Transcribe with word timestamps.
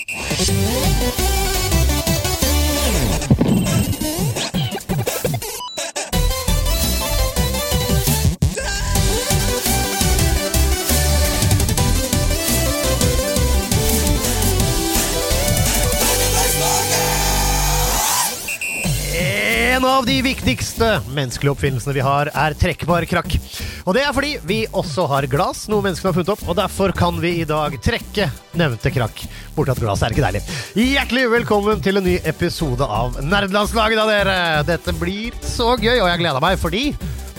En 0.00 0.06
av 19.84 20.06
de 20.06 20.22
viktigste 20.22 21.00
menneskelige 21.12 21.52
oppfinnelsene 21.52 21.94
vi 21.96 22.04
har, 22.04 22.30
er 22.32 22.56
trekkbar 22.56 23.04
krakk. 23.08 23.36
Og 23.86 23.96
det 23.96 24.02
er 24.04 24.14
fordi 24.16 24.34
vi 24.46 24.58
også 24.76 25.06
har 25.10 25.26
glass, 25.30 25.64
noe 25.72 25.84
menneskene 25.84 26.10
har 26.10 26.16
funnet 26.18 26.32
opp, 26.34 26.42
og 26.48 26.58
derfor 26.58 26.92
kan 26.96 27.20
vi 27.22 27.36
i 27.40 27.46
dag 27.48 27.76
trekke 27.82 28.28
nevnte 28.60 28.92
krakk. 28.92 29.22
Borti 29.56 29.72
at 29.74 29.80
glass 29.82 30.04
er 30.04 30.14
ikke 30.14 30.26
deilig. 30.26 30.42
Hjertelig 30.76 31.24
velkommen 31.32 31.80
til 31.84 32.00
en 32.00 32.06
ny 32.06 32.18
episode 32.28 32.84
av 32.84 33.16
Nerdelandslaget, 33.24 34.00
da, 34.00 34.06
dere! 34.10 34.36
Dette 34.68 34.94
blir 35.00 35.36
så 35.46 35.72
gøy, 35.80 35.96
og 36.02 36.10
jeg 36.10 36.22
gleder 36.22 36.44
meg 36.44 36.60
fordi 36.60 36.84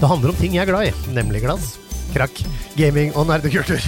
det 0.02 0.10
handler 0.10 0.34
om 0.34 0.40
ting 0.40 0.58
jeg 0.58 0.66
er 0.66 0.72
glad 0.74 0.90
i, 0.90 1.14
nemlig 1.14 1.44
glass. 1.46 1.76
Krakk, 2.14 2.42
gaming 2.78 3.14
og 3.16 3.28
nerdekultur. 3.30 3.82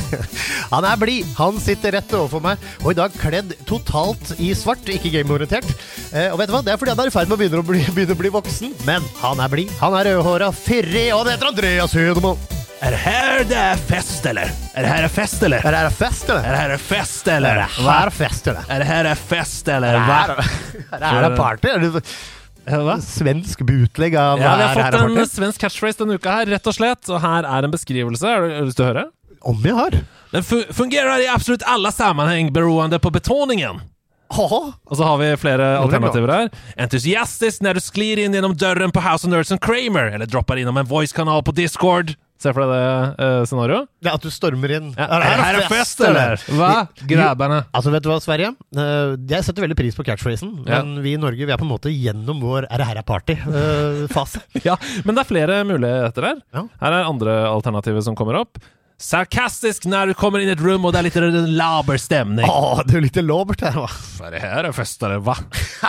han 0.74 0.86
er 0.86 1.00
blid, 1.00 1.26
han 1.38 1.58
sitter 1.62 1.96
rett 1.98 2.14
overfor 2.16 2.42
meg, 2.44 2.62
og 2.84 2.92
i 2.92 2.98
dag 2.98 3.16
kledd 3.20 3.56
totalt 3.68 4.34
i 4.38 4.52
svart, 4.58 4.86
ikke 4.90 5.12
gameorientert. 5.14 5.66
Eh, 6.12 6.28
og 6.32 6.38
vet 6.40 6.50
du 6.50 6.56
hva, 6.56 6.62
det 6.66 6.74
er 6.74 6.80
fordi 6.80 6.94
han 6.94 7.02
er 7.04 7.10
i 7.10 7.14
ferd 7.14 7.30
med 7.30 7.38
å 7.38 7.40
begynne 7.42 7.62
å 7.62 7.68
bli, 7.70 7.82
begynne 7.94 8.16
å 8.16 8.20
bli 8.22 8.32
voksen, 8.36 8.74
men 8.88 9.06
han 9.22 9.42
er 9.42 9.52
blid. 9.52 9.74
Han 9.82 9.96
er 9.98 10.10
rødhåra, 10.12 10.50
fyrig, 10.56 11.08
og 11.16 11.26
det 11.26 11.36
heter 11.36 11.52
Andreas 11.52 11.94
Hødemann. 11.98 12.48
Er 12.80 12.94
det 12.94 13.00
her 13.02 13.42
det 13.44 13.56
er 13.60 13.80
fest, 13.90 14.24
eller? 14.24 14.48
Er 14.72 14.86
det 14.86 14.90
her 14.94 15.04
er 15.04 15.12
fest, 15.12 15.42
eller? 15.44 15.60
Er 15.60 15.74
det 15.74 15.80
her 15.82 15.90
er 15.90 15.96
fest, 16.00 16.28
eller? 16.30 16.46
Er 16.48 16.54
det 16.56 16.60
her 16.62 16.70
er 16.76 16.84
fest, 16.88 17.26
eller? 17.28 17.50
Er 17.50 17.60
det 17.60 17.90
her 18.00 18.10
fest, 18.16 18.46
eller? 18.48 18.70
Er 18.72 18.80
det 18.80 18.86
her 18.88 19.08
er 19.10 19.20
fest, 19.34 19.68
eller? 19.68 19.88
Er 19.90 19.98
det 20.00 21.10
her- 21.10 21.26
er 21.28 21.36
party, 21.36 21.68
party? 21.68 22.00
Hva? 22.66 22.96
svensk 23.02 23.62
bootleg 23.66 24.16
av 24.20 24.40
Ja, 24.40 24.56
vi 24.56 24.66
har 24.68 24.92
fått 24.92 25.18
en 25.18 25.26
svensk 25.26 25.60
catchphrase 25.62 26.02
denne 26.02 26.18
uka 26.20 26.40
her, 26.40 26.50
rett 26.52 26.66
og 26.66 26.76
slett. 26.76 27.08
Og 27.08 27.20
her 27.22 27.48
er 27.48 27.66
en 27.66 27.72
beskrivelse. 27.72 28.26
Har 28.26 28.46
du 28.46 28.68
lyst 28.68 28.80
til 28.80 28.86
å 28.86 28.90
høre? 28.92 29.06
Om 29.40 29.62
jeg 29.64 29.76
har? 29.78 29.96
Den 30.34 30.44
fungerer 30.44 31.24
i 31.24 31.30
absolutt 31.32 31.64
alle 31.66 31.92
sammenheng 31.94 32.52
beroende 32.54 33.00
på 33.00 33.12
betoningen. 33.14 33.80
Og 34.30 34.94
så 34.94 35.02
har 35.02 35.16
vi 35.18 35.30
flere 35.42 35.64
er 35.74 35.80
alternativer 35.80 36.30
her. 36.30 36.50
Entusiastisk 36.78 37.64
når 37.64 37.80
du 37.80 37.82
sklir 37.82 38.20
inn 38.22 38.36
gjennom 38.36 38.54
døren 38.54 38.92
på 38.94 39.02
House 39.02 39.26
of 39.26 39.32
Nerds 39.32 39.50
and 39.50 39.62
Kramer, 39.64 40.12
eller 40.14 40.28
dropper 40.30 40.60
innom 40.60 40.78
en 40.78 40.86
voice-kanal 40.86 41.42
på 41.42 41.54
Discord. 41.56 42.14
Se 42.40 42.52
for 42.56 42.64
deg 42.64 42.70
det 42.72 43.20
uh, 43.20 43.42
scenarioet. 43.44 43.88
det 44.00 44.08
er 44.08 44.14
at 44.16 44.24
du 44.24 44.30
stormer 44.32 44.72
inn. 44.78 44.86
Ja, 44.96 45.06
er 45.12 45.20
det 45.20 45.30
her 45.42 45.58
er 45.58 45.66
fest, 45.68 46.00
eller? 46.06 46.40
Hva? 46.56 46.70
Grabberne. 47.10 47.58
Altså, 47.76 47.92
vet 47.92 48.06
du 48.06 48.08
hva, 48.08 48.16
Sverige? 48.24 48.54
Uh, 48.72 49.12
jeg 49.28 49.44
setter 49.44 49.66
veldig 49.66 49.76
pris 49.76 49.98
på 49.98 50.06
catchphrasen, 50.08 50.54
Ja. 50.64 50.80
men 50.80 51.02
vi 51.04 51.12
i 51.18 51.20
Norge 51.20 51.44
vi 51.44 51.52
er 51.52 51.60
på 51.60 51.66
en 51.68 51.72
måte 51.74 51.92
gjennom 51.92 52.40
vår 52.40 52.64
er 52.70 52.80
det 52.80 52.88
her 52.88 53.02
er 53.02 53.08
party-fase. 53.12 54.40
Ja, 54.70 54.76
men 55.04 55.16
det 55.16 55.26
er 55.26 55.28
flere 55.28 55.60
muligheter 55.68 56.30
her. 56.30 56.40
Ja. 56.56 56.64
Her 56.80 56.96
er 57.02 57.08
andre 57.12 57.36
alternativer 57.52 58.00
som 58.04 58.16
kommer 58.18 58.40
opp. 58.40 58.56
Sarkastisk 59.00 59.86
når 59.88 60.10
du 60.10 60.14
kommer 60.18 60.42
inn 60.42 60.50
i 60.50 60.52
et 60.52 60.60
rom 60.60 60.84
og 60.84 60.92
det 60.92 61.00
er 61.00 61.06
litt 61.06 61.46
laber 61.56 61.96
stemning. 62.00 62.44
Åh, 62.44 62.82
det 62.84 62.92
er 62.92 62.98
jo 62.98 63.04
litt 63.06 63.20
labert 63.24 63.62
her? 63.64 63.78
Er 64.26 64.34
det 64.34 64.42
her 64.42 64.68
er 64.68 64.74
fest, 64.76 65.00
eller 65.06 65.22
hva? 65.24 65.38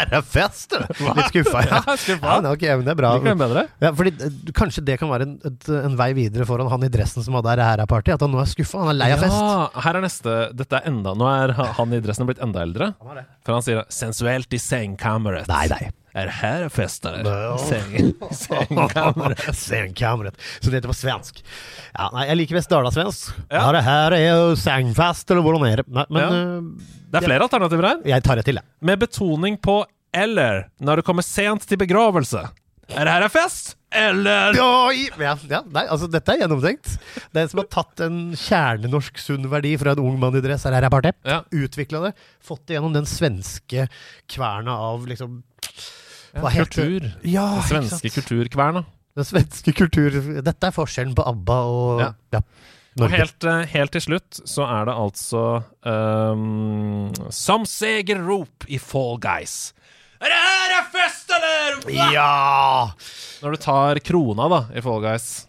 Her 0.00 0.14
er 0.16 0.24
fest, 0.24 0.72
du! 0.72 0.78
Litt 1.04 1.28
skuffa, 1.28 1.64
ja. 1.68 1.82
Skuffa. 2.00 2.38
Ja, 2.40 2.52
okay, 2.54 2.80
det 2.80 2.92
er 2.94 2.96
bra. 2.96 3.10
Det? 3.20 3.64
Ja, 3.82 3.90
fordi 3.96 4.12
eh, 4.24 4.52
Kanskje 4.56 4.82
det 4.86 4.96
kan 5.00 5.10
være 5.12 5.26
en, 5.28 5.36
et, 5.44 5.68
en 5.74 5.96
vei 5.98 6.10
videre 6.16 6.46
foran 6.48 6.70
han 6.72 6.86
i 6.86 6.90
dressen 6.92 7.24
som 7.26 7.36
hadde 7.36 7.58
her 7.60 7.82
er 7.84 7.90
party. 7.90 8.14
At 8.14 8.24
han 8.24 8.32
nå 8.32 8.40
er 8.40 8.48
skuffa. 8.48 8.80
Han 8.86 8.94
er 8.94 8.98
lei 9.02 9.10
av 9.14 9.24
fest. 9.24 9.36
Ja, 9.36 9.84
her 9.84 9.98
er 10.00 10.06
neste 10.06 10.36
Dette 10.56 10.80
er 10.80 10.88
enda 10.88 11.12
Nå 11.18 11.28
er 11.28 11.52
han 11.58 11.96
i 11.96 12.00
dressen 12.04 12.28
blitt 12.30 12.40
enda 12.44 12.64
eldre. 12.64 12.92
For 13.44 13.56
han 13.58 13.66
sier 13.66 13.84
'sensuelt 13.92 14.56
i 14.56 14.62
sengekammeret'. 14.62 15.50
Nei, 15.50 15.66
nei. 15.72 15.82
Er 16.14 16.26
det 16.26 16.34
her 16.40 16.64
en 16.66 16.72
fest, 16.74 17.04
eller? 17.06 17.22
Nå. 17.22 17.58
Seng, 17.62 18.08
sengkammeret. 18.34 19.42
Sengkammeret. 19.60 20.38
Så 20.60 20.70
det 20.72 20.80
heter 20.80 20.90
på 20.90 20.96
svensk. 20.98 21.42
Ja, 21.94 22.08
nei, 22.14 22.24
jeg 22.30 22.40
liker 22.40 22.58
best 22.58 22.72
dalasvensk. 22.72 23.30
Ja. 23.50 23.60
Ja. 23.60 23.66
det 23.76 23.82
her 23.86 24.16
er 24.18 24.54
sengfest, 24.58 25.30
eller 25.30 25.44
hvordan 25.46 25.66
er 25.70 25.82
det? 25.82 25.88
Nei, 25.94 26.06
men 26.10 26.24
Ja. 26.24 26.88
Det 27.10 27.18
er 27.22 27.26
flere 27.26 27.42
alternativer 27.46 27.86
her. 27.88 28.02
jeg 28.06 28.22
tar 28.22 28.38
det 28.38 28.44
til, 28.46 28.58
jeg. 28.60 28.66
Med 28.86 28.98
betoning 29.02 29.56
på 29.58 29.84
'eller' 30.14 30.64
når 30.80 30.96
du 30.96 31.02
kommer 31.02 31.22
sent 31.22 31.62
til 31.66 31.78
begravelse. 31.78 32.42
Er 32.90 33.04
det 33.06 33.12
her 33.14 33.22
en 33.22 33.30
fest, 33.30 33.76
eller? 33.94 34.52
Ja, 34.54 34.90
ja, 34.90 35.60
nei, 35.70 35.84
altså 35.86 36.08
dette 36.10 36.32
er 36.32 36.40
gjennomtenkt. 36.42 36.96
Det 37.32 37.42
er 37.44 37.46
som 37.50 37.58
har 37.62 37.68
tatt 37.70 38.00
en 38.02 38.32
kjernenorsk 38.34 39.18
sunn 39.22 39.46
verdi 39.50 39.76
fra 39.78 39.92
en 39.94 40.00
ung 40.02 40.18
mann 40.18 40.34
i 40.34 40.40
dress, 40.42 40.64
her 40.66 40.72
er 40.74 40.90
party, 40.90 41.12
Ja. 41.24 41.42
utvikla 41.54 42.02
det, 42.08 42.14
fått 42.42 42.66
det 42.66 42.74
gjennom 42.78 42.92
den 42.94 43.06
svenske 43.06 43.88
kverna 44.28 44.74
av 44.74 45.06
liksom 45.06 45.42
Ja, 45.62 45.70
kultur. 46.34 47.10
Ja, 47.26 47.46
Den 47.68 47.88
svenske 47.88 48.10
kulturkverna. 48.14 48.84
Den 49.18 49.26
svenske 49.26 49.72
kultur 49.74 50.14
Dette 50.42 50.68
er 50.68 50.74
forskjellen 50.74 51.16
på 51.18 51.24
ABBA 51.26 51.56
og 51.66 52.00
Ja. 52.04 52.12
ja. 52.32 52.40
Og 53.00 53.10
helt, 53.10 53.44
eh, 53.44 53.66
helt 53.70 53.92
til 53.94 54.02
slutt 54.02 54.40
så 54.50 54.64
er 54.66 54.88
det 54.88 54.94
altså 54.98 55.42
um, 55.86 57.12
Som 57.30 57.64
segerrop 57.64 58.66
i 58.68 58.78
Fall 58.78 59.18
Guys. 59.22 59.72
Er 60.20 60.28
det 60.28 60.36
her 60.36 60.74
er 60.76 60.88
fest, 60.92 61.30
eller? 61.32 61.78
Ja! 62.12 62.90
Når 63.40 63.50
du 63.54 63.56
tar 63.56 64.00
krona 64.04 64.48
da 64.52 64.58
i 64.76 64.82
Fall 64.84 65.00
Guys. 65.00 65.46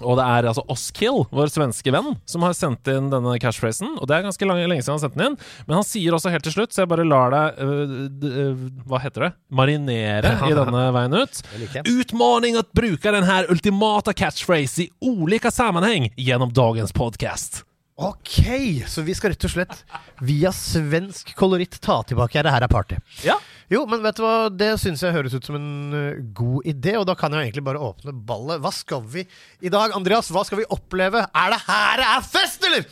Og 0.00 0.16
det 0.16 0.24
er 0.24 0.48
altså 0.48 0.64
Oskill, 0.72 1.22
vår 1.34 1.50
svenske 1.52 1.92
venn, 1.92 2.14
som 2.24 2.44
har 2.46 2.54
sendt 2.56 2.88
inn 2.88 3.10
denne 3.12 3.34
catchphrasen. 3.42 3.98
Og 4.00 4.08
det 4.08 4.16
er 4.16 4.24
ganske 4.24 4.48
lenge 4.48 4.80
siden 4.80 4.94
han 4.94 4.98
har 4.98 5.02
sendt 5.04 5.18
den 5.18 5.26
inn. 5.26 5.36
Men 5.68 5.78
han 5.78 5.86
sier 5.86 6.16
også 6.16 6.32
helt 6.32 6.46
til 6.48 6.56
slutt, 6.56 6.72
så 6.72 6.82
jeg 6.82 6.92
bare 6.92 7.06
lar 7.06 7.34
deg 7.34 7.60
uh, 7.60 7.96
øh, 8.30 8.62
Hva 8.88 9.02
heter 9.04 9.28
det? 9.28 9.32
Marinere 9.52 10.32
i 10.48 10.54
denne 10.56 10.86
veien 10.96 11.18
ut. 11.18 11.42
Utfordring 11.42 11.82
å 11.82 11.82
bruke 11.82 11.92
Utmaning 12.12 12.56
ultimate 12.60 12.72
bruka 12.76 13.12
den 13.14 13.28
ultimata 13.52 14.14
catchphrase 14.16 14.86
i 14.86 14.90
ulike 15.04 15.52
sammenheng 15.52 16.08
gjennom 16.16 16.52
dagens 16.56 16.92
podcast. 16.96 17.62
Ok, 18.02 18.40
så 18.88 19.04
vi 19.04 19.14
skal 19.14 19.34
rett 19.34 19.44
og 19.46 19.52
slett 19.52 19.82
via 20.24 20.50
svensk 20.56 21.34
koloritt 21.38 21.76
ta 21.84 22.00
tilbake 22.08 22.38
her. 22.38 22.46
Det 22.48 22.54
her 22.54 22.64
er 22.64 22.72
party. 22.72 22.98
Ja. 23.26 23.36
Jo, 23.72 23.86
men 23.88 24.02
vet 24.04 24.18
du 24.18 24.24
hva, 24.24 24.50
det 24.52 24.74
syns 24.82 25.00
jeg 25.00 25.14
høres 25.14 25.32
ut 25.32 25.46
som 25.48 25.56
en 25.56 25.96
uh, 25.96 26.20
god 26.36 26.68
idé, 26.68 26.92
og 27.00 27.06
da 27.08 27.16
kan 27.16 27.32
jeg 27.32 27.48
egentlig 27.48 27.64
bare 27.70 27.80
åpne 27.80 28.12
ballet. 28.12 28.60
Hva 28.60 28.72
skal 28.76 29.06
vi 29.14 29.24
i 29.64 29.72
dag, 29.72 29.96
Andreas? 29.96 30.28
Hva 30.34 30.44
skal 30.44 30.60
vi 30.60 30.68
oppleve? 30.76 31.24
Er 31.24 31.54
det 31.56 31.62
her 31.64 32.02
det 32.02 32.10
er 32.12 32.32
fest, 32.34 32.68
eller? 32.68 32.90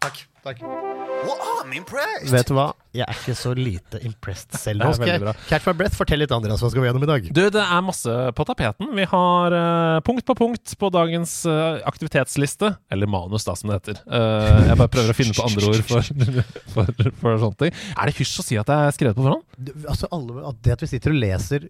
Takk. 0.00 0.24
takk. 0.46 0.87
I'm 1.34 1.72
impressed. 1.76 2.30
Vet 2.32 2.48
du 2.48 2.54
hva, 2.56 2.70
jeg 2.96 3.04
er 3.04 3.18
ikke 3.18 3.34
så 3.36 3.52
lite 3.56 4.00
impressed 4.06 4.56
selv. 4.58 4.82
Det 4.82 4.88
Nå 4.88 4.96
skal 4.96 5.10
jeg 5.12 5.34
catch 5.50 5.66
my 5.68 5.74
breath. 5.76 5.98
Fortell 5.98 6.22
litt, 6.22 6.32
Andreas, 6.34 6.62
hva 6.64 6.70
skal 6.72 6.84
vi 6.84 6.88
gjennom 6.88 7.04
i 7.04 7.10
dag? 7.10 7.28
Du, 7.34 7.42
det 7.54 7.64
er 7.64 7.84
masse 7.84 8.14
på 8.38 8.46
tapeten. 8.48 8.90
Vi 8.96 9.06
har 9.10 9.56
uh, 9.56 10.00
punkt 10.06 10.26
på 10.28 10.36
punkt 10.38 10.74
på 10.80 10.92
dagens 10.94 11.34
uh, 11.48 11.80
aktivitetsliste. 11.88 12.72
Eller 12.92 13.10
manus, 13.10 13.46
da, 13.48 13.56
som 13.58 13.72
det 13.72 13.80
heter. 13.80 14.00
Uh, 14.06 14.70
jeg 14.70 14.80
bare 14.80 14.92
prøver 14.96 15.12
å 15.12 15.18
finne 15.18 15.36
på 15.36 15.48
andre 15.48 15.72
ord 15.72 15.84
for, 15.88 16.12
for, 16.76 16.94
for 17.20 17.42
sånne 17.44 17.60
ting. 17.66 17.82
Er 17.94 18.10
det 18.10 18.16
hysj 18.20 18.38
å 18.42 18.46
si 18.46 18.60
at 18.60 18.70
det 18.70 18.78
er 18.86 18.96
skrevet 18.96 19.18
på 19.18 19.26
forhånd? 19.26 19.44
Du, 19.58 19.74
Altså, 19.88 20.08
alle, 20.14 20.42
at 20.48 20.64
det 20.64 20.78
at 20.78 20.82
vi 20.84 20.90
sitter 20.90 21.14
og 21.14 21.22
leser 21.22 21.68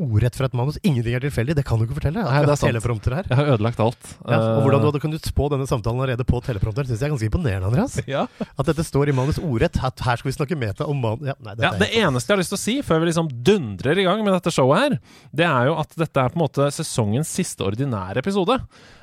ordrett 0.00 0.36
fra 0.36 0.48
et 0.50 0.54
manus, 0.58 0.78
ingenting 0.86 1.14
er 1.16 1.22
tilfeldig, 1.24 1.54
det 1.58 1.64
kan 1.66 1.80
du 1.80 1.86
ikke 1.86 1.96
fortelle. 1.98 2.22
Nei, 2.26 2.42
det 2.44 2.52
er 2.54 2.60
sant. 2.60 3.06
Her. 3.10 3.28
Jeg 3.30 3.38
har 3.38 3.50
ødelagt 3.54 3.80
alt. 3.82 4.10
Ja, 4.28 4.38
og 4.38 4.62
hvordan 4.66 4.82
du 4.82 4.86
Eh, 4.86 4.90
hadde 4.92 5.00
kunnet 5.02 5.26
spå 5.28 5.48
denne 5.52 5.66
samtalen 5.70 6.00
allerede 6.00 6.26
på 6.28 6.40
teleprompter, 6.44 6.88
syns 6.88 7.00
jeg 7.00 7.08
er 7.08 7.14
ganske 7.14 7.28
imponerende, 7.30 7.70
Andreas. 7.70 7.96
ja. 8.10 8.26
At 8.58 8.68
dette 8.70 8.84
står 8.86 9.10
i 9.12 9.16
manus 9.16 9.38
ordrett. 9.40 9.78
At 9.84 10.00
her 10.06 10.20
skal 10.20 10.30
vi 10.30 10.36
snakke 10.36 10.58
meta 10.58 10.86
om 10.90 11.00
man... 11.00 11.18
Ja, 11.24 11.34
nei, 11.40 11.56
Ja, 11.62 11.72
Det 11.80 11.90
eneste 12.00 12.32
jeg 12.32 12.36
har 12.36 12.42
lyst 12.42 12.54
til 12.54 12.60
å 12.60 12.64
si 12.66 12.76
før 12.86 13.00
vi 13.02 13.10
liksom 13.10 13.28
dundrer 13.46 13.98
i 14.00 14.06
gang 14.08 14.24
med 14.26 14.34
dette 14.36 14.52
showet 14.54 14.84
her, 14.84 14.96
det 15.32 15.46
er 15.48 15.70
jo 15.70 15.76
at 15.80 15.96
dette 16.00 16.24
er 16.24 16.32
på 16.32 16.40
en 16.40 16.44
måte 16.46 16.70
sesongens 16.74 17.30
siste 17.40 17.64
ordinære 17.66 18.20
episode. 18.24 18.60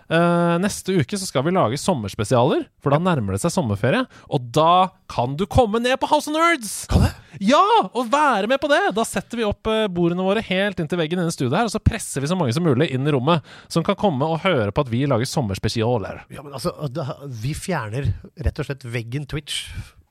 Eh, 0.08 0.56
neste 0.64 0.96
uke 1.02 1.18
så 1.20 1.28
skal 1.28 1.44
vi 1.44 1.52
lage 1.52 1.80
sommerspesialer, 1.82 2.64
for 2.84 2.94
da 2.94 3.00
nærmer 3.04 3.36
det 3.36 3.42
seg 3.44 3.52
sommerferie. 3.52 4.06
Og 4.32 4.46
da 4.56 4.90
kan 5.12 5.36
du 5.40 5.44
komme 5.50 5.82
ned 5.84 5.98
på 6.00 6.10
House 6.12 6.32
of 6.32 6.36
Nerds! 6.38 6.86
Kan 6.92 7.04
jeg? 7.08 7.16
Ja! 7.52 7.64
Og 7.92 8.08
være 8.12 8.48
med 8.50 8.62
på 8.64 8.72
det! 8.72 8.80
Da 8.96 9.04
setter 9.08 9.42
vi 9.42 9.48
opp 9.48 9.68
eh, 9.72 9.86
bordene 9.92 10.26
våre 10.26 10.44
helt 10.48 10.80
inntil 10.80 11.02
veggen 11.02 11.20
inne 11.20 11.34
i 11.34 11.36
studioet 11.36 11.60
her, 11.60 11.68
og 11.68 11.76
så 11.76 11.84
presser 11.84 12.24
vi 12.24 12.32
så 12.32 12.40
mange 12.40 12.56
som 12.56 12.66
mulig 12.68 12.90
inn 12.96 13.08
i 13.08 13.14
rommet, 13.16 13.46
som 13.72 13.86
kan 13.88 14.00
komme 14.00 14.28
og 14.28 14.42
høre 14.48 14.72
på 14.72 14.88
at 14.88 14.94
vi 14.94 15.04
lager 15.10 15.28
sommerspesialer. 15.28 16.24
Ja, 16.32 16.46
men 16.46 16.56
altså, 16.56 16.74
vi 17.44 17.54
fjerner 17.58 18.14
rett 18.48 18.64
og 18.64 18.70
slett 18.70 18.88
veggen 18.88 19.28
Twitch. 19.28 19.66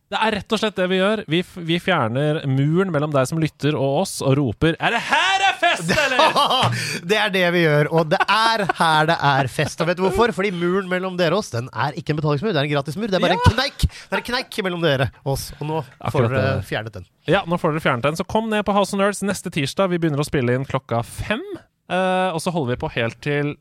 Det 0.07 0.19
er 0.23 0.37
rett 0.37 0.53
og 0.55 0.61
slett 0.61 0.77
det 0.79 0.87
vi 0.87 1.01
gjør. 1.01 1.25
Vi, 1.27 1.41
vi 1.67 1.77
fjerner 1.83 2.45
muren 2.47 2.93
mellom 2.95 3.11
deg 3.15 3.27
som 3.27 3.41
lytter 3.43 3.75
og 3.75 4.05
oss, 4.05 4.21
og 4.23 4.37
roper 4.39 4.77
'Er 4.79 4.95
det 4.95 5.03
her 5.09 5.36
er 5.36 5.36
fest, 5.61 5.91
eller?' 5.91 6.77
det 7.11 7.19
er 7.21 7.33
det 7.35 7.45
vi 7.55 7.65
gjør, 7.65 7.91
og 7.93 8.11
det 8.13 8.21
er 8.23 8.65
her 8.79 9.11
det 9.11 9.19
er 9.31 9.51
fest. 9.53 9.81
Og 9.81 9.91
vet 9.91 9.99
du 9.99 10.05
hvorfor? 10.07 10.33
Fordi 10.37 10.53
muren 10.55 10.89
mellom 10.91 11.19
dere 11.19 11.37
og 11.37 11.45
oss, 11.45 11.53
den 11.55 11.71
er 11.73 11.97
ikke 11.99 12.15
en 12.15 12.21
betalingsmur, 12.21 12.55
det 12.55 12.63
er 12.63 12.69
en 12.69 12.75
gratismur. 12.75 13.11
Det 13.11 13.19
er 13.19 13.27
bare 13.27 13.39
en 13.39 13.45
kneik 13.47 13.87
Det 13.87 14.15
er 14.15 14.23
en 14.23 14.29
kneik 14.31 14.59
mellom 14.67 14.83
dere 14.85 15.11
og 15.25 15.35
oss. 15.37 15.51
Og 15.61 15.71
nå 15.71 15.85
får 16.13 16.29
dere 16.29 16.43
det. 16.47 16.67
fjernet 16.71 16.99
den. 17.01 17.09
Ja, 17.31 17.45
nå 17.47 17.59
får 17.61 17.75
dere 17.75 17.85
fjernet 17.85 18.09
den. 18.09 18.19
Så 18.19 18.27
kom 18.29 18.51
ned 18.53 18.65
på 18.67 18.75
House 18.77 18.95
of 18.95 19.01
Nerds 19.01 19.23
neste 19.27 19.53
tirsdag. 19.55 19.91
Vi 19.93 20.01
begynner 20.03 20.23
å 20.23 20.29
spille 20.29 20.57
inn 20.57 20.69
klokka 20.69 21.03
fem. 21.07 21.43
Uh, 21.87 22.35
og 22.35 22.41
så 22.43 22.51
holder 22.51 22.75
vi 22.75 22.83
på 22.83 22.91
helt 22.97 23.19
til 23.23 23.55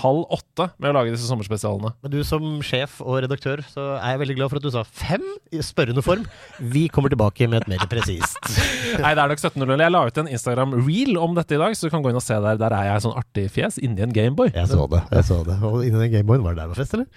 halv 0.00 0.24
åtte 0.34 0.68
med 0.82 0.90
å 0.90 0.94
lage 0.98 1.12
disse 1.14 1.28
sommerspesialene. 1.28 1.92
Men 2.02 2.12
du 2.12 2.18
som 2.26 2.44
sjef 2.66 2.98
og 3.04 3.20
redaktør, 3.24 3.62
så 3.70 3.96
er 3.96 4.14
jeg 4.14 4.22
veldig 4.22 4.36
glad 4.38 4.52
for 4.52 4.60
at 4.60 4.66
du 4.66 4.72
sa 4.74 4.82
fem 4.86 5.24
i 5.54 5.62
spørrende 5.64 6.02
form. 6.04 6.24
Vi 6.60 6.86
kommer 6.92 7.12
tilbake 7.12 7.48
med 7.50 7.62
et 7.64 7.70
mer 7.70 7.86
presist. 7.90 8.38
Nei, 9.02 9.12
det 9.16 9.22
er 9.22 9.32
nok 9.32 9.42
17.00. 9.42 9.84
Jeg 9.86 9.94
la 9.94 10.02
ut 10.08 10.20
en 10.22 10.30
Instagram-reel 10.32 11.20
om 11.20 11.36
dette 11.38 11.56
i 11.56 11.60
dag, 11.60 11.76
så 11.76 11.88
du 11.88 11.94
kan 11.94 12.04
gå 12.04 12.12
inn 12.12 12.20
og 12.20 12.24
se 12.24 12.38
der. 12.42 12.60
Der 12.60 12.76
er 12.76 12.90
jeg 12.90 13.04
sånn 13.06 13.16
artig 13.18 13.46
fjes 13.54 13.80
inni 13.82 14.04
en 14.04 14.14
Gameboy. 14.16 14.52
Jeg 14.54 14.70
så 14.72 14.86
det. 14.90 15.02
jeg 15.12 15.28
så 15.28 15.40
det 15.46 15.58
Og 15.66 15.82
inni 15.84 16.00
den 16.00 16.12
Gameboyen, 16.14 16.44
var 16.46 16.56
det 16.56 16.64
der 16.64 16.72
var 16.72 16.80
fest, 16.82 16.96
eller? 16.96 17.06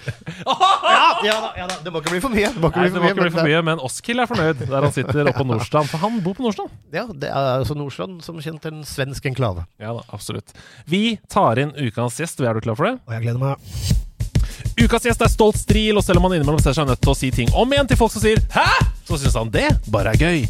Ja, 0.89 1.09
ja 1.23 1.35
da, 1.43 1.49
ja 1.57 1.65
da. 1.69 1.75
Det 1.83 1.91
må 1.93 2.01
ikke 2.01 2.13
bli 2.15 2.21
for 2.23 2.33
mye. 2.33 2.49
Det 2.53 2.61
må 2.61 2.69
ikke 2.71 2.81
Nei, 2.81 2.89
bli 2.89 2.95
for 2.95 3.05
mye, 3.05 3.15
bli 3.17 3.25
men 3.25 3.33
for 3.33 3.47
mye, 3.49 3.59
men 3.65 3.81
Oskil 3.85 4.21
er 4.21 4.29
fornøyd 4.29 4.61
der 4.65 4.85
han 4.85 4.93
sitter 4.95 5.29
oppe 5.29 5.41
på 5.41 5.47
Nordstrand. 5.47 5.89
For 5.91 6.01
han 6.01 6.19
bor 6.25 6.35
på 6.37 6.45
Nordstrand. 6.45 6.73
Ja, 6.95 7.05
det 7.09 7.29
er 7.29 7.49
altså 7.59 7.75
Nordstrand 7.77 8.23
som 8.25 8.39
kjent 8.43 8.65
en 8.69 8.81
svensk 8.87 9.27
enklave. 9.29 9.65
Ja 9.81 9.93
da, 9.97 10.03
absolutt. 10.15 10.53
Vi 10.89 11.17
tar 11.31 11.61
inn 11.61 11.73
ukas 11.77 12.19
gjest. 12.21 12.39
Er 12.39 12.58
du 12.59 12.67
klar 12.67 12.77
for 12.79 12.89
det? 12.89 12.95
Og 13.07 13.15
jeg 13.15 13.25
gleder 13.25 13.41
meg. 13.41 13.55
Ukas 14.79 15.03
gjest 15.07 15.23
er 15.23 15.31
stolt 15.31 15.59
stril, 15.59 15.97
og 15.99 16.05
selv 16.05 16.21
om 16.21 16.27
han 16.27 16.37
innimellom 16.37 16.61
ser 16.63 16.75
seg 16.77 16.87
nødt 16.87 17.01
til 17.03 17.11
å 17.11 17.17
si 17.17 17.31
ting 17.35 17.51
om 17.57 17.73
igjen 17.73 17.89
til 17.89 17.99
folk 17.99 18.13
som 18.13 18.23
sier 18.23 18.39
'hæ?', 18.39 18.87
så 19.07 19.17
syns 19.19 19.35
han 19.35 19.51
det 19.51 19.67
bare 19.91 20.13
er 20.13 20.19
gøy. 20.19 20.47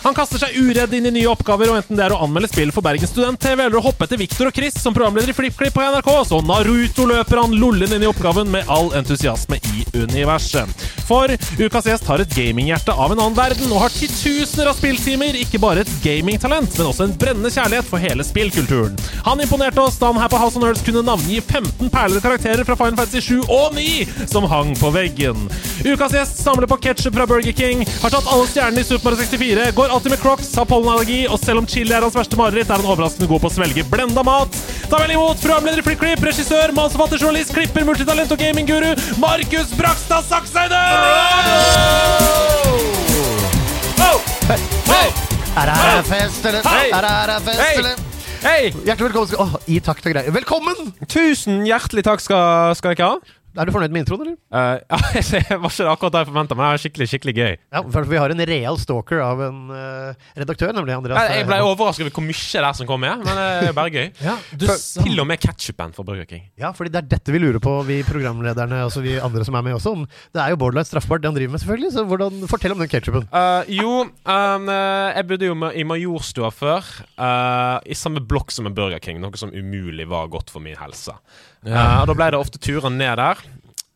Han 0.00 0.16
kaster 0.16 0.40
seg 0.40 0.54
uredd 0.56 0.94
inn 0.96 1.08
i 1.10 1.12
nye 1.18 1.28
oppgaver, 1.28 1.68
og 1.68 1.76
enten 1.76 1.98
det 1.98 2.06
er 2.06 2.14
å 2.16 2.20
anmelde 2.24 2.48
spill 2.48 2.70
for 2.72 2.84
Bergen 2.84 3.08
Student-TV 3.10 3.66
eller 3.66 3.76
å 3.76 3.82
hoppe 3.84 4.06
etter 4.06 4.20
Victor 4.20 4.48
og 4.48 4.56
Chris 4.56 4.78
som 4.80 4.94
programleder 4.96 5.28
i 5.28 5.36
FlippKlipp 5.36 5.74
på 5.76 5.84
NRK, 5.84 6.08
så 6.30 6.38
Naruto 6.46 7.04
løper 7.10 7.42
han 7.42 7.56
lollen 7.60 7.92
inn 7.92 8.06
i 8.06 8.08
oppgaven 8.08 8.48
med 8.48 8.70
all 8.72 8.88
entusiasme 8.96 9.58
i 9.74 9.84
universet. 10.00 10.86
For 11.04 11.28
ukas 11.60 11.88
gjest 11.90 12.08
har 12.08 12.22
et 12.22 12.32
gaminghjerte 12.32 12.94
av 12.94 13.12
en 13.12 13.20
annen 13.20 13.36
verden 13.36 13.74
og 13.74 13.82
har 13.84 13.92
titusener 13.92 14.70
av 14.70 14.78
spilltimer, 14.78 15.36
ikke 15.42 15.60
bare 15.60 15.84
et 15.84 15.92
gamingtalent, 16.04 16.72
men 16.78 16.88
også 16.88 17.04
en 17.04 17.14
brennende 17.20 17.52
kjærlighet 17.52 17.90
for 17.90 18.00
hele 18.00 18.24
spillkulturen. 18.24 18.96
Han 19.28 19.44
imponerte 19.44 19.84
oss 19.84 20.00
da 20.00 20.08
han 20.08 20.22
her 20.22 20.32
på 20.32 20.40
House 20.40 20.56
of 20.56 20.64
Nerds 20.64 20.84
kunne 20.86 21.04
navngi 21.04 21.42
15 21.42 21.92
perler 21.92 22.24
karakterer 22.24 22.64
fra 22.64 22.78
Final 22.80 22.96
Fantasy 23.02 23.20
7 23.26 23.44
og 23.50 23.76
9 23.76 24.26
som 24.30 24.48
hang 24.48 24.72
på 24.80 24.94
veggen. 24.96 25.44
Ukas 25.84 26.16
gjest 26.16 26.40
samler 26.40 26.70
på 26.70 26.80
ketsjup 26.86 27.16
fra 27.18 27.28
Burger 27.28 27.56
King, 27.56 27.84
har 28.00 28.16
tatt 28.16 28.28
alle 28.30 28.48
stjernene 28.48 28.80
i 28.80 28.88
Super 28.88 29.10
Mario 29.10 29.26
64, 29.26 29.70
går 29.76 29.89
alltid 29.90 30.10
med 30.14 30.20
Crocs, 30.22 30.50
har 30.56 30.66
pollenallergi, 30.70 31.20
og 31.28 31.38
selv 31.42 31.58
om 31.62 31.66
chili 31.68 31.92
er 31.96 32.04
hans 32.06 32.14
verste 32.16 32.38
mareritt, 32.38 32.70
er 32.70 32.78
han 32.80 32.86
overraskende 32.90 33.28
god 33.30 33.42
på 33.44 33.50
å 33.50 33.54
svelge 33.54 33.84
blenda 33.90 34.22
mat. 34.26 34.54
Ta 34.90 35.00
vel 35.02 35.14
imot 35.16 35.40
programleder 35.42 35.82
i 35.82 35.86
FlippKlipp, 35.86 36.22
regissør, 36.30 36.72
mannsforfatter, 36.76 37.18
journalist, 37.22 37.54
klipper, 37.56 37.86
multitalent 37.88 38.30
og 38.34 38.38
gamingguru, 38.40 38.92
Markus 39.22 39.74
Brakstad 39.78 40.26
Sakseide! 40.30 40.80
Er 45.60 45.66
det 45.66 45.74
her 45.76 46.02
fest, 46.06 46.44
eller? 46.46 46.62
Hei! 46.64 46.86
Er 46.94 47.02
det 47.04 47.10
her 47.10 47.40
fest, 47.44 47.78
eller? 47.78 48.06
Hei! 48.40 48.70
Hjertelig 48.86 49.10
velkommen. 49.10 49.28
skal- 49.28 49.40
Åh, 49.44 49.54
I 49.68 49.80
takt 49.80 50.06
og 50.06 50.12
greier. 50.14 50.30
Velkommen! 50.32 50.92
Tusen 51.10 51.64
hjertelig 51.66 52.04
takk 52.06 52.20
skal, 52.24 52.74
skal 52.78 52.94
dere 52.94 53.08
ha. 53.08 53.18
Er 53.60 53.68
du 53.68 53.72
fornøyd 53.74 53.92
med 53.92 54.04
introen, 54.06 54.22
eller? 54.24 54.36
Uh, 54.48 54.80
ja, 54.92 54.98
det 55.20 55.58
var 55.60 55.68
ikke 55.68 55.88
akkurat 55.92 56.14
det 56.14 56.22
jeg 56.22 56.28
forventa, 56.30 56.56
men 56.56 56.64
det 56.64 56.70
var 56.72 56.80
skikkelig 56.84 57.08
skikkelig 57.12 57.34
gøy. 57.36 57.56
Ja, 57.76 57.82
for 57.92 58.08
Vi 58.10 58.20
har 58.22 58.32
en 58.32 58.42
real 58.48 58.78
stalker 58.80 59.20
av 59.24 59.42
en 59.44 59.58
uh, 59.68 60.28
redaktør, 60.40 60.72
nemlig 60.76 60.96
Andreas. 60.96 61.20
Jeg, 61.28 61.42
jeg 61.42 61.48
ble 61.50 61.58
overrasket 61.66 62.06
over 62.06 62.14
hvor 62.16 62.26
mye 62.26 62.46
det 62.50 62.62
er 62.70 62.78
som 62.80 62.88
kom 62.88 63.02
med, 63.04 63.24
men 63.26 63.40
det 63.40 63.68
er 63.70 63.76
bare 63.80 63.92
gøy. 63.92 64.08
ja, 64.24 64.36
Du 64.56 64.64
For, 64.70 65.04
til 65.04 65.20
og 65.22 65.28
med 65.28 65.42
ketsjupen 65.44 65.92
for 65.96 66.08
Burger 66.08 66.26
King. 66.30 66.46
ja, 66.60 66.72
fordi 66.76 66.94
det 66.94 67.02
er 67.04 67.10
dette 67.12 67.34
vi 67.36 67.42
lurer 67.42 67.60
på, 67.62 67.76
vi 67.88 68.00
programlederne 68.08 68.80
og 68.86 68.96
vi 69.04 69.18
andre 69.20 69.44
som 69.46 69.58
er 69.60 69.66
med 69.68 69.76
også. 69.76 69.92
Det 70.34 70.40
er 70.42 70.54
jo 70.54 70.58
borderline 70.60 70.88
straffbart, 70.88 71.22
det 71.22 71.30
han 71.30 71.36
driver 71.36 71.54
med, 71.54 71.62
selvfølgelig. 71.62 71.92
Så 71.94 72.04
hvordan, 72.08 72.40
fortell 72.50 72.74
om 72.74 72.80
den 72.82 72.90
ketsjupen. 72.90 73.28
Uh, 73.34 73.62
jo, 73.70 73.92
um, 74.08 74.68
eh, 74.72 75.10
jeg 75.18 75.26
bodde 75.30 75.48
jo 75.50 75.56
i 75.76 75.84
Majorstua 75.86 76.50
før. 76.54 76.86
eh, 77.20 77.76
I 77.92 77.96
samme 77.98 78.22
blokk 78.24 78.52
som 78.54 78.68
en 78.68 78.74
Burger 78.76 79.00
King, 79.02 79.20
noe 79.22 79.36
som 79.40 79.52
umulig 79.52 80.06
var 80.10 80.30
godt 80.32 80.50
for 80.52 80.62
min 80.64 80.78
helse. 80.80 81.14
Eh, 81.66 81.96
og 82.00 82.06
Da 82.08 82.16
ble 82.16 82.30
det 82.32 82.40
ofte 82.40 82.60
turer 82.62 82.92
ned 82.92 83.16
der. 83.20 83.42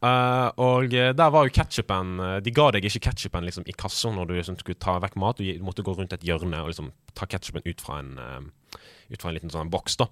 Uh, 0.05 0.51
og 0.61 0.93
eh, 0.93 1.15
der 1.17 1.31
var 1.33 1.47
jo 1.47 1.53
ketchupen 1.57 2.19
De 2.45 2.53
ga 2.53 2.67
deg 2.75 2.85
ikke 2.85 3.07
ketchupen 3.07 3.47
liksom, 3.47 3.65
i 3.65 3.73
kassa 3.73 4.11
når 4.13 4.27
du 4.29 4.35
liksom, 4.37 4.59
skulle 4.61 4.81
ta 4.81 4.99
vekk 5.01 5.17
mat. 5.17 5.41
Du, 5.41 5.65
måtte 5.65 5.85
gå 5.87 5.95
rundt 5.97 6.13
et 6.13 6.27
hjørne 6.29 6.61
og 6.61 6.69
liksom, 6.73 6.91
ta 7.17 7.29
ketchupen 7.31 7.65
ut 7.65 7.81
fra 7.81 8.03
en 8.03 8.19
uh, 8.21 8.81
Ut 9.13 9.21
fra 9.21 9.31
en 9.31 9.37
liten 9.37 9.53
sånn 9.53 9.71
boks. 9.73 9.97
da 10.01 10.07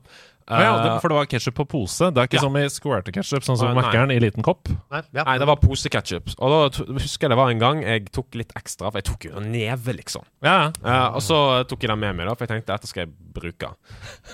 Å 0.49 0.61
ja, 0.63 0.73
det, 0.83 0.91
Eh, 0.93 1.01
for 1.01 1.13
det 1.13 1.17
var 1.19 1.29
ketsjup 1.31 1.57
på 1.61 1.67
pose. 1.69 2.11
Det 2.13 2.19
er 2.23 2.29
ikke 2.29 2.41
Ja. 2.41 2.45
som 2.47 2.57
i 2.57 2.65
squirter-ketsjup, 2.69 3.45
sånn 3.47 3.59
som 3.59 3.69
ah, 3.69 3.75
nei. 3.75 3.83
Mækkern 3.83 4.13
i 4.15 4.19
liten 4.21 4.43
kopp. 4.43 4.69
Nei, 4.91 5.03
ja. 5.15 5.25
Nei, 5.25 5.39
det 5.39 5.47
var 5.47 5.57
poseketchup. 5.63 6.35
Og 6.39 6.51
da 6.51 6.85
husker 6.99 7.29
jeg 7.29 7.31
det 7.31 7.39
var 7.39 7.51
en 7.51 7.59
gang 7.63 7.83
jeg 7.83 8.11
tok 8.13 8.35
litt 8.35 8.53
ekstra, 8.59 8.91
for 8.91 8.99
jeg 9.01 9.09
tok 9.09 9.27
jo 9.29 9.37
en 9.39 9.51
neve, 9.53 9.95
liksom. 9.97 10.25
Ja. 10.43 10.73
Eh, 10.85 11.09
og 11.15 11.23
så 11.23 11.65
tok 11.69 11.81
jeg 11.83 11.93
den 11.93 12.01
med 12.03 12.17
meg, 12.17 12.27
da, 12.29 12.35
for 12.35 12.47
jeg 12.47 12.57
tenkte 12.57 12.75
dette 12.75 12.91
skal 12.91 13.07
jeg 13.07 13.13
bruke. 13.33 13.71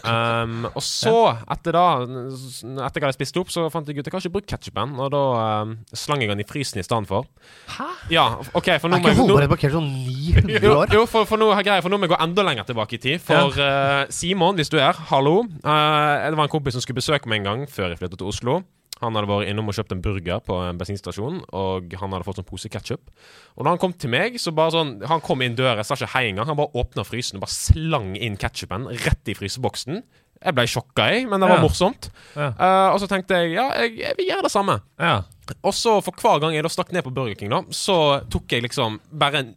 Um, 0.02 0.66
og 0.74 0.82
så, 0.82 1.14
etter 1.54 1.76
da 1.76 1.84
Etter 2.02 2.98
jeg 2.98 3.06
hadde 3.06 3.14
spist 3.14 3.36
opp, 3.38 3.50
så 3.52 3.68
fant 3.70 3.86
jeg 3.86 3.98
ut 3.98 4.02
at 4.02 4.08
jeg 4.08 4.14
kan 4.14 4.22
ikke 4.24 4.34
bruke 4.38 4.50
ketsjupen. 4.50 4.96
Og 4.98 5.12
da 5.14 5.22
um, 5.62 5.76
slang 5.94 6.24
jeg 6.24 6.32
den 6.32 6.42
i 6.42 6.46
frysen 6.48 6.80
i 6.80 6.86
stedet 6.86 7.06
for. 7.10 7.28
Hæ? 7.76 7.86
Ja, 8.10 8.26
ok, 8.58 8.72
for 8.82 8.90
nå 8.90 8.98
Er 8.98 9.04
ikke 9.04 9.14
holdbarhet 9.20 9.52
på 9.52 9.60
ketsjup 9.62 9.78
sånn 9.78 9.92
900 10.08 10.72
år? 10.72 10.94
jo, 10.96 11.04
for, 11.10 11.28
for, 11.28 11.40
nå, 11.40 11.50
greier, 11.62 11.82
for 11.84 11.92
nå 11.92 12.00
må 12.00 12.08
jeg 12.08 12.14
gå 12.16 12.20
enda 12.26 12.44
lenger 12.46 12.66
tilbake 12.70 12.98
i 12.98 13.02
tid. 13.02 13.22
For 13.22 13.54
uh, 13.54 14.08
Simon, 14.14 14.58
hvis 14.58 14.72
du 14.72 14.78
er, 14.80 14.98
hallo. 15.12 15.36
Eh, 15.62 15.97
det 16.30 16.36
var 16.38 16.46
en 16.48 16.52
kompis 16.52 16.76
som 16.78 16.82
skulle 16.84 17.00
besøke 17.00 17.28
meg 17.30 17.40
en 17.42 17.48
gang 17.48 17.64
før 17.70 17.92
jeg 17.92 18.00
flyttet 18.02 18.20
til 18.22 18.28
Oslo. 18.30 18.58
Han 18.98 19.14
hadde 19.14 19.28
vært 19.30 19.46
innom 19.52 19.68
og 19.70 19.76
kjøpt 19.76 19.92
en 19.94 20.00
burger 20.02 20.40
på 20.42 20.56
en 20.66 20.78
bensinstasjon, 20.80 21.36
og 21.54 21.92
han 22.00 22.14
hadde 22.16 22.26
fått 22.26 22.40
sånn 22.40 22.46
pose 22.48 22.66
ketsjup. 22.72 23.12
Og 23.54 23.62
da 23.62 23.70
han 23.70 23.78
kom 23.78 23.92
til 23.94 24.10
meg, 24.10 24.40
så 24.42 24.50
bare 24.50 24.72
sånn 24.74 24.96
Han 25.06 25.20
kom 25.22 25.44
inn 25.46 25.54
døra, 25.54 25.76
jeg 25.78 25.86
sa 25.86 25.94
ikke 25.94 26.08
hei 26.16 26.24
engang. 26.32 26.48
Han 26.50 26.58
bare 26.58 26.74
åpna 26.82 27.04
frysen 27.06 27.38
og 27.38 27.44
bare 27.46 27.54
slang 27.54 28.16
inn 28.18 28.34
ketsjupen 28.40 28.88
rett 29.04 29.30
i 29.30 29.36
fryseboksen. 29.38 30.02
Jeg 30.42 30.54
ble 30.54 30.64
sjokka, 30.70 31.06
jeg, 31.14 31.28
men 31.30 31.40
det 31.42 31.48
var 31.50 31.58
Ja. 31.58 31.62
morsomt. 31.62 32.10
Ja. 32.34 32.48
Uh, 32.58 32.88
og 32.94 32.98
så 33.02 33.06
tenkte 33.10 33.38
jeg 33.38 33.52
ja, 33.54 33.68
jeg, 33.82 33.94
jeg 34.02 34.16
vil 34.18 34.28
gjøre 34.32 34.42
det 34.48 34.50
samme. 34.54 34.80
ja. 34.98 35.22
Og 35.64 35.72
så 35.72 35.94
for 36.04 36.12
hver 36.20 36.40
gang 36.42 36.52
jeg 36.54 36.62
da 36.66 36.68
stakk 36.68 36.90
ned 36.92 37.02
på 37.06 37.10
Burger 37.14 37.34
King, 37.38 37.48
da, 37.54 37.62
så 37.72 38.20
tok 38.28 38.50
jeg 38.52 38.66
liksom 38.66 38.98
bare 39.16 39.38
en, 39.40 39.54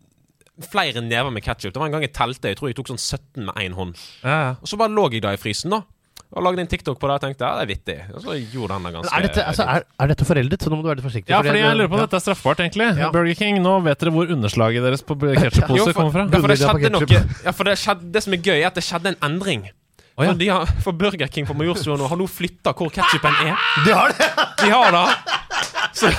flere 0.69 1.01
never 1.01 1.29
med 1.33 1.43
ketsjup. 1.43 1.73
Det 1.73 1.81
var 1.81 1.89
en 1.89 1.91
gang 1.97 2.05
jeg 2.05 2.13
telte, 2.13 2.47
jeg 2.53 2.57
tror 2.61 2.69
jeg 2.69 2.77
tok 2.77 2.93
sånn 2.93 3.01
17 3.01 3.43
med 3.49 3.55
én 3.59 3.73
hånd. 3.75 3.97
ja, 4.23 4.37
ja. 4.45 4.53
Og 4.61 4.69
så 4.69 4.77
bare 4.79 4.93
lå 4.93 5.09
jeg 5.11 5.21
da 5.25 5.33
i 5.33 5.41
frysen, 5.41 5.73
da. 5.73 5.81
Og 6.31 6.45
lagde 6.45 6.63
en 6.63 6.69
TikTok 6.71 6.95
på 6.99 7.09
det 7.09 7.15
og 7.17 7.23
tenkte 7.25 7.43
ja, 7.43 7.55
det 7.59 7.63
er 7.65 7.69
vittig. 7.73 7.95
Og 8.15 8.21
så 8.23 8.35
gjorde 8.39 8.77
han 8.77 8.85
det 8.87 8.91
ganske 8.95 9.17
Er 9.17 9.25
dette, 9.25 9.43
altså, 9.51 9.65
er, 9.67 9.83
er 9.99 10.11
dette 10.13 10.27
foreldet? 10.29 10.63
Så 10.63 10.71
nå 10.71 10.77
må 10.79 10.85
du 10.85 10.87
være 10.87 11.01
litt 11.01 11.07
forsiktig. 11.09 11.33
Ja, 11.33 11.41
fordi 11.41 11.51
fordi 11.51 11.63
jeg 11.65 11.79
lurer 11.79 11.89
på 11.91 11.97
om 11.97 11.99
ja. 11.99 12.05
dette 12.07 12.19
er 12.21 12.23
straffbart, 12.23 12.63
egentlig. 12.63 12.87
Ja. 13.01 13.09
Burger 13.11 13.39
King, 13.41 13.59
nå 13.65 13.73
vet 13.83 14.05
dere 14.05 14.13
hvor 14.15 14.31
underslaget 14.37 14.87
deres 14.87 15.03
på 15.03 15.17
ketsjupposer 15.19 15.43
ketsjuppose 15.43 15.97
kommer 15.97 16.15
fra. 16.15 16.25
ja, 16.31 16.39
for 16.39 16.53
det 16.53 16.59
skjedde 16.61 16.93
noe. 16.95 17.21
Ja, 17.43 17.55
for 17.57 17.67
det, 17.67 17.75
skjedde, 17.83 18.11
det 18.15 18.23
som 18.23 18.37
er 18.37 18.43
gøy, 18.47 18.55
er 18.61 18.69
at 18.71 18.79
det 18.79 18.85
skjedde 18.87 19.11
en 19.11 19.19
endring. 19.27 19.67
Oh, 20.15 20.23
ja. 20.23 20.31
for, 20.31 20.39
de 20.39 20.47
har, 20.51 20.71
for 20.87 20.95
Burger 21.03 21.27
King 21.31 21.47
på 21.47 21.55
Majorstua 21.55 21.95
nå 21.99 22.07
har 22.11 22.19
nå 22.19 22.27
flytta 22.31 22.75
hvor 22.79 22.91
ketsjupen 22.95 23.43
er. 23.43 23.59
De 23.83 23.95
har 23.95 24.15
det! 24.15 24.31
De 24.63 24.71
har 24.71 24.95
det. 24.95 25.05
Så, 25.93 26.09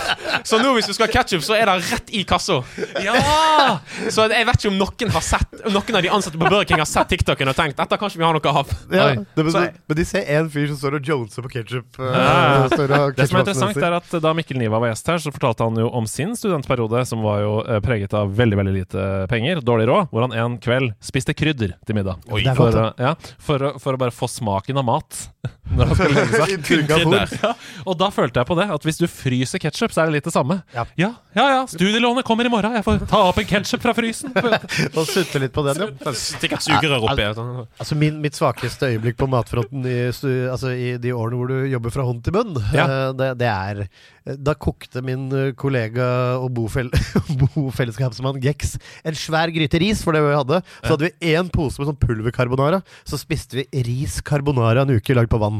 så 0.44 0.58
nå 0.62 0.72
hvis 0.76 0.86
du 0.88 0.92
skal 0.94 1.08
ha 1.08 1.12
ketsjup, 1.14 1.42
så 1.46 1.54
er 1.56 1.66
det 1.70 1.76
rett 1.90 2.10
i 2.12 2.22
kassa. 2.28 2.58
Ja! 3.02 3.14
Så 4.12 4.26
jeg 4.30 4.46
vet 4.48 4.58
ikke 4.60 4.70
om 4.72 4.78
noen 4.80 5.12
har 5.14 5.24
sett 5.24 5.62
noen 5.66 5.96
av 5.98 6.02
de 6.04 6.10
ansatte 6.12 6.38
på 6.40 6.48
Burger 6.48 6.68
King 6.68 6.82
har 6.82 6.88
sett 6.90 7.08
TikToken 7.12 7.50
og 7.52 7.56
tenkt 7.58 7.78
dette 7.80 7.98
kan 8.00 8.10
ikke 8.12 8.20
vi 8.20 8.26
ha 8.26 8.32
noe 8.36 8.52
av. 8.62 8.72
Ja, 8.92 9.06
det, 9.16 9.26
men, 9.44 9.52
Så- 9.54 9.64
men 9.88 9.98
de 9.98 10.04
ser 10.08 10.26
en 10.36 10.50
fyr 10.52 10.68
som 10.72 10.76
står 10.80 10.98
og 10.98 11.08
joneser 11.12 11.46
på 11.46 11.52
ketsjup. 11.56 11.98
Uh, 11.98 12.10
Ja. 12.12 12.68
Det 12.68 13.26
som 13.28 13.38
er 13.38 13.44
interessant, 13.44 13.76
er 13.82 13.96
at 13.96 14.14
da 14.22 14.32
Mikkel 14.36 14.58
Niva 14.60 14.78
var 14.82 14.92
gjest 14.92 15.08
her, 15.10 15.18
så 15.22 15.32
fortalte 15.34 15.64
han 15.66 15.76
jo 15.80 15.88
om 15.94 16.06
sin 16.10 16.34
studentperiode, 16.38 17.04
som 17.08 17.22
var 17.24 17.40
jo 17.44 17.52
eh, 17.64 17.80
preget 17.84 18.12
av 18.16 18.32
veldig 18.36 18.58
veldig 18.60 18.74
lite 18.74 19.06
penger, 19.30 19.60
dårlig 19.64 19.88
råd, 19.90 20.08
hvor 20.12 20.26
han 20.26 20.32
en 20.36 20.58
kveld 20.62 20.92
spiste 21.04 21.34
krydder 21.36 21.74
til 21.86 21.98
middag. 21.98 22.20
Oi. 22.30 22.42
For, 22.54 22.70
godt, 22.72 23.00
ja, 23.02 23.14
for, 23.42 23.66
for 23.82 23.96
å 23.96 24.00
bare 24.00 24.14
få 24.14 24.28
smaken 24.30 24.78
av 24.82 24.86
mat. 24.88 25.22
Når 25.76 25.90
han 25.90 25.96
skal 25.98 26.12
legge 26.14 26.40
seg. 26.42 26.48
Ja, 27.42 27.52
og 27.88 27.96
da 27.98 28.08
følte 28.12 28.40
jeg 28.42 28.48
på 28.48 28.56
det, 28.58 28.66
at 28.74 28.84
hvis 28.86 28.98
du 29.00 29.06
fryser 29.10 29.60
ketsjup, 29.62 29.92
så 29.94 30.02
er 30.02 30.10
det 30.10 30.18
litt 30.18 30.26
det 30.28 30.32
samme. 30.34 30.58
Ja. 30.74 30.84
ja, 30.98 31.08
ja, 31.36 31.44
ja 31.54 31.60
studielånet 31.70 32.26
kommer 32.28 32.46
i 32.46 32.52
morgen, 32.52 32.74
jeg 32.76 32.84
får 32.86 33.02
ta 33.10 33.22
opp 33.30 33.38
en 33.42 33.48
ketsjup 33.48 33.82
fra 33.84 33.94
frysen. 33.96 34.34
Og 34.98 35.06
sutte 35.08 35.40
litt 35.42 35.54
på 35.54 35.64
den, 35.66 35.80
ja. 35.82 36.12
Stikker 36.18 36.58
et 36.60 36.66
sugerør 36.66 37.06
oppi. 37.08 37.26
sånn. 37.38 37.52
Altså 37.80 37.98
min, 37.98 38.20
Mitt 38.22 38.36
svakeste 38.38 38.92
øyeblikk 38.92 39.18
på 39.20 39.28
matfronten 39.32 39.86
i, 39.88 39.96
altså 40.52 40.74
i 40.76 40.92
de 41.02 41.14
årene 41.16 41.40
hvor 41.40 41.52
du 41.52 41.68
jobber 41.72 41.94
fra 41.94 42.06
hånd 42.08 42.22
til 42.26 42.36
munn, 42.36 42.56
Ja. 42.76 42.86
eh, 42.86 43.08
det, 43.18 43.30
det 43.42 43.48
er 43.52 43.84
Da 44.22 44.54
kokte 44.54 45.00
min 45.02 45.24
eh, 45.34 45.48
kollega 45.58 46.04
og 46.38 46.52
bofell, 46.54 46.90
bofellesskapsmann 47.40 48.38
Gex 48.42 48.76
en 49.08 49.16
svær 49.18 49.50
gryte 49.50 49.80
ris, 49.82 50.02
for 50.06 50.14
det 50.14 50.22
vi 50.22 50.34
hadde. 50.36 50.60
Så 50.84 50.92
hadde 50.94 51.08
vi 51.08 51.32
én 51.32 51.50
pose 51.50 51.80
med 51.82 51.90
sånn 51.90 51.98
pulvercarbonara. 51.98 52.82
Så 53.08 53.18
spiste 53.18 53.58
vi 53.58 53.66
ris 53.88 54.20
carbonara 54.22 54.84
en 54.86 54.94
uke 54.94 55.16
lagd 55.18 55.32
på 55.32 55.40
vann. 55.42 55.58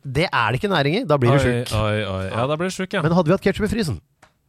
Det 0.00 0.28
er 0.30 0.46
det 0.48 0.62
ikke 0.62 0.72
næring 0.72 1.00
i. 1.02 1.04
Da 1.08 1.18
blir 1.20 1.36
du 1.36 1.44
sjuk. 1.44 1.74
Ja, 1.74 2.46
da 2.48 2.56
blir 2.56 2.72
du 2.72 2.76
sjuk, 2.78 2.96
ja. 2.96 3.04
Men 3.04 3.12
hadde 3.16 3.28
vi 3.28 3.36
hatt 3.36 3.44
ketsjup 3.44 3.68
i 3.68 3.74
frysen 3.74 4.00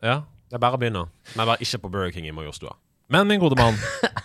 ja. 0.01 0.21
Det 0.49 0.57
er 0.57 0.63
bare 0.63 0.75
å 0.75 0.81
begynne. 0.81 1.03
Men 1.35 1.47
bare 1.47 1.61
ikke 1.63 1.79
på 1.83 1.91
Burger 1.91 2.11
King 2.15 2.25
i 2.27 2.33
Majorstua. 2.35 2.73
Men 3.11 3.27
min 3.27 3.39
gode 3.39 3.55
mann, 3.59 3.75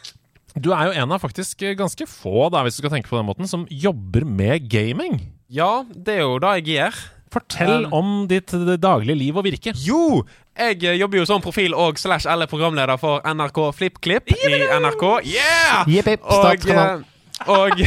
du 0.63 0.71
er 0.75 0.89
jo 0.89 0.95
en 1.03 1.13
av 1.15 1.23
faktisk 1.23 1.63
ganske 1.79 2.07
få, 2.11 2.49
da, 2.55 2.63
hvis 2.67 2.79
du 2.79 2.85
skal 2.85 2.95
tenke 2.97 3.11
på 3.11 3.19
den 3.19 3.27
måten, 3.29 3.51
som 3.51 3.67
jobber 3.71 4.27
med 4.27 4.67
gaming. 4.71 5.21
Ja, 5.53 5.85
det 5.91 6.17
er 6.17 6.25
jo 6.25 6.41
det 6.43 6.55
jeg 6.61 6.67
gjør. 6.77 7.03
Fortell 7.33 7.87
Um, 7.87 7.93
om 7.93 8.13
ditt 8.31 8.53
eh, 8.55 8.77
daglige 8.81 9.17
liv 9.19 9.37
og 9.37 9.45
virke. 9.49 9.73
Jo! 9.83 10.23
Jeg 10.57 10.79
eh, 10.85 10.95
jobber 11.01 11.19
jo 11.21 11.27
som 11.29 11.43
profil 11.45 11.75
og 11.77 11.99
slash 12.01 12.29
eller 12.31 12.47
programleder 12.49 12.97
for 13.01 13.21
NRK 13.27 13.59
FlippKlipp 13.77 14.31
i 14.33 14.55
NRK. 14.81 15.05
Yeah! 15.27 15.85
Jepp, 15.91 16.09
jepp, 16.15 16.25
Og 16.25 16.45
statskanal. 16.47 17.03
eh, 17.03 17.13
Og 17.53 17.83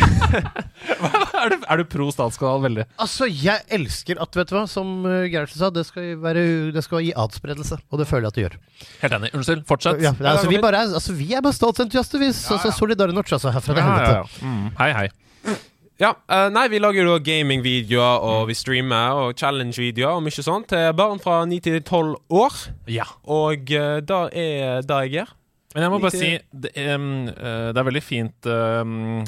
Er 1.39 1.50
du, 1.50 1.55
er 1.65 1.79
du 1.79 1.84
pro 1.89 2.10
statskanal 2.13 2.60
veldig? 2.67 2.84
Altså, 3.01 3.25
jeg 3.31 3.63
elsker 3.74 4.19
at, 4.22 4.36
vet 4.38 4.51
du 4.51 4.53
hva, 4.58 4.65
som 4.69 4.91
uh, 5.08 5.24
Gerhardsen 5.31 5.62
sa, 5.63 5.69
det 5.74 5.86
skal, 5.88 6.12
være, 6.22 6.43
det 6.75 6.84
skal 6.86 7.01
gi 7.08 7.13
adspredelse. 7.17 7.79
Og 7.89 8.01
det 8.03 8.05
føler 8.10 8.27
jeg 8.27 8.34
at 8.34 8.38
det 8.38 8.43
gjør. 8.46 8.58
Helt 9.05 9.17
enig. 9.17 9.31
Unnskyld, 9.39 9.63
fortsett. 9.72 10.03
Ja, 10.03 10.12
altså, 10.19 10.51
vi, 10.51 10.60
bare 10.62 10.84
er, 10.84 10.93
altså, 11.00 11.15
vi 11.17 11.31
er 11.34 11.41
bare 11.46 11.55
statsentusiaster, 11.58 12.22
vi. 12.22 12.29
Altså, 12.36 12.74
Solidare 12.77 13.15
Norge, 13.15 13.34
altså. 13.39 13.53
Herfra 13.55 13.74
til 13.79 13.81
Ja, 13.88 13.98
ja, 14.03 14.19
ja. 14.19 14.46
Mm, 14.46 14.69
hei, 14.84 14.91
hei. 15.00 15.55
Ja, 15.99 16.13
eh, 16.31 16.45
nei, 16.55 16.67
vi 16.71 16.79
lager 16.79 17.03
jo 17.03 17.17
gamingvideoer, 17.19 18.23
og 18.23 18.45
vi 18.47 18.55
streamer, 18.55 19.17
og 19.19 19.33
challenge-videoer 19.39 20.19
og 20.19 20.23
mye 20.23 20.45
sånt 20.45 20.69
til 20.71 20.93
barn 20.95 21.19
fra 21.19 21.41
9 21.49 21.59
til 21.65 21.81
12 21.81 22.15
år. 22.39 22.61
Ja. 22.87 23.09
Og 23.27 23.73
uh, 23.75 23.99
da 23.99 24.21
er 24.31 24.87
det 24.87 25.03
jeg 25.03 25.13
gjør. 25.17 25.35
Men 25.75 25.83
jeg 25.85 25.91
må 25.93 25.97
bare 26.01 26.17
si 26.17 26.29
det, 26.49 26.69
er, 26.81 26.95
eh, 26.97 27.65
det 27.69 27.77
er 27.77 27.85
veldig 27.85 28.01
fint 28.01 28.47
um, 28.49 29.19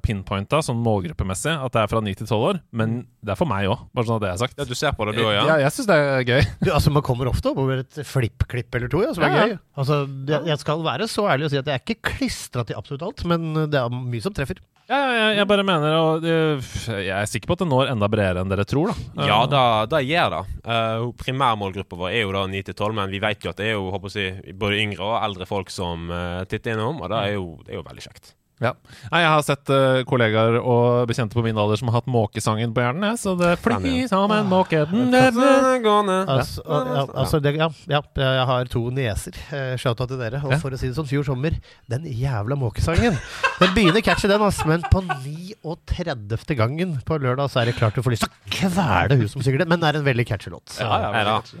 pinpointa 0.00 0.62
sånn 0.64 0.78
målgruppemessig 0.80 1.52
at 1.52 1.74
det 1.74 1.82
er 1.82 1.90
fra 1.92 2.00
9 2.00 2.14
til 2.16 2.30
12 2.30 2.46
år, 2.48 2.60
men 2.80 2.94
det 3.20 3.34
er 3.34 3.36
for 3.36 3.50
meg 3.50 3.68
òg, 3.68 3.82
bare 3.92 4.08
sånn 4.08 4.16
at 4.16 4.24
det 4.24 4.30
er 4.30 4.38
sagt. 4.40 4.56
Ja, 4.56 4.64
du 4.64 4.72
ser 4.78 4.94
på 4.96 5.04
det, 5.04 5.18
du 5.18 5.26
òg, 5.26 5.34
ja? 5.34 5.42
Ja, 5.50 5.58
jeg 5.66 5.74
syns 5.76 5.90
det 5.90 5.98
er 6.00 6.24
gøy. 6.24 6.48
Du, 6.64 6.70
altså, 6.72 6.94
man 6.96 7.04
kommer 7.04 7.28
ofte 7.28 7.52
opp 7.52 7.60
over 7.60 7.82
et 7.82 8.00
flipp-klipp 8.08 8.78
eller 8.78 8.90
to, 8.94 9.02
ja, 9.04 9.12
som 9.18 9.26
er 9.26 9.34
Ja, 9.34 9.36
ja. 9.36 9.50
gøy. 9.52 9.60
Altså, 9.82 10.00
jeg, 10.32 10.48
jeg 10.48 10.62
skal 10.64 10.86
være 10.88 11.10
så 11.12 11.26
ærlig 11.34 11.50
å 11.50 11.52
si 11.52 11.60
at 11.60 11.68
jeg 11.68 11.76
er 11.76 11.84
ikke 11.84 12.14
klistra 12.14 12.64
til 12.64 12.80
absolutt 12.80 13.04
alt, 13.10 13.26
men 13.28 13.68
det 13.68 13.82
er 13.82 13.92
mye 13.92 14.24
som 14.24 14.32
treffer. 14.38 14.64
Ja, 14.86 14.98
ja, 15.10 15.26
jeg 15.34 15.46
bare 15.50 15.64
mener 15.66 15.96
og, 15.98 16.24
eh, 16.30 16.74
Jeg 16.86 17.10
er 17.10 17.26
sikker 17.26 17.50
på 17.50 17.56
at 17.56 17.64
det 17.64 17.66
når 17.72 17.90
enda 17.90 18.06
bredere 18.10 18.44
enn 18.44 18.52
dere 18.52 18.62
tror, 18.68 18.92
da. 18.92 19.26
Ja, 19.26 19.40
det, 19.50 19.62
det 19.90 20.02
gjør 20.06 20.36
det. 20.36 20.42
Uh, 20.62 21.08
Primærmålgruppa 21.18 21.98
vår 21.98 22.12
er 22.12 22.22
jo 22.22 22.34
da 22.36 22.44
9 22.46 22.62
til 22.68 22.76
12, 22.76 22.94
men 23.00 23.10
vi 23.10 23.22
vet 23.22 23.42
jo 23.42 23.50
at 23.50 23.58
det 23.58 23.72
er 23.72 23.74
jo 23.74 23.90
håper 23.90 24.14
jeg, 24.14 24.54
både 24.54 24.78
yngre 24.84 25.02
og 25.08 25.18
eldre 25.18 25.48
folk 25.50 25.74
som 25.74 26.06
uh, 26.12 26.44
titter 26.46 26.76
innom, 26.76 27.02
og 27.02 27.10
det 27.10 27.18
er 27.18 27.34
jo, 27.34 27.48
det 27.66 27.74
er 27.74 27.80
jo 27.80 27.86
veldig 27.88 28.06
kjekt. 28.06 28.35
Ja. 28.62 28.70
Nei, 29.12 29.18
jeg 29.20 29.28
har 29.28 29.42
sett 29.44 29.68
uh, 29.68 29.98
kollegaer 30.08 30.54
og 30.62 31.06
bekjente 31.10 31.36
på 31.36 31.42
min 31.44 31.58
alder 31.60 31.76
som 31.76 31.90
har 31.90 31.98
hatt 31.98 32.06
måkesangen 32.08 32.70
på 32.72 32.80
hjernen, 32.80 33.04
Ja, 33.04 33.16
så 33.20 33.34
det 33.36 33.50
fly 33.60 34.06
sammen, 34.08 34.08
som 34.08 34.32
en 34.32 34.48
måke 34.48 34.80
Altså, 36.32 36.62
al- 36.64 36.88
al- 37.02 37.10
altså 37.20 37.40
det, 37.44 37.52
ja, 37.58 37.68
ja, 37.92 38.00
jeg 38.16 38.46
har 38.48 38.70
to 38.72 38.82
nieser. 38.96 39.36
Uh, 39.52 39.74
Shouta 39.76 40.06
til 40.08 40.16
dere. 40.22 40.40
Og 40.44 40.54
Ja. 40.54 40.58
for 40.62 40.70
å 40.72 40.78
si 40.80 40.88
det 40.88 40.96
sånn, 40.96 41.08
fjor 41.10 41.26
sommer, 41.28 41.58
den 41.92 42.08
jævla 42.08 42.56
måkesangen. 42.56 43.18
Den 43.60 43.74
begynner 43.76 44.00
catchy, 44.00 44.28
den, 44.32 44.40
ass, 44.48 44.62
men 44.64 44.80
på 44.88 45.04
39. 45.04 46.56
gangen 46.56 46.96
på 47.04 47.18
lørdag 47.20 47.50
så 47.52 47.60
er 47.60 47.70
det 47.70 47.76
klart 47.76 47.94
du 47.94 48.02
får 48.02 48.16
lyst 48.16 48.24
til 48.24 48.32
å 48.32 48.56
kvele 48.56 49.20
hun 49.20 49.28
som 49.28 49.44
synger 49.44 49.64
det. 49.64 49.68
Men 49.68 49.80
det 49.84 49.92
er 49.92 50.00
en 50.00 50.08
veldig 50.08 50.26
catchy 50.32 50.50
låt. 50.50 50.64
Så. 50.72 50.80
Ja, 50.80 50.96
ja, 51.04 51.12
Nei 51.12 51.24
catchy. 51.28 51.60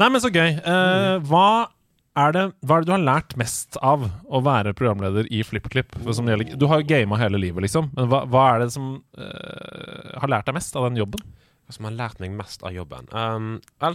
Nei, 0.00 0.08
men 0.08 0.20
så 0.24 0.32
gøy. 0.32 0.50
Uh, 0.64 1.20
hva, 1.28 1.46
er 2.18 2.34
det, 2.36 2.42
hva 2.60 2.76
er 2.76 2.82
det 2.82 2.90
du 2.90 2.92
har 2.92 3.04
lært 3.04 3.34
mest 3.40 3.78
av 3.80 4.04
å 4.04 4.40
være 4.44 4.74
programleder 4.76 5.28
i 5.32 5.40
FlippKlipp? 5.46 5.96
Du 6.02 6.66
har 6.68 6.82
jo 6.82 6.88
gama 6.88 7.18
hele 7.20 7.40
livet, 7.40 7.64
liksom. 7.64 7.88
Men 7.96 8.10
hva, 8.12 8.24
hva 8.28 8.42
er 8.52 8.64
det 8.64 8.72
som 8.74 8.90
uh, 9.16 10.18
har 10.20 10.32
lært 10.32 10.50
deg 10.50 10.58
mest 10.58 10.76
av 10.76 10.90
den 10.90 11.00
jobben? 11.00 11.24
Hva 11.64 11.76
som 11.76 11.88
har 11.88 11.96
lært 11.96 12.20
meg 12.20 12.34
mest 12.36 12.64
av 12.68 12.74
jobben? 12.76 13.08
Um, 13.16 13.54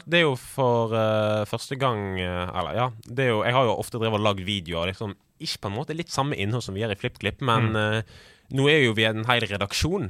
det 0.09 0.21
er 0.21 0.25
jo 0.25 0.33
for 0.39 0.95
uh, 0.97 1.45
første 1.49 1.77
gang 1.77 2.17
uh, 2.17 2.47
Eller 2.57 2.79
ja, 2.79 2.87
det 3.05 3.27
er 3.27 3.29
jo, 3.35 3.43
jeg 3.45 3.57
har 3.57 3.69
jo 3.69 3.75
ofte 3.77 4.01
drevet 4.01 4.17
og 4.17 4.25
lagd 4.25 4.41
videoer. 4.47 4.89
Liksom, 4.89 5.13
ikke 5.43 5.61
på 5.61 5.69
en 5.69 5.77
måte 5.77 5.97
litt 5.97 6.13
samme 6.13 6.39
innhold 6.41 6.65
som 6.65 6.73
vi 6.73 6.81
gjør 6.81 6.95
i 6.95 6.97
FlippKlipp, 6.97 7.43
men 7.45 7.77
eh, 7.77 8.15
nå 8.57 8.63
er 8.71 8.79
jo 8.81 8.95
vi 8.97 9.03
en 9.05 9.27
hel 9.27 9.43
redaksjon. 9.45 10.07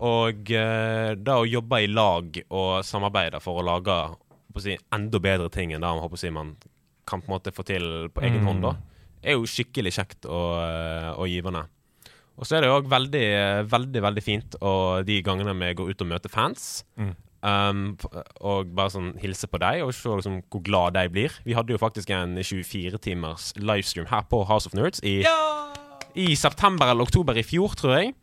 Og 0.00 0.52
da 1.20 1.34
å 1.36 1.44
jobbe 1.44 1.82
i 1.84 1.90
lag 1.92 2.38
og 2.46 2.70
samarbeide 2.88 3.42
for 3.44 3.60
å 3.60 3.66
lage 3.66 3.98
å 4.56 4.64
si, 4.64 4.78
enda 4.96 5.20
bedre 5.20 5.50
ting 5.52 5.74
enn 5.74 5.84
det 5.84 5.92
man, 5.98 6.08
å 6.08 6.16
si, 6.16 6.32
man 6.32 6.54
kan 7.06 7.22
på 7.22 7.30
en 7.30 7.36
måte 7.38 7.52
få 7.54 7.64
til 7.64 8.08
på 8.14 8.22
egen 8.26 8.42
Mm. 8.42 8.46
hånd, 8.50 8.62
da, 8.62 8.74
er 9.22 9.32
jo 9.38 9.46
skikkelig 9.48 9.92
kjekt 9.96 10.26
og, 10.26 10.60
eh, 10.62 11.10
og 11.16 11.26
givende. 11.30 11.66
Og 12.38 12.44
så 12.44 12.56
er 12.56 12.60
det 12.60 12.68
jo 12.68 12.80
òg 12.80 12.88
veldig, 12.90 13.22
eh, 13.24 13.62
veldig 13.64 14.02
veldig 14.02 14.22
fint 14.22 14.56
og 14.60 15.06
de 15.06 15.22
gangene 15.22 15.54
vi 15.56 15.72
går 15.74 15.90
ut 15.90 16.02
og 16.02 16.08
møter 16.08 16.28
fans. 16.28 16.84
Mm. 16.98 17.14
Um, 17.46 17.96
og 18.40 18.74
bare 18.74 18.90
sånn 18.90 19.12
hilse 19.20 19.46
på 19.46 19.58
dem 19.60 19.84
og 19.86 19.92
se 19.94 20.08
liksom 20.08 20.42
hvor 20.50 20.62
glad 20.66 20.94
de 20.94 21.08
blir. 21.08 21.30
Vi 21.44 21.54
hadde 21.54 21.70
jo 21.70 21.78
faktisk 21.78 22.10
en 22.10 22.34
24 22.42 22.98
timers 22.98 23.52
livestream 23.56 24.06
her 24.10 24.22
på 24.28 24.44
House 24.48 24.66
of 24.66 24.74
Nerds 24.74 25.00
i, 25.04 25.22
i 26.16 26.34
september 26.34 26.90
eller 26.90 27.06
oktober 27.06 27.36
i 27.38 27.44
fjor, 27.46 27.76
tror 27.78 27.98
jeg. 28.00 28.14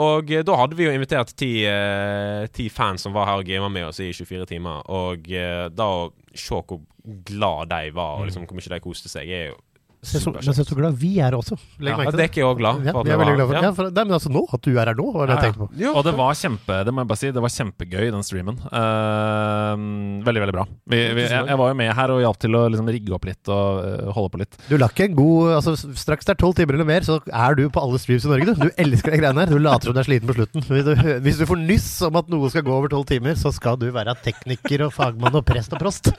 Og 0.00 0.30
eh, 0.32 0.44
da 0.46 0.56
hadde 0.56 0.78
vi 0.78 0.86
jo 0.86 0.92
invitert 0.94 1.34
ti, 1.36 1.50
eh, 1.68 2.46
ti 2.54 2.68
fans 2.72 3.04
som 3.04 3.16
var 3.16 3.28
her 3.28 3.42
og 3.42 3.48
gama 3.48 3.68
med 3.72 3.90
oss 3.90 4.00
i 4.00 4.12
24 4.16 4.48
timer. 4.48 4.84
Og 4.92 5.28
eh, 5.32 5.66
da 5.72 5.88
å 6.04 6.06
se 6.32 6.56
hvor 6.56 6.80
glad 7.26 7.72
de 7.72 7.90
var, 7.96 8.20
og 8.20 8.28
liksom 8.28 8.46
hvor 8.46 8.58
mye 8.58 8.72
de 8.72 8.80
koste 8.84 9.10
seg, 9.12 9.28
er 9.28 9.50
jo 9.50 9.58
Se 10.00 10.16
så, 10.16 10.30
men 10.32 10.54
se 10.56 10.64
så 10.64 10.76
glad 10.78 10.94
vi 10.96 11.10
er 11.20 11.34
også. 11.36 11.58
Legg 11.84 11.92
Ja, 11.92 11.96
merke 11.98 12.12
til 12.14 12.20
det 12.20 12.24
er 12.24 12.30
ikke 12.30 12.40
jeg 12.40 12.48
òg 12.48 12.60
glad 12.62 12.86
Ja, 12.86 12.92
for. 12.96 13.04
vi 13.04 13.12
er 13.12 13.18
veldig 13.20 13.34
glad 13.36 13.48
for 13.50 13.56
ja. 13.56 13.60
ja, 13.66 13.72
for, 13.76 13.90
nei, 13.92 14.04
men 14.08 14.16
altså 14.16 14.30
nå, 14.32 14.42
At 14.56 14.62
du 14.64 14.70
er 14.72 14.88
her 14.88 14.96
nå, 14.96 15.08
var 15.12 15.28
det 15.28 15.34
jeg 15.34 15.44
tenkte 15.44 15.60
på. 15.60 15.66
Jo, 15.82 15.90
Og 15.92 16.06
det 16.06 16.14
var 16.16 16.38
kjempe 16.40 16.78
Det 16.88 16.94
må 16.96 17.02
jeg 17.04 17.10
bare 17.10 17.20
si, 17.20 17.32
det 17.36 17.42
var 17.44 17.52
kjempegøy, 17.52 18.06
den 18.14 18.24
streamen. 18.24 18.60
Uh, 18.72 20.24
veldig, 20.24 20.42
veldig 20.46 20.54
bra. 20.56 20.64
Vi, 20.88 21.00
vi, 21.18 21.26
jeg, 21.26 21.44
jeg 21.52 21.60
var 21.60 21.72
jo 21.72 21.76
med 21.82 21.92
her 22.00 22.14
og 22.14 22.22
hjalp 22.24 22.40
til 22.46 22.56
å 22.56 22.62
liksom 22.72 22.88
rigge 22.96 23.14
opp 23.18 23.28
litt 23.28 23.52
og 23.52 23.82
uh, 23.84 24.08
holde 24.16 24.32
på 24.32 24.40
litt. 24.40 24.56
Du 24.70 24.74
la 24.80 24.88
ikke 24.88 25.10
en 25.10 25.18
god 25.18 25.52
altså, 25.58 25.76
Straks 26.00 26.30
det 26.30 26.34
er 26.34 26.40
tolv 26.46 26.56
timer 26.56 26.78
eller 26.78 26.88
mer, 26.88 27.04
så 27.04 27.18
er 27.28 27.60
du 27.60 27.66
på 27.68 27.84
alle 27.84 28.00
streams 28.00 28.24
i 28.24 28.32
Norge. 28.32 28.54
Du, 28.56 28.64
du 28.70 28.80
elsker 28.80 29.12
de 29.12 29.20
greiene 29.20 29.44
her. 29.44 29.52
Du 29.52 29.60
later 29.60 29.90
som 29.90 29.98
du 29.98 30.00
er 30.00 30.08
sliten 30.08 30.30
på 30.32 30.38
slutten. 30.38 30.64
Hvis 30.70 30.88
du, 30.88 30.94
hvis 31.26 31.42
du 31.42 31.46
får 31.50 31.60
nyss 31.60 31.90
om 32.08 32.16
at 32.22 32.32
noe 32.32 32.48
skal 32.52 32.64
gå 32.64 32.72
over 32.72 32.92
tolv 32.92 33.04
timer, 33.10 33.36
så 33.36 33.52
skal 33.52 33.76
du 33.80 33.90
være 33.92 34.16
tekniker 34.24 34.88
og 34.88 34.96
fagmann 34.96 35.36
og 35.36 35.44
prest 35.48 35.76
og 35.76 35.82
prost. 35.82 36.14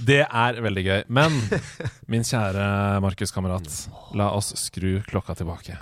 Det 0.00 0.22
er 0.24 0.60
veldig 0.64 0.84
gøy. 0.86 1.00
Men 1.12 1.34
min 2.12 2.24
kjære 2.26 3.00
Markus-kamerat, 3.04 3.68
la 4.18 4.30
oss 4.36 4.52
skru 4.60 5.00
klokka 5.08 5.36
tilbake. 5.38 5.76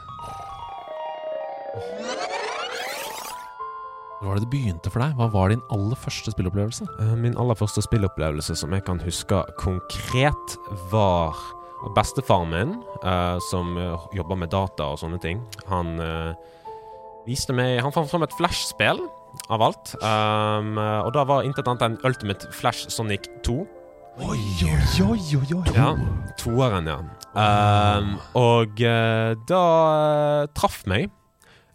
Hvor 4.21 4.29
var 4.35 4.37
det 4.37 4.45
det 4.45 4.51
begynte 4.53 4.91
for 4.93 5.01
deg? 5.01 5.15
Hva 5.17 5.31
var 5.33 5.49
din 5.53 5.63
aller 5.73 5.97
første 5.97 6.33
spillopplevelse? 6.35 6.85
Eh, 7.01 7.15
Min 7.17 7.39
aller 7.41 7.57
første 7.57 7.81
spillopplevelse 7.87 8.57
som 8.61 8.75
jeg 8.77 8.85
kan 8.85 9.01
huske 9.01 9.39
konkret, 9.61 10.57
var 10.93 11.39
bestefaren 11.97 12.51
min, 12.53 12.75
eh, 13.01 13.39
som 13.49 13.73
jobber 14.13 14.37
med 14.37 14.51
data 14.53 14.91
og 14.93 14.99
sånne 15.01 15.21
ting. 15.25 15.41
Han 15.73 15.95
eh, 16.05 16.35
viste 17.25 17.57
meg 17.57 17.81
Han 17.81 17.93
fant 17.97 18.11
fram 18.13 18.27
et 18.27 18.37
Flash-spill, 18.37 19.01
av 19.49 19.63
alt. 19.63 19.95
Eh, 20.03 20.71
og 21.07 21.13
da 21.17 21.25
var 21.25 21.47
intet 21.47 21.65
annet 21.71 21.87
enn 21.87 21.99
Ultimate 22.05 22.51
Flash 22.53 22.91
Sonic 22.93 23.25
2. 23.47 23.57
Oi, 24.21 24.37
oi, 24.69 25.03
oi, 25.03 25.37
oi, 25.39 25.55
oi. 25.57 25.73
Ja, 25.73 25.95
toeren, 26.37 26.89
ja. 26.91 26.99
Um, 27.33 28.11
og 28.37 28.83
uh, 28.85 29.33
da 29.49 29.63
eh, 29.97 30.49
traff 30.53 30.83
meg. 30.91 31.09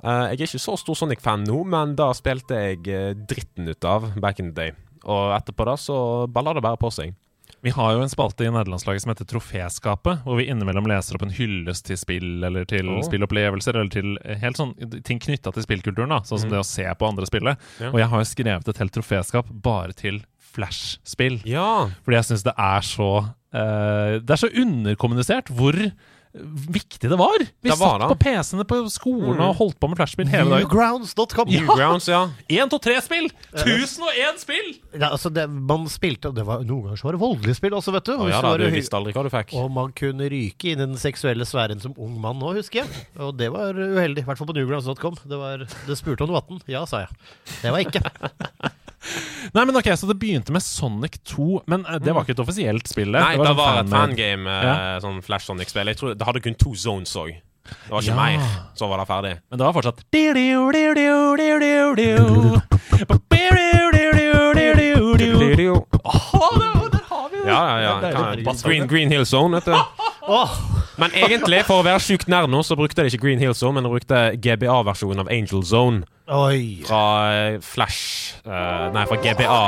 Uh, 0.05 0.29
jeg 0.29 0.35
er 0.35 0.45
ikke 0.45 0.61
så 0.61 0.75
stor 0.77 0.99
Sonic-fan 0.99 1.47
nå, 1.47 1.63
men 1.73 1.95
da 1.97 2.11
spilte 2.13 2.59
jeg 2.67 3.15
dritten 3.25 3.71
ut 3.71 3.89
av 3.89 4.11
back 4.21 4.43
in 4.43 4.51
the 4.51 4.57
day. 4.59 4.75
Og 5.09 5.33
etterpå 5.39 5.65
da 5.65 5.73
så 5.79 5.97
balla 6.29 6.53
det 6.53 6.63
bare 6.65 6.77
på 6.81 6.93
seg. 6.93 7.15
Vi 7.65 7.73
har 7.73 7.95
jo 7.95 8.03
en 8.05 8.11
spalte 8.11 8.45
i 8.45 8.51
nederlandslaget 8.53 9.01
som 9.01 9.09
heter 9.09 9.25
Troféskapet, 9.25 10.21
hvor 10.21 10.37
vi 10.37 10.45
innimellom 10.53 10.85
leser 10.85 11.17
opp 11.17 11.25
en 11.25 11.33
hyllest 11.33 11.87
til 11.87 11.97
spill, 11.97 12.43
eller 12.45 12.67
til 12.69 12.91
oh. 12.93 13.01
spillopplevelser, 13.07 13.79
eller 13.79 13.89
til 13.89 14.11
helt 14.43 14.61
sånn 14.61 14.75
ting 15.07 15.17
knytta 15.23 15.49
til 15.55 15.65
spillkulturen, 15.65 16.13
da, 16.13 16.21
sånn 16.21 16.43
som 16.43 16.51
mm. 16.51 16.53
det 16.53 16.61
å 16.61 16.67
se 16.69 16.85
på 16.85 17.09
andre 17.09 17.25
spille. 17.25 17.55
Ja. 17.81 17.89
Og 17.89 17.97
jeg 18.03 18.11
har 18.11 18.21
jo 18.21 18.29
skrevet 18.29 18.69
et 18.69 18.83
helt 18.83 18.93
troféskap 18.93 19.49
bare 19.65 19.97
til 19.97 20.21
Flash-spill. 20.55 21.41
Ja. 21.49 21.69
Fordi 22.05 22.19
jeg 22.21 22.29
syns 22.31 22.45
det 22.47 22.55
er 22.57 22.85
så 22.87 23.09
uh, 23.27 24.17
Det 24.21 24.35
er 24.37 24.43
så 24.47 24.51
underkommunisert 24.51 25.51
hvor 25.55 25.77
viktig 26.35 27.07
det 27.07 27.15
var. 27.15 27.37
Vi 27.39 27.69
Det 27.69 27.77
var 27.79 28.01
satt 28.01 28.09
på 28.11 28.17
PC-ene 28.25 28.65
på 28.67 28.77
skolen 28.91 29.39
og 29.39 29.53
holdt 29.55 29.77
på 29.79 29.87
med 29.87 29.95
flashspill 29.95 30.27
hele 30.27 30.49
dagen. 30.51 30.65
Newgrounds.com. 30.65 31.47
Newgrounds, 31.47 32.09
ja. 32.11 32.25
1, 32.51 32.73
2, 32.73 32.79
3-spill! 32.83 33.29
1001 33.53 34.41
spill! 34.43 34.67
Ja, 34.99 35.13
altså 35.15 35.31
det, 35.31 35.45
man 35.47 35.87
spilte, 35.87 36.33
og 36.33 36.35
det 36.35 36.43
var, 36.43 36.65
Noen 36.67 36.89
ganger 36.89 36.99
så 36.99 37.07
var 37.07 37.15
det 37.15 37.21
voldelige 37.23 37.55
spill 37.55 37.77
også, 37.79 37.93
vet 37.95 38.09
du. 38.09 38.13
Og 38.17 38.27
ja 38.33 38.41
da, 38.43 38.51
du 38.59 38.65
visste 38.75 38.99
aldri 38.99 39.15
hva 39.15 39.23
du 39.23 39.31
fikk. 39.31 39.55
og 39.61 39.71
man 39.79 39.95
kunne 39.95 40.27
ryke 40.35 40.73
inn 40.73 40.81
i 40.83 40.89
den 40.89 40.99
seksuelle 40.99 41.47
sfæren 41.47 41.79
som 41.79 41.95
ung 41.95 42.19
mann 42.19 42.41
nå, 42.43 42.51
husker 42.59 42.83
jeg. 42.83 43.05
Og 43.15 43.31
det 43.39 43.47
var 43.55 43.71
uheldig. 43.79 44.25
I 44.25 44.27
hvert 44.27 44.41
fall 44.43 44.51
på 44.51 44.57
newgrounds.com. 44.59 45.15
Det, 45.23 45.39
var- 45.39 45.63
det 45.87 45.97
spurte 46.01 46.27
om 46.27 46.33
du 46.33 46.35
var 46.35 46.43
18. 46.49 46.65
Ja, 46.75 46.83
sa 46.89 47.05
jeg. 47.05 47.15
Det 47.63 47.71
var 47.71 47.79
ikke. 47.87 48.03
Nei, 49.53 49.63
men 49.65 49.75
ok, 49.75 49.89
Så 49.95 50.07
det 50.09 50.17
begynte 50.19 50.51
med 50.51 50.61
Sonic 50.65 51.19
2, 51.23 51.63
men 51.67 51.85
eh, 51.85 51.99
det 51.99 52.13
var 52.15 52.23
ikke 52.25 52.35
et 52.37 52.43
offisielt 52.45 52.87
spill? 52.87 53.11
det. 53.11 53.21
Nei, 53.21 53.35
det 53.37 53.45
sånn 53.45 53.55
var 53.57 53.79
et 53.83 53.89
fangame, 53.89 54.47
eh, 54.47 54.63
Ja. 54.65 54.99
sånn 55.03 55.21
Flash 55.23 55.45
Sonic-spill. 55.49 55.87
Jeg 55.87 55.97
tror 55.97 56.15
Det 56.17 56.25
hadde 56.27 56.41
kun 56.41 56.55
to 56.55 56.73
zones 56.75 57.15
òg. 57.15 57.35
Det 57.65 57.89
var 57.89 58.01
ikke 58.01 58.13
Ja. 58.13 58.15
mer. 58.15 58.39
Så 58.75 58.87
var 58.89 58.97
det 58.97 59.07
ferdig. 59.07 59.39
Men 59.49 59.57
det 59.59 59.65
var 59.65 59.73
fortsatt 59.73 60.03
ja, 60.11 60.33
ja. 66.05 66.59
det 66.59 66.74
er 67.53 68.11
Kan- 68.15 68.39
litt- 68.39 68.63
Green, 68.65 68.87
Green 68.87 69.13
Hill 69.13 69.25
Zone, 69.25 69.59
vet 69.59 69.65
du. 69.65 69.75
oh. 70.35 70.57
Men 70.97 71.11
egentlig, 71.11 71.61
for 71.67 71.83
å 71.83 71.85
være 71.85 71.99
sjukt 71.99 72.29
nær 72.31 72.47
nå, 72.47 72.61
så 72.63 72.77
brukte 72.79 73.03
de 73.03 73.11
ikke 73.11 73.25
Green 73.25 73.41
Hill 73.41 73.55
Zone, 73.57 73.75
men 73.77 73.87
de 73.87 73.91
brukte 73.91 74.19
GBA-versjonen 74.39 75.25
av 75.25 75.31
Angel 75.33 75.63
Zone 75.67 76.05
Oi. 76.31 76.81
fra 76.87 77.01
eh, 77.35 77.57
Flash 77.61 78.39
uh, 78.47 78.87
Nei, 78.95 79.03
fra 79.09 79.17
GBA. 79.21 79.59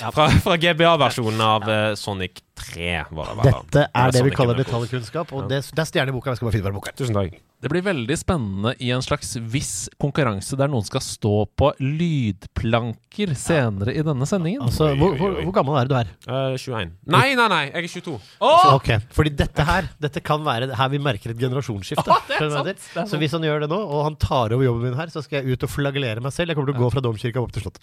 Ja, 0.00 0.10
fra 0.14 0.28
fra 0.42 0.56
GBA-versjonen 0.62 1.42
av 1.44 1.68
uh, 1.68 1.90
Sonic 1.98 2.40
3, 2.56 2.88
var 3.10 3.30
det 3.30 3.36
var. 3.38 3.50
Dette 3.52 3.84
er 3.92 4.16
det 4.16 4.24
vi 4.26 4.32
kaller 4.34 4.58
detaljkunnskap, 4.58 5.36
og 5.36 5.50
det, 5.52 5.60
det 5.68 5.84
er 5.84 5.90
stjerne 5.92 6.14
i 6.14 6.16
boka. 6.16 6.32
Jeg 6.32 6.40
skal 6.40 6.48
bare 6.48 6.56
finne 6.56 6.74
boka. 6.74 6.96
Tusen 6.96 7.20
takk. 7.20 7.36
Det 7.66 7.72
blir 7.72 7.82
veldig 7.82 8.14
spennende 8.14 8.76
i 8.78 8.92
en 8.94 9.02
slags 9.02 9.32
viss 9.50 9.88
konkurranse 9.98 10.54
der 10.54 10.70
noen 10.70 10.84
skal 10.86 11.02
stå 11.02 11.32
på 11.58 11.72
lydplanker 11.82 13.32
senere 13.34 13.90
i 13.90 14.04
denne 14.06 14.28
sendingen. 14.30 14.62
Altså, 14.62 14.92
Oi, 14.92 15.00
hvor, 15.00 15.16
oi, 15.16 15.18
hvor, 15.18 15.34
hvor 15.48 15.56
gammel 15.56 15.80
er 15.80 15.90
du 15.90 15.96
her? 15.96 16.12
Uh, 16.28 16.54
21. 16.54 16.92
Nei, 17.10 17.24
nei, 17.34 17.48
nei, 17.50 17.60
jeg 17.72 17.88
er 17.88 17.90
22. 17.96 18.14
Så, 18.38 18.70
ok, 18.76 18.92
Fordi 19.18 19.34
dette 19.42 19.66
her 19.66 19.90
Dette 20.06 20.22
kan 20.22 20.46
være 20.46 20.70
her 20.78 20.94
vi 20.94 21.02
merker 21.02 21.34
et 21.34 21.42
generasjonsskifte. 21.42 22.06
Oh, 22.06 22.22
det 22.30 22.38
er 22.38 22.54
sant, 22.54 22.70
det 22.70 23.02
er 23.02 23.10
Så 23.10 23.18
hvis 23.18 23.34
han 23.34 23.50
gjør 23.50 23.66
det 23.66 23.72
nå, 23.74 23.82
og 23.82 24.06
han 24.06 24.20
tar 24.22 24.54
over 24.54 24.62
jobben 24.68 24.86
min 24.86 24.98
her, 25.00 25.10
så 25.10 25.26
skal 25.26 25.40
jeg 25.42 25.58
ut 25.58 25.66
og 25.66 25.74
flagellere 25.74 26.22
meg 26.22 26.38
selv. 26.38 26.54
Jeg 26.54 26.60
kommer 26.60 26.70
til 26.70 26.78
å 26.78 26.86
gå 26.86 26.94
fra 26.94 27.02
domkirka 27.02 27.42
opp 27.42 27.50
til 27.56 27.66
Slottet. 27.66 27.82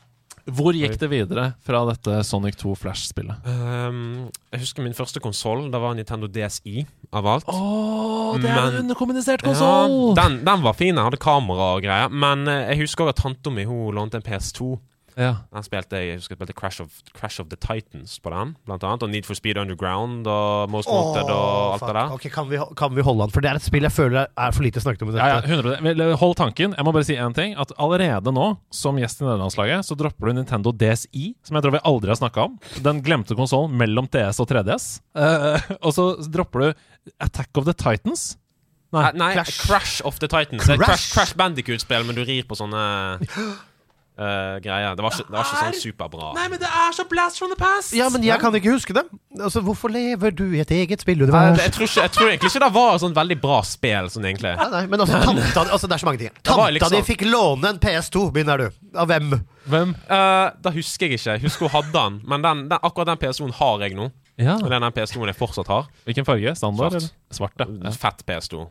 Hvor 0.52 0.76
gikk 0.76 0.98
det 1.00 1.08
videre 1.08 1.46
fra 1.64 1.86
dette 1.88 2.18
Sonic 2.28 2.58
2 2.60 2.74
Flash-spillet? 2.76 3.46
Um, 3.48 4.26
jeg 4.52 4.64
husker 4.66 4.84
min 4.84 4.96
første 4.98 5.22
konsoll. 5.24 5.70
Det 5.72 5.80
var 5.80 5.96
Nintendo 5.96 6.28
DSi 6.28 6.84
av 7.16 7.30
alt. 7.32 7.48
Oh, 7.48 8.36
det 8.42 8.50
er 8.52 8.60
en 8.74 8.82
underkommunisert 8.82 9.46
underkommunisert 9.46 9.46
Ja, 9.48 10.18
den, 10.20 10.42
den 10.44 10.66
var 10.66 10.76
fin. 10.76 10.98
Jeg 10.98 11.08
hadde 11.08 11.22
kamera 11.24 11.70
og 11.78 11.86
greier. 11.86 12.12
Men 12.12 12.44
eh, 12.52 12.74
jeg 12.74 12.84
husker 12.84 13.08
at 13.14 13.22
tanta 13.24 13.54
mi 13.54 13.64
lånte 13.96 14.20
en 14.20 14.26
PS2. 14.26 14.74
Ja. 15.20 15.34
Den 15.54 15.66
spilte 15.66 16.00
jeg, 16.00 16.18
husker 16.18 16.34
jeg 16.34 16.40
spilte 16.40 16.56
Crash 16.58 16.82
of, 16.84 16.96
Crash 17.14 17.42
of 17.42 17.50
the 17.52 17.58
Titans 17.60 18.16
på 18.24 18.32
den, 18.34 18.54
blant 18.68 18.84
annet. 18.88 19.06
Og 19.06 19.12
Need 19.14 19.28
for 19.28 19.38
Speed 19.38 19.60
Underground 19.62 20.28
og 20.30 20.72
Most 20.74 20.90
Wanted 20.92 21.30
og 21.30 21.74
alt 21.74 21.84
fuck. 21.84 21.90
det 21.90 21.96
der. 21.98 22.16
Okay, 22.18 22.32
kan 22.34 22.50
vi, 22.50 22.60
kan 22.80 22.96
vi 22.96 23.06
holde 23.06 23.28
han? 23.28 23.34
For 23.34 23.46
det 23.46 23.52
er 23.52 23.62
et 23.62 23.66
spill 23.66 23.88
jeg 23.88 23.96
føler 23.96 24.28
er 24.30 24.56
for 24.56 24.66
lite 24.66 24.84
snakket 24.84 25.06
om 25.06 25.14
Dette. 25.14 25.24
Ja, 25.26 25.42
ja, 25.42 25.62
100%. 25.62 26.14
Hold 26.22 26.38
tanken. 26.40 26.76
Jeg 26.78 26.88
må 26.88 26.94
bare 26.96 27.08
si 27.08 27.18
én 27.20 27.38
ting. 27.38 27.58
At 27.60 27.74
Allerede 27.84 28.34
nå, 28.36 28.48
som 28.74 29.00
gjest 29.02 29.22
i 29.22 29.28
nederlandslaget, 29.28 29.88
så 29.88 29.98
dropper 30.00 30.30
du 30.32 30.38
Nintendo 30.40 30.74
DSi, 30.74 31.34
som 31.46 31.58
jeg 31.58 31.66
tror 31.66 31.76
vi 31.78 31.84
aldri 31.90 32.14
har 32.14 32.22
snakka 32.22 32.48
om. 32.50 32.56
Den 32.86 33.02
glemte 33.06 33.38
konsollen 33.38 33.76
mellom 33.80 34.08
DS 34.14 34.42
og 34.44 34.50
3DS. 34.52 34.88
Uh, 35.18 35.60
og 35.86 35.92
så 35.96 36.08
dropper 36.32 36.66
du 36.66 37.14
Attack 37.24 37.52
of 37.60 37.68
the 37.70 37.76
Titans. 37.76 38.34
Nei. 38.94 39.08
uh, 39.10 39.14
Nei, 39.18 39.34
Crash. 39.34 39.62
Crash. 39.68 40.02
of 40.06 40.20
the 40.22 40.30
Titans. 40.30 40.64
Crash? 40.64 40.82
Crash, 40.82 41.12
Crash 41.14 41.38
Bandicoot-spill, 41.38 42.06
men 42.08 42.18
du 42.18 42.24
rir 42.26 42.46
på 42.48 42.58
sånne 42.58 42.84
eh, 44.18 44.60
greier. 44.64 44.96
Det 44.96 45.04
var 45.06 45.12
ikke, 45.16 45.26
det 45.28 45.38
var 45.38 45.48
ikke 45.48 45.62
sånn 45.64 45.78
superbra. 45.82 46.32
Nei, 46.38 46.48
men 46.52 46.60
det 46.62 46.70
er 46.70 46.96
så 46.96 47.06
blast 47.10 47.40
from 47.42 47.50
the 47.54 47.58
past! 47.60 47.94
Ja, 47.98 48.10
men 48.14 48.24
jeg 48.26 48.40
kan 48.42 48.56
ikke 48.58 48.74
huske 48.76 48.94
det. 48.96 49.06
Altså, 49.40 49.62
Hvorfor 49.66 49.90
lever 49.94 50.32
du 50.36 50.46
i 50.54 50.60
et 50.62 50.72
eget 50.72 50.98
Nei, 51.00 51.04
spillunivers? 51.06 51.58
det- 51.58 51.64
jeg, 51.68 51.74
tror 51.78 51.88
ikke, 51.88 52.02
jeg 52.02 52.12
tror 52.18 52.28
egentlig 52.30 52.52
ikke 52.54 52.64
det 52.66 52.74
var 52.74 52.96
et 52.96 53.02
sånn 53.02 53.16
veldig 53.16 53.40
bra 53.42 53.62
spill, 53.68 54.10
sånn 54.14 54.26
egentlig. 54.30 54.56
Nei, 54.58 54.70
nei, 54.76 54.84
men 54.88 55.00
altså, 55.06 55.22
tanta, 55.24 55.66
altså, 55.72 55.88
det 55.88 55.98
er 55.98 56.04
så 56.06 56.10
mange 56.12 56.20
ting. 56.24 56.30
Tanta 56.44 56.70
liksom- 56.72 56.92
di 56.98 57.02
fikk 57.14 57.26
låne 57.30 57.70
en 57.74 57.80
PS2, 57.80 58.32
begynner 58.32 58.58
du. 58.58 58.70
Av 58.96 59.08
hvem? 59.08 59.34
Hvem? 59.70 59.96
Uh, 60.10 60.52
da 60.62 60.70
husker 60.76 61.08
jeg 61.08 61.20
ikke. 61.20 61.38
Jeg 61.38 61.42
husker 61.48 61.68
hun 61.70 61.74
hadde 61.82 61.94
den, 61.94 62.22
men 62.28 62.42
den, 62.42 62.68
den, 62.70 62.80
akkurat 62.84 63.08
den 63.14 63.18
PS2-en 63.18 63.54
har 63.54 63.80
jeg 63.80 63.96
nå. 63.96 64.12
Ja. 64.38 64.56
Og 64.58 64.66
det 64.70 64.74
er 64.74 64.80
den 64.82 64.94
PS2-en 64.96 65.30
jeg 65.30 65.38
fortsatt 65.38 65.68
har. 65.70 65.86
Hvilken 66.06 66.26
farge? 66.26 66.56
Standard? 66.58 66.98
Svart. 67.32 67.54
Svarte. 67.58 67.68
Ja. 67.84 67.92
Fett 67.92 68.26
PS2. 68.26 68.66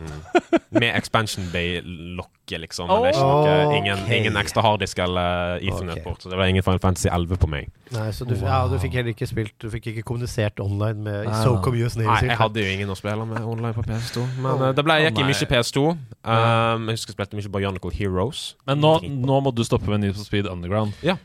Åh! 0.00 0.58
Med 0.70 0.96
Expansion 0.96 1.48
Bay-lokket, 1.52 2.60
liksom. 2.62 2.86
Men 2.88 3.02
det 3.02 3.10
er 3.10 3.16
ikke 3.16 3.26
noe, 3.26 3.76
ingen, 3.76 4.02
okay. 4.04 4.18
ingen 4.20 4.38
ekstra 4.38 4.62
harddisk 4.62 5.00
eller 5.02 5.58
Ethernet-port. 5.58 6.22
Så 6.22 6.30
det 6.30 6.38
var 6.38 6.50
ingen 6.50 6.62
Final 6.62 6.78
Fantasy 6.82 7.08
11 7.10 7.40
på 7.42 7.50
meg. 7.50 7.72
Nei, 7.90 8.06
så 8.14 8.24
du, 8.28 8.36
ja, 8.38 8.60
du 8.70 8.76
fikk 8.78 8.94
heller 9.00 9.10
ikke 9.10 9.26
spilt 9.26 9.56
Du 9.58 9.66
fikk 9.72 9.88
ikke 9.90 10.04
kommunisert 10.06 10.60
online 10.62 11.02
med 11.02 11.26
ah. 11.26 11.40
SoCom 11.42 11.74
US 11.74 11.96
Navy 11.98 12.06
Nei, 12.06 12.28
jeg 12.28 12.36
hadde 12.38 12.62
jo 12.62 12.68
ingen 12.70 12.92
å 12.94 12.94
spille 12.94 13.26
med 13.26 13.42
online 13.42 13.74
på 13.74 13.82
PS2. 13.88 14.28
Men 14.38 14.52
oh. 14.52 14.70
det 14.76 14.86
ble, 14.86 15.00
jeg 15.02 15.10
gikk 15.10 15.24
i 15.24 15.28
mye 15.32 15.50
PS2. 15.56 15.84
Um, 16.22 16.86
jeg 16.86 17.00
husker 17.00 17.10
jeg 17.10 17.18
spilte 17.18 17.40
mye 17.40 17.54
Bionicle 17.58 17.94
Heroes. 17.98 18.44
Men 18.70 18.82
nå, 18.84 18.94
nå 19.26 19.42
må 19.42 19.54
du 19.54 19.64
stoppe 19.66 19.90
med 19.90 20.04
Need 20.04 20.14
for 20.14 20.28
Speed 20.28 20.46
Underground. 20.50 20.94
Ja, 21.02 21.18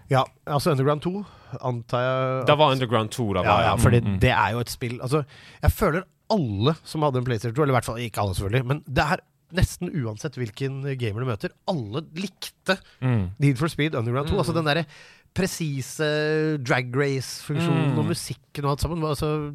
altså 0.50 0.74
Underground 0.74 1.06
2 1.06 1.20
antar 1.62 2.02
jeg 2.04 2.48
Det 2.50 2.58
var 2.58 2.72
Underground 2.72 3.10
2. 3.10 3.34
Da 3.34 3.44
Ja, 3.44 3.54
var 3.54 3.64
ja, 3.64 3.76
fordi 3.76 4.02
Mm, 4.02 4.12
mm. 4.14 4.20
det 4.20 4.30
er 4.32 4.52
jo 4.52 4.60
et 4.60 4.70
spill 4.70 5.00
Altså, 5.02 5.24
jeg 5.62 5.72
føler 5.72 6.04
alle 6.32 6.76
som 6.84 7.02
hadde 7.06 7.18
en 7.22 7.26
PlayStation 7.28 7.56
2, 7.56 7.64
eller 7.64 7.74
i 7.76 7.78
hvert 7.80 7.86
fall 7.90 8.02
ikke 8.04 8.22
alle, 8.24 8.34
selvfølgelig, 8.38 8.66
men 8.72 8.84
det 8.88 9.04
er 9.06 9.24
nesten 9.56 9.92
uansett 9.94 10.36
hvilken 10.40 10.82
gamer 10.98 11.22
du 11.22 11.30
møter, 11.30 11.52
alle 11.70 12.02
likte 12.18 12.80
Mm. 13.02 13.30
Need 13.40 13.60
for 13.62 13.70
Speed 13.70 13.94
Underground 13.96 14.28
2. 14.32 14.34
Mm. 14.34 14.40
Altså 14.42 14.56
den 14.58 14.66
derre 14.66 14.86
presise 15.36 16.08
drag 16.64 16.90
race-funksjonen 16.96 17.92
Mm. 17.94 18.00
og 18.00 18.06
musikken 18.10 18.66
og 18.66 18.72
alt 18.72 18.82
sammen. 18.86 19.04
Altså, 19.04 19.54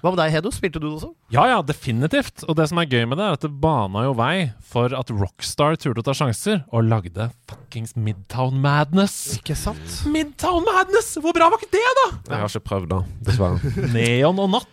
hva 0.00 0.10
med 0.14 0.18
deg, 0.22 0.32
Hedo? 0.32 0.50
Spilte 0.54 0.80
du 0.80 0.86
det 0.88 0.96
også? 1.02 1.10
Ja, 1.34 1.44
ja, 1.50 1.60
definitivt. 1.62 2.44
Og 2.48 2.56
det 2.56 2.68
som 2.70 2.78
er 2.78 2.86
gøy 2.88 3.04
med 3.06 3.18
det, 3.18 3.26
er 3.26 3.32
at 3.36 3.40
det 3.44 3.60
bana 3.60 4.04
jo 4.06 4.14
vei 4.16 4.52
for 4.62 4.94
at 4.96 5.10
Rockstar 5.10 5.76
turte 5.76 6.00
å 6.00 6.06
ta 6.06 6.14
sjanser, 6.16 6.64
og 6.72 6.84
lagde 6.88 7.30
fuckings 7.50 7.92
Midtown 7.98 8.60
Madness. 8.62 9.14
Ikke 9.38 9.56
sant? 9.58 9.94
Midtown 10.10 10.64
Madness! 10.66 11.12
Hvor 11.20 11.34
bra 11.36 11.48
var 11.50 11.58
ikke 11.60 11.72
det, 11.74 11.82
da?! 11.98 12.06
Jeg 12.30 12.40
har 12.44 12.48
ikke 12.52 12.62
prøvd, 12.68 12.86
da. 12.92 13.00
Dessverre. 13.26 13.72
Neon 13.94 14.38
og 14.42 14.50
natt. 14.54 14.68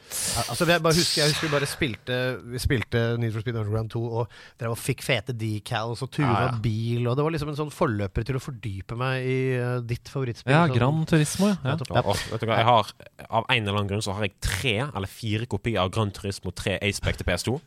Altså, 0.48 0.68
jeg, 0.70 0.84
bare 0.86 0.96
husker, 0.98 1.24
jeg 1.24 1.34
husker 1.34 1.48
vi 1.48 1.54
bare 1.56 1.68
spilte 1.70 2.18
Vi 2.54 2.62
spilte 2.62 3.02
Need 3.22 3.34
for 3.36 3.44
Speed 3.44 3.58
Underground 3.60 3.92
2 3.94 4.02
og 4.22 4.36
dere 4.62 4.78
fikk 4.80 5.02
fete 5.06 5.36
decals 5.38 6.04
og 6.06 6.12
tura 6.16 6.30
Ja, 6.30 6.44
ja. 6.52 6.58
bil, 6.64 7.08
og 7.10 7.18
det 7.18 7.26
var 7.28 7.34
liksom 7.36 7.52
en 7.54 7.60
sånn 7.60 7.74
forløper 7.74 8.28
til 8.28 8.38
å 8.40 8.44
fordype 8.44 8.98
meg 9.00 9.26
i 9.28 9.38
uh, 9.58 9.78
ditt 9.86 10.12
favorittspill. 10.12 10.54
Ja, 10.54 10.66
sånn- 10.70 10.78
Gran 10.78 11.02
Turismo, 11.10 11.52
ja. 11.52 11.58
ja. 11.66 11.78
Ja, 11.98 12.04
og, 12.04 12.14
vet 12.32 12.44
du 12.44 12.48
hva, 12.50 12.60
jeg 12.62 12.70
har, 12.70 12.94
Av 13.28 13.48
en 13.50 13.64
eller 13.64 13.80
annen 13.82 13.90
grunn 13.92 14.06
så 14.06 14.16
har 14.18 14.28
jeg 14.28 14.38
tre 14.44 14.76
eller 14.88 15.10
fire 15.12 15.50
kopier 15.50 15.82
av 15.84 15.92
Gran 15.96 16.14
Turismo 16.16 16.54
3 16.56 16.78
Aspect 16.88 17.24
til 17.24 17.28
PS2. 17.30 17.58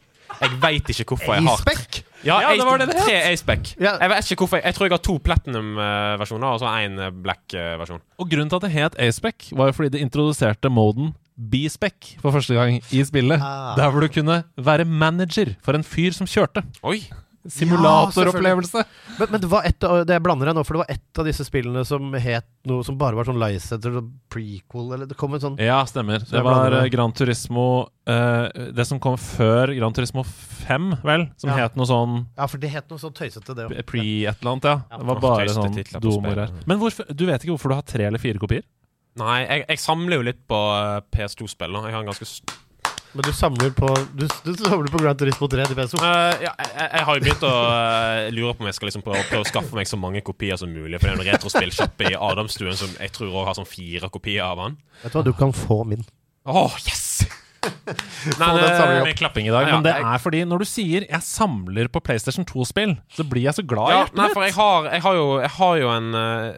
Jeg 0.41 0.51
veit 0.63 0.89
ikke 0.95 1.05
hvorfor 1.15 1.35
jeg 1.37 1.43
har 1.45 1.59
A-spec? 1.59 2.03
Ja, 2.25 2.37
Ja, 2.41 2.51
det 2.57 2.65
var 2.69 2.79
det 2.79 2.89
det 2.91 2.97
het. 2.97 3.07
tre 3.07 3.33
Aspec. 3.33 3.75
Ja. 3.81 3.95
Jeg 4.01 4.11
vet 4.13 4.31
ikke 4.31 4.45
hvorfor 4.45 4.57
Jeg, 4.61 4.65
jeg 4.65 4.75
tror 4.77 4.87
jeg 4.87 4.93
har 4.93 5.03
to 5.05 5.17
platinum-versjoner 5.25 6.47
og 6.55 6.61
så 6.61 6.73
én 6.85 6.99
black-versjon. 7.25 8.01
Og 8.21 8.29
grunnen 8.31 8.51
til 8.53 8.57
at 8.61 8.63
det 8.67 8.73
het 8.75 8.99
A-spec, 8.99 9.51
var 9.57 9.71
jo 9.71 9.73
fordi 9.79 9.89
det 9.97 10.01
introduserte 10.05 10.69
moden 10.73 11.15
B-spec 11.41 12.17
for 12.21 12.35
første 12.37 12.55
gang 12.55 12.81
i 12.93 13.05
spillet. 13.05 13.41
Ah. 13.41 13.73
Der 13.79 13.91
hvor 13.91 14.01
du 14.05 14.09
kunne 14.13 14.43
være 14.61 14.85
manager 14.85 15.55
for 15.65 15.73
en 15.79 15.85
fyr 15.85 16.13
som 16.13 16.27
kjørte. 16.29 16.63
Oi! 16.83 17.01
Simulatoropplevelse. 17.49 18.83
Men, 19.19 19.29
men 19.33 19.41
det 19.41 19.49
var 19.51 19.65
et 19.69 19.85
av, 19.87 20.01
det 20.07 20.17
jeg 20.17 20.23
blander 20.25 20.51
jeg 20.51 20.57
nå, 20.59 20.65
for 20.67 20.77
det 20.77 20.83
var 20.83 20.91
et 20.95 21.21
av 21.23 21.29
disse 21.29 21.45
spillene 21.47 21.85
som 21.89 22.13
het 22.21 22.47
noe 22.69 22.85
som 22.87 22.99
bare 23.01 23.17
var 23.17 23.25
sånn 23.29 23.39
License 23.41 23.81
eller 23.89 24.05
prequel, 24.33 24.91
eller 24.97 25.09
det 25.11 25.17
kom 25.21 25.35
en 25.37 25.43
sånn 25.43 25.57
Ja, 25.61 25.79
stemmer. 25.89 26.21
Så 26.27 26.37
Det 26.37 26.43
var 26.45 26.71
det. 26.71 26.83
eh, 26.85 26.91
Gran 26.93 27.13
Turismo 27.17 27.67
uh, 28.09 28.49
Det 28.77 28.87
som 28.89 29.01
kom 29.03 29.17
før 29.21 29.73
Gran 29.77 29.97
Turismo 29.97 30.25
5, 30.25 30.91
vel? 31.07 31.29
Som 31.41 31.51
Ja. 31.51 31.57
het 31.65 31.77
noe 31.81 31.89
sånn 31.89 32.27
Ja, 32.37 32.47
for 32.47 32.59
det 32.59 32.71
het 32.75 32.91
noe 32.93 32.99
sånn 33.03 33.15
tøysete, 33.17 33.55
det 33.57 33.69
òg. 33.69 33.87
pre 33.87 34.01
et 34.29 34.37
eller 34.43 34.53
annet, 34.53 34.65
ja. 34.65 34.77
Ja. 34.91 34.99
Det 34.99 35.07
var 35.07 35.21
bare 35.25 35.49
sånn 35.49 35.73
Domer 35.75 36.01
domoer 36.01 36.37
her. 36.47 36.51
Men 36.67 36.79
hvorfor, 36.79 37.09
du 37.15 37.27
vet 37.27 37.43
ikke 37.45 37.57
hvorfor 37.57 37.69
du 37.73 37.75
har 37.81 37.83
tre 37.89 38.05
eller 38.11 38.19
fire 38.19 38.39
kopier? 38.39 38.63
Nei, 39.17 39.41
jeg, 39.47 39.65
jeg 39.69 39.79
samler 39.83 40.21
jo 40.21 40.23
litt 40.23 40.47
på 40.49 40.55
eh, 40.55 41.01
PS2-spill. 41.17 41.73
nå. 41.75 41.83
Jeg 41.89 41.97
har 41.97 42.05
en 42.05 42.13
ganske 42.13 42.29
Men 43.13 43.27
du 43.27 43.33
samler 43.35 43.73
på 43.75 43.89
Du, 44.15 44.27
du 44.45 44.53
samler 44.55 44.91
på 44.93 45.01
Grand 45.03 45.19
Turismo 45.19 45.49
3 45.51 45.67
til 45.71 45.79
PS2? 45.79 45.99
Eh, 45.99 46.45
ja, 46.47 46.53
jeg, 46.63 46.87
jeg 46.87 47.07
har 47.09 47.19
jo 47.19 47.25
begynt 47.25 47.47
å 47.49 47.53
uh, 47.67 48.29
lure 48.37 48.55
på 48.55 48.65
om 48.65 48.71
jeg 48.71 48.79
skal 48.79 48.91
liksom 48.91 49.05
prøve, 49.07 49.25
prøve 49.33 49.47
å 49.47 49.51
skaffe 49.51 49.77
meg 49.79 49.91
så 49.91 49.99
mange 49.99 50.23
kopier 50.27 50.61
som 50.61 50.71
mulig. 50.71 51.01
For 51.01 51.09
det 51.09 51.17
er 51.17 51.19
en 51.19 51.29
retrospillsjappe 51.33 52.13
i 52.13 52.17
Adamstuen 52.31 52.79
som 52.79 52.95
jeg 53.01 53.15
tror 53.17 53.33
også 53.33 53.47
har 53.49 53.61
sånn 53.63 53.71
fire 53.71 54.13
kopier 54.15 54.47
av 54.47 54.63
han. 54.63 54.79
Vet 55.03 55.15
du 55.15 55.19
hva, 55.19 55.27
du 55.27 55.35
kan 55.43 55.55
få 55.57 55.83
min. 55.91 56.07
Åh, 56.51 56.79
yes! 56.87 57.07
Nei, 57.61 58.49
det-. 58.57 59.05
Med 59.05 59.17
klapping 59.19 59.49
i 59.49 59.53
dag. 59.53 59.69
Ja, 59.69 59.77
men 59.77 59.85
det 59.85 59.93
er 59.99 60.23
fordi 60.23 60.45
når 60.49 60.63
du 60.63 60.69
sier 60.69 61.05
'jeg 61.05 61.23
samler 61.27 61.91
på 61.93 62.01
PlayStation 62.01 62.47
2-spill', 62.49 62.97
så 63.13 63.27
blir 63.29 63.43
jeg 63.51 63.59
så 63.59 63.65
glad 63.67 63.91
i 63.91 63.93
Ja, 63.93 63.99
hjertet 64.05 64.17
nei, 64.17 64.29
mitt. 64.29 64.37
for 64.39 64.47
jeg 64.47 64.55
har, 64.55 64.89
jeg 64.95 65.03
har, 65.03 65.15
jo, 65.19 65.27
jeg 65.41 65.51
har 65.59 65.75
jo 65.83 65.91
en 65.97 66.15
eh, 66.15 66.53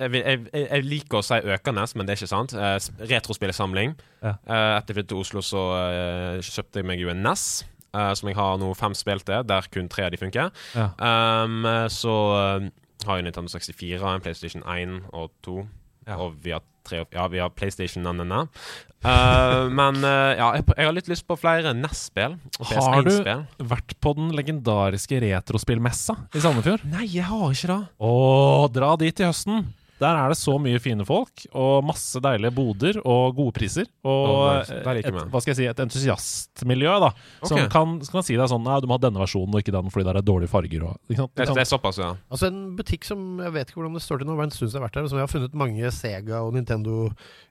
jeg, 0.00 0.10
jeg, 0.24 0.40
jeg, 0.64 0.84
liker 0.84 1.20
å 1.20 1.22
si 1.24 1.38
økende, 1.54 1.84
men 1.94 2.06
det 2.08 2.14
er 2.16 2.20
ikke 2.22 2.30
sant. 2.32 2.54
Uh, 2.56 2.78
Retrospillsamling. 3.10 3.94
Ja. 4.24 4.34
Uh, 4.48 4.72
etter 4.78 4.90
jeg 4.94 4.98
flyttet 5.00 5.12
til 5.14 5.20
Oslo, 5.22 5.42
så 5.44 5.62
uh, 5.76 6.40
kjøpte 6.42 6.82
jeg 6.82 6.88
meg 6.90 7.02
jo 7.04 7.12
en 7.12 7.22
NES. 7.24 7.44
eh, 7.94 8.10
som 8.18 8.26
jeg 8.28 8.34
har 8.34 8.56
nå 8.58 8.72
fem 8.74 8.94
spill 8.98 9.20
til, 9.22 9.44
der 9.46 9.68
kun 9.70 9.86
tre 9.88 10.08
av 10.08 10.10
de 10.10 10.18
funker. 10.18 10.48
Ja. 10.74 10.88
Um, 10.98 11.60
så 11.94 12.14
eh, 12.40 12.64
har 13.06 13.20
jeg 13.20 13.26
Nintendo 13.28 13.52
64, 13.52 14.02
en 14.16 14.24
PlayStation 14.24 14.64
1 14.66 14.96
og 15.14 15.30
2. 15.46 15.60
Ja. 16.08 16.16
Og 16.18 16.34
vi 16.42 16.50
har, 16.56 16.64
tre, 16.84 17.04
ja, 17.14 17.28
vi 17.30 17.38
har 17.38 17.52
PlayStation 17.54 18.02
NNN. 18.02 18.48
Eh, 19.06 19.68
men 19.78 20.00
eh, 20.02 20.32
ja, 20.40 20.50
jeg, 20.58 20.66
jeg 20.74 20.88
har 20.90 20.96
litt 20.98 21.12
lyst 21.12 21.26
på 21.30 21.38
flere 21.38 21.70
NES-spill. 21.78 22.34
Har 22.74 23.06
du- 23.06 23.30
Vært 23.70 23.94
på 24.02 24.16
den 24.18 24.34
legendariske 24.34 25.22
retrospillmessa 25.28 26.18
i 26.34 26.42
Sandefjord? 26.42 26.82
Nei, 26.90 27.06
jeg 27.14 27.30
har 27.30 27.46
ikke 27.54 27.70
det. 27.76 27.80
Å, 28.10 28.12
dra 28.74 28.90
dit 29.06 29.22
i 29.22 29.28
høsten! 29.30 29.68
Der 30.00 30.18
er 30.18 30.32
det 30.32 30.38
så 30.40 30.56
mye 30.58 30.80
fine 30.82 31.04
folk, 31.06 31.44
og 31.54 31.84
masse 31.86 32.18
deilige 32.22 32.50
boder 32.54 32.98
og 33.02 33.36
gode 33.36 33.54
priser. 33.54 33.86
Og 34.02 34.30
oh, 34.32 34.48
nice. 34.58 34.74
Et, 34.74 35.20
hva 35.30 35.42
skal 35.42 35.52
jeg 35.52 35.60
si, 35.60 35.68
et 35.70 35.82
entusiastmiljø 35.84 36.96
da 37.04 37.12
som 37.44 37.58
okay. 37.58 37.68
kan, 37.72 37.94
kan 38.10 38.26
si 38.26 38.38
deg 38.38 38.50
sånn 38.50 38.64
Nei, 38.64 38.80
du 38.80 38.88
må 38.88 38.96
ha 38.96 39.02
denne 39.02 39.20
versjonen 39.20 39.54
og 39.54 39.60
ikke 39.60 39.74
den 39.74 39.92
fordi 39.92 40.08
der 40.08 40.18
er 40.18 40.26
dårlige 40.26 40.50
farger. 40.50 40.86
Og, 40.88 40.98
ikke 41.06 41.20
sant? 41.20 41.34
Det, 41.36 41.48
det 41.52 41.64
er 41.64 41.70
såpass, 41.70 42.00
ja. 42.00 42.10
Altså 42.32 42.50
En 42.50 42.60
butikk 42.78 43.06
som 43.06 43.24
jeg 43.44 43.54
vet 43.54 43.70
ikke 43.70 43.82
hvordan 43.82 43.98
det 43.98 44.04
står 44.04 44.22
til 44.22 44.30
nå, 44.30 44.34
det 44.34 44.42
var 44.42 44.48
en 44.48 44.54
stund 44.56 44.70
siden 44.70 44.78
jeg 44.78 44.82
har 44.82 44.88
vært 44.88 44.98
der, 44.98 45.10
som 45.12 45.20
jeg 45.20 45.28
har 45.28 45.34
funnet 45.34 45.58
mange 45.64 45.94
Sega 45.94 46.42
og 46.42 46.54
Nintendo 46.56 46.98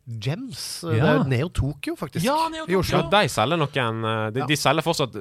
gems. 0.08 0.82
Det 0.82 0.98
Ja. 0.98 1.13
er 1.16 1.24
Neo 1.24 1.48
Tokyo, 1.50 1.96
faktisk. 1.96 2.26
Ja, 2.26 2.50
Neo 2.50 2.66
I 2.68 2.76
Oslo. 2.76 2.98
Ja, 3.00 3.10
de 3.10 3.30
selger 3.30 3.58
noen 3.58 4.04
eh, 4.06 4.30
De, 4.32 4.39
Ja. 4.39 4.46
de 4.48 4.56
selger 4.56 4.84
fortsatt 4.84 5.13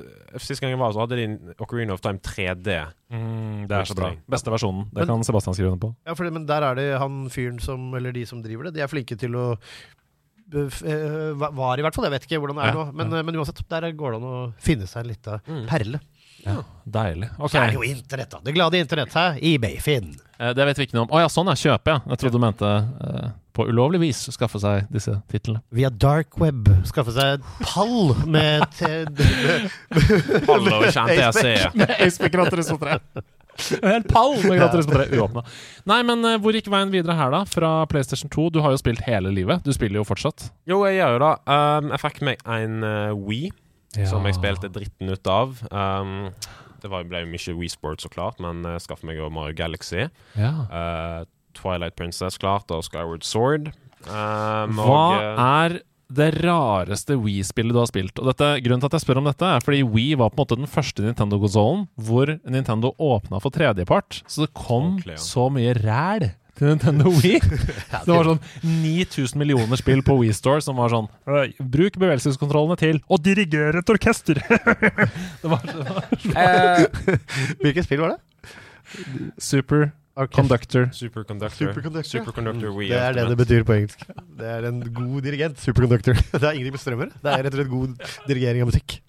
Sist 0.42 0.60
gang 0.60 0.70
jeg 0.72 0.78
var, 0.78 0.92
så 0.92 1.00
hadde 1.06 1.16
de 1.16 1.54
Ocarina 1.60 1.92
of 1.94 2.00
Time 2.00 2.18
3D. 2.18 2.86
Mm, 3.12 3.68
det 3.68 3.76
er 3.78 3.84
så 3.84 3.94
bra. 3.94 4.12
Beste 4.28 4.50
versjonen. 4.50 4.84
Det 4.90 5.06
Men- 5.06 5.06
kan 5.06 5.24
Sebastian 5.24 5.54
skrive 5.54 5.72
under 5.72 5.86
på. 5.88 5.94
Ja, 6.06 6.14
for 6.14 6.24
det, 6.24 6.32
men 6.32 6.46
der 6.46 6.62
er 6.62 6.74
det 6.74 6.98
han 6.98 7.28
fyren 7.30 7.60
som, 7.60 7.94
eller 7.94 8.12
de 8.12 8.24
som 8.26 8.42
driver 8.42 8.64
det, 8.64 8.74
de 8.74 8.80
er 8.80 8.88
flinke 8.88 9.16
til 9.18 9.30
å 9.36 9.56
eh, 10.54 10.68
eh, 10.84 11.32
var 11.34 11.78
i 11.78 11.82
hvert 11.82 11.94
fall. 11.94 12.04
Jeg 12.04 12.12
vet 12.12 12.26
ikke 12.26 12.40
hvordan 12.42 12.56
det 12.56 12.64
er 12.64 12.74
Ja, 12.74 12.84
nå. 12.84 12.92
Men, 12.94 13.12
eh, 13.12 13.22
men 13.22 13.34
uansett, 13.36 13.62
der 13.68 13.92
går 13.92 14.12
det 14.12 14.16
an 14.22 14.28
å 14.28 14.52
finne 14.60 14.86
seg 14.88 15.04
en 15.04 15.08
lita 15.08 15.40
perle. 15.68 16.00
Ja, 16.44 16.62
Deilig. 16.84 17.30
Okay. 17.38 17.48
Så 17.48 17.62
er 17.62 17.66
det 17.70 17.74
jo 17.78 17.82
internett, 17.86 18.30
da. 18.30 18.38
Det 18.42 18.52
glade 18.54 18.74
internett 18.74 19.12
her. 19.14 19.38
eBay, 19.40 19.76
Finn. 19.78 20.16
eh, 20.40 20.52
Det 20.52 20.66
vet 20.66 20.76
vi 20.76 20.86
ikke 20.86 20.94
noe 20.94 21.02
om. 21.02 21.08
Å 21.08 21.20
ja, 21.20 21.28
sånn 21.28 21.48
er 21.48 21.54
Kjøpe, 21.54 21.86
ja. 21.86 22.00
Jeg 22.08 22.18
trodde 22.18 22.32
du 22.32 22.38
mente 22.38 22.66
eh, 22.66 23.30
på 23.52 23.66
ulovlig 23.68 24.00
vis 24.02 24.22
skaffe 24.34 24.60
seg 24.62 24.88
disse 24.92 25.14
titlene. 25.32 25.62
Via 25.74 25.90
dark 25.90 26.38
web. 26.40 26.68
Skaffe 26.88 27.14
seg 27.14 27.44
pall 27.64 28.14
med, 28.24 28.64
Pall 30.48 30.64
med 30.64 30.72
Pall 30.72 30.72
og 30.72 30.88
ikke 30.88 31.06
NTSC. 31.10 31.46
Ace 31.98 32.32
Gran 32.32 32.50
Turismo 32.52 32.78
3. 32.80 32.98
En 33.82 34.04
pall 34.08 34.38
med 34.46 34.58
Gran 34.58 34.72
på 34.72 34.94
3 34.96 35.18
uåpna. 35.18 35.42
Nei, 35.88 36.00
men 36.08 36.24
eh, 36.24 36.38
hvor 36.40 36.56
gikk 36.56 36.70
veien 36.72 36.92
videre 36.92 37.16
her, 37.18 37.32
da? 37.34 37.42
Fra 37.48 37.72
PlayStation 37.90 38.32
2? 38.32 38.48
Du 38.54 38.62
har 38.64 38.72
jo 38.72 38.80
spilt 38.80 39.04
hele 39.06 39.32
livet. 39.34 39.60
Du 39.66 39.72
spiller 39.76 40.00
jo 40.00 40.06
fortsatt. 40.08 40.48
Jo, 40.68 40.82
jeg 40.88 41.00
gjør 41.00 41.18
jo 41.18 41.20
det. 41.26 41.34
Um, 41.52 41.92
jeg 41.92 42.02
fikk 42.06 42.22
meg 42.30 42.46
en 42.56 42.80
uh, 42.86 43.12
Wii, 43.28 43.52
som 44.08 44.24
jeg 44.28 44.38
spilte 44.38 44.72
dritten 44.72 45.12
ut 45.12 45.30
av. 45.30 45.60
Um, 45.68 46.32
det 46.82 46.90
var, 46.90 47.04
ble 47.06 47.22
jo 47.22 47.30
mye 47.30 47.58
Wii 47.60 47.70
Sports, 47.70 48.06
så 48.06 48.10
klart, 48.10 48.40
men 48.42 48.64
jeg 48.66 48.86
skaffet 48.86 49.06
meg 49.06 49.20
jo 49.20 49.28
Mario 49.34 49.54
Galaxy. 49.58 50.08
Ja. 50.38 50.52
Uh, 50.72 51.28
Twilight 51.58 51.96
Princess, 51.98 52.38
klart, 52.40 52.70
og 52.74 52.84
Skyward 52.86 53.24
Sword. 53.26 53.72
Um, 54.06 54.78
Hva 54.78 54.98
og, 54.98 55.22
uh, 55.22 55.42
er 55.46 55.80
det 56.12 56.28
rareste 56.42 57.16
Wii-spillet 57.16 57.72
du 57.72 57.80
har 57.80 57.88
spilt? 57.88 58.18
Og 58.20 58.28
dette, 58.28 58.50
Grunnen 58.64 58.82
til 58.82 58.90
at 58.90 58.98
jeg 58.98 59.06
spør 59.06 59.22
om 59.22 59.30
dette, 59.30 59.48
er 59.48 59.64
fordi 59.64 59.82
Wii 59.86 60.18
var 60.20 60.32
på 60.32 60.36
en 60.36 60.42
måte 60.42 60.60
den 60.60 60.70
første 60.70 61.04
Nintendo-konsollen 61.06 61.86
hvor 61.96 62.34
Nintendo 62.42 62.92
åpna 63.00 63.40
for 63.42 63.54
tredjepart. 63.54 64.22
Så 64.26 64.46
det 64.46 64.52
kom 64.56 64.94
Ordentlig, 64.94 65.16
ja. 65.16 65.24
så 65.24 65.48
mye 65.52 65.74
ræl 65.78 66.28
til 66.58 66.68
Nintendo 66.68 67.12
Wii. 67.16 67.40
Det 68.06 68.10
var 68.12 68.28
sånn 68.28 68.42
9000 68.82 69.40
millioner 69.40 69.80
spill 69.80 70.02
på 70.04 70.18
Wii 70.20 70.34
Store 70.36 70.64
som 70.64 70.76
var 70.80 70.92
sånn 70.92 71.08
«Øh, 71.30 71.54
Bruk 71.62 71.96
bevegelseskontrollene 71.96 72.76
til 72.80 73.00
å 73.08 73.18
dirigere 73.22 73.80
et 73.80 73.94
orkester! 73.94 74.42
det 75.42 75.48
var, 75.48 75.64
det 75.64 75.88
var 75.88 76.04
eh, 76.36 76.84
Hvilket 77.62 77.88
spill 77.88 78.04
var 78.04 78.16
det? 78.16 78.20
Super 79.40 79.92
Conductor. 80.12 80.90
Superconductor. 80.92 81.56
Superconductor. 81.72 82.10
Superconductor 82.10 82.74
Wii 82.76 82.90
Det 82.92 82.98
er 83.00 83.14
det 83.16 83.24
det 83.30 83.38
betyr 83.40 83.64
på 83.64 83.76
engelsk. 83.78 84.02
Det 84.38 84.50
er 84.58 84.66
en 84.68 84.82
god 84.92 85.22
dirigent. 85.24 85.60
Superconductor. 85.62 86.18
Det 86.32 86.42
er 86.42 86.52
ingenting 86.52 86.76
med 86.76 86.82
strømmer. 86.82 87.14
Det 87.22 87.32
er 87.32 87.46
rett 87.46 87.54
og 87.54 87.60
slett 87.62 87.72
god 87.72 87.94
dirigering 88.28 88.66
av 88.66 88.72
musikk. 88.72 88.98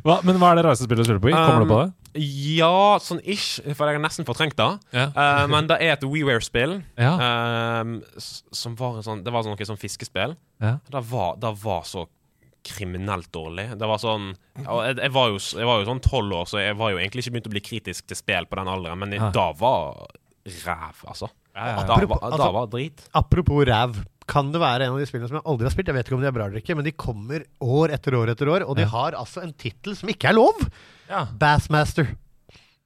Hva, 0.00 0.20
men 0.24 0.38
hva 0.40 0.54
er 0.54 0.56
det 0.56 0.62
rareste 0.64 0.86
spillet 0.86 1.04
du 1.04 1.10
spiller 1.10 1.20
på 1.20 1.28
i? 1.28 1.34
Kommer 1.36 1.66
du 1.66 1.70
på 1.70 1.80
det? 1.82 2.22
Ja, 2.56 2.96
sånn 3.04 3.20
ish, 3.20 3.60
for 3.76 3.86
jeg 3.86 3.98
har 3.98 4.02
nesten 4.02 4.26
fortrengt 4.26 4.56
det. 4.58 4.68
Ja. 4.96 5.10
Uh, 5.12 5.44
men 5.52 5.68
det 5.70 5.76
er 5.84 5.92
et 5.94 6.06
WeWare-spill 6.06 6.78
Ja. 6.98 7.12
ehm, 7.20 7.98
som 8.16 8.74
var 8.78 8.96
en 8.98 9.04
sånn 9.06 9.20
Det 9.26 9.34
var 9.34 9.44
sånn, 9.44 9.54
noe 9.54 9.68
sånn 9.68 9.80
fiskespill. 9.80 10.34
Ja. 10.62 10.78
Det 10.88 11.04
var, 11.10 11.36
det 11.42 11.52
var 11.60 11.84
så 11.88 12.06
kriminelt 12.64 13.30
dårlig. 13.32 13.68
Det 13.78 13.88
var 13.88 13.98
sånn 14.02 14.30
jeg, 14.60 14.96
jeg, 15.00 15.12
var 15.14 15.28
jo, 15.32 15.38
jeg 15.38 15.66
var 15.66 15.80
jo 15.80 15.86
sånn 15.88 16.02
tolv 16.04 16.32
år, 16.42 16.46
så 16.50 16.60
jeg 16.60 16.76
var 16.76 16.90
jo 16.92 16.98
egentlig 17.00 17.24
ikke 17.24 17.32
begynt 17.38 17.48
å 17.50 17.54
bli 17.54 17.62
kritisk 17.64 18.06
til 18.10 18.16
spill 18.18 18.46
på 18.50 18.56
den 18.60 18.68
alderen, 18.68 18.98
men 19.00 19.12
Ja. 19.16 19.30
da 19.34 19.52
var 19.52 20.06
ræv, 20.44 21.04
altså. 21.08 21.28
Ja, 21.56 21.66
ja, 21.66 21.76
ja. 21.80 21.84
Da 21.86 21.94
Apropos- 21.94 22.08
var, 22.20 22.30
altså- 22.30 22.38
da 22.44 22.50
var 22.52 22.66
drit. 22.66 23.08
Apropos 23.14 23.64
ræv. 23.66 24.04
Kan 24.30 24.52
det 24.52 24.60
være 24.60 24.82
en 24.86 24.92
av 24.92 24.98
de 24.98 25.06
spillene 25.06 25.26
som 25.28 25.36
jeg 25.40 25.44
aldri 25.44 25.64
har 25.66 25.70
spilt? 25.74 25.86
Jeg 25.88 25.94
vet 25.96 26.06
ikke 26.06 26.14
om 26.14 26.20
de 26.20 26.26
er 26.28 26.32
bra 26.36 26.44
eller 26.46 26.60
ikke, 26.60 26.76
men 26.76 26.84
de 26.84 26.92
kommer 26.92 27.44
år 27.60 27.90
etter 27.90 28.14
år 28.14 28.28
etter 28.30 28.46
år, 28.48 28.62
og 28.68 28.76
de 28.76 28.84
har 28.84 29.12
altså 29.18 29.42
en 29.42 29.52
tittel 29.52 29.96
som 29.96 30.08
ikke 30.08 30.28
er 30.30 30.34
lov! 30.34 30.54
Ja. 31.08 31.24
Bassmaster. 31.26 32.06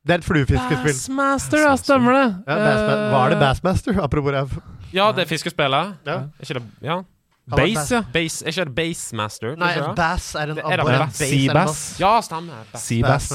Det 0.06 0.12
er 0.12 0.18
et 0.18 0.24
fluefiskespill. 0.24 0.92
Bassmaster, 0.92 1.58
ja, 1.64 1.74
stemmer 1.76 2.12
det. 2.12 2.44
Ja, 2.46 2.56
Bassma- 2.56 3.10
var 3.12 3.28
det 3.30 3.36
Eh, 3.36 3.40
Bassmaster? 3.40 4.00
Apropos 4.02 4.32
ræv. 4.32 4.62
Ja, 4.92 5.12
det 5.12 5.24
er 5.24 5.36
fiskespillet. 5.36 5.96
Ja. 6.06 6.16
Er 6.16 6.30
ikke 6.42 6.54
det 6.54 6.62
Ja. 6.82 7.02
Base, 7.44 7.90
ja. 7.92 8.00
Bass, 8.14 8.38
er 8.40 8.54
ikke 8.54 8.64
det 8.70 8.74
Bassmaster? 8.78 9.56
Nei, 9.60 9.72
bass 9.98 10.30
er 10.40 10.54
en 10.54 10.60
er 10.64 10.80
bass. 10.80 10.88
bass 10.88 11.20
er 11.20 11.26
en 11.28 11.34
Seabass. 11.34 11.80
Ja, 12.00 12.12
stemmer. 12.24 12.62
Ba- 12.72 12.80
Seabass. 12.80 13.26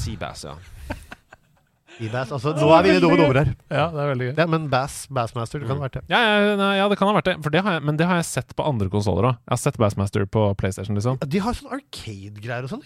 Seabass, 0.00 0.42
ja. 0.48 0.54
Seabass. 1.94 2.32
Altså, 2.34 2.54
nå 2.58 2.72
er 2.74 2.82
vi 2.82 2.90
inne 2.90 2.98
i 2.98 3.04
dumme 3.04 3.18
dommer 3.20 3.38
her. 3.44 3.52
Ja, 3.70 3.84
det 3.94 4.02
er 4.02 4.10
veldig 4.10 4.26
gøy. 4.26 4.34
Ja, 4.42 4.46
men 4.56 4.66
Bass, 4.72 4.96
Bassmaster, 5.14 5.62
det 5.62 5.70
kan 5.70 5.78
ha 5.78 5.86
vært 5.86 6.00
det. 6.00 6.04
Ja, 6.10 6.18
ja, 6.26 6.56
nei, 6.58 6.72
ja, 6.80 6.88
det 6.90 6.98
kan 6.98 7.12
ha 7.12 7.14
vært 7.20 7.30
det. 7.30 7.36
For 7.46 7.54
det 7.54 7.62
har 7.62 7.78
jeg, 7.78 7.84
men 7.86 8.00
det 8.00 8.08
har 8.10 8.18
jeg 8.18 8.26
sett 8.32 8.56
på 8.58 8.66
andre 8.66 8.90
konsoller 8.90 9.30
òg. 9.30 9.38
Jeg 9.46 9.54
har 9.54 9.62
sett 9.68 9.78
Bassmaster 9.78 10.26
på 10.26 10.48
PlayStation, 10.58 10.98
liksom. 10.98 11.22
De 11.22 11.42
har 11.46 11.54
sånn 11.54 11.70
arcade-greier 11.78 12.66
og 12.66 12.74
sånn. 12.74 12.82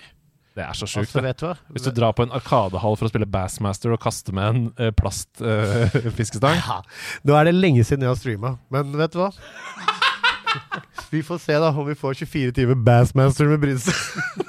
Det 0.58 0.64
er 0.66 0.74
så 0.76 0.88
sjukt. 0.90 1.06
Altså, 1.14 1.22
vet 1.22 1.38
du 1.40 1.44
hva? 1.46 1.54
Hvis 1.72 1.84
du 1.86 1.92
drar 1.94 2.12
på 2.18 2.24
en 2.26 2.32
arkadehall 2.34 2.96
for 2.98 3.06
å 3.06 3.12
spille 3.12 3.28
Bassmaster 3.30 3.94
og 3.94 4.00
kaste 4.02 4.34
med 4.36 4.48
en 4.50 4.64
eh, 4.76 4.90
plastfiskestang 4.98 6.58
Ja, 6.66 6.80
nå 7.24 7.36
er 7.38 7.48
det 7.48 7.54
lenge 7.56 7.84
siden 7.86 8.02
jeg 8.04 8.10
har 8.12 8.18
streama, 8.18 8.56
men 8.74 8.90
vet 8.98 9.14
du 9.14 9.20
hva? 9.22 9.30
Vi 11.10 11.22
får 11.24 11.38
se 11.38 11.56
da 11.58 11.70
om 11.70 11.86
vi 11.86 11.94
får 11.94 12.14
24 12.14 12.52
timer 12.52 12.74
Bassmaster 12.74 13.48
med 13.48 13.60
Brynestad. 13.60 13.94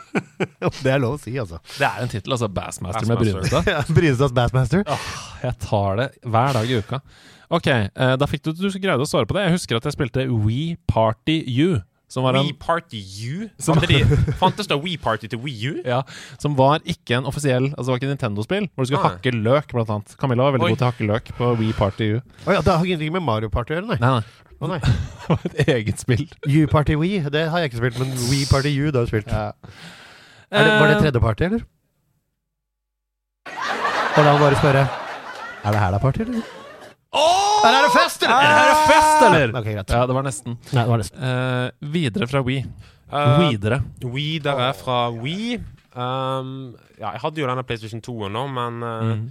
det 0.84 0.92
er 0.92 1.00
lov 1.00 1.16
å 1.16 1.22
si, 1.22 1.32
altså. 1.40 1.62
Det 1.78 1.88
er 1.88 2.04
en 2.04 2.12
tittel, 2.12 2.34
altså. 2.36 2.50
Bassmaster, 2.52 3.08
med 3.08 3.22
Bassmaster. 3.22 3.64
Brynestad. 3.64 3.70
Ja, 3.76 3.84
Brynestads 3.88 4.36
Bassmaster. 4.36 4.84
Jeg 5.44 5.56
tar 5.64 6.02
det 6.02 6.10
hver 6.28 6.58
dag 6.60 6.68
i 6.72 6.82
uka. 6.82 7.00
Ok, 7.50 7.70
eh, 7.72 8.16
da 8.20 8.28
fikk 8.30 8.44
du 8.46 8.52
Du 8.54 8.68
greide 8.76 9.00
å 9.02 9.08
svare 9.10 9.30
på 9.30 9.38
det. 9.38 9.48
Jeg 9.48 9.56
husker 9.56 9.80
at 9.80 9.88
jeg 9.88 9.96
spilte 9.96 10.28
We 10.28 10.76
Party 10.90 11.40
U. 11.64 11.80
Som 12.10 12.26
var 12.26 12.34
en 12.34 12.48
We 12.48 12.56
Party 12.58 13.00
U? 13.30 13.48
De, 13.86 14.02
fantes 14.42 14.68
det 14.68 14.78
We 14.82 14.98
Party 15.02 15.30
til 15.30 15.42
Wii 15.44 15.70
U? 15.70 15.74
Ja, 15.86 16.02
som 16.42 16.58
var 16.58 16.82
ikke 16.90 17.20
en 17.20 17.30
offisiell 17.30 17.70
Altså 17.70 17.86
det 17.86 17.94
var 17.94 18.02
ikke 18.02 18.10
Nintendo-spill, 18.16 18.70
hvor 18.74 18.86
du 18.86 18.90
skulle 18.90 19.04
ah. 19.04 19.14
hakke 19.14 19.34
løk, 19.36 19.70
blant 19.76 19.94
annet. 19.94 20.16
Camilla 20.20 20.48
var 20.48 20.58
veldig 20.58 20.72
Oi. 20.72 20.74
god 20.74 20.82
til 20.82 20.88
å 20.88 20.92
hakke 20.92 21.10
løk 21.12 21.34
på 21.38 21.52
We 21.62 21.70
Party 21.78 22.12
U. 22.16 22.22
Oh, 22.48 22.54
ja, 22.56 22.64
det 22.66 22.74
har 22.74 22.86
ingenting 22.86 23.14
med 23.14 23.26
Mario 23.28 23.54
Party 23.54 23.76
å 23.76 23.80
gjøre, 23.80 23.92
nei. 23.94 24.00
Nei, 24.02 24.16
nei. 24.18 24.49
Å 24.60 24.67
nei. 24.67 24.80
Det 25.30 25.30
var 25.30 25.43
et 25.45 25.67
eget 25.69 26.02
spill. 26.02 26.24
You 26.50 26.67
Party 26.67 26.95
Wii, 27.00 27.19
det 27.32 27.43
har 27.54 27.62
jeg 27.62 27.69
ikke 27.69 27.80
spilt, 27.84 28.00
men 28.02 28.10
We 28.32 28.39
Party 28.50 28.72
You, 28.74 28.89
det 28.91 28.98
har 29.00 29.06
du 29.06 29.12
spilt. 29.12 29.30
Er 29.30 29.54
det, 30.65 30.72
var 30.82 30.89
det 30.89 30.95
Eh, 30.98 31.02
tredje 31.04 31.22
party, 31.22 31.43
eller? 31.45 31.62
Og 34.17 34.24
da 34.26 34.32
må 34.34 34.39
bare 34.41 34.58
spørre 34.58 34.82
Er 34.89 35.76
det 35.76 35.80
her 35.84 35.91
det 35.93 36.00
er 36.00 36.04
party, 36.04 36.26
eller? 36.26 36.56
Oh! 37.13 37.62
er 37.67 37.78
det 37.86 37.91
fest, 37.93 38.24
eller? 38.26 38.36
Er 38.41 38.50
det 38.50 38.58
her 38.60 38.88
fest, 38.89 39.24
eller? 39.28 39.54
Ok, 39.60 39.65
greit. 39.69 39.93
Ja, 39.95 40.02
det 40.10 40.15
var 40.17 40.26
nesten. 40.26 40.58
Nei, 40.74 40.84
det 40.84 40.89
var 40.91 41.02
nesten. 41.02 41.24
Eh, 41.30 41.89
videre 41.93 42.28
fra 42.32 42.41
We. 42.45 42.58
Uh, 43.10 43.50
Videre. 43.50 43.80
Videre 44.13 44.67
fra 44.78 44.98
Wii. 45.13 45.56
Um, 45.98 46.52
ja, 47.00 47.10
jeg 47.15 47.22
hadde 47.24 47.41
jo 47.41 47.48
denne 47.50 47.63
PlayStation 47.65 48.04
2-en 48.06 48.36
nå, 48.38 48.43
men 48.54 48.84
uh, 48.86 48.98
Mm. 49.10 49.24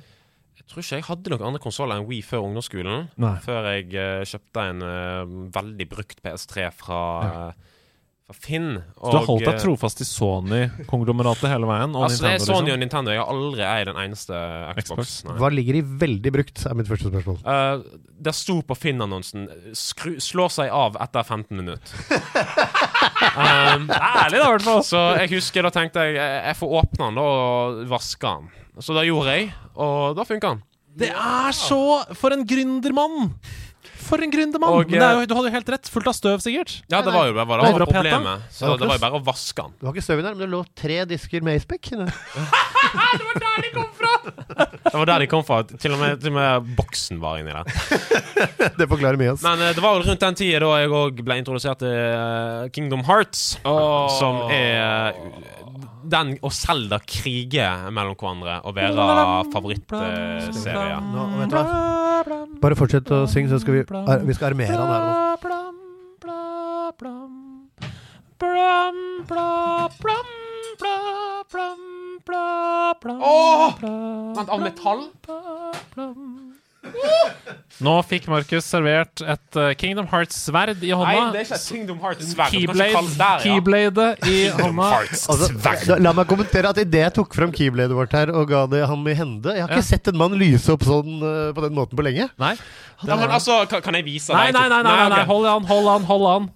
Tror 0.71 0.85
ikke 0.85 0.99
jeg 1.01 1.07
hadde 1.09 1.33
noen 1.33 1.47
andre 1.51 1.63
konsoller 1.63 1.99
enn 2.01 2.07
Wii 2.09 2.21
før 2.27 2.45
ungdomsskolen. 2.49 3.09
Nei. 3.21 3.35
Før 3.45 3.71
jeg 3.73 3.89
uh, 3.97 4.21
kjøpte 4.29 4.69
en 4.75 4.85
uh, 4.85 5.35
veldig 5.55 5.87
brukt 5.91 6.23
PS3 6.25 6.69
fra, 6.77 7.01
uh, 7.25 7.79
fra 8.29 8.37
Finn. 8.37 8.75
Så 8.99 9.13
du 9.13 9.17
har 9.17 9.27
holdt 9.29 9.47
deg 9.47 9.55
uh, 9.57 9.63
trofast 9.63 10.01
til 10.03 10.09
Sony-konglomeratet 10.11 11.49
hele 11.53 11.71
veien? 11.71 11.95
Og 11.97 12.05
Altså, 12.09 12.27
det 12.27 12.35
er 12.35 12.43
Sony 12.45 12.51
Sony 12.51 12.59
og 12.59 12.67
liksom? 12.69 12.83
Nintendo. 12.85 13.15
Jeg 13.15 13.23
har 13.23 13.33
aldri 13.33 13.65
eid 13.69 13.89
den 13.91 14.03
eneste 14.05 14.43
Xbox. 14.83 15.15
Xbox. 15.23 15.39
Hva 15.41 15.51
ligger 15.55 15.81
i 15.81 15.83
veldig 16.05 16.35
brukt, 16.37 16.65
er 16.69 16.79
mitt 16.79 16.91
første 16.91 17.13
spørsmål. 17.15 17.41
Uh, 17.49 18.05
det 18.29 18.35
sto 18.35 18.59
på 18.67 18.75
Finn-annonsen 18.75 19.47
Slå 19.79 20.17
'slår 20.19 20.51
seg 20.51 20.73
av 20.75 20.97
etter 21.01 21.23
15 21.23 21.55
minutter'. 21.55 21.93
um, 23.39 23.89
Ærlig, 23.89 24.39
da, 24.41 24.45
i 24.45 24.53
hvert 24.53 24.65
fall. 24.67 24.83
så 24.85 25.03
jeg 25.23 25.33
husker 25.37 25.65
da 25.65 25.71
tenkte 25.75 26.03
jeg 26.09 26.19
jeg 26.19 26.41
jeg 26.49 26.57
får 26.59 26.79
åpne 26.83 27.05
den 27.09 27.21
da 27.21 27.27
og 27.29 27.85
vaske 27.93 28.33
den. 28.37 28.49
Så 28.81 28.95
det 28.97 29.09
gjorde 29.09 29.35
jeg, 29.35 29.49
og 29.79 30.17
da 30.19 30.27
funka 30.29 30.55
han. 30.55 30.65
Det 30.99 31.11
er 31.15 31.55
så 31.55 31.79
For 32.19 32.35
en 32.35 32.45
gründermann! 32.49 33.33
For 34.09 34.23
en 34.25 34.33
gründermann! 34.33 34.73
Og, 34.73 34.89
Men 34.89 35.03
det 35.03 35.05
er 35.05 35.19
jo, 35.19 35.27
du 35.29 35.35
hadde 35.37 35.51
jo 35.51 35.55
helt 35.59 35.71
rett. 35.75 35.89
Fullt 35.93 36.09
av 36.09 36.15
støv, 36.17 36.41
sikkert. 36.41 36.79
Ja, 36.89 37.03
det 37.05 37.13
var 37.13 37.29
jo 37.29 37.35
det 37.37 37.45
bare 37.51 37.67
det 37.67 37.75
var 37.77 37.91
problemet. 37.91 38.47
Så 38.55 38.71
Det 38.81 38.89
var 38.89 38.97
jo 38.97 39.03
bare 39.05 39.19
å 39.21 39.25
vaske 39.27 39.67
den. 39.67 39.75
Du 39.81 39.87
har 39.89 39.95
ikke 39.97 40.07
støv 40.07 40.23
i 40.23 40.25
der, 40.25 40.37
men 40.37 40.45
det 40.47 40.51
lå 40.55 40.63
tre 40.79 41.03
disker 41.11 41.45
med 41.45 41.61
Aceback. 41.61 41.93
inne. 41.93 42.09
Det 42.89 43.25
var 43.27 43.41
der 43.43 43.65
de 43.67 43.71
kom 43.75 43.89
fra. 43.93 44.13
Det 44.89 44.95
var 44.95 45.11
der 45.11 45.25
Til 45.77 45.93
og 45.93 45.99
med, 46.01 46.21
til 46.23 46.31
og 46.31 46.37
med 46.39 46.71
boksen 46.79 47.21
var 47.21 47.37
inni 47.43 47.53
der. 47.53 47.69
Det 48.81 48.89
forklarer 48.89 49.21
mye. 49.21 49.35
ass. 49.35 49.45
Men 49.45 49.61
eh, 49.61 49.75
det 49.77 49.85
var 49.85 49.99
vel 49.99 50.07
rundt 50.09 50.25
den 50.25 50.39
tida 50.39 50.63
da 50.65 50.71
jeg 50.81 50.95
òg 50.95 51.21
ble 51.27 51.37
introdusert 51.43 51.83
til 51.83 51.93
eh, 51.93 52.71
Kingdom 52.73 53.05
Hearts. 53.05 53.59
Som 54.17 54.41
er 54.49 55.13
eh, 55.13 55.58
den 56.09 56.35
og 56.43 56.53
Selda 56.53 56.99
krige 57.05 57.69
mellom 57.95 58.17
hverandre 58.19 58.59
og 58.65 58.75
være 58.77 58.93
favorittserie. 59.53 60.99
Bare 62.63 62.79
fortsett 62.79 63.11
å 63.15 63.23
synge, 63.31 63.51
så 63.53 63.59
skal 63.63 63.75
vi, 63.79 63.85
ar- 63.95 64.25
vi 64.27 64.35
skal 64.37 64.51
armere 64.53 64.77
han 64.79 64.93
her 64.93 65.03
nå. 65.07 65.13
Åh! 73.23 73.75
Vent, 74.37 74.49
av 74.49 74.61
metall? 74.63 75.01
Nå 77.79 77.93
fikk 78.03 78.25
Markus 78.27 78.67
servert 78.67 79.21
et 79.23 79.57
eh, 79.61 79.69
Kingdom 79.79 80.09
Hearts-sverd 80.11 80.81
i 80.83 80.89
Nei, 80.91 80.97
hånda. 80.99 81.29
det 81.35 81.43
er 81.43 81.47
ikke 81.47 81.59
et 81.61 81.67
Kingdom 81.71 82.01
Hearts-sverd. 82.03 82.51
Keyblade, 82.51 83.39
Keyblade 83.45 84.07
i 84.27 84.39
hånda. 84.57 84.89
Altså, 85.31 85.99
la 86.03 86.13
meg 86.19 86.27
kommentere 86.31 86.73
at 86.73 86.81
idet 86.83 87.05
jeg 87.05 87.15
tok 87.21 87.37
fram 87.39 87.55
keybladet 87.55 87.95
vårt 87.95 88.17
her 88.19 88.33
og 88.35 88.49
ga 88.51 88.65
det 88.73 88.83
ham 88.91 89.07
i 89.07 89.15
hende 89.15 89.55
Jeg 89.55 89.63
har 89.63 89.71
ikke 89.71 89.85
Ja. 89.85 89.89
sett 89.93 90.11
en 90.11 90.19
mann 90.19 90.35
lyse 90.41 90.75
opp 90.75 90.83
sånn 90.89 91.23
eh, 91.23 91.53
på 91.55 91.63
den 91.69 91.77
måten 91.79 91.95
på 92.01 92.03
lenge. 92.09 92.27
Nei. 92.43 92.57
Ja, 93.07 93.15
men 93.15 93.31
altså, 93.31 93.61
kan, 93.71 93.81
kan 93.85 93.95
jeg 93.95 94.09
vise 94.11 94.35
Nei, 94.35 94.49
deg? 94.51 94.59
nei, 94.59 94.69
nei, 94.75 94.83
nei, 94.83 94.97
nei, 94.99 95.09
nei. 95.15 95.23
ok. 95.23 95.31
hold 95.31 95.47
an, 95.55 95.69
hold 95.71 95.93
an, 95.95 96.09
hold 96.11 96.27
an. 96.35 96.51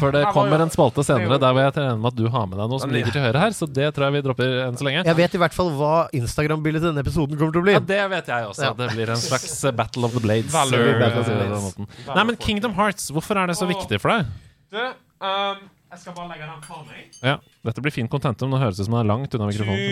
For 0.00 0.10
det 0.14 0.24
kommer 0.34 0.62
en 0.64 0.72
spalte 0.74 1.04
er 1.04 1.06
senere 1.06 1.38
der 1.38 1.52
hvor 1.54 1.62
jeg 1.62 1.74
regner 1.76 2.00
med 2.02 2.08
at 2.10 2.18
du 2.18 2.24
har 2.34 2.48
med 2.50 2.58
deg 2.58 2.70
noe 2.72 2.82
som 2.82 2.90
ligger 2.90 3.14
til 3.14 3.22
høyre 3.22 3.42
her, 3.44 3.54
så 3.54 3.68
det 3.70 3.92
tror 3.94 4.08
jeg 4.08 4.16
vi 4.16 4.22
dropper 4.26 4.56
enn 4.64 4.78
så 4.80 4.86
lenge. 4.88 5.04
Jeg 5.06 5.18
vet 5.20 5.36
i 5.38 5.40
hvert 5.42 5.54
fall 5.54 5.70
hva 5.76 5.92
Instagram-bildet 6.18 6.82
til 6.82 6.90
denne 6.90 7.04
episoden 7.06 7.38
kommer 7.38 7.54
til 7.54 7.62
å 7.62 7.66
bli. 7.68 7.76
Ja, 7.76 7.84
det 7.92 8.00
vet 8.10 8.32
jeg 8.32 8.50
også. 8.50 8.64
Ja. 8.66 8.72
Det 8.80 8.90
blir 8.96 9.12
en 9.14 9.22
slags 9.22 9.54
eh, 9.62 9.76
Battle 9.76 10.08
of 10.08 10.16
the 10.16 10.22
Blades. 10.24 10.50
Valor, 10.54 10.88
eh, 10.90 10.98
Battle 11.04 11.60
måten. 11.62 11.90
Nei, 12.10 12.26
men 12.32 12.40
Kingdom 12.42 12.74
Hearts, 12.78 13.06
hvorfor 13.14 13.38
er 13.38 13.52
det 13.52 13.58
så 13.60 13.70
viktig 13.70 14.02
for 14.02 14.16
deg? 14.16 14.34
Du, 14.74 14.82
um, 15.22 15.62
jeg 15.94 16.02
skal 16.02 16.18
bare 16.18 16.32
legge 16.34 16.50
den 16.50 16.66
for 16.66 16.82
meg. 16.90 17.06
Ja, 17.22 17.38
Dette 17.66 17.82
blir 17.84 17.92
fint 17.94 18.12
om 18.16 18.52
det 18.54 18.60
høres 18.62 18.78
ut 18.80 18.86
som 18.86 18.94
det 18.96 19.00
er 19.02 19.08
langt 19.10 19.34
unna 19.36 19.48
mikrofonen. 19.50 19.82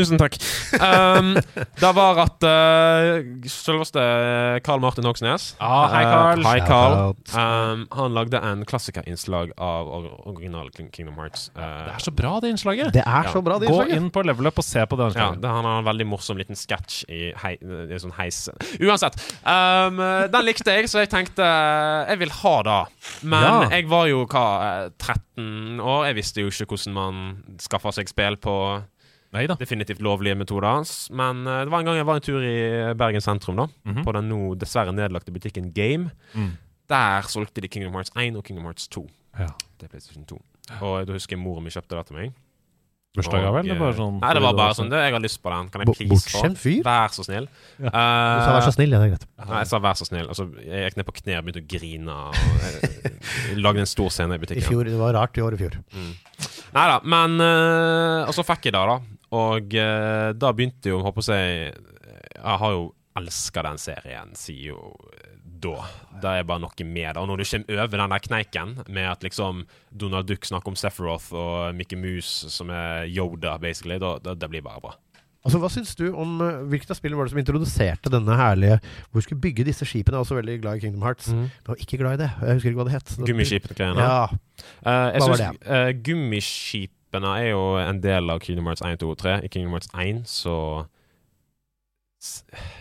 Tusen 0.00 0.20
takk. 0.20 0.36
Um, 0.78 1.32
det 1.82 1.90
var 1.96 2.20
at 2.24 2.46
uh, 2.46 3.46
selveste 3.50 4.02
Carl 4.66 4.80
Martin 4.82 5.06
Hoksnes 5.08 5.54
Ah, 5.62 5.88
hei, 5.92 6.02
Carl. 6.06 6.40
Uh, 6.40 6.48
hei, 6.48 6.60
Carl. 6.66 6.96
Um, 7.34 7.84
han 7.94 8.14
lagde 8.16 8.40
en 8.40 8.64
klassikerinnslag 8.68 9.52
av 9.58 9.88
or- 9.88 10.10
original 10.32 10.70
Kingdom 10.74 11.16
Hearts. 11.20 11.48
Uh, 11.56 11.62
Det 11.88 11.94
er 11.96 12.04
så 12.06 12.14
bra, 12.14 12.34
det 12.42 12.52
innslaget. 12.54 12.92
Det 12.94 13.04
er 13.04 13.30
så 13.32 13.42
bra, 13.44 13.58
det 13.62 13.70
Gå 13.72 13.84
inn 13.96 14.10
på 14.14 14.22
Level 14.26 14.48
Up 14.50 14.58
og 14.62 14.66
se 14.66 14.84
på 14.86 14.98
det 15.00 15.10
ja, 15.14 15.30
det, 15.36 15.48
han 15.50 15.66
har 15.66 15.80
en 15.82 15.86
veldig 15.88 16.06
morsom 16.08 16.38
liten 16.40 16.56
sketsj 16.58 17.04
i, 17.12 17.20
hei, 17.42 17.54
i 17.60 17.98
sånn 18.00 18.14
heis 18.16 18.44
Uansett. 18.80 19.18
Um, 19.46 19.98
den 20.32 20.46
likte 20.48 20.74
jeg, 20.74 20.88
så 20.90 21.02
jeg 21.04 21.10
tenkte 21.12 21.44
jeg 21.44 22.18
vil 22.22 22.32
ha 22.42 22.54
det. 22.66 22.80
Men 23.22 23.44
Ja. 23.44 23.56
jeg 23.76 23.88
var 23.90 24.06
jo 24.10 24.24
hva, 24.30 24.44
uh, 24.86 24.90
13 24.98 25.80
år. 25.82 26.06
Jeg 26.08 26.16
visste 26.20 26.42
jo 26.44 26.50
ikke 26.52 26.68
hvordan 26.74 26.94
man 26.96 27.23
skaffa 27.62 27.92
seg 27.96 28.10
spill 28.10 28.36
på 28.42 28.54
Neida. 29.34 29.56
definitivt 29.58 30.02
lovlige 30.04 30.36
metoder. 30.38 30.68
hans. 30.68 31.10
Men 31.10 31.42
uh, 31.46 31.62
det 31.64 31.72
var 31.72 31.82
en 31.82 31.88
gang 31.90 31.98
jeg 31.98 32.06
var 32.06 32.20
en 32.20 32.26
tur 32.28 32.44
i 32.46 32.56
Bergen 32.94 33.24
sentrum, 33.24 33.56
da. 33.56 33.66
Mhm. 33.84 34.04
På 34.06 34.14
den 34.16 34.28
nå 34.30 34.54
dessverre 34.60 34.94
nedlagte 34.94 35.34
butikken 35.34 35.72
Game. 35.74 36.10
Mm. 36.34 36.52
Der 36.88 37.22
solgte 37.32 37.60
de 37.64 37.68
Kingdom 37.68 37.94
Hearts 37.96 38.12
1 38.14 38.36
og 38.36 38.44
Kingdom 38.44 38.66
Hearts 38.68 38.88
2. 38.88 39.06
Ja. 39.38 39.48
Det 39.80 39.86
er 39.88 39.92
PlayStation 39.94 40.24
2. 40.28 40.38
Og 40.80 41.06
da 41.06 41.12
husker 41.16 41.36
jeg 41.36 41.42
moren 41.42 41.64
mi 41.64 41.72
kjøpte 41.72 41.96
det 41.96 42.06
til 42.08 42.16
meg. 42.18 42.34
Bursdagsgave, 43.14 43.60
eller 43.62 43.76
eh, 43.76 43.78
bare 43.78 43.94
sånn 43.94 44.16
Nei, 44.18 44.30
det 44.34 44.40
var 44.42 44.56
bare 44.58 44.74
sånn 44.74 44.88
Jeg 44.90 45.12
har 45.14 45.22
lyst 45.22 45.38
på 45.44 45.50
den. 45.52 45.68
Kan 45.70 45.84
jeg 45.84 45.90
please 45.92 46.02
få? 46.02 46.10
Bortskjemt 46.14 46.58
fyr. 46.58 46.80
Vær 46.86 47.12
så 47.14 47.24
snill. 47.26 47.44
Ja. 47.78 47.92
Du 47.92 48.40
sa 48.42 48.54
vær 48.56 48.66
så 48.66 48.72
snill, 48.74 48.90
ja, 48.96 48.98
det 49.02 49.06
er 49.06 49.12
greit. 49.14 49.26
Nei, 49.44 49.60
jeg 49.60 49.70
sa 49.70 49.80
vær 49.84 50.00
så 50.00 50.08
snill. 50.08 50.26
Altså, 50.32 50.46
jeg 50.64 50.88
gikk 50.88 50.98
ned 50.98 51.06
på 51.06 51.14
kne 51.20 51.36
og 51.38 51.46
begynte 51.46 51.62
å 51.62 51.68
grine. 51.76 52.16
Og 52.18 52.64
jeg, 52.64 52.90
jeg 53.52 53.60
lagde 53.62 53.84
en 53.84 53.90
stor 53.92 54.10
scene 54.16 54.34
i 54.34 54.42
butikken. 54.42 54.64
I 54.64 54.66
fjor, 54.66 54.90
Det 54.90 54.98
var 54.98 55.14
rart 55.20 55.38
i 55.38 55.44
år 55.46 55.54
i 55.54 55.60
fjor. 55.62 55.78
Nei 55.94 56.86
da, 56.90 56.98
men 57.06 57.38
eh, 57.44 58.26
Og 58.26 58.34
så 58.34 58.42
fikk 58.46 58.66
jeg 58.66 58.74
det, 58.74 58.82
da. 58.90 58.98
Og 59.38 59.78
eh, 59.78 60.28
da 60.34 60.50
begynte 60.54 60.90
jo, 60.90 60.98
håper 61.06 61.30
jeg 61.30 61.70
Jeg 61.70 62.58
har 62.64 62.74
jo 62.74 62.84
elska 63.18 63.62
den 63.62 63.78
serien 63.78 64.34
siden 64.38 64.72
jo 64.72 64.80
eh, 65.14 65.23
da. 65.64 65.86
Det 66.22 66.34
er 66.38 66.46
bare 66.48 66.62
noe 66.62 66.86
med 66.86 67.08
det. 67.08 67.20
Og 67.20 67.30
når 67.30 67.40
du 67.40 67.46
kommer 67.50 67.80
over 67.84 68.02
den 68.02 68.14
der 68.14 68.26
kneiken 68.28 68.76
med 68.88 69.08
at 69.10 69.24
liksom 69.26 69.64
Donald 69.90 70.28
Duck 70.28 70.46
snakker 70.46 70.72
om 70.72 70.78
Sephiroth 70.78 71.32
og 71.34 71.74
Mickey 71.74 71.98
Mouse 71.98 72.50
som 72.52 72.70
er 72.70 73.08
Yoda, 73.08 73.56
basically, 73.62 73.98
da, 74.02 74.16
det, 74.22 74.38
det 74.42 74.50
blir 74.52 74.64
bare 74.64 74.84
bra. 74.84 74.94
Altså, 75.44 75.60
Hva 75.60 75.68
syns 75.68 75.92
du 75.98 76.06
om 76.16 76.38
uh, 76.40 76.62
Hvilket 76.72 76.94
av 76.94 76.96
spillene 76.96 77.20
var 77.20 77.28
det 77.28 77.34
som 77.34 77.40
introduserte 77.42 78.08
denne 78.12 78.36
herlige 78.38 78.78
Hvor 79.10 79.20
du 79.20 79.26
skulle 79.26 79.42
bygge 79.44 79.66
disse 79.68 79.84
skipene? 79.84 80.16
Jeg 80.16 80.22
er 80.22 80.24
også 80.24 80.38
veldig 80.38 80.54
glad 80.62 80.78
i 80.78 80.84
Kingdom 80.86 81.04
Hearts. 81.04 81.28
Mm. 81.28 81.42
Jeg 81.50 81.68
var 81.68 81.82
ikke 81.84 82.00
glad 82.00 82.16
i 82.16 82.20
det. 82.22 82.30
Jeg 82.40 82.58
husker 82.58 82.72
ikke 82.72 82.80
hva 82.80 82.86
det 82.88 82.94
het. 82.96 83.14
Gummiskipene. 83.28 83.90
Ja. 84.00 84.22
Uh, 84.80 84.88
Hva 84.88 85.28
var 85.34 85.42
det? 85.42 85.50
Uh, 85.68 85.90
Gummiskipene 86.06 87.34
er 87.42 87.50
jo 87.50 87.62
en 87.82 88.00
del 88.04 88.32
av 88.32 88.40
Kingdom 88.44 88.70
Hearts 88.70 88.84
1, 88.88 88.96
2 89.04 89.12
og 89.12 89.20
3. 89.20 89.36
I 89.44 89.52
Kingdom 89.52 89.76
Hearts 89.76 89.92
1 89.92 90.24
så 90.32 90.56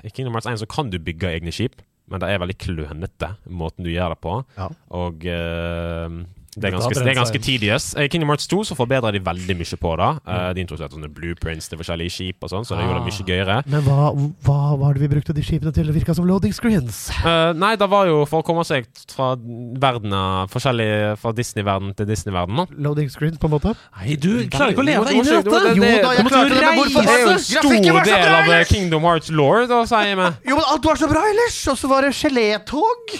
I 0.07 0.13
Kingdom 0.13 0.37
Hearts 0.37 0.47
1 0.47 0.63
så 0.63 0.69
kan 0.71 0.91
du 0.93 1.01
bygge 1.03 1.33
egne 1.35 1.51
skip, 1.51 1.81
men 2.13 2.21
det 2.21 2.29
er 2.29 2.41
veldig 2.43 2.55
klønete 2.61 3.31
måten 3.49 3.87
du 3.87 3.89
gjør 3.89 4.13
det 4.13 4.21
på. 4.21 4.37
Ja. 4.59 4.67
Og 4.93 5.25
eh, 5.25 6.17
det, 6.55 6.69
er 6.69 6.75
ganske, 6.77 6.93
det 6.97 7.11
er 7.11 7.17
ganske 7.17 7.39
tedious. 7.43 7.85
I 7.99 8.07
Kingdom 8.11 8.29
Hearts 8.33 8.47
2 8.51 8.61
så 8.69 8.77
forbedrer 8.77 9.15
de 9.15 9.21
veldig 9.23 9.55
mye 9.59 9.77
på 9.83 9.93
det. 9.99 10.09
Eh, 10.27 10.49
de 10.57 10.63
introduserte 10.63 10.97
sånne 10.97 11.09
blueprints 11.13 11.69
til 11.71 11.79
forskjellige 11.81 12.13
skip 12.13 12.45
og 12.45 12.51
sånn, 12.53 12.67
så 12.67 12.77
det 12.77 12.85
gjorde 12.85 13.01
det 13.01 13.07
mye 13.09 13.27
gøyere. 13.31 13.57
Men 13.73 13.85
hva, 13.87 14.11
hva 14.45 14.59
var 14.81 14.95
det 14.97 15.03
vi 15.05 15.09
brukte 15.15 15.35
de 15.35 15.43
skipene 15.45 15.73
til? 15.75 15.87
Det 15.89 15.95
virka 15.97 16.15
som 16.17 16.27
loading 16.29 16.53
screens. 16.55 17.07
Uh, 17.23 17.51
nei, 17.57 17.73
det 17.79 17.89
var 17.91 18.07
jo 18.09 18.23
for 18.29 18.43
å 18.43 18.47
komme 18.47 18.65
seg 18.67 18.87
fra 19.13 19.33
verdena, 19.37 20.23
forskjellig 20.53 20.89
Fra 21.21 21.33
Disney-verden 21.35 21.93
til 21.97 22.07
Disney-verden. 22.09 22.63
Loading 22.83 23.09
screens, 23.13 23.37
på 23.41 23.49
en 23.49 23.55
måte. 23.55 23.75
Nei, 23.99 24.15
du 24.19 24.31
klarer 24.53 24.73
ikke 24.75 24.83
å 24.83 24.87
leve 24.87 25.05
deg 25.09 25.19
inn 25.19 25.27
i 25.27 25.35
dette! 25.37 25.61
det- 25.63 25.75
Jo 25.77 25.83
da, 25.83 26.13
jeg 26.13 26.27
klarte 26.27 26.49
det, 26.53 26.63
men 26.63 26.79
hvorfor 26.79 27.03
Det 27.03 27.13
er 27.13 27.23
jo 27.23 27.31
en 27.33 27.39
stor 27.39 28.03
del 28.09 28.35
av 28.39 28.51
eh! 28.53 28.65
Kingdom 28.69 29.07
Hearts 29.07 29.31
law, 29.33 29.63
da, 29.69 29.83
sier 29.89 30.17
meg. 30.19 30.41
Jo, 30.47 30.57
men 30.59 30.67
alt 30.73 30.85
var 30.85 30.99
så 31.01 31.09
bra 31.11 31.23
ellers! 31.29 31.59
Og 31.71 31.79
så 31.79 31.89
var 31.91 32.07
det 32.07 32.13
gelétog! 32.17 33.17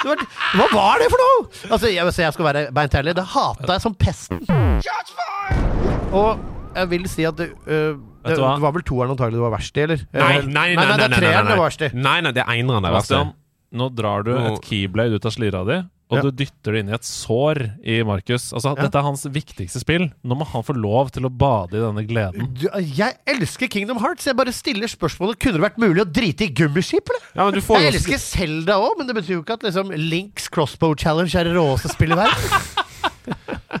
Var, 0.00 0.22
hva 0.56 0.66
var 0.72 1.02
det 1.02 1.08
for 1.12 1.20
noe?! 1.20 1.48
Altså, 1.68 1.90
jeg, 1.92 2.12
så 2.14 2.24
jeg 2.24 2.36
skal 2.36 2.46
være 2.46 2.62
beint 2.76 2.94
ærlig, 2.96 3.16
det 3.18 3.26
hata 3.34 3.74
jeg 3.76 3.84
som 3.84 3.96
pesten. 4.00 4.40
Og 6.16 6.40
jeg 6.74 6.90
vil 6.90 7.04
si 7.10 7.26
at 7.28 7.36
det, 7.38 7.50
øh, 7.66 7.98
det, 7.98 8.36
du 8.36 8.42
det 8.42 8.62
var 8.62 8.74
vel 8.76 8.84
toeren 8.86 9.12
antagelig 9.14 9.38
det 9.38 9.44
var 9.44 9.54
verst 9.56 9.76
i, 9.76 9.84
eller? 9.84 10.04
Nei, 10.14 10.22
nei, 10.22 10.40
nei. 10.48 10.64
nei, 10.78 10.86
det 10.86 10.94
er 10.94 10.96
nei, 10.96 11.08
nei, 11.08 11.20
treeren 11.20 11.44
nei. 11.44 11.52
det 11.52 11.58
var 11.60 11.66
verst 11.66 11.84
i. 11.84 11.90
Nei, 11.94 12.16
nei, 12.24 12.32
det 12.36 12.44
er 12.44 12.52
eineren 12.56 12.86
det 12.86 12.90
er 12.90 12.96
verst 12.98 13.14
i. 13.16 13.22
nå 13.80 13.88
drar 13.94 14.26
du 14.26 14.32
et 14.34 14.64
keyblade 14.66 15.18
ut 15.20 15.28
av 15.28 15.34
slira 15.34 15.62
di, 15.68 15.78
og 16.10 16.16
Ja. 16.18 16.22
du 16.26 16.30
dytter 16.34 16.72
det 16.74 16.80
inn 16.82 16.88
i 16.90 16.94
et 16.96 17.06
sår 17.06 17.60
i 17.86 18.02
Markus. 18.02 18.48
Altså, 18.52 18.74
Ja. 18.76 18.82
Dette 18.82 18.98
er 18.98 19.02
hans 19.06 19.22
viktigste 19.30 19.78
spill. 19.80 20.08
Nå 20.24 20.34
må 20.36 20.44
han 20.46 20.62
få 20.66 20.74
lov 20.74 21.10
til 21.14 21.22
å 21.22 21.30
bade 21.30 21.78
i 21.78 21.80
denne 21.80 22.02
gleden. 22.06 22.48
Du, 22.58 22.66
jeg 22.82 23.14
elsker 23.26 23.68
Kingdom 23.70 23.98
Hearts. 24.02 24.26
Jeg 24.26 24.36
bare 24.36 24.52
stiller 24.52 24.90
spørsmålet 24.90 25.38
Kunne 25.38 25.60
det 25.60 25.64
vært 25.70 25.78
mulig 25.78 26.02
å 26.02 26.10
drite 26.10 26.44
i 26.48 26.52
gummiskip, 26.52 27.08
eller? 27.08 27.22
Ja, 27.36 27.44
men 27.44 27.54
du 27.54 27.60
får 27.60 27.78
Jeg 27.80 27.94
også... 27.94 28.00
elsker 28.02 28.18
Selda 28.18 28.74
òg, 28.82 28.98
men 28.98 29.06
det 29.06 29.14
betyr 29.16 29.36
jo 29.38 29.42
ikke 29.44 29.54
at 29.60 29.62
liksom, 29.62 29.90
Links 29.96 30.48
Crossbow 30.48 30.94
Challenge 30.98 31.34
er 31.34 31.44
det 31.44 31.54
råeste 31.54 31.88
spillet 31.94 32.18
i 32.18 32.22
verden. 32.26 32.86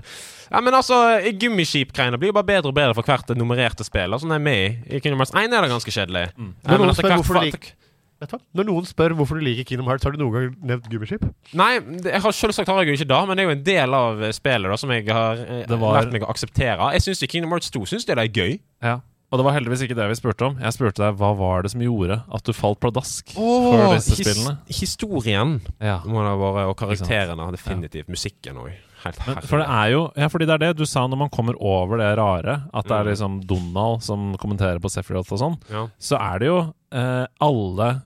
Ja, 0.50 0.58
men 0.60 0.74
altså, 0.74 0.96
Gummiskip-greiene 1.38 2.18
blir 2.18 2.32
jo 2.32 2.34
bare 2.34 2.48
bedre 2.48 2.72
og 2.72 2.74
bedre 2.74 2.94
for 2.98 3.06
hvert 3.06 3.28
nummererte 3.38 3.84
spill. 3.86 4.10
Altså, 4.16 4.26
er 4.34 4.40
med 4.42 4.58
i- 4.90 4.96
I 4.96 5.00
Kingdom 5.00 5.20
Hearts 5.22 5.30
1 5.30 5.52
er 5.54 5.62
det 5.62 5.70
ganske 5.70 5.92
kjedelig. 5.94 6.24
Mm. 6.36 6.54
Ja, 6.66 6.78
men 6.78 6.88
etter 6.90 7.02
spør 7.04 7.22
hvert 7.22 7.72
Vet 8.20 8.28
du 8.30 8.36
hva? 8.36 8.40
Når 8.54 8.66
noen 8.68 8.84
spør 8.84 9.14
hvorfor 9.16 9.38
du 9.40 9.44
liker 9.46 9.64
Kingdom 9.64 9.86
Hearts, 9.88 10.04
har 10.04 10.12
du 10.12 10.18
noen 10.20 10.32
gang 10.34 10.56
nevnt 10.62 10.88
gummiskip? 10.92 11.22
Nei, 11.56 11.78
det- 11.80 12.12
jeg 12.12 12.20
har 12.20 12.32
selvsagt 12.36 12.68
har 12.68 12.82
jeg 12.84 12.88
jo 12.92 13.04
ikke 13.04 13.08
det, 13.08 13.20
men 13.28 13.36
det 13.36 13.42
er 13.44 13.48
jo 13.48 13.56
en 13.58 13.64
del 13.64 13.94
av 13.94 14.22
eh, 14.22 14.32
spillet 14.32 14.68
da, 14.70 14.76
som 14.76 14.90
jeg 14.90 15.06
har 15.08 15.36
eh, 15.40 15.64
var- 15.66 16.02
lært 16.02 16.12
meg 16.12 16.22
å 16.22 16.28
akseptere. 16.28 16.92
Jeg 16.92 17.00
syns 17.06 17.24
Kingdom 17.26 17.50
Hearts 17.50 17.70
2 17.70 17.86
synes 17.86 18.04
det 18.04 18.18
er 18.18 18.28
gøy. 18.28 18.60
Ja. 18.82 19.00
Og 19.32 19.38
det 19.38 19.44
var 19.46 19.52
heldigvis 19.54 19.82
ikke 19.86 19.94
det 19.94 20.08
vi 20.10 20.14
spurte 20.18 20.42
om. 20.44 20.56
Jeg 20.58 20.72
spurte 20.74 20.96
deg 21.06 21.14
hva 21.16 21.28
var 21.38 21.62
det 21.62 21.70
som 21.70 21.80
gjorde 21.80 22.16
at 22.34 22.42
du 22.42 22.52
falt 22.52 22.80
pladask 22.82 23.30
Åh, 23.38 23.70
for 23.70 23.94
disse 23.94 24.16
his 24.18 24.26
spillene. 24.26 24.58
historien 24.68 25.60
Ja. 25.80 26.00
må 26.04 26.20
det 26.26 26.34
være, 26.40 26.66
og 26.68 26.76
karakterene. 26.76 27.50
Definitivt. 27.54 28.08
Musikken 28.08 28.56
òg. 28.58 28.72
Helt 29.04 29.16
herlig. 29.16 29.44
for 29.48 29.56
det 29.62 29.66
er 29.68 29.90
jo 29.92 30.12
Ja, 30.14 30.26
fordi 30.28 30.44
det 30.46 30.50
er 30.50 30.58
det 30.58 30.76
du 30.76 30.84
sa 30.84 31.06
når 31.06 31.16
man 31.16 31.30
kommer 31.30 31.54
over 31.58 31.96
det 31.96 32.18
rare, 32.18 32.64
at 32.74 32.84
det 32.84 32.92
er 32.92 33.04
Mm. 33.04 33.10
liksom 33.10 33.46
Donald 33.46 34.02
som 34.02 34.36
kommenterer 34.36 34.78
på 34.78 34.90
Sephiroth 34.90 35.32
og 35.32 35.38
sånn, 35.38 35.56
ja. 35.70 35.86
så 35.98 36.18
er 36.20 36.38
det 36.40 36.46
jo 36.48 36.74
eh, 36.92 37.26
alle 37.40 38.02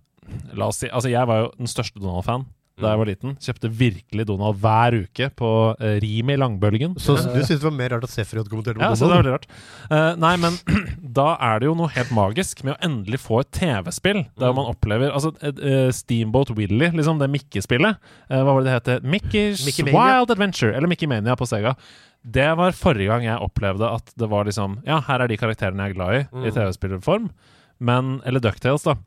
La 0.55 0.67
oss 0.71 0.79
si 0.83 0.89
Altså, 0.91 1.11
jeg 1.13 1.27
var 1.27 1.45
jo 1.45 1.51
den 1.59 1.67
største 1.71 2.01
Donald-fan 2.03 2.47
da 2.83 2.89
jeg 2.91 2.99
var 2.99 3.07
liten. 3.07 3.35
Kjøpte 3.39 3.69
virkelig 3.71 4.25
Donald 4.27 4.57
hver 4.59 4.97
uke 5.05 5.29
på 5.39 5.49
uh, 5.79 5.91
Rimi 6.03 6.35
Langbølgen. 6.35 6.97
Så 6.99 7.15
du 7.23 7.37
syns 7.47 7.61
det 7.61 7.63
var 7.63 7.71
mer 7.77 7.93
rart 7.95 8.03
at 8.03 8.11
Sefriot 8.11 8.49
kommenterte 8.51 8.81
på 8.81 8.83
Ja, 8.83 8.97
så 8.99 9.07
det 9.07 9.15
er 9.15 9.21
veldig 9.23 9.35
rart. 9.37 9.47
Uh, 9.93 10.17
nei, 10.19 10.33
men 10.43 10.57
da 11.21 11.37
er 11.39 11.63
det 11.63 11.69
jo 11.69 11.77
noe 11.79 11.93
helt 11.95 12.11
magisk 12.11 12.65
med 12.67 12.75
å 12.75 12.81
endelig 12.89 13.21
få 13.23 13.45
et 13.45 13.53
TV-spill 13.55 14.25
der 14.35 14.51
Mm. 14.51 14.59
man 14.59 14.73
opplever 14.73 15.15
Altså, 15.15 15.31
eh, 15.47 15.93
Steamboat 15.95 16.51
Willy, 16.59 16.91
liksom 16.99 17.23
det 17.23 17.31
Mickey-spillet. 17.31 17.95
Uh, 18.27 18.41
hva 18.43 18.51
var 18.57 18.67
det 18.67 18.73
det 18.73 18.77
het? 18.97 19.07
Mickey's 19.07 19.63
Mickey 19.71 19.87
Wild 19.95 20.35
Adventure, 20.35 20.75
eller 20.75 20.91
Mickey 20.91 21.07
Mania 21.07 21.39
på 21.39 21.47
Sega. 21.47 21.77
Det 22.27 22.51
var 22.59 22.75
forrige 22.75 23.07
gang 23.07 23.23
jeg 23.31 23.39
opplevde 23.39 23.87
at 24.01 24.11
det 24.19 24.27
var 24.35 24.51
liksom 24.51 24.81
Ja, 24.83 24.99
her 25.07 25.23
er 25.23 25.31
de 25.31 25.39
karakterene 25.39 25.79
jeg 25.87 25.95
er 25.95 25.99
glad 26.03 26.15
i, 26.19 26.23
i 26.27 26.51
Mm. 26.51 26.55
TV-spillerform. 26.59 27.31
Men 27.79 28.17
Eller 28.27 28.41
Ducktales, 28.43 28.83
da. 28.83 28.99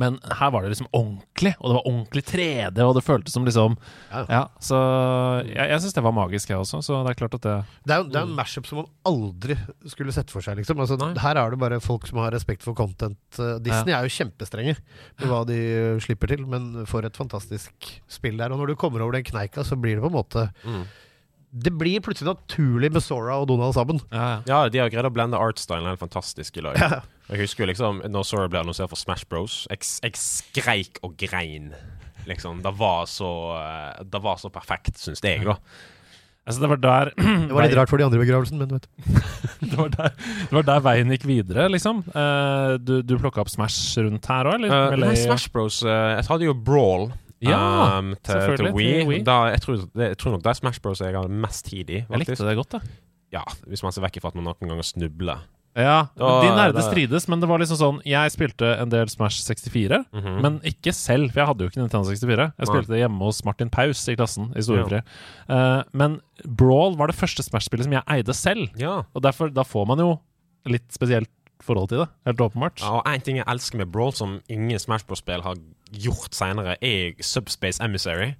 Men 0.00 0.16
her 0.40 0.50
var 0.50 0.64
det 0.64 0.70
liksom 0.72 0.88
ordentlig, 0.96 1.52
og 1.60 1.68
det 1.68 1.74
var 1.76 1.86
ordentlig 1.90 2.22
3D, 2.26 2.80
og 2.82 2.94
det 2.96 3.02
føltes 3.04 3.34
som 3.36 3.44
liksom 3.44 3.76
Ja. 4.08 4.22
Ja, 4.32 4.40
så 4.58 4.78
jeg, 5.44 5.68
jeg 5.70 5.82
syns 5.84 5.96
det 5.98 6.04
var 6.06 6.14
magisk, 6.16 6.50
jeg 6.50 6.58
også. 6.58 6.80
Så 6.82 7.02
det 7.04 7.12
er 7.12 7.18
klart 7.20 7.36
at 7.36 7.44
det 7.44 7.56
Det 7.84 7.94
er 7.94 8.00
jo 8.00 8.08
det 8.08 8.18
er 8.18 8.26
en 8.26 8.34
mashup 8.38 8.66
som 8.66 8.80
man 8.80 8.88
aldri 9.06 9.58
skulle 9.92 10.14
sett 10.16 10.32
for 10.32 10.44
seg. 10.44 10.56
Liksom. 10.58 10.80
Altså, 10.80 10.98
her 11.20 11.40
er 11.40 11.52
det 11.52 11.60
bare 11.60 11.82
folk 11.84 12.08
som 12.08 12.22
har 12.24 12.32
respekt 12.34 12.64
for 12.64 12.74
content. 12.74 13.20
Uh, 13.38 13.60
Disney 13.62 13.94
er 13.94 14.08
jo 14.08 14.16
kjempestrenge 14.16 14.74
med 15.20 15.28
hva 15.30 15.44
de 15.48 15.60
uh, 15.60 16.02
slipper 16.02 16.32
til, 16.32 16.46
men 16.48 16.86
for 16.90 17.04
et 17.06 17.20
fantastisk 17.20 17.92
spill 18.08 18.40
der. 18.40 18.56
Og 18.56 18.62
når 18.62 18.72
du 18.72 18.80
kommer 18.80 19.04
over 19.04 19.18
den 19.18 19.28
kneika, 19.28 19.62
så 19.68 19.76
blir 19.76 20.00
det 20.00 20.06
på 20.06 20.10
en 20.12 20.20
måte 20.20 20.48
Mm. 20.64 20.84
Det 21.54 21.70
blir 21.70 22.00
plutselig 22.02 22.32
naturlig 22.32 22.88
med 22.90 23.02
Sora 23.04 23.36
og 23.38 23.46
Donald 23.46 23.76
sammen. 23.76 24.00
Ja, 24.10 24.24
ja. 24.26 24.38
ja, 24.48 24.68
de 24.68 24.80
har 24.82 24.88
greid 24.90 25.06
å 25.06 25.12
blende 25.14 25.38
artstylen 25.38 25.86
helt 25.86 26.00
fantastisk 26.02 26.56
i 26.58 26.64
lag. 26.66 26.80
Jeg 27.30 27.40
husker 27.40 27.64
jo 27.64 27.70
liksom 27.70 28.02
når 28.12 28.26
Sora 28.28 28.50
ble 28.52 28.60
annonsert 28.60 28.92
for 28.92 29.00
Smash 29.00 29.24
Bros. 29.30 29.64
Jeg, 29.72 29.80
jeg 30.04 30.20
skreik 30.20 31.00
og 31.06 31.16
grein. 31.20 31.72
Liksom. 32.28 32.60
Det 32.64 32.72
var 32.78 33.08
så, 33.10 33.30
eh, 33.58 34.04
det 34.12 34.20
var 34.24 34.40
så 34.40 34.50
perfekt, 34.52 34.98
syns 35.00 35.24
jeg, 35.24 35.44
da. 35.46 35.56
Altså, 36.44 36.60
det 36.60 36.68
var 36.74 36.80
der 36.82 37.10
Det 37.48 37.56
var 37.56 37.64
litt 37.64 37.76
rart 37.78 37.88
for 37.88 38.00
de 38.00 38.04
andre 38.04 38.20
i 38.20 38.24
begravelsen, 38.26 38.60
men 38.60 38.74
vet 38.76 38.84
du. 38.84 39.20
det, 39.70 39.76
var 39.78 39.92
der, 39.96 40.16
det 40.20 40.52
var 40.58 40.66
der 40.68 40.82
veien 40.84 41.12
gikk 41.14 41.24
videre, 41.28 41.68
liksom. 41.72 42.02
Uh, 42.12 42.76
du 42.76 42.98
du 43.00 43.16
plukka 43.20 43.40
opp 43.44 43.52
Smash 43.52 43.96
rundt 44.04 44.28
her 44.28 44.50
òg, 44.50 44.58
eller? 44.60 44.74
Uh, 44.74 44.96
Eller- 44.96 45.12
nei, 45.14 45.20
Smash 45.22 45.48
Bros. 45.54 45.80
Uh, 45.86 46.18
jeg 46.18 46.28
hadde 46.28 46.50
jo 46.50 46.56
Brawl. 46.66 47.08
Ja, 47.44 47.98
um, 48.00 48.14
til, 48.24 48.40
til 48.56 48.70
Wii. 48.72 48.92
til 49.00 49.08
Wii. 49.08 49.24
Da, 49.24 49.38
jeg, 49.52 49.60
tror, 49.64 49.80
det, 49.80 50.12
jeg 50.12 50.20
tror 50.20 50.36
nok 50.36 50.44
det 50.44 50.52
er 50.52 50.60
Smash 50.60 50.80
Bros. 50.84 51.00
jeg 51.04 51.16
har 51.16 51.32
mest 51.44 51.66
tid 51.68 51.90
i. 51.92 52.04
Jeg 52.04 52.20
likte 52.20 52.36
det 52.40 52.56
godt, 52.60 52.76
da. 52.76 52.84
Ja, 53.34 53.42
Hvis 53.66 53.82
man 53.84 53.92
ser 53.92 54.04
vekk 54.04 54.20
fra 54.22 54.30
at 54.32 54.38
man 54.38 54.46
noen 54.48 54.70
ganger 54.70 54.86
snubler. 54.86 55.42
Ja, 55.76 56.06
De 56.16 56.48
nerde 56.54 56.82
strides, 56.86 57.26
men 57.28 57.40
det 57.40 57.48
var 57.48 57.58
liksom 57.58 57.76
sånn 57.80 57.96
Jeg 58.06 58.30
spilte 58.30 58.68
en 58.80 58.88
del 58.92 59.08
Smash 59.10 59.40
64, 59.42 60.04
Mhm. 60.14 60.40
men 60.40 60.60
ikke 60.60 60.92
selv, 60.94 61.32
for 61.32 61.40
jeg 61.40 61.46
hadde 61.48 61.58
jo 61.64 61.68
ikke 61.70 61.82
Nintendo 61.82 62.04
64. 62.10 62.52
Jeg 62.58 62.66
spilte 62.68 62.86
det 62.94 63.00
hjemme 63.02 63.18
hos 63.18 63.44
Martin 63.44 63.70
Paus 63.70 64.08
i 64.08 64.14
klassen, 64.14 64.52
i 64.56 64.60
Storefri. 64.62 65.02
uh, 65.50 65.82
men 65.92 66.20
Brawl 66.46 66.94
var 66.96 67.08
det 67.08 67.16
første 67.16 67.42
Smash-spillet 67.42 67.84
som 67.84 67.92
jeg 67.92 68.02
eide 68.06 68.32
selv, 68.34 68.68
Ja. 68.78 69.02
og 69.14 69.22
derfor 69.22 69.52
da 69.52 69.62
får 69.64 69.86
man 69.88 69.98
jo 69.98 70.20
litt 70.66 70.88
spesielt 70.92 71.28
forhold 71.60 71.88
til 71.88 71.98
det. 72.04 72.08
Helt 72.26 72.38
åpenbart. 72.38 72.80
ja. 72.80 72.90
Og 72.98 73.02
en 73.06 73.20
ting 73.20 73.36
jeg 73.36 73.46
elsker 73.46 73.78
med 73.78 73.90
Brawl, 73.90 74.12
som 74.12 74.40
ingen 74.48 74.78
Smash 74.78 75.04
Bros.-spill 75.06 75.42
har 75.42 75.56
gjort 75.92 76.30
seinere, 76.34 76.76
er 76.82 77.14
Subspace 77.20 77.80
Emissary. 77.82 78.36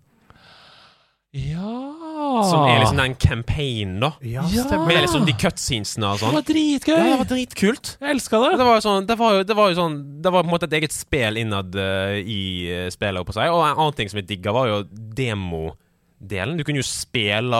Ja 1.33 2.04
Som 2.49 2.65
er 2.67 2.81
liksom 2.83 2.99
den 3.01 3.15
campaignen, 3.21 4.01
da. 4.03 4.11
Ja. 4.27 4.43
Med 4.87 5.01
liksom 5.05 5.25
de 5.29 5.35
cutscenesene 5.39 6.09
og 6.11 6.19
Det 6.19 6.25
sånn. 6.25 6.35
var 6.35 6.47
dritgøy! 6.49 6.95
Ja, 6.97 7.05
det 7.13 7.19
var 7.23 7.31
dritkult. 7.31 7.93
Jeg 8.01 8.11
elska 8.17 8.41
det. 8.45 8.51
Det 8.59 8.67
var 8.69 8.81
sånn 8.85 9.07
Det 9.07 9.17
var 9.21 9.39
jo, 9.39 9.47
det 9.47 9.57
var 9.59 9.71
jo 9.71 9.79
sånn 9.79 9.97
Det 10.25 10.33
var 10.35 10.43
på 10.43 10.49
en 10.51 10.55
måte 10.57 10.69
et 10.71 10.77
eget 10.81 10.93
spel 10.97 11.39
innad 11.45 11.75
uh, 11.79 12.19
i 12.19 12.43
uh, 12.73 12.91
spillet, 12.91 13.25
på 13.29 13.33
seg. 13.37 13.53
Og 13.55 13.63
en 13.67 13.79
annen 13.79 13.97
ting 14.01 14.11
som 14.11 14.19
jeg 14.19 14.27
digga, 14.35 14.53
var 14.57 14.69
jo 14.73 14.83
demo. 14.91 15.77
Delen. 16.25 16.57
Du 16.57 16.63
kunne 16.65 16.81
jo 16.81 16.87
spille 16.89 17.59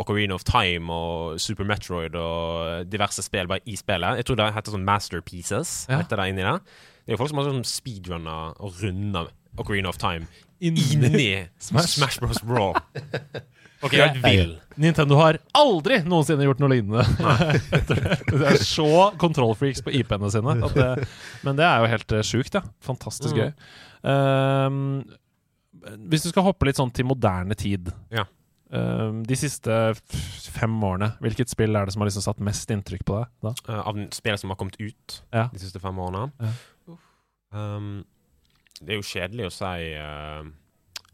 Ocarina 0.00 0.34
of 0.38 0.44
Time 0.48 0.88
og 0.88 1.40
Super 1.42 1.66
Metroid 1.68 2.14
og 2.16 2.86
diverse 2.88 3.20
spill 3.26 3.46
bare 3.50 3.60
i 3.68 3.74
spillet. 3.76 4.16
Jeg 4.22 4.24
tror 4.24 4.38
det 4.40 4.46
heter 4.56 4.72
sånn 4.72 4.86
Masterpieces. 4.88 5.72
Ja. 5.90 5.98
Heter 6.00 6.22
det 6.22 6.28
inni 6.32 6.46
det. 6.46 6.54
Det 7.04 7.12
er 7.12 7.18
jo 7.18 7.20
folk 7.20 7.34
som 7.34 7.42
har 7.42 7.50
sånn 7.50 7.66
speedrunner 7.68 8.56
og 8.56 8.80
runda 8.80 9.26
Ocarina 9.60 9.88
of 9.92 9.98
Time 10.00 10.24
Inni- 10.64 10.86
inni 10.96 11.26
Smash. 11.60 11.98
Smash 11.98 12.18
Bros. 12.22 12.40
Brawl. 12.40 12.72
Ok, 13.84 13.92
jeg 13.98 14.20
vil. 14.24 14.54
Nintendo 14.80 15.16
har 15.20 15.38
aldri 15.56 15.98
noensinne 16.08 16.44
gjort 16.46 16.60
noe 16.62 16.70
lignende. 16.72 17.04
det. 17.88 17.98
det 18.30 18.46
er 18.54 18.58
så 18.64 18.86
kontrollfreaks 19.20 19.82
på 19.84 19.92
IP-ene 20.00 20.30
sine. 20.32 20.54
At 20.64 20.74
det, 20.76 21.08
men 21.44 21.58
det 21.58 21.64
er 21.68 21.82
jo 21.84 21.90
helt 21.92 22.14
uh, 22.16 22.22
sjukt, 22.24 22.54
ja. 22.56 22.62
Fantastisk 22.84 23.36
Mm. 23.36 23.42
gøy. 23.42 23.52
Um, 24.06 25.04
hvis 26.10 26.24
du 26.24 26.30
skal 26.32 26.46
hoppe 26.46 26.66
litt 26.68 26.78
sånn 26.80 26.92
til 26.94 27.06
moderne 27.06 27.54
tid 27.58 27.90
Ja. 28.14 28.24
um, 28.74 29.20
De 29.26 29.36
siste 29.38 29.70
fem 30.56 30.76
årene, 30.82 31.12
hvilket 31.22 31.50
spill 31.52 31.76
er 31.76 31.86
det 31.86 31.92
som 31.94 32.02
har 32.02 32.08
liksom 32.10 32.24
satt 32.24 32.40
mest 32.44 32.70
inntrykk 32.72 33.04
på 33.06 33.18
deg 33.20 33.28
da? 33.44 33.52
Eh, 33.68 33.80
av 33.92 33.98
spillet 34.14 34.40
som 34.40 34.50
har 34.52 34.56
kommet 34.60 34.78
ut 34.80 35.20
Ja. 35.34 35.48
de 35.52 35.58
siste 35.62 35.80
fem 35.82 35.98
årene. 36.00 36.30
Ja. 36.40 36.52
Um, 37.52 38.04
det 38.80 38.92
er 38.96 38.98
jo 39.00 39.06
kjedelig 39.08 39.46
å 39.48 39.52
si 39.54 39.92
eh, 39.96 40.42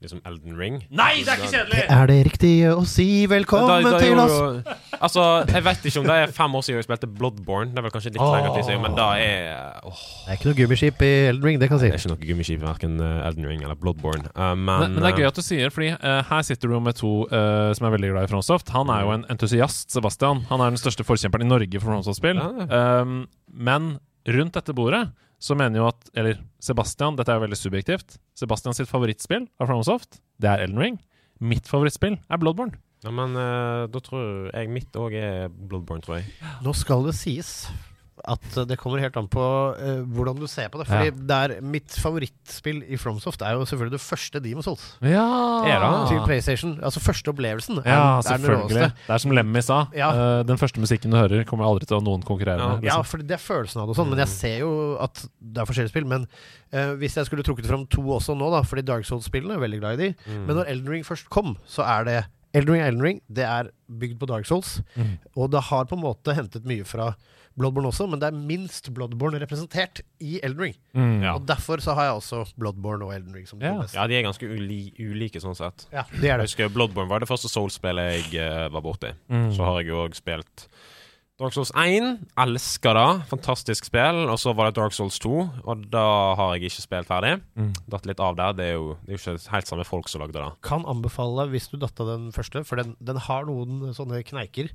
liksom 0.02 0.20
Elden 0.28 0.56
Ring. 0.58 0.78
Nei, 0.90 1.22
det 1.22 1.32
er 1.32 1.40
ikke 1.40 1.52
kjedelig! 1.52 1.82
Er 1.96 2.10
det 2.10 2.18
riktig 2.28 2.52
å 2.72 2.82
si 2.88 3.06
velkommen 3.30 3.70
Da- 3.70 3.90
da 3.90 3.98
til 3.98 4.12
til 4.12 4.18
jo- 4.18 4.24
oss? 4.24 4.80
Altså, 5.02 5.22
Jeg 5.48 5.64
vet 5.64 5.86
ikke 5.88 6.00
om 6.00 6.06
det 6.06 6.16
er 6.22 6.32
fem 6.32 6.54
år 6.54 6.62
siden 6.62 6.78
jeg 6.78 6.86
spilte 6.86 7.08
Bloodborne. 7.10 7.70
Det 7.72 7.78
er 7.78 7.86
vel 7.86 7.94
kanskje 7.94 8.12
litt 8.12 8.22
oh. 8.22 8.32
lenger 8.34 8.62
siden, 8.62 8.82
men 8.82 8.94
da 8.98 9.08
er 9.18 9.80
åh, 9.86 10.02
Det 10.26 10.28
er 10.28 10.36
ikke 10.38 10.50
noe 10.50 10.58
gummiskip 10.60 11.02
i 11.02 11.12
Elden 11.30 11.46
Ring, 11.48 11.58
det 11.62 11.68
kan 11.70 11.78
jeg 11.78 11.82
si. 11.82 11.90
Det 11.90 11.98
er 11.98 12.02
ikke 12.02 12.14
noe 12.14 12.28
gummiskip 12.28 12.60
i 12.62 12.66
verken 12.66 13.00
Elden 13.00 13.48
Ring 13.48 13.62
eller 13.62 13.78
Bloodborne. 13.78 14.28
Uh, 14.36 14.54
men, 14.54 14.64
Men, 14.66 14.94
men 14.94 15.02
det 15.02 15.12
er 15.12 15.18
gøy 15.22 15.28
at 15.32 15.40
du 15.40 15.42
sier, 15.42 15.70
fordi 15.74 15.92
uh, 15.96 16.22
her 16.28 16.42
sitter 16.42 16.68
du 16.68 16.78
med 16.80 16.98
to 16.98 17.12
uh, 17.32 17.72
som 17.72 17.88
er 17.88 17.96
veldig 17.96 18.12
glad 18.12 18.28
i 18.28 18.32
Fronsoft. 18.32 18.68
Han 18.76 18.90
er 18.90 19.06
jo 19.06 19.16
en 19.16 19.26
entusiast, 19.32 19.90
Sebastian. 19.90 20.44
Han 20.50 20.60
er 20.60 20.74
den 20.74 20.80
største 20.80 21.06
forkjemperen 21.06 21.46
i 21.46 21.50
Norge 21.50 21.80
for 21.80 21.92
Fronsoft-spill. 21.92 22.38
Ja, 22.42 22.50
Um, 22.72 23.26
men 23.52 23.98
rundt 24.28 24.54
dette 24.54 24.72
bordet 24.74 25.10
så 25.42 25.57
mener 25.59 25.83
jo 25.83 25.88
at 25.90 26.11
Eller 26.14 26.38
Sebastian, 26.62 27.16
dette 27.18 27.33
er 27.33 27.40
jo 27.40 27.46
veldig 27.46 27.59
subjektivt. 27.59 28.16
Sebastian 28.38 28.76
sitt 28.78 28.90
favorittspill 28.90 29.48
av 29.59 29.70
FromSoft 29.70 30.20
det 30.42 30.50
er 30.50 30.64
Elden 30.64 30.81
Ring. 30.83 30.98
Mitt 31.42 31.66
favorittspill 31.70 32.16
er 32.31 32.40
Bloodborne. 32.40 32.78
Ja, 33.02 33.11
men 33.14 33.35
uh, 33.35 33.88
da 33.90 34.02
tror 34.02 34.52
jeg 34.52 34.70
mitt 34.70 34.94
òg 34.98 35.16
er 35.18 35.48
Bloodborne, 35.50 36.05
tror 36.05 36.20
jeg. 36.20 36.31
Nå 36.62 36.74
skal 36.78 37.09
det 37.09 37.16
sies 37.18 37.66
at 38.29 38.55
det 38.68 38.77
kommer 38.79 39.01
helt 39.03 39.16
an 39.18 39.27
på 39.33 39.42
uh, 39.42 40.03
hvordan 40.14 40.37
du 40.38 40.46
ser 40.46 40.68
på 40.70 40.79
det. 40.79 40.87
Fordi 40.87 41.09
Ja. 41.11 41.14
det 41.31 41.38
er 41.59 41.62
mitt 41.64 41.90
favorittspill 41.98 42.83
i 42.92 42.96
Fromsoft 43.01 43.42
er 43.42 43.57
jo 43.57 43.64
selvfølgelig 43.66 43.96
det 43.96 44.01
første 44.05 44.40
Demon's 44.44 44.66
Souls. 44.68 44.85
Ja! 45.03 45.25
Er? 45.66 45.87
Til 46.11 46.20
PlayStation. 46.27 46.77
Altså 46.85 47.01
første 47.03 47.33
opplevelsen 47.33 47.79
er, 47.81 47.88
Ja, 47.88 48.18
er 48.18 48.22
den 48.22 48.44
selvfølgelig. 48.46 48.83
råeste. 48.83 49.07
Det 49.07 49.14
er 49.16 49.18
som 49.25 49.31
Lemmy 49.33 49.61
sa. 49.64 49.79
Ja. 49.96 50.11
Uh, 50.12 50.42
den 50.46 50.59
første 50.61 50.81
musikken 50.81 51.11
du 51.11 51.16
hører, 51.16 51.44
kommer 51.48 51.64
aldri 51.66 51.87
til 51.88 51.96
å 51.96 52.01
ha 52.01 52.05
noen 52.07 52.22
konkurrere 52.22 52.59
Ja. 52.61 52.68
med. 52.77 52.85
Ja, 52.85 52.98
Liksom. 53.01 53.05
for 53.07 53.18
det 53.18 53.31
er 53.38 53.42
følelsen 53.42 53.81
av 53.83 53.88
det 53.88 53.96
og 53.96 53.96
sånn, 54.05 54.11
men 54.11 54.18
jeg 54.18 54.29
ser 54.29 54.59
jo 54.61 54.72
at 55.01 55.25
det 55.40 55.59
er 55.62 55.66
forskjellige 55.72 55.94
spill. 55.96 56.07
Men 56.07 56.27
uh, 56.72 56.94
hvis 57.01 57.16
jeg 57.16 57.27
skulle 57.27 57.42
trukket 57.42 57.66
fram 57.66 57.87
to 57.87 58.03
også 58.03 58.37
nå, 58.37 58.51
da, 58.53 58.62
fordi 58.62 58.85
Dark 58.85 59.05
Souls-spillene 59.05 59.55
er 59.57 59.64
veldig 59.66 59.81
glad 59.81 59.98
i 59.98 60.03
de. 60.09 60.14
Mm. 60.29 60.46
Men 60.46 60.57
når 60.57 60.68
Elden 60.68 60.88
Ring 60.88 61.03
først 61.05 61.29
kom, 61.29 61.57
så 61.66 61.83
er 61.83 62.05
det 62.05 62.25
Elden 62.55 62.75
Ring 62.75 62.83
Elden 62.85 63.03
Ring. 63.03 63.20
Det 63.33 63.44
er 63.48 63.70
bygd 63.88 64.18
på 64.20 64.27
Dark 64.29 64.44
Souls. 64.44 64.83
Mm. 64.94 65.18
Og 65.37 65.51
det 65.51 65.62
har 65.70 65.87
på 65.87 65.96
en 65.96 66.03
måte 66.05 66.35
hentet 66.37 66.64
mye 66.68 66.85
fra 66.85 67.14
Bloodborne 67.58 67.90
også, 67.90 68.06
men 68.10 68.20
det 68.22 68.28
er 68.30 68.36
minst 68.36 68.88
Bloodborne 68.94 69.40
representert 69.42 70.00
i 70.22 70.38
Elden 70.42 70.62
Ring. 70.66 70.76
Mm. 70.96 71.22
Ja. 71.24 71.34
Og 71.36 71.46
derfor 71.48 71.82
så 71.84 71.96
har 71.98 72.08
jeg 72.08 72.20
også 72.20 72.42
Bloodborne 72.58 73.04
og 73.06 73.14
Elden 73.14 73.34
Ring 73.36 73.48
som 73.48 73.60
Ja. 73.62 73.74
Ja, 73.94 74.06
de 74.08 74.16
er 74.16 74.24
ganske 74.26 74.48
uli 74.48 74.92
ulike 74.98 75.40
sånn 75.42 75.56
sett. 75.58 75.86
Ja, 75.92 76.06
det 76.12 76.30
er 76.30 76.40
Jeg 76.40 76.52
husker 76.52 76.72
Bloodborne 76.72 77.10
var 77.10 77.20
det 77.20 77.28
første 77.30 77.50
Souls-spillet 77.52 78.32
jeg 78.32 78.40
uh, 78.40 78.68
var 78.72 78.84
borti. 78.84 79.12
Mm. 79.28 79.50
Så 79.56 79.66
har 79.66 79.80
jeg 79.80 79.92
jo 79.92 80.02
òg 80.06 80.16
spilt 80.16 80.68
Dark 81.42 81.55
Souls 81.57 81.72
1. 81.74 82.20
Elsker 82.38 82.94
det. 82.94 83.07
Fantastisk 83.33 83.88
spill. 83.88 84.20
Og 84.31 84.38
så 84.38 84.52
var 84.55 84.68
det 84.70 84.76
Dark 84.78 84.94
Souls 84.94 85.18
2, 85.22 85.33
og 85.66 85.83
da 85.90 86.02
har 86.38 86.52
jeg 86.55 86.70
ikke 86.70 86.85
spilt 86.85 87.09
ferdig. 87.11 87.33
Mm. 87.59 87.72
Datt 87.90 88.07
litt 88.07 88.22
av 88.22 88.37
der. 88.38 88.55
Det 88.59 88.66
er 88.70 88.76
jo, 88.78 88.92
det 89.02 89.11
er 89.11 89.18
jo 89.18 89.20
ikke 89.35 89.52
helt 89.57 89.70
samme 89.72 89.87
folk 89.88 90.09
som 90.12 90.22
lagde 90.22 90.38
det. 90.38 90.46
Kan 90.66 90.87
anbefale 90.88 91.48
hvis 91.52 91.66
du 91.72 91.76
datta 91.83 92.07
den 92.09 92.31
første, 92.35 92.62
for 92.68 92.78
den, 92.81 92.94
den 93.02 93.18
har 93.26 93.44
noen 93.50 93.90
sånne 93.96 94.22
kneiker. 94.28 94.70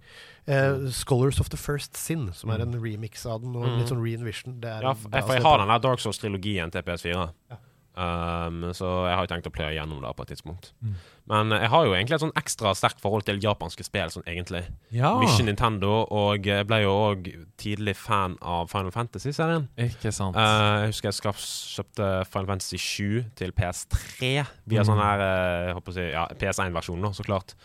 Eh, 0.47 0.89
Scholars 0.91 1.39
of 1.43 1.49
the 1.53 1.58
First 1.60 1.95
Sin, 1.97 2.30
som 2.36 2.51
er 2.51 2.62
en 2.67 2.75
remix 2.84 3.25
av 3.25 3.41
den, 3.41 3.56
og 3.56 3.63
Mm. 3.67 3.77
litt 3.80 3.89
sånn 3.91 4.03
re-envision. 4.03 4.60
Det 4.62 4.69
er 4.69 4.82
Ja, 4.84 4.93
for 4.93 5.34
jeg 5.34 5.43
har 5.43 5.58
den 5.63 5.67
der 5.71 5.80
Dark 5.80 5.99
Souls-trilogien 5.99 6.71
til 6.71 6.84
PS4. 6.84 7.32
Ja. 7.51 7.58
Um, 7.97 8.60
så 8.77 8.86
jeg 9.07 9.15
har 9.17 9.23
jo 9.25 9.29
tenkt 9.31 9.47
å 9.49 9.51
pløye 9.55 9.71
gjennom 9.73 10.03
det 10.03 10.12
på 10.13 10.21
et 10.25 10.29
tidspunkt. 10.36 10.67
Mm. 10.86 10.97
Men 11.31 11.53
jeg 11.57 11.69
har 11.73 11.88
jo 11.88 11.95
egentlig 11.97 12.15
et 12.17 12.21
sånn 12.23 12.33
ekstra 12.38 12.73
sterkt 12.77 13.01
forhold 13.01 13.25
til 13.25 13.39
japanske 13.41 13.83
spill, 13.88 14.12
sånn 14.13 14.27
egentlig. 14.29 14.62
Ja. 14.93 15.15
Mye 15.17 15.45
Nintendo, 15.47 16.03
og 16.13 16.45
jeg 16.45 16.67
ble 16.69 16.79
jo 16.83 16.91
òg 16.93 17.31
tidlig 17.60 17.95
fan 17.97 18.38
av 18.45 18.69
Final 18.69 18.93
Fantasy-serien. 18.93 19.65
Ikke 19.88 20.13
sant. 20.13 20.38
uh, 20.38 20.83
jeg 20.86 20.93
husker 20.93 21.10
jeg 21.10 21.17
skaff, 21.17 21.41
kjøpte 21.73 22.12
Final 22.29 22.51
Fantasy 22.53 22.79
7 22.86 23.25
til 23.41 23.55
PS3 23.57 24.31
via 24.69 24.86
Mm. 24.86 24.88
sånn 24.91 25.01
her 25.01 25.25
uh, 25.73 25.91
si, 25.97 26.05
ja, 26.13 26.27
PS1-versjon, 26.38 27.01
da, 27.01 27.12
så 27.17 27.25
klart. 27.25 27.57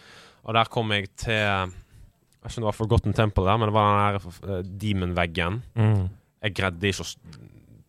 Og 0.49 0.57
der 0.57 0.73
kom 0.73 0.90
jeg 0.97 1.12
til 1.14 1.37
Jeg 1.37 2.51
skjønner 2.51 2.64
det 2.64 2.73
var 2.73 2.81
Forgotten 2.81 3.14
Temple 3.14 3.45
der, 3.47 3.61
men 3.61 3.68
det 3.68 3.77
var 3.77 3.92
den 3.92 4.03
her 4.03 4.57
uh, 4.57 4.62
Demon-veggen. 4.83 5.61
Mm. 5.79 6.09
Jeg 6.42 6.57
greide 6.59 6.88
ikke 6.90 7.05
å 7.05 7.11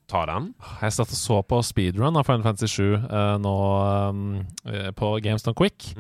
ta 0.10 0.26
den. 0.30 0.52
Jeg 0.82 0.94
satt 0.96 1.12
og 1.14 1.18
så 1.20 1.40
på 1.48 1.62
speedrun 1.66 2.16
av 2.20 2.26
Final 2.28 2.44
Fantasy 2.46 2.70
7 2.70 2.84
uh, 3.08 3.38
nå 3.42 3.56
um, 4.12 4.22
på 5.00 5.14
GameStone 5.24 5.58
Quick, 5.58 5.92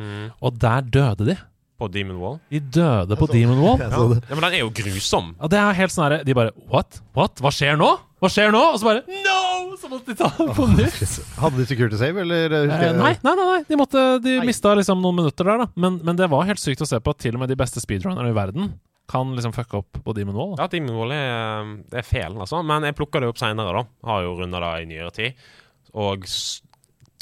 og 0.43 0.59
der 0.61 0.85
døde 0.87 1.29
de. 1.33 1.37
På 1.81 1.87
Demon 1.91 2.19
Wall. 2.21 2.35
De 2.53 2.59
døde 2.61 3.15
på 3.17 3.25
Demon 3.31 3.57
Wall. 3.59 3.79
Ja. 3.81 3.89
Ja, 3.89 4.35
men 4.37 4.43
den 4.45 4.53
er 4.53 4.61
jo 4.61 4.69
grusom. 4.77 5.31
Ja, 5.41 5.49
det 5.51 5.57
er 5.59 5.73
helt 5.79 5.91
sånn 5.91 6.05
herre 6.05 6.19
De 6.23 6.35
bare 6.37 6.51
What? 6.71 6.99
What? 7.17 7.41
Hva 7.41 7.49
skjer 7.51 7.75
nå? 7.81 7.89
Hva 8.21 8.29
skjer 8.31 8.53
nå? 8.53 8.61
Og 8.75 8.77
så 8.79 8.87
bare 8.87 9.01
No! 9.25 9.39
Så 9.81 9.89
måtte 9.91 10.13
de 10.13 10.15
ta 10.15 10.29
den 10.37 10.53
på 10.55 10.67
nytt. 10.69 11.01
Hadde 11.41 11.57
de 11.59 11.65
security 11.67 11.97
save, 11.99 12.21
eller? 12.23 12.53
eh, 12.55 12.69
Eh, 12.77 12.93
nei, 12.95 13.15
nei, 13.25 13.33
nei. 13.35 13.57
De, 13.67 13.75
måtte, 13.75 14.03
de 14.23 14.37
mista 14.47 14.71
liksom 14.77 15.01
noen 15.03 15.17
minutter 15.17 15.49
der, 15.49 15.63
da. 15.65 15.67
Men, 15.75 15.97
men 16.05 16.15
det 16.21 16.29
var 16.31 16.45
helt 16.47 16.61
sykt 16.61 16.85
å 16.85 16.87
se 16.87 17.01
på 17.03 17.11
at 17.11 17.19
til 17.25 17.35
og 17.35 17.41
med 17.41 17.51
de 17.51 17.57
beste 17.59 17.81
speedrunnerne 17.83 18.29
i 18.31 18.37
verden 18.37 18.69
kan 19.09 19.33
liksom 19.35 19.53
fucke 19.55 19.81
opp 19.81 19.99
på 20.05 20.15
Demon 20.15 20.37
Wall. 20.37 20.55
Ja, 20.59 20.69
Demon 20.71 20.95
Wall 20.97 21.11
er, 21.15 21.27
eh, 21.27 21.99
er 21.99 22.07
felen, 22.07 22.39
altså. 22.39 22.63
Men 22.65 22.87
jeg 22.87 22.95
plukka 22.97 23.19
det 23.19 23.29
opp 23.29 23.41
seinere, 23.41 23.73
da. 23.83 24.09
Har 24.09 24.23
jo 24.23 24.37
runda 24.39 24.61
det 24.63 24.73
i 24.83 24.89
nyere 24.93 25.11
tid. 25.15 25.45
Og 25.93 26.25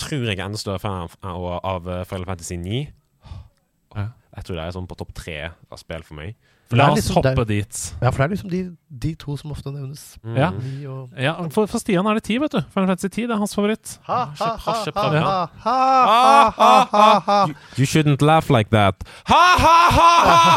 tror 0.02 0.26
jeg 0.26 0.39
er 0.39 0.46
enda 0.46 0.58
større 0.58 0.82
fan 0.82 1.10
av, 1.22 1.48
av 1.63 1.89
eh, 1.89 2.06
Final 2.10 2.30
Fantasy 2.30 2.58
9. 2.58 2.88
Jeg 4.32 4.48
tror 4.48 4.58
det 4.58 4.63
er 4.63 4.74
sånn 4.76 4.88
på 4.88 4.96
topp 4.96 5.12
tre 5.17 5.38
av 5.52 5.80
spill 5.80 6.06
for 6.08 6.15
meg. 6.22 6.38
For 6.72 6.80
La 6.80 6.86
oss 6.94 7.02
liksom, 7.02 7.17
hoppe 7.17 7.44
er, 7.44 7.48
dit. 7.50 7.80
Ja, 8.00 8.13
for 8.13 8.22
det 8.22 8.24
er 8.24 8.32
liksom 8.32 8.52
de, 8.54 8.62
de 9.04 9.10
to 9.20 9.34
som 9.36 9.52
ofte 9.52 9.74
nevnes. 9.74 10.06
Mm. 10.24 10.38
Ja. 10.39 10.48
Ja 11.20 11.34
for, 11.52 11.67
for, 11.67 11.84
Stian 11.84 12.08
er 12.08 12.15
det 12.15 12.24
ti, 12.30 12.38
vet 12.39 12.56
du. 12.56 12.62
Final 12.72 12.88
Fantasy 12.94 13.10
10 13.10 13.28
det 13.28 13.36
er 13.36 13.42
hans 13.42 13.58
favoritt. 13.58 13.98
Ha, 14.08 14.21
ha, 14.40 14.54
ha, 14.56 14.77
ha, 15.65 15.75
ha, 16.56 17.12
ha, 17.27 17.42
You 17.75 17.84
shouldn't 17.84 18.23
laugh 18.23 18.48
like 18.48 18.71
that. 18.71 19.04
Ha, 19.27 19.44
ha, 19.65 19.75
ha, 20.00 20.10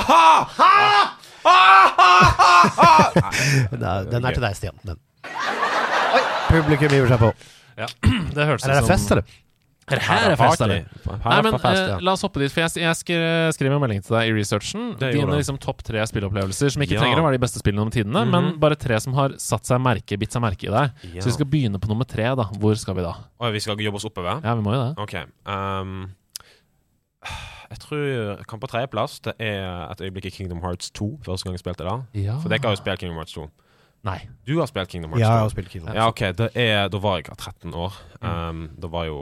ha, 0.07 0.25
ha! 0.55 1.14
Nei, 3.85 3.97
Den 4.11 4.25
er 4.25 4.33
til 4.37 4.45
deg, 4.45 4.55
Stian. 4.59 4.77
Den. 4.87 4.99
publikum 6.51 6.91
hiver 6.95 7.09
seg 7.15 7.21
på. 7.25 7.31
Det 8.35 8.45
hørtes 8.47 8.65
Eller 8.69 8.79
er 8.79 8.83
det 8.85 8.93
fest, 8.93 9.09
eller? 9.15 9.25
Her 9.85 10.31
er 10.33 10.39
fest, 10.41 10.63
eller? 10.65 10.79
Her 11.05 11.19
Nei, 11.21 11.35
er 11.37 11.43
men 11.45 11.53
fest, 11.61 11.77
eh, 11.77 11.89
ja. 11.91 11.97
La 12.07 12.11
oss 12.17 12.23
hoppe 12.25 12.41
dit. 12.41 12.49
For 12.55 12.61
jeg, 12.65 12.71
jeg 12.81 12.95
skrev, 12.97 13.69
en 13.75 13.83
melding 13.83 14.01
til 14.07 14.15
deg 14.17 14.31
i 14.31 14.33
researchen. 14.33 14.83
Dine 15.03 15.35
liksom, 15.37 15.59
topp 15.61 15.83
tre 15.85 16.01
spilleopplevelser 16.09 16.69
som 16.73 16.81
ikke 16.87 16.97
Ja. 16.97 17.03
trenger 17.03 17.21
å 17.21 17.25
være 17.27 17.37
de 17.37 17.43
beste 17.45 17.61
spillene 17.61 17.85
om 17.85 17.91
tidene, 17.93 18.23
Mhm. 18.25 18.31
men 18.33 18.45
bare 18.63 18.77
tre 18.81 18.97
som 19.05 19.13
har 19.19 19.31
satt 19.37 19.67
seg 19.69 19.77
merke, 19.85 20.17
bitt 20.19 20.33
seg 20.33 20.41
merke 20.47 20.65
i 20.71 20.73
deg. 20.73 20.87
Ja. 21.13 21.21
Så 21.21 21.27
vi 21.29 21.37
skal 21.37 21.47
begynne 21.53 21.77
på 21.83 21.89
nummer 21.93 22.07
tre. 22.09 22.25
da 22.35 22.45
Hvor 22.57 22.75
skal 22.81 22.95
vi 22.97 23.03
da? 23.05 23.13
Oi, 23.41 23.51
vi 23.53 23.61
skal 23.61 23.77
jobbe 23.77 23.97
oss 24.01 24.07
oppover? 24.09 24.41
Ja, 24.43 24.55
vi 24.55 24.63
må 24.65 24.73
jo 24.73 24.81
det. 24.87 24.93
OK. 25.05 25.15
ehm, 25.53 26.09
jeg 27.71 27.79
tror 27.83 28.01
jeg 28.05 28.47
kan 28.51 28.61
på 28.61 28.67
tredjeplass. 28.71 29.21
Det 29.25 29.35
er 29.39 29.91
et 29.91 30.01
øyeblikk 30.01 30.27
i 30.27 30.31
Kingdom 30.31 30.61
Hearts 30.65 30.91
2. 30.91 31.21
Første 31.27 31.45
gang 31.49 31.55
jeg 31.59 31.61
spilte 31.65 31.85
det. 31.87 32.25
Ja. 32.25 32.39
For 32.43 32.49
dere 32.53 32.61
har 32.63 32.75
jo 32.77 32.81
spilt 32.83 32.99
Kingdom 33.01 33.17
Hearts 33.21 33.33
2. 33.37 33.49
Nei. 34.05 34.19
Du 34.47 34.59
har 34.61 34.67
spilt 34.69 34.89
Kingdom 34.93 35.11
Hearts 35.15 35.23
Ja, 35.25 35.27
2. 35.29 35.33
jeg 35.33 35.41
har 35.47 35.49
spilt 35.55 35.69
Kingdom. 35.73 35.89
Hearts. 35.89 35.99
Ja, 36.03 36.09
ok, 36.09 36.37
det 36.39 36.51
er, 36.55 36.89
Da 36.93 36.99
var 37.01 37.17
jeg 37.17 37.25
13 37.37 37.75
år. 37.75 37.93
Um, 38.21 38.71
da 38.83 38.87
var 38.93 39.05
jo 39.09 39.19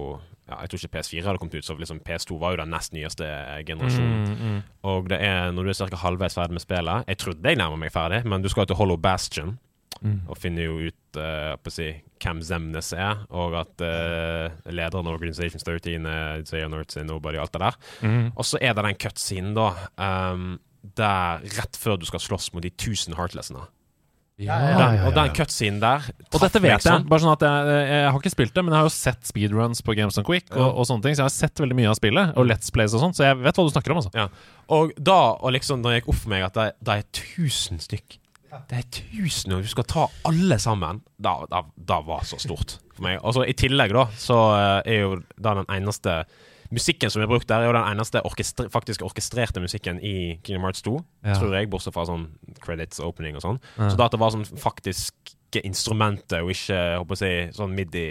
ja, 0.49 0.57
Jeg 0.61 0.70
tror 0.70 0.78
ikke 0.82 0.99
PS4 0.99 1.22
hadde 1.24 1.38
kommet 1.38 1.55
ut, 1.55 1.64
så 1.64 1.76
liksom 1.78 2.01
PS2 2.09 2.38
var 2.40 2.51
jo 2.57 2.57
den 2.62 2.68
nest 2.74 2.93
nyeste 2.93 3.24
generasjonen. 3.66 4.24
Mm, 4.28 4.49
mm. 4.57 4.62
Og 4.82 5.09
det 5.11 5.20
er 5.22 5.53
når 5.55 5.62
du 5.62 5.70
er 5.70 5.78
ca. 5.86 5.97
halvveis 5.97 6.34
ferdig 6.34 6.53
med 6.59 6.61
spillet 6.64 7.05
Jeg 7.09 7.18
trodde 7.18 7.49
jeg 7.49 7.57
nærmer 7.57 7.76
meg 7.78 7.93
ferdig, 7.95 8.24
men 8.26 8.43
du 8.43 8.49
skal 8.49 8.66
til 8.66 8.76
Hollow 8.76 8.97
Bastion 8.97 9.59
Mm. 10.03 10.16
og 10.26 10.36
finner 10.36 10.64
jo 10.66 10.78
ut 10.88 11.18
uh, 11.20 11.53
på 11.62 11.70
å 11.70 11.74
si, 11.74 11.88
hvem 12.22 12.40
Zemnes 12.42 12.88
er, 12.96 13.20
og 13.30 13.55
at 13.61 13.84
uh, 13.86 14.48
lederen 14.74 15.07
av 15.07 15.14
Organization 15.14 15.62
13 15.62 16.07
er 16.11 16.68
Nerds 16.72 16.96
in 16.98 17.07
Nobody 17.07 17.38
alt 17.38 17.53
det 17.55 17.61
der. 17.62 17.76
Mm. 18.03 18.32
Og 18.34 18.44
så 18.48 18.59
er 18.61 18.74
det 18.74 18.82
den 18.88 18.98
cutscenen, 18.98 19.53
da, 19.55 19.68
um, 20.03 20.57
der 20.98 21.44
rett 21.61 21.78
før 21.78 22.00
du 22.03 22.09
skal 22.11 22.18
slåss 22.24 22.50
mot 22.57 22.62
de 22.66 22.72
1000 22.74 23.14
Heartlessene. 23.14 23.68
Ja, 24.42 24.57
Ja, 24.59 24.70
Den, 24.78 24.94
ja, 24.96 25.03
og 25.07 25.14
den 25.14 25.28
cutscenen 25.36 25.78
der 25.78 26.07
Og 26.32 26.40
dette 26.40 26.59
vet 26.64 26.72
jeg. 26.72 26.80
sånn. 26.88 27.05
Bare 27.07 27.20
sånn 27.22 27.34
at 27.36 27.42
jeg, 27.46 27.74
jeg 27.92 28.07
har 28.09 28.16
ikke 28.18 28.32
spilt 28.32 28.55
det, 28.57 28.62
men 28.64 28.72
jeg 28.74 28.80
har 28.80 28.88
jo 28.88 28.94
sett 28.96 29.28
speedruns 29.28 29.82
på 29.86 29.94
Games 29.94 30.16
on 30.18 30.24
Quick 30.26 30.48
og, 30.50 30.57
Ja. 30.59 30.70
og 30.72 30.86
sånne 30.88 31.05
ting, 31.05 31.14
så 31.14 31.22
jeg 31.22 31.28
har 31.28 31.34
sett 31.36 31.62
veldig 31.62 31.76
mye 31.78 31.90
av 31.92 31.98
spillet, 32.00 32.32
og 32.40 32.48
Let's 32.48 32.72
Plays 32.74 32.96
og 32.96 33.05
sånt, 33.05 33.14
så 33.20 33.28
jeg 33.28 33.38
vet 33.44 33.55
hva 33.61 33.66
du 33.68 33.70
snakker 33.74 33.92
om, 33.94 34.00
altså. 34.03 34.26
Og 34.72 34.96
da, 34.98 35.18
og 35.36 35.53
liksom, 35.55 35.84
da 35.84 35.92
gikk 35.94 36.09
opp 36.11 36.18
for 36.24 36.32
meg 36.32 36.48
at 36.48 36.59
det, 36.59 36.66
det 36.82 36.96
er 36.96 37.05
1000 37.12 37.84
stykk 37.86 38.18
Det 38.68 38.78
er 38.78 38.84
1000, 38.84 39.55
og 39.57 39.64
du 39.64 39.68
skal 39.70 39.86
ta 39.88 40.07
alle 40.28 40.59
sammen. 40.61 41.03
Da, 41.16 41.38
da, 41.50 41.62
da 41.76 42.00
var 42.05 42.26
så 42.28 42.38
stort 42.42 42.78
for 42.92 43.07
meg. 43.07 43.20
Og 43.24 43.36
så 43.36 43.46
I 43.48 43.57
tillegg 43.57 43.94
da, 43.96 44.07
så 44.20 44.38
eh, 44.57 44.94
er 44.94 45.05
jo 45.07 45.20
da 45.36 45.57
den 45.61 45.70
eneste 45.72 46.22
Musikken 46.72 47.11
som 47.12 47.20
er 47.20 47.28
brukt 47.28 47.44
der, 47.50 47.61
er 47.61 47.68
jo 47.68 47.74
den 47.76 47.84
eneste 47.84 48.22
orkestre, 48.24 48.64
faktisk 48.72 49.03
orkestrerte 49.05 49.61
musikken 49.61 49.98
i 50.00 50.38
Kingdom 50.40 50.64
Hearts 50.64 50.80
2. 50.86 50.94
Ja. 51.20 51.34
Tror 51.36 51.53
jeg, 51.53 51.68
bortsett 51.68 51.92
fra 51.92 52.07
sånn 52.09 52.30
credits 52.64 53.03
opening 53.05 53.36
og 53.36 53.44
sånn. 53.44 53.59
Ja. 53.76 53.90
Så 53.92 53.98
da 54.00 54.07
at 54.09 54.14
det 54.16 54.20
var 54.22 54.32
sånn 54.32 54.46
faktiske 54.48 55.61
instrumenter, 55.68 56.40
og 56.40 56.55
ikke 56.55 56.78
håper 57.03 57.20
si, 57.20 57.32
sånn 57.59 57.76
midi 57.76 58.07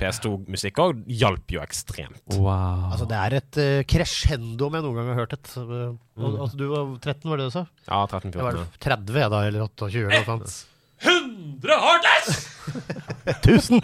PS2-musikk 0.00 0.80
òg, 0.82 1.02
hjalp 1.06 1.54
jo 1.54 1.60
ekstremt. 1.62 2.18
Wow. 2.34 2.90
Altså, 2.92 3.06
det 3.10 3.18
er 3.20 3.36
et 3.38 3.58
uh, 3.62 3.82
crescendo 3.90 4.66
om 4.68 4.74
jeg 4.78 4.84
noen 4.86 4.98
gang 4.98 5.10
har 5.12 5.20
hørt 5.24 5.36
et. 5.38 5.52
Uh, 5.58 5.94
Mm. 6.14 6.36
altså, 6.38 6.54
du 6.54 6.68
var 6.70 6.92
13, 7.02 7.26
var 7.26 7.40
det 7.40 7.46
du 7.48 7.50
sa? 7.50 7.64
Ja, 7.88 7.96
Jeg 8.06 8.36
var 8.38 8.52
13-14. 8.54 8.66
30 8.86 9.16
jeg 9.18 9.30
da, 9.32 9.38
eller 9.48 9.64
28 9.66 10.04
eller 10.04 10.14
noe 10.14 10.28
sånt. 10.28 10.52
100 11.02 11.78
Heartless! 11.82 12.28
1000! 13.42 13.82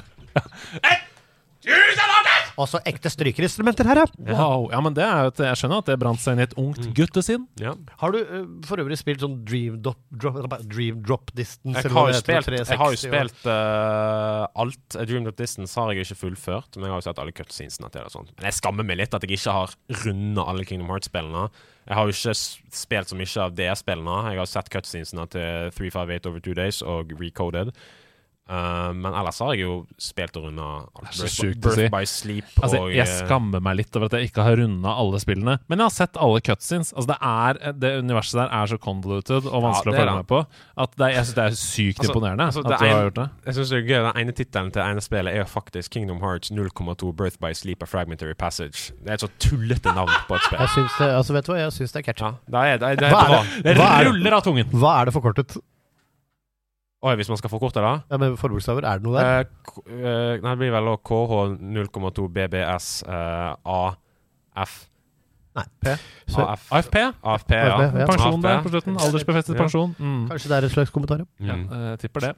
Også 2.61 2.81
ekte 2.89 3.11
strykerinstrumenter 3.13 3.89
her, 3.89 4.03
ja. 4.03 4.07
Wow. 4.31 4.67
Ja, 4.73 4.81
men 4.85 4.95
det 4.97 5.05
er 5.07 5.27
jo 5.27 5.33
et, 5.33 5.41
Jeg 5.49 5.59
skjønner 5.61 5.81
at 5.83 5.89
det 5.91 5.97
brant 6.03 6.21
seg 6.21 6.37
inn 6.37 6.43
i 6.43 6.47
et 6.49 6.55
ungt 6.61 6.81
Mm. 6.85 6.93
guttesinn. 6.99 7.47
Ja. 7.61 7.73
Har 8.03 8.13
du 8.15 8.19
eh, 8.21 8.45
for 8.69 8.83
øvrig 8.83 8.99
spilt 9.01 9.21
sånn 9.25 9.39
Dream 9.49 9.81
Drop, 9.83 9.99
drop, 10.13 10.55
dream 10.69 11.01
drop 11.07 11.33
Distance? 11.37 11.83
Jeg 11.87 11.93
har 11.97 12.11
jo 12.13 12.21
spilt, 12.21 12.53
jeg 12.69 12.79
har 12.83 12.95
jo 12.95 13.01
spilt 13.01 13.47
uh, 13.49 14.47
alt. 14.61 14.99
Dream 15.09 15.25
drop 15.27 15.39
Distance 15.41 15.75
har 15.81 15.93
jeg 15.95 16.05
ikke 16.07 16.21
fullført, 16.27 16.77
men 16.77 16.89
jeg 16.89 16.95
har 16.95 17.01
jo 17.03 17.07
sett 17.09 17.21
alle 17.23 17.33
cutscenesene 17.37 17.91
til 17.91 18.01
det. 18.01 18.07
og 18.11 18.15
sånt. 18.19 18.33
Men 18.37 18.51
jeg 18.51 18.59
skammer 18.61 18.87
meg 18.87 19.01
litt 19.01 19.15
at 19.17 19.25
jeg 19.27 19.39
ikke 19.39 19.57
har 19.57 19.75
runda 20.05 20.47
alle 20.51 20.65
Kingdom 20.69 20.91
Hearts-spillene. 20.93 21.49
Jeg 21.91 21.97
har 21.97 22.07
jo 22.07 22.15
ikke 22.15 22.35
spilt 22.81 23.11
så 23.11 23.17
mye 23.19 23.47
av 23.47 23.55
DS-spillene. 23.59 24.19
Jeg 24.31 24.39
har 24.43 24.51
sett 24.53 24.69
cutscenesene 24.71 25.25
til 25.33 25.73
358 25.75 26.29
Over 26.31 26.45
Two 26.45 26.55
Days 26.55 26.83
og 26.87 27.11
Recoded. 27.19 27.73
Eh, 28.51 28.93
men 28.99 29.15
ellers 29.15 29.39
har 29.39 29.53
jeg 29.55 29.63
jo 29.63 29.75
spilt 30.01 30.35
og 30.41 30.49
runda 30.49 30.69
Birth, 30.99 31.21
sjukt 31.31 31.61
Birth 31.63 31.79
si. 31.79 31.85
by 31.93 32.01
Sleep 32.09 32.49
Altså, 32.59 32.81
og 32.83 32.91
Jeg 32.91 33.05
eh, 33.07 33.13
skammer 33.21 33.63
meg 33.63 33.77
litt 33.79 33.95
over 33.95 34.09
at 34.09 34.17
jeg 34.19 34.31
ikke 34.31 34.43
har 34.43 34.59
runda 34.59 34.95
alle 34.99 35.21
spillene. 35.23 35.55
Men 35.71 35.79
jeg 35.79 35.87
har 35.87 35.95
sett 35.95 36.19
alle 36.19 36.41
cutscenes. 36.43 36.91
Altså, 36.97 37.13
det, 37.13 37.19
er, 37.23 37.75
det 37.79 37.93
universet 38.03 38.41
der 38.41 38.55
er 38.59 38.73
så 38.73 38.79
convoluted 38.83 39.47
og 39.47 39.63
vanskelig 39.69 39.95
er 39.95 39.95
å 39.95 40.01
følge 40.03 40.17
med 40.19 40.29
på 40.33 40.41
at 40.85 40.99
det 40.99 41.11
jeg 41.15 41.29
syns 41.29 41.39
det 41.39 41.45
er 41.45 41.57
sykt 41.61 42.01
Altså- 42.01 42.11
imponerende 42.11 42.49
altså, 42.51 42.65
at 42.65 42.71
du 42.71 42.75
en, 42.75 42.95
har 42.97 43.07
gjort 43.07 43.21
det. 43.21 43.29
Jeg 43.47 43.59
synes 43.59 43.71
det 43.71 43.79
er 43.79 43.87
gøy 43.87 43.99
Den 44.11 44.21
ene 44.25 44.37
tittelen 44.41 44.75
til 44.75 44.83
ene 44.89 45.07
spillet 45.07 45.41
er 45.41 45.51
faktisk 45.55 45.95
Kingdom 45.95 46.21
Hearts 46.25 46.51
0,2 46.51 47.13
Birth 47.15 47.39
by 47.39 47.53
Sleep 47.55 47.83
A 47.87 47.87
Fragmentary 47.87 48.35
Passage. 48.35 48.91
Det 48.99 49.15
er 49.15 49.21
et 49.21 49.27
så 49.27 49.31
tullete 49.39 49.95
navn 49.95 50.11
på 50.27 50.35
et 50.41 50.47
spill. 50.49 50.59
Jeg 50.65 50.75
syns 50.75 50.99
det, 50.99 51.11
altså, 51.21 51.37
vet 51.39 51.47
du 51.47 51.55
hva, 51.55 51.61
jeg 51.63 51.77
syns 51.79 51.95
det 51.95 52.03
er 52.03 52.09
catchy. 52.11 52.25
Ja, 52.27 52.35
det 52.51 52.59
er, 52.59 52.81
det 52.83 52.89
er, 52.91 52.97
det 52.99 53.11
er 53.11 53.35
det? 53.37 53.43
Det 53.71 53.77
det? 53.79 53.91
ruller 54.11 54.41
av 54.41 54.43
tungen! 54.47 54.73
Hva 54.75 54.97
er 55.01 55.11
det 55.11 55.15
forkortet? 55.15 55.61
Oi, 57.03 57.15
hvis 57.17 57.31
man 57.33 57.39
skal 57.41 57.49
forkorte 57.49 57.81
det? 57.81 57.93
Ja, 58.13 58.17
med 58.21 58.35
forbokstaver, 58.37 58.85
er 58.85 58.99
det 59.01 59.07
noe 59.09 59.17
der? 59.17 59.41
Eh, 59.41 59.45
k- 59.65 59.85
eh, 59.89 60.35
nei, 60.43 60.51
det 60.53 60.59
blir 60.61 60.73
vel 60.75 60.91
KH 61.01 61.39
0,2 61.65 62.27
BBS 62.35 62.89
eh, 63.09 63.55
AF 63.65 64.75
Nei, 65.57 65.65
P. 65.83 65.95
Så, 66.31 66.45
AF 66.47 66.69
AFP? 66.71 66.97
AFP, 67.27 67.57
ja. 67.57 67.73
AFP, 67.75 67.99
ja. 67.99 68.05
Pensjon 68.07 68.43
der 68.45 68.61
på 68.63 68.71
slutten. 68.71 68.99
Aldersbefestet 69.03 69.57
Ja. 69.57 69.59
pensjon. 69.65 69.95
Mm. 69.99 70.29
kanskje 70.31 70.49
det 70.53 70.57
er 70.61 70.67
et 70.69 70.75
slags 70.77 70.91
kommentar? 70.95 71.25
ja. 71.41 71.47
Ja, 71.49 71.57
Mm. 71.57 71.73
eh, 71.73 71.97
tipper 71.99 72.21
det. 72.21 72.37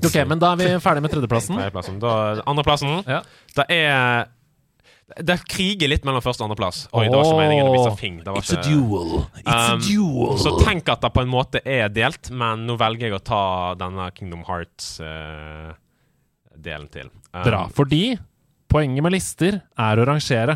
Ok, 0.00 0.16
men 0.28 0.38
da 0.38 0.52
er 0.52 0.56
vi 0.56 0.64
ferdig 0.80 1.02
med 1.02 1.10
tredjeplassen. 1.12 1.56
Tredjeplassen. 1.58 1.98
Da, 2.00 2.40
andreplassen 2.46 3.04
Ja. 3.06 3.20
Det 3.54 3.66
er 3.68 4.28
Det 5.04 5.36
kriger 5.50 5.88
litt 5.90 6.04
mellom 6.08 6.22
første 6.24 6.40
og 6.42 6.46
andreplass. 6.48 6.86
Oi, 6.96 7.04
det 7.10 7.16
var 7.18 7.24
ikke 7.28 7.42
meningen 7.42 7.66
å 7.68 7.70
så 7.84 7.92
fing. 7.98 8.14
Det 8.24 8.30
var 8.32 8.40
ikke, 8.40 8.62
duel. 8.64 9.10
Um, 9.44 9.80
duel. 9.84 10.38
Så 10.40 10.50
tenk 10.62 10.88
at 10.88 11.00
det 11.04 11.10
på 11.12 11.20
en 11.22 11.28
måte 11.30 11.60
er 11.60 11.88
delt, 11.92 12.30
men 12.32 12.66
nå 12.68 12.76
velger 12.80 13.06
jeg 13.10 13.16
å 13.18 13.20
ta 13.22 13.74
denne 13.78 14.10
Kingdom 14.16 14.42
Hearts-delen 14.48 16.88
til. 16.94 17.08
Um, 17.34 17.44
Bra. 17.44 17.68
Fordi 17.76 18.18
poenget 18.72 19.02
med 19.04 19.12
lister 19.14 19.52
er 19.60 19.94
å 20.00 20.04
rangere. 20.08 20.54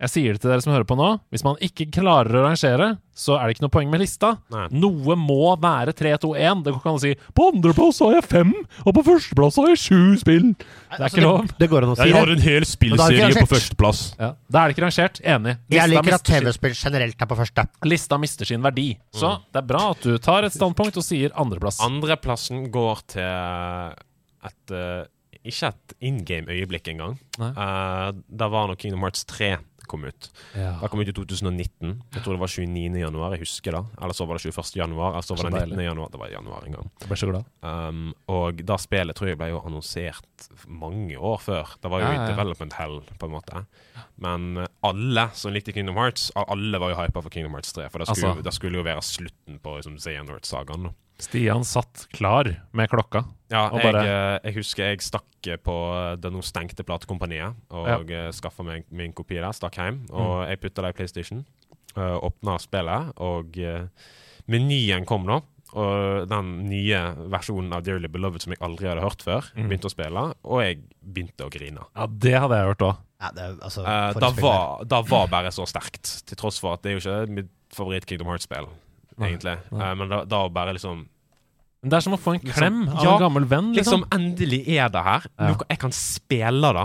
Jeg 0.00 0.12
sier 0.14 0.32
det 0.36 0.40
til 0.40 0.48
dere 0.48 0.64
som 0.64 0.72
hører 0.72 0.86
på 0.88 0.96
nå. 0.96 1.08
Hvis 1.28 1.42
man 1.44 1.58
ikke 1.60 1.84
klarer 1.92 2.38
å 2.38 2.44
rangere, 2.46 2.86
så 3.12 3.34
er 3.36 3.42
det 3.44 3.56
ikke 3.56 3.64
noe 3.66 3.72
poeng 3.74 3.90
med 3.92 4.00
lista. 4.00 4.30
Nei. 4.52 4.62
Noe 4.80 5.16
må 5.20 5.50
være 5.60 5.92
3, 5.96 6.14
2, 6.22 6.30
1. 6.40 6.62
Det 6.64 6.72
går 6.72 6.80
ikke 6.80 6.92
an 6.92 6.96
å 6.96 7.02
si 7.02 7.12
'på 7.36 7.48
andreplass 7.52 8.00
har 8.00 8.14
jeg 8.16 8.24
fem', 8.30 8.54
og 8.86 8.94
på 8.96 9.04
førsteplass 9.04 9.58
har 9.60 9.68
jeg 9.68 9.80
sju 9.82 10.00
spill'. 10.22 10.56
Det 10.56 11.04
er 11.04 11.12
ikke 11.12 11.20
lov. 11.26 11.42
Altså, 11.42 11.52
Det, 11.52 11.58
det 11.60 11.68
går 11.68 11.84
an 11.84 11.92
å 11.92 11.96
si 11.98 12.08
Jeg 12.08 12.16
har 12.16 12.32
en 12.32 12.44
hel 12.46 12.62
er 12.62 12.68
spillserie 12.70 13.34
på 13.36 13.50
førsteplass. 13.52 14.00
Ja. 14.16 14.32
Da 14.48 14.64
er 14.64 14.68
det 14.68 14.76
ikke 14.76 14.86
rangert. 14.88 15.20
Enig. 15.20 15.56
Jeg 15.68 15.88
liker 15.92 16.14
at 16.16 16.24
TV-spill 16.24 16.74
generelt 16.74 17.20
er 17.20 17.26
på 17.26 17.36
første. 17.36 17.68
Lista 17.84 18.16
mister 18.16 18.48
sin 18.48 18.62
verdi. 18.62 18.96
Så 19.12 19.36
det 19.52 19.60
er 19.60 19.68
bra 19.68 19.90
at 19.92 20.00
du 20.00 20.16
tar 20.16 20.48
et 20.48 20.56
standpunkt 20.56 20.96
og 20.96 21.04
sier 21.04 21.30
andreplass. 21.36 21.80
Andreplassen 21.84 22.70
går 22.72 23.04
til 23.06 23.96
et 24.48 24.72
uh, 24.72 25.04
Ikke 25.44 25.68
et 25.72 25.94
in 26.04 26.24
game-øyeblikk 26.24 26.88
engang. 26.88 27.18
Uh, 27.38 28.12
det 28.28 28.48
var 28.52 28.68
nok 28.68 28.78
Kingdom 28.80 29.04
Hearts 29.04 29.24
3 29.24 29.58
kom 29.90 30.06
ut. 30.08 30.28
Ja. 30.54 30.76
Det 30.80 30.90
kom 30.92 31.02
ut 31.02 31.10
i 31.10 31.14
2019. 31.16 31.92
Jeg 32.14 32.22
tror 32.24 32.36
det 32.36 32.42
var 32.44 32.52
29. 32.54 33.00
januar. 33.02 33.34
Jeg 33.36 33.42
husker 33.44 33.76
det. 33.76 33.82
Eller 34.00 34.16
så 34.16 34.26
var 34.30 34.38
det 34.38 34.44
21. 34.54 34.76
januar. 34.80 35.10
Eller 35.18 35.26
så 35.26 35.34
var 35.36 35.42
Så 35.42 35.50
det 35.50 35.60
deilig. 35.60 35.76
19. 35.80 35.84
januar. 35.90 36.10
Det 36.14 36.20
var 36.22 36.30
i 36.30 36.36
januar 36.38 36.66
en 36.68 36.76
gang. 36.78 36.90
Jeg 37.02 37.10
ble 37.10 37.18
så 37.20 37.30
glad. 37.30 37.50
Um, 37.66 38.02
og 38.30 38.62
da 38.70 38.78
spillet 38.80 39.18
tror 39.18 39.32
jeg 39.32 39.40
ble 39.40 39.50
jo 39.52 39.60
annonsert 39.66 40.48
mange 40.70 41.18
år 41.18 41.38
før. 41.42 41.74
Det 41.82 41.90
var 41.92 42.00
jo 42.04 42.10
Ja, 42.14 42.24
i 42.24 42.30
development 42.32 42.78
hell, 42.78 43.00
på 43.18 43.26
en 43.28 43.34
måte. 43.36 43.64
Men 44.20 44.56
eh, 44.64 44.66
alle 44.86 45.28
som 45.34 45.52
likte 45.52 45.72
Kingdom 45.76 45.96
Hearts, 46.00 46.30
alle 46.36 46.78
var 46.80 46.92
jo 46.94 46.98
hypa 47.02 47.22
for 47.22 47.30
Kingdom 47.32 47.52
Hearts 47.58 47.72
3. 47.76 47.88
For 47.90 47.98
det 47.98 48.08
skulle, 48.08 48.30
Altså- 48.36 48.42
det 48.48 48.54
skulle 48.54 48.78
jo 48.80 48.84
være 48.86 49.02
slutten 49.02 49.58
på 49.60 49.76
liksom, 49.76 49.96
Xehanort-sagaen. 49.98 50.92
Stian 51.22 51.64
satt 51.66 52.06
klar 52.16 52.48
med 52.72 52.88
klokka. 52.92 53.24
Ja, 53.50 53.66
Og 53.72 53.80
jeg, 53.80 53.92
bare- 53.92 54.04
eh, 54.06 54.38
jeg 54.44 54.54
husker 54.60 54.84
jeg 54.90 55.00
stakk 55.02 55.26
på 55.64 55.74
det 56.20 56.30
nå 56.32 56.42
stengte 56.44 56.84
platekompaniet 56.84 57.54
og 57.72 58.10
ja. 58.12 58.26
skaffa 58.36 58.62
meg 58.66 58.84
min 58.92 59.12
kopi 59.16 59.38
der. 59.40 59.52
Stakk 59.56 59.78
hjem. 59.80 60.02
Mm. 60.06 60.14
Og 60.20 60.34
jeg 60.48 60.60
putta 60.60 60.82
det 60.84 60.90
i 60.94 60.98
PlayStation. 60.98 61.44
Uh, 61.96 62.18
Åpna 62.22 62.54
spillet, 62.62 63.08
og 63.18 63.56
eh, 63.58 63.88
menyen 64.50 65.06
kom 65.08 65.24
nå. 65.26 65.40
Og 65.70 66.26
den 66.30 66.48
nye 66.66 66.98
versjonen 67.30 67.72
av 67.76 67.82
Dearly 67.86 68.08
Beloved 68.10 68.42
som 68.42 68.50
jeg 68.54 68.58
aldri 68.66 68.88
hadde 68.90 69.02
hørt 69.04 69.22
før, 69.22 69.46
Mm. 69.54 69.68
begynte 69.70 69.86
å 69.86 69.92
spille, 69.92 70.24
og 70.44 70.62
jeg 70.62 70.80
begynte 71.02 71.46
å 71.46 71.50
grine. 71.50 71.84
Ja, 71.96 72.06
det 72.06 72.34
hadde 72.42 72.56
jeg 72.58 72.66
hørt 72.72 72.82
òg. 72.88 72.96
Ja, 73.20 73.30
det, 73.36 73.48
altså, 73.62 73.82
Uh, 73.84 74.12
det, 74.14 74.42
var, 74.42 74.84
det 74.84 75.02
var 75.10 75.26
bare 75.28 75.50
så 75.52 75.66
sterkt, 75.68 76.24
til 76.26 76.36
tross 76.36 76.58
for 76.58 76.74
at 76.74 76.82
det 76.82 76.90
er 76.92 76.98
jo 76.98 77.02
ikke 77.04 77.34
mitt 77.36 77.50
favoritt 77.72 78.06
Kingdom 78.06 78.26
Hearts-spill, 78.32 78.66
egentlig. 79.28 79.56
nei. 79.70 79.90
Uh, 79.90 79.94
men 80.00 80.08
da, 80.12 80.24
da 80.24 80.42
bare 80.48 80.72
liksom 80.76 81.06
det 81.80 81.96
er 81.96 82.02
som 82.04 82.12
å 82.12 82.18
få 82.20 82.34
en 82.36 82.42
Liksom, 82.44 82.80
av 82.92 83.04
ja, 83.06 83.12
en 83.14 83.22
gammel 83.22 83.46
venn. 83.48 83.70
Liksom, 83.72 84.02
Liksom. 84.02 84.10
endelig 84.12 84.58
er 84.68 84.90
det 84.92 85.00
her. 85.00 85.22
Ja. 85.38 85.46
Noe 85.48 85.64
jeg 85.70 85.78
kan 85.80 85.94
spille 85.96 86.72
da. 86.76 86.82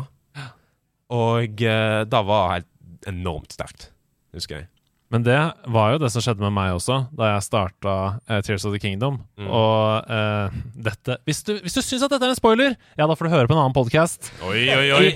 Og 1.16 1.64
uh, 1.68 2.04
det 2.08 2.22
var 2.30 2.54
helt 2.54 2.70
enormt 3.12 3.52
sterkt, 3.52 3.90
husker 4.34 4.62
jeg. 4.62 4.70
Men 5.16 5.24
det 5.24 5.39
var 5.72 5.93
jo 5.93 5.99
det 6.03 6.09
som 6.11 6.20
skjedde 6.20 6.43
med 6.43 6.51
meg 6.51 6.74
også, 6.76 6.97
da 7.16 7.30
jeg 7.30 7.43
starta 7.45 7.91
uh, 8.20 8.39
Tears 8.43 8.66
of 8.68 8.74
the 8.74 8.82
Kingdom. 8.84 9.22
Mm. 9.39 9.45
Og 9.47 10.09
uh, 10.11 10.57
dette 10.76 11.16
hvis 11.24 11.39
du, 11.47 11.53
hvis 11.63 11.78
du 11.78 11.80
syns 11.80 12.03
at 12.03 12.11
dette 12.11 12.28
er 12.28 12.34
en 12.34 12.36
spoiler, 12.36 12.76
ja, 12.99 13.07
da 13.07 13.16
får 13.16 13.30
du 13.30 13.32
høre 13.32 13.47
på 13.47 13.55
en 13.55 13.61
annen 13.61 13.76
podkast. 13.78 14.28
I, 14.51 14.66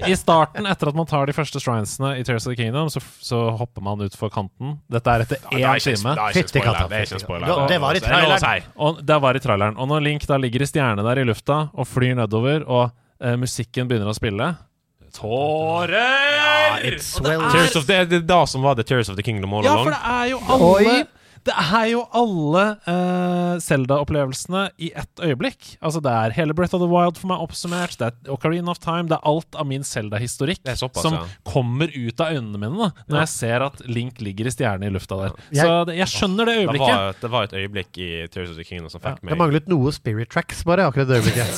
I 0.08 0.16
starten, 0.16 0.70
etter 0.72 0.94
at 0.94 0.96
man 0.96 1.10
tar 1.10 1.28
de 1.28 1.36
første 1.36 1.60
shrinesene 1.60 2.14
i 2.16 2.24
Tears 2.24 2.48
of 2.48 2.54
the 2.54 2.62
Kingdom, 2.62 2.88
så, 2.94 3.04
så 3.20 3.42
hopper 3.60 3.84
man 3.84 4.06
utfor 4.08 4.32
kanten. 4.32 4.78
Dette 4.88 5.18
er 5.18 5.26
etter 5.26 5.44
Ja, 5.52 5.52
det 5.52 5.68
er 5.68 5.84
én 5.84 6.00
time. 6.00 6.16
Det 6.16 6.24
er 6.24 6.32
ikke 6.32 6.46
en 6.46 6.48
Fytti 6.48 6.54
spoiler. 6.54 6.70
katta, 6.70 6.88
Det 6.88 7.02
er 7.02 7.10
ikke 7.10 7.20
en 7.20 7.26
spoiler. 7.26 7.52
katta. 7.52 7.68
Det 7.74 7.82
var 7.84 8.00
i 8.00 8.04
er 8.32 8.46
si. 8.46 8.72
Og 8.88 9.04
det 9.12 9.20
var 9.28 9.36
i 9.36 9.44
traileren. 9.50 9.76
Og 9.84 9.92
når 9.92 10.08
Link 10.08 10.30
da 10.32 10.40
ligger 10.40 10.64
i 10.64 10.72
stjerne 10.72 11.04
der 11.10 11.20
i 11.20 11.28
lufta 11.28 11.60
og 11.76 11.92
flyr 11.92 12.16
nedover, 12.24 12.64
og 12.64 12.96
uh, 12.96 13.36
musikken 13.44 13.92
begynner 13.92 14.14
å 14.14 14.16
spille 14.16 14.54
Tårer! 15.10 16.82
It's 16.84 17.16
det 17.22 17.28
well- 17.30 17.46
er- 17.48 17.52
Tears 17.52 17.76
of, 17.76 17.86
det 17.88 18.10
det 18.10 18.18
er 18.24 18.28
da 18.28 18.46
som 18.46 18.62
var 18.66 18.76
The 18.76 18.84
Tears 18.84 19.10
of 19.10 19.16
the 19.16 19.24
Kingdom 19.24 19.54
all 19.54 19.64
Ja, 19.66 19.72
along. 19.74 19.86
for 19.86 19.92
det 19.92 20.04
er 20.04 20.30
jo 20.30 20.40
alle 20.50 21.00
Oi. 21.00 21.04
Det 21.50 21.54
er 21.56 21.86
jo 21.88 22.02
alle 22.20 22.64
eh, 22.86 23.54
Zelda-opplevelsene 23.64 24.66
i 24.78 24.90
ett 24.94 25.22
øyeblikk. 25.24 25.78
Altså 25.82 26.02
Det 26.04 26.12
er 26.12 26.34
hele 26.36 26.54
Breath 26.54 26.76
of 26.76 26.82
the 26.84 26.88
Wild 26.92 27.16
for 27.18 27.30
meg 27.32 27.40
oppsummert. 27.40 27.96
Det 27.98 28.10
er 28.10 28.34
Ocarina 28.36 28.70
of 28.74 28.80
Time. 28.84 29.08
Det 29.08 29.16
er 29.16 29.24
alt 29.26 29.56
av 29.56 29.66
min 29.66 29.82
Zelda-historikk 29.88 30.60
Det 30.68 30.76
såpass, 30.78 31.02
som 31.08 31.14
ja. 31.16 31.24
kommer 31.48 31.88
ut 31.96 32.20
av 32.22 32.36
øynene 32.36 32.60
mine 32.60 32.76
da 32.76 32.90
når 33.08 33.16
Ja. 33.16 33.22
jeg 33.24 33.30
ser 33.30 33.64
at 33.70 33.80
Link 33.88 34.20
ligger 34.20 34.48
i 34.48 34.52
stjerne 34.52 34.86
i 34.86 34.90
lufta 34.92 35.16
der. 35.16 35.32
Jeg- 35.50 35.64
Så 35.66 35.86
det, 35.88 35.96
jeg 35.98 36.08
skjønner 36.08 36.46
det 36.46 36.56
Det 36.58 36.68
øyeblikket. 36.68 36.98
var, 37.00 37.16
det 37.22 37.32
var 37.32 37.44
et 37.44 37.54
øyeblikk 37.54 37.98
i 37.98 38.28
Tears 38.28 38.50
of 38.50 38.56
the 38.58 38.64
Kingdom 38.68 38.90
som 38.90 39.00
fikk 39.02 39.22
Det 39.22 39.24
meg 39.32 39.38
manglet 39.40 39.68
noe 39.72 39.92
Spirit 39.96 40.30
Tracks, 40.30 40.64
bare, 40.66 40.92
akkurat 40.92 41.08
det 41.08 41.24
øyeblikket. 41.24 41.56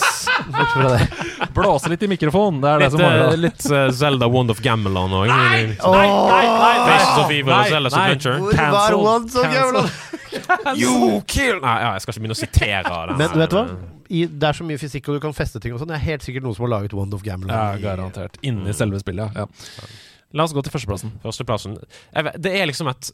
Bort 0.52 0.72
fra 0.78 0.98
det. 0.98 1.10
Blåse 1.56 1.90
litt 1.92 2.04
i 2.04 2.10
mikrofonen. 2.12 2.62
Det 2.64 2.70
er 2.72 2.84
det 2.84 2.90
som 2.94 3.02
eh, 3.02 3.08
mangler. 3.10 3.38
litt 3.46 3.66
uh, 3.72 3.84
Zelda 3.96 4.28
Wand 4.32 4.54
of 4.54 4.62
Gamelan 4.64 5.14
òg. 5.18 5.28
Nei, 5.32 5.62
nei, 5.68 5.72
nei, 5.78 6.44
nei, 6.48 6.74
Faces 6.88 7.18
of 7.18 7.32
Evil 7.32 7.52
og 7.52 7.56
nei, 7.58 7.70
Zelda's 7.74 7.96
nei. 7.98 8.04
Adventure. 8.06 8.36
Hvor 8.42 8.62
var 8.76 8.98
Cancel, 8.98 9.46
of. 9.46 9.56
Gamelan? 9.56 9.90
You 10.80 11.18
kill 11.28 11.58
Nei, 11.60 11.74
ja, 11.84 11.90
jeg 11.98 12.04
skal 12.06 12.14
ikke 12.14 12.22
begynne 12.24 12.38
å 12.38 12.40
sitere 12.40 12.84
den. 13.10 13.18
Men 13.20 13.28
her, 13.34 13.42
vet 13.42 13.52
du 13.52 13.58
hva? 13.58 13.66
eh, 13.68 13.98
I, 14.12 14.22
det 14.32 14.48
er 14.48 14.58
så 14.62 14.68
mye 14.68 14.80
fysikk, 14.80 15.10
og 15.12 15.18
du 15.20 15.24
kan 15.24 15.36
feste 15.36 15.60
ting 15.64 15.76
og 15.76 15.82
sånn. 15.82 15.92
Det 15.92 15.98
er 16.00 16.06
helt 16.06 16.24
sikkert 16.28 16.46
noen 16.48 16.56
som 16.58 16.68
har 16.68 16.74
laget 16.78 16.96
Wand 16.96 17.18
of 17.18 17.26
Gamelan. 17.26 17.52
Ja, 17.52 17.82
garantert. 17.84 18.40
Inni 18.48 18.76
selve 18.78 19.02
spillet, 19.04 19.36
ja. 19.36 19.46
ja. 19.46 19.92
La 20.38 20.48
oss 20.48 20.56
gå 20.56 20.64
til 20.64 20.72
førsteplassen. 20.72 21.12
Førsteplassen 21.26 21.76
vet, 21.80 22.40
Det 22.40 22.54
er 22.56 22.70
liksom 22.70 22.88
et 22.92 23.12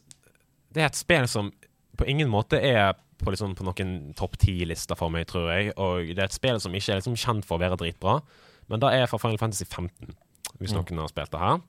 Det 0.74 0.84
er 0.84 0.90
et 0.92 0.98
spill 0.98 1.26
som 1.30 1.50
på 1.98 2.06
ingen 2.06 2.30
måte 2.30 2.60
er 2.62 2.92
på, 3.18 3.30
liksom, 3.34 3.54
på 3.58 3.64
noen 3.66 4.14
topp 4.18 4.36
ti-lister 4.38 4.96
for 4.98 5.10
meg, 5.10 5.26
tror 5.30 5.50
jeg. 5.52 5.72
Og 5.76 6.06
det 6.14 6.18
er 6.18 6.28
et 6.30 6.36
spill 6.36 6.60
som 6.62 6.72
ikke 6.72 6.92
er 6.94 7.00
liksom 7.00 7.16
kjent 7.18 7.44
for 7.48 7.58
å 7.58 7.62
være 7.64 7.78
dritbra. 7.80 8.20
Men 8.68 8.80
da 8.80 8.90
er 8.94 9.06
fra 9.10 9.18
Final 9.18 9.38
Fantasy 9.40 9.64
15, 9.64 10.14
hvis 10.60 10.72
Mm. 10.72 10.78
noen 10.84 10.98
har 11.02 11.08
spilt 11.08 11.30
det 11.32 11.40
her. 11.40 11.60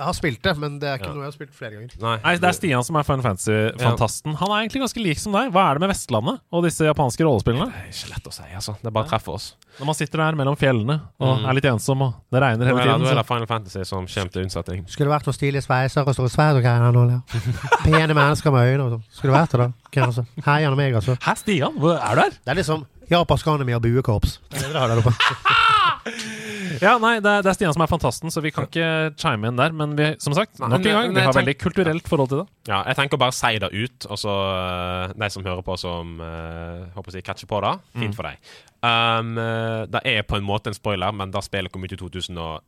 Jeg 0.00 0.06
har 0.08 0.14
spilt 0.16 0.40
det, 0.46 0.52
men 0.56 0.78
det 0.80 0.88
er 0.88 0.96
ikke 0.96 1.10
Ja. 1.10 1.12
noe 1.12 1.24
jeg 1.26 1.28
har 1.28 1.34
spilt 1.36 1.52
flere 1.52 1.72
ganger. 1.76 1.90
Nei, 2.00 2.16
Nei, 2.24 2.32
det 2.40 2.48
er 2.48 2.54
Stian 2.56 2.82
som 2.86 2.96
er 2.96 3.02
Final 3.04 3.20
Fantasy-fantasten. 3.26 4.34
Han 4.40 4.48
er 4.54 4.62
egentlig 4.64 4.80
ganske 4.80 5.02
lik 5.04 5.18
som 5.20 5.32
deg. 5.36 5.50
Hva 5.52 5.64
er 5.70 5.74
det 5.76 5.82
med 5.84 5.90
Vestlandet 5.92 6.40
og 6.50 6.64
disse 6.64 6.86
japanske 6.88 7.20
rollespillene? 7.26 7.66
Det 7.68 7.82
er 7.82 7.90
ikke 7.92 8.10
lett 8.14 8.30
å 8.30 8.32
si, 8.32 8.46
altså. 8.56 8.76
Det 8.80 8.88
er 8.88 8.94
bare 8.96 9.04
å 9.04 9.10
treffe 9.12 9.34
oss. 9.34 9.50
Når 9.78 9.86
man 9.90 9.94
sitter 9.98 10.22
der 10.24 10.38
mellom 10.40 10.56
fjellene 10.56 10.96
og 11.20 11.38
Mm. 11.38 11.44
er 11.50 11.52
litt 11.52 11.68
ensom, 11.68 12.00
og 12.02 12.14
det 12.32 12.40
regner 12.40 12.64
hele 12.64 12.80
er 12.80 12.80
det, 12.80 12.88
tiden. 12.88 13.02
nå 13.04 13.10
er 13.12 13.22
Så. 13.22 13.26
Final 13.28 13.46
Fantasy 13.46 13.84
som 13.84 14.06
kommer 14.06 14.32
til 14.32 14.42
unnsetning. 14.46 14.88
Skulle 14.88 15.10
vært 15.12 15.26
noen 15.28 15.36
stilige 15.36 15.62
sveiser 15.68 16.00
og 16.08 16.14
store 16.16 16.28
sverd 16.32 16.56
og 16.56 16.62
greier 16.64 16.92
nå, 16.92 17.02
eller? 17.04 17.20
Pene 17.84 18.14
mennesker 18.16 18.50
med 18.50 18.72
øyne 18.72 18.80
og 18.86 18.90
sånn. 18.96 19.04
Skulle 19.12 19.32
vært 19.36 19.50
det, 19.52 19.60
da. 19.60 20.06
Altså. 20.06 20.26
Hei, 20.46 20.62
Janne 20.64 20.76
meg, 20.80 20.94
altså. 20.94 21.18
Hæ, 21.20 21.36
Stian? 21.36 21.76
Hvor 21.78 22.00
er 22.00 22.14
du 22.14 22.20
her? 22.22 22.30
Det 22.30 22.48
er 22.48 22.54
liksom 22.62 22.86
japansk 23.10 23.46
anime 23.48 23.74
og 23.76 23.82
buekorps. 23.82 24.38
Det 24.48 24.62
er 24.62 24.66
det 24.68 24.72
dere 24.72 24.80
har 24.80 24.88
der 24.88 25.02
oppe. 25.04 25.12
Ja, 26.86 26.98
nei, 27.02 27.16
det 27.20 27.30
er, 27.30 27.42
det 27.42 27.50
er 27.50 27.56
Stian 27.58 27.72
som 27.74 27.82
er 27.84 27.90
fantasten, 27.90 28.30
så 28.30 28.40
vi 28.44 28.50
kan 28.54 28.66
ikke 28.68 29.14
chime 29.20 29.48
inn 29.50 29.56
der. 29.58 29.72
Men 29.76 29.96
vi, 29.98 30.10
som 30.22 30.32
sagt, 30.36 30.58
nok 30.62 30.78
en 30.78 30.82
gang, 30.82 31.14
vi 31.16 31.20
har 31.26 31.32
veldig 31.36 31.56
kulturelt 31.60 32.08
forhold 32.08 32.28
til 32.32 32.42
det. 32.42 32.48
Ja, 32.70 32.82
jeg 32.88 32.96
tenker 33.00 33.18
å 33.18 33.22
bare 33.24 33.34
si 33.36 33.52
det 33.62 33.70
ut, 33.74 34.06
og 34.10 34.18
så 34.22 34.34
eh, 34.54 35.14
de 35.24 35.30
som 35.34 35.44
hører 35.46 35.62
på, 35.66 35.76
som 35.80 36.16
uh, 36.22 36.86
håper 36.96 37.10
å 37.10 37.16
si 37.16 37.22
catcher 37.26 37.50
på 37.50 37.60
det, 37.66 37.74
fint 37.98 38.10
Mm. 38.12 38.16
for 38.18 38.28
deg. 38.30 38.38
Um, 38.80 39.34
eh, 39.38 39.86
det 39.92 40.00
er 40.08 40.22
på 40.24 40.38
en 40.38 40.46
måte 40.46 40.70
en 40.72 40.76
spoiler, 40.78 41.12
men 41.12 41.30
da 41.34 41.42
spillet 41.44 41.72
kom 41.72 41.84
ut 41.84 41.92
i 41.92 41.98
2015? 42.00 42.62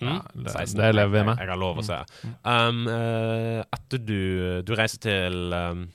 Ja, 0.00 0.20
det- 0.34 0.50
16? 0.52 0.80
det 0.80 0.94
lever 0.94 1.12
vi 1.18 1.24
med. 1.28 1.38
Jeg 1.38 1.48
har 1.48 1.56
lov 1.60 1.78
å 1.78 1.84
se. 1.84 1.98
Um, 2.44 2.86
eh, 2.88 3.62
etter 3.72 3.98
du, 3.98 4.62
du 4.62 4.72
reiser 4.74 4.98
til 4.98 5.52
um, 5.52 5.88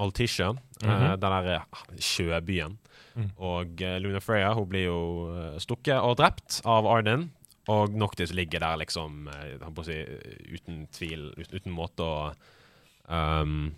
Altisha, 0.00 0.50
eh, 0.82 0.88
Mhm. 0.88 1.20
den 1.20 1.30
der 1.30 1.46
eh, 1.54 1.62
sjøbyen, 1.98 2.76
Mm. 3.16 3.30
og 3.40 3.80
uh, 3.80 3.96
Luna 4.04 4.20
Freya 4.20 4.50
hun 4.52 4.68
blir 4.68 4.90
jo 4.90 5.00
eh, 5.32 5.54
stukket 5.62 5.96
og 6.04 6.18
drept 6.20 6.60
av 6.68 6.88
Arden. 6.90 7.30
Og 7.72 7.96
Noctis 7.96 8.34
ligger 8.36 8.60
der 8.62 8.76
liksom 8.82 9.30
eh, 9.32 9.80
si, 9.86 9.96
uten 10.52 10.84
tvil, 10.94 11.30
uten, 11.34 11.56
uten 11.56 11.74
måte 11.74 12.04
å 12.04 12.18
um, 13.08 13.72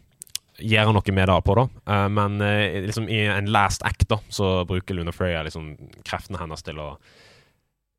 gjøre 0.59 0.93
noe 0.93 1.15
med 1.15 1.31
det 1.31 1.39
på, 1.47 1.57
da. 1.57 1.65
Uh, 1.87 2.09
men 2.13 2.37
uh, 2.43 2.83
liksom 2.85 3.09
i 3.09 3.23
en 3.31 3.49
last 3.55 3.87
act 3.87 4.09
da 4.11 4.19
så 4.29 4.67
bruker 4.69 4.99
Luna 4.99 5.15
Freya 5.15 5.47
liksom 5.47 5.73
kreftene 6.03 6.43
hennes 6.43 6.67
til 6.67 6.83
å 6.83 6.91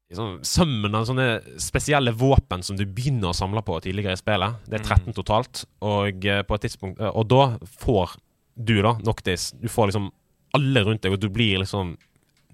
liksom, 0.10 0.40
Sømmen 0.46 0.98
av 0.98 1.08
sånne 1.10 1.28
spesielle 1.62 2.14
våpen 2.18 2.64
som 2.66 2.78
du 2.80 2.86
begynner 2.86 3.32
å 3.32 3.38
samle 3.38 3.64
på 3.66 3.80
tidligere 3.84 4.18
i 4.18 4.22
spillet. 4.22 4.62
Det 4.70 4.80
er 4.80 4.86
13 4.86 5.16
totalt. 5.18 5.66
Og 5.86 6.26
eh, 6.26 6.42
på 6.44 6.58
et 6.58 6.66
tidspunkt 6.68 7.02
eh, 7.02 7.14
Og 7.14 7.30
da 7.30 7.44
får 7.82 8.18
du, 8.60 8.80
da, 8.84 8.98
Noctis 9.06 9.54
Du 9.56 9.70
får 9.72 9.92
liksom 9.92 10.10
alle 10.58 10.84
rundt 10.86 11.04
deg, 11.06 11.16
og 11.16 11.22
du 11.22 11.30
blir 11.34 11.62
liksom 11.64 11.96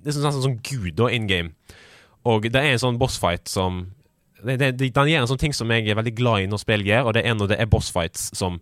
Det 0.01 0.11
er 0.11 0.17
sånn, 0.17 0.27
sånn, 0.35 0.43
sånn 0.43 0.59
gud 0.65 0.93
da, 0.99 1.09
in 1.13 1.27
game. 1.29 1.53
Og 2.25 2.47
det 2.49 2.61
er 2.61 2.75
en 2.75 2.81
sånn 2.81 2.99
bossfight 3.01 3.49
som 3.49 3.87
det, 4.43 4.57
det, 4.61 4.71
det, 4.77 4.91
Den 4.93 5.09
gjør 5.09 5.25
en 5.25 5.31
sånn 5.31 5.41
ting 5.41 5.55
som 5.55 5.71
jeg 5.73 5.87
er 5.89 5.97
veldig 5.97 6.13
glad 6.17 6.43
i 6.43 6.49
når 6.49 6.61
spill 6.61 6.85
gjør, 6.85 7.09
og 7.09 7.17
det 7.17 7.25
er 7.25 7.37
når 7.37 7.53
det 7.53 7.59
er 7.61 7.71
bossfights 7.71 8.29
som 8.37 8.59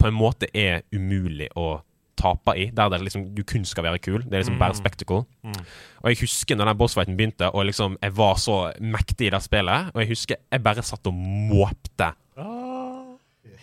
på 0.00 0.10
en 0.10 0.16
måte 0.18 0.48
er 0.52 0.82
umulig 0.92 1.48
å 1.56 1.80
tape 2.18 2.54
i. 2.58 2.66
Der 2.74 2.90
det 2.92 3.00
liksom, 3.02 3.28
du 3.36 3.42
kun 3.46 3.64
skal 3.68 3.86
være 3.86 4.00
kul. 4.02 4.20
Det 4.22 4.34
er 4.34 4.42
liksom 4.42 4.58
bare 4.60 4.76
spectacle. 4.78 5.24
Mm. 5.46 5.60
Og 6.02 6.10
jeg 6.10 6.20
husker 6.24 6.58
når 6.58 6.72
den 6.72 6.80
bossfighten 6.80 7.18
begynte, 7.18 7.50
og 7.50 7.68
liksom 7.70 7.96
jeg 8.02 8.16
var 8.18 8.40
så 8.42 8.58
mektig 8.80 9.30
i 9.30 9.32
det 9.34 9.42
spillet. 9.44 9.92
Og 9.94 10.02
jeg 10.02 10.12
husker 10.12 10.42
jeg 10.42 10.64
bare 10.64 10.84
satt 10.86 11.08
og 11.10 11.16
måpte. 11.16 12.12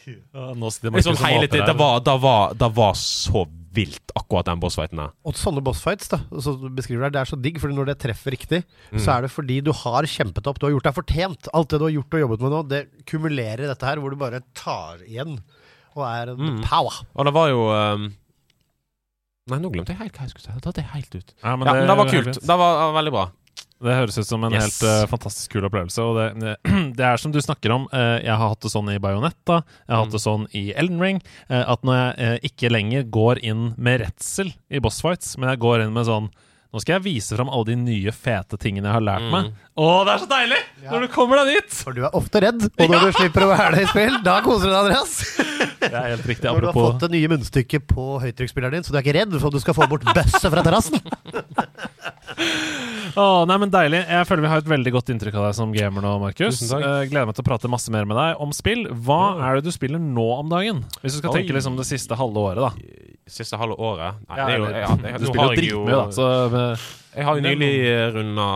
Nå 0.10 0.70
sitter 0.74 0.96
Liksom 0.96 1.14
Markus 1.14 1.22
og 1.22 1.28
hele 1.28 1.48
tiden, 1.48 1.68
det, 1.68 1.76
var, 1.78 2.00
det, 2.02 2.16
var, 2.24 2.54
det 2.58 2.70
var 2.76 2.96
så 2.98 3.44
vilt, 3.80 4.12
akkurat 4.20 4.50
den 4.52 4.60
bossfighten 4.62 5.00
der. 5.02 5.14
Og 5.26 5.38
sånne 5.40 5.64
bossfights, 5.66 6.12
da, 6.12 6.20
så 6.44 6.54
du 6.60 6.68
beskriver 6.76 7.08
det, 7.08 7.16
det 7.16 7.22
er 7.24 7.32
så 7.32 7.40
digg, 7.40 7.58
fordi 7.64 7.78
når 7.80 7.94
det 7.94 7.98
treffer 8.04 8.36
riktig, 8.36 8.62
Mm. 8.92 9.00
så 9.00 9.16
er 9.18 9.22
det 9.26 9.32
fordi 9.32 9.62
du 9.64 9.72
har 9.72 10.04
kjempet 10.10 10.48
opp, 10.52 10.60
du 10.60 10.66
har 10.68 10.76
gjort 10.76 10.88
deg 10.90 10.96
fortjent. 11.00 11.50
Alt 11.54 11.70
det 11.74 11.80
du 11.80 11.86
har 11.88 11.96
gjort 11.96 12.14
og 12.20 12.24
jobbet 12.26 12.44
med 12.46 12.52
nå, 12.56 12.62
det 12.70 12.82
kumulerer 13.10 13.66
dette 13.72 13.86
her, 13.88 13.98
hvor 14.04 14.12
du 14.14 14.20
bare 14.20 14.42
tar 14.54 15.02
igjen 15.08 15.40
og 15.96 16.04
er 16.06 16.30
en 16.36 16.38
Mm. 16.60 16.62
power. 16.64 17.00
Og 17.16 17.26
det 17.26 17.34
var 17.34 17.50
jo 17.50 17.62
um... 17.74 18.10
Nei, 19.50 19.58
nå 19.64 19.72
glemte 19.74 19.96
jeg 19.96 19.98
helt 20.04 20.14
hva 20.14 20.28
jeg 20.28 20.34
skulle 20.36 20.46
si. 20.46 20.54
Det 20.54 20.62
datt 20.68 20.78
jeg 20.78 20.90
helt 20.94 21.16
ut. 21.18 21.32
Ja, 21.42 21.56
men 21.58 21.66
ja, 21.66 21.74
men 21.74 21.88
det 21.90 21.96
var 21.98 22.10
kult. 22.12 22.36
Det 22.38 22.58
var, 22.62 22.74
det 22.78 22.84
var 22.86 22.98
veldig 23.00 23.14
bra. 23.16 23.24
Det 23.82 23.94
høres 23.96 24.18
ut 24.20 24.28
som 24.28 24.44
en 24.44 24.52
Yes. 24.52 24.82
helt 24.82 24.84
uh, 24.90 25.08
fantastisk 25.08 25.54
kul 25.56 25.64
opplevelse. 25.70 26.04
Og 26.04 26.18
det, 26.42 26.56
det 27.00 27.06
er 27.06 27.18
som 27.22 27.32
du 27.32 27.40
snakker 27.40 27.72
om. 27.72 27.86
uh, 27.94 28.20
jeg 28.20 28.36
har 28.36 28.50
hatt 28.52 28.60
det 28.66 28.72
sånn 28.74 28.90
i 28.92 28.98
Bajonetta, 29.00 29.62
jeg 29.88 29.94
har 29.96 30.02
hatt 30.04 30.10
Mm. 30.10 30.16
det 30.18 30.24
sånn 30.26 30.48
i 30.54 30.64
Elden 30.76 31.00
Ring. 31.00 31.22
uh, 31.50 31.64
at 31.72 31.82
når 31.88 32.18
jeg 32.20 32.42
ikke 32.52 32.72
lenger 32.74 33.04
går 33.10 33.40
inn 33.44 33.74
med 33.78 34.02
redsel 34.02 34.52
i 34.70 34.80
bossfights, 34.84 35.38
men 35.38 35.50
jeg 35.54 35.60
går 35.64 35.86
inn 35.86 35.94
med 35.96 36.06
sånn 36.12 36.30
Nå 36.70 36.78
skal 36.84 37.00
jeg 37.00 37.02
vise 37.08 37.34
fram 37.34 37.50
alle 37.50 37.66
de 37.72 37.76
nye, 37.82 38.12
fete 38.14 38.58
tingene 38.62 38.86
jeg 38.86 38.94
har 38.94 39.02
lært 39.02 39.24
Mm. 39.26 39.32
meg. 39.34 39.48
Å, 39.80 39.86
det 40.06 40.12
er 40.14 40.20
så 40.22 40.28
deilig! 40.30 40.60
Når 40.86 41.02
du 41.02 41.08
kommer 41.16 41.40
deg 41.42 41.56
dit! 41.56 41.72
For 41.80 41.96
du 41.98 42.04
er 42.06 42.14
ofte 42.14 42.42
redd, 42.44 42.62
og 42.70 42.92
når 42.94 43.06
du 43.08 43.18
slipper 43.18 43.46
å 43.48 43.50
være 43.50 43.72
det 43.80 43.88
i 43.88 43.90
spill, 43.90 44.20
da 44.24 44.36
koser 44.46 44.70
du 44.70 44.74
deg, 44.76 44.82
Andreas. 44.84 45.16
Det 45.80 45.96
er 45.96 46.10
helt 46.12 46.26
riktig. 46.28 46.44
Når 46.46 46.60
du 46.62 46.68
har 46.68 46.76
fått 46.76 47.02
det 47.06 47.10
nye 47.14 47.28
munnstykket 47.32 47.86
på 47.88 48.06
høytrykksspilleren 48.22 48.76
din, 48.78 48.84
så 48.86 48.92
du 48.94 48.98
er 49.00 49.04
ikke 49.06 49.16
redd 49.16 49.32
for 49.40 49.48
at 49.50 49.56
du 49.56 49.62
skal 49.64 49.76
få 49.78 49.88
bort 49.90 50.04
bøsset 50.14 50.52
fra 50.52 50.62
terrassen. 50.66 51.00
Oh, 53.20 53.42
nei, 53.50 53.56
men 53.60 53.72
Deilig. 53.74 54.00
Jeg 54.08 54.28
føler 54.30 54.46
vi 54.46 54.50
har 54.52 54.62
et 54.62 54.68
veldig 54.70 54.92
godt 54.94 55.10
inntrykk 55.12 55.36
av 55.40 55.48
deg 55.50 55.56
som 55.58 55.72
gamer 55.76 56.04
nå, 56.06 56.12
Markus. 56.22 56.60
Eh, 56.62 57.02
gleder 57.10 57.26
meg 57.28 57.36
til 57.36 57.44
å 57.44 57.48
prate 57.50 57.72
masse 57.72 57.92
mer 57.92 58.06
med 58.08 58.16
deg 58.20 58.40
om 58.46 58.54
spill. 58.56 58.86
Hva 59.04 59.18
er 59.50 59.58
det 59.60 59.66
du 59.68 59.74
spiller 59.76 60.00
nå 60.00 60.28
om 60.38 60.52
dagen? 60.52 60.84
Hvis 61.02 61.18
du 61.18 61.20
skal 61.24 61.34
Oi. 61.34 61.40
tenke 61.42 61.56
liksom 61.58 61.76
det 61.80 61.88
siste 61.90 62.16
halve 62.20 62.44
året, 62.52 62.62
da. 62.70 63.10
Siste 63.30 63.60
halve 63.62 63.76
året 63.78 64.22
Nei, 64.30 64.38
Ja, 64.40 64.46
det 64.46 64.54
er 64.54 64.62
jo, 64.62 64.70
ja, 64.72 64.94
det, 65.02 65.12
du 65.22 65.26
spiller 65.30 65.52
jo 65.52 65.60
dritmye, 65.60 65.98
da. 65.98 66.06
Så 66.16 66.30
Jeg 67.10 67.26
har 67.26 67.40
jo 67.40 67.44
nylig 67.44 67.74
runda 68.16 68.48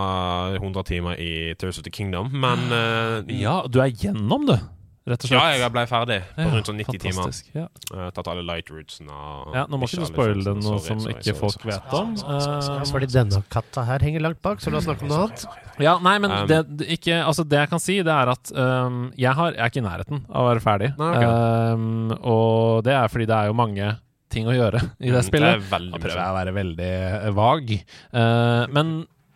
100 0.60 0.88
timer 0.91 1.20
i 1.20 1.34
Tears 1.60 1.82
of 1.82 1.88
the 1.88 1.93
Kingdom, 1.93 2.30
men 2.32 2.70
eh, 2.80 3.36
ja, 3.41 3.62
du 3.68 3.82
er 3.84 3.91
gjennom, 3.91 4.47
du. 4.49 4.58
Rett 5.04 5.20
og 5.26 5.28
slett. 5.28 5.36
Ja, 5.36 5.56
jeg 5.60 5.72
ble 5.76 5.82
ferdig 5.89 6.18
på 6.38 6.43
rundt 6.47 6.70
sånn 6.70 6.78
90 6.80 7.01
timer. 7.04 7.16
fantastisk. 7.18 7.47
Ja. 7.58 7.66
Uh, 7.91 8.06
tatt 8.16 8.28
alle 8.32 8.43
light 8.47 8.70
rootsene. 8.72 9.12
og 9.12 9.58
Ja, 9.58 9.66
nå 9.68 9.80
må 9.82 9.89
ikke 9.89 10.06
du 10.06 10.08
spoile 10.08 10.45
det 10.45 10.54
noe 10.62 10.78
sorry, 10.78 10.86
som 10.86 11.01
sorry, 11.04 11.16
ikke 11.18 11.26
sorry, 11.26 11.39
folk 11.41 11.58
sorry, 11.58 11.72
vet 11.74 11.95
om. 11.99 12.14
Eh, 12.16 12.45
sorry. 12.64 12.86
Fordi 12.93 13.10
denne 13.12 13.41
katta 13.51 13.84
her 13.89 14.06
henger 14.08 14.24
langt 14.24 14.39
bak, 14.45 14.64
så 14.64 14.72
la 14.72 14.80
oss 14.80 14.88
snakke 14.88 15.04
om 15.04 15.12
noe 15.12 15.26
annet. 15.26 15.43
Ja, 15.84 15.97
nei, 15.99 16.16
men 16.24 16.32
Um, 16.34 16.47
det, 16.49 16.62
det, 16.80 16.88
ikke, 16.95 17.20
altså 17.22 17.43
det 17.45 17.60
jeg 17.60 17.70
kan 17.70 17.82
si, 17.84 17.97
det 18.01 18.14
er 18.14 18.32
at 18.32 18.49
um, 18.56 19.04
jeg, 19.20 19.34
har, 19.38 19.51
jeg 19.54 19.62
er 19.62 19.70
ikke 19.70 19.82
i 19.84 19.86
nærheten 19.86 20.24
av 20.32 20.39
å 20.39 20.47
være 20.47 20.64
ferdig. 20.64 20.89
Nei, 20.97 21.12
okay. 21.20 21.76
um, 21.76 22.16
og 22.22 22.88
det 22.88 22.95
er 22.95 23.12
fordi 23.12 23.28
det 23.30 23.36
er 23.38 23.51
jo 23.51 23.58
mange 23.60 23.91
ting 24.34 24.50
å 24.50 24.56
gjøre 24.56 24.82
i 25.00 25.12
det 25.14 25.22
Mm, 25.22 25.28
spillet. 25.30 25.62
Det 25.62 25.70
veldig 25.72 25.94
Nå 25.94 26.02
prøver 26.04 26.20
jeg 26.20 26.34
å 26.34 26.38
være 26.40 26.54
veldig 26.58 26.90
eh, 26.90 27.30
vag. 27.38 27.72
Uh, 28.14 28.64
men 28.74 28.94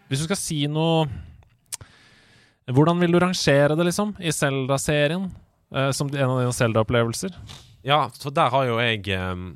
hvis 0.10 0.24
du 0.24 0.28
skal 0.30 0.40
si 0.42 0.60
noe 0.72 1.06
Hvordan 2.68 3.00
vil 3.00 3.14
du 3.16 3.20
rangere 3.24 3.78
det, 3.80 3.86
liksom, 3.88 4.10
i 4.20 4.32
Zelda-serien? 4.36 5.30
Uh, 5.72 5.92
som 5.96 6.10
en 6.12 6.26
av 6.34 6.42
dine 6.42 6.56
Zelda-opplevelser? 6.56 7.38
Ja, 7.88 8.02
så 8.12 8.32
der 8.36 8.52
har 8.52 8.66
jo 8.68 8.78
jeg 8.84 9.06
um 9.16 9.48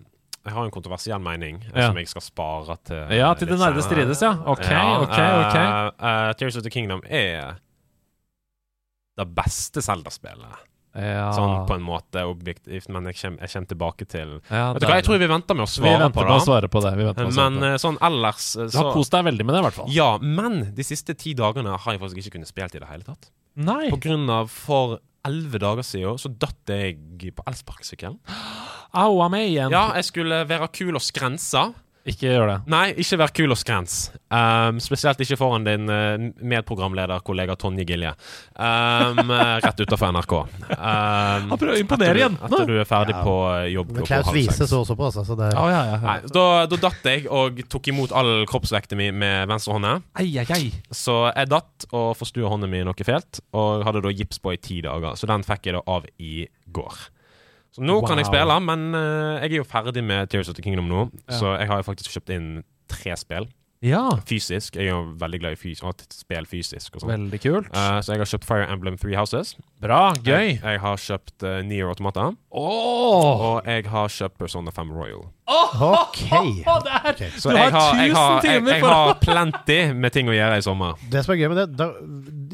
Jeg 0.46 0.54
har 0.56 0.66
en 0.66 0.72
kontroversiell 0.74 1.20
mening 1.22 1.60
Ja. 1.76 1.88
som 1.90 1.98
jeg 2.00 2.08
skal 2.10 2.24
spare 2.26 2.78
til 2.88 3.12
Ja, 3.18 3.34
til 3.38 3.48
det 3.52 3.60
nærmeste 3.60 3.90
strides, 3.92 4.22
ja. 4.26 4.32
Ok, 4.50 4.64
Ja, 4.72 4.86
ok, 5.04 5.20
ok. 5.20 5.58
Uh, 5.58 5.92
uh, 6.02 6.34
Tears 6.40 6.56
of 6.58 6.64
the 6.64 6.72
Kingdom 6.74 7.02
er 7.06 7.60
det 9.20 9.28
beste 9.36 9.82
Zelda-spillet. 9.84 10.64
Ja. 10.94 11.30
Sånn 11.32 11.68
på 11.70 11.76
en 11.78 11.84
måte 11.88 12.24
objektivt, 12.28 12.90
men 12.92 13.06
jeg 13.08 13.16
kommer, 13.22 13.48
kommer 13.48 13.68
tilbake 13.70 14.08
til 14.12 14.34
ja, 14.52 14.74
Vet 14.76 14.82
du 14.84 14.88
hva, 14.90 14.98
jeg 15.00 15.06
tror 15.08 15.22
vi 15.22 15.30
venter 15.32 15.56
med 15.56 15.64
å 15.64 15.72
svare 15.72 16.10
på 16.12 16.18
på 16.18 16.26
å 16.26 16.34
det. 16.34 16.40
svare 16.44 16.68
på 16.68 16.82
det. 16.84 16.92
På 17.16 17.28
Men 17.32 17.32
på 17.32 17.62
det. 17.64 17.70
eh, 17.70 17.78
sånn 17.80 18.00
ellers 18.04 18.48
så, 18.58 18.66
Du 18.68 18.78
har 18.82 18.92
kost 18.98 19.12
deg 19.16 19.24
veldig 19.30 19.46
med 19.48 19.56
det, 19.56 19.62
i 19.62 19.66
hvert 19.70 19.78
fall. 19.80 19.94
Ja, 19.96 20.10
men 20.20 20.60
de 20.76 20.84
siste 20.84 21.16
ti 21.16 21.32
dagene 21.34 21.78
har 21.80 21.96
jeg 21.96 22.02
faktisk 22.04 22.20
ikke 22.26 22.36
kunnet 22.36 22.52
spille 22.52 22.68
i 22.76 22.84
det 22.84 22.90
hele 22.92 23.08
tatt. 23.08 23.32
Nei. 23.56 23.86
På 23.94 24.02
grunn 24.04 24.28
av 24.32 24.52
for 24.52 25.00
elleve 25.28 25.60
dager 25.62 25.86
siden 25.86 26.18
så 26.20 26.32
datt 26.36 26.68
jeg 26.68 26.98
på 27.38 27.44
elsparkesykkelen. 27.48 28.20
Au 28.92 29.22
a 29.24 29.30
meg 29.32 29.48
igjen. 29.52 29.72
Ja, 29.72 29.94
jeg 29.96 30.10
skulle 30.10 30.42
være 30.50 30.68
kul 30.76 30.96
og 30.98 31.04
skrense. 31.06 31.70
Ikke 32.10 32.32
gjør 32.32 32.48
det. 32.50 32.56
Nei, 32.74 32.86
ikke 32.98 33.18
vær 33.22 33.32
kul 33.38 33.54
og 33.54 33.60
skrens. 33.62 33.96
Um, 34.34 34.80
spesielt 34.82 35.20
ikke 35.22 35.38
foran 35.38 35.68
din 35.68 35.86
uh, 35.92 36.16
medprogramleder-kollega 36.42 37.54
Tonje 37.62 37.86
Gilje. 37.86 38.14
Um, 38.58 39.30
rett 39.62 39.84
utafor 39.84 40.10
NRK. 40.16 40.34
Um, 40.72 41.52
Han 41.52 41.62
prøver 41.62 41.76
å 41.76 41.84
imponere 41.84 42.16
etter 42.16 42.22
jentene. 42.24 42.50
Etter 42.50 42.72
du 42.72 42.80
er 42.82 42.90
ferdig 42.90 43.14
Ja. 43.16 43.22
på 43.28 43.36
uh, 43.46 43.68
jobb 43.70 43.94
Men 43.94 44.08
Klaus 44.10 44.32
viser 44.34 44.50
Wiese 44.56 44.70
så 44.72 44.82
også 44.82 44.98
på, 44.98 45.12
altså. 45.12 45.38
Det, 45.38 45.52
oh, 45.54 45.70
ja, 45.70 45.84
ja, 45.92 45.94
ja. 45.94 46.02
Nei, 46.08 46.18
da, 46.34 46.48
da 46.72 46.82
datt 46.88 47.10
jeg 47.12 47.28
og 47.30 47.62
tok 47.70 47.92
imot 47.94 48.18
all 48.18 48.34
kroppsvekten 48.50 48.98
min 48.98 49.22
med 49.22 49.46
venstre 49.52 49.78
hånda. 49.78 49.96
Så 50.96 51.22
jeg 51.30 51.54
datt 51.54 51.90
og 51.92 52.16
forstua 52.18 52.50
hånda 52.50 52.70
mi 52.72 52.82
noe 52.88 53.06
fælt, 53.06 53.44
og 53.54 53.86
hadde 53.86 54.02
da 54.02 54.14
gips 54.16 54.42
på 54.42 54.56
i 54.56 54.62
ti 54.62 54.82
dager. 54.86 55.14
Så 55.20 55.30
den 55.30 55.46
fikk 55.46 55.70
jeg 55.70 55.78
da 55.78 55.86
av 55.86 56.10
i 56.18 56.48
går. 56.74 56.98
Så 57.72 57.84
nå 57.88 58.02
kan 58.04 58.20
jeg 58.20 58.28
spille, 58.28 58.60
men 58.68 58.90
eh, 58.98 59.46
jeg 59.46 59.54
er 59.54 59.58
jo 59.62 59.68
ferdig 59.68 60.04
med 60.04 60.28
Tears 60.32 60.50
of 60.52 60.58
the 60.58 60.66
Kingdom 60.66 60.90
nå, 60.92 61.08
Ja. 61.30 61.38
så 61.40 61.56
jeg 61.56 61.72
har 61.72 61.80
jo 61.80 61.88
faktisk 61.88 62.12
kjøpt 62.12 62.34
inn 62.36 62.54
tre 62.92 63.16
spill. 63.16 63.48
Ja, 63.82 64.12
Fysisk. 64.30 64.76
Jeg 64.78 64.92
er 64.92 64.92
jo 64.92 65.16
veldig 65.18 65.40
glad 65.42 65.56
i 65.56 65.58
fys 65.58 65.80
spill 66.14 66.46
fysisk. 66.46 66.94
og 66.96 67.02
sånt. 67.02 67.12
veldig 67.12 67.40
kult. 67.42 67.70
Uh, 67.74 67.98
så 67.98 68.14
jeg 68.14 68.22
har 68.22 68.30
kjøpt 68.30 68.46
Fire 68.46 68.68
Emblem 68.70 68.98
Three 68.98 69.16
Houses. 69.18 69.56
Bra, 69.82 70.14
gøy. 70.22 70.52
Jeg, 70.54 70.60
jeg 70.62 70.82
har 70.84 70.98
kjøpt 71.02 71.46
uh, 71.48 71.62
Near 71.66 71.90
Automata. 71.90 72.28
Oh. 72.52 73.42
Og 73.56 73.66
jeg 73.66 73.88
har 73.90 74.08
kjøpt 74.14 74.38
Persona 74.38 74.70
5 74.76 74.92
Royal. 74.94 75.26
Ok. 75.50 76.22
Å, 76.30 76.78
det 76.86 77.00
er, 77.00 77.40
Så 77.40 77.50
du 77.50 77.58
har 77.58 77.66
jeg 77.66 77.74
timer 77.74 78.06
jeg, 78.06 78.14
har, 78.14 78.38
jeg, 78.38 78.46
timer 78.46 78.76
jeg 78.76 78.86
for 78.86 78.94
har 78.94 79.18
plenty 79.24 79.80
med 79.98 80.14
ting 80.14 80.30
å 80.30 80.38
gjøre 80.38 80.62
i 80.62 80.66
sommer. 80.68 81.02
Det 81.10 81.26
som 81.26 81.34
er 81.34 81.42
gøy 81.42 81.50
med 81.56 81.62
det, 81.64 81.68
da, 81.82 81.90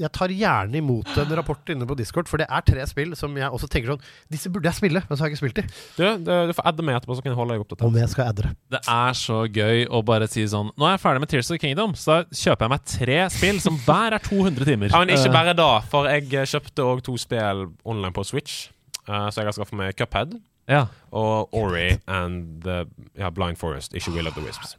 jeg 0.01 0.11
tar 0.17 0.33
gjerne 0.33 0.81
imot 0.81 1.13
en 1.21 1.35
rapport 1.39 1.73
inne 1.73 1.87
på 1.87 1.97
Discord, 1.99 2.29
for 2.31 2.41
det 2.41 2.49
er 2.49 2.65
tre 2.65 2.87
spill 2.89 3.13
som 3.19 3.35
jeg 3.37 3.49
også 3.53 3.69
tenker 3.71 3.93
sånn 3.93 4.03
Disse 4.33 4.51
burde 4.53 4.69
jeg 4.69 4.79
spille, 4.79 5.03
men 5.05 5.17
så 5.17 5.23
har 5.23 5.29
jeg 5.29 5.37
ikke 5.37 5.43
spilt 5.43 5.61
de. 5.61 5.65
Du, 5.97 6.03
du, 6.25 6.31
du 6.49 6.53
får 6.57 6.69
adde 6.71 6.87
meg 6.87 6.97
etterpå, 6.97 7.17
så 7.17 7.25
kan 7.25 7.33
jeg 7.33 7.39
holde 7.39 7.55
deg 7.55 7.65
oppdatert. 7.65 7.87
Om 7.87 7.99
jeg 8.01 8.11
skal 8.13 8.31
adde 8.33 8.47
det. 8.47 8.53
Det 8.73 8.81
er 8.97 9.17
så 9.21 9.39
gøy 9.45 9.85
å 9.87 10.03
bare 10.07 10.29
si 10.31 10.45
sånn 10.49 10.73
Nå 10.73 10.87
er 10.89 10.95
jeg 10.95 11.03
ferdig 11.03 11.23
med 11.23 11.31
Tears 11.31 11.51
of 11.51 11.57
the 11.57 11.61
Kingdom, 11.63 11.95
så 11.97 12.17
da 12.17 12.41
kjøper 12.43 12.67
jeg 12.67 12.73
meg 12.75 12.87
tre 12.93 13.19
spill 13.37 13.61
som 13.63 13.79
hver 13.85 14.17
er 14.17 14.27
200 14.29 14.71
timer. 14.71 14.91
Ja, 14.97 15.03
men 15.03 15.11
ikke 15.13 15.27
Eh, 15.27 15.33
bare 15.33 15.55
da, 15.57 15.69
for 15.91 16.07
jeg 16.09 16.27
eh, 16.33 16.47
kjøpte 16.47 16.85
òg 16.85 17.03
to 17.05 17.15
spill 17.19 17.67
online 17.87 18.13
på 18.15 18.25
Switch. 18.27 18.67
Eh, 19.07 19.27
så 19.29 19.41
jeg 19.41 19.49
har 19.49 19.55
skaffet 19.55 19.77
meg 19.77 19.95
Cuphead 19.99 20.37
ja. 20.69 20.87
og 21.15 21.53
Ori 21.55 21.97
and 22.11 22.61
the, 22.65 22.83
ja, 23.17 23.31
Blind 23.33 23.59
Forest, 23.59 23.95
ikke 23.97 24.15
Will 24.15 24.29
of 24.29 24.37
the 24.37 24.43
Wisps. 24.45 24.75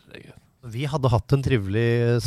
Vi 0.69 0.89
hadde 0.91 1.11
hatt 1.13 1.33
en 1.33 1.45
trivelig 1.45 2.19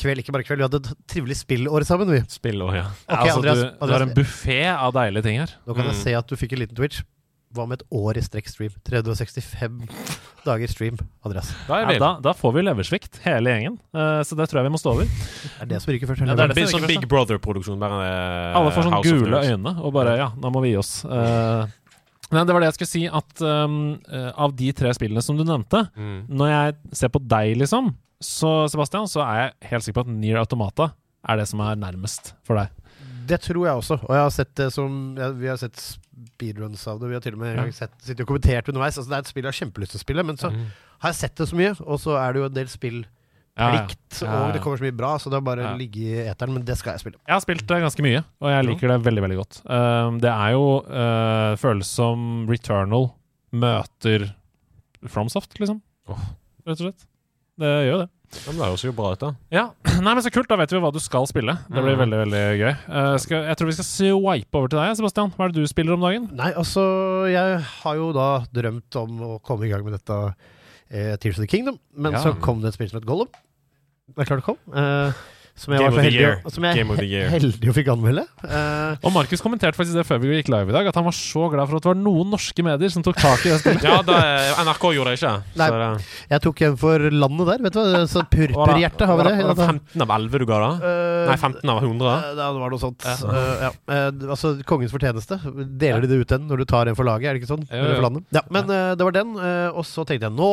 spillkveld, 0.00 0.24
ikke 0.24 0.32
bare 0.34 0.48
kveld, 0.48 0.60
vi 0.64 0.66
hadde 0.68 0.80
et 0.82 0.90
trivelig 1.12 1.36
spillår 1.44 1.84
sammen, 1.88 2.10
vi. 2.16 2.20
Spillår, 2.32 2.74
ja. 2.80 2.86
Okay, 3.06 3.20
altså, 3.28 3.38
Andreas, 3.38 3.62
du, 3.62 3.86
du 3.86 3.92
har 3.94 4.04
en 4.08 4.14
buffé 4.16 4.60
av 4.72 4.92
deilige 4.96 5.22
ting 5.28 5.40
her. 5.44 5.56
Nå 5.68 5.76
kan 5.76 5.84
jeg 5.90 5.94
Mm. 5.94 6.02
se 6.02 6.14
at 6.18 6.26
du 6.26 6.36
fikk 6.40 6.52
en 6.56 6.62
liten 6.64 6.76
twitch. 6.78 7.02
Hva 7.50 7.64
med 7.66 7.80
et 7.80 7.86
år 7.90 8.14
i 8.14 8.22
strekk 8.22 8.46
stream? 8.46 8.70
365 8.86 9.88
dager 10.46 10.70
stream, 10.70 10.98
Andreas. 11.26 11.48
Da 11.66 11.80
er 11.80 11.92
Ja, 11.92 11.98
da, 11.98 12.10
da 12.22 12.32
får 12.32 12.52
vi 12.54 12.62
leversvikt, 12.62 13.18
hele 13.24 13.50
gjengen. 13.50 13.78
Uh, 13.92 14.22
så 14.22 14.36
det 14.38 14.46
tror 14.48 14.60
jeg 14.62 14.68
vi 14.68 14.74
må 14.76 14.78
stå 14.78 14.92
over. 14.94 15.04
Det 15.10 15.64
er 15.64 15.66
det 15.72 15.80
som 15.82 15.90
ryker 15.92 16.06
først. 16.06 16.22
Ja, 16.28 16.36
det 16.38 16.44
er 16.44 16.52
det 16.52 16.56
Big, 16.60 16.68
som 16.70 16.78
sånn 16.80 16.86
Big 16.92 17.08
Brother-produksjon. 17.10 17.82
Eh, 17.82 18.54
Alle 18.54 18.70
får 18.70 18.86
sånn 18.86 18.94
House 18.94 19.10
gule 19.18 19.42
øyne 19.42 19.72
og 19.82 19.92
bare 19.98 20.14
Ja, 20.20 20.28
nå 20.38 20.52
må 20.54 20.62
vi 20.62 20.70
gi 20.70 20.78
oss. 20.78 20.92
Eh, 21.04 21.66
Nei, 22.30 22.44
det 22.46 22.54
var 22.54 22.60
det 22.62 22.68
jeg 22.70 22.76
skulle 22.78 22.92
si, 22.92 23.02
at 23.10 23.42
um, 23.42 23.78
eh, 24.08 24.30
av 24.38 24.52
de 24.54 24.68
tre 24.72 24.92
spillene 24.94 25.22
som 25.22 25.36
du 25.36 25.42
nevnte 25.44 25.90
Mm. 25.96 26.28
Når 26.28 26.48
jeg 26.52 26.76
ser 27.00 27.08
på 27.08 27.18
deg, 27.26 27.56
liksom, 27.58 27.94
så 28.22 28.68
Sebastian, 28.70 29.08
så 29.10 29.24
er 29.24 29.40
jeg 29.40 29.70
helt 29.70 29.82
sikker 29.86 29.98
på 30.02 30.06
at 30.06 30.12
Near 30.14 30.38
Automata 30.44 30.92
er 31.28 31.36
det 31.40 31.48
som 31.48 31.60
er 31.60 31.74
nærmest 31.76 32.34
for 32.46 32.54
deg. 32.60 32.68
Det 33.26 33.40
tror 33.42 33.66
jeg 33.66 33.74
også. 33.82 33.98
Og 34.06 34.14
jeg 34.14 34.22
har 34.22 34.30
sett 34.34 34.54
det 34.58 34.72
som 34.72 35.16
ja, 35.18 35.28
Vi 35.30 35.46
har 35.46 35.56
sett 35.60 35.76
speedruns 35.78 36.86
av 36.90 36.98
det. 37.00 37.08
Vi 37.10 37.14
har 37.14 37.20
til 37.24 37.34
og 37.36 37.42
med 37.42 37.56
Ja. 37.56 37.70
sett, 37.70 37.92
sittet 38.02 38.20
og 38.24 38.28
kommentert 38.32 38.68
underveis. 38.68 38.96
Altså, 38.98 39.08
det 39.10 39.16
er 39.16 39.24
et 39.24 39.26
spill 39.30 39.44
jeg 39.44 39.52
har 39.52 39.60
kjempelyst 39.66 39.90
til 39.94 40.00
å 40.00 40.04
spille, 40.06 40.24
men 40.26 40.36
så 40.36 40.50
Mm. 40.50 40.66
har 41.00 41.10
jeg 41.10 41.16
sett 41.20 41.34
det 41.36 41.48
så 41.48 41.56
mye, 41.56 41.74
og 41.86 41.98
så 42.00 42.16
er 42.18 42.32
det 42.32 42.40
jo 42.40 42.44
en 42.46 42.54
del 42.54 42.66
spill. 42.68 43.04
Plikt, 43.56 44.20
Ja, 44.22 44.26
ja. 44.26 44.38
og 44.46 44.54
det 44.54 44.62
kommer 44.64 44.80
så 44.80 44.86
mye 44.86 44.96
bra, 44.96 45.14
så 45.18 45.30
det 45.32 45.38
er 45.40 45.46
bare 45.46 45.64
Ja. 45.64 45.74
ligge 45.76 46.00
i 46.00 46.28
eteren. 46.28 46.54
Men 46.54 46.64
det 46.64 46.76
skal 46.78 46.94
jeg 46.94 47.00
spille. 47.00 47.18
Jeg 47.26 47.34
har 47.34 47.40
spilt 47.40 47.66
det 47.66 47.82
ganske 47.82 48.02
mye, 48.02 48.24
og 48.40 48.48
jeg 48.50 48.66
liker 48.66 48.88
det 48.88 49.00
veldig 49.04 49.22
veldig 49.26 49.38
godt. 49.40 49.60
Um, 49.66 50.20
det 50.20 50.30
er 50.30 50.50
jo 50.52 50.64
uh, 50.86 51.56
føles 51.56 51.86
som 51.86 52.46
Returnal 52.48 53.10
møter 53.52 54.34
Fromsoft, 55.08 55.58
liksom. 55.58 55.80
Oh. 56.08 56.18
Rett 56.66 56.80
og 56.80 56.90
slett. 56.90 57.06
Det 57.60 57.70
gjør 57.88 58.04
det. 58.04 58.08
Ja, 58.30 58.52
men 58.52 58.60
det 58.60 58.66
høres 58.68 58.84
jo 58.84 58.92
bra 58.94 59.08
ut, 59.10 59.20
da. 59.20 59.30
Ja, 59.50 59.64
Nei, 60.04 60.12
men 60.14 60.22
Så 60.22 60.30
kult. 60.30 60.48
Da 60.50 60.56
vet 60.60 60.70
vi 60.70 60.80
hva 60.80 60.92
du 60.94 61.00
skal 61.02 61.26
spille. 61.26 61.56
Det 61.66 61.82
blir 61.82 61.96
mm. 61.96 62.02
veldig 62.04 62.20
veldig 62.22 62.44
gøy. 62.60 62.70
Uh, 62.86 63.16
skal, 63.18 63.48
jeg 63.50 63.58
tror 63.58 63.70
vi 63.70 63.74
skal 63.78 63.88
swipe 63.88 64.60
over 64.60 64.70
til 64.70 64.80
deg, 64.80 64.94
Sebastian. 65.00 65.32
Hva 65.34 65.48
er 65.48 65.54
det 65.54 65.64
du 65.64 65.70
spiller 65.70 65.96
om 65.96 66.06
dagen? 66.06 66.30
Nei, 66.38 66.52
altså 66.54 66.84
Jeg 67.30 67.58
har 67.82 67.98
jo 67.98 68.12
da 68.16 68.30
drømt 68.54 69.00
om 69.02 69.26
å 69.26 69.32
komme 69.44 69.66
i 69.66 69.72
gang 69.72 69.84
med 69.86 69.98
dette 69.98 70.20
Tears 70.90 71.38
of 71.38 71.42
the 71.44 71.46
Kingdom, 71.46 71.78
men 71.94 72.12
Ja. 72.12 72.22
så 72.22 72.32
kom 72.40 72.60
det 72.60 72.68
et 72.68 72.74
spill 72.74 72.88
som 72.90 72.98
het 73.00 73.06
Gollum. 73.06 73.28
Det 74.10 74.18
er 74.18 74.24
klart 74.24 74.40
det 74.42 74.44
kom. 74.44 74.58
Eh, 74.74 75.12
som 75.60 75.74
jeg 75.74 75.82
Game 75.82 75.92
var 75.92 76.00
så 76.00 76.04
heldig, 76.06 76.52
som 76.54 76.64
jeg 76.64 77.26
heldig 77.34 77.68
og 77.68 77.74
fikk 77.76 77.88
anmelde. 77.92 78.22
Uh, 78.40 78.94
Og 79.04 79.12
Markus 79.12 79.42
kommenterte 79.44 79.76
faktisk 79.76 79.98
det 79.98 80.04
før 80.08 80.20
vi 80.22 80.30
gikk 80.38 80.48
live 80.54 80.72
i 80.72 80.76
dag, 80.76 80.86
at 80.88 80.96
han 80.96 81.04
var 81.04 81.12
så 81.16 81.42
glad 81.52 81.68
for 81.68 81.76
at 81.76 81.84
det 81.84 81.90
var 81.90 81.98
noen 82.00 82.30
norske 82.32 82.64
medier 82.64 82.92
som 82.94 83.04
tok 83.04 83.18
tak 83.20 83.44
i 83.44 83.50
det 83.52 83.58
spillet. 83.62 83.84
Ja, 83.84 83.98
da, 84.06 84.16
eh, 84.24 84.62
NRK 84.64 84.86
gjorde 84.96 85.12
det 85.12 85.18
ikke. 85.20 85.32
Nei. 85.60 85.66
Så 85.68 85.80
det, 85.82 85.90
jeg 86.32 86.42
tok 86.46 86.62
en 86.70 86.78
for 86.80 87.04
landet 87.12 87.50
der, 87.52 87.64
vet 87.66 87.76
du 87.76 87.80
hva. 87.82 88.00
Så 88.08 88.22
purpurhjerte 88.32 89.08
har 89.10 89.20
vi 89.20 89.26
det. 89.28 89.34
Var 89.44 89.58
det 89.60 89.66
15 89.66 90.04
av 90.06 90.14
11 90.16 90.40
du 90.40 90.46
ga, 90.48 90.60
da? 90.64 90.70
Uh, 90.80 91.28
Nei, 91.28 91.36
15 91.44 91.74
av 91.74 91.82
100? 91.84 92.14
eh, 92.14 92.30
Ja, 92.30 92.48
det 92.56 92.62
var 92.64 92.72
noe 92.72 92.82
sånt. 92.86 93.04
Ja. 93.04 93.42
Ja. 93.66 93.72
Altså 94.32 94.54
Kongens 94.64 94.94
fortjeneste. 94.96 95.36
Deler 95.80 96.06
de 96.06 96.10
det 96.14 96.22
ut 96.24 96.32
den 96.32 96.48
når 96.48 96.64
du 96.64 96.68
tar 96.72 96.88
en 96.88 96.96
for 96.96 97.04
laget, 97.08 97.28
er 97.28 97.36
det 97.36 97.42
ikke 97.44 97.52
sånn? 97.52 97.68
Jo, 97.68 97.84
jo. 97.84 98.00
for. 98.00 98.24
Ja, 98.32 98.42
men 98.48 98.64
det 98.72 99.04
var 99.04 99.12
den, 99.20 99.36
og 99.76 99.84
så 99.84 100.06
tenkte 100.08 100.30
jeg 100.30 100.36
nå, 100.40 100.50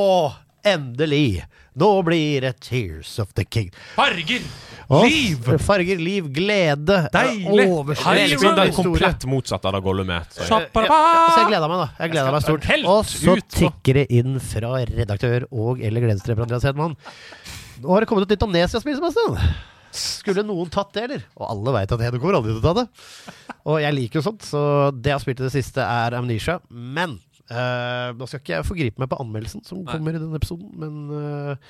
endelig! 0.73 1.43
Nå 1.77 1.89
blir 2.07 2.41
det 2.41 2.55
Tears 2.65 3.19
of 3.21 3.33
the 3.37 3.43
King. 3.45 3.69
Farger! 3.95 4.41
Og 4.89 5.03
Liv! 5.05 5.49
Farger, 5.61 5.99
liv, 5.99 6.29
glede. 6.33 6.97
Deilig! 7.13 7.65
eh, 7.67 7.93
Det 7.93 8.13
er 8.17 8.31
liksom 8.31 8.73
komplett 8.77 9.25
motsatte 9.29 9.67
av 9.69 9.75
det 9.77 9.81
Gollum 9.85 10.09
er. 10.15 10.23
så- 10.31 10.61
Eh, 10.61 10.69
ja, 10.87 11.27
så 11.35 11.39
jeg 11.43 11.47
gleda 11.51 11.67
meg, 11.67 11.77
da. 11.83 11.89
Jeg 11.99 12.11
gleda 12.15 12.31
meg 12.31 12.41
stort. 12.41 12.63
Helt 12.71 12.85
Og 12.85 13.05
så 13.05 13.37
ut 13.37 13.49
tikker 13.49 13.93
det 14.01 14.07
inn 14.11 14.39
fra 14.39 14.73
redaktør 14.85 15.45
og 15.51 15.81
eller 15.81 16.01
gledesdreper 16.01 16.47
Andreas 16.47 16.63
Hedman. 16.63 16.95
Nå 17.81 17.89
har 17.93 17.99
det 18.01 18.07
kommet 18.09 18.23
et 18.25 18.37
nytt 18.39 18.47
Amnesia-spill, 18.47 18.95
Sebastian. 18.95 19.37
Skulle 19.91 20.43
noen 20.45 20.69
tatt 20.69 20.93
det, 20.93 21.03
eller? 21.03 21.23
Og 21.37 21.49
alle 21.49 21.73
veit 21.73 21.91
at 21.91 21.99
kommer 22.21 22.35
aldri 22.39 22.53
til 22.55 22.61
å 22.61 22.73
ta 22.73 22.73
det. 22.81 22.87
Og 23.65 23.79
jeg 23.81 23.93
liker 23.93 24.19
jo 24.21 24.25
sånt, 24.31 24.41
så 24.45 24.91
det 24.93 25.11
jeg 25.11 25.13
har 25.17 25.19
spilt 25.23 25.39
i 25.41 25.47
det 25.47 25.51
siste, 25.53 25.77
er 25.83 26.15
Amnesia. 26.17 26.59
Men 26.69 27.19
eh, 27.51 28.07
nå 28.17 28.27
skal 28.29 28.41
ikke 28.41 28.55
jeg 28.55 28.67
forgripe 28.67 29.01
meg 29.01 29.11
på 29.11 29.19
anmeldelsen 29.23 29.63
som 29.67 29.83
Nei. 29.83 29.93
kommer 29.93 30.15
i 30.15 30.21
denne 30.21 30.39
episoden, 30.39 30.71
men 30.79 30.97
uh, 31.11 31.69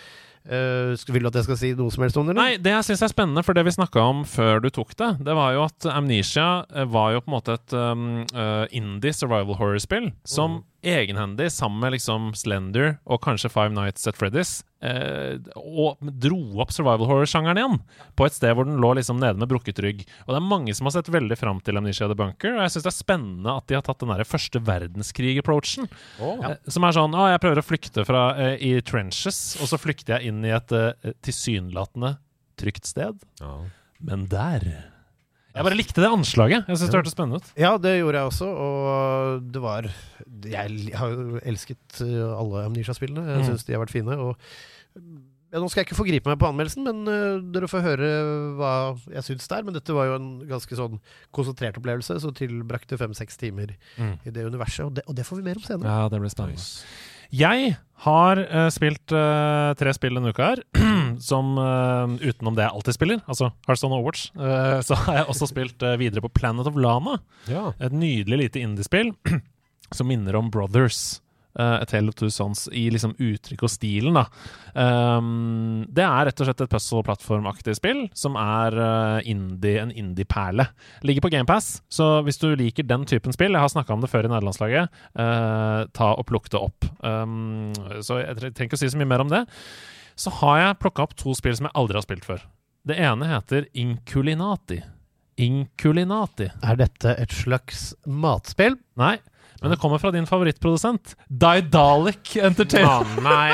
uh, 0.50 1.12
Vil 1.14 1.26
du 1.26 1.30
at 1.30 1.40
jeg 1.40 1.48
skal 1.48 1.60
si 1.60 1.74
noe 1.78 1.94
som 1.94 2.06
helst 2.06 2.20
om 2.20 2.28
det, 2.28 2.36
eller? 2.36 2.44
Nei, 2.44 2.62
det 2.62 2.74
jeg 2.76 2.88
syns 2.90 3.06
er 3.08 3.14
spennende, 3.14 3.44
for 3.46 3.58
det 3.58 3.66
vi 3.68 3.76
snakka 3.78 4.06
om 4.14 4.24
før 4.28 4.64
du 4.64 4.70
tok 4.74 4.96
det, 5.00 5.12
det 5.28 5.38
var 5.38 5.54
jo 5.58 5.66
at 5.68 5.90
Amnesia 5.94 6.50
var 6.94 7.16
jo 7.16 7.24
på 7.26 7.32
en 7.32 7.38
måte 7.38 7.58
et 7.60 7.78
um, 7.78 8.24
indie 8.76 9.16
survival 9.16 9.60
horror-spill 9.60 10.12
som 10.28 10.62
egenhendig, 10.88 11.50
sammen 11.54 11.82
med 11.84 11.94
liksom 11.98 12.32
Slender 12.38 12.98
og 13.06 13.22
kanskje 13.26 13.52
Five 13.52 13.74
Nights 13.76 14.08
at 14.10 14.18
Freddy's, 14.20 14.64
eh, 14.86 15.38
og 15.58 16.02
dro 16.24 16.40
opp 16.64 16.74
survival 16.76 17.10
horror-sjangeren 17.10 17.60
igjen. 17.62 17.78
På 18.18 18.28
et 18.28 18.36
sted 18.38 18.56
hvor 18.56 18.68
den 18.68 18.80
lå 18.82 18.94
liksom 18.98 19.20
nede 19.22 19.40
med 19.42 19.52
brukket 19.52 19.82
rygg. 19.84 20.04
Og 20.26 20.34
det 20.34 20.40
er 20.40 20.50
mange 20.50 20.76
som 20.78 20.90
har 20.90 20.98
sett 20.98 21.12
veldig 21.14 21.38
fram 21.40 21.62
til 21.66 21.80
Amnesia 21.80 22.10
The 22.10 22.18
Bunker, 22.18 22.56
og 22.56 22.66
jeg 22.66 22.76
syns 22.76 22.88
det 22.88 22.94
er 22.94 22.98
spennende 22.98 23.56
at 23.60 23.70
de 23.70 23.78
har 23.78 23.86
tatt 23.88 24.04
den 24.04 24.14
der 24.16 24.28
første 24.28 24.64
verdenskrig-approachen. 24.72 25.90
Oh. 26.20 26.42
Eh, 26.42 26.58
Som 26.72 26.88
er 26.88 26.98
sånn 26.98 27.18
Å, 27.18 27.30
jeg 27.34 27.44
prøver 27.44 27.62
å 27.64 27.68
flykte 27.68 28.08
fra 28.08 28.28
eh, 28.36 28.56
i 28.64 28.76
trenches, 28.86 29.42
og 29.62 29.72
så 29.72 29.80
flykter 29.82 30.18
jeg 30.18 30.32
inn 30.32 30.46
i 30.46 30.54
et 30.56 30.76
eh, 30.76 31.16
tilsynelatende 31.26 32.16
trygt 32.58 32.90
sted. 32.90 33.20
Oh. 33.46 33.66
Men 34.00 34.28
der 34.32 34.66
Jeg 35.58 35.66
bare 35.66 35.78
likte 35.80 36.04
det 36.04 36.10
anslaget. 36.14 36.68
Jeg 36.70 36.78
syns 36.80 36.92
det 36.94 37.00
hørtes 37.02 37.16
spennende 37.18 37.40
ut. 37.42 37.48
Ja, 37.58 37.72
det 37.82 37.96
gjorde 38.00 38.20
jeg 38.22 38.30
også, 38.32 38.50
og 38.68 39.48
det 39.54 39.62
var 39.64 39.88
Jeg 40.48 40.92
har 41.00 41.16
jo 41.16 41.40
elsket 41.42 42.02
uh, 42.06 42.36
alle 42.38 42.66
Amnesia-spillene. 42.68 43.24
Jeg 43.26 43.42
Mm. 43.42 43.48
syns 43.50 43.66
de 43.66 43.74
har 43.74 43.82
vært 43.82 43.96
fine. 43.96 44.14
Og 44.22 44.38
ja, 45.48 45.60
Nå 45.64 45.70
skal 45.72 45.82
jeg 45.82 45.88
ikke 45.88 45.98
forgripe 45.98 46.28
meg 46.30 46.40
på 46.42 46.48
anmeldelsen, 46.50 46.84
men 46.84 47.08
uh, 47.08 47.40
dere 47.56 47.70
får 47.72 47.82
høre 47.86 48.08
hva 48.60 48.72
jeg 49.16 49.24
syns 49.30 49.48
der. 49.48 49.64
Men 49.64 49.74
dette 49.78 49.96
var 49.96 50.10
jo 50.12 50.16
en 50.20 50.30
ganske 50.50 50.76
sånn 50.78 51.00
konsentrert 51.34 51.78
opplevelse, 51.80 52.20
så 52.22 52.34
tilbrakte 52.36 53.00
fem-seks 53.00 53.38
timer 53.40 53.74
Mm. 53.98 54.18
i 54.28 54.30
det 54.36 54.46
universet. 54.46 54.86
Og 54.86 54.94
det, 55.00 55.04
og 55.08 55.16
det 55.16 55.26
får 55.26 55.38
vi 55.42 55.48
mer 55.50 55.56
om 55.58 55.64
senere. 55.64 55.88
Ja, 55.90 56.10
det 56.10 56.20
blir 56.22 56.30
spennende. 56.34 56.62
Jeg 57.32 57.78
har 58.06 58.40
uh, 58.40 58.70
spilt 58.72 59.12
uh, 59.12 59.74
tre 59.76 59.92
spill 59.96 60.16
denne 60.16 60.32
uka 60.32 60.52
her, 60.54 60.62
som 61.24 61.54
eh, 61.62 62.16
utenom 62.30 62.56
det 62.58 62.66
jeg 62.68 62.74
alltid 62.78 62.98
spiller, 62.98 63.22
altså 63.28 63.52
Hearthstone 63.68 63.98
Overwatch, 64.00 64.28
eh, 64.38 64.80
så 64.86 64.98
har 65.06 65.22
jeg 65.22 65.30
også 65.34 65.50
spilt 65.52 65.84
eh, 65.88 65.98
videre 66.02 66.24
på 66.26 66.32
Planet 66.38 66.68
of 66.70 66.76
Lana. 66.80 67.20
Ja. 67.52 67.70
Et 67.80 67.94
nydelig 67.96 68.44
lite 68.46 68.64
indiespill 68.64 69.14
som 69.98 70.10
minner 70.12 70.36
om 70.40 70.52
Brothers. 70.54 71.22
Uh, 71.58 71.80
et 71.82 71.90
Tale 71.90 72.12
of 72.12 72.14
Two 72.14 72.28
Sons 72.30 72.68
i 72.70 72.84
liksom 72.94 73.16
uttrykk 73.18 73.64
og 73.66 73.72
stilen, 73.74 74.14
da. 74.14 74.28
Um, 74.78 75.88
det 75.90 76.04
er 76.06 76.28
rett 76.30 76.44
og 76.44 76.46
slett 76.46 76.62
et 76.62 76.70
puzzle-plattformaktig 76.70 77.74
spill 77.80 78.04
som 78.14 78.38
er 78.38 78.78
uh, 78.78 79.18
indie, 79.26 79.80
en 79.82 79.90
indie-perle. 79.90 80.68
Ligger 81.02 81.26
på 81.26 81.32
GamePass, 81.34 81.80
så 81.90 82.20
hvis 82.28 82.38
du 82.44 82.52
liker 82.60 82.86
den 82.86 83.08
typen 83.10 83.34
spill 83.34 83.58
Jeg 83.58 83.64
har 83.66 83.74
snakka 83.74 83.96
om 83.96 84.06
det 84.06 84.12
før 84.14 84.28
i 84.28 84.32
nederlandslaget. 84.36 84.94
Uh, 85.18 85.90
ta 85.98 86.12
og 86.14 86.28
plukk 86.30 86.52
det 86.54 86.62
opp. 86.62 86.86
Um, 87.02 87.72
så 88.06 88.22
jeg 88.22 88.38
tre- 88.38 88.52
trenger 88.54 88.70
ikke 88.70 88.78
å 88.78 88.84
si 88.86 88.94
så 88.94 89.02
mye 89.02 89.10
mer 89.16 89.26
om 89.26 89.34
det. 89.34 89.42
Så 90.18 90.34
har 90.42 90.60
jeg 90.62 90.78
plukka 90.82 91.06
opp 91.06 91.16
to 91.20 91.36
spill 91.38 91.56
som 91.58 91.68
jeg 91.70 91.78
aldri 91.78 92.00
har 92.00 92.06
spilt 92.06 92.26
før. 92.26 92.44
Det 92.88 92.98
ene 93.04 93.28
heter 93.30 93.68
Inculinati. 93.78 94.80
Inculinati. 95.38 96.48
Er 96.66 96.80
dette 96.80 97.14
et 97.22 97.34
slags 97.36 97.92
matspill? 98.10 98.80
Nei, 98.98 99.18
men 99.62 99.74
det 99.74 99.80
kommer 99.82 100.02
fra 100.02 100.12
din 100.16 100.26
favorittprodusent, 100.30 101.14
Didalic 101.30 102.38
Entertainment. 102.42 103.20
Nei. 103.26 103.52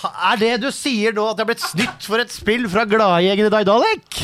Er 0.00 0.40
det 0.40 0.54
du 0.62 0.70
sier 0.72 1.12
nå, 1.16 1.26
at 1.30 1.40
jeg 1.40 1.44
er 1.44 1.48
blitt 1.50 1.64
snytt 1.64 2.06
for 2.08 2.22
et 2.22 2.32
spill 2.32 2.68
fra 2.72 2.86
gladgjengene 2.88 3.52
Daidalek? 3.52 4.20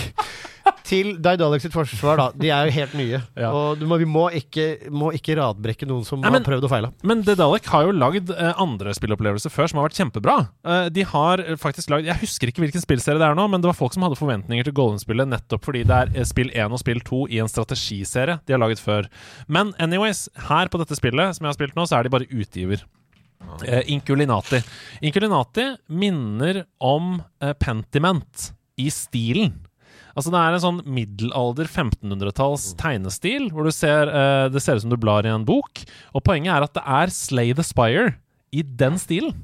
Til 0.86 1.16
Daidalek 1.18 1.64
sitt 1.64 1.74
forsvar, 1.74 2.16
da. 2.20 2.26
De 2.38 2.50
er 2.54 2.68
jo 2.68 2.74
helt 2.76 2.92
nye. 2.98 3.18
Ja. 3.42 3.48
Og 3.52 3.80
du 3.80 3.84
må, 3.90 3.98
vi 4.00 4.06
må 4.08 4.26
ikke, 4.38 4.66
må 4.94 5.08
ikke 5.16 5.34
radbrekke 5.38 5.86
noen 5.88 6.04
som 6.06 6.20
Nei, 6.22 6.30
men- 6.30 6.40
har 6.44 6.46
prøvd 6.46 6.66
og 6.68 6.70
feila. 6.72 6.90
Men 7.06 7.24
Daidalek 7.26 7.66
har 7.72 7.84
jo 7.88 7.94
lagd 7.96 8.30
eh, 8.34 8.52
andre 8.62 8.94
spillopplevelser 8.96 9.52
før 9.52 9.68
som 9.72 9.80
har 9.80 9.88
vært 9.88 9.98
kjempebra. 10.00 10.36
Eh, 10.66 10.88
de 10.94 11.04
har 11.10 11.42
eh, 11.42 11.56
faktisk 11.60 11.90
lagd 11.92 12.06
Jeg 12.08 12.20
husker 12.22 12.52
ikke 12.52 12.62
hvilken 12.64 12.84
spillserie 12.84 13.18
det 13.20 13.26
er 13.28 13.36
nå, 13.38 13.48
men 13.50 13.60
det 13.64 13.68
var 13.72 13.76
folk 13.78 13.94
som 13.96 14.06
hadde 14.06 14.18
forventninger 14.20 14.66
til 14.70 14.76
Golden-spillet 14.78 15.28
nettopp 15.34 15.66
fordi 15.68 15.82
det 15.90 15.96
er 16.04 16.12
eh, 16.14 16.26
spill 16.28 16.50
1 16.54 16.72
og 16.78 16.80
spill 16.82 17.02
2 17.04 17.22
i 17.34 17.42
en 17.42 17.50
strategiserie 17.50 18.38
de 18.46 18.54
har 18.56 18.62
laget 18.62 18.80
før. 18.82 19.10
Men 19.50 19.74
anyways, 19.82 20.28
her 20.48 20.70
på 20.72 20.80
dette 20.82 20.96
spillet 20.98 21.36
som 21.36 21.44
jeg 21.46 21.52
har 21.52 21.58
spilt 21.58 21.76
nå, 21.78 21.84
så 21.90 21.98
er 22.00 22.06
de 22.08 22.14
bare 22.14 22.30
utgiver. 22.30 22.86
Eh, 23.66 23.82
Inkulinati. 23.92 24.62
Inkulinati 25.04 25.68
minner 25.92 26.62
om 26.80 27.18
eh, 27.42 27.52
Pentiment 27.60 28.50
i 28.80 28.88
stilen. 28.92 29.52
Altså 30.16 30.32
Det 30.32 30.40
er 30.40 30.54
en 30.56 30.64
sånn 30.64 30.78
middelalder 30.88 31.68
1500-talls 31.68 32.70
tegnestil, 32.80 33.50
hvor 33.52 33.68
du 33.68 33.74
ser, 33.74 34.08
uh, 34.08 34.46
det 34.48 34.62
ser 34.64 34.78
ut 34.78 34.86
som 34.86 34.94
du 34.94 34.96
blar 35.00 35.28
i 35.28 35.32
en 35.32 35.44
bok. 35.46 35.84
Og 36.16 36.24
poenget 36.24 36.54
er 36.54 36.64
at 36.64 36.72
det 36.76 36.84
er 36.84 37.12
Slay 37.12 37.52
the 37.56 37.66
Spire 37.66 38.14
i 38.56 38.64
den 38.64 38.96
stilen. 39.00 39.36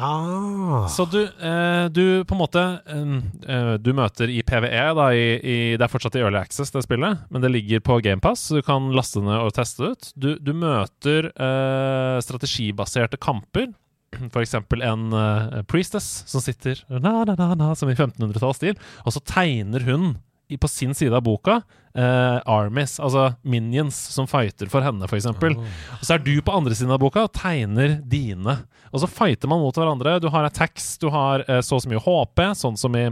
Ah. 0.00 0.86
Så 0.88 1.04
du, 1.04 1.22
eh, 1.24 1.84
du 1.92 2.24
på 2.24 2.34
en 2.34 2.40
måte 2.40 2.60
eh, 2.88 3.74
Du 3.82 3.90
møter 3.92 4.30
i 4.32 4.38
PVE, 4.46 4.84
da, 4.96 5.08
i, 5.12 5.26
i, 5.36 5.56
det 5.76 5.84
er 5.84 5.92
fortsatt 5.92 6.16
i 6.16 6.22
Early 6.22 6.38
Access, 6.40 6.70
det 6.72 6.84
spillet, 6.86 7.26
men 7.28 7.42
det 7.42 7.50
ligger 7.52 7.82
på 7.84 7.98
GamePass, 8.00 8.46
så 8.48 8.60
du 8.60 8.64
kan 8.64 8.88
laste 8.96 9.20
ned 9.24 9.36
og 9.42 9.52
teste 9.58 9.82
det 9.82 9.90
ut. 9.90 10.10
Du, 10.14 10.30
du 10.40 10.52
møter 10.56 11.28
eh, 11.34 12.16
strategibaserte 12.24 13.20
kamper. 13.20 13.68
Eksempel 14.42 14.82
en 14.86 15.12
uh, 15.12 15.60
priestess 15.70 16.24
som 16.30 16.42
sitter 16.42 16.82
na, 16.88 17.24
na, 17.24 17.36
na, 17.38 17.54
na, 17.54 17.74
som 17.78 17.90
i 17.90 17.94
1500-tallsstil, 17.94 18.78
og 19.04 19.14
så 19.14 19.22
tegner 19.22 19.86
hun 19.86 20.12
i, 20.50 20.58
på 20.58 20.68
sin 20.68 20.94
side 20.98 21.14
av 21.14 21.22
boka 21.22 21.60
uh, 21.94 22.38
armies, 22.50 22.98
altså 23.00 23.28
minions, 23.42 23.94
som 24.10 24.26
fighter 24.26 24.70
for 24.72 24.82
henne, 24.82 25.06
f.eks. 25.06 25.22
eksempel 25.22 25.54
Og 25.60 26.02
så 26.02 26.16
er 26.16 26.24
du 26.26 26.34
på 26.42 26.54
andre 26.54 26.74
siden 26.74 26.90
av 26.94 26.98
boka 27.02 27.28
og 27.28 27.34
tegner 27.36 28.00
dine. 28.02 28.56
Og 28.90 29.04
så 29.04 29.10
fighter 29.10 29.50
man 29.50 29.62
mot 29.62 29.76
hverandre. 29.76 30.18
Du 30.18 30.26
har 30.34 30.46
attacks, 30.46 30.96
du 30.98 31.06
har 31.14 31.46
uh, 31.46 31.60
så 31.62 31.78
og 31.78 31.84
så 31.84 31.92
mye 31.92 32.02
HP, 32.02 32.42
sånn 32.58 32.80
som 32.80 32.98
i 32.98 33.06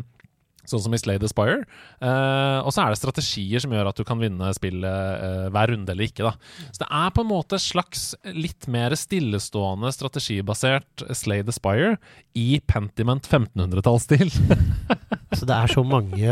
Sånn 0.68 0.82
som 0.84 0.94
i 0.94 1.00
Slay 1.00 1.18
the 1.20 1.30
Spire. 1.30 1.62
Eh, 2.04 2.58
og 2.60 2.70
så 2.74 2.84
er 2.84 2.92
det 2.92 3.00
strategier 3.00 3.62
som 3.64 3.72
gjør 3.72 3.90
at 3.90 3.98
du 3.98 4.04
kan 4.08 4.20
vinne 4.20 4.50
spillet 4.56 4.84
eh, 5.24 5.46
hver 5.54 5.72
runde 5.72 5.94
eller 5.94 6.08
ikke. 6.08 6.28
da. 6.28 6.34
Så 6.70 6.82
det 6.84 6.90
er 7.00 7.14
på 7.16 7.24
en 7.24 7.30
måte 7.30 7.60
slags 7.62 8.10
litt 8.36 8.68
mer 8.70 8.94
stillestående, 8.98 9.92
strategibasert 9.96 11.06
Slay 11.16 11.44
the 11.46 11.54
Spire 11.56 11.96
i 12.38 12.60
Pentiment 12.68 13.26
1500-tallsstil. 13.28 14.30
Så 15.38 15.44
det 15.48 15.54
er 15.54 15.68
så 15.70 15.82
mange 15.84 16.24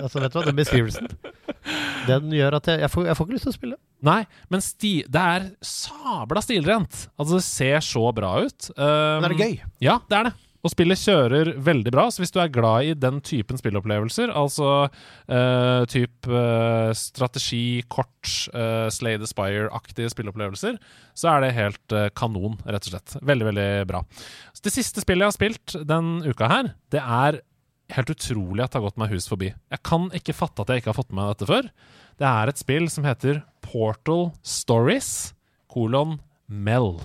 altså 0.00 0.22
Vet 0.22 0.32
du 0.32 0.38
hva, 0.38 0.44
den 0.46 0.56
beskrivelsen 0.56 1.10
Den 2.08 2.30
gjør 2.32 2.56
at 2.56 2.70
jeg, 2.70 2.80
jeg, 2.80 2.90
får, 2.94 3.04
jeg 3.10 3.18
får 3.18 3.26
ikke 3.26 3.36
lyst 3.36 3.44
til 3.44 3.52
å 3.52 3.56
spille. 3.58 3.76
Nei, 4.08 4.20
men 4.48 4.62
sti 4.64 4.92
det 5.10 5.22
er 5.34 5.48
sabla 5.64 6.40
stilrent. 6.44 7.02
Altså, 7.18 7.36
det 7.36 7.44
ser 7.44 7.84
så 7.84 8.06
bra 8.16 8.30
ut. 8.46 8.70
Um, 8.78 9.18
Men 9.20 9.28
er 9.28 9.34
det 9.34 9.44
gøy? 9.44 9.56
Ja, 9.84 9.98
det 10.08 10.20
er 10.20 10.28
det. 10.30 10.34
Og 10.68 10.74
spillet 10.74 11.00
kjører 11.00 11.48
veldig 11.64 11.92
bra, 11.94 12.02
så 12.12 12.20
hvis 12.20 12.34
du 12.34 12.42
er 12.42 12.50
glad 12.52 12.84
i 12.84 12.96
den 13.00 13.22
typen 13.24 13.56
spillopplevelser, 13.56 14.28
altså 14.36 14.72
uh, 14.84 15.86
type 15.88 16.28
uh, 16.28 16.92
strategi, 16.92 17.80
kort, 17.88 18.12
uh, 18.52 18.90
Slay 18.92 19.16
the 19.16 19.30
Spire-aktige 19.30 20.12
spillopplevelser, 20.12 20.76
så 21.16 21.32
er 21.32 21.42
det 21.42 21.54
helt 21.56 21.94
eh, 21.96 22.10
kanon, 22.14 22.60
rett 22.62 22.84
og 22.86 22.92
slett. 22.92 23.16
Veldig, 23.26 23.46
veldig 23.48 23.70
bra. 23.88 24.04
Så 24.54 24.62
det 24.68 24.74
siste 24.76 25.02
spillet 25.02 25.24
jeg 25.24 25.32
har 25.32 25.34
spilt 25.34 25.74
den 25.88 26.12
uka 26.28 26.46
her, 26.52 26.70
det 26.94 27.00
er 27.02 27.40
helt 27.96 28.12
utrolig 28.12 28.62
at 28.62 28.70
det 28.70 28.78
har 28.78 28.86
gått 28.86 29.00
meg 29.02 29.16
hus 29.16 29.26
forbi. 29.32 29.50
Jeg 29.50 29.84
kan 29.88 30.06
ikke 30.14 30.36
fatte 30.36 30.62
at 30.62 30.70
jeg 30.70 30.84
ikke 30.84 30.92
har 30.92 31.00
fått 31.00 31.10
med 31.10 31.24
meg 31.24 31.32
dette 31.32 31.50
før. 31.50 31.70
Det 32.20 32.30
er 32.30 32.52
et 32.52 32.60
spill 32.60 32.86
som 32.92 33.08
heter 33.08 33.42
Portal 33.64 34.28
Stories, 34.46 35.32
kolon 35.72 36.20
Mel. 36.46 37.00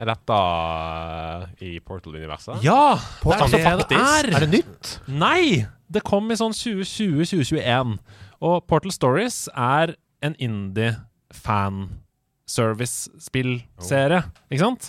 Er 0.00 0.08
dette 0.08 0.32
uh, 0.32 1.44
i 1.60 1.76
Portal-universet? 1.84 2.62
Ja! 2.64 2.96
Portal, 3.20 3.52
det 3.52 3.60
er 3.60 3.74
altså, 3.74 3.98
er! 4.00 4.32
Er 4.32 4.40
det 4.46 4.48
nytt? 4.54 4.96
Nei! 5.12 5.68
Det 5.92 6.00
kom 6.06 6.30
i 6.32 6.36
sånn 6.40 6.54
2020-2021. 6.56 7.98
Og 8.40 8.64
Portal 8.70 8.94
Stories 8.94 9.50
er 9.52 9.92
en 10.24 10.32
indie 10.40 10.94
fanservice-spillserie, 11.36 14.22
ikke 14.48 14.64
sant? 14.64 14.88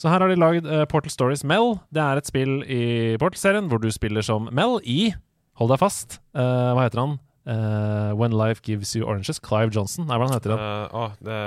Så 0.00 0.08
her 0.12 0.20
har 0.20 0.28
de 0.28 0.36
lagd 0.40 0.66
uh, 0.68 0.84
Portal 0.90 1.12
Stories 1.12 1.44
Mel. 1.44 1.78
Det 1.88 2.02
er 2.04 2.16
et 2.20 2.26
spill 2.28 2.62
i 2.64 3.16
Portal-serien 3.20 3.68
hvor 3.72 3.78
du 3.80 3.90
spiller 3.92 4.22
som 4.24 4.48
Mel 4.52 4.80
i 4.84 5.14
Hold 5.60 5.68
deg 5.74 5.80
fast. 5.82 6.20
Uh, 6.32 6.72
hva 6.72 6.86
heter 6.86 7.02
han? 7.02 7.18
Eh, 7.46 8.12
When 8.20 8.34
Life 8.36 8.60
Gives 8.66 8.92
You 8.96 9.06
Oranges. 9.08 9.38
Clive 9.40 9.72
Johnson. 9.72 10.04
Nei, 10.06 10.18
hvordan 10.20 10.34
heter 10.36 10.52
han? 10.52 10.60
Uh, 10.60 10.98
oh, 11.00 11.14
det, 11.24 11.38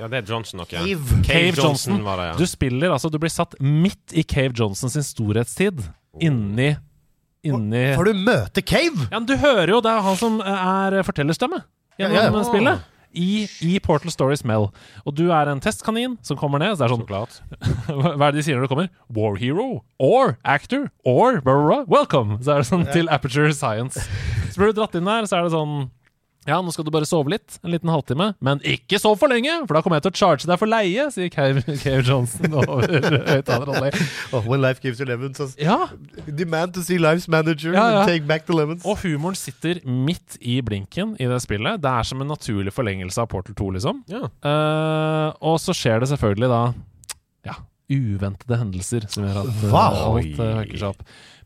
ja, 0.00 0.08
det 0.10 0.18
er 0.18 0.32
Johnson 0.32 0.58
nok, 0.62 0.72
ja. 0.74 0.82
Cave. 0.82 1.20
Cave 1.26 1.54
Johnson. 1.54 2.02
var 2.04 2.18
det, 2.18 2.26
ja. 2.32 2.34
Du 2.40 2.46
spiller, 2.50 2.90
altså 2.96 3.10
Du 3.12 3.18
blir 3.22 3.30
satt 3.30 3.54
midt 3.62 4.12
i 4.12 4.24
Cave 4.26 4.52
Johnson 4.58 4.90
sin 4.90 5.06
storhetstid. 5.06 5.84
Inni 6.20 6.72
Inni 7.46 7.82
Får 7.94 8.08
du 8.08 8.18
møte 8.26 8.62
Cave? 8.64 9.06
Ja, 9.10 9.20
men 9.20 9.26
Du 9.28 9.36
hører 9.38 9.70
jo, 9.76 9.80
det 9.84 9.92
er 9.92 10.02
han 10.02 10.16
som 10.18 10.40
eh, 10.42 10.68
er 10.96 11.02
fortellerstemme 11.06 11.62
gjennom 12.00 12.16
Ja, 12.16 12.26
ja. 12.32 12.44
spillet. 12.48 12.92
I, 13.16 13.46
I 13.64 13.78
Portal 13.82 14.12
Stories 14.12 14.44
Mel. 14.46 14.68
Og 15.08 15.16
du 15.16 15.26
er 15.34 15.48
en 15.50 15.60
testkanin 15.64 16.18
som 16.26 16.38
kommer 16.38 16.62
ned. 16.62 16.76
Så 16.76 16.84
det 16.84 16.88
er 16.88 16.94
Så 16.94 17.00
sånn 17.00 17.08
klart. 17.08 17.40
Hva 17.88 18.12
er 18.28 18.36
det 18.36 18.42
de 18.42 18.46
sier 18.46 18.60
når 18.60 18.68
du 18.68 18.72
kommer? 18.74 18.90
War 19.16 19.36
hero. 19.40 19.68
Or 19.98 20.36
actor. 20.44 20.90
Or 21.04 21.40
blah, 21.40 21.56
blah, 21.56 21.66
blah. 21.66 21.84
welcome. 21.90 22.38
Så 22.44 22.54
er 22.54 22.62
det 22.64 22.70
sånn 22.70 22.86
til 22.92 23.08
Aperture 23.12 23.54
Science. 23.56 24.04
Så 24.52 24.60
blir 24.60 24.72
du 24.72 24.80
dratt 24.82 24.94
inn 24.98 25.08
der, 25.08 25.26
så 25.28 25.40
er 25.40 25.48
det 25.48 25.54
sånn 25.56 25.88
ja, 26.46 26.60
nå 26.62 26.70
skal 26.74 26.86
du 26.86 26.90
bare 26.94 27.06
sove 27.08 27.32
litt, 27.32 27.56
en 27.66 27.72
liten 27.74 27.90
halvtime, 27.90 28.28
men 28.44 28.60
ikke 28.62 29.00
sov 29.02 29.16
for 29.18 29.28
lenge, 29.32 29.50
for 29.66 29.74
da 29.74 29.82
kommer 29.84 29.98
jeg 29.98 30.06
til 30.06 30.12
å 30.14 30.18
charge 30.20 30.46
deg 30.50 30.60
for 30.60 30.70
leie, 30.70 31.06
sier 31.14 31.30
Cave 31.34 31.64
Johnson 32.08 32.54
over 32.54 32.86
høyttaleranlegg. 33.32 33.98
Oh, 34.32 34.40
when 34.46 34.62
life 34.62 34.80
gives 34.84 35.00
you 35.02 35.06
lemons. 35.08 35.40
altså. 35.42 35.58
Ja, 35.60 35.88
Demand 36.30 36.74
to 36.78 36.82
see 36.86 36.98
life's 37.02 37.26
manager 37.28 37.74
Ja, 37.74 37.86
ja. 37.90 38.00
and 38.04 38.10
take 38.10 38.26
back 38.30 38.46
the 38.46 38.54
lemons. 38.54 38.84
Og 38.86 38.98
humoren 39.02 39.34
sitter 39.38 39.80
midt 39.86 40.38
i 40.40 40.60
blinken 40.62 41.16
i 41.18 41.26
det 41.30 41.40
spillet. 41.44 41.82
Det 41.82 41.90
er 41.92 42.06
som 42.06 42.22
en 42.22 42.30
naturlig 42.30 42.72
forlengelse 42.76 43.20
av 43.22 43.30
Portal 43.32 43.56
2, 43.58 43.70
liksom. 43.78 44.02
Ja. 44.12 44.26
Uh, 44.46 45.30
og 45.50 45.58
så 45.62 45.74
skjer 45.76 46.02
det 46.04 46.10
selvfølgelig 46.14 46.50
da 46.52 46.60
ja, 47.46 47.56
uventede 47.92 48.58
hendelser 48.60 49.06
som 49.10 49.26
gjør 49.26 49.42
at 49.44 49.64
Wow. 49.70 49.98
alt 50.20 50.38
uh, 50.40 50.62
seg 50.76 50.88
opp. 50.92 51.02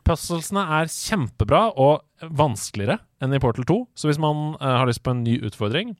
Puzzlesene 0.07 0.63
er 0.79 0.91
kjempebra 0.91 1.67
og 1.79 2.29
vanskeligere 2.37 2.99
enn 3.21 3.35
i 3.35 3.41
Portal 3.41 3.67
2, 3.69 3.77
så 3.97 4.09
hvis 4.09 4.21
man 4.21 4.55
uh, 4.61 4.79
har 4.81 4.89
lyst 4.89 5.03
på 5.05 5.13
en 5.13 5.23
ny 5.25 5.37
utfordring 5.45 5.93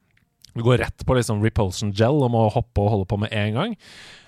Vi 0.56 0.66
går 0.66 0.82
rett 0.84 1.06
på 1.08 1.16
liksom 1.18 1.44
repulsion 1.46 1.94
gel 1.96 2.24
og 2.26 2.34
må 2.34 2.48
hoppe 2.52 2.84
og 2.84 2.92
holde 2.96 3.08
på 3.08 3.20
med 3.22 3.32
en 3.32 3.54
gang. 3.56 3.76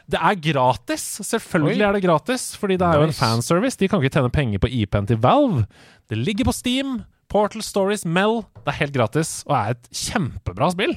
Det 0.08 0.20
er 0.20 0.38
gratis! 0.40 1.04
Selvfølgelig 1.26 1.82
Oi. 1.82 1.88
er 1.88 1.98
det 1.98 2.04
gratis, 2.06 2.46
fordi 2.60 2.78
det 2.80 2.88
er 2.88 3.02
jo 3.02 3.08
en 3.10 3.16
fanservice. 3.18 3.80
De 3.80 3.90
kan 3.92 4.00
ikke 4.00 4.14
tjene 4.18 4.32
penger 4.32 4.62
på 4.64 4.72
IP-en 4.72 5.10
til 5.10 5.20
Valve. 5.24 5.66
Det 6.12 6.20
ligger 6.20 6.48
på 6.48 6.56
Steam. 6.56 7.02
Portal 7.34 7.64
Stories 7.66 8.06
Mel. 8.06 8.44
Det 8.62 8.72
er 8.72 8.80
helt 8.84 8.96
gratis 8.96 9.42
og 9.48 9.56
er 9.58 9.76
et 9.76 9.88
kjempebra 9.90 10.70
spill. 10.76 10.96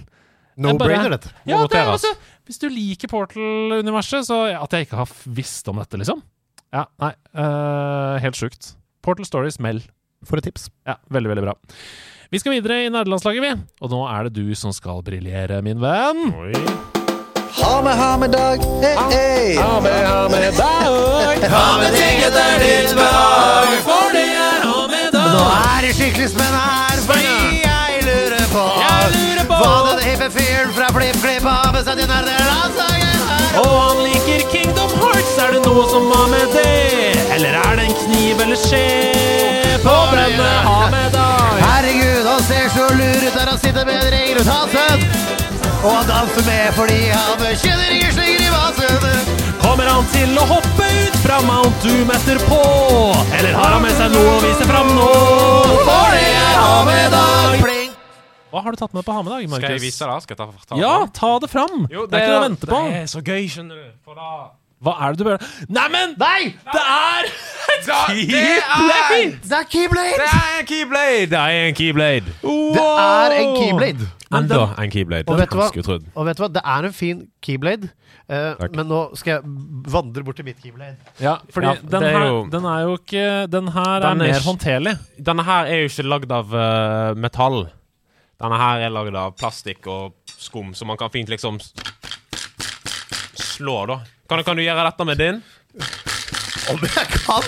No 0.57 0.73
bare, 0.77 0.89
brainer, 0.89 1.13
dette. 1.17 1.33
Ja, 1.49 1.63
det 1.69 1.79
er 1.79 1.91
altså, 1.93 2.15
hvis 2.49 2.61
du 2.61 2.69
liker 2.73 3.11
Portal-universet, 3.13 4.25
så 4.29 4.45
at 4.57 4.73
jeg 4.73 4.87
ikke 4.87 5.01
har 5.03 5.13
visst 5.37 5.69
om 5.69 5.81
dette, 5.83 6.01
liksom. 6.01 6.23
Ja, 6.75 6.87
nei. 7.03 7.13
Uh, 7.37 8.17
helt 8.23 8.37
sjukt. 8.39 8.73
Portal 9.07 9.27
Stories 9.29 9.59
meld, 9.63 9.87
For 10.27 10.41
et 10.41 10.45
tips. 10.49 10.69
Ja, 10.89 10.97
veldig, 11.13 11.29
veldig 11.31 11.45
bra. 11.47 11.53
Vi 12.33 12.41
skal 12.43 12.57
videre 12.57 12.81
i 12.83 12.89
nerdelandslaget, 12.91 13.43
vi. 13.45 13.53
Og 13.85 13.93
nå 13.93 14.01
er 14.11 14.27
det 14.27 14.33
du 14.41 14.55
som 14.59 14.73
skal 14.75 15.03
briljere, 15.07 15.61
min 15.63 15.79
venn. 15.79 16.33
Ha 17.57 17.75
med, 17.87 17.95
ha 17.97 18.09
med 18.21 18.33
dag. 18.35 18.65
Hey, 18.83 18.97
hey. 19.13 19.55
Ha 19.61 19.79
med, 19.85 20.01
ha 20.09 20.25
med 20.33 20.59
dag. 20.59 21.47
Ha 21.55 21.63
med 21.81 21.95
ting 21.95 22.19
etter 22.27 22.59
ditt 22.65 22.93
behag. 22.99 23.71
For 23.87 24.11
det 24.17 24.27
er 24.35 24.67
ha 24.67 24.83
med 24.91 25.09
dag. 25.15 25.31
Nå 25.39 25.47
er 25.55 25.87
det 25.87 25.95
skikkelig 26.01 26.29
spennende 26.35 26.67
her, 26.67 27.01
fordi 27.07 27.63
jeg 27.63 28.05
lurer 28.11 28.47
på 28.53 28.67
Jeg 28.83 29.15
lurer 29.15 29.47
på- 29.53 29.63
hva 29.63 29.75
den 29.93 30.05
hippe 30.11 30.31
fyren 30.41 30.75
fra 30.77 30.91
FlippKlipp 30.99 31.47
har 31.47 31.73
med 31.79 31.85
seg 31.87 32.03
til 32.03 32.11
nerdelandslaget. 32.11 33.06
Og 33.57 33.73
han 33.81 34.01
liker 34.05 34.43
Kingdom 34.53 34.91
Hearts. 35.01 35.37
Er 35.41 35.55
det 35.55 35.63
noe 35.65 35.85
som 35.91 36.09
har 36.13 36.27
med 36.33 36.53
det? 36.57 37.15
Eller 37.37 37.57
er 37.61 37.79
det 37.79 37.87
en 37.89 37.97
kniv 38.03 38.43
eller 38.45 38.61
skje 38.61 38.83
på 39.85 39.95
denne 40.13 40.51
ha 40.67 40.79
med 40.93 41.15
deg? 41.15 41.63
Herregud, 41.63 42.27
han 42.27 42.43
ser 42.49 42.69
så 42.75 42.89
lur 42.99 43.23
ut 43.23 43.39
der 43.39 43.53
han 43.53 43.61
sitter 43.63 43.89
med 43.89 44.01
en 44.03 44.11
ring 44.17 44.35
rundt 44.39 44.53
halsen. 44.53 45.07
Og 45.83 45.91
han 45.93 46.11
danser 46.11 46.47
med 46.49 46.75
fordi 46.77 47.01
han 47.13 47.47
kjenner 47.63 47.97
ingen 47.97 48.13
slenger 48.17 48.45
i 48.49 48.53
vasen. 48.57 49.33
Kommer 49.63 49.89
han 49.91 50.05
til 50.13 50.37
å 50.41 50.45
hoppe 50.53 50.91
ut 51.07 51.17
fra 51.23 51.41
Mount 51.47 51.81
Doom 51.85 52.13
etterpå? 52.17 52.61
Eller 53.39 53.57
har 53.57 53.73
han 53.77 53.83
med 53.85 53.97
seg 53.99 54.13
noe 54.15 54.37
å 54.37 54.45
vise 54.45 54.69
fram 54.69 54.93
nå? 54.99 55.09
For 55.81 56.15
det 56.17 56.29
er 56.29 56.55
ha 56.61 56.79
med 56.89 57.11
dag. 57.15 57.59
Pling. 57.65 57.76
Hva 58.53 58.63
har 58.63 58.75
du 58.75 58.79
tatt 58.79 58.95
med 58.95 59.05
på 59.07 59.15
Hamedag, 59.17 59.43
med 59.43 59.49
dag, 59.49 59.51
Markus? 59.51 59.65
Skal 59.65 59.75
jeg 59.77 59.85
vise 59.85 60.07
da? 60.07 60.19
Skal 60.23 60.37
jeg 60.37 60.39
ta, 60.39 60.69
ta 60.71 60.79
Ja, 60.81 60.93
ta 61.13 61.33
det 61.43 61.51
fram. 61.51 61.87
Jo, 61.91 62.07
det 62.07 62.15
er 62.19 62.23
ikke 62.23 62.35
noe 62.35 62.39
å 62.39 62.47
vente 62.47 62.71
på. 62.71 62.79
Det 62.87 63.01
er 63.03 63.11
så 63.11 63.23
gøy, 63.27 63.49
skjønner 63.51 63.83
du. 63.83 63.89
For 64.07 64.19
da 64.19 64.31
Hva 64.87 64.93
er 65.03 65.15
det 65.15 65.19
du 65.19 65.25
bør 65.27 65.39
Neimen! 65.73 66.15
Nei! 66.21 66.53
Det 66.73 66.83
er 66.83 67.31
Keyblade! 68.07 69.39
Det 69.47 69.57
er 69.57 69.65
Keyblade! 69.71 70.19
Det 70.21 70.29
er 70.29 70.61
en 70.61 70.67
keyblade! 70.69 71.27
Det 71.33 71.41
er 71.41 71.71
en 71.71 71.75
keyblade. 71.81 72.35
Det 72.77 72.87
er 72.87 73.37
en 73.41 73.57
Keyblade. 73.57 74.11
Enda 74.35 74.75
en 74.83 74.91
keyblade. 74.91 75.31
Og 75.31 75.39
vet 75.39 75.53
du 75.53 75.57
hva? 75.61 75.69
Og 76.19 76.27
vet 76.27 76.39
du 76.39 76.43
hva? 76.43 76.49
Det 76.57 76.63
er 76.65 76.89
en 76.89 76.95
fin 76.97 77.23
Keyblade, 77.45 77.91
uh, 78.27 78.67
men 78.75 78.89
nå 78.91 79.01
skal 79.19 79.37
jeg 79.37 79.55
vandre 79.95 80.25
bort 80.27 80.39
til 80.41 80.49
mitt 80.49 80.59
Keyblade. 80.63 80.97
Ja, 81.23 81.37
fordi 81.55 81.71
Ja, 81.71 81.75
den, 81.83 82.03
er 82.03 82.19
her, 82.19 82.27
jo- 82.27 82.47
den 82.51 82.65
er 82.65 82.81
jo 82.83 82.97
ikke 82.99 83.27
Den 83.53 83.69
her 83.69 84.01
Den 84.01 84.21
er 84.21 84.31
er 84.31 84.33
mer 84.33 84.47
håndterlig. 84.49 84.97
Denne 85.31 85.45
her 85.47 85.71
er 85.71 85.83
jo 85.85 85.91
ikke 85.93 86.09
lagd 86.11 86.33
av 86.33 86.55
uh, 86.55 87.15
metall. 87.15 87.67
Denne 88.37 88.57
her 88.61 88.83
er 88.85 88.93
lagd 88.93 89.17
av 89.17 89.33
plastikk 89.39 89.87
og 89.89 90.13
skum, 90.37 90.75
så 90.77 90.85
man 90.89 90.99
kan 91.01 91.09
fint 91.15 91.31
liksom 91.33 91.57
slå, 93.37 93.79
da. 93.89 94.01
Kan, 94.29 94.43
kan 94.45 94.59
du 94.59 94.63
gjøre 94.65 94.85
dette 94.91 95.07
med 95.09 95.21
din? 95.23 95.39
Om 96.67 96.83
jeg 96.83 97.07
kan! 97.15 97.47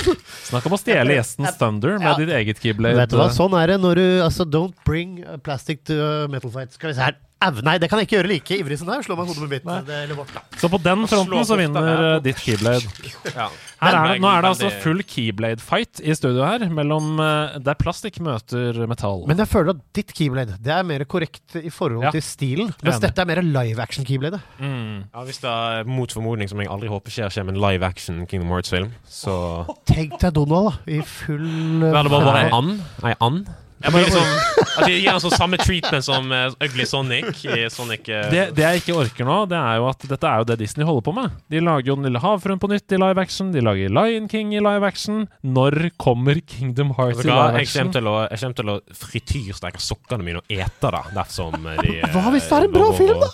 Snakk 0.48 0.68
om 0.70 0.76
å 0.76 0.80
stjele 0.80 1.16
gjestens 1.18 1.56
thunder 1.58 1.98
med 1.98 2.06
Ja. 2.06 2.16
ditt 2.20 2.32
eget 2.38 2.60
keyblade. 2.62 2.96
Vet 3.00 3.10
du 3.12 3.18
hva, 3.18 3.28
sånn 3.34 3.56
er 3.58 3.72
det 3.74 3.80
når 3.82 3.98
du 3.98 4.06
Altså, 4.24 4.46
don't 4.48 4.76
bring 4.86 5.18
plastic 5.44 5.82
to 5.88 5.96
uh, 5.98 6.28
metal 6.30 6.52
fight. 6.54 6.72
Skal 6.72 6.92
vi 6.92 6.94
se 6.96 7.02
her. 7.08 7.18
Au, 7.38 7.52
nei, 7.62 7.76
det 7.78 7.86
kan 7.86 8.00
jeg 8.00 8.08
ikke 8.08 8.16
gjøre 8.16 8.30
like 8.32 8.56
ivrig 8.58 8.76
som 8.80 8.88
deg. 8.90 9.04
Slå 9.06 9.14
meg 9.14 9.28
hodet 9.30 9.44
med 9.44 9.52
biten. 9.52 9.90
Eller 9.94 10.16
vårt, 10.18 10.32
da. 10.34 10.40
Så 10.58 10.66
på 10.72 10.80
den 10.82 11.04
fronten 11.06 11.44
så 11.46 11.54
vinner 11.60 12.00
eh, 12.16 12.20
ditt 12.24 12.40
keyblade. 12.42 12.82
Ja. 13.38 13.46
Her 13.78 13.94
er 13.94 14.06
det, 14.10 14.14
nå 14.24 14.26
er 14.32 14.42
det 14.42 14.48
altså 14.50 14.68
full 14.82 15.04
keyblade-fight 15.06 16.00
i 16.02 16.14
studio 16.18 16.42
her, 16.42 16.64
mellom 16.74 17.20
eh, 17.22 17.58
der 17.62 17.76
plastikk 17.78 18.16
møter 18.26 18.74
metall. 18.90 19.22
Men 19.30 19.38
jeg 19.38 19.50
føler 19.52 19.70
at 19.76 19.84
ditt 19.94 20.10
Keyblade 20.18 20.56
Det 20.64 20.72
er 20.74 20.82
mer 20.88 21.04
korrekt 21.06 21.54
i 21.60 21.70
forhold 21.70 22.08
Ja. 22.08 22.10
til 22.16 22.24
stilen. 22.26 22.72
Mens 22.82 22.96
Enig. 22.96 23.04
dette 23.06 23.22
er 23.22 23.30
mer 23.30 23.42
live 23.46 23.78
action 23.84 24.08
Keyblade. 24.08 24.40
mm. 24.58 24.96
ja, 25.14 25.22
Hvis 25.28 25.38
det 25.44 25.52
er 25.52 25.86
mot 25.86 26.10
formodning, 26.10 26.50
som 26.50 26.58
jeg 26.58 26.72
aldri 26.74 26.90
håper 26.90 27.14
skjer, 27.14 27.30
skjer 27.30 27.46
med 27.46 27.54
en 27.54 27.62
live 27.62 27.86
action 27.86 28.24
Kingdom 28.26 28.50
Hearts-film, 28.56 28.90
så 29.06 29.38
Tenk 29.86 30.18
deg 30.18 30.34
Donald, 30.34 30.72
da. 30.72 30.92
I 30.98 31.00
full 31.06 31.84
uh, 31.86 31.92
er 31.94 32.02
det 32.02 32.16
bare 32.16 32.36
en 32.48 32.58
and. 32.58 32.84
Ei 33.06 33.14
and. 33.22 33.46
Jeg 33.78 33.94
bare 33.94 34.04
liksom, 34.08 34.30
at 34.78 34.86
de 34.88 34.94
gir 34.98 35.18
sånn 35.22 35.34
samme 35.36 35.58
treatment 35.60 36.04
som 36.06 36.32
uh, 36.34 36.48
Ugly 36.64 36.86
Sonic 36.88 37.44
i 37.46 37.68
Sonic 37.70 38.08
uh, 38.10 38.24
det, 38.32 38.48
det 38.56 38.64
jeg 38.64 38.82
ikke 38.82 38.96
orker 38.98 39.28
nå, 39.28 39.36
det 39.50 39.58
er 39.58 39.78
jo 39.78 39.86
at 39.90 40.06
dette 40.10 40.30
er 40.30 40.42
jo 40.42 40.48
det 40.50 40.58
Disney 40.64 40.86
holder 40.88 41.04
på 41.06 41.14
med. 41.14 41.36
De 41.52 41.62
lager 41.62 41.92
jo 41.92 41.96
Den 41.98 42.08
lille 42.08 42.22
havfruen 42.22 42.60
på 42.62 42.70
nytt 42.72 42.94
i 42.94 42.98
live 43.00 43.22
action. 43.22 43.52
De 43.54 43.62
lager 43.64 43.92
Lion 43.94 44.28
King 44.30 44.52
i 44.56 44.62
live 44.62 44.86
action. 44.86 45.26
Når 45.46 45.90
kommer 46.00 46.40
Kingdom 46.42 46.94
Hearts 46.98 47.22
i 47.22 47.28
live 47.28 47.58
Jeg 47.58 47.68
action? 47.68 47.78
kommer 47.88 47.98
til 47.98 48.10
å, 48.10 48.16
jeg 48.28 48.42
kommer 48.44 48.60
til 48.62 48.72
å 48.74 48.78
frityrsteke 49.04 49.82
sokkene 49.82 50.26
mine 50.26 50.42
og 50.42 50.52
ete 50.58 50.92
det 50.94 51.04
dersom 51.16 51.56
de 51.82 51.98
eh, 51.98 52.08
Hva 52.14 52.32
hvis 52.34 52.48
det 52.50 52.58
er 52.58 52.66
en 52.68 52.74
bra 52.74 52.90
film, 52.96 53.22
da? 53.22 53.30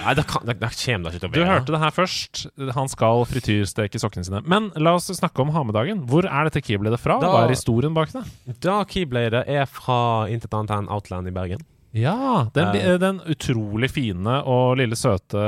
Nei, 0.00 0.14
det, 0.16 0.24
kan, 0.26 0.40
det, 0.48 0.54
det 0.58 0.70
kommer 0.72 1.10
det 1.10 1.18
ikke 1.18 1.20
til 1.20 1.28
å 1.28 1.32
Du 1.36 1.44
hørte 1.44 1.72
det 1.74 1.80
her 1.82 1.92
først. 1.92 2.46
Han 2.78 2.88
skal 2.88 3.26
frityrsteke 3.28 4.00
sokkene 4.00 4.24
sine. 4.24 4.40
Men 4.48 4.70
la 4.80 4.94
oss 4.96 5.10
snakke 5.12 5.44
om 5.44 5.50
ha-med-dagen. 5.52 6.06
Hvor 6.08 6.24
er 6.24 6.48
dette 6.48 6.62
keybladet 6.64 6.98
fra? 7.02 7.18
Da- 7.20 7.28
Hva 7.34 7.42
er 7.44 7.52
historien 7.52 7.92
bak 7.94 8.12
det? 8.14 8.22
Da 8.64 8.78
Keybladet 8.88 9.44
er 9.52 9.66
fra 9.68 10.26
Intet 10.32 10.54
annet 10.56 10.72
enn 10.78 10.88
Outland 10.88 11.28
i 11.28 11.34
Bergen. 11.36 11.60
Ja, 11.92 12.46
den, 12.56 12.72
uh, 12.72 12.96
den 12.96 13.18
utrolig 13.28 13.90
fine 13.92 14.38
og 14.48 14.78
lille 14.80 14.96
søte 14.96 15.42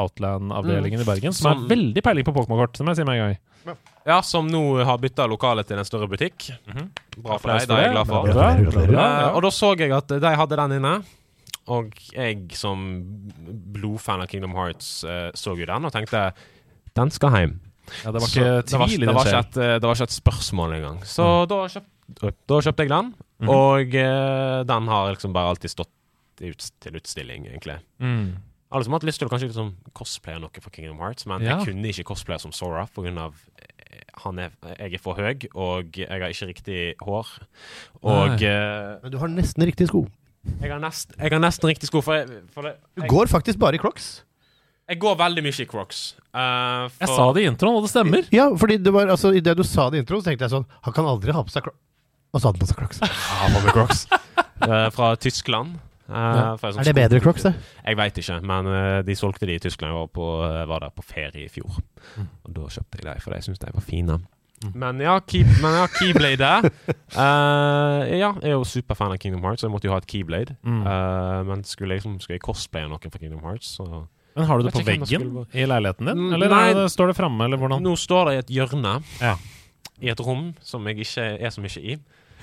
Outland-avdelingen 0.00 1.02
i 1.02 1.04
Bergen, 1.04 1.32
som, 1.36 1.44
Som- 1.52 1.62
har 1.66 1.68
veldig 1.76 2.02
peiling 2.02 2.24
på 2.24 2.32
Pokémon-kort. 2.32 2.76
som 2.80 2.86
jeg 2.88 2.96
sier 2.96 3.04
med 3.04 3.20
en 3.20 3.26
gang. 3.28 3.76
Ja, 4.08 4.22
som 4.24 4.48
nå 4.48 4.82
har 4.82 4.96
bytta 4.98 5.26
lokale 5.28 5.60
til 5.68 5.76
en 5.78 5.84
større 5.84 6.08
butikk. 6.08 6.48
Bra 7.20 7.36
for 7.36 7.52
deg, 7.52 7.68
det 7.68 7.76
er 7.76 7.82
jeg 7.84 7.92
glad 7.92 8.06
Bra, 8.08 8.22
for. 8.22 8.32
bra, 8.32 8.48
bra, 8.56 8.70
bra, 8.72 8.82
Eh, 8.88 9.20
ja. 9.20 9.28
og 9.36 9.42
da 9.44 9.50
så 9.52 9.74
jeg 9.76 9.92
at 9.92 10.08
de 10.08 10.30
hadde 10.40 10.56
den 10.56 10.72
inne. 10.80 10.94
Og 11.70 11.94
jeg 12.16 12.48
som 12.58 12.82
blodfan 13.74 14.22
av 14.24 14.30
Kingdom 14.30 14.54
Hearts 14.58 15.04
eh, 15.06 15.28
så 15.38 15.54
jo 15.58 15.68
den 15.68 15.86
og 15.86 15.92
tenkte 15.94 16.30
den 16.98 17.12
skal 17.14 17.30
hjem. 17.36 17.52
Ja, 18.04 18.10
det 18.14 18.20
var 18.22 18.28
Så 18.28 18.40
ikke 18.40 18.50
det 18.50 18.78
var, 18.78 18.86
tvil 18.90 19.02
i 19.02 19.06
det, 19.06 19.14
var 19.14 19.28
ikke 19.30 19.42
et, 19.44 19.56
eh, 19.62 19.74
det 19.78 19.86
var 19.88 19.96
ikke 19.98 20.08
et 20.10 20.16
spørsmål 20.18 20.74
engang. 20.76 20.98
Så 21.06 21.26
da, 21.50 21.58
kjøpt, 21.70 22.36
da 22.50 22.60
kjøpte 22.66 22.86
jeg 22.86 22.92
den, 22.94 23.12
Mhm. 23.40 23.48
og 23.48 23.94
uh, 23.96 24.62
den 24.68 24.88
har 24.92 25.14
liksom 25.14 25.32
bare 25.32 25.48
alltid 25.54 25.70
stått 25.72 25.88
ut, 26.44 26.64
til 26.80 26.96
utstilling, 26.98 27.46
egentlig. 27.48 27.78
Mm. 27.98 28.34
som 28.36 28.76
har 28.76 28.80
liksom 28.82 28.92
hatt 28.98 29.06
lyst 29.08 29.18
til 29.18 29.28
å 29.28 29.30
kanskje 29.32 29.48
liksom 29.48 29.70
cosplaye 29.96 30.40
noe 30.40 30.60
for 30.60 30.70
Kingdom 30.70 30.98
Hearts, 31.00 31.24
men 31.26 31.40
Ja. 31.42 31.56
jeg 31.56 31.70
kunne 31.70 31.88
ikke 31.88 32.04
cosplaye 32.04 32.38
som 32.38 32.52
Sora 32.52 32.86
pga. 32.86 33.32
Han 34.24 34.38
er, 34.38 34.50
jeg 34.78 34.94
er 34.94 34.98
for 34.98 35.14
høy, 35.14 35.48
og 35.54 35.96
jeg 35.96 36.08
har 36.08 36.28
ikke 36.28 36.48
riktig 36.52 36.94
hår. 37.00 37.26
Og 38.02 38.42
eh, 38.42 38.98
Men 39.02 39.10
du 39.10 39.18
har 39.18 39.28
nesten 39.28 39.64
riktig 39.64 39.88
sko. 39.88 40.06
Jeg, 40.60 40.70
har 40.72 40.80
nest, 40.80 41.12
jeg 41.18 41.30
har 41.34 41.40
nesten 41.42 41.68
riktig 41.70 41.88
sko, 41.90 42.00
for, 42.04 42.14
jeg, 42.20 42.42
for 42.54 42.62
det, 42.68 42.76
Du 42.96 43.02
går 43.10 43.26
faktisk 43.30 43.58
bare 43.60 43.76
i 43.76 43.82
crocs. 43.82 44.22
jeg 44.88 44.98
går 44.98 45.16
veldig 45.20 45.42
mye 45.44 45.60
i 45.62 45.66
crocs. 45.70 46.14
eh, 46.34 46.88
Jeg 47.00 47.08
sa 47.12 47.32
det 47.36 47.42
i 47.44 47.48
introen, 47.50 47.76
og 47.76 47.84
det 47.86 47.90
stemmer. 47.92 48.24
Ja, 48.34 48.48
fordi 48.56 48.78
det 48.82 48.92
var, 48.92 49.06
altså, 49.12 49.32
Idet 49.36 49.56
du 49.56 49.62
sa 49.62 49.90
det 49.90 50.00
i 50.00 50.02
introen, 50.04 50.22
så 50.22 50.30
tenkte 50.30 50.46
jeg 50.48 50.54
sånn 50.54 50.66
Han 50.82 50.92
kan 50.96 51.04
aldri 51.06 51.32
ha 51.36 51.42
på 51.44 51.50
seg 51.52 51.62
crocs. 51.68 51.78
Og 52.32 52.40
så 52.40 52.46
hadde 52.48 52.58
han 52.58 52.64
på 52.64 52.70
seg 52.70 52.78
crocs. 52.78 53.00
Ja, 53.40 53.46
på 53.54 53.62
med 53.64 53.72
crocs. 53.74 54.06
uh, 54.62 54.90
fra 54.94 55.14
Tyskland. 55.16 55.78
Uh, 56.10 56.16
Ja. 56.16 56.56
sånn 56.58 56.80
Er 56.80 56.84
det 56.90 56.94
bedre 56.94 57.20
crocs, 57.22 57.42
det? 57.46 57.54
Jeg 57.86 57.96
veit 57.96 58.16
ikke, 58.18 58.40
men 58.42 58.66
de 59.06 59.14
solgte 59.14 59.46
de 59.46 59.54
i 59.54 59.62
Tyskland. 59.62 59.92
Jeg 59.92 59.98
var, 60.00 60.08
på, 60.14 60.26
var 60.70 60.80
der 60.80 60.90
på 60.90 61.02
ferie 61.06 61.44
i 61.46 61.48
fjor. 61.48 61.78
Mm. 62.16 62.28
Og 62.46 62.54
da 62.54 62.60
kjøpte 62.66 62.98
jeg 62.98 63.06
de, 63.06 63.20
for 63.22 63.34
jeg 63.34 63.46
syntes 63.46 63.58
de 63.62 63.70
var 63.74 63.82
fine. 63.86 64.16
Men 64.74 64.98
ja, 65.00 65.14
key, 65.24 65.40
men 65.62 65.72
ja, 65.78 65.86
Keyblade 65.88 66.48
uh, 67.16 68.00
Ja, 68.20 68.34
jeg 68.42 68.50
er 68.50 68.56
jo 68.58 68.64
superfan 68.68 69.14
av 69.14 69.20
Kingdom 69.22 69.44
Hearts, 69.46 69.62
så 69.62 69.68
jeg 69.70 69.72
måtte 69.72 69.88
jo 69.88 69.94
ha 69.94 70.00
et 70.02 70.08
Keyblade. 70.10 70.56
Mm. 70.60 70.82
Uh, 70.84 71.38
men 71.48 71.62
skulle 71.64 71.96
jeg, 71.96 72.02
liksom, 72.02 72.18
skulle 72.20 72.36
jeg 72.36 72.44
cosplaye 72.44 72.90
noen 72.90 73.00
fra 73.14 73.22
Kingdom 73.22 73.40
Hearts, 73.46 73.70
så 73.78 73.86
Men 74.36 74.46
har 74.50 74.60
du 74.60 74.66
det 74.68 74.74
på 74.74 74.82
ikke 74.84 74.90
veggen 74.92 75.30
i 75.56 75.64
leiligheten 75.64 76.10
din? 76.12 76.20
Mm, 76.26 76.34
Eller 76.36 76.52
nei. 76.52 76.66
det, 76.76 76.84
står 76.92 77.12
det 77.12 77.16
framme, 77.18 77.48
eller 77.48 77.60
hvordan? 77.62 77.82
Nå 77.88 77.96
står 77.98 78.28
det 78.30 78.34
i 78.36 78.42
et 78.44 78.52
hjørne 78.60 78.98
Ja. 79.22 79.34
i 80.00 80.12
et 80.12 80.20
rom 80.24 80.50
som 80.64 80.84
jeg 80.88 81.00
ikke 81.06 81.24
er 81.40 81.50
så 81.56 81.64
mye 81.64 81.80
i. 81.80 81.96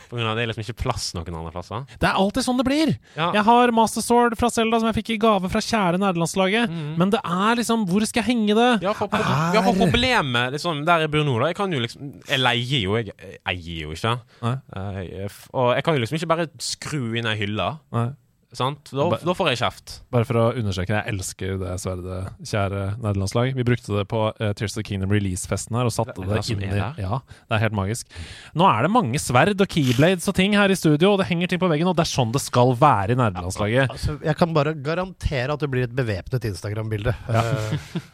På 0.08 0.18
grunn 0.18 0.30
av 0.30 0.38
det 0.38 0.46
er 0.46 0.52
liksom 0.52 0.64
ikke 0.66 0.78
plass 0.86 1.10
noen 1.16 1.36
andre 1.36 1.54
plasser. 1.54 1.86
Det 2.00 2.10
er 2.10 2.20
alltid 2.20 2.46
sånn 2.46 2.60
det 2.62 2.68
blir! 2.68 2.94
Ja. 3.18 3.30
Jeg 3.36 3.44
har 3.48 3.74
Master 3.76 4.06
Sword 4.06 4.38
fra 4.40 4.50
Selda 4.54 4.80
som 4.82 4.90
jeg 4.90 5.00
fikk 5.00 5.14
i 5.16 5.20
gave 5.22 5.52
fra 5.52 5.62
kjære 5.64 6.00
nederlandslaget, 6.02 6.72
mm. 6.72 6.94
Men 6.98 7.12
det 7.14 7.22
er 7.24 7.60
liksom 7.60 7.86
Hvor 7.90 8.06
skal 8.08 8.24
jeg 8.24 8.30
henge 8.32 8.56
det? 8.58 8.70
Ja, 8.86 8.94
for, 8.98 9.12
pro 9.12 9.22
ja, 9.56 9.64
for 9.66 9.78
problemet 9.78 10.56
liksom, 10.56 10.84
der 10.88 11.06
jeg 11.06 11.12
bor 11.14 11.26
nå, 11.28 11.36
da 11.42 11.52
Jeg 11.52 11.60
kan 11.60 11.74
jo 11.74 11.82
liksom 11.84 12.14
Jeg 12.28 12.42
leier 12.42 12.86
jo, 12.86 12.96
jeg, 13.00 13.16
eier 13.48 13.84
jo 13.84 13.96
ikke. 13.96 14.14
Nei. 14.44 14.56
Eh, 14.78 15.42
og 15.58 15.74
jeg 15.76 15.86
kan 15.86 15.98
jo 15.98 16.04
liksom 16.04 16.20
ikke 16.20 16.32
bare 16.32 16.48
skru 16.64 17.02
inn 17.20 17.28
ei 17.30 17.36
hylle. 17.40 17.68
Nei. 17.96 18.08
Sant? 18.56 18.94
Da, 18.96 19.10
da 19.28 19.34
får 19.36 19.50
jeg 19.52 19.60
kjeft. 19.60 19.94
Bare 20.14 20.24
for 20.28 20.40
å 20.40 20.44
understreke, 20.56 20.96
jeg 20.96 21.12
elsker 21.12 21.58
det 21.60 21.74
sverdet, 21.84 22.20
kjære 22.48 22.84
nederlandslag. 22.96 23.52
Vi 23.58 23.66
brukte 23.68 23.92
det 23.98 24.06
på 24.08 24.22
uh, 24.32 24.52
Tears 24.56 24.72
of 24.72 24.80
the 24.80 24.86
Kingdom 24.88 25.12
release-festen 25.12 25.76
her, 25.76 25.90
og 25.90 25.92
satte 25.92 26.16
Det 26.16 26.30
det, 26.30 26.40
det 26.48 26.56
inn 26.56 26.64
i? 26.64 26.80
Ja, 27.04 27.20
det 27.28 27.58
er 27.58 27.64
helt 27.66 27.76
magisk. 27.76 28.08
Nå 28.56 28.64
er 28.70 28.88
det 28.88 28.92
mange 28.94 29.20
sverd 29.20 29.60
og 29.60 29.68
keyblades 29.76 30.30
og 30.32 30.38
ting 30.40 30.56
her 30.56 30.72
i 30.72 30.78
studio, 30.80 31.12
og 31.12 31.20
det 31.20 31.28
henger 31.28 31.52
ting 31.52 31.60
på 31.60 31.68
veggen, 31.68 31.92
og 31.92 31.98
det 32.00 32.06
er 32.06 32.12
sånn 32.14 32.32
det 32.32 32.44
skal 32.46 32.72
være 32.80 33.18
i 33.18 33.20
nerdelandslaget. 33.20 33.92
Altså, 33.98 34.16
jeg 34.24 34.40
kan 34.40 34.56
bare 34.56 34.78
garantere 34.80 35.52
at 35.52 35.68
det 35.68 35.72
blir 35.74 35.90
et 35.90 35.98
bevæpnet 36.00 36.48
Instagram-bilde. 36.54 37.18
Ja. 37.28 37.44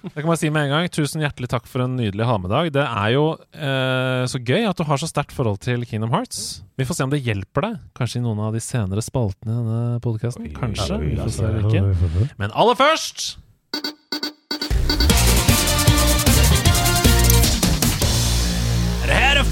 Det 0.10 0.18
kan 0.18 0.32
man 0.32 0.42
si 0.42 0.50
med 0.50 0.66
en 0.66 0.74
gang. 0.74 0.92
Tusen 0.94 1.22
hjertelig 1.22 1.52
takk 1.54 1.70
for 1.70 1.86
en 1.86 1.94
nydelig 2.00 2.26
ha-med-dag. 2.26 2.74
Det 2.74 2.84
er 2.90 3.14
jo 3.14 3.26
uh, 3.38 4.26
så 4.30 4.42
gøy 4.42 4.66
at 4.66 4.82
du 4.82 4.88
har 4.90 5.02
så 5.02 5.10
sterkt 5.14 5.38
forhold 5.38 5.62
til 5.62 5.86
Kingdom 5.86 6.14
Hearts. 6.16 6.64
Vi 6.74 6.88
får 6.90 6.98
se 6.98 7.06
om 7.06 7.14
det 7.14 7.22
hjelper 7.22 7.68
deg. 7.68 7.82
Kanskje 7.94 8.18
i 8.18 8.26
noen 8.26 8.42
av 8.48 8.56
de 8.56 8.62
senere 8.64 9.04
spaltene 9.06 9.54
i 9.54 9.58
denne 9.60 9.82
podkasten. 10.02 10.23
Kanskje. 10.32 11.00
Vi 11.04 11.16
får 11.20 11.30
se 11.30 11.46
eller 11.46 11.68
ikke. 11.68 12.32
Men 12.38 12.52
aller 12.56 12.76
først 12.80 13.38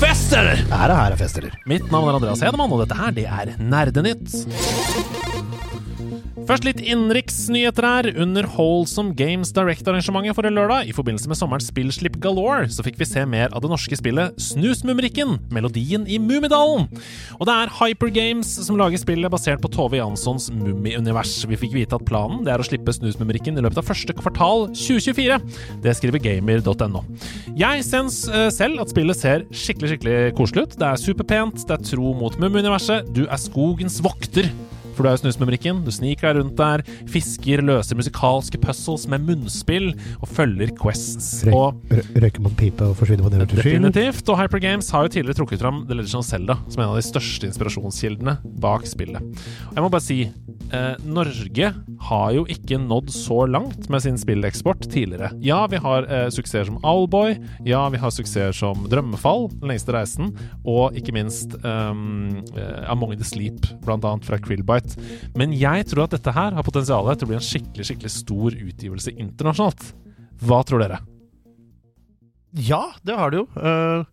fest, 0.01 0.33
eller? 0.33 0.61
Er 0.71 0.87
det 0.89 0.97
her 0.97 1.11
er 1.13 1.19
fest, 1.19 1.37
eller? 1.37 1.55
Mitt 1.69 1.91
navn 1.93 2.09
er 2.09 2.17
Andreas 2.17 2.41
Hedemann, 2.41 2.71
og 2.73 2.81
dette 2.83 2.97
her, 2.97 3.11
det 3.15 3.25
er 3.29 3.53
Nerdenytt. 3.61 4.33
Først 6.49 6.65
litt 6.65 6.79
innenriksnyheter 6.81 7.85
her. 7.85 8.07
Under 8.21 8.47
Wholesome 8.55 9.13
Games 9.17 9.51
Direct-arrangementet 9.53 10.35
forrige 10.35 10.55
lørdag, 10.55 10.89
i 10.89 10.95
forbindelse 10.95 11.29
med 11.29 11.37
sommerens 11.37 11.67
spillslipp 11.69 12.17
Galore, 12.23 12.65
så 12.73 12.83
fikk 12.85 12.97
vi 12.99 13.07
se 13.07 13.23
mer 13.29 13.53
av 13.53 13.61
det 13.63 13.69
norske 13.71 13.97
spillet 13.99 14.37
Snusmumrikken, 14.41 15.37
melodien 15.53 16.07
i 16.09 16.17
Mummidalen. 16.21 16.87
Og 17.37 17.45
det 17.47 17.55
er 17.55 17.73
Hypergames 17.77 18.49
som 18.65 18.79
lager 18.79 19.01
spillet 19.01 19.31
basert 19.33 19.61
på 19.61 19.69
Tove 19.71 19.99
Janssons 19.99 20.49
Mummi-univers. 20.55 21.37
Vi 21.51 21.59
fikk 21.61 21.77
vite 21.77 21.99
at 21.99 22.07
planen 22.09 22.41
det 22.47 22.55
er 22.55 22.63
å 22.63 22.67
slippe 22.67 22.95
Snusmumrikken 22.97 23.59
i 23.59 23.65
løpet 23.65 23.83
av 23.83 23.87
første 23.91 24.17
kvartal 24.17 24.67
2024. 24.73 25.39
Det 25.85 25.95
skriver 25.99 26.25
gamer.no. 26.25 27.05
Jeg 27.59 27.85
syns 27.87 28.23
eh, 28.31 28.49
selv 28.53 28.81
at 28.81 28.93
spillet 28.93 29.21
ser 29.21 29.47
skikkelig, 29.53 29.93
skikkelig 29.93 30.19
koselig 30.41 30.65
ut. 30.65 30.77
Det 30.81 30.89
er 30.89 31.05
superpent, 31.05 31.65
det 31.69 31.77
er 31.77 31.89
tro 31.93 32.15
mot 32.17 32.37
Mummi-universet, 32.41 33.13
du 33.13 33.27
er 33.27 33.41
skogens 33.41 34.01
vokter. 34.03 34.49
For 35.01 35.07
du 35.07 35.09
er 35.09 35.15
jo 35.15 35.21
snusmumrikken, 35.23 35.79
du 35.81 35.89
sniker 35.89 36.27
deg 36.27 36.37
rundt 36.37 36.59
der, 36.59 36.83
fisker, 37.09 37.63
løser 37.65 37.97
musikalske 37.97 38.59
puzzles 38.61 39.07
med 39.09 39.23
munnspill 39.25 39.87
og 40.19 40.29
følger 40.29 40.69
quests. 40.77 41.39
Og 41.49 41.79
røyker 42.21 42.43
man 42.45 42.53
pipe 42.59 42.85
og 42.85 42.93
forsvinner 42.99 43.25
på 43.25 43.31
nedover 43.33 43.49
til 43.49 43.63
skyen? 43.63 43.87
Definitivt. 43.87 44.29
Og 44.29 44.37
Hyper 44.37 44.61
Games 44.61 44.91
har 44.93 45.07
jo 45.07 45.13
tidligere 45.15 45.39
trukket 45.39 45.63
fram 45.63 45.81
The 45.89 45.97
Legend 45.97 46.19
of 46.19 46.27
Zelda 46.29 46.59
som 46.67 46.83
en 46.83 46.91
av 46.91 46.99
de 46.99 47.05
største 47.07 47.49
inspirasjonskildene 47.49 48.35
bak 48.61 48.85
spillet. 48.91 49.41
Og 49.71 49.79
jeg 49.79 49.87
må 49.87 49.89
bare 49.89 50.05
si 50.05 50.19
eh, 50.27 50.93
Norge 51.01 51.71
har 52.11 52.27
jo 52.37 52.45
ikke 52.53 52.77
nådd 52.81 53.09
så 53.15 53.39
langt 53.49 53.89
med 53.89 54.05
sin 54.05 54.21
spilleksport 54.21 54.85
tidligere. 54.85 55.31
Ja, 55.41 55.63
vi 55.71 55.81
har 55.81 56.05
eh, 56.05 56.27
suksesser 56.29 56.69
som 56.69 56.77
Owlboy, 56.85 57.39
ja, 57.65 57.81
vi 57.89 58.01
har 58.05 58.13
suksesser 58.13 58.53
som 58.53 58.85
Drømmefall, 58.91 59.47
Den 59.57 59.73
lengste 59.73 59.97
reisen, 59.97 60.31
og 60.61 60.93
ikke 60.97 61.17
minst 61.17 61.57
um, 61.65 62.43
Among 62.85 63.17
the 63.17 63.25
Sleep, 63.25 63.65
blant 63.81 64.05
annet 64.05 64.29
fra 64.29 64.37
Krillbite. 64.41 64.90
Men 65.37 65.53
jeg 65.57 65.87
tror 65.91 66.05
at 66.05 66.15
dette 66.17 66.35
her 66.35 66.55
har 66.57 66.67
potensial 66.67 67.09
til 67.15 67.27
å 67.27 67.31
bli 67.31 67.39
en 67.39 67.45
skikkelig, 67.45 67.87
skikkelig 67.91 68.13
stor 68.13 68.57
utgivelse 68.57 69.15
internasjonalt. 69.15 69.91
Hva 70.41 70.63
tror 70.67 70.83
dere? 70.83 71.01
Ja, 72.57 72.91
det 73.07 73.15
har 73.19 73.31
det 73.31 73.43
jo. 73.43 73.47
Uh... 73.55 74.07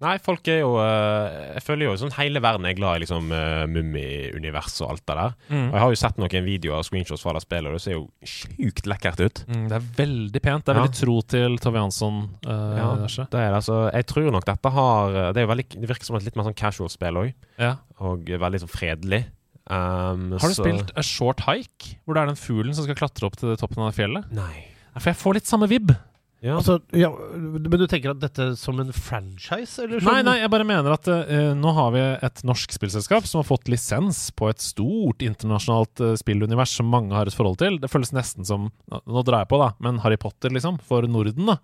Nei, 0.00 0.14
folk 0.24 0.46
er 0.48 0.62
jo 0.62 0.70
uh, 0.80 1.28
Jeg 1.58 1.60
føler 1.60 1.84
jo 1.84 1.96
sånn 2.00 2.14
hele 2.16 2.40
verden 2.40 2.64
er 2.64 2.72
glad 2.72 2.96
i 2.96 3.02
liksom 3.02 3.26
uh, 3.34 3.66
Mummi-universet 3.68 4.86
og 4.86 4.94
alt 4.94 5.02
det 5.04 5.16
der. 5.18 5.34
Mm. 5.50 5.66
Og 5.66 5.74
jeg 5.74 5.82
har 5.82 5.92
jo 5.92 5.98
sett 6.00 6.20
noen 6.22 6.46
videoer 6.46 6.78
og 6.78 6.86
screenshots 6.88 7.24
fra 7.26 7.34
det 7.36 7.42
spillet, 7.44 7.68
og 7.68 7.76
det 7.76 7.82
ser 7.84 7.98
jo 7.98 8.06
sjukt 8.24 8.88
lekkert 8.88 9.20
ut. 9.20 9.42
Mm, 9.50 9.66
det 9.68 9.76
er 9.76 9.90
veldig 9.98 10.42
pent. 10.46 10.64
Det 10.64 10.72
er 10.72 10.80
Ja. 10.80 10.86
veldig 10.86 11.00
tro 11.02 11.16
til 11.34 11.58
Tove 11.60 11.82
Jansson. 11.82 12.22
Uh, 12.46 12.78
Ja. 12.80 12.94
Det 12.96 13.42
er 13.42 13.50
det, 13.52 13.58
altså, 13.60 13.76
jeg 13.92 14.06
tror 14.08 14.30
nok 14.32 14.48
dette 14.48 14.72
har 14.72 15.12
Det, 15.34 15.36
er 15.36 15.44
jo 15.44 15.52
veldig, 15.52 15.68
det 15.82 15.92
virker 15.92 16.08
som 16.08 16.16
et 16.16 16.24
litt 16.24 16.36
mer 16.36 16.48
sånn 16.48 16.56
casual 16.56 16.88
spill 16.88 17.20
òg, 17.20 17.34
ja. 17.60 17.76
og 18.00 18.24
veldig 18.24 18.62
sånn 18.64 18.72
fredelig. 18.72 19.26
Um, 19.70 20.32
Har 20.34 20.48
du 20.50 20.54
så- 20.54 20.64
spilt 20.64 20.90
A 20.98 21.02
Short 21.06 21.44
Hike, 21.46 21.96
hvor 22.04 22.14
det 22.14 22.22
er 22.24 22.26
den 22.32 22.36
fuglen 22.40 22.74
som 22.74 22.84
skal 22.84 22.96
klatre 22.98 23.28
opp 23.28 23.36
til 23.38 23.54
toppen 23.56 23.78
av 23.86 23.94
fjellet? 23.94 24.26
Nei. 24.34 24.66
For 24.98 25.12
jeg 25.12 25.20
får 25.20 25.34
litt 25.38 25.46
samme 25.46 25.68
vibb. 25.70 25.92
Ja. 26.40 26.54
altså, 26.56 26.78
ja, 26.96 27.10
men 27.36 27.68
du 27.68 27.84
tenker 27.90 28.14
at 28.14 28.20
dette 28.22 28.46
som 28.56 28.78
en 28.80 28.92
franchise, 28.96 29.82
eller? 29.82 30.00
Nei, 30.00 30.14
som- 30.22 30.24
nei, 30.30 30.36
jeg 30.40 30.50
bare 30.54 30.64
mener 30.64 30.94
at 30.94 31.08
uh, 31.12 31.50
nå 31.58 31.72
har 31.76 31.90
vi 31.92 32.00
et 32.26 32.40
norsk 32.48 32.72
spillselskap 32.72 33.26
som 33.28 33.42
har 33.42 33.48
fått 33.48 33.68
lisens 33.68 34.22
på 34.32 34.48
et 34.48 34.62
stort 34.64 35.20
internasjonalt 35.26 36.00
uh, 36.00 36.14
spillunivers 36.16 36.72
som 36.78 36.88
mange 36.88 37.12
har 37.12 37.28
et 37.28 37.36
forhold 37.36 37.58
til. 37.60 37.76
Det 37.82 37.90
føles 37.92 38.14
nesten 38.16 38.48
som 38.48 38.70
Nå 38.90 39.22
drar 39.26 39.44
jeg 39.44 39.50
på, 39.52 39.58
da, 39.60 39.68
men 39.84 39.98
Harry 40.02 40.16
Potter, 40.20 40.50
liksom, 40.54 40.78
for 40.86 41.04
Norden, 41.10 41.46
da. 41.46 41.58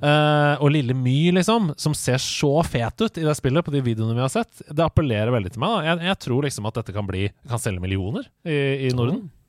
Eh, 0.00 0.62
og 0.62 0.70
Lille 0.72 0.94
My, 0.96 1.30
liksom, 1.36 1.72
som 1.80 1.94
ser 1.96 2.20
så 2.22 2.52
fet 2.66 3.02
ut 3.04 3.18
i 3.20 3.24
det 3.26 3.34
spillet 3.38 3.64
på 3.66 3.74
de 3.74 3.82
videoene 3.84 4.14
vi 4.16 4.22
har 4.24 4.32
sett. 4.32 4.62
Det 4.70 4.84
appellerer 4.84 5.32
veldig 5.34 5.52
til 5.54 5.62
meg. 5.64 5.74
da 5.74 5.90
Jeg, 5.90 6.06
jeg 6.10 6.20
tror 6.24 6.46
liksom 6.46 6.70
at 6.70 6.78
dette 6.80 6.94
kan 6.96 7.08
bli 7.08 7.26
Kan 7.50 7.60
selge 7.62 7.82
millioner 7.82 8.28
i, 8.46 8.88
i 8.88 8.94
Norden. 8.96 9.26
Ja, 9.26 9.39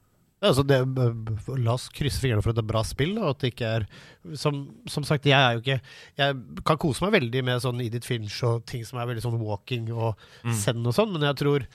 Altså 0.42 0.64
det, 0.66 0.78
la 1.62 1.74
oss 1.76 1.84
krysse 1.94 2.18
fingrene 2.18 2.42
for 2.42 2.50
at 2.50 2.58
det 2.58 2.64
er 2.64 2.72
bra 2.72 2.82
spill. 2.88 3.12
Og 3.22 3.28
at 3.36 3.44
det 3.44 3.52
ikke 3.54 3.68
er 3.78 3.84
som, 4.42 4.64
som 4.90 5.04
sagt, 5.06 5.28
jeg 5.30 5.38
er 5.38 5.54
jo 5.54 5.62
ikke 5.62 5.76
Jeg 6.18 6.64
kan 6.66 6.80
kose 6.82 7.04
meg 7.06 7.14
veldig 7.20 7.44
med 7.46 7.62
sånn 7.62 7.82
Edith 7.86 8.08
Finch 8.10 8.40
og 8.48 8.64
ting 8.66 8.82
som 8.88 8.98
er 8.98 9.06
veldig 9.12 9.22
sånn 9.28 9.38
walking 9.40 9.92
og 9.94 10.16
Mm. 10.44 10.56
send 10.58 10.88
og 10.90 10.96
sånn, 10.98 11.12
men 11.14 11.22
jeg 11.22 11.36
tror 11.44 11.68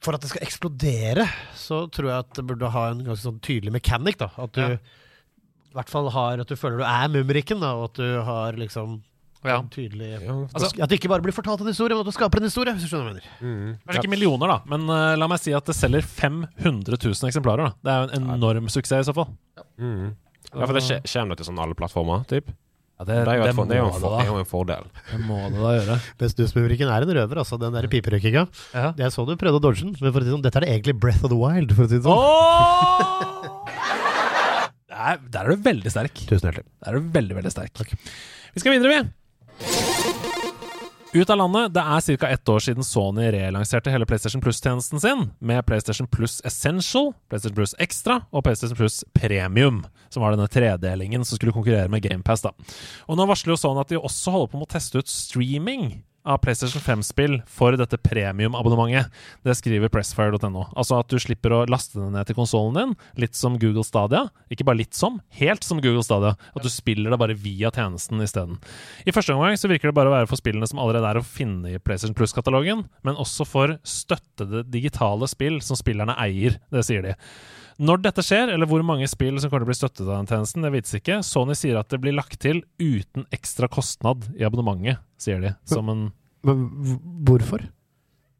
For 0.00 0.14
at 0.14 0.22
det 0.22 0.30
skal 0.30 0.46
eksplodere, 0.46 1.26
så 1.58 1.82
tror 1.92 2.08
jeg 2.08 2.18
at 2.24 2.32
det 2.38 2.46
burde 2.46 2.70
ha 2.72 2.86
en 2.92 3.02
ganske 3.04 3.26
sånn 3.26 3.40
tydelig 3.44 3.72
mechanic. 3.74 4.16
da 4.22 4.30
At 4.38 4.52
du 4.52 4.60
Ja. 4.62 4.68
i 4.78 5.74
hvert 5.74 5.90
fall 5.90 6.08
har 6.10 6.38
At 6.40 6.46
du 6.48 6.54
føler 6.56 6.78
du 6.78 6.84
er 6.84 7.08
mumrikken, 7.08 7.60
da, 7.60 7.74
og 7.74 7.90
at 7.90 7.94
du 7.94 8.22
har 8.22 8.52
liksom 8.52 9.02
Ja. 9.44 9.62
tydelig 9.72 10.08
Ja. 10.20 10.34
Altså- 10.52 10.82
At 10.82 10.88
det 10.90 10.98
ikke 11.00 11.08
bare 11.08 11.22
blir 11.24 11.32
fortalt 11.32 11.60
en 11.62 11.66
historie, 11.72 11.94
men 11.96 12.04
at 12.04 12.12
du 12.12 12.16
skaper 12.16 12.38
en 12.42 12.48
historie. 12.50 12.74
Hvis 12.76 12.84
du 12.84 12.90
skjønner 12.92 13.06
hva 13.08 13.14
jeg 13.14 13.22
mener 13.40 13.40
Mm. 13.40 13.78
Kanskje 13.86 14.02
ikke 14.04 14.10
millioner, 14.12 14.46
da, 14.48 14.58
men 14.66 14.88
uh, 14.90 15.16
la 15.16 15.26
meg 15.26 15.38
si 15.40 15.52
at 15.56 15.64
det 15.64 15.74
selger 15.74 16.02
500 16.04 16.98
000 17.00 17.30
eksemplarer. 17.30 17.70
da 17.70 17.74
Det 17.82 17.90
er 17.90 18.00
jo 18.00 18.20
en 18.20 18.34
enorm 18.36 18.68
suksess 18.68 19.06
i 19.06 19.10
så 19.10 19.14
fall. 19.14 19.30
Mm. 19.80 20.14
Ja, 20.52 20.66
for 20.66 20.74
det 20.74 21.02
kommer 21.06 21.36
til 21.36 21.46
sånn 21.46 21.58
alle 21.62 21.74
plattformer, 21.74 22.26
typ? 22.26 22.50
Ja, 23.00 23.04
Det 23.08 23.14
er 23.16 23.20
jo, 23.20 23.24
det 23.24 23.32
er 23.32 23.36
jo 23.36 23.40
en, 23.40 23.68
det 23.68 23.68
det 23.70 24.20
er 24.20 24.26
jo 24.28 24.36
en 24.36 24.44
fordel. 24.44 24.84
Det 25.08 25.20
må 25.24 25.38
det 25.48 25.56
da 25.56 25.70
gjøre. 25.78 25.94
Snusmumrikken 26.34 26.90
er 26.92 27.00
en 27.06 27.14
røver, 27.16 27.38
altså. 27.40 27.56
Den 27.58 27.72
der 27.72 27.88
piperøykinga. 27.88 28.42
Ja. 28.74 28.92
Jeg 28.98 29.08
så 29.14 29.24
du 29.24 29.36
prøvde 29.40 29.56
å 29.56 29.62
dodge 29.64 29.80
den, 29.86 29.96
men 29.96 30.12
for 30.12 30.20
å 30.20 30.24
si 30.26 30.34
sånn, 30.34 30.42
dette 30.44 30.60
er 30.60 30.66
det 30.66 30.72
egentlig 30.74 31.00
Breath 31.00 31.24
of 31.24 31.30
the 31.32 31.38
Wild. 31.40 31.72
For 31.72 31.86
å 31.86 31.88
si 31.88 31.96
det 31.96 32.04
sånn. 32.04 33.16
Der, 35.00 35.16
der 35.32 35.46
er 35.48 35.56
du 35.56 35.62
veldig 35.64 35.88
sterk. 35.88 36.12
Tusen 36.28 36.50
hjertelig. 36.50 36.66
Der 36.84 36.92
er 36.92 36.98
du 37.00 37.06
veldig, 37.14 37.36
veldig 37.38 37.50
sterk. 37.54 37.80
Vi 38.52 38.60
skal 38.60 38.74
videre, 38.74 38.90
vi. 38.92 39.08
Ut 41.12 41.30
av 41.30 41.36
landet. 41.40 41.72
Det 41.74 41.82
er 41.82 42.16
ca. 42.16 42.28
ett 42.28 42.48
år 42.48 42.60
siden 42.62 42.84
Sony 42.86 43.32
relanserte 43.34 43.90
hele 43.90 44.06
PlayStation 44.06 44.42
Plus-tjenesten 44.42 45.00
sin, 45.00 45.24
med 45.38 45.66
PlayStation 45.66 46.06
Plus 46.06 46.40
Essential, 46.44 47.12
PlayStation 47.28 47.56
Plus 47.56 47.74
Extra 47.78 48.20
og 48.30 48.44
PlayStation 48.46 48.76
Plus 48.76 49.04
Premium, 49.12 49.82
som 50.08 50.22
var 50.22 50.36
denne 50.36 50.46
tredelingen 50.46 51.24
som 51.24 51.34
skulle 51.34 51.52
konkurrere 51.56 51.90
med 51.90 52.04
GamePass. 52.06 52.44
da. 52.46 52.54
Og 53.10 53.18
nå 53.18 53.26
varsler 53.26 53.56
jo 53.56 53.58
Sony 53.58 53.82
at 53.82 53.90
de 53.90 53.98
også 53.98 54.36
holder 54.36 54.52
på 54.52 54.60
med 54.60 54.68
å 54.68 54.72
teste 54.76 55.02
ut 55.02 55.10
streaming 55.10 56.04
av 56.24 56.40
PlayStation 56.44 56.82
5-spill 56.82 57.38
for 57.48 57.76
dette 57.78 57.98
premiumabonnementet. 58.02 59.10
Det 59.46 59.56
skriver 59.56 59.92
pressfire.no. 59.92 60.66
Altså 60.74 60.98
at 61.00 61.10
du 61.12 61.18
slipper 61.22 61.54
å 61.54 61.62
laste 61.70 61.98
det 61.98 62.10
ned 62.14 62.28
til 62.28 62.38
konsollen 62.38 62.76
din, 62.76 62.94
litt 63.24 63.38
som 63.38 63.58
Google 63.60 63.84
Stadia. 63.86 64.26
Ikke 64.52 64.66
bare 64.68 64.82
litt 64.82 64.96
som, 64.96 65.20
helt 65.40 65.64
som 65.66 65.80
Google 65.82 66.04
Stadia. 66.06 66.34
At 66.54 66.66
du 66.66 66.70
spiller 66.72 67.12
det 67.12 67.20
bare 67.20 67.38
via 67.38 67.72
tjenesten 67.74 68.20
isteden. 68.24 68.60
I 69.06 69.14
første 69.16 69.36
omgang 69.36 69.56
så 69.60 69.70
virker 69.70 69.90
det 69.90 69.96
bare 69.96 70.12
å 70.12 70.16
være 70.18 70.30
for 70.30 70.40
spillene 70.40 70.68
som 70.68 70.82
allerede 70.82 71.08
er 71.08 71.20
å 71.20 71.26
finne 71.26 71.74
i 71.74 71.80
PlayStation 71.80 72.16
Plus-katalogen, 72.18 72.84
men 73.06 73.20
også 73.20 73.46
for 73.48 73.78
støttede 73.86 74.66
digitale 74.70 75.28
spill 75.30 75.60
som 75.64 75.78
spillerne 75.78 76.18
eier. 76.20 76.60
Det 76.72 76.84
sier 76.86 77.06
de. 77.06 77.16
Når 77.80 78.02
dette 78.04 78.24
skjer, 78.24 78.50
eller 78.52 78.68
hvor 78.68 78.82
mange 78.84 79.08
spill 79.08 79.38
som 79.40 79.48
kommer 79.48 79.64
til 79.64 79.70
å 79.70 79.72
bli 79.72 79.78
støttet 79.78 80.04
av 80.04 80.12
den 80.18 80.28
tjenesten, 80.28 80.64
det 80.66 80.72
vites 80.74 80.96
ikke. 80.98 81.20
Sony 81.24 81.56
sier 81.56 81.78
at 81.80 81.88
det 81.92 82.00
blir 82.02 82.16
lagt 82.16 82.36
til 82.42 82.60
uten 82.76 83.24
ekstra 83.32 83.70
kostnad 83.72 84.26
i 84.36 84.44
abonnementet, 84.44 85.00
sier 85.20 85.40
de. 85.40 85.54
Som 85.68 85.88
en 85.92 86.10
Men 86.44 86.66
hvorfor? 87.24 87.64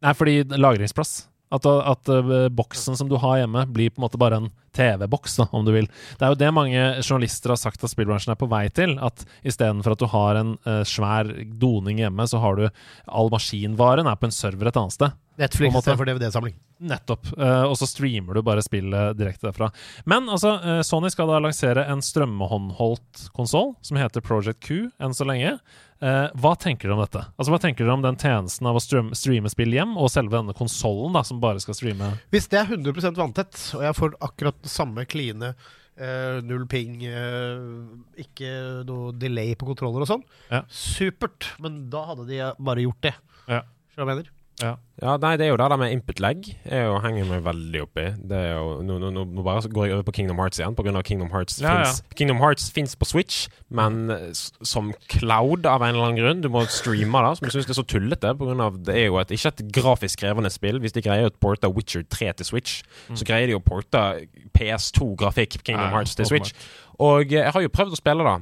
Nei, 0.05 0.13
fordi 0.17 0.43
lagringsplass. 0.57 1.31
At, 1.51 1.67
at 1.67 2.11
uh, 2.13 2.47
boksen 2.55 2.95
som 2.95 3.09
du 3.11 3.17
har 3.19 3.41
hjemme, 3.41 3.65
blir 3.75 3.91
på 3.91 3.99
en 3.99 4.05
måte 4.05 4.21
bare 4.21 4.39
en 4.39 4.51
TV-boks, 4.77 5.39
om 5.57 5.65
du 5.67 5.73
vil. 5.75 5.89
Det 6.19 6.27
er 6.27 6.35
jo 6.35 6.39
det 6.39 6.51
mange 6.55 6.85
journalister 7.01 7.51
har 7.51 7.59
sagt 7.59 7.83
at 7.83 7.91
spillbransjen 7.91 8.37
er 8.37 8.39
på 8.39 8.49
vei 8.51 8.69
til. 8.77 8.95
At 9.03 9.25
istedenfor 9.43 9.97
at 9.97 10.05
du 10.05 10.07
har 10.13 10.39
en 10.39 10.55
uh, 10.69 10.85
svær 10.87 11.33
doning 11.61 12.05
hjemme, 12.05 12.29
så 12.31 12.39
har 12.45 12.61
du 12.61 12.69
all 13.09 13.33
maskinvaren 13.35 14.09
er 14.09 14.21
på 14.21 14.31
en 14.31 14.37
server 14.37 14.71
et 14.71 14.79
annet 14.79 14.95
sted. 14.95 15.19
Netflix 15.41 15.73
istedenfor 15.75 16.09
DVD-samling. 16.09 16.55
Nettopp. 16.91 17.31
Uh, 17.39 17.65
og 17.71 17.77
så 17.81 17.89
streamer 17.89 18.37
du 18.37 18.43
bare 18.45 18.63
spillet 18.65 19.17
direkte 19.19 19.49
derfra. 19.49 19.71
Men 20.09 20.29
altså, 20.29 20.55
uh, 20.61 20.81
Sony 20.87 21.11
skal 21.13 21.31
da 21.33 21.41
lansere 21.41 21.87
en 21.91 22.03
strømmehåndholdt 22.05 23.31
konsoll 23.37 23.75
som 23.87 24.01
heter 24.01 24.25
Project 24.25 24.61
Q 24.67 24.91
enn 25.01 25.17
så 25.17 25.27
lenge. 25.29 25.57
Uh, 26.01 26.29
hva 26.41 26.55
tenker 26.61 26.89
dere 26.89 26.97
om 26.97 27.03
dette? 27.05 27.25
Altså, 27.37 27.53
Hva 27.53 27.61
tenker 27.61 27.85
dere 27.85 27.97
om 27.99 28.05
den 28.05 28.21
tjenesten 28.21 28.69
av 28.69 28.79
å 28.79 28.85
strøm, 28.85 29.13
streame 29.17 29.53
spill 29.53 29.75
hjem, 29.77 29.97
og 30.01 30.13
selve 30.13 30.39
denne 30.39 30.57
konsollen 30.57 31.17
som 31.29 31.43
bare 31.43 31.61
skal 31.61 31.77
streame 31.77 32.15
Hvis 32.33 32.49
det 32.53 32.63
er 32.63 32.73
100% 32.73 33.21
vanntett, 33.21 33.61
og 33.77 33.85
jeg 33.85 33.99
får 33.99 34.17
akkurat 34.31 34.65
det 34.65 34.73
samme 34.73 35.09
kline 35.09 35.55
Uh, 36.01 36.39
null 36.47 36.63
ping, 36.71 36.95
uh, 37.13 37.91
ikke 38.17 38.49
noe 38.89 39.11
delay 39.21 39.51
på 39.59 39.67
kontroller 39.69 40.07
og 40.07 40.09
sånn, 40.09 40.23
Ja. 40.49 40.63
supert. 40.73 41.51
Men 41.61 41.91
da 41.93 42.07
hadde 42.09 42.25
de 42.31 42.39
bare 42.57 42.87
gjort 42.87 43.03
det. 43.05 43.13
Ja. 43.51 43.59
Skjønner 43.93 43.99
du 43.99 44.07
hva 44.07 44.15
jeg 44.15 44.23
mener? 44.23 44.31
Ja, 44.61 45.15
nei, 45.17 45.37
det 45.41 45.47
er 45.47 45.55
jo 45.55 45.57
det 45.57 45.69
der 45.73 45.79
med 45.81 45.93
input-lag. 45.95 46.45
Jeg 46.45 46.77
er 46.77 46.85
jo- 46.85 46.99
henger 47.01 47.25
meg 47.25 47.43
veldig 47.45 47.81
opp 47.83 47.97
i. 47.97 48.03
Det 48.29 48.41
nå, 48.85 48.99
nå, 49.01 49.09
nå, 49.11 49.43
bare 49.43 49.63
går 49.63 49.87
jeg 49.87 49.95
over 49.95 50.03
på 50.05 50.13
Kingdom 50.13 50.37
Hearts 50.37 50.59
igjen, 50.61 50.77
av 50.77 51.03
Kingdom 51.03 51.31
Hearts 51.31 51.61
Ja, 51.61 51.69
ja. 51.71 51.85
finnes 51.85 52.03
Kingdom 52.15 52.37
Hearts 52.43 52.71
fins 52.71 52.95
på 52.95 53.07
Switch, 53.09 53.49
men 53.71 54.11
eh, 54.11 54.33
som 54.35 54.93
cloud 55.09 55.65
av 55.65 55.81
en 55.81 55.95
eller 55.95 56.05
annen 56.11 56.19
grunn. 56.21 56.43
Du 56.43 56.51
må 56.51 56.67
streame 56.69 57.23
det, 57.25 57.39
som 57.39 57.47
jeg 57.49 57.53
syns 57.57 57.71
er 57.71 57.81
så 57.81 57.87
tullete. 57.87 58.35
På 58.37 58.51
grunn 58.51 58.61
av, 58.61 58.77
det 58.85 58.95
er 58.95 59.07
jo 59.07 59.17
et, 59.17 59.29
ikke 59.31 59.47
et 59.55 59.73
grafisk 59.73 60.21
krevende 60.21 60.51
spill. 60.53 60.79
Hvis 60.79 60.93
de 60.93 61.01
greier 61.01 61.31
å 61.31 61.33
porte 61.41 61.73
Witcher 61.73 62.03
3 62.05 62.33
til 62.37 62.47
Switch, 62.47 62.83
så 63.15 63.25
greier 63.25 63.47
de 63.49 63.57
å 63.57 63.65
porte 63.65 64.27
PS2-grafikk 64.53 65.63
Kingdom 65.65 65.89
Ja, 65.89 65.97
Hearts 65.97 66.15
til. 66.15 66.27
Switch. 66.27 66.53
Og 67.01 67.33
eh, 67.33 67.41
jeg 67.41 67.53
har 67.53 67.63
jo 67.65 67.73
prøvd 67.73 67.97
å 67.97 68.01
spille 68.01 68.27
det. 68.29 68.39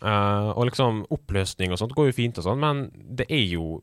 Uh, 0.00 0.56
og 0.56 0.64
liksom 0.70 1.02
oppløsning 1.12 1.74
og 1.74 1.76
sånt 1.76 1.92
går 1.92 2.06
jo 2.08 2.12
fint, 2.16 2.38
og 2.40 2.46
sånn, 2.46 2.56
men 2.62 2.86
det 2.96 3.26
er 3.28 3.44
jo 3.52 3.82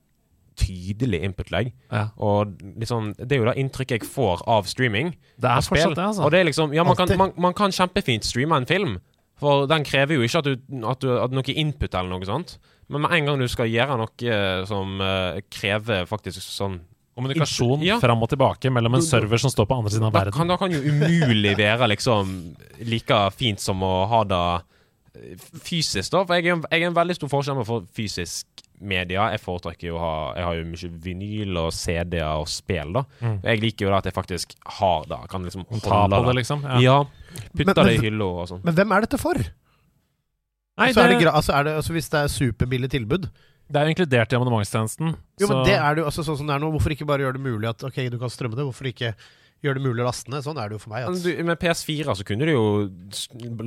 tydelig 0.58 1.20
input-lag. 1.28 1.70
Ja. 1.93 2.08
Og 2.18 2.55
liksom, 2.82 3.12
det 3.20 3.32
er 3.38 3.43
jo 3.43 3.45
det 3.49 3.58
inntrykket 3.62 4.01
jeg 4.01 4.10
får 4.10 4.41
av 4.49 4.66
streaming. 4.70 5.14
Det 5.38 5.49
er 5.51 5.62
fortsatt 5.62 5.95
det, 5.95 6.08
altså. 6.10 6.26
Og 6.26 6.34
det 6.34 6.39
er 6.41 6.49
liksom, 6.49 6.74
ja, 6.76 6.84
man 6.88 6.97
kan, 6.97 7.14
man, 7.20 7.32
man 7.38 7.53
kan 7.58 7.72
kjempefint 7.76 8.26
streame 8.26 8.58
en 8.58 8.66
film, 8.70 8.97
for 9.38 9.68
den 9.70 9.86
krever 9.86 10.18
jo 10.18 10.26
ikke 10.26 10.39
at 10.41 10.47
du, 10.49 10.84
at 10.89 10.99
du 11.03 11.12
at 11.22 11.32
noe 11.38 11.53
input 11.53 11.93
eller 11.93 12.10
noe 12.10 12.26
sånt. 12.26 12.58
Men 12.89 13.03
med 13.03 13.12
en 13.18 13.26
gang 13.30 13.41
du 13.43 13.47
skal 13.51 13.68
gjøre 13.70 13.97
noe 13.99 14.38
som 14.66 14.97
uh, 15.03 15.38
krever 15.51 16.05
faktisk 16.10 16.41
sånn 16.41 16.80
Kommunikasjon 17.18 17.82
Ja. 17.82 17.95
fram 17.97 18.22
og 18.22 18.30
tilbake 18.30 18.70
mellom 18.70 18.93
en 18.93 19.01
server 19.01 19.39
som 19.41 19.49
står 19.49 19.66
på 19.66 19.74
andre 19.80 19.89
siden 19.89 20.05
av 20.05 20.12
da 20.14 20.20
verden. 20.20 20.36
kan, 20.38 20.51
da 20.51 20.58
kan 20.62 20.70
jo 20.70 20.78
umulig 20.86 21.55
være 21.58 21.88
liksom 21.89 22.36
like 22.86 23.18
fint 23.34 23.58
som 23.64 23.82
å 23.82 24.05
ha 24.12 24.20
det 24.30 24.41
eh, 25.18 25.47
fysisk, 25.66 26.12
da. 26.14 26.22
For 26.30 26.38
jeg 26.38 26.45
er, 26.45 26.53
en- 26.60 26.68
jeg 26.70 26.84
er 26.84 26.91
en 26.91 26.97
veldig 26.99 27.16
stor 27.18 27.32
forskjell 27.34 27.64
for 27.66 27.88
fysisk 27.97 28.45
media. 28.80 29.30
Jeg 29.34 29.41
foretrekker 29.43 29.89
jo 29.89 29.97
å 29.97 30.01
ha 30.01 30.15
Jeg 30.38 30.45
har 30.47 30.57
jo 30.59 30.65
mye 30.69 30.89
vinyl 31.03 31.59
og 31.63 31.71
CD-er 31.75 32.43
og 32.43 32.49
spill, 32.51 32.93
da. 32.99 33.03
Mm. 33.21 33.38
Jeg 33.43 33.63
liker 33.63 33.88
jo 33.88 33.93
da 33.93 34.01
at 34.01 34.09
jeg 34.09 34.17
faktisk 34.17 34.57
har 34.80 35.07
det. 35.09 35.21
Kan 35.32 35.47
liksom 35.47 35.65
Ta 35.82 36.03
holde 36.03 36.21
på 36.21 36.30
det, 36.30 36.38
liksom. 36.41 36.65
Ja. 36.67 36.82
Ja. 36.84 36.97
Putte 37.57 37.84
det 37.84 37.97
i 37.97 38.03
hylla 38.05 38.32
og 38.43 38.49
sånn. 38.51 38.63
Men 38.67 38.78
hvem 38.78 38.95
er 38.95 39.07
dette 39.07 39.21
for? 39.21 39.41
Nei, 40.78 40.91
så 40.93 41.03
er 41.03 41.15
det, 41.15 41.21
det, 41.25 41.32
altså, 41.34 41.57
det, 41.65 41.78
altså, 41.80 41.93
hvis 41.95 42.09
det 42.13 42.19
er 42.21 42.34
superbillig 42.34 42.89
tilbud 42.93 43.32
det 43.67 43.80
er 43.80 43.89
jo 43.89 43.91
inkludert 43.91 44.32
i 44.32 44.38
abonnementstjenesten. 44.38 45.09
Jo, 45.41 45.47
men 45.51 45.65
det 45.67 45.75
er 45.75 45.95
det 45.95 45.99
jo 45.99 46.07
altså, 46.07 46.23
sånn 46.23 46.38
som 46.39 46.47
det 46.47 46.55
er 46.55 46.61
nå. 46.63 46.69
Hvorfor 46.71 46.93
ikke 46.93 47.07
bare 47.09 47.25
gjøre 47.25 47.36
det 47.36 47.43
mulig 47.43 47.67
at 47.67 47.84
ok, 47.84 47.97
du 48.13 48.15
kan 48.21 48.32
strømme 48.32 48.55
det? 48.55 48.63
Hvorfor 48.63 48.88
ikke 48.88 49.09
gjøre 49.66 49.80
det 49.80 49.84
mulig 49.88 50.03
å 50.03 50.08
laste 50.08 50.32
ned? 50.32 50.43
Sånn 50.45 50.58
er 50.62 50.70
det 50.70 50.78
jo 50.78 50.82
for 50.84 50.93
meg. 50.93 51.08
Men 51.10 51.22
du, 51.24 51.43
med 51.49 51.60
PS4 51.62 52.16
så 52.20 52.26
kunne 52.28 52.45
du 52.47 52.51
jo 52.53 52.66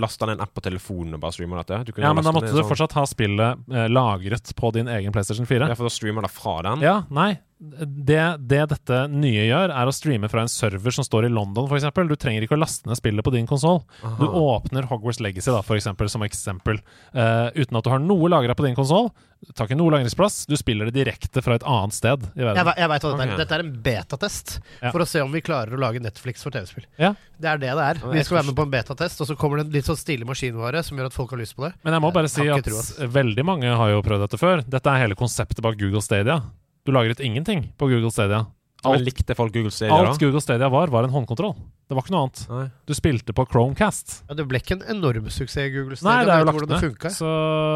lasta 0.00 0.28
ned 0.28 0.38
en 0.38 0.44
app 0.46 0.54
på 0.54 0.62
telefonen 0.64 1.16
og 1.18 1.22
bare 1.24 1.34
streama 1.36 1.60
dette. 1.62 1.80
Du 1.88 1.92
kunne 1.92 2.06
ja, 2.06 2.14
men 2.16 2.24
da 2.26 2.32
måtte 2.36 2.52
du 2.52 2.58
sånn- 2.60 2.68
fortsatt 2.70 2.94
ha 2.98 3.04
spillet 3.10 3.70
eh, 3.74 3.88
lagret 3.90 4.52
på 4.56 4.72
din 4.76 4.88
egen 4.88 5.12
PlayStation 5.14 5.46
4. 5.48 5.68
Ja, 5.72 5.74
for 5.78 5.88
da 5.88 5.94
streamer 5.94 6.26
det 6.26 6.30
fra 6.34 6.58
den. 6.68 6.84
Ja, 6.86 7.00
nei. 7.10 7.32
Det, 7.60 8.36
det 8.48 8.62
dette 8.70 8.98
nye 9.12 9.42
gjør, 9.44 9.68
er 9.76 9.88
å 9.88 9.92
streame 9.92 10.30
fra 10.32 10.46
en 10.46 10.48
server 10.48 10.94
som 10.96 11.04
står 11.04 11.26
i 11.28 11.32
London, 11.32 11.66
f.eks. 11.68 11.90
Du 12.08 12.16
trenger 12.16 12.46
ikke 12.46 12.56
å 12.56 12.60
laste 12.60 12.88
ned 12.88 12.96
spillet 12.96 13.26
på 13.26 13.34
din 13.34 13.48
konsoll. 13.48 13.82
Du 14.16 14.24
åpner 14.24 14.88
Hogwarts 14.88 15.20
Legacy 15.20 15.52
da, 15.52 15.60
for 15.66 15.76
eksempel, 15.76 16.08
som 16.08 16.24
eksempel, 16.24 16.80
uh, 17.12 17.50
uten 17.52 17.76
at 17.76 17.84
du 17.84 17.90
har 17.92 18.00
noe 18.00 18.30
lagra 18.32 18.56
på 18.56 18.64
din 18.64 18.78
konsoll. 18.78 19.10
Tar 19.56 19.68
ikke 19.68 19.76
noe 19.76 19.92
lagringsplass, 19.92 20.46
du 20.48 20.56
spiller 20.56 20.88
det 20.88 20.98
direkte 20.98 21.40
fra 21.44 21.56
et 21.56 21.64
annet 21.68 21.96
sted 21.96 22.24
i 22.28 22.42
jeg, 22.42 22.46
verden. 22.48 22.60
Jeg, 22.60 22.80
jeg 22.80 22.92
vet 22.92 23.04
hva 23.04 23.12
dette 23.12 23.26
er. 23.26 23.40
Dette 23.40 23.56
er 23.58 23.64
en 23.64 23.74
betatest 23.84 24.54
Ja. 24.80 24.90
for 24.90 25.04
å 25.04 25.08
se 25.08 25.24
om 25.24 25.32
vi 25.32 25.42
klarer 25.44 25.76
å 25.76 25.80
lage 25.80 26.00
Netflix 26.00 26.44
for 26.44 26.56
TV-spill. 26.56 26.88
Ja. 27.00 27.12
Det 27.40 27.48
er 27.48 27.60
det 27.60 27.74
det 27.76 27.86
er. 27.90 28.00
Vi 28.04 28.24
skal 28.24 28.40
være 28.40 28.50
med 28.50 28.56
på 28.56 28.66
en 28.68 28.72
betatest, 28.72 29.20
og 29.20 29.28
så 29.28 29.36
kommer 29.40 29.60
det 29.60 29.68
en 29.68 29.76
litt 29.76 29.88
sånn 29.88 30.00
stilig 30.00 30.28
maskinvare 30.28 30.80
som 30.84 30.96
gjør 30.96 31.12
at 31.12 31.16
folk 31.16 31.36
har 31.36 31.40
lyst 31.40 31.56
på 31.56 31.68
det. 31.68 31.74
Men 31.84 31.96
jeg 31.96 32.04
må 32.04 32.12
bare 32.16 32.32
si 32.32 32.48
at 32.52 32.72
veldig 33.20 33.46
mange 33.48 33.76
har 33.80 33.92
jo 33.94 34.00
prøvd 34.04 34.26
dette 34.28 34.40
før. 34.40 34.64
Dette 34.64 34.92
er 34.92 35.04
hele 35.04 35.16
konseptet 35.16 35.64
bak 35.64 35.80
Google 35.80 36.04
Stadia. 36.04 36.40
Du 36.86 36.92
lagret 36.96 37.20
ingenting 37.20 37.68
på 37.78 37.90
Google 37.90 38.10
Stadia. 38.14 38.46
Alt, 38.88 39.04
likte 39.04 39.34
folk 39.36 39.52
Google 39.52 39.72
Stadia, 39.74 39.92
alt? 39.92 40.20
Google 40.20 40.40
Stadia 40.40 40.68
var, 40.72 40.88
var 40.88 41.04
en 41.04 41.12
håndkontroll. 41.12 41.52
Det 41.90 41.96
var 41.96 42.04
ikke 42.04 42.14
noe 42.14 42.22
annet. 42.24 42.42
Nei. 42.48 42.66
Du 42.88 42.94
spilte 42.96 43.34
på 43.36 43.44
Chromecast. 43.50 44.20
Ja, 44.30 44.36
det 44.38 44.46
ble 44.48 44.60
ikke 44.62 44.78
en 44.78 44.84
enorm 44.94 45.26
suksess, 45.28 45.66
i 45.66 45.72
Google 45.74 45.98
Nei, 45.98 46.00
Stadia. 46.00 46.24
det 46.24 46.34
er 46.36 46.44
jo 46.44 46.48
lagt 46.48 46.62
det 46.70 46.78
ned. 46.78 47.08
Så 47.16 47.32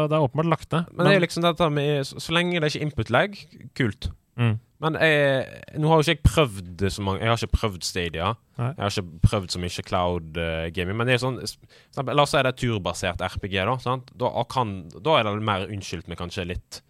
det 0.09 0.17
er 0.17 0.25
åpenbart 0.25 0.49
lagt 0.55 0.71
ned. 0.73 0.93
Men 0.95 1.09
det 1.09 1.17
er 1.17 1.25
liksom 1.25 1.45
dette 1.45 1.67
med 1.75 2.07
Så, 2.09 2.33
lenge 2.33 2.61
det 2.61 2.71
ikke 2.71 2.81
er 2.81 2.87
input-lag, 2.87 3.41
kult. 3.77 4.09
mm. 4.41 4.55
Men 4.85 4.97
jeg, 4.99 5.45
nå 5.79 5.87
har 5.87 6.01
jo 6.01 6.03
ikke 6.03 6.11
jeg 6.11 6.25
prøvd 6.27 6.81
så 6.91 7.03
mange 7.05 7.21
Jeg 7.23 7.29
har 7.31 7.37
ikke 7.39 7.57
prøvd 7.57 7.85
Stadia. 7.87 8.33
Nei. 8.59 8.71
Jeg 8.73 8.83
har 8.83 8.91
ikke 8.91 9.21
prøvd 9.23 9.53
så 9.53 9.61
mye 9.63 9.85
cloud 9.87 10.39
uh, 10.41 10.65
gaming. 10.75 10.97
Men 10.99 11.07
det 11.07 11.15
er 11.15 11.21
sånn 11.23 11.37
La 11.39 12.25
oss 12.25 12.33
si 12.35 12.41
det 12.43 12.51
er 12.51 12.57
turbasert 12.59 13.23
RPG, 13.23 13.55
da. 13.61 13.77
Sant? 13.81 14.11
Da, 14.19 14.33
kan, 14.51 14.75
da 14.99 15.15
er 15.19 15.29
det 15.29 15.47
mer 15.47 15.69
unnskyldt 15.69 16.11
med 16.11 16.19
kanskje 16.19 16.49
litt 16.51 16.81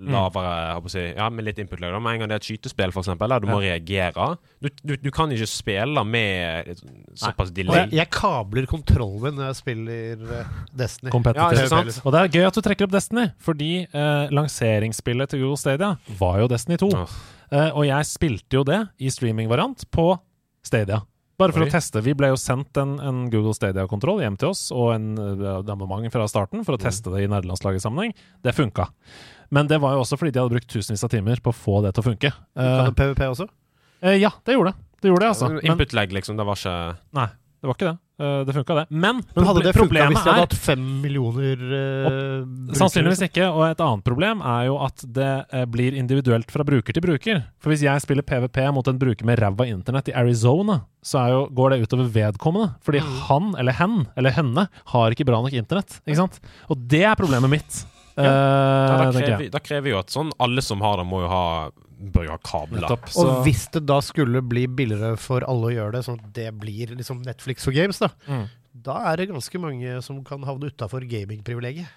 lavere 0.00 0.50
jeg 0.54 0.74
håper 0.78 0.90
å 0.90 0.92
si, 0.94 1.02
Ja, 1.16 1.28
med 1.30 1.44
litt 1.46 1.58
input-lag. 1.62 1.94
Med 2.02 2.14
en 2.16 2.20
gang 2.24 2.28
det 2.32 2.36
er 2.36 2.42
et 2.42 2.48
skytespill, 2.48 2.90
eksempel, 2.90 3.28
der 3.34 3.40
du 3.44 3.46
må 3.48 3.60
reagere 3.62 4.26
Du, 4.60 4.68
du, 4.82 4.96
du 4.96 5.10
kan 5.14 5.30
ikke 5.32 5.46
spille 5.46 6.04
med 6.08 6.74
såpass 7.14 7.52
Nei. 7.52 7.54
delay. 7.60 7.80
jeg, 7.84 7.92
jeg 8.00 8.10
kabler 8.10 8.66
kontrollen 8.66 9.36
når 9.38 9.52
jeg 9.52 9.60
spiller 9.60 10.26
eh, 10.40 10.52
Destiny. 10.74 11.12
Ja, 11.36 11.48
det 11.54 11.68
sant? 11.70 12.00
Og 12.04 12.12
det 12.16 12.20
er 12.24 12.34
gøy 12.40 12.46
at 12.48 12.58
du 12.58 12.62
trekker 12.66 12.88
opp 12.88 12.94
Destiny, 12.96 13.28
fordi 13.38 13.72
eh, 13.86 14.26
lanseringsspillet 14.34 15.30
til 15.34 15.44
Google 15.44 15.60
Stadia 15.60 15.94
var 16.18 16.40
jo 16.42 16.50
Destiny 16.50 16.78
2. 16.80 16.92
Oh. 16.94 17.16
Eh, 17.54 17.70
og 17.72 17.84
jeg 17.88 18.10
spilte 18.10 18.60
jo 18.60 18.64
det 18.66 18.82
i 18.98 19.10
streamingvariant 19.12 19.86
på 19.94 20.14
Stadia. 20.64 21.02
Bare 21.34 21.50
for 21.50 21.64
Oi. 21.64 21.66
å 21.66 21.72
teste. 21.74 21.98
Vi 22.06 22.12
ble 22.14 22.28
jo 22.30 22.36
sendt 22.38 22.78
en, 22.78 22.92
en 23.02 23.24
Google 23.26 23.56
Stadia-kontroll 23.58 24.20
hjem 24.22 24.36
til 24.38 24.52
oss, 24.52 24.68
og 24.70 24.92
en 24.94 25.08
uh, 25.18 25.56
abonnement 25.66 26.06
fra 26.14 26.28
starten 26.30 26.62
for 26.62 26.76
å 26.76 26.78
Mm. 26.78 26.84
teste 26.86 27.10
det 27.10 27.24
i 27.24 27.30
nederlandslaget-sammenheng. 27.32 28.12
Det 28.46 28.54
funka. 28.54 28.86
Men 29.54 29.70
det 29.70 29.78
var 29.82 29.94
jo 29.96 30.02
også 30.04 30.18
fordi 30.20 30.34
de 30.34 30.42
hadde 30.42 30.56
brukt 30.56 30.70
tusenvis 30.74 31.04
av 31.06 31.12
timer 31.14 31.40
på 31.44 31.52
å 31.54 31.56
få 31.56 31.78
det 31.86 31.94
til 31.94 32.02
å 32.04 32.08
funke. 32.10 32.32
Kan 32.34 32.64
Eh, 32.66 32.84
det 32.90 32.96
PVP 32.98 33.22
også? 33.30 33.48
eh, 34.02 34.18
ja, 34.20 34.30
det 34.44 34.58
gjorde 34.58 34.72
det. 34.74 34.90
Det 35.04 35.10
gjorde 35.12 35.20
det, 35.26 35.32
altså. 35.34 35.48
Men, 35.52 35.60
Input-lag, 35.72 36.12
liksom. 36.16 36.36
Det 36.40 36.46
var 36.48 36.56
ikke 36.58 36.78
nei, 37.20 37.26
det 37.60 37.68
var 37.70 37.76
ikke 37.78 37.90
det. 37.92 37.98
Eh, 38.14 38.40
det 38.46 38.54
funka, 38.54 38.74
det. 38.78 38.82
Men, 38.94 39.22
Men 39.34 39.44
hadde 39.48 39.62
det 39.66 39.72
funka 39.74 40.04
hvis 40.06 40.20
de 40.22 40.30
hadde 40.30 40.42
hatt 40.44 40.52
fem 40.54 40.82
millioner 41.02 41.58
uh? 41.58 42.44
Sannsynligvis 42.78 43.24
ikke. 43.26 43.48
Og 43.50 43.64
et 43.66 43.80
annet 43.82 44.04
problem 44.06 44.42
er 44.46 44.68
jo 44.68 44.76
at 44.86 45.02
det 45.16 45.30
uh, 45.50 45.64
blir 45.66 45.96
individuelt 45.98 46.50
fra 46.54 46.62
bruker 46.66 46.94
til 46.94 47.02
bruker. 47.04 47.40
For 47.62 47.72
hvis 47.74 47.82
jeg 47.82 48.04
spiller 48.04 48.22
PVP 48.26 48.60
mot 48.76 48.86
en 48.90 49.00
bruker 49.02 49.26
med 49.26 49.42
ræva 49.42 49.66
internett 49.66 50.12
i 50.12 50.14
Arizona, 50.16 50.80
så 51.04 51.24
er 51.24 51.32
jo, 51.34 51.40
går 51.58 51.74
det 51.74 51.80
utover 51.88 52.06
vedkommende. 52.14 52.76
Fordi 52.86 53.02
Mm. 53.04 53.18
han 53.28 53.50
eller 53.58 53.72
hen 53.80 53.96
eller 54.16 54.30
henne 54.38 54.68
har 54.94 55.10
ikke 55.10 55.26
bra 55.26 55.42
nok 55.42 55.52
internett. 55.58 55.98
Ikke 56.06 56.22
sant? 56.22 56.38
Og 56.70 56.78
det 56.88 57.02
er 57.04 57.18
problemet 57.18 57.50
mitt. 57.50 57.82
Eh, 58.18 58.26
ja, 58.26 58.98
da, 59.00 59.08
krever, 59.14 59.48
da 59.54 59.62
krever 59.62 59.94
jo 59.94 60.02
at 60.02 60.14
sånn 60.14 60.30
alle 60.42 60.62
som 60.64 60.84
har 60.84 61.00
det, 61.00 61.08
må 61.10 61.24
jo 61.24 61.32
ha 61.32 61.46
Bør 61.94 62.26
jo 62.26 62.32
ha 62.34 62.40
kabler. 62.44 62.82
Nettopp. 62.82 63.06
Så, 63.08 63.22
Og 63.22 63.46
hvis 63.46 63.62
det 63.72 63.84
da 63.88 63.96
skulle 64.04 64.42
bli 64.44 64.66
billigere 64.68 65.14
for 65.16 65.46
alle 65.48 65.70
å 65.70 65.72
gjøre 65.72 65.94
det, 65.94 66.02
sånn 66.04 66.18
at 66.18 66.32
det 66.36 66.48
blir 66.60 66.90
liksom 66.98 67.22
Netflix 67.24 67.64
og 67.70 67.76
games, 67.78 68.02
da, 68.02 68.10
mm. 68.26 68.42
da 68.90 68.98
er 69.12 69.22
det 69.22 69.30
ganske 69.30 69.60
mange 69.62 69.94
som 70.04 70.18
kan 70.26 70.44
havne 70.44 70.68
utafor 70.74 71.06
gamingprivilegiet. 71.08 71.88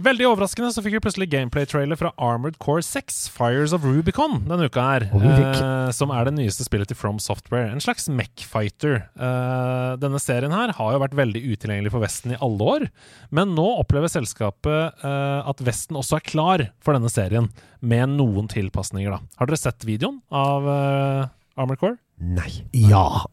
Veldig 0.00 0.26
overraskende 0.30 0.70
så 0.72 0.82
fikk 0.84 0.94
vi 0.96 1.00
plutselig 1.04 1.26
gameplay-trailer 1.32 1.98
fra 1.98 2.10
Armored 2.22 2.56
Core 2.62 2.82
6, 2.86 3.18
Fires 3.34 3.74
of 3.76 3.84
Rubicon, 3.84 4.38
denne 4.48 4.68
uka 4.70 4.84
her. 4.86 5.04
Og 5.16 5.24
eh, 5.26 5.90
som 5.96 6.12
er 6.14 6.28
det 6.28 6.34
nyeste 6.38 6.64
spillet 6.64 6.88
til 6.88 6.96
From 6.96 7.18
Software. 7.20 7.68
En 7.74 7.82
slags 7.84 8.08
mech-fighter. 8.08 8.96
Eh, 9.12 9.90
denne 10.00 10.20
serien 10.22 10.54
her 10.56 10.72
har 10.78 10.94
jo 10.94 11.02
vært 11.02 11.18
veldig 11.18 11.42
utilgjengelig 11.52 11.92
for 11.92 12.04
Vesten 12.04 12.32
i 12.32 12.40
alle 12.40 12.70
år, 12.74 12.86
men 13.34 13.52
nå 13.58 13.66
opplever 13.82 14.12
selskapet 14.12 15.04
eh, 15.04 15.50
at 15.52 15.60
Vesten 15.66 16.00
også 16.00 16.20
er 16.20 16.26
klar 16.30 16.66
for 16.80 16.96
denne 16.96 17.12
serien, 17.12 17.50
med 17.80 18.16
noen 18.16 18.48
tilpasninger, 18.52 19.12
da. 19.12 19.20
Har 19.40 19.48
dere 19.48 19.60
sett 19.60 19.84
videoen 19.88 20.20
av 20.32 20.68
eh, 20.68 21.28
Armored 21.60 21.80
Core? 21.80 22.00
Nei. 22.20 22.50
Ja. 22.76 23.24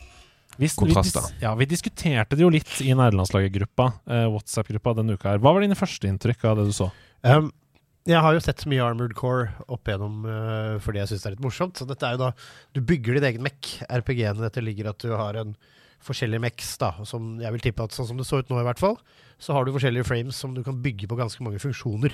Vi, 0.57 0.69
Kontraster. 0.73 1.21
Vi, 1.35 1.43
ja, 1.45 1.53
vi 1.55 1.67
diskuterte 1.69 2.37
det 2.37 2.43
jo 2.43 2.49
litt 2.53 2.71
i 2.81 2.89
nederlandslaget-gruppa, 2.89 3.91
eh, 4.09 4.25
WhatsApp-gruppa, 4.33 4.95
denne 4.97 5.17
uka 5.17 5.31
her. 5.33 5.41
Hva 5.43 5.53
var 5.53 5.65
dine 5.65 5.77
første 5.77 6.09
inntrykk 6.09 6.47
av 6.49 6.59
det 6.59 6.67
du 6.69 6.75
så? 6.75 6.89
Um, 7.21 7.51
jeg 8.07 8.23
har 8.23 8.33
jo 8.33 8.41
sett 8.41 8.63
så 8.63 8.71
mye 8.71 8.85
Armored 8.85 9.13
Core 9.19 9.51
opp 9.67 9.89
igjennom 9.89 10.23
uh, 10.25 10.77
fordi 10.81 11.01
jeg 11.01 11.11
syns 11.11 11.23
det 11.23 11.29
er 11.29 11.35
litt 11.35 11.45
morsomt. 11.45 11.77
Så 11.77 11.87
dette 11.89 12.07
er 12.07 12.15
jo 12.15 12.23
da 12.25 12.31
Du 12.73 12.81
bygger 12.81 13.17
din 13.17 13.29
egen 13.29 13.45
mech. 13.45 13.73
RPG-en 13.85 14.39
i 14.39 14.45
dette 14.47 14.63
ligger 14.63 14.89
at 14.93 15.03
du 15.03 15.11
har 15.13 15.37
en 15.37 15.53
forskjellige 16.07 16.41
mechs, 16.41 16.75
da, 16.79 16.93
som 17.09 17.35
jeg 17.41 17.53
vil 17.53 17.63
tippe 17.65 17.83
at 17.83 17.95
sånn 17.95 18.07
som 18.09 18.19
det 18.19 18.27
så 18.29 18.39
ut 18.39 18.51
nå, 18.51 18.59
i 18.61 18.65
hvert 18.67 18.79
fall, 18.79 18.99
så 19.41 19.55
har 19.55 19.65
du 19.65 19.73
forskjellige 19.75 20.07
frames 20.07 20.37
som 20.39 20.53
du 20.55 20.61
kan 20.63 20.77
bygge 20.81 21.09
på 21.09 21.17
ganske 21.19 21.43
mange 21.43 21.59
funksjoner. 21.61 22.13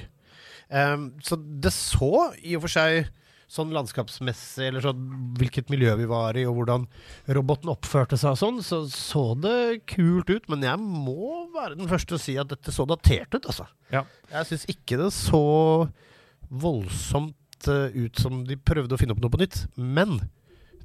Um, 0.71 1.11
så 1.23 1.37
det 1.37 1.73
så 1.75 2.31
i 2.41 2.55
og 2.57 2.63
for 2.65 2.73
seg 2.73 3.11
sånn 3.53 3.73
landskapsmessig, 3.75 4.65
eller 4.69 4.83
sånn 4.83 5.03
hvilket 5.39 5.69
miljø 5.73 5.93
vi 5.99 6.07
var 6.09 6.37
i, 6.39 6.45
og 6.49 6.57
hvordan 6.57 6.87
roboten 7.37 7.71
oppførte 7.73 8.17
seg 8.19 8.33
og 8.33 8.41
sånn, 8.41 8.59
så 8.65 8.81
så 8.89 9.23
det 9.39 9.83
kult 9.93 10.31
ut. 10.33 10.49
Men 10.51 10.65
jeg 10.65 10.81
må 10.81 11.45
være 11.53 11.77
den 11.79 11.91
første 11.91 12.13
til 12.13 12.19
å 12.19 12.23
si 12.25 12.37
at 12.41 12.51
dette 12.51 12.73
så 12.73 12.87
datert 12.89 13.33
ut, 13.37 13.45
altså. 13.45 13.67
Ja. 13.93 14.03
Jeg 14.33 14.49
syns 14.49 14.67
ikke 14.73 14.99
det 15.03 15.11
så 15.15 15.43
voldsomt 16.53 17.69
eh, 17.69 17.93
ut 17.93 18.19
som 18.19 18.43
de 18.47 18.57
prøvde 18.57 18.97
å 18.97 19.01
finne 19.01 19.15
opp 19.15 19.23
noe 19.23 19.33
på 19.33 19.41
nytt. 19.41 19.63
Men 19.77 20.19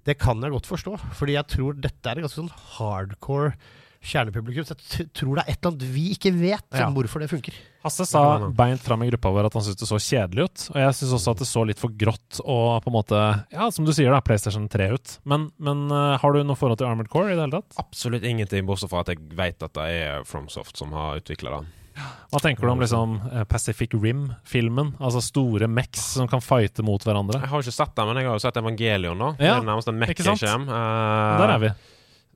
det 0.08 0.18
kan 0.20 0.40
jeg 0.40 0.54
godt 0.54 0.68
forstå, 0.68 0.96
fordi 1.18 1.36
jeg 1.36 1.52
tror 1.56 1.76
dette 1.76 2.08
er 2.08 2.18
en 2.18 2.28
ganske 2.28 2.40
sånn 2.40 2.54
hardcore 2.78 3.56
kjernepublikum. 4.02 4.64
Så 4.64 4.74
jeg 4.76 4.84
t- 4.88 5.08
tror 5.20 5.36
det 5.38 5.44
er 5.46 5.52
et 5.52 5.58
eller 5.58 5.72
annet 5.72 5.88
vi 5.94 6.04
ikke 6.14 6.32
vet 6.38 6.64
Ja. 6.78 6.86
om 6.88 6.94
hvorfor 6.94 7.20
det 7.20 7.28
funker. 7.30 7.54
Hasse 7.84 8.04
sa 8.06 8.22
beint 8.50 8.80
fram 8.82 9.02
i 9.02 9.08
gruppa 9.10 9.30
vår 9.32 9.46
at 9.46 9.54
han 9.54 9.62
syntes 9.62 9.80
det 9.84 9.88
så 9.88 9.98
kjedelig 10.02 10.44
ut. 10.48 10.64
Og 10.74 10.76
jeg 10.82 10.94
syns 10.98 11.12
også 11.18 11.30
at 11.30 11.38
det 11.38 11.46
så 11.48 11.64
litt 11.66 11.78
for 11.78 11.88
grått 11.90 12.40
og 12.44 12.82
på 12.84 12.90
en 12.90 12.96
måte 12.98 13.20
Ja, 13.52 13.70
som 13.70 13.84
du 13.84 13.92
sier, 13.92 14.10
da, 14.10 14.20
PlayStation 14.20 14.68
3 14.68 14.90
ut. 14.94 15.18
Men, 15.24 15.50
men 15.58 15.90
eh, 15.90 16.18
har 16.18 16.32
du 16.32 16.42
noe 16.44 16.56
forhold 16.58 16.78
til 16.78 16.86
Armored 16.90 17.08
Core 17.10 17.32
i 17.32 17.36
det 17.36 17.44
hele 17.46 17.60
tatt? 17.62 17.78
Absolutt 17.78 18.22
ingenting, 18.24 18.66
bortsett 18.66 18.90
fra 18.90 19.00
at 19.06 19.08
jeg 19.14 19.18
vet 19.34 19.62
at 19.62 19.72
det 19.74 19.88
er 20.02 20.24
FromSoft 20.24 20.76
som 20.76 20.92
har 20.92 21.18
utvikla 21.22 21.58
den. 21.58 21.68
Hva 22.30 22.38
tenker 22.38 22.62
du 22.62 22.70
om 22.70 22.78
liksom 22.78 23.16
eh, 23.32 23.42
Pacific 23.50 23.90
Rim-filmen? 23.94 24.92
Altså 25.02 25.18
store 25.24 25.66
mex 25.66 25.98
som 26.14 26.28
kan 26.30 26.38
fighte 26.44 26.84
mot 26.86 27.02
hverandre. 27.02 27.40
Jeg 27.42 27.50
har 27.50 27.62
ikke 27.64 27.74
sett 27.74 27.94
den, 27.96 28.06
men 28.06 28.20
jeg 28.20 28.28
har 28.28 28.36
jo 28.38 28.42
sett 28.44 28.56
Evangelion, 28.60 29.18
nå. 29.18 29.32
Ja, 29.38 29.56
det 29.58 29.64
er 29.64 29.66
nærmest 29.66 29.88
en 29.90 29.98
Mex 29.98 30.14
jeg 30.22 30.38
kommer. 30.38 30.70
Eh, 30.70 31.38
Der 31.42 31.54
er 31.56 31.58
vi. 31.64 31.72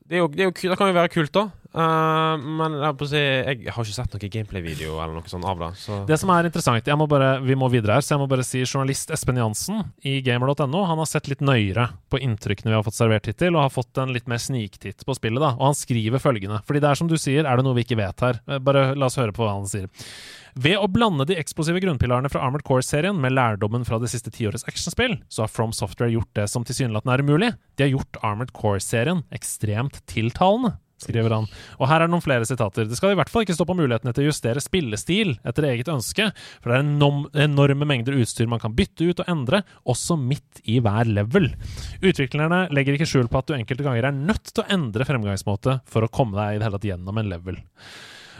Det, 0.08 0.18
jo, 0.18 0.28
det, 0.28 0.48
jo, 0.48 0.52
det 0.52 0.78
kan 0.78 0.90
jo 0.90 0.96
være 0.96 1.12
kult, 1.12 1.32
da. 1.34 1.48
Uh, 1.72 2.36
men 2.36 2.74
jeg, 2.82 3.06
si, 3.08 3.20
jeg 3.20 3.72
har 3.72 3.86
ikke 3.86 3.96
sett 3.96 4.12
noen 4.12 4.32
gameplay-video 4.34 4.98
eller 5.00 5.14
noe 5.16 5.30
sånt 5.30 5.46
av 5.48 5.60
det. 5.62 5.70
Så. 5.80 6.02
Det 6.08 6.18
som 6.20 6.32
er 6.34 6.48
interessant, 6.48 6.90
må 7.00 7.06
bare, 7.08 7.30
vi 7.40 7.56
må 7.56 7.70
videre 7.72 7.96
her, 7.96 8.04
så 8.04 8.14
jeg 8.14 8.20
må 8.20 8.26
bare 8.28 8.44
si 8.44 8.60
journalist 8.66 9.12
Espen 9.14 9.40
Jansen 9.40 9.80
i 10.04 10.18
gamer.no 10.26 10.84
han 10.90 11.00
har 11.00 11.08
sett 11.08 11.30
litt 11.32 11.40
nøyere 11.44 11.88
på 12.12 12.20
inntrykkene 12.20 12.74
vi 12.74 12.76
har 12.76 12.84
fått 12.84 12.98
servert 12.98 13.30
hittil, 13.30 13.56
og 13.56 13.64
har 13.64 13.72
fått 13.72 14.02
en 14.02 14.12
litt 14.12 14.28
mer 14.28 14.42
sniktitt 14.42 15.06
på 15.08 15.16
spillet. 15.16 15.40
da, 15.40 15.54
Og 15.56 15.70
han 15.70 15.78
skriver 15.78 16.20
følgende, 16.22 16.60
fordi 16.68 16.84
det 16.84 16.92
er 16.92 17.00
som 17.00 17.08
du 17.08 17.16
sier, 17.16 17.48
er 17.48 17.56
det 17.56 17.64
noe 17.64 17.78
vi 17.78 17.86
ikke 17.86 18.00
vet 18.02 18.26
her. 18.26 18.42
Eh, 18.48 18.60
Bare 18.62 18.90
la 18.98 19.08
oss 19.08 19.16
høre 19.20 19.32
på 19.32 19.46
hva 19.46 19.56
han 19.56 19.70
sier. 19.70 19.88
Ved 20.52 20.76
å 20.76 20.88
blande 20.92 21.24
de 21.28 21.38
eksplosive 21.40 21.80
grunnpilarene 21.80 22.28
fra 22.28 22.42
Armored 22.44 22.66
Core-serien 22.68 23.16
med 23.16 23.32
lærdommen 23.32 23.86
fra 23.88 23.96
det 24.02 24.10
siste 24.12 24.32
tiårets 24.34 24.66
actionspill, 24.68 25.16
så 25.32 25.46
har 25.46 25.52
From 25.52 25.72
Software 25.72 26.12
gjort 26.12 26.28
det 26.36 26.44
som 26.52 26.66
tilsynelatende 26.68 27.14
er 27.14 27.24
umulig. 27.24 27.50
De 27.76 27.86
har 27.86 27.94
gjort 27.94 28.20
Armored 28.20 28.52
Core-serien 28.56 29.24
ekstremt 29.32 30.02
tiltalende. 30.10 30.76
Skriver 31.02 31.34
han. 31.34 31.48
Og 31.80 31.88
her 31.90 32.04
er 32.04 32.10
noen 32.10 32.22
flere 32.22 32.46
sitater. 32.46 32.86
Det 32.86 32.94
skal 32.94 33.14
i 33.14 33.16
hvert 33.18 33.30
fall 33.32 33.42
ikke 33.42 33.56
stå 33.56 33.64
på 33.66 33.74
mulighetene 33.74 34.12
til 34.14 34.22
å 34.22 34.28
justere 34.28 34.62
spillestil 34.62 35.32
etter 35.42 35.66
eget 35.72 35.90
ønske, 35.90 36.28
for 36.62 36.70
det 36.70 36.76
er 36.78 37.48
enorme 37.48 37.88
mengder 37.88 38.20
utstyr 38.22 38.46
man 38.46 38.62
kan 38.62 38.76
bytte 38.76 39.08
ut 39.08 39.24
og 39.24 39.32
endre, 39.32 39.64
også 39.82 40.14
midt 40.20 40.62
i 40.62 40.78
hver 40.84 41.10
level. 41.10 41.50
Utviklerne 42.04 42.68
legger 42.76 42.94
ikke 42.94 43.08
skjul 43.10 43.26
på 43.32 43.42
at 43.42 43.50
du 43.50 43.56
enkelte 43.56 43.88
ganger 43.88 44.12
er 44.12 44.14
nødt 44.30 44.52
til 44.52 44.62
å 44.62 44.70
endre 44.76 45.08
fremgangsmåte 45.08 45.80
for 45.90 46.06
å 46.06 46.12
komme 46.12 46.38
deg 46.38 46.54
i 46.54 46.60
det 46.60 46.68
hele 46.68 46.78
tatt 46.78 46.90
gjennom 46.92 47.18
en 47.18 47.34
level. 47.34 47.58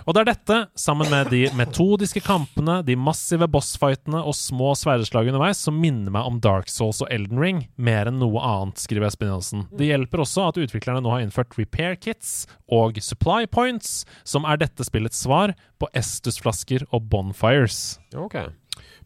Og 0.07 0.15
det 0.15 0.23
er 0.23 0.29
dette, 0.33 0.59
sammen 0.79 1.11
med 1.12 1.31
de 1.33 1.45
metodiske 1.59 2.23
kampene, 2.24 2.81
de 2.87 2.97
massive 2.99 3.47
bossfightene 3.51 4.23
og 4.23 4.35
små 4.37 4.73
sverdeslag 4.79 5.31
underveis, 5.31 5.61
som 5.62 5.79
minner 5.79 6.15
meg 6.15 6.29
om 6.29 6.41
Dark 6.43 6.70
Souls 6.73 7.03
og 7.05 7.11
Elden 7.15 7.41
Ring 7.43 7.61
mer 7.77 8.11
enn 8.11 8.19
noe 8.23 8.43
annet, 8.43 8.83
skriver 8.83 9.09
Espen 9.09 9.31
Johnsen. 9.31 9.66
Det 9.79 9.91
hjelper 9.91 10.24
også 10.24 10.49
at 10.49 10.59
utviklerne 10.62 11.05
nå 11.05 11.12
har 11.15 11.24
innført 11.24 11.55
repair 11.59 11.95
kits 12.01 12.49
og 12.73 12.99
supply 13.05 13.47
points, 13.51 14.03
som 14.24 14.49
er 14.49 14.61
dette 14.62 14.87
spillets 14.87 15.23
svar 15.23 15.55
på 15.79 15.91
Estus-flasker 15.99 16.87
og 16.91 17.07
bonfires. 17.12 18.01
Ok. 18.19 18.41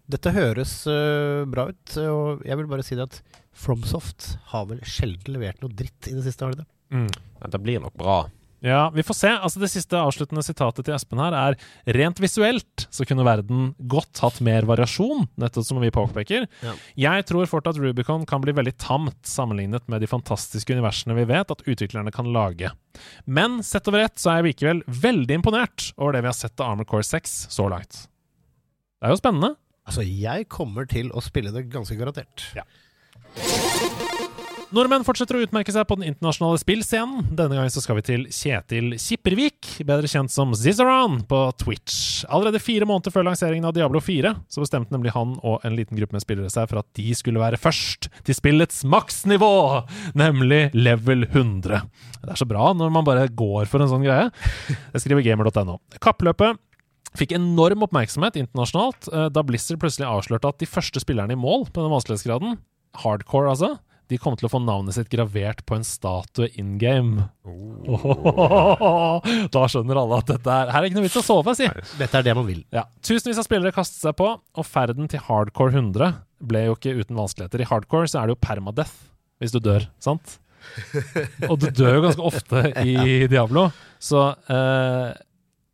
Dette 0.07 0.31
høres 0.31 0.79
uh, 0.87 1.43
bra 1.51 1.69
ut, 1.73 1.97
og 1.99 2.47
jeg 2.47 2.61
vil 2.61 2.71
bare 2.71 2.85
si 2.87 2.97
det 2.99 3.09
at 3.09 3.21
FromSoft 3.57 4.37
har 4.53 4.69
vel 4.71 4.83
sjelden 4.87 5.35
levert 5.35 5.59
noe 5.65 5.75
dritt 5.75 6.09
i 6.09 6.15
det 6.15 6.23
siste, 6.27 6.47
har 6.47 6.55
de 6.55 6.63
det? 6.63 6.69
Dette 7.43 7.61
blir 7.61 7.83
nok 7.83 7.97
bra. 7.99 8.21
Ja, 8.65 8.89
vi 8.91 9.03
får 9.05 9.15
se. 9.15 9.31
Altså 9.31 9.61
Det 9.61 9.69
siste 9.71 9.99
avsluttende 10.01 10.43
sitatet 10.45 10.87
til 10.87 10.95
Espen 10.97 11.21
her 11.21 11.35
er 11.37 11.57
rent 11.97 12.21
visuelt 12.23 12.87
så 12.91 13.05
kunne 13.09 13.27
verden 13.27 13.75
godt 13.91 14.23
hatt 14.25 14.41
mer 14.45 14.67
variasjon, 14.69 15.27
nettopp 15.41 15.67
som 15.69 15.81
vi 15.83 15.93
påpeker. 15.95 16.47
Ja. 16.65 16.73
Jeg 17.07 17.27
tror 17.29 17.49
fort 17.51 17.69
at 17.69 17.79
Rubicon 17.81 18.25
kan 18.29 18.43
bli 18.45 18.55
veldig 18.57 18.77
tamt 18.81 19.29
sammenlignet 19.29 19.87
med 19.93 20.03
de 20.03 20.11
fantastiske 20.11 20.73
universene 20.73 21.19
vi 21.19 21.29
vet 21.29 21.53
at 21.53 21.65
utviklerne 21.69 22.15
kan 22.15 22.33
lage. 22.33 22.73
Men 23.29 23.61
sett 23.67 23.89
over 23.91 24.07
ett 24.07 24.17
så 24.21 24.33
er 24.33 24.41
jeg 24.41 24.55
likevel 24.55 24.83
veldig 24.89 25.41
imponert 25.43 25.91
over 25.99 26.17
det 26.17 26.25
vi 26.25 26.33
har 26.33 26.39
sett 26.39 26.57
av 26.61 26.73
Armor 26.73 26.89
Core 26.89 27.07
6 27.07 27.39
så 27.53 27.69
langt. 27.73 28.07
Det 28.97 29.11
er 29.11 29.13
jo 29.13 29.21
spennende. 29.21 29.55
Altså, 29.87 30.03
jeg 30.03 30.49
kommer 30.51 30.89
til 30.91 31.13
å 31.15 31.23
spille 31.23 31.53
det 31.55 31.69
ganske 31.71 31.95
garantert. 31.99 32.49
Ja. 32.57 32.65
Nordmenn 34.75 35.05
fortsetter 35.07 35.37
å 35.39 35.45
utmerke 35.47 35.71
seg 35.71 35.85
på 35.87 35.95
den 35.95 36.09
internasjonale 36.09 36.59
spillscenen. 36.59 37.29
Denne 37.39 37.55
gangen 37.55 37.71
så 37.71 37.79
skal 37.85 38.01
vi 38.01 38.03
til 38.09 38.25
Kjetil 38.35 38.97
Kippervik, 38.99 39.69
bedre 39.87 40.11
kjent 40.11 40.33
som 40.35 40.57
Zizaran 40.59 41.21
på 41.31 41.39
Twitch. 41.63 42.25
Allerede 42.27 42.59
fire 42.59 42.89
måneder 42.89 43.15
før 43.15 43.29
lanseringen 43.29 43.69
av 43.69 43.77
Diablo 43.77 44.03
4 44.03 44.33
så 44.51 44.65
bestemte 44.65 44.91
nemlig 44.91 45.15
han 45.15 45.37
og 45.47 45.63
en 45.63 45.79
liten 45.79 45.95
gruppe 46.01 46.19
med 46.19 46.25
spillere 46.25 46.51
seg 46.51 46.67
for 46.73 46.83
at 46.83 46.89
de 46.99 47.15
skulle 47.15 47.43
være 47.45 47.63
først 47.63 48.11
til 48.27 48.39
spillets 48.39 48.83
maksnivå, 48.91 49.53
nemlig 50.19 50.65
level 50.75 51.29
100. 51.29 51.87
Det 52.27 52.35
er 52.35 52.43
så 52.43 52.51
bra 52.51 52.73
når 52.75 52.91
man 52.99 53.07
bare 53.07 53.31
går 53.31 53.71
for 53.71 53.85
en 53.85 53.93
sånn 53.95 54.07
greie. 54.07 54.33
Det 54.67 55.05
skriver 55.05 55.23
gamer.no. 55.29 55.79
Kappløpet 56.03 56.59
fikk 57.17 57.39
enorm 57.39 57.87
oppmerksomhet 57.87 58.35
internasjonalt 58.43 59.13
eh, 59.15 59.31
da 59.31 59.47
Blizzard 59.47 59.79
plutselig 59.79 60.11
avslørte 60.11 60.51
at 60.51 60.59
de 60.59 60.75
første 60.75 61.07
spillerne 61.07 61.39
i 61.39 61.39
mål 61.39 61.69
på 61.71 61.87
den 61.87 61.95
vanskelighetsgraden, 61.95 62.59
hardcore 63.07 63.55
altså, 63.55 63.77
de 64.11 64.19
kom 64.23 64.37
til 64.39 64.47
å 64.47 64.53
få 64.53 64.61
navnet 64.63 64.95
sitt 64.95 65.11
gravert 65.11 65.65
på 65.67 65.79
en 65.79 65.87
statue 65.87 66.49
in 66.61 66.77
game. 66.83 67.27
Da 69.55 69.65
skjønner 69.71 69.99
alle 69.99 70.21
at 70.21 70.31
dette 70.31 70.53
er 70.53 70.71
Her 70.73 70.81
er 70.81 70.89
ikke 70.89 70.99
noe 70.99 71.07
vits 71.07 71.19
å 71.19 71.25
sove, 71.25 71.55
si. 71.59 71.67
Dette 71.99 72.19
er 72.19 72.27
det 72.27 72.35
man 72.39 72.47
vil. 72.49 72.63
Ja. 72.75 72.87
Tusenvis 73.07 73.41
av 73.43 73.47
spillere 73.47 73.75
kastet 73.75 74.03
seg 74.03 74.17
på, 74.19 74.29
og 74.39 74.67
ferden 74.67 75.11
til 75.11 75.23
hardcore 75.27 75.75
100 75.75 76.17
ble 76.47 76.67
jo 76.69 76.77
ikke 76.77 76.95
uten 76.99 77.19
vanskeligheter. 77.19 77.63
I 77.63 77.71
hardcore 77.71 78.11
så 78.11 78.21
er 78.21 78.29
det 78.29 78.37
jo 78.37 78.45
permadeath 78.47 78.97
hvis 79.43 79.53
du 79.53 79.61
dør, 79.61 79.85
sant? 80.03 80.39
Og 81.51 81.59
du 81.61 81.69
dør 81.71 81.99
jo 81.99 82.05
ganske 82.07 82.27
ofte 82.27 82.63
i 82.83 83.27
Diablo, 83.31 83.69
så 84.03 84.31
uh, 84.49 85.11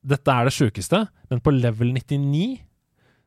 dette 0.03 0.35
er 0.35 0.49
det 0.49 0.55
sjukeste. 0.57 1.05
Men 1.31 1.41
på 1.45 1.55
level 1.55 1.93
99 1.95 2.59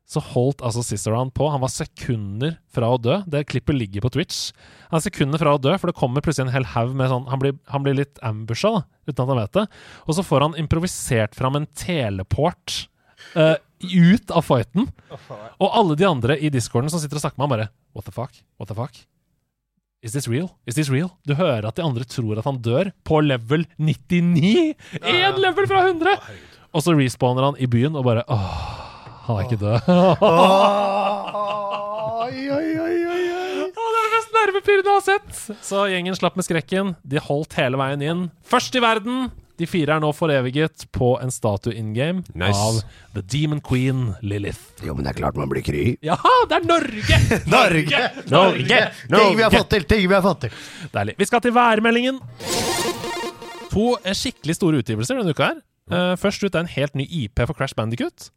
så 0.05 0.21
holdt 0.21 0.61
altså 0.65 0.83
Cicerone 0.85 1.33
på. 1.33 1.47
Han 1.49 1.63
var 1.63 1.71
sekunder 1.73 2.59
fra 2.73 2.91
å 2.93 2.99
dø. 3.01 3.17
Det 3.25 3.47
klippet 3.49 3.77
ligger 3.77 4.05
på 4.05 4.11
Twitch. 4.13 4.51
Han 4.91 4.99
er 4.99 5.05
sekunder 5.07 5.41
fra 5.41 5.55
å 5.55 5.61
dø, 5.61 5.73
for 5.81 5.89
det 5.89 5.97
kommer 5.97 6.21
plutselig 6.25 6.47
en 6.47 6.53
hel 6.53 6.67
haug 6.75 6.93
med 6.97 7.09
sånn 7.09 7.25
Han 7.31 7.41
blir, 7.41 7.55
han 7.73 7.85
blir 7.85 7.97
litt 7.97 8.21
ambusha, 8.25 8.71
da, 8.77 8.83
uten 9.09 9.23
at 9.23 9.31
han 9.33 9.41
vet 9.41 9.55
det. 9.57 9.65
Og 10.05 10.17
så 10.17 10.25
får 10.27 10.45
han 10.45 10.59
improvisert 10.61 11.37
fram 11.37 11.57
en 11.57 11.67
teleport 11.73 12.85
uh, 13.33 13.57
ut 13.81 14.29
av 14.31 14.45
fighten. 14.45 14.87
Og 15.57 15.67
alle 15.71 15.97
de 15.97 16.07
andre 16.07 16.37
i 16.37 16.53
discorden 16.53 16.93
som 16.93 17.01
sitter 17.01 17.17
og 17.17 17.25
snakker 17.25 17.41
med 17.41 17.47
ham, 17.47 17.57
bare 17.57 17.69
What 17.97 18.05
the 18.05 18.13
fuck? 18.13 18.37
What 18.61 18.69
the 18.69 18.77
fuck? 18.77 19.01
Is 20.05 20.13
this 20.13 20.27
real? 20.29 20.51
Is 20.69 20.77
this 20.77 20.91
real? 20.93 21.15
Du 21.25 21.33
hører 21.33 21.65
at 21.65 21.79
de 21.79 21.81
andre 21.81 22.05
tror 22.05 22.37
at 22.37 22.45
han 22.45 22.61
dør 22.61 22.91
på 23.07 23.23
level 23.25 23.65
99! 23.81 24.75
Én 25.01 25.39
level 25.41 25.65
fra 25.65 25.87
100! 25.87 26.19
Og 26.75 26.83
så 26.83 26.93
respawner 26.93 27.47
han 27.47 27.57
i 27.57 27.65
byen 27.71 27.95
og 27.97 28.05
bare 28.05 28.25
Åh, 28.29 28.84
han 29.25 29.37
er 29.39 29.45
ikke 29.47 29.61
død. 29.61 29.79
Oi, 32.25 32.49
oi, 32.49 32.69
oi, 32.81 32.97
oi, 33.05 33.23
oi. 33.35 33.71
Det 33.75 33.85
er 33.85 33.95
det 33.95 34.11
mest 34.15 34.35
nervepirrende 34.35 34.91
jeg 34.91 34.99
har 34.99 35.05
sett! 35.07 35.57
Så 35.65 35.85
gjengen 35.91 36.17
slapp 36.17 36.37
med 36.39 36.45
skrekken. 36.47 36.93
De 37.05 37.21
holdt 37.21 37.55
hele 37.59 37.79
veien 37.81 38.03
inn. 38.05 38.23
Først 38.49 38.75
i 38.77 38.83
verden! 38.83 39.27
De 39.55 39.63
fire 39.71 39.95
er 39.95 40.01
nå 40.03 40.09
foreviget 40.11 40.83
på 40.91 41.13
en 41.23 41.29
statue 41.31 41.71
in 41.79 41.93
game 41.95 42.25
Nice. 42.35 42.59
av 42.59 42.81
The 43.15 43.21
Demon 43.31 43.61
Queen 43.63 44.09
Lilith. 44.19 44.59
Jo, 44.83 44.91
men 44.97 45.05
det 45.07 45.13
er 45.13 45.19
klart 45.21 45.37
man 45.39 45.47
blir 45.51 45.63
kry. 45.63 45.83
Ja, 46.09 46.17
det 46.51 46.57
er 46.59 46.65
Norge! 46.73 47.19
Norge! 47.47 48.01
Norge! 48.33 48.81
Ting 49.15 49.37
vi 49.39 49.45
har 49.45 49.53
fått 49.55 49.69
til! 49.71 49.85
Ting 49.87 50.03
vi 50.09 50.17
har 50.17 50.25
fått 50.25 50.43
til! 50.47 50.57
Deilig. 50.91 51.15
Vi 51.21 51.29
skal 51.29 51.45
til 51.45 51.55
værmeldingen. 51.55 52.19
To 53.71 53.93
eh, 54.03 54.11
skikkelig 54.15 54.57
store 54.59 54.83
utgivelser 54.83 55.21
denne 55.21 55.31
uka 55.35 55.53
her. 55.53 55.63
Eh, 55.87 56.13
først 56.19 56.43
ut 56.43 56.51
er 56.55 56.65
en 56.65 56.73
helt 56.75 56.95
ny 56.99 57.07
IP 57.23 57.39
for 57.45 57.55
Crash 57.55 57.75
Bandicut. 57.79 58.27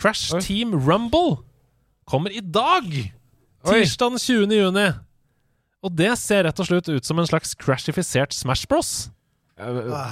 Crash 0.00 0.34
Oi. 0.34 0.40
Team 0.44 0.74
Rumble 0.74 1.42
kommer 2.08 2.34
i 2.34 2.40
dag! 2.40 2.88
Tirsdag 3.64 4.10
den 4.10 4.20
20. 4.20 4.52
juni. 4.52 4.88
Og 5.84 5.92
det 5.96 6.12
ser 6.20 6.44
rett 6.46 6.60
og 6.60 6.68
slett 6.68 6.88
ut 6.88 7.04
som 7.04 7.20
en 7.20 7.28
slags 7.28 7.54
crashifisert 7.60 8.34
Smash 8.36 8.68
Bros. 8.68 9.10
Uh, 9.60 10.10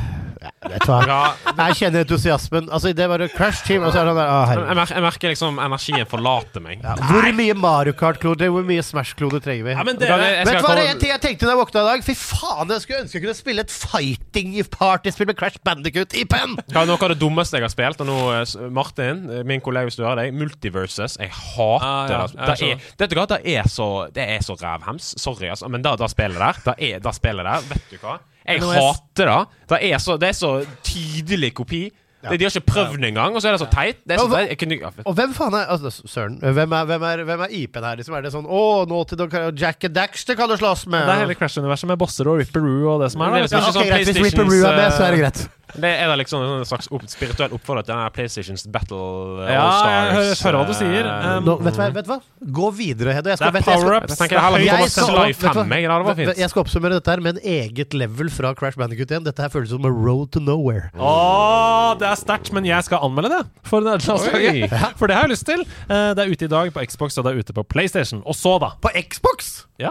hva? 0.00 0.98
Ja, 1.06 1.18
Jeg 1.66 1.74
kjenner 1.78 2.04
entusiasmen. 2.04 2.68
Altså, 2.72 2.92
det 2.96 3.06
var 3.10 3.22
Crash 3.34 3.64
Team, 3.66 3.82
og 3.84 3.92
så 3.92 4.00
er 4.02 4.08
det 4.08 4.12
sånn 4.12 4.20
der 4.20 4.30
Å, 4.30 4.40
jeg, 4.68 4.76
mer 4.78 4.92
jeg 4.94 5.04
merker 5.04 5.32
liksom 5.32 5.58
energien 5.60 6.06
forlater 6.08 6.62
meg. 6.64 6.80
Ja, 6.84 6.94
hvor 7.10 7.28
mye 7.36 7.54
Mario 7.58 7.92
Kart-kloder, 7.96 8.48
hvor 8.54 8.64
mye 8.68 8.84
Smash-kloder 8.84 9.42
trenger 9.44 9.64
vi? 9.68 9.74
Ja, 9.76 9.84
men 9.84 9.98
det- 10.00 10.08
jeg 10.08 10.46
Vet 10.48 10.60
du 10.60 10.66
hva 10.66 10.74
det 10.76 10.84
er 10.86 10.90
en 10.94 10.98
ting 11.02 11.10
jeg 11.12 11.20
tenkte 11.24 11.46
da 11.48 11.54
jeg 11.54 11.60
våkna 11.60 11.80
i 11.84 11.88
dag? 11.90 12.04
Fy 12.04 12.14
faen, 12.14 12.68
jeg 12.72 12.80
skulle 12.84 13.00
ønske 13.04 13.18
jeg 13.18 13.22
kunne 13.26 13.38
spille 13.40 13.60
et 13.66 13.70
fighting-partyspill 13.70 15.26
med 15.30 15.36
Crash 15.40 15.58
Bandicut 15.64 16.14
i 16.16 16.24
penn! 16.24 16.56
Er 16.72 16.86
noe 16.88 16.96
av 17.00 17.12
det 17.14 17.18
dummeste 17.20 17.58
jeg 17.60 17.66
har 17.66 17.72
spilt? 17.72 18.00
Og 18.00 18.06
nå, 18.10 18.18
eh, 18.40 18.68
Martin, 18.70 19.24
eh, 19.30 19.42
min 19.44 19.60
kollega 19.60 19.88
hvis 19.90 19.96
du 20.00 20.04
hører 20.04 20.24
deg, 20.24 20.34
Multiverses. 20.40 21.18
Jeg 21.20 21.30
hater 21.30 21.84
Ah, 21.84 22.08
ja. 22.10 22.26
det. 22.26 22.36
Ja, 22.36 22.46
Det 22.54 22.62
er, 22.62 22.80
vet 22.98 23.10
du 23.10 23.16
hva, 23.16 23.26
det 23.28 23.40
er 23.46 23.68
så, 23.68 23.88
det 24.12 24.28
er 24.28 24.40
så 24.44 24.56
rævhems. 24.60 25.14
Sorry, 25.20 25.48
altså. 25.48 25.68
Men 25.68 25.82
det, 25.82 25.96
det 25.98 26.10
spillet 26.10 26.38
der, 26.38 26.60
det 26.64 26.74
er, 26.94 26.98
det 27.00 27.14
spillet 27.14 27.44
der, 27.44 27.60
vet 27.68 27.90
du 27.90 27.96
hva? 28.02 28.18
Jeg 28.50 28.62
er 28.66 28.84
hater 28.84 29.32
det. 29.32 29.40
Det 29.70 29.80
er 29.92 29.98
så, 30.02 30.16
det 30.20 30.28
er 30.28 30.38
så 30.38 30.52
tydelig 30.86 31.54
kopi. 31.54 31.88
De, 32.20 32.36
de 32.36 32.44
har 32.44 32.52
ikke 32.52 32.68
prøvd 32.68 32.98
det 33.00 33.08
engang, 33.08 33.32
og 33.32 33.40
så 33.40 33.48
er 33.48 33.54
det 33.56 33.60
så 33.62 33.68
teit. 33.72 34.00
Det 34.04 34.12
er 34.12 34.18
så, 34.20 34.26
Ja, 34.28 34.42
hva- 34.50 34.56
kunne, 34.60 34.76
ja, 34.76 34.90
Og 35.08 35.14
hvem 35.16 35.30
faen 35.32 35.54
er 35.56 35.70
altså, 35.72 36.02
Søren, 36.04 36.34
hvem 36.42 36.74
er, 36.76 36.84
hvem 36.90 37.02
er, 37.08 37.22
hvem 37.24 37.44
er 37.46 37.54
IP-en 37.62 37.86
her? 37.86 37.96
Liksom, 37.96 38.16
er 38.18 38.26
det 38.26 38.32
sånn 38.34 38.44
Å, 38.44 38.64
nå 38.90 38.98
til 39.08 39.20
dere- 39.22 39.52
Jack 39.56 39.86
and 39.88 39.94
Daxter 39.96 40.36
kan 40.36 40.50
du 40.50 40.56
slåss 40.60 40.84
med! 40.86 41.06
det 41.08 41.14
er 41.14 41.22
hele 41.24 41.36
Crash-universet 41.38 41.88
med 41.88 41.96
bosser 42.02 42.28
og 42.28 42.42
Ripperoo 42.42 42.90
og 42.92 43.00
det 43.06 43.08
som 43.14 43.24
er 43.24 43.32
Det 43.32 43.40
er 43.40 43.46
liksom 43.46 43.56
ja, 43.56 43.64
okay, 43.64 43.72
sånn 43.78 43.88
greit, 43.88 44.04
Hvis 44.10 44.20
Ripper 44.20 44.44
Ripperoo 44.44 44.68
er 44.68 44.76
med, 44.76 44.92
så 44.92 45.06
er 45.06 45.16
det 45.16 45.22
greit. 45.22 45.40
Det 45.76 45.90
er 46.00 46.06
da 46.10 46.16
liksom 46.16 46.42
en 46.42 46.64
slags 46.64 46.88
opp, 46.90 47.04
spirituell 47.10 47.52
oppfordring 47.56 47.84
til 47.86 47.94
denne 47.94 48.10
PlayStations 48.14 48.66
Battle 48.72 49.44
eh, 49.46 49.52
Ja, 49.54 49.60
All 49.62 49.90
jeg 49.90 50.14
hører- 50.16 50.34
Stars. 50.34 50.42
hører 50.46 50.58
hva 50.60 50.66
du 50.66 50.74
sier. 50.74 51.04
eh, 51.06 51.36
Um, 51.40 51.44
Nå, 51.44 51.56
vet, 51.62 51.74
du 51.74 51.80
hva, 51.80 51.88
vet 51.94 52.04
du 52.06 52.10
hva? 52.10 52.20
Gå 52.60 52.70
videre, 52.74 53.12
Hedda. 53.14 53.30
Jeg 53.30 53.38
skal, 53.38 53.52
Det 53.52 53.60
er 53.60 53.64
du, 53.64 53.70
jeg 53.70 53.78
skal, 53.78 53.90
power-ups. 53.90 54.10
Jeg 54.10 54.16
jeg 54.20 54.66
jeg 54.80 54.90
skal, 54.90 55.04
Sly 55.04 55.26
vet 55.30 55.40
du 55.40 55.46
hva? 55.46 56.14
5, 56.16 56.38
jeg. 56.40 56.50
Skal 56.50 56.62
oppsummere 56.64 56.92
dette 56.98 57.10
her 57.10 57.20
med 57.20 57.36
en 57.38 57.42
eget 57.44 57.94
level 57.94 58.30
fra 58.30 58.54
Crash 58.54 58.76
Bandicut 58.78 59.10
igjen. 59.10 59.24
Dette 59.24 59.40
her 59.42 59.48
føles 59.52 59.70
som 59.70 59.84
a 59.84 59.88
road 59.92 60.32
to 60.32 60.40
nowhere. 60.40 60.90
Oh, 60.98 61.94
det 62.00 62.08
er 62.08 62.16
sterkt, 62.18 62.52
men 62.52 62.64
jeg 62.64 62.82
skal 62.84 62.98
anmelde 63.06 63.30
det 63.30 63.42
for. 63.62 63.80
For 63.80 65.06
det 65.06 65.16
har 65.16 65.26
jeg 65.28 65.30
lyst 65.36 65.46
til. 65.46 65.60
Eh, 65.88 66.14
Det 66.14 66.18
er 66.26 66.30
ute 66.32 66.44
i 66.44 66.48
dag 66.48 66.72
på 66.74 66.82
Xbox, 66.86 67.16
og 67.18 67.24
det 67.24 67.32
er 67.34 67.38
ute 67.44 67.52
på 67.56 67.62
PlayStation. 67.68 68.22
Og 68.26 68.34
så, 68.34 68.58
da 68.60 68.72
På 68.80 68.90
Xbox! 68.94 69.66
Ja. 69.78 69.90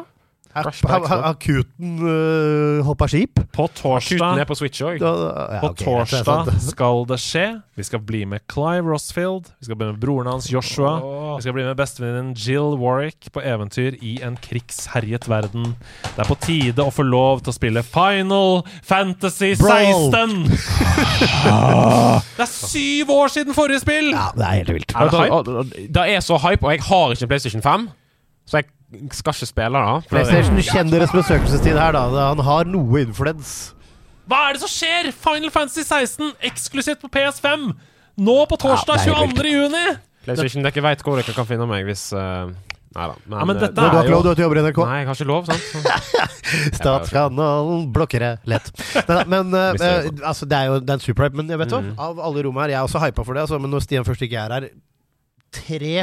Akuten 0.53 1.99
uh, 2.01 2.85
hoppa 2.85 3.07
skip? 3.07 3.37
På 3.53 3.67
torsdag 3.69 4.41
er 4.41 4.47
på 4.49 4.55
Switch 4.57 4.81
òg. 4.81 4.97
Da, 5.01 5.11
ja, 5.29 5.59
På 5.61 5.69
okay, 5.75 5.85
torsdag 5.85 6.49
skal 6.65 7.05
det 7.09 7.19
skje. 7.21 7.45
Vi 7.77 7.85
skal 7.85 8.01
bli 8.01 8.23
med 8.25 8.41
Clive 8.49 8.89
Rossfield. 8.89 9.51
Vi 9.59 9.69
skal 9.69 9.77
bli 9.77 9.91
med 9.91 9.99
broren 10.01 10.31
hans 10.31 10.49
Joshua. 10.49 10.95
Oh. 11.05 11.35
Vi 11.37 11.45
skal 11.45 11.53
bli 11.53 11.67
med 11.67 11.77
bestevenninnen 11.77 12.33
Jill 12.33 12.79
Warwick 12.81 13.29
på 13.35 13.43
eventyr 13.45 13.99
i 14.01 14.17
en 14.25 14.39
krigsherjet 14.41 15.29
verden. 15.29 15.75
Det 16.03 16.25
er 16.25 16.31
på 16.31 16.39
tide 16.41 16.81
å 16.81 16.93
få 16.93 17.05
lov 17.05 17.45
til 17.45 17.53
å 17.53 17.57
spille 17.59 17.85
Final 17.85 18.63
Fantasy 18.81 19.53
Brawl. 19.61 20.09
16! 20.09 20.49
Det 22.39 22.43
er 22.43 22.51
syv 22.51 23.13
år 23.13 23.31
siden 23.33 23.55
forrige 23.55 23.83
spill! 23.85 24.11
Ja, 24.15 24.29
det 24.35 24.45
er 24.49 24.59
helt 24.63 24.75
vilt. 24.79 24.97
Er 24.97 25.13
det, 25.13 25.23
hype? 25.29 25.87
det 25.99 26.09
er 26.17 26.25
så 26.25 26.41
hype, 26.41 26.65
og 26.65 26.73
jeg 26.73 26.85
har 26.89 27.13
ikke 27.13 27.27
en 27.27 27.31
PlayStation 27.31 27.65
5, 27.65 27.89
så 28.49 28.61
jeg 28.63 28.69
skal 29.13 29.35
ikke 29.35 29.49
spille 29.51 29.81
da. 29.85 29.97
PlayStation 30.09 30.57
kjenner 30.65 30.97
deres 30.97 31.13
besøkelsestid 31.13 31.77
her, 31.77 31.93
da. 31.93 32.07
Han 32.31 32.41
har 32.47 32.69
noe 32.69 33.03
influens. 33.05 33.51
Hva 34.29 34.47
er 34.47 34.57
det 34.57 34.63
som 34.63 34.71
skjer? 34.71 35.11
Final 35.13 35.53
Fantasy 35.53 35.85
16 35.85 36.33
eksklusivt 36.49 37.01
på 37.01 37.09
PS5! 37.13 37.69
Nå 38.19 38.35
på 38.51 38.57
torsdag 38.59 38.99
Ja, 39.05 39.13
det 39.13 39.13
er 39.13 39.29
22. 39.37 39.53
juni! 39.53 39.85
PlayStation 40.25 40.65
dere 40.65 40.83
veit 40.83 41.05
hvor 41.05 41.15
dere 41.21 41.33
kan 41.37 41.47
finne 41.47 41.65
meg 41.69 41.85
hvis 41.87 42.09
uh, 42.11 42.49
Nei 42.89 43.05
da. 43.05 43.15
Ja, 43.29 43.45
men 43.45 43.55
eh, 43.55 43.61
dette 43.61 43.77
Men 43.77 43.91
du 43.93 43.97
har 43.99 44.07
ikke 44.07 44.15
lov, 44.15 44.25
du 44.25 44.41
jobber 44.41 44.59
i 44.59 44.63
NRK. 44.65 44.79
Nei, 44.89 44.97
jeg 44.99 45.07
har 45.07 45.17
ikke 45.19 45.29
lov, 45.29 45.45
sant? 45.45 46.23
Statskanalen 46.79 47.83
blokker 47.93 48.25
det 48.25 48.31
lett. 48.49 48.71
Nei, 49.07 49.19
men 49.29 49.53
uh, 49.53 49.67
eh, 49.77 50.09
altså, 50.25 50.47
det 50.49 50.57
er 50.57 50.71
jo 50.71 50.79
det 50.81 50.95
er 50.95 50.97
en 50.97 51.03
superhype. 51.05 51.37
Men 51.37 51.53
jeg 51.53 51.61
vet 51.61 51.75
hva, 51.75 51.83
Mm. 51.85 51.93
av 52.01 52.19
alle 52.25 52.43
rom 52.47 52.57
her 52.59 52.73
Jeg 52.73 52.79
er 52.81 52.87
også 52.89 53.01
hypa 53.05 53.23
for 53.23 53.37
det, 53.37 53.45
altså, 53.45 53.59
men 53.61 53.71
når 53.71 53.85
Stian 53.85 54.07
først 54.07 54.25
ikke 54.25 54.41
er 54.41 54.55
her 54.57 54.67
Tre 55.53 55.93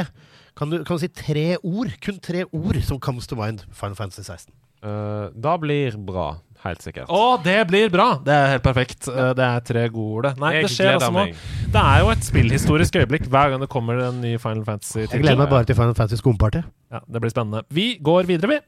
kan 0.57 0.71
du, 0.73 0.79
kan 0.83 0.97
du 0.97 1.03
si 1.05 1.09
tre 1.13 1.47
ord? 1.61 1.93
Kun 2.03 2.17
tre 2.23 2.43
ord 2.49 2.79
som 2.85 2.99
comes 2.99 3.27
to 3.29 3.37
mind. 3.37 3.63
Final 3.77 3.95
Fantasy 3.99 4.23
16. 4.25 4.53
Uh, 4.83 5.29
da 5.33 5.55
blir 5.61 5.95
bra. 5.97 6.37
Helt 6.63 6.81
sikkert. 6.81 7.09
Å, 7.13 7.37
det 7.45 7.59
blir 7.69 7.91
bra! 7.93 8.07
Det 8.25 8.33
er 8.33 8.47
helt 8.55 8.63
perfekt. 8.65 9.05
Uh, 9.09 9.29
Det 9.37 9.45
er 9.45 9.61
tre 9.65 9.83
gode 9.93 10.17
ord, 10.17 10.25
det. 10.25 10.31
Nei, 10.41 10.51
jeg 10.55 10.65
det 10.65 10.71
skjer 10.73 10.95
også 10.97 11.11
altså 11.11 11.25
nå. 11.27 11.67
Det 11.75 11.83
er 11.83 11.99
jo 12.01 12.09
et 12.15 12.25
spillhistorisk 12.25 12.97
øyeblikk 13.03 13.27
hver 13.29 13.53
gang 13.53 13.61
det 13.61 13.69
kommer 13.73 14.01
en 14.07 14.17
ny 14.23 14.33
Final 14.41 14.63
Jeg 14.63 14.69
Fantasy-tittel. 14.71 15.21
gleder 15.25 15.43
meg 15.43 15.53
bare 15.53 15.69
til 15.69 15.77
Final 15.77 15.97
Fantasy 15.97 16.21
skumparty. 16.23 16.63
Ja, 16.93 17.03
det 17.05 17.21
blir 17.21 17.33
spennende. 17.33 17.61
Vi 17.69 17.87
går 18.01 18.29
videre, 18.33 18.57
vi. 18.57 18.59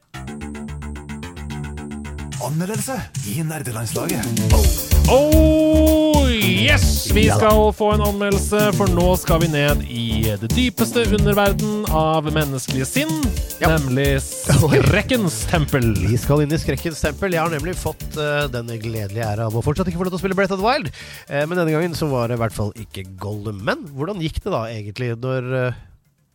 Anmeldelse 2.46 2.96
i 3.34 3.42
nerdelandslaget. 3.46 4.54
Oh, 4.56 4.89
yes! 5.08 7.10
Vi 7.14 7.30
skal 7.30 7.72
få 7.72 7.92
en 7.94 8.02
anmeldelse, 8.04 8.60
for 8.76 8.90
nå 8.94 9.06
skal 9.18 9.40
vi 9.42 9.48
ned 9.52 9.82
i 9.90 10.34
det 10.40 10.50
dypeste 10.52 11.04
underverden 11.14 11.84
av 11.90 12.28
menneskelige 12.32 12.86
sinn, 12.86 13.22
Ja. 13.60 13.68
nemlig 13.76 14.20
skrekkens 14.22 15.42
tempel. 15.50 15.92
Vi 16.08 16.16
skal 16.18 16.42
inn 16.44 16.52
i 16.52 16.58
skrekkens 16.60 17.00
tempel. 17.02 17.32
Jeg 17.34 17.42
har 17.42 17.50
nemlig 17.50 17.74
fått 17.76 18.04
uh, 18.16 18.46
den 18.48 18.70
gledelige 18.80 19.26
æra 19.26 19.48
av 19.50 19.56
å 19.56 19.62
fortsatt 19.64 19.88
ikke 19.88 19.98
få 20.00 20.06
lov 20.06 20.14
til 20.14 20.20
å 20.20 20.22
spille 20.22 20.38
Breath 20.38 20.54
of 20.54 20.60
the 20.62 20.66
Wild. 20.66 20.92
Uh, 21.28 21.44
men 21.46 21.58
denne 21.58 21.74
gangen 21.74 21.94
så 21.98 22.08
var 22.10 22.28
det 22.28 22.38
i 22.38 22.42
hvert 22.44 22.56
fall 22.56 22.72
ikke 22.78 23.04
Gollum. 23.20 23.60
Men 23.66 23.84
hvordan 23.96 24.22
gikk 24.22 24.40
det 24.44 24.54
da 24.54 24.64
egentlig 24.70 25.12
når 25.20 25.50
uh, 25.52 25.82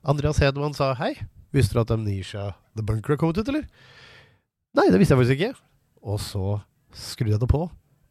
Andreas 0.05 0.41
Hedman 0.43 0.75
sa 0.77 0.93
hei? 0.99 1.15
Visste 1.55 1.77
du 1.77 1.81
at 1.81 1.91
Amnesia 1.95 2.51
The 2.75 2.83
Bunker 2.83 3.15
har 3.15 3.21
kommet 3.21 3.39
ut, 3.39 3.47
eller? 3.47 3.65
Nei, 4.75 4.89
det 4.91 4.99
visste 4.99 5.15
jeg 5.15 5.23
faktisk 5.23 5.39
ikke. 5.39 5.55
Og 6.05 6.19
så 6.21 6.59
skrudde 6.95 7.33
jeg 7.33 7.41
det 7.41 7.49
på, 7.49 7.63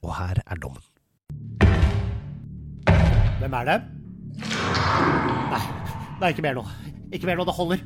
og 0.04 0.12
her 0.18 0.40
er 0.44 0.60
dommen. 0.60 0.84
Hvem 3.40 3.56
er 3.60 3.68
det? 3.68 3.78
Nei, 5.50 5.62
det 6.20 6.22
er 6.22 6.32
ikke 6.32 6.44
mer 6.44 6.58
nå. 6.58 6.64
Ikke 7.12 7.28
mer 7.28 7.40
nå, 7.40 7.46
det 7.48 7.56
holder. 7.56 7.84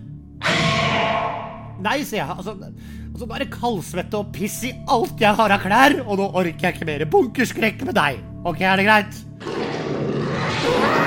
Nei, 1.78 2.00
sier 2.02 2.24
jeg. 2.24 2.34
Altså, 2.34 2.56
altså 2.58 3.26
Nå 3.26 3.34
er 3.34 3.44
det 3.44 3.52
kaldsvette 3.54 4.18
og 4.18 4.32
piss 4.34 4.60
i 4.66 4.72
alt 4.90 5.20
jeg 5.22 5.38
har 5.38 5.54
av 5.54 5.62
klær, 5.62 5.98
og 6.04 6.20
nå 6.20 6.30
orker 6.30 6.68
jeg 6.68 6.76
ikke 6.76 6.90
mer 6.90 7.06
bunkerskrekk 7.10 7.86
med 7.88 7.98
deg. 7.98 8.22
Ok, 8.46 8.62
er 8.62 8.82
det 8.82 8.88
greit? 8.88 10.97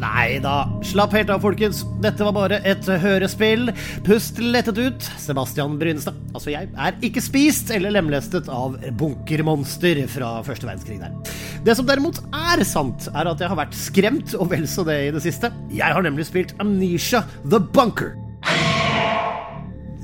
Nei 0.00 0.38
da. 0.40 0.64
Slapp 0.86 1.12
helt 1.16 1.30
av, 1.32 1.42
folkens. 1.44 1.82
Dette 2.00 2.24
var 2.24 2.34
bare 2.36 2.60
et 2.68 2.86
hørespill. 3.02 3.68
Pust 4.06 4.40
lettet 4.40 4.80
ut. 4.80 5.08
Sebastian 5.20 5.76
Brynestad. 5.80 6.16
Altså, 6.32 6.52
jeg 6.54 6.70
er 6.72 6.96
ikke 7.04 7.22
spist 7.24 7.72
eller 7.74 7.92
lemlestet 7.98 8.48
av 8.52 8.78
bunkermonster 9.00 10.02
fra 10.10 10.38
første 10.46 10.68
verdenskrig 10.68 11.00
der. 11.02 11.36
Det 11.66 11.76
som 11.76 11.88
derimot 11.88 12.22
er 12.32 12.64
sant, 12.64 13.10
er 13.12 13.28
at 13.28 13.42
jeg 13.42 13.52
har 13.52 13.60
vært 13.60 13.76
skremt, 13.76 14.34
og 14.40 14.48
vel 14.54 14.64
så 14.70 14.86
det 14.88 14.98
i 15.10 15.14
det 15.14 15.24
siste. 15.26 15.52
Jeg 15.74 15.92
har 15.96 16.06
nemlig 16.06 16.30
spilt 16.30 16.56
Amnesia 16.62 17.26
The 17.44 17.60
Bunker. 17.60 18.16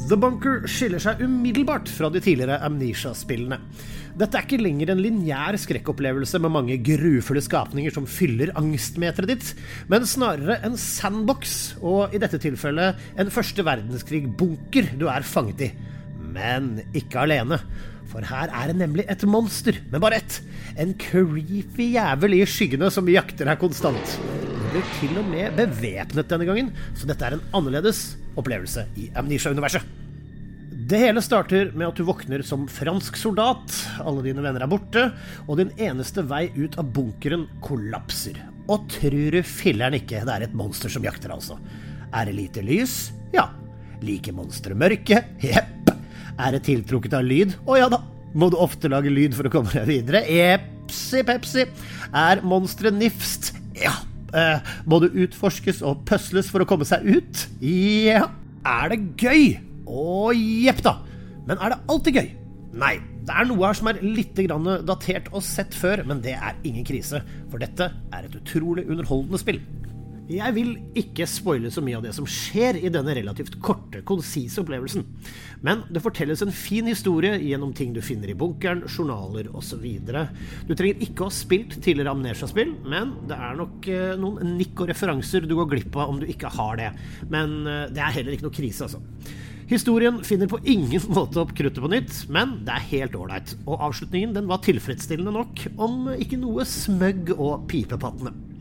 The 0.07 0.15
Bunker 0.15 0.61
skiller 0.71 1.01
seg 1.03 1.19
umiddelbart 1.25 1.89
fra 1.91 2.07
de 2.15 2.21
tidligere 2.23 2.61
Amnesia-spillene. 2.63 3.57
Dette 4.15 4.39
er 4.39 4.45
ikke 4.47 4.61
lenger 4.61 4.93
en 4.93 5.01
lineær 5.03 5.59
skrekkopplevelse 5.59 6.39
med 6.45 6.53
mange 6.55 6.77
grufulle 6.87 7.43
skapninger 7.43 7.91
som 7.91 8.07
fyller 8.07 8.53
angstmeteret 8.55 9.33
ditt, 9.33 9.51
men 9.91 10.07
snarere 10.07 10.61
en 10.69 10.79
sandbox, 10.79 11.75
og 11.83 12.15
i 12.15 12.21
dette 12.23 12.39
tilfellet 12.39 13.03
en 13.19 13.35
første 13.35 13.67
verdenskrig-bunker 13.67 14.95
du 15.01 15.09
er 15.11 15.27
fanget 15.27 15.67
i. 15.67 15.71
Men 16.23 16.77
ikke 16.95 17.25
alene. 17.27 17.59
For 18.07 18.23
her 18.31 18.55
er 18.55 18.71
det 18.71 18.79
nemlig 18.79 19.09
et 19.11 19.27
monster, 19.27 19.83
men 19.91 20.07
bare 20.07 20.23
ett. 20.23 20.39
En 20.79 20.95
creepy 21.03 21.91
jævel 21.97 22.39
i 22.39 22.45
skyggene 22.47 22.95
som 22.95 23.11
jakter 23.11 23.51
deg 23.51 23.59
konstant. 23.59 24.21
Du 24.77 24.83
til 24.99 25.15
og 25.17 25.25
med 25.25 25.55
bevæpnet 25.57 26.29
denne 26.29 26.45
gangen, 26.45 26.67
så 26.93 27.07
dette 27.09 27.25
er 27.25 27.33
en 27.39 27.45
annerledes 27.57 28.01
opplevelse 28.37 28.83
i 29.01 29.07
Amnesia-universet. 29.17 29.87
Det 30.91 30.99
hele 31.01 31.23
starter 31.25 31.71
med 31.73 31.87
at 31.87 31.97
du 31.97 32.03
våkner 32.05 32.43
som 32.45 32.67
fransk 32.69 33.17
soldat, 33.17 33.73
alle 34.05 34.21
dine 34.27 34.43
venner 34.45 34.67
er 34.67 34.69
borte, 34.69 35.07
og 35.47 35.57
din 35.63 35.71
eneste 35.81 36.27
vei 36.29 36.51
ut 36.59 36.77
av 36.77 36.91
bunkeren 36.93 37.47
kollapser. 37.65 38.37
Og 38.69 38.85
tror 38.93 39.39
du 39.39 39.39
filler'n 39.49 39.97
ikke 39.97 40.21
det 40.29 40.35
er 40.35 40.45
et 40.45 40.59
monster 40.61 40.93
som 40.93 41.07
jakter, 41.09 41.33
altså. 41.33 41.57
Er 42.13 42.29
det 42.29 42.35
lite 42.37 42.65
lys? 42.67 42.99
Ja. 43.33 43.47
Liker 44.05 44.37
monsteret 44.37 44.77
mørke? 44.77 45.23
Jepp. 45.41 45.89
Er 46.37 46.53
det 46.53 46.67
tiltrukket 46.69 47.17
av 47.17 47.25
lyd? 47.25 47.57
Å 47.65 47.79
ja 47.81 47.89
da. 47.95 48.03
Må 48.37 48.51
du 48.53 48.59
ofte 48.61 48.93
lage 48.93 49.09
lyd 49.09 49.39
for 49.39 49.49
å 49.49 49.55
komme 49.57 49.73
deg 49.73 49.89
videre? 49.89 50.21
Epsi 50.29 51.25
pepsi. 51.25 51.65
Er 52.13 52.45
monsteret 52.45 53.01
nifst? 53.01 53.55
Ja. 53.81 53.97
Eh, 54.37 54.73
må 54.85 55.01
det 55.01 55.15
utforskes 55.17 55.83
og 55.87 56.05
pøsles 56.09 56.51
for 56.53 56.63
å 56.63 56.69
komme 56.69 56.87
seg 56.89 57.07
ut? 57.09 57.47
Ja. 57.65 58.27
Er 58.67 58.93
det 58.93 59.01
gøy? 59.23 59.57
Å 59.87 60.33
jepp 60.35 60.83
da. 60.85 60.99
Men 61.47 61.61
er 61.63 61.73
det 61.73 61.85
alltid 61.93 62.19
gøy? 62.21 62.33
Nei. 62.77 62.97
Det 63.27 63.35
er 63.35 63.49
noe 63.49 63.67
her 63.67 63.75
som 63.75 63.89
er 63.91 63.99
litt 64.05 64.39
grann 64.39 64.69
datert 64.87 65.33
og 65.33 65.43
sett 65.43 65.75
før, 65.75 66.05
men 66.07 66.21
det 66.23 66.37
er 66.37 66.59
ingen 66.69 66.85
krise. 66.87 67.19
For 67.51 67.59
dette 67.63 67.89
er 68.15 68.27
et 68.27 68.37
utrolig 68.39 68.85
underholdende 68.87 69.41
spill. 69.43 69.59
Jeg 70.27 70.55
vil 70.57 70.73
ikke 70.99 71.23
spoile 71.31 71.71
så 71.71 71.83
mye 71.87 72.01
av 72.01 72.03
det 72.03 72.13
som 72.17 72.27
skjer 72.27 72.81
i 72.81 72.91
denne 72.91 73.15
relativt 73.15 73.61
korte, 73.63 74.01
konsise 74.07 74.59
opplevelsen. 74.59 75.05
Men 75.63 75.85
det 75.87 76.03
fortelles 76.03 76.43
en 76.43 76.51
fin 76.51 76.89
historie 76.91 77.37
gjennom 77.45 77.71
ting 77.77 77.93
du 77.95 78.01
finner 78.03 78.33
i 78.33 78.37
bunkeren, 78.39 78.83
journaler 78.91 79.53
osv. 79.55 79.85
Du 80.67 80.75
trenger 80.75 81.05
ikke 81.07 81.23
å 81.23 81.31
ha 81.31 81.37
spilt 81.37 81.79
tidligere 81.79 82.17
Amnesia-spill, 82.17 82.75
men 82.91 83.15
det 83.31 83.39
er 83.39 83.61
nok 83.61 83.87
eh, 83.93 84.17
noen 84.19 84.57
nikk 84.59 84.83
og 84.83 84.91
referanser 84.91 85.47
du 85.47 85.55
går 85.61 85.71
glipp 85.77 85.95
av 85.95 86.11
om 86.11 86.19
du 86.19 86.27
ikke 86.27 86.51
har 86.59 86.83
det. 86.83 86.91
Men 87.31 87.61
eh, 87.63 87.85
det 87.95 88.03
er 88.03 88.19
heller 88.19 88.35
ikke 88.35 88.49
noe 88.49 88.59
krise, 88.59 88.91
altså. 88.91 89.03
Historien 89.71 90.19
finner 90.27 90.51
på 90.51 90.59
ingen 90.67 91.07
måte 91.17 91.39
opp 91.45 91.55
kruttet 91.55 91.83
på 91.83 91.93
nytt, 91.95 92.19
men 92.35 92.59
det 92.67 92.75
er 92.75 92.91
helt 92.91 93.15
ålreit. 93.19 93.55
Og 93.63 93.79
avslutningen 93.93 94.35
den 94.35 94.51
var 94.51 94.67
tilfredsstillende 94.67 95.39
nok, 95.39 95.69
om 95.79 96.11
ikke 96.19 96.43
noe 96.43 96.67
smøgg 96.67 97.37
og 97.39 97.71
pipepattende. 97.71 98.56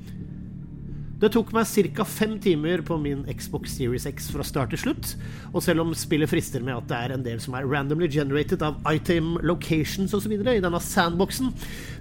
Det 1.26 1.31
tok 1.34 1.56
meg 1.56 1.65
ca. 1.97 2.03
fem 2.06 2.35
timer 2.38 2.84
på 2.85 2.99
min 3.02 3.23
Xbox 3.26 3.72
Series 3.80 4.03
X 4.06 4.27
fra 4.30 4.43
start 4.45 4.69
til 4.76 4.81
slutt. 4.84 5.15
Og 5.56 5.64
selv 5.65 5.81
om 5.81 5.93
spillet 5.97 6.30
frister 6.30 6.61
med 6.61 6.76
at 6.76 6.85
det 6.91 6.99
er 6.99 7.14
en 7.15 7.23
del 7.26 7.39
som 7.41 7.56
er 7.57 7.65
randomly 7.65 8.06
generated 8.14 8.61
av 8.61 8.77
item 8.91 9.31
locations 9.41 10.14
osv. 10.14 10.35
i 10.38 10.60
denne 10.61 10.81
sandboxen, 10.85 11.49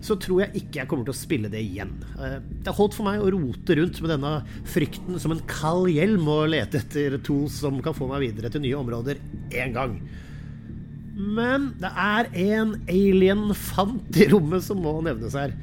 så 0.04 0.18
tror 0.20 0.42
jeg 0.42 0.60
ikke 0.60 0.82
jeg 0.82 0.90
kommer 0.90 1.08
til 1.08 1.14
å 1.14 1.22
spille 1.22 1.48
det 1.48 1.62
igjen. 1.64 1.94
Det 2.18 2.34
Det 2.68 2.74
holdt 2.76 2.98
for 2.98 3.08
meg 3.08 3.22
å 3.24 3.30
rote 3.32 3.78
rundt 3.78 4.02
med 4.04 4.12
denne 4.12 4.34
frykten 4.68 5.16
som 5.22 5.32
en 5.32 5.40
kald 5.48 5.88
hjelm 5.88 6.28
og 6.28 6.50
lete 6.52 6.82
etter 6.82 7.16
tools 7.24 7.62
som 7.64 7.80
kan 7.80 7.96
få 7.96 8.10
meg 8.10 8.26
videre 8.26 8.52
til 8.52 8.60
nye 8.60 8.76
områder 8.76 9.22
én 9.56 9.72
gang. 9.72 9.96
Men 11.16 11.70
det 11.80 11.94
er 11.96 12.28
en 12.50 12.76
alien-fant 12.92 14.20
i 14.20 14.28
rommet 14.28 14.68
som 14.68 14.84
må 14.84 14.98
nevnes 15.00 15.32
her. 15.38 15.56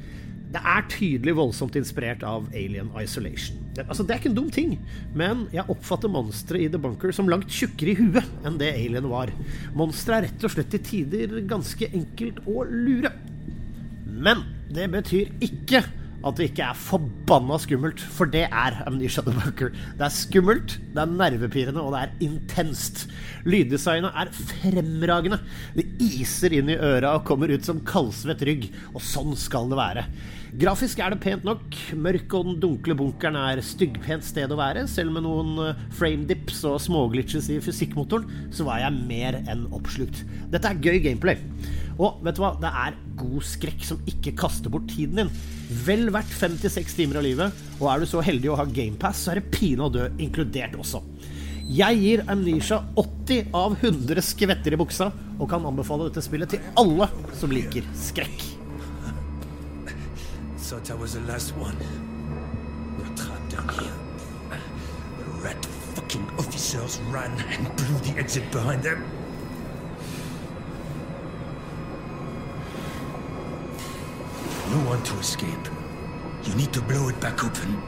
Det 0.52 0.60
er 0.60 0.84
tydelig 0.92 1.32
voldsomt 1.38 1.76
inspirert 1.80 2.24
av 2.28 2.44
Alien 2.52 2.90
Isolation. 3.00 3.56
Det, 3.72 3.86
altså, 3.86 4.04
det 4.04 4.12
er 4.12 4.20
ikke 4.20 4.30
en 4.32 4.36
dum 4.36 4.50
ting, 4.52 4.74
men 5.16 5.46
jeg 5.54 5.64
oppfatter 5.72 6.12
monsteret 6.12 6.66
i 6.66 6.72
The 6.72 6.80
Bunker 6.82 7.14
som 7.16 7.30
langt 7.32 7.52
tjukkere 7.52 7.94
i 7.94 7.96
huet 8.02 8.44
enn 8.44 8.58
det 8.60 8.68
Alien 8.74 9.08
var. 9.08 9.32
Monsteret 9.78 10.18
er 10.18 10.28
rett 10.28 10.44
og 10.44 10.52
slett 10.52 10.68
til 10.74 10.84
tider 10.90 11.38
ganske 11.48 11.88
enkelt 11.88 12.42
å 12.44 12.66
lure. 12.68 13.14
Men 14.12 14.44
det 14.72 14.90
betyr 14.92 15.32
ikke 15.42 15.86
at 16.22 16.38
det 16.38 16.50
ikke 16.50 16.66
er 16.68 16.78
forbanna 16.78 17.58
skummelt. 17.62 18.02
For 18.16 18.30
det 18.30 18.44
er 18.48 18.78
Amnesia 18.86 19.24
the 19.26 19.34
Bunker. 19.34 19.72
Det 19.98 20.06
er 20.06 20.14
skummelt, 20.14 20.76
det 20.94 21.02
er 21.02 21.14
nervepirrende, 21.16 21.82
og 21.82 21.94
det 21.94 22.02
er 22.02 22.28
intenst. 22.28 23.06
Lyddesignet 23.48 24.14
er 24.14 24.30
fremragende. 24.36 25.40
Det 25.76 25.86
iser 26.02 26.54
inn 26.58 26.70
i 26.72 26.78
øra 26.78 27.16
og 27.18 27.26
kommer 27.28 27.52
ut 27.52 27.66
som 27.66 27.82
kaldsvett 27.86 28.44
rygg. 28.48 28.70
Og 28.94 29.02
sånn 29.04 29.34
skal 29.38 29.70
det 29.72 29.80
være. 29.80 30.06
Grafisk 30.52 31.00
er 31.00 31.14
det 31.14 31.22
pent 31.24 31.46
nok. 31.48 31.76
Mørk 31.96 32.34
og 32.36 32.48
den 32.50 32.58
dunkle 32.60 32.96
bunkeren 32.98 33.38
er 33.40 33.62
styggpent 33.64 34.26
sted 34.26 34.52
å 34.52 34.58
være. 34.60 34.84
Selv 34.90 35.14
med 35.14 35.24
noen 35.24 35.54
eh, 35.64 35.86
frame 35.96 36.28
dips 36.28 36.60
og 36.68 36.76
småglitches 36.84 37.48
i 37.54 37.60
fysikkmotoren, 37.64 38.50
så 38.52 38.66
var 38.68 38.82
jeg 38.82 39.06
mer 39.08 39.40
enn 39.46 39.64
oppslukt. 39.72 40.20
Dette 40.52 40.68
er 40.68 40.82
gøy 40.84 41.00
gameplay. 41.08 41.40
Og 41.98 42.22
vet 42.24 42.36
du 42.36 42.42
hva? 42.44 42.54
Det 42.60 42.70
er 42.84 42.98
god 43.20 43.44
skrekk 43.46 43.84
som 43.86 44.00
ikke 44.08 44.34
kaster 44.38 44.72
bort 44.72 44.88
tiden 44.90 45.22
din. 45.22 45.32
Vel 45.86 46.08
verdt 46.14 46.32
56 46.38 46.96
timer 46.98 47.20
av 47.20 47.26
livet, 47.26 47.62
og 47.80 47.88
er 47.92 48.02
du 48.02 48.08
så 48.08 48.22
heldig 48.24 48.52
å 48.52 48.58
ha 48.60 48.68
GamePass, 48.68 49.24
så 49.24 49.32
er 49.32 49.40
det 49.40 49.52
pine 49.54 49.86
å 49.86 49.92
dø 49.92 50.08
inkludert 50.22 50.76
også. 50.78 51.02
Jeg 51.72 52.00
gir 52.02 52.24
Amnesia 52.32 52.80
80 52.98 53.52
av 53.56 53.76
100 53.78 54.24
skvetter 54.26 54.74
i 54.74 54.80
buksa, 54.80 55.12
og 55.38 55.48
kan 55.50 55.64
anbefale 55.68 56.08
dette 56.08 56.24
spillet 56.24 56.50
til 56.52 56.72
alle 56.80 57.08
som 57.38 57.54
liker 57.54 57.86
skrekk. 57.96 58.48
Thought 60.72 60.90
I 60.90 60.94
was 60.94 61.12
the 61.12 61.20
last 61.28 61.54
one. 61.56 61.76
You're 62.98 63.14
trapped 63.14 63.50
down 63.50 63.68
here. 63.68 63.92
The 65.18 65.44
rat 65.44 65.66
fucking 65.94 66.26
officers 66.38 66.98
ran 67.10 67.32
and 67.52 67.76
blew 67.76 67.98
the 67.98 68.18
exit 68.18 68.50
behind 68.50 68.82
them. 68.82 69.21
No 74.70 74.88
want 74.88 75.04
to 75.06 75.18
escape. 75.18 75.68
You 76.44 76.54
need 76.54 76.72
to 76.72 76.82
blow 76.82 77.08
it 77.08 77.20
back 77.20 77.44
open. 77.44 77.82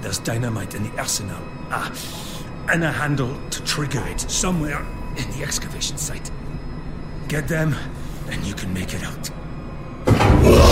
There's 0.00 0.18
dynamite 0.18 0.74
in 0.74 0.82
the 0.82 0.98
arsenal. 0.98 1.40
Ah, 1.70 1.92
and 2.72 2.84
a 2.84 2.90
handle 2.90 3.34
to 3.50 3.64
trigger 3.64 4.04
it 4.06 4.20
somewhere 4.20 4.84
in 5.16 5.30
the 5.32 5.42
excavation 5.42 5.96
site. 5.96 6.30
Get 7.28 7.48
them, 7.48 7.74
and 8.30 8.44
you 8.44 8.54
can 8.54 8.72
make 8.72 8.94
it 8.94 9.02
out. 9.02 9.30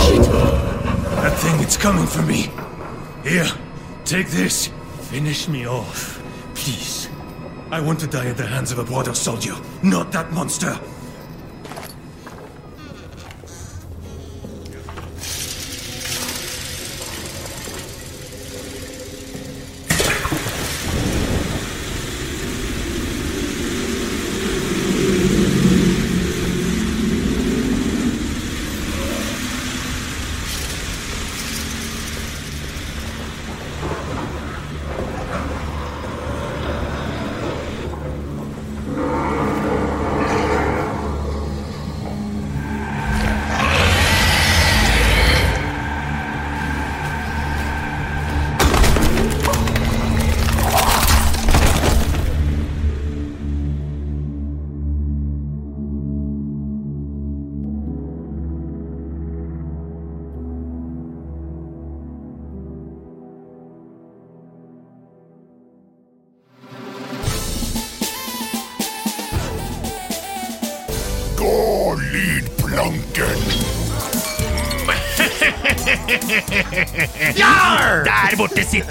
Shit. 0.05 0.23
That 0.23 1.37
thing, 1.37 1.61
it's 1.61 1.77
coming 1.77 2.05
for 2.05 2.21
me. 2.21 2.49
Here, 3.23 3.47
take 4.03 4.27
this. 4.27 4.69
Finish 5.09 5.47
me 5.47 5.67
off. 5.67 6.21
Please. 6.53 7.09
I 7.71 7.81
want 7.81 7.99
to 8.01 8.07
die 8.07 8.27
at 8.27 8.37
the 8.37 8.45
hands 8.45 8.71
of 8.71 8.79
a 8.79 8.83
border 8.83 9.13
soldier, 9.13 9.55
not 9.83 10.11
that 10.11 10.31
monster. 10.31 10.79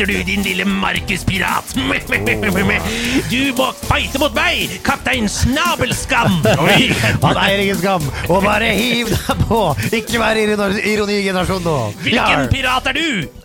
Sitter 0.04 0.24
du, 0.24 0.30
din 0.30 0.42
lille 0.42 0.64
markuspirat. 0.64 1.64
Du 3.30 3.52
må 3.56 3.70
fighte 3.88 4.18
mot 4.20 4.34
meg, 4.36 4.78
kaptein 4.84 5.28
Snabelskam. 5.28 6.40
Han 7.24 7.38
eier 7.40 7.62
ingen 7.64 7.78
skam, 7.80 8.04
og 8.28 8.42
bare 8.44 8.72
hiv 8.76 9.10
deg 9.12 9.46
på! 9.48 9.62
Ikke 9.94 10.20
vær 10.20 10.38
ironi- 10.40 10.82
ironigenerasjon 10.94 11.64
nå. 11.64 11.78
Hvilken 12.04 12.48
pirat 12.52 12.90
er 12.92 12.98
du? 12.98 13.40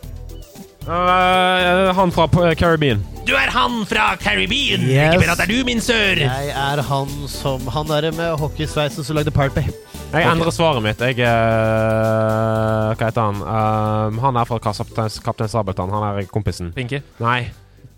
Uh, 0.89 1.91
han 1.93 2.09
fra 2.11 2.25
Caribbean. 2.57 3.03
Du 3.27 3.35
er 3.37 3.51
han 3.53 3.83
fra 3.85 4.15
Caribbean. 4.17 4.81
Yes. 4.87 5.13
Hvilken 5.13 5.21
pirat 5.21 5.43
er 5.43 5.51
du, 5.51 5.57
min 5.67 5.83
sør? 5.83 6.23
Jeg 6.23 6.49
er 6.55 6.81
han 6.87 7.11
som 7.29 7.67
Han 7.75 7.91
derre 7.91 8.09
med 8.15 8.39
hockeysveisen 8.41 9.05
som 9.05 9.19
lagde 9.19 9.33
Pirate 9.35 9.67
Jeg 10.09 10.25
endrer 10.25 10.49
svaret 10.53 10.81
mitt. 10.81 11.01
Jeg 11.05 11.21
uh, 11.21 12.95
Hva 12.97 13.09
heter 13.09 13.21
han? 13.21 13.41
Uh, 13.45 14.19
han 14.23 14.39
er 14.41 14.47
fra 14.49 14.57
Kaptein 14.63 15.51
Sabeltann. 15.51 15.93
Han 15.93 16.05
er 16.07 16.29
kompisen. 16.33 16.71
Pinky. 16.73 17.03
Nei. 17.21 17.43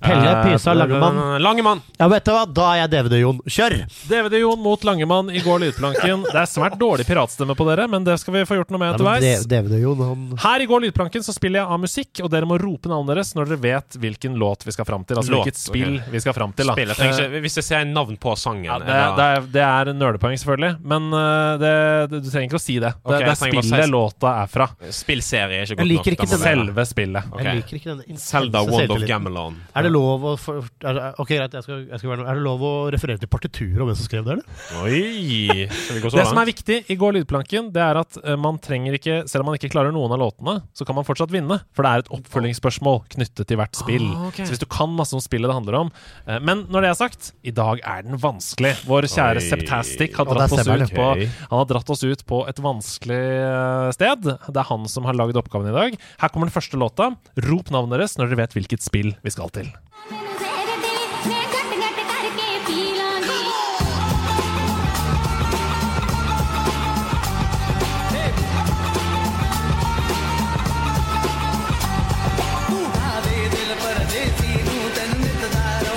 Pelle 0.01 0.31
Eh, 0.31 0.43
Pysa 0.53 0.73
Langemann. 0.73 1.41
Langemann. 1.41 1.81
Ja, 1.97 2.07
vet 2.07 2.25
du 2.25 2.31
hva? 2.33 2.45
Da 2.49 2.67
er 2.73 2.79
jeg 2.83 2.91
DVD-Jon. 2.95 3.39
Kjør! 3.45 3.75
DVD-Jon 4.09 4.59
mot 4.63 4.83
Langemann 4.87 5.29
i 5.29 5.41
går 5.43 5.59
lydplanken. 5.65 6.23
Det 6.25 6.39
er 6.41 6.49
svært 6.49 6.77
dårlig 6.81 7.05
piratstemme 7.07 7.55
på 7.57 7.67
dere, 7.69 7.87
men 7.91 8.05
det 8.07 8.17
skal 8.21 8.33
vi 8.35 8.43
få 8.49 8.57
gjort 8.57 8.71
noe 8.73 8.81
med 8.81 8.95
etterveis. 8.95 9.45
DVD-Jon, 9.49 10.01
han 10.07 10.25
Her 10.41 10.63
i 10.63 10.67
Går 10.71 10.85
lydplanken 10.87 11.23
så 11.25 11.35
spiller 11.35 11.61
jeg 11.61 11.67
av 11.75 11.81
musikk, 11.83 12.21
og 12.25 12.31
dere 12.33 12.47
må 12.49 12.57
rope 12.61 12.89
navnet 12.89 13.13
deres 13.15 13.33
når 13.37 13.51
dere 13.51 13.61
vet 13.65 13.97
hvilken 14.01 14.37
låt 14.41 14.65
vi 14.65 14.73
skal 14.75 14.87
fram 14.89 15.03
til. 15.05 15.19
Altså 15.21 15.31
Låt, 15.35 15.45
hvilket 15.45 15.59
spill 15.61 15.97
okay. 15.99 16.11
vi 16.15 16.23
skal 16.23 16.35
fram 16.37 16.53
til. 16.57 16.71
Da. 16.71 16.77
Spill. 16.77 16.93
Ikke, 16.95 17.41
hvis 17.45 17.59
jeg 17.61 17.67
ser 17.67 17.85
navn 17.91 18.17
på 18.21 18.35
sangen 18.39 18.65
Ja, 18.69 18.79
det, 18.81 18.97
det, 19.19 19.27
er, 19.27 19.47
det 19.57 19.65
er 19.67 19.93
nerdepoeng, 19.97 20.37
selvfølgelig, 20.41 20.73
men 20.93 21.09
uh, 21.13 21.57
det, 21.61 21.73
du 22.13 22.29
trenger 22.29 22.49
ikke 22.49 22.59
å 22.59 22.63
si 22.63 22.77
det. 22.81 22.93
Det, 22.95 23.05
okay, 23.11 23.25
det 23.25 23.31
er 23.35 23.39
spillet 23.41 23.85
si- 23.85 23.91
låta 23.91 24.33
er 24.41 24.51
fra. 24.51 24.69
Spillserie 25.01 25.61
er 25.61 25.67
ikke 25.67 25.75
Jeg 25.75 25.81
godt 25.81 25.91
liker 25.91 26.17
nok. 26.21 26.37
Selve 26.41 26.85
spillet. 26.89 27.29
Okay. 27.31 27.45
Jeg 27.45 27.61
liker 27.61 27.79
ikke 27.81 27.91
denne 27.93 28.21
Selda 28.21 28.61
Zelda 28.61 28.63
Wand 28.71 28.91
of. 28.95 29.07
Gamelon. 29.07 29.57
Er 29.75 29.85
det 29.87 29.90
lov 29.91 30.25
å 30.25 30.33
for, 30.39 30.65
er 30.83 30.97
det, 30.97 31.07
Ok, 31.21 31.33
greit, 31.35 31.55
jeg 31.55 31.65
skal, 31.65 31.83
jeg 31.89 32.01
skal 32.01 32.11
være 32.11 32.21
noe. 32.21 32.29
Er 32.31 32.39
det 32.39 32.45
lov 32.45 32.63
å 32.65 32.73
referere 32.93 33.21
til 33.21 33.29
partituret 33.31 33.83
om 33.83 33.89
hvem 33.89 33.97
som 33.99 34.07
skrev 34.07 34.25
det, 34.27 34.37
eller? 34.37 34.61
Oi! 34.81 35.67
Det 35.67 36.25
som 36.27 36.39
er 36.41 36.49
viktig 36.49 36.77
i 36.91 36.97
Går 36.99 37.17
lydplanken, 37.19 37.69
det 37.75 37.83
er 37.83 37.99
at 38.01 38.19
eh, 38.23 38.37
man 38.39 38.59
trenger 38.61 38.97
ikke 38.97 39.21
Selv 39.29 39.43
om 39.43 39.51
man 39.51 39.57
ikke 39.59 39.71
klarer 39.73 39.93
noen 39.95 40.13
av 40.15 40.21
låtene, 40.21 40.57
så 40.77 40.87
kan 40.87 40.97
man 40.97 41.07
fortsatt 41.07 41.33
vinne. 41.33 41.59
For 41.75 41.85
det 41.85 41.91
er 41.91 42.05
et 42.05 42.11
oppfølgingsspørsmål 42.17 43.01
knyttet 43.15 43.49
til 43.49 43.59
hvert 43.59 43.77
spill. 43.77 44.07
Ah, 44.15 44.27
okay. 44.29 44.47
Så 44.47 44.55
hvis 44.55 44.63
du 44.63 44.67
kan 44.71 44.93
masse 44.95 45.15
om 45.17 45.23
spillet 45.23 45.51
det 45.51 45.57
handler 45.57 45.79
om 45.81 45.91
eh, 46.25 46.39
Men 46.43 46.65
når 46.71 46.85
det 46.85 46.91
er 46.91 46.99
sagt, 46.99 47.31
i 47.43 47.53
dag 47.55 47.83
er 47.83 48.07
den 48.07 48.19
vanskelig. 48.21 48.73
Vår 48.89 49.09
kjære 49.11 49.43
Oi. 49.43 49.47
Septastic 49.49 50.17
har 50.19 50.29
dratt 50.29 50.55
oss 50.55 50.67
ut 50.67 50.95
på 50.95 51.07
Han 51.11 51.57
har 51.57 51.69
dratt 51.69 51.93
oss 51.93 52.05
ut 52.05 52.25
på 52.29 52.43
et 52.49 52.63
vanskelig 52.63 53.21
eh, 53.21 53.91
sted. 53.97 54.31
Det 54.31 54.63
er 54.63 54.69
han 54.71 54.89
som 54.91 55.07
har 55.09 55.17
lagd 55.17 55.39
oppgaven 55.41 55.71
i 55.71 55.77
dag. 55.77 56.01
Her 56.21 56.33
kommer 56.33 56.49
den 56.49 56.55
første 56.55 56.79
låta. 56.79 57.13
Rop 57.47 57.71
navnet 57.73 57.99
deres 57.99 58.17
når 58.19 58.31
dere 58.31 58.43
vet 58.45 58.59
hvilket 58.59 58.85
spill 58.85 59.15
vi 59.21 59.33
skal 59.33 59.51
til. 59.53 59.71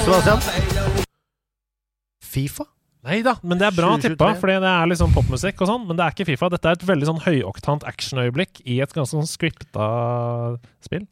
Sebastian? 0.05 0.39
Fifa? 2.21 2.67
Nei 3.05 3.23
da, 3.25 3.35
men 3.45 3.61
det 3.61 3.67
er 3.69 3.75
bra 3.77 3.95
tippa, 4.01 4.31
for 4.41 4.53
det 4.53 4.59
er 4.61 4.89
liksom 4.91 5.13
popmusikk 5.17 5.65
og 5.65 5.71
sånn. 5.71 5.87
Men 5.89 5.97
det 5.97 6.05
er 6.05 6.17
ikke 6.17 6.29
Fifa. 6.29 6.51
Dette 6.53 6.71
er 6.71 6.79
et 6.79 6.87
veldig 6.93 7.09
sånn 7.09 7.25
høyoktant 7.25 7.89
actionøyeblikk 7.89 8.61
i 8.65 8.81
et 8.85 8.93
ganske 8.97 9.17
sånn 9.17 9.29
scripta 9.29 9.89
spill. 10.85 11.09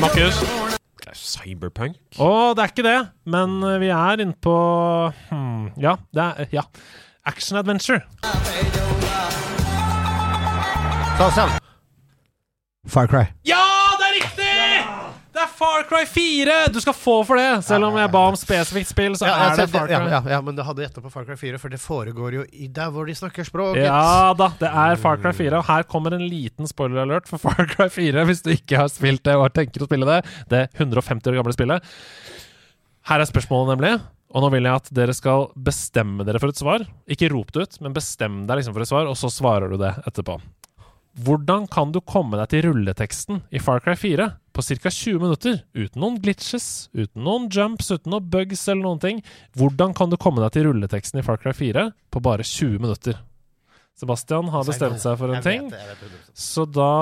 Markus? 0.00 0.38
Det 1.02 1.10
er 1.10 1.16
Cyberpunk? 1.18 1.96
Å, 2.16 2.52
det 2.56 2.62
er 2.64 2.70
ikke 2.72 2.84
det, 2.86 2.98
men 3.28 3.58
eh, 3.66 3.78
vi 3.82 3.90
er 3.92 4.22
inne 4.24 4.36
på 4.40 4.54
hmm, 5.28 5.72
Ja, 5.82 5.96
det 6.14 6.22
er 6.22 6.54
ja. 6.54 6.64
Action 7.26 7.58
adventure. 7.60 8.00
Sebastian? 11.16 11.50
Far 12.88 13.06
Cry. 13.06 13.24
Ja, 13.46 13.62
det 14.00 14.08
er 14.08 14.16
riktig! 14.20 15.01
Det 15.32 15.40
er 15.40 15.48
Far 15.48 15.86
Cry 15.88 16.02
4! 16.04 16.54
Du 16.74 16.76
skal 16.84 16.92
få 16.92 17.14
for 17.24 17.38
det! 17.40 17.62
Selv 17.64 17.86
om 17.88 17.94
jeg 17.96 18.10
ba 18.12 18.20
om 18.28 18.34
spesifikt 18.36 18.90
spill, 18.90 19.14
så 19.16 19.24
Ja, 19.30 19.36
er 19.46 19.62
det 19.62 19.64
Far 19.72 19.86
Cry. 19.88 19.94
ja, 19.94 20.00
ja, 20.12 20.20
ja, 20.34 20.40
men 20.44 20.58
du 20.58 20.60
hadde 20.66 20.84
gjetta 20.84 21.00
på 21.00 21.08
Far 21.14 21.24
Cry 21.24 21.38
4, 21.40 21.60
for 21.62 21.72
det 21.72 21.78
foregår 21.80 22.36
jo 22.36 22.42
i 22.52 22.68
der 22.68 22.90
hvor 22.92 23.08
de 23.08 23.14
snakker 23.16 23.46
språket. 23.48 23.86
Ja 23.86 24.34
da, 24.36 24.50
det 24.60 24.68
er 24.68 25.00
Far 25.00 25.16
Cry 25.22 25.32
4, 25.38 25.62
og 25.62 25.64
her 25.70 25.86
kommer 25.88 26.12
en 26.18 26.26
liten 26.28 26.68
spoiler-alert 26.68 27.30
for 27.30 27.40
Far 27.46 27.64
Cry 27.72 27.88
4 27.88 28.26
hvis 28.28 28.44
du 28.44 28.50
ikke 28.52 28.82
har 28.82 28.92
spilt 28.92 29.24
det 29.24 29.38
og 29.40 29.48
tenker 29.56 29.80
å 29.80 29.88
spille 29.88 30.10
det. 30.10 30.20
Det 30.52 30.66
150 30.76 31.32
år 31.32 31.38
gamle 31.40 31.56
spillet. 31.56 31.88
Her 33.08 33.24
er 33.24 33.32
spørsmålet, 33.32 33.72
nemlig. 33.72 33.94
Og 34.36 34.44
nå 34.44 34.52
vil 34.52 34.68
jeg 34.68 34.82
at 34.82 34.92
dere 35.00 35.16
skal 35.16 35.48
bestemme 35.56 36.24
dere 36.28 36.40
for 36.44 36.52
et 36.52 36.60
svar. 36.60 36.84
Ikke 37.08 37.32
rop 37.32 37.56
det 37.56 37.64
ut, 37.70 37.80
men 37.84 37.96
bestem 37.96 38.42
deg 38.48 38.60
liksom 38.60 38.76
for 38.76 38.84
et 38.84 38.92
svar, 38.92 39.08
og 39.08 39.16
så 39.16 39.32
svarer 39.32 39.72
du 39.72 39.80
det 39.80 39.94
etterpå. 40.08 40.36
Hvordan 41.24 41.66
kan 41.72 41.90
du 41.92 42.00
komme 42.04 42.36
deg 42.40 42.48
til 42.52 42.68
rulleteksten 42.68 43.42
i 43.52 43.60
Far 43.60 43.80
Cry 43.84 43.96
4 43.96 44.28
på 44.52 44.62
ca. 44.64 44.90
20 44.92 45.18
minutter, 45.22 45.60
uten 45.74 46.00
noen 46.02 46.18
glitches, 46.22 46.88
uten 46.94 47.24
noen 47.24 47.48
jumps, 47.52 47.90
uten 47.94 48.12
noen 48.12 48.28
bugs 48.32 48.66
eller 48.68 48.82
noen 48.84 49.00
ting? 49.02 49.22
Hvordan 49.58 49.94
kan 49.96 50.12
du 50.12 50.18
komme 50.20 50.42
deg 50.44 50.52
til 50.56 50.68
rulleteksten 50.68 51.20
i 51.22 51.26
Far 51.26 51.40
Cry 51.42 51.54
4 51.56 51.86
på 52.12 52.22
bare 52.24 52.44
20 52.46 52.78
minutter? 52.82 53.18
Sebastian 53.98 54.48
har 54.48 54.64
bestemt 54.64 55.02
seg 55.02 55.18
for 55.20 55.28
en 55.28 55.40
Jeg 55.40 55.44
ting, 55.44 55.66
det, 55.72 55.80
jeg 55.84 55.96
vet 56.00 56.30
så 56.40 56.64
da 56.64 56.92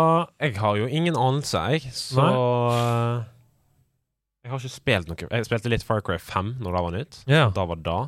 Jeg 0.43 0.57
har 0.59 0.79
jo 0.81 0.89
ingen 0.91 1.15
anelse, 1.15 1.61
jeg. 1.71 1.93
Så 1.95 2.19
Nei. 2.19 3.27
Jeg 4.41 4.51
har 4.51 4.59
ikke 4.63 4.73
spilt 4.73 5.11
noe. 5.11 5.29
Jeg 5.31 5.47
spilte 5.47 5.71
litt 5.71 5.85
Far 5.87 6.01
Cry 6.03 6.17
5 6.19 6.57
når 6.65 6.75
det 6.77 6.83
var 6.87 6.95
nytt. 6.97 7.19
Ja, 7.31 7.45
Da 7.55 7.67
var 7.69 7.79
det 7.79 7.85
da. 7.87 7.99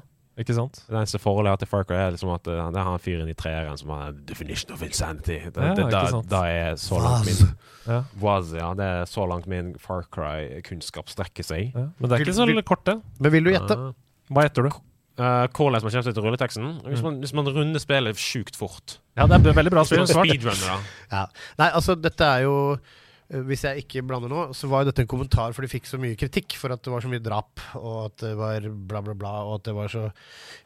Ikke 0.41 0.55
sant? 0.57 0.79
Det 0.89 0.97
eneste 0.97 1.19
forholdet 1.21 1.51
jeg 1.51 1.57
har 1.57 1.61
til 1.61 1.69
Far 1.69 1.85
Cry, 1.89 1.97
er 2.01 2.15
liksom 2.15 2.31
at 2.33 2.47
eh, 2.49 2.61
det 2.73 2.81
er 2.81 2.87
han 2.89 3.03
fyren 3.05 3.29
i 3.29 3.35
treeren 3.37 3.77
som 3.81 3.91
har 3.93 4.15
definition 4.29 4.73
of 4.73 4.85
insanity. 4.87 5.39
Det, 5.53 5.67
Ja, 5.67 5.75
det, 5.77 5.89
da, 5.93 6.23
da 6.31 6.43
er 6.49 6.79
så 6.81 7.01
langt 7.03 7.29
min 7.29 7.51
Ja. 7.83 7.99
Was, 8.23 8.53
ja. 8.57 8.71
Det 8.79 8.87
er 8.87 9.05
så 9.11 9.27
langt 9.29 9.47
min 9.51 9.75
Far 9.83 10.07
Cry-kunnskap 10.15 11.11
strekker 11.13 11.45
seg. 11.45 11.75
Ja. 11.75 11.89
Men 11.99 12.09
det 12.09 12.17
er 12.17 12.25
ikke 12.25 12.39
så 12.39 12.47
Vil- 12.49 12.63
kort, 12.65 12.85
det. 12.89 12.97
Men 13.21 13.33
vil 13.37 13.45
du 13.45 13.53
gjette? 13.53 13.77
Uh, 13.77 13.93
Hva 14.33 14.47
gjetter 14.49 14.71
du? 14.71 14.81
hvordan 15.13 15.83
man 15.83 15.83
kommer 15.93 16.03
seg 16.03 16.15
til 16.15 16.23
rulleteksten. 16.25 16.69
Hvis 16.89 17.03
man, 17.05 17.19
hvis 17.21 17.35
man 17.37 17.49
runder 17.53 17.79
spillet 17.83 18.17
sjukt 18.17 18.57
fort. 18.57 18.99
Ja, 19.17 19.27
det 19.29 19.43
er 19.45 19.53
veldig 19.53 19.71
bra 19.75 19.85
spill. 19.85 20.07
Speedrunner, 20.09 20.65
da. 20.65 20.79
Ja. 21.13 21.27
Nei, 21.59 21.69
altså, 21.77 21.95
dette 22.01 22.25
er 22.25 22.47
jo 22.47 22.55
eh, 22.73 23.02
Hvis 23.33 23.63
jeg 23.65 23.85
ikke 23.85 24.03
blander 24.05 24.29
nå, 24.29 24.41
så 24.53 24.69
var 24.69 24.83
jo 24.83 24.91
dette 24.91 25.05
en 25.07 25.09
kommentar, 25.09 25.55
for 25.57 25.65
de 25.65 25.71
fikk 25.73 25.87
så 25.89 25.97
mye 26.01 26.19
kritikk 26.21 26.57
for 26.61 26.75
at 26.75 26.83
det 26.85 26.93
var 26.93 27.01
så 27.01 27.09
mye 27.09 27.23
drap, 27.25 27.63
og 27.79 27.95
at 28.11 28.17
det 28.21 28.33
var 28.37 28.67
bla, 28.91 29.01
bla, 29.07 29.15
bla, 29.17 29.31
og 29.49 29.55
at 29.57 29.71
det 29.71 29.75
var 29.77 29.93
så 29.93 30.03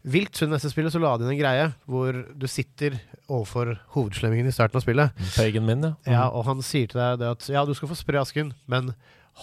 vilt. 0.02 0.34
Så 0.34 0.48
i 0.48 0.50
neste 0.50 0.72
spillet 0.72 0.94
så 0.94 1.02
la 1.02 1.12
de 1.14 1.28
inn 1.28 1.36
en 1.36 1.38
greie 1.38 1.68
hvor 1.86 2.18
du 2.34 2.48
sitter 2.50 2.98
overfor 3.28 3.76
hovedslemmingen 3.94 4.50
i 4.50 4.54
starten 4.54 4.80
av 4.80 4.82
spillet. 4.82 5.22
Pagan 5.36 5.68
min, 5.68 5.86
ja. 5.86 5.94
Ja, 6.10 6.24
og 6.30 6.48
han 6.50 6.64
sier 6.66 6.90
til 6.90 6.98
deg 6.98 7.22
at 7.30 7.46
ja, 7.52 7.62
du 7.68 7.74
skal 7.78 7.92
få 7.92 7.98
spre 7.98 8.18
asken, 8.22 8.50
men 8.66 8.96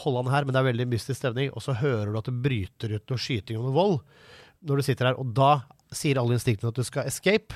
hold 0.04 0.20
han 0.20 0.34
her. 0.34 0.44
Men 0.44 0.56
det 0.56 0.62
er 0.64 0.70
veldig 0.72 0.90
mystisk 0.92 1.22
stemning. 1.22 1.52
Og 1.54 1.64
så 1.64 1.76
hører 1.80 2.12
du 2.12 2.20
at 2.20 2.28
det 2.30 2.40
bryter 2.44 2.98
ut 2.98 3.14
noe 3.14 3.22
skyting 3.22 3.60
og 3.60 3.70
noe 3.70 3.78
vold 3.78 4.00
når 4.68 4.80
du 4.80 4.88
sitter 4.88 5.12
her. 5.12 5.20
Og 5.22 5.32
da 5.38 5.54
sier 5.94 6.20
alle 6.20 6.36
instinktene 6.38 6.74
at 6.74 6.80
du 6.80 6.86
skal 6.88 7.08
escape, 7.08 7.56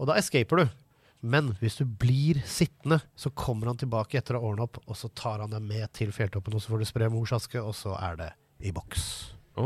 og 0.00 0.08
da 0.08 0.18
escaper 0.18 0.62
du. 0.64 0.80
Men 1.24 1.54
hvis 1.60 1.78
du 1.80 1.86
blir 1.88 2.42
sittende, 2.44 2.98
så 3.16 3.30
kommer 3.32 3.70
han 3.70 3.78
tilbake 3.80 4.18
etter 4.20 4.36
å 4.36 4.42
ha 4.42 4.48
ordna 4.50 4.66
opp, 4.66 4.82
og 4.84 4.96
så 4.98 5.08
tar 5.16 5.40
han 5.40 5.54
deg 5.54 5.62
med 5.64 5.88
til 5.96 6.10
fjelltoppen, 6.12 6.52
og 6.52 6.60
så 6.60 6.74
får 6.74 6.82
du 6.82 6.88
spre 6.90 7.08
morsaske, 7.12 7.62
og 7.64 7.72
så 7.76 7.94
er 7.96 8.18
det 8.18 8.26
i 8.60 8.72
boks. 8.76 9.06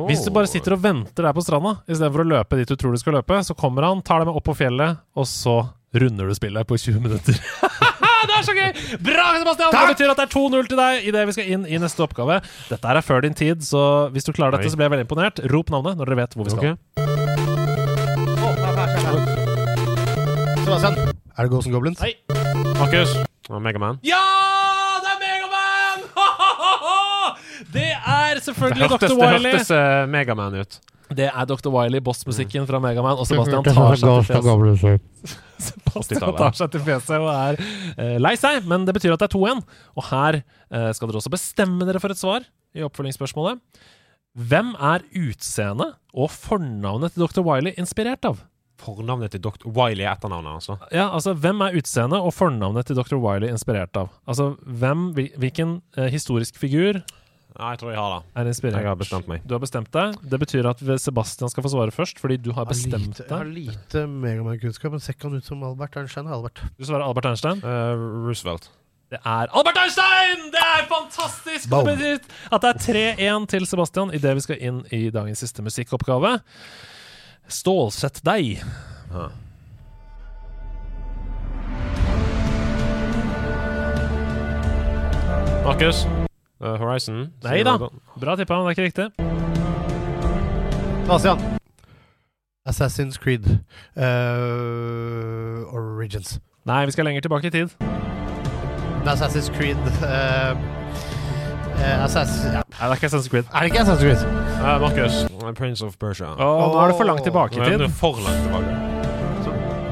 Hvis 0.07 0.23
du 0.23 0.31
bare 0.37 0.51
sitter 0.51 0.77
og 0.77 0.83
venter 0.85 1.25
der 1.25 1.33
på 1.35 1.43
stranda 1.43 1.79
istedenfor 1.89 2.21
å 2.23 2.29
løpe 2.29 2.59
dit 2.61 2.69
du 2.69 2.77
tror 2.77 2.93
du 2.93 3.01
skal 3.01 3.17
løpe, 3.19 3.41
så 3.43 3.57
kommer 3.59 3.89
han, 3.89 4.05
tar 4.07 4.23
deg 4.23 4.29
med 4.29 4.39
opp 4.39 4.47
på 4.47 4.55
fjellet, 4.61 5.01
og 5.19 5.27
så 5.27 5.57
runder 5.99 6.29
du 6.29 6.37
spillet 6.37 6.69
på 6.69 6.79
20 6.79 7.03
minutter. 7.03 7.41
det 8.29 8.37
er 8.37 8.47
så 8.47 8.55
gøy! 8.55 8.71
Bra, 9.09 9.27
Sebastian! 9.41 9.75
Det 9.75 9.85
betyr 9.97 10.13
at 10.13 10.21
det 10.21 10.29
er 10.29 10.35
2-0 10.37 10.71
til 10.71 10.83
deg 10.85 11.11
idet 11.11 11.27
vi 11.27 11.37
skal 11.41 11.55
inn 11.57 11.67
i 11.67 11.81
neste 11.83 12.05
oppgave. 12.07 12.39
Dette 12.69 12.93
er 12.93 13.03
før 13.03 13.27
din 13.27 13.35
tid, 13.35 13.67
så 13.67 13.83
hvis 14.15 14.29
du 14.29 14.35
klarer 14.37 14.61
dette, 14.61 14.71
så 14.71 14.79
blir 14.79 14.87
jeg 14.87 14.95
veldig 14.95 15.09
imponert. 15.09 15.43
Rop 15.51 15.75
navnet 15.75 15.99
når 15.99 16.13
dere 16.13 16.21
vet 16.23 16.39
hvor 16.39 16.47
vi 16.47 16.55
skal. 16.55 16.77
Sebastian, 20.69 21.18
er 21.39 21.47
det 21.47 21.53
Ghost 21.53 21.69
and 21.69 21.75
Goblins? 21.75 22.01
Nei. 22.03 22.15
Markus. 22.79 23.15
Og 23.49 23.63
Megaman. 23.63 23.99
Ja! 24.07 24.19
Det 25.05 25.11
er 25.15 25.21
Megaman! 25.23 26.01
det 27.77 27.91
er 27.95 28.41
selvfølgelig 28.43 28.89
Dr. 28.91 29.13
Wiley. 29.15 29.45
det 29.45 29.53
hørtes 29.53 29.71
uh, 29.71 30.09
Megaman 30.11 30.57
ut. 30.59 30.81
Det 31.09 31.29
er 31.31 31.45
Dr. 31.49 31.71
Wiley, 31.73 32.03
bossmusikken 32.05 32.67
fra 32.69 32.81
Megaman, 32.83 33.23
og 33.23 33.27
Sebastian 33.31 33.65
tar 33.65 33.95
seg 33.97 34.11
til 34.11 34.27
fjeset. 34.33 35.33
Sebastian 35.69 36.37
tar 36.43 36.59
seg 36.59 36.75
til 36.75 36.85
fjeset 36.91 37.17
og 37.23 37.31
er 37.31 37.63
uh, 37.63 38.19
lei 38.19 38.35
seg, 38.41 38.67
men 38.69 38.85
det 38.89 38.99
betyr 38.99 39.15
at 39.15 39.23
det 39.23 39.31
er 39.31 39.39
2-1. 39.39 39.63
Og 39.95 40.09
her 40.11 40.43
uh, 40.43 40.91
skal 40.91 41.09
dere 41.09 41.23
også 41.23 41.33
bestemme 41.33 41.87
dere 41.87 42.03
for 42.03 42.15
et 42.15 42.21
svar 42.21 42.51
i 42.75 42.83
oppfølgingsspørsmålet. 42.85 43.63
Hvem 44.39 44.75
er 44.75 45.07
utseendet 45.17 45.97
og 46.13 46.35
fornavnet 46.35 47.15
til 47.15 47.25
Dr. 47.25 47.47
Wiley 47.47 47.79
inspirert 47.79 48.27
av? 48.27 48.43
Fornavnet 48.79 49.33
til 49.35 49.43
Dr. 49.43 49.67
Wiley 49.75 50.05
er 50.07 50.13
etternavnet, 50.15 50.61
altså. 50.61 50.77
Ja, 50.95 51.09
altså, 51.15 51.35
Hvem 51.35 51.61
er 51.67 51.77
utseendet 51.81 52.21
og 52.23 52.33
fornavnet 52.37 52.87
til 52.87 52.99
Dr. 52.99 53.17
Wiley 53.19 53.51
inspirert 53.51 53.97
av? 53.99 54.13
Altså, 54.29 54.53
hvem, 54.63 55.09
Hvilken 55.15 55.81
eh, 55.97 56.07
historisk 56.15 56.59
figur 56.63 57.01
Ja, 57.59 57.73
jeg 57.73 57.81
tror 57.81 57.91
jeg 57.91 57.99
har 57.99 58.13
det. 58.15 58.21
er 58.39 58.51
inspirert? 58.53 58.79
Jeg 58.79 58.87
har 58.93 58.99
bestemt 59.01 59.29
meg. 59.29 59.43
Du 59.49 59.55
har 59.57 59.63
bestemt 59.65 59.91
deg. 59.93 60.19
Det 60.31 60.39
betyr 60.39 60.69
at 60.71 60.83
Sebastian 61.03 61.51
skal 61.51 61.65
få 61.65 61.73
svare 61.75 61.91
først, 61.91 62.21
fordi 62.23 62.37
du 62.39 62.53
har 62.55 62.69
bestemt 62.71 63.17
deg. 63.19 63.25
jeg 63.27 63.35
har 63.35 63.49
lite 63.51 64.05
Megaman-kunnskap, 64.07 64.93
men 64.95 65.01
ser 65.03 65.17
ikke 65.17 65.27
han 65.31 65.41
ut 65.41 65.49
som 65.49 65.65
Albert 65.67 65.97
Einstein? 65.99 66.29
Albert. 66.31 66.63
Du 66.79 66.85
svarer 66.87 67.03
Albert 67.09 67.27
Einstein. 67.33 67.59
Uh, 67.65 68.29
Roosevelt. 68.29 68.71
Det 69.11 69.19
er 69.25 69.49
Albert 69.57 69.79
Einstein! 69.81 70.51
Det 70.53 70.61
er 70.61 70.87
fantastisk! 70.91 71.71
Boom. 71.73 71.89
At 71.89 72.63
det 72.63 72.71
er 72.75 72.79
3-1 73.17 73.47
til 73.49 73.67
Sebastian 73.67 74.13
idet 74.13 74.35
vi 74.37 74.45
skal 74.45 74.59
inn 74.61 74.83
i 74.93 75.09
dagens 75.11 75.41
siste 75.43 75.65
musikkoppgave. 75.65 76.35
Stålsett 77.49 78.21
deg. 78.25 78.63
Markus. 85.65 86.07
Uh, 86.61 86.77
Horizon. 86.81 87.33
Nei 87.45 87.63
da. 87.63 87.77
Bra 88.19 88.37
tippa, 88.37 88.57
men 88.59 88.67
det 88.67 88.71
er 88.71 88.77
ikke 88.77 88.89
riktig. 88.89 89.07
Asian. 91.11 91.39
Assassin's 92.69 93.17
Creed 93.19 93.47
Uh, 93.97 95.65
Origins. 95.73 96.39
Nei, 96.67 96.85
vi 96.85 96.91
skal 96.93 97.05
lenger 97.05 97.21
tilbake 97.21 97.47
i 97.47 97.51
tid. 97.51 97.69
Assassin's 99.09 99.49
Creed 99.57 99.79
eh, 100.05 100.57
eh, 101.83 102.05
Assass 102.05 102.33
ja. 102.45 102.63
Nei, 102.63 102.81
det 102.81 102.91
er 102.91 102.97
ikke 102.99 103.09
Assassin's 103.11 103.31
Creed. 103.33 103.49
Er 103.55 103.61
det 103.67 103.73
ikke 103.73 103.83
Assassin's 103.85 104.05
Creed? 104.05 104.23
Eh, 104.59 104.79
Markus. 104.85 105.19
eh, 105.25 105.53
Prince 105.59 105.85
of 105.87 105.97
Persia. 105.99 106.33
Å, 106.35 106.51
nå 106.75 106.83
er 106.83 106.93
det 106.93 106.99
for 107.01 107.09
langt 107.09 107.25
tilbake 107.27 107.57
Nå 107.59 107.65
i 107.65 107.67
er 107.67 107.77
tid. 107.77 107.87
det 107.87 107.91
for 108.01 108.21
langt 108.25 108.45
tilbake. 108.47 108.77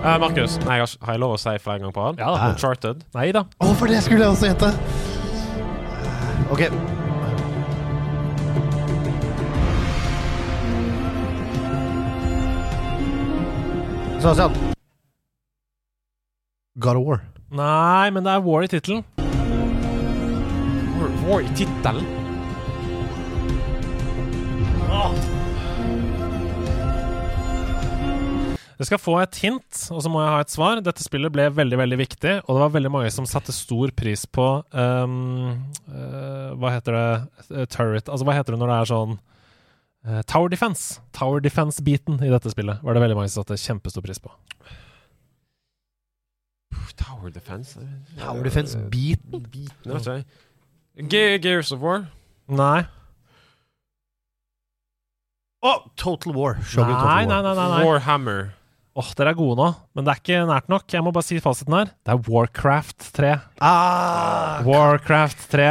Eh, 0.06 0.18
Markus. 0.22 0.58
Nei, 0.66 0.76
har, 0.82 0.90
har 1.06 1.16
jeg 1.16 1.20
lov 1.24 1.32
å 1.34 1.40
si 1.40 1.56
flere 1.62 1.80
ganger 1.82 1.96
på 1.96 2.04
rad? 2.08 2.20
Ja 2.22 2.30
da. 2.36 2.50
Uncharted. 2.52 3.02
Nei 3.16 3.30
da. 3.34 3.46
Å, 3.58 3.72
for 3.78 3.90
det 3.90 4.02
skulle 4.06 4.22
jeg 4.26 4.36
også 4.36 4.52
gjette! 4.52 4.74
OK. 6.54 6.68
Sebastian. 14.20 14.52
God 16.78 16.96
of 16.96 17.04
War. 17.06 17.20
Nei, 17.50 18.10
men 18.10 18.24
det 18.26 18.32
er 18.32 18.42
War 18.44 18.62
i 18.66 18.68
tittelen. 18.70 19.04
War, 21.26 21.42
i 21.42 21.48
tittelen. 21.58 22.06
Du 28.76 28.84
skal 28.84 29.00
få 29.00 29.14
et 29.22 29.38
hint, 29.40 29.78
og 29.90 30.02
så 30.04 30.10
må 30.12 30.20
jeg 30.20 30.32
ha 30.34 30.40
et 30.44 30.52
svar. 30.52 30.80
Dette 30.84 31.02
spillet 31.02 31.32
ble 31.32 31.48
veldig 31.56 31.78
veldig 31.80 31.98
viktig, 31.98 32.34
og 32.44 32.50
det 32.50 32.62
var 32.62 32.74
veldig 32.74 32.92
mange 32.92 33.12
som 33.14 33.26
satte 33.26 33.54
stor 33.56 33.90
pris 33.96 34.26
på 34.28 34.46
um, 34.70 35.16
uh, 35.88 36.52
Hva 36.60 36.74
heter 36.74 36.96
det? 36.98 37.06
Eh, 37.48 37.64
Turret. 37.72 38.10
Altså, 38.10 38.26
hva 38.28 38.36
heter 38.36 38.52
det 38.52 38.60
når 38.60 38.72
det 38.72 38.76
er 38.76 38.90
sånn 38.92 39.16
uh, 39.16 40.20
Tower 40.28 40.52
Defense. 40.52 41.00
Tower 41.16 41.40
Defense-biten 41.42 42.20
i 42.20 42.30
dette 42.32 42.52
spillet 42.52 42.84
var 42.84 42.94
det 42.94 43.02
veldig 43.06 43.16
mange 43.18 43.32
som 43.32 43.42
satte 43.42 43.58
kjempestor 43.64 44.04
pris 44.04 44.20
på. 44.20 44.30
Tower 47.00 47.32
Defense. 47.32 47.80
Tower 48.20 48.44
Defense 48.44 48.76
beat, 48.92 49.24
Ge 50.96 51.38
Gears 51.44 51.72
of 51.74 51.80
War. 51.84 52.06
Nei. 52.48 52.86
Å, 55.66 55.72
Total 55.98 56.32
War. 56.36 56.56
Shogun 56.64 56.92
Nei, 56.94 57.24
Total 57.26 57.26
War. 57.26 57.26
nei, 57.26 57.54
nei, 57.56 57.68
nei. 57.74 57.84
Warhammer. 57.88 58.40
Åh, 58.96 59.10
dere 59.18 59.34
er 59.34 59.36
gode 59.36 59.58
nå, 59.60 59.66
men 59.92 60.06
det 60.06 60.12
er 60.14 60.20
ikke 60.22 60.38
nært 60.48 60.70
nok. 60.72 60.86
Jeg 60.88 61.04
må 61.04 61.10
bare 61.12 61.26
si 61.26 61.36
fasiten 61.44 61.74
her. 61.76 61.90
Det 62.06 62.14
er 62.14 62.20
Warcraft 62.32 63.10
3. 63.18 63.32
Ah, 63.60 64.62
Warcraft 64.64 65.42
3. 65.52 65.66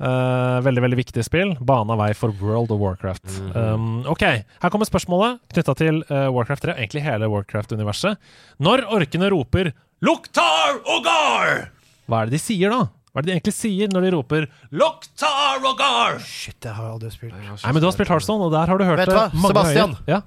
Uh, 0.00 0.60
veldig 0.64 0.82
veldig 0.84 0.98
viktig 1.00 1.24
spill. 1.24 1.54
Bana 1.64 1.96
vei 2.00 2.10
for 2.16 2.32
World 2.40 2.72
of 2.72 2.80
Warcraft. 2.80 3.24
um, 3.56 4.02
ok, 4.08 4.24
Her 4.60 4.72
kommer 4.72 4.88
spørsmålet 4.88 5.40
knytta 5.54 5.74
til 5.76 6.02
uh, 6.08 6.28
Warcraft 6.36 6.66
3, 6.68 6.76
egentlig 6.80 7.04
hele 7.04 7.28
Warcraft-universet. 7.32 8.20
Når 8.60 8.84
orkene 8.92 9.28
roper 9.32 9.72
'Luktar 10.00 10.80
Ogar', 10.88 11.68
hva 12.08 12.22
er 12.22 12.28
det 12.30 12.38
de 12.38 12.40
sier 12.44 12.72
da? 12.72 12.86
Hva 13.10 13.18
er 13.18 13.26
det 13.26 13.30
de 13.30 13.34
egentlig 13.38 13.54
sier 13.56 13.90
når 13.90 14.04
de 14.06 14.10
roper 14.14 14.44
'Loktar 14.70 15.64
og 15.66 15.78
Gar'? 15.80 16.20
Shit, 16.22 16.60
det 16.62 16.74
har 16.76 16.84
jeg 16.86 16.92
aldri 16.94 17.10
spilt. 17.10 17.34
Nei, 17.34 17.72
men 17.72 17.82
du 17.82 17.88
har 17.88 17.94
spilt 17.96 18.12
Hearthstone, 18.12 18.46
og 18.46 18.52
der 18.54 18.70
har 18.70 18.78
du 18.78 18.84
hørt 18.86 19.00
Vet 19.02 19.10
du 19.10 19.14
det 19.16 19.18
hva? 19.18 19.30
mange 19.34 19.54
Sebastian. 19.54 19.96
Ja. 20.06 20.20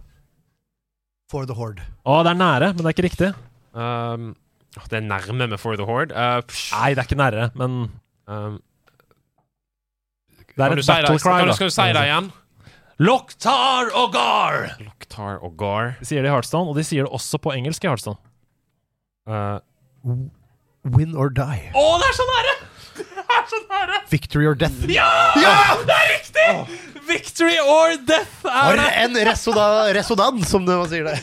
For 1.32 1.48
the 1.48 1.56
Horde. 1.56 1.82
Å, 2.04 2.20
det 2.28 2.34
er 2.34 2.40
nære, 2.42 2.74
men 2.76 2.84
det 2.84 2.90
er 2.92 2.96
ikke 2.98 3.08
riktig. 3.08 3.30
Um, 3.74 4.36
åh, 4.78 4.86
det 4.92 5.00
er 5.00 5.08
nærme 5.08 5.48
med 5.48 5.60
For 5.62 5.80
the 5.80 5.88
Horde. 5.88 6.12
Uh, 6.12 6.42
psh, 6.46 6.74
Nei, 6.76 6.92
det 6.94 7.06
er 7.06 7.08
ikke 7.08 7.22
nære, 7.24 7.48
men 7.56 7.80
um, 8.28 8.60
det 10.54 10.62
er 10.68 10.76
du 10.76 10.84
et 10.84 10.86
si 10.86 10.92
det, 10.92 11.08
battle 11.08 11.20
cry. 11.24 11.40
kan 11.40 11.48
du, 11.50 11.54
skal 11.58 11.72
du 11.72 11.74
si 11.74 11.88
det 11.96 12.04
igjen? 12.04 12.32
Loktar 13.02 13.90
og 13.98 14.12
Gar! 14.14 14.60
Loktar 14.84 15.40
og 15.42 15.56
Gar. 15.58 15.96
De 16.04 16.06
sier 16.12 16.22
det 16.22 16.30
i 16.30 16.34
Hearthstone, 16.36 16.70
og 16.70 16.78
de 16.78 16.84
sier 16.86 17.08
det 17.08 17.16
også 17.16 17.40
på 17.42 17.56
engelsk 17.56 17.88
i 17.88 17.90
Hearthstone. 17.90 18.20
Uh, 19.26 19.58
Win 20.84 21.16
or 21.16 21.32
die. 21.32 21.72
Å, 21.74 21.84
det 22.04 22.12
er 22.12 22.16
så 22.20 22.28
nære! 22.28 22.54
Er 23.38 23.46
så 23.50 23.60
nære! 23.70 24.00
Victory 24.12 24.46
or 24.48 24.56
death. 24.58 24.84
Ja! 24.90 25.10
Det 25.88 25.96
er 25.96 26.10
riktig! 26.14 26.50
Victory 27.08 27.58
or 27.60 27.96
death 28.08 28.46
er 28.48 28.78
det! 28.80 28.86
en 29.04 29.18
resonans, 29.98 30.48
som 30.50 30.64
man 30.64 30.86
sier 30.88 31.10
det. 31.10 31.18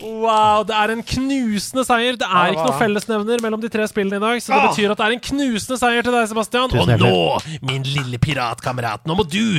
Wow, 0.00 0.62
det 0.68 0.76
er 0.78 0.92
en 0.94 1.02
knusende 1.04 1.84
seier. 1.84 2.16
Det 2.20 2.28
er 2.28 2.54
ikke 2.54 2.64
noe 2.64 2.78
fellesnevner 2.80 3.42
mellom 3.44 3.60
de 3.60 3.70
tre 3.72 3.84
spillene 3.90 4.16
i 4.20 4.22
dag, 4.22 4.40
så 4.42 4.54
det 4.54 4.70
betyr 4.70 4.94
at 4.94 5.00
det 5.02 5.08
er 5.08 5.16
en 5.18 5.24
knusende 5.28 5.78
seier 5.80 6.06
til 6.06 6.16
deg, 6.16 6.28
Sebastian. 6.32 6.72
Tusen 6.72 6.94
Og 6.96 7.04
nå, 7.04 7.60
min 7.68 7.84
lille 7.88 8.20
piratkamerat, 8.22 9.04
nå 9.08 9.18
må 9.18 9.26
du 9.28 9.58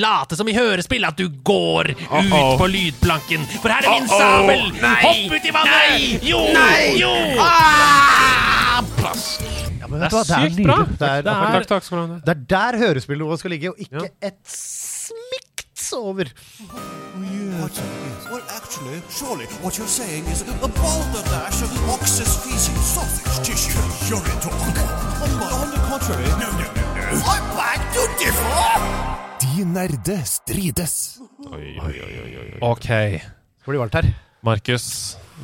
late 0.00 0.38
som 0.40 0.50
i 0.50 0.56
hørespill 0.56 1.06
at 1.06 1.20
du 1.20 1.28
går 1.46 1.92
ut 1.94 2.34
på 2.60 2.70
lydplanken, 2.74 3.46
for 3.60 3.70
her 3.70 3.86
er 3.86 4.00
min 4.00 4.10
sabel! 4.10 4.66
Hopp 5.04 5.36
ut 5.38 5.50
i 5.50 5.54
vannet! 5.54 6.24
Jo! 6.26 6.44
Jo! 6.98 7.14
Ah! 7.44 8.82
Plass. 8.98 9.53
Ja, 9.94 10.00
men 10.00 10.00
vet 10.02 10.10
du 10.10 10.16
hva? 10.16 10.24
Det 10.24 10.34
er 10.34 10.48
sykt 10.50 10.64
bra. 10.66 10.76
nydelig. 10.78 10.98
Det 10.98 11.08
er, 11.08 11.22
Det 11.22 11.32
er- 11.32 11.64
takk, 11.64 11.84
takk 11.88 12.24
det 12.24 12.32
er 12.34 12.40
der 12.54 12.78
hørespillet 12.82 13.38
skal 13.38 13.50
ligge, 13.50 13.68
og 13.70 13.78
ikke 13.78 14.08
et 14.22 14.40
smikt 14.44 15.92
over. 15.94 16.24
Well, 17.14 18.42
actually, 18.50 19.00
surely 19.10 19.46
what 19.62 19.74
you're 19.78 19.86
saying 19.86 20.26
is 20.32 20.42
a 20.42 20.68
balderdash 20.68 21.62
of 21.62 21.70
ox's 21.94 22.32
feces 22.42 22.80
sausage 22.94 23.42
tissue. 23.46 23.78
You're 24.10 24.24
into 24.34 24.48
On, 24.48 25.30
on 25.62 25.70
the 25.70 25.80
contrary. 25.88 26.26
No, 26.42 26.50
no, 26.50 26.66
no, 26.74 26.84
no. 26.94 27.22
I'm 27.34 27.46
back 27.54 27.80
to 27.94 28.02
differ! 28.18 28.74
De 29.40 29.64
nerde 29.64 30.16
strides. 30.26 31.18
Oi, 31.52 31.78
oi, 31.78 31.94
oi, 32.02 32.14
oi, 32.24 32.36
oi. 32.42 32.58
Ok, 32.62 32.88
Det 32.88 33.70
blir 33.70 33.78
varmt 33.78 33.94
her. 33.94 34.10
Markus. 34.44 34.86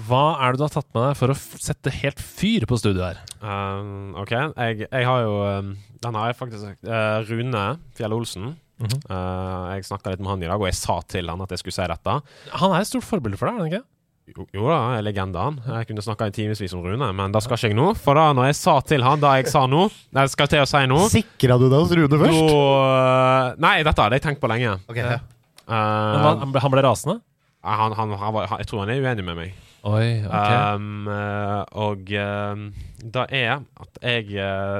Hva 0.06 0.22
er 0.44 0.54
det 0.54 0.60
du 0.60 0.64
har 0.66 0.72
tatt 0.72 0.88
med 0.94 1.02
deg 1.08 1.18
for 1.18 1.32
å 1.32 1.36
sette 1.36 1.92
helt 2.00 2.20
fyr 2.22 2.66
på 2.70 2.78
studioet 2.78 3.16
her? 3.18 3.22
Um, 3.42 4.12
OK. 4.20 4.32
Jeg, 4.32 4.84
jeg 4.86 5.06
har 5.08 5.22
jo 5.24 5.32
um, 5.40 5.70
Den 6.04 6.18
har 6.18 6.30
jeg 6.30 6.36
faktisk 6.38 6.84
uh, 6.86 7.20
Rune 7.28 7.64
Fjell 7.98 8.14
Olsen. 8.16 8.52
Mhm. 8.80 9.00
uh, 9.12 9.72
jeg 9.74 9.84
snakka 9.90 10.14
litt 10.14 10.22
med 10.24 10.30
han 10.32 10.44
i 10.44 10.48
dag, 10.48 10.56
og 10.60 10.68
jeg 10.70 10.78
sa 10.78 11.00
til 11.10 11.28
han 11.28 11.42
at 11.44 11.50
jeg 11.52 11.60
skulle 11.64 11.76
si 11.76 11.88
dette. 11.90 12.14
Han 12.62 12.72
er 12.76 12.84
et 12.84 12.88
stort 12.88 13.04
forbilde 13.08 13.40
for 13.40 13.50
deg, 13.50 13.56
er 13.58 13.64
han 13.64 13.72
ikke? 13.72 13.82
Jo, 14.30 14.44
jo 14.54 14.68
da, 14.70 14.76
jeg 14.94 15.00
er 15.00 15.04
legendaen. 15.08 15.56
Jeg 15.66 15.88
kunne 15.88 16.04
snakka 16.06 16.28
i 16.30 16.34
timevis 16.36 16.74
om 16.76 16.84
Rune, 16.86 17.08
men 17.18 17.32
det 17.34 17.42
skal 17.42 17.58
ikke 17.58 17.72
jeg 17.72 17.76
nå. 17.80 17.88
For 17.98 18.14
da 18.20 18.28
når 18.36 18.46
jeg 18.52 18.58
sa 18.60 18.76
til 18.86 19.02
han 19.02 19.20
da 19.20 19.32
jeg 19.40 19.50
sa 19.50 19.64
nå, 19.68 19.88
det 20.14 20.24
jeg 20.28 20.32
skal 20.36 20.50
til 20.52 20.62
å 20.62 20.68
si 20.70 20.82
nå 20.92 21.00
Sikra 21.10 21.56
du 21.58 21.66
deg 21.66 21.80
hos 21.82 21.96
Rune 21.98 22.20
først? 22.22 22.54
uh, 22.54 23.58
Nei, 23.64 23.74
dette 23.88 24.04
hadde 24.06 24.20
jeg 24.20 24.24
tenkt 24.28 24.40
på 24.44 24.52
lenge. 24.52 24.76
Okay. 24.92 25.16
ja. 25.18 25.18
Uh, 25.66 25.74
Men 25.74 26.22
hva, 26.22 26.32
han 26.44 26.56
han 26.64 26.72
ble 26.76 26.86
rasende? 26.86 27.18
Han, 27.64 27.92
han, 27.92 28.12
han, 28.16 28.34
var- 28.34 28.56
jeg 28.58 28.66
tror 28.70 28.84
han 28.84 28.92
er 28.94 29.02
uenig 29.04 29.24
med 29.26 29.36
meg. 29.36 29.58
Oi, 29.88 30.20
ok. 30.28 30.50
Um, 30.76 31.06
uh, 31.08 31.64
og 31.80 32.10
um, 32.12 32.66
det 33.00 33.26
er 33.32 33.62
at 33.80 34.00
jeg 34.04 34.26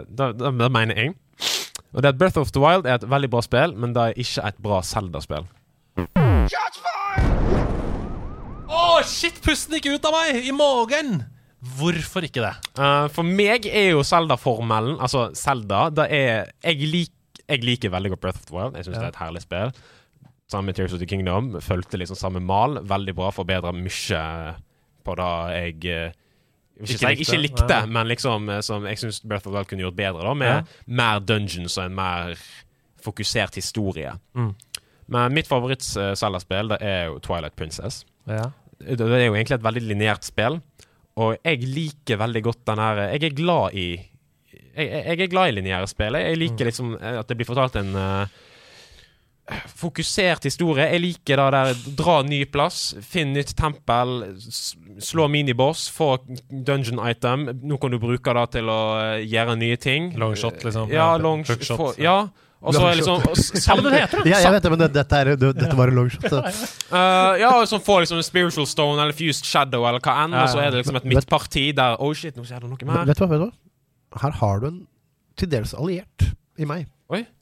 det, 0.09 0.27
det, 0.41 0.53
det 0.61 0.71
mener 0.73 0.99
jeg. 0.99 1.15
Og 1.93 2.03
det 2.05 2.13
at 2.13 2.19
Breath 2.21 2.39
of 2.39 2.53
the 2.55 2.61
Wild 2.63 2.87
er 2.87 3.01
et 3.01 3.07
veldig 3.11 3.31
bra 3.33 3.41
spill, 3.43 3.73
men 3.75 3.95
det 3.97 4.03
er 4.03 4.21
ikke 4.23 4.45
et 4.47 4.59
bra 4.63 4.81
Zelda-spill. 4.87 5.49
Å, 8.71 8.83
shit! 9.09 9.41
Pusten 9.45 9.75
gikk 9.77 9.89
ut 9.97 10.07
av 10.09 10.15
meg! 10.15 10.39
I 10.47 10.53
magen! 10.55 11.25
Hvorfor 11.77 12.25
ikke 12.25 12.45
det? 12.45 12.53
Uh, 12.79 13.09
for 13.13 13.27
meg 13.27 13.67
er 13.69 13.91
jo 13.91 14.05
Zelda-formelen 14.07 14.95
Altså, 15.03 15.27
Zelda 15.37 15.91
det 15.93 16.07
er 16.17 16.53
jeg, 16.65 16.87
lik, 16.89 17.11
jeg 17.45 17.61
liker 17.67 17.93
veldig 17.93 18.15
godt 18.15 18.23
Breath 18.23 18.41
of 18.41 18.47
the 18.49 18.57
Wild. 18.57 18.79
Jeg 18.79 18.87
syns 18.87 18.97
det 19.01 19.09
er 19.09 19.13
et 19.13 19.21
herlig 19.21 19.43
spill. 19.45 19.75
Sammen 20.51 20.73
med 20.73 20.79
Tears 20.79 20.93
of 20.97 20.99
the 20.99 21.07
Kingdom. 21.07 21.53
Fulgte 21.63 22.01
liksom 22.01 22.19
samme 22.19 22.41
mal. 22.43 22.81
Veldig 22.91 23.15
bra. 23.15 23.31
Forbedra 23.35 23.71
mye 23.77 24.25
på 25.07 25.15
det 25.17 25.29
jeg 25.55 25.75
ikke, 25.77 26.01
ikke, 26.81 26.97
likte, 26.97 27.23
ikke 27.25 27.39
likte. 27.41 27.77
ja. 27.77 27.87
Men 27.89 28.09
liksom 28.11 28.49
eh, 28.51 28.63
som 28.65 28.87
jeg 28.89 28.99
syns 29.01 29.23
Breath 29.23 29.47
of 29.47 29.53
the 29.53 29.59
Wild 29.59 29.71
kunne 29.71 29.85
gjort 29.85 29.99
bedre, 29.99 30.25
da, 30.27 30.35
med 30.35 30.75
mer 30.87 31.23
dungeons 31.25 31.79
og 31.79 31.87
en 31.87 31.97
mer 31.97 32.43
fokusert 33.05 33.57
historie. 33.61 34.13
Mm. 34.37 34.53
Men 35.11 35.35
mitt 35.35 35.49
favoritt-Zelda-spill 35.51 36.75
det 36.75 36.81
er 36.87 37.09
jo 37.11 37.19
Twilight 37.25 37.57
Princess. 37.59 38.05
Ja. 38.29 38.51
Det 38.81 39.01
er 39.01 39.27
jo 39.27 39.35
egentlig 39.35 39.59
et 39.59 39.65
veldig 39.65 39.83
lineært 39.89 40.25
spill, 40.25 40.61
og 41.21 41.35
jeg 41.45 41.67
liker 41.67 42.21
veldig 42.21 42.43
godt 42.47 42.63
den 42.71 42.81
her 42.81 43.01
Jeg 43.11 43.25
er 43.27 43.35
glad 43.37 43.75
i 43.77 43.89
Jeg, 44.71 44.87
jeg 44.87 45.21
er 45.21 45.33
glad 45.33 45.51
i 45.51 45.57
lineære 45.59 45.89
spill. 45.91 46.17
Jeg 46.17 46.39
liker 46.39 46.71
liksom 46.71 46.95
eh, 46.97 47.19
at 47.21 47.29
det 47.29 47.37
blir 47.37 47.49
fortalt 47.49 47.77
en 47.81 47.91
eh, 47.99 48.39
fokusert 49.81 50.45
historie. 50.49 50.87
Jeg 50.93 51.01
liker 51.05 51.41
det 51.41 51.49
der 51.55 51.95
dra 51.99 52.19
ny 52.27 52.43
plass, 52.51 52.95
finn 53.03 53.33
nytt 53.37 53.55
tempel, 53.59 54.15
slå 55.01 55.29
miniboss, 55.33 55.89
få 55.95 56.13
dungeon 56.51 57.01
item. 57.09 57.49
Nå 57.63 57.79
kan 57.81 57.91
du 57.95 57.99
bruke 58.03 58.35
det 58.37 58.47
til 58.59 58.71
å 58.71 58.81
eh, 59.01 59.25
gjøre 59.31 59.57
nye 59.61 59.77
ting. 59.81 60.13
Longshot, 60.21 60.63
liksom. 60.67 60.91
Ja, 60.93 61.13
Ja, 61.13 61.17
long 61.23 61.45
shot. 61.45 61.65
få- 61.77 61.95
ja. 61.99 62.05
Ja. 62.11 62.29
Og 62.61 62.75
så 62.77 62.81
er 62.91 62.99
liksom 62.99 63.23
Ja, 63.25 63.75
det 63.81 64.01
heter 64.03 64.21
det! 64.21 64.31
Ja, 64.35 64.39
jeg 64.45 64.53
vet 64.53 64.63
det, 64.67 64.71
men 64.71 64.79
det, 64.83 64.89
dette, 64.93 65.17
er, 65.17 65.31
det, 65.41 65.49
dette 65.57 65.77
var 65.79 65.89
en 65.89 65.95
long 65.97 66.11
shot. 66.13 66.27
så- 66.29 66.43
uh, 66.93 67.39
ja, 67.41 67.55
og 67.57 67.65
så 67.71 67.79
får 67.81 68.03
liksom 68.05 68.21
spiritual 68.23 68.67
stone 68.69 69.01
eller 69.01 69.17
fused 69.17 69.47
shadow 69.49 69.87
eller 69.89 70.03
hva 70.05 70.19
enn, 70.27 70.35
og 70.37 70.49
så 70.53 70.61
er 70.61 70.71
det 70.75 70.83
liksom 70.83 70.97
et 71.01 71.09
midtparti 71.09 71.71
der 71.75 71.97
Oh 72.05 72.13
shit, 72.13 72.37
nå 72.37 72.45
skjer 72.45 72.61
det 72.61 72.69
noe 72.69 72.85
mer. 72.91 73.07
Vet 73.09 73.17
du 73.17 73.25
hva, 73.25 73.31
vet 73.33 73.41
du 73.41 73.47
hva? 73.47 74.21
Her 74.21 74.37
har 74.43 74.61
du 74.61 74.67
en 74.69 74.79
til 75.41 75.49
dels 75.49 75.73
alliert 75.73 76.27
i 76.61 76.69
meg. 76.69 76.85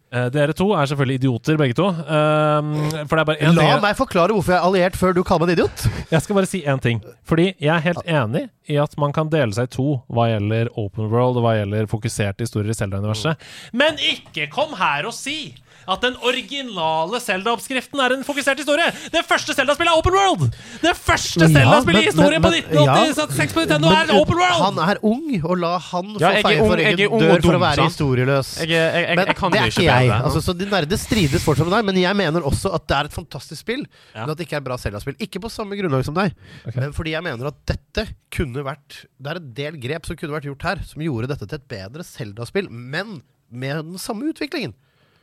Eh, 0.08 0.28
dere 0.32 0.54
to 0.56 0.70
er 0.72 0.88
selvfølgelig 0.88 1.18
idioter, 1.20 1.56
begge 1.60 1.74
to. 1.76 1.88
Um, 1.88 2.70
for 3.10 3.12
det 3.12 3.20
er 3.20 3.26
bare 3.28 3.42
én 3.42 3.52
La 3.52 3.60
ting 3.60 3.72
jeg, 3.74 3.80
meg 3.84 3.98
forklare 3.98 4.32
hvorfor 4.32 4.54
jeg 4.54 4.60
er 4.62 4.68
alliert 4.70 4.96
før 4.96 5.12
du 5.12 5.20
kaller 5.20 5.44
meg 5.44 5.52
en 5.52 5.58
idiot. 5.58 5.84
jeg 6.14 6.24
skal 6.24 6.38
bare 6.38 6.48
si 6.48 6.62
én 6.64 6.80
ting. 6.80 7.02
Fordi 7.28 7.50
jeg 7.60 7.72
er 7.74 7.84
helt 7.84 8.00
enig 8.06 8.46
i 8.72 8.78
at 8.80 8.96
man 9.00 9.12
kan 9.12 9.28
dele 9.32 9.52
seg 9.52 9.68
i 9.68 9.74
to 9.76 9.98
hva 10.08 10.30
gjelder 10.30 10.72
open 10.80 11.10
world 11.12 11.36
og 11.40 11.44
hva 11.44 11.58
gjelder 11.58 11.90
fokuserte 11.92 12.46
historier 12.46 12.72
i 12.72 12.78
Zelda-universet. 12.78 13.44
Men 13.76 14.00
ikke 14.00 14.48
kom 14.52 14.72
her 14.80 15.08
og 15.10 15.16
si 15.16 15.52
at 15.88 16.02
den 16.04 16.16
originale 16.28 17.20
Zelda-oppskriften 17.22 18.00
er 18.04 18.14
en 18.16 18.24
fokusert 18.26 18.60
historie! 18.60 18.88
Det 19.14 19.22
første 19.28 19.54
Zelda-spillet 19.56 19.92
er 19.92 20.00
open 20.00 20.16
world! 20.16 20.44
Det 20.82 20.94
første 20.96 21.48
Zelda-spillet 21.48 22.02
i 22.02 22.04
men- 22.04 22.10
historien 22.12 22.44
på 22.44 22.50
men- 22.52 22.66
1986 22.68 23.54
på 23.56 23.64
Nintendo 23.64 23.92
Men, 23.92 24.10
er 24.12 24.20
open 24.20 24.38
world! 24.38 24.60
Han 24.66 24.80
er 24.84 25.00
ung, 25.02 25.26
og 25.42 25.56
la 25.62 25.72
han 25.88 26.12
få 26.14 26.20
Ja, 26.22 26.32
feie 26.44 26.60
for 26.60 26.82
egen 26.82 27.14
dør 27.22 27.42
for 27.44 27.58
å 27.58 27.62
være 27.62 27.82
sant? 27.82 27.92
historieløs. 27.92 28.52
Jeg, 28.60 28.70
jeg, 28.74 29.04
jeg, 29.08 29.16
Men 29.16 29.26
jeg 29.32 29.38
kan 29.40 29.54
det 29.54 29.60
er 29.62 29.72
ikke 29.72 29.86
jeg. 29.88 30.10
Altså, 30.18 30.42
så 30.44 30.56
De 30.58 30.66
nerde 30.68 30.98
strides 31.00 31.44
fortsatt 31.46 31.68
med 31.68 31.76
deg, 31.78 31.88
men 31.90 32.00
jeg 32.02 32.18
mener 32.20 32.46
også 32.48 32.72
at 32.74 32.86
det 32.88 32.96
er 32.98 33.10
et 33.10 33.16
fantastisk 33.16 33.60
spill. 33.64 33.86
Ja. 34.14 34.22
Men 34.26 34.34
at 34.34 34.40
det 34.40 34.46
ikke 34.48 34.58
er 34.58 34.62
et 34.64 34.68
bra 34.68 34.76
Zelda-spill. 34.80 35.16
Ikke 35.24 35.40
på 35.40 35.50
samme 35.52 35.78
grunnlag 35.78 36.04
som 36.06 36.16
deg, 36.18 36.34
okay. 36.66 36.80
men 36.82 36.92
fordi 36.96 37.14
jeg 37.16 37.24
mener 37.24 37.50
at 37.50 37.58
dette 37.68 38.08
kunne 38.34 38.62
vært 38.66 39.04
Det 39.18 39.30
er 39.32 39.40
en 39.40 39.52
del 39.56 39.78
grep 39.80 40.06
som 40.06 40.16
kunne 40.18 40.34
vært 40.36 40.48
gjort 40.50 40.62
her, 40.68 40.82
som 40.86 41.02
gjorde 41.02 41.30
dette 41.32 41.46
til 41.48 41.58
et 41.58 41.68
bedre 41.70 42.04
Zelda-spill, 42.06 42.68
men 42.70 43.20
med 43.50 43.80
den 43.80 43.98
samme 44.02 44.28
utviklingen. 44.28 44.74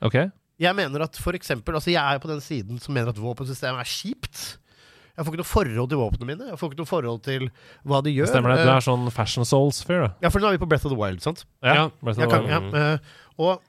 Ok, 0.01 0.15
Jeg 0.59 0.75
mener 0.75 1.03
at 1.03 1.17
for 1.19 1.35
eksempel, 1.35 1.75
altså 1.75 1.91
jeg 1.91 1.99
er 2.15 2.19
på 2.23 2.29
den 2.31 2.39
siden 2.41 2.79
som 2.79 2.93
mener 2.95 3.09
at 3.11 3.17
våpensystemet 3.19 3.81
er 3.83 3.89
kjipt. 3.91 4.57
Jeg 5.17 5.23
får 5.25 5.31
ikke 5.33 5.41
noe 5.43 5.47
forhold 5.47 5.89
til 5.91 5.99
våpnene 5.99 6.27
mine. 6.27 6.47
Jeg 6.51 6.59
får 6.59 6.71
ikke 6.71 6.79
noe 6.81 6.89
forhold 6.89 7.21
til 7.23 7.49
hva 7.87 8.01
de 8.03 8.11
gjør. 8.15 8.27
Stemmer 8.31 8.51
det? 8.55 8.63
Du 8.65 8.69
Eh, 8.71 8.75
er 8.75 8.83
sånn 8.83 9.05
Fashion 9.11 9.45
Souls-fyr, 9.47 10.01
da. 10.07 10.09
Ja, 10.23 10.29
for 10.29 10.39
nå 10.43 10.47
er 10.47 10.57
vi 10.57 10.63
på 10.63 10.67
Breath 10.67 10.85
of 10.87 10.91
the 10.91 10.99
Wild, 10.99 11.21
sant? 11.23 11.45
Ja. 11.63 11.89
Breath 12.03 12.19
of 12.19 12.23
Jeg 12.23 12.29
the 12.29 12.35
kan, 12.35 12.45
Wild. 12.47 12.73
ja, 12.75 12.93
eh, 12.93 12.99
og 13.39 13.61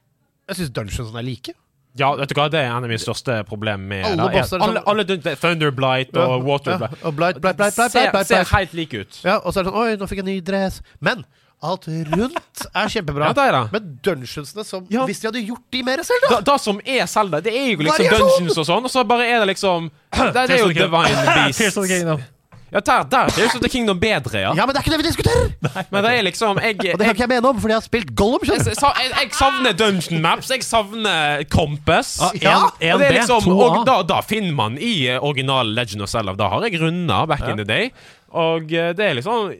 jeg 0.49 0.55
syns 0.61 0.73
dungeonsene 0.75 1.19
er 1.19 1.27
like. 1.27 1.53
Ja, 1.97 2.11
vet 2.15 2.29
du 2.29 2.35
hva, 2.35 2.49
det 2.51 2.59
er 2.61 2.67
en 2.69 2.83
av 2.83 2.91
mine 2.91 2.99
største 3.01 3.39
problemer 3.47 3.79
med 3.89 4.05
Alle 4.05 4.27
er 4.29 4.35
bosser 4.41 4.57
er 4.59 4.61
Alle, 4.67 4.81
sånn- 4.83 4.87
alle 4.87 5.35
Thunderblight 5.41 6.15
og 6.17 6.43
Waterblight 6.45 6.91
Ja, 7.01 7.07
og 7.07 7.15
blight, 7.15 7.41
blight, 7.41 7.57
blight, 7.57 7.57
blight, 7.57 7.73
ser, 7.73 7.89
blight, 7.89 8.11
blight, 8.11 8.27
ser 8.27 8.43
blight. 8.43 8.51
helt 8.53 8.73
like 8.73 8.93
ut. 9.01 9.19
Ja, 9.23 9.37
og 9.39 9.51
så 9.53 9.59
er 9.59 9.63
det 9.63 9.71
sånn 9.73 9.81
Oi, 9.81 9.95
nå 9.97 10.07
fikk 10.07 10.21
jeg 10.21 10.25
ny 10.25 10.39
dress. 10.41 10.81
Men 11.01 11.25
alt 11.65 11.87
rundt 11.87 12.65
er 12.69 12.89
kjempebra. 12.93 13.31
Ja, 13.33 13.45
er. 13.49 13.69
Men 13.73 13.97
dungeonsene 14.05 14.63
som 14.65 14.85
Ja. 14.93 15.05
Hvis 15.09 15.19
de 15.19 15.27
hadde 15.31 15.41
gjort 15.41 15.65
de 15.73 15.83
mer 15.83 16.03
selv, 16.05 16.29
da! 16.29 16.39
det 16.45 16.61
som 16.61 16.79
er 16.85 17.05
Zelda, 17.09 17.41
det 17.41 17.53
er 17.55 17.71
jo 17.71 17.81
liksom 17.81 18.05
Variasjon! 18.05 18.29
dungeons 18.29 18.57
og 18.57 18.65
sånn, 18.69 18.85
og 18.85 18.93
så 18.93 19.03
bare 19.09 19.25
er 19.25 19.39
det 19.41 19.51
liksom 19.55 19.89
Det, 20.17 20.33
det 20.35 20.59
er 20.59 20.65
jo 20.65 20.73
Divine 20.75 21.53
Tears 21.53 21.77
of 21.77 21.83
the 21.83 21.87
Beast. 21.87 21.93
Kingdom. 21.93 22.25
Ja, 22.67 22.81
der, 22.83 23.03
der 23.07 23.29
er 23.31 23.43
jo 23.45 23.49
så 23.49 23.59
The 23.63 23.69
Kingdom 23.71 23.99
bedre, 23.99 24.39
ja. 24.41 24.51
Ja, 24.51 24.65
men 24.67 24.75
det 24.75 24.81
er 24.81 24.83
ikke 24.83 24.91
det 24.91 24.99
vi 24.99 25.07
diskuterer! 25.07 25.51
Men 25.93 26.03
det 26.03 26.11
er 26.17 26.25
liksom 26.27 26.59
Jeg, 26.59 26.75
Og 26.75 26.99
det 26.99 27.05
kan 27.05 27.15
ikke 27.15 27.23
jeg 27.23 27.31
mene 27.31 27.47
om, 27.49 27.61
fordi 27.61 27.71
jeg 27.71 27.79
har 27.79 27.85
spilt 27.85 28.11
Gollum. 28.19 28.43
jeg, 28.43 28.59
jeg, 28.67 29.11
jeg 29.15 29.31
savner 29.39 29.77
dungeon 29.79 30.21
maps, 30.21 30.51
jeg 30.51 30.65
savner 30.67 31.45
Compass. 31.49 32.17
Ja, 32.41 32.57
og, 32.67 32.75
det 32.81 33.07
er 33.07 33.15
liksom, 33.21 33.47
og 33.55 33.79
da, 33.87 34.01
da 34.03 34.19
finner 34.19 34.51
man 34.53 34.75
i 34.77 35.07
eh, 35.07 35.23
original 35.23 35.71
Legend 35.79 36.03
of 36.03 36.11
Zelda. 36.11 36.35
Da 36.35 36.51
har 36.51 36.67
jeg 36.67 36.81
runda 36.83 37.23
back 37.25 37.47
in 37.47 37.57
the 37.57 37.65
day. 37.65 37.89
Og 38.35 38.67
eh, 38.75 38.91
det 38.97 39.05
er 39.05 39.15
liksom 39.21 39.53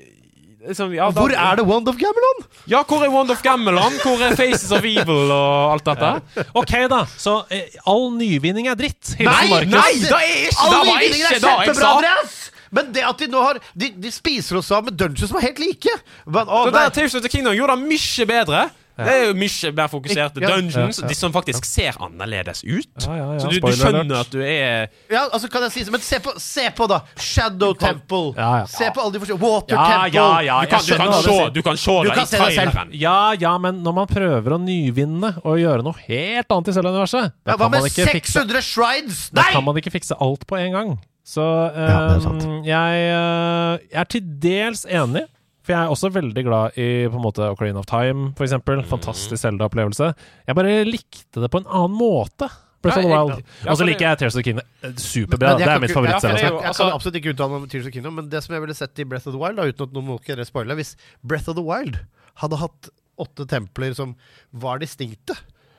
liksom, 0.67 0.93
ja, 0.95 1.09
da- 1.11 1.21
Hvor 1.21 1.31
er 1.33 1.55
det 1.59 1.65
Wand 1.67 1.87
of 1.89 1.97
Gamelon? 1.97 2.43
Ja, 2.67 2.83
hvor 2.83 3.03
er 3.05 3.09
Wand 3.13 3.31
of 3.31 3.41
Gamelon? 3.43 3.93
Hvor 4.03 4.21
er 4.21 4.35
Faces 4.35 4.71
of 4.71 4.83
Evil 4.85 5.31
og 5.31 5.73
alt 5.73 5.85
dette? 5.87 6.45
Ok, 6.53 6.73
da. 6.91 7.05
Så 7.17 7.37
eh, 7.51 7.63
all 7.87 8.11
nyvinning 8.17 8.67
er 8.67 8.75
dritt. 8.79 9.15
Hilsen 9.17 9.31
Nei, 9.31 9.47
Markus. 9.49 9.71
nei! 9.73 9.93
det 10.03 10.11
er 10.11 10.35
ikke- 10.47 10.59
All 10.59 10.73
nyvinning 10.73 10.91
var 10.91 11.01
nyvinninger 11.01 11.15
ikke 11.15 11.35
er 11.35 11.39
jeg 11.39 11.67
kjempebra, 11.71 11.81
sa. 11.81 11.95
Andreas! 11.95 12.37
Men 12.69 12.89
det 12.91 13.03
at 13.07 13.17
de 13.17 13.27
nå 13.31 13.41
har 13.45 13.59
De, 13.79 13.87
de 13.95 14.09
spiser 14.11 14.57
oss 14.59 14.69
av 14.75 14.83
med 14.83 14.97
dungeons 14.99 15.29
som 15.31 15.37
er 15.39 15.45
helt 15.47 15.59
like. 15.63 15.93
Men, 16.25 16.47
å, 16.51 16.65
Det 16.67 16.73
nei. 16.75 16.81
der 16.83 16.89
Tears 16.97 17.15
of 17.15 17.23
the 17.23 17.29
Kingdom 17.31 17.55
gjorde 17.55 17.77
det 17.79 17.87
mye 17.87 18.25
bedre. 18.27 18.65
Det 18.97 19.13
er 19.13 19.25
jo 19.27 19.33
mye 19.37 19.71
mer 19.77 19.87
fokuserte 19.91 20.41
dungeons, 20.41 20.97
Ja, 20.97 21.03
ja. 21.03 21.07
de 21.11 21.15
som 21.15 21.33
faktisk 21.35 21.65
ser 21.69 21.93
annerledes 22.01 22.63
ut. 22.65 22.89
Ja, 23.05 23.13
ja, 23.15 23.25
ja, 23.33 23.39
Så 23.43 23.51
du, 23.51 23.59
du 23.61 23.67
skjønner 23.77 24.19
at 24.23 24.31
du 24.33 24.39
er 24.41 24.87
Ja, 25.13 25.27
altså 25.29 25.49
kan 25.53 25.61
jeg 25.67 25.71
si 25.75 25.83
Men 25.91 26.01
se 26.01 26.19
på, 26.25 26.33
se 26.41 26.65
på 26.73 26.87
da 26.89 27.01
Shadow 27.21 27.73
Temple. 27.77 28.33
Ja, 28.37 28.49
ja. 28.63 28.65
Se 28.65 28.89
på 28.95 29.03
alle 29.03 29.13
de 29.13 29.21
forskjellige 29.21 29.43
Water 29.45 29.75
Ja, 29.75 29.85
Temple. 29.85 30.17
ja, 30.17 30.41
ja, 30.41 30.57
Du 30.61 30.67
kan, 30.71 30.81
du 30.87 30.95
kan, 30.97 31.13
se, 31.23 31.49
du 31.53 31.61
kan 31.61 31.77
se 31.77 31.97
Du 32.01 32.09
det 32.09 32.15
kan 32.17 32.25
i 32.25 32.55
traileren. 32.55 32.89
Ja, 32.93 33.33
ja, 33.39 33.53
men 33.61 33.83
når 33.83 33.93
man 34.01 34.07
prøver 34.09 34.57
å 34.57 34.59
nyvinne 34.61 35.35
og 35.43 35.59
gjøre 35.61 35.85
noe 35.85 35.93
helt 36.07 36.49
annet 36.57 36.67
i 36.73 36.77
Zelda-universet, 36.79 37.31
Ja, 37.45 37.55
hva 37.59 37.69
med 37.69 37.85
ikke 37.91 38.07
fikse 38.11 38.33
600 38.41 38.61
shrines? 38.65 39.29
Da 39.29 39.43
Nei! 39.45 39.51
kan 39.53 39.63
man 39.67 39.77
ikke 39.77 39.93
fikse 39.93 40.17
alt 40.19 40.47
på 40.49 40.57
en 40.57 40.71
gang. 40.73 40.97
Så 41.27 41.43
Ja, 41.43 42.07
det 42.07 42.17
er 42.17 42.21
sant. 42.23 42.43
eh, 42.43 42.61
jeg, 42.65 43.07
eh, 43.13 43.87
jeg 43.91 43.99
er 44.01 44.05
til 44.15 44.21
dels 44.47 44.85
enig. 44.87 45.25
For 45.67 45.73
jeg 45.75 45.83
er 45.83 45.91
også 45.91 46.09
veldig 46.15 46.43
glad 46.47 46.77
i 46.79 46.85
på 47.11 47.17
en 47.19 47.23
måte 47.25 47.43
Ocarina 47.51 47.81
of 47.81 47.87
Time, 47.89 48.29
eksempel. 48.47 48.79
Mm. 48.79 48.87
Fantastisk 48.87 49.41
Zelda-opplevelse. 49.41 50.13
Jeg 50.47 50.55
bare 50.55 50.77
likte 50.87 51.41
det 51.43 51.49
på 51.51 51.59
en 51.59 51.67
annen 51.67 51.97
måte. 51.99 52.47
Breath 52.85 52.99
of 53.01 53.03
the 53.03 53.09
Ja, 53.09 53.23
Wild. 53.25 53.43
ja, 53.65 53.71
Og 53.73 53.77
så 53.81 53.85
liker 53.89 54.05
jeg 54.07 54.17
Tears 54.21 54.35
of 54.37 54.39
the 54.39 54.43
Kingdom. 54.47 54.65
Eh, 54.83 54.91
Superbra. 54.95 55.57
Det 55.57 55.67
er 55.67 55.79
mitt 55.81 55.89
jo- 55.91 56.03
Jeg, 56.05 56.21
jeg 56.21 56.21
altså- 56.63 56.83
kan 56.87 56.93
absolutt 56.93 57.15
ikke 57.19 57.33
uttale 57.33 57.49
meg 57.51 57.61
om 57.63 57.67
Tears 57.67 57.81
of 57.81 57.91
the 57.91 57.91
Kingdom, 57.91 58.15
men 58.15 58.29
det 58.29 58.43
som 58.43 58.53
jeg 58.53 58.61
ville 58.61 58.73
sett 58.75 58.99
i 58.99 59.03
Breath 59.03 59.27
of 59.27 59.33
the 59.33 59.39
Wild, 59.39 59.57
da, 59.57 59.63
uten 59.63 59.81
at 59.83 59.93
noen 59.93 60.05
må 60.07 60.45
spoile, 60.45 60.75
hvis 60.75 60.95
Breath 61.23 61.49
of 61.49 61.55
the 61.55 61.63
Wild 61.63 61.99
hadde 62.35 62.57
hatt 62.57 62.89
åtte 63.19 63.45
templer 63.47 63.93
som 63.95 64.15
var 64.53 64.77
distinkte, 64.79 65.35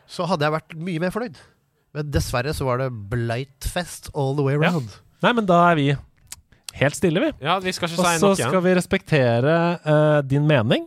så 0.07 0.27
hadde 0.27 0.41
jeg 0.43 0.53
vært 0.53 0.77
mye 0.77 0.99
mer 1.01 1.11
fornøyd. 1.11 1.37
Men 1.95 2.11
dessverre 2.11 2.53
så 2.53 2.65
var 2.67 2.79
det 2.79 2.93
Blightfest 3.09 4.11
all 4.15 4.35
the 4.35 4.43
way 4.43 4.55
Ja. 4.55 4.69
around. 4.69 4.89
Nei, 5.23 5.33
men 5.33 5.47
da 5.47 5.71
er 5.71 5.75
vi 5.77 5.97
helt 6.81 6.99
stille, 6.99 7.21
vi. 7.27 7.33
Ja, 7.45 7.59
vi 7.63 7.73
skal 7.77 7.89
ikke 7.91 8.01
Og 8.01 8.07
si 8.07 8.21
så 8.23 8.31
noe. 8.33 8.39
skal 8.39 8.63
vi 8.65 8.77
respektere 8.79 9.59
eh, 9.83 10.23
din 10.29 10.47
mening. 10.49 10.87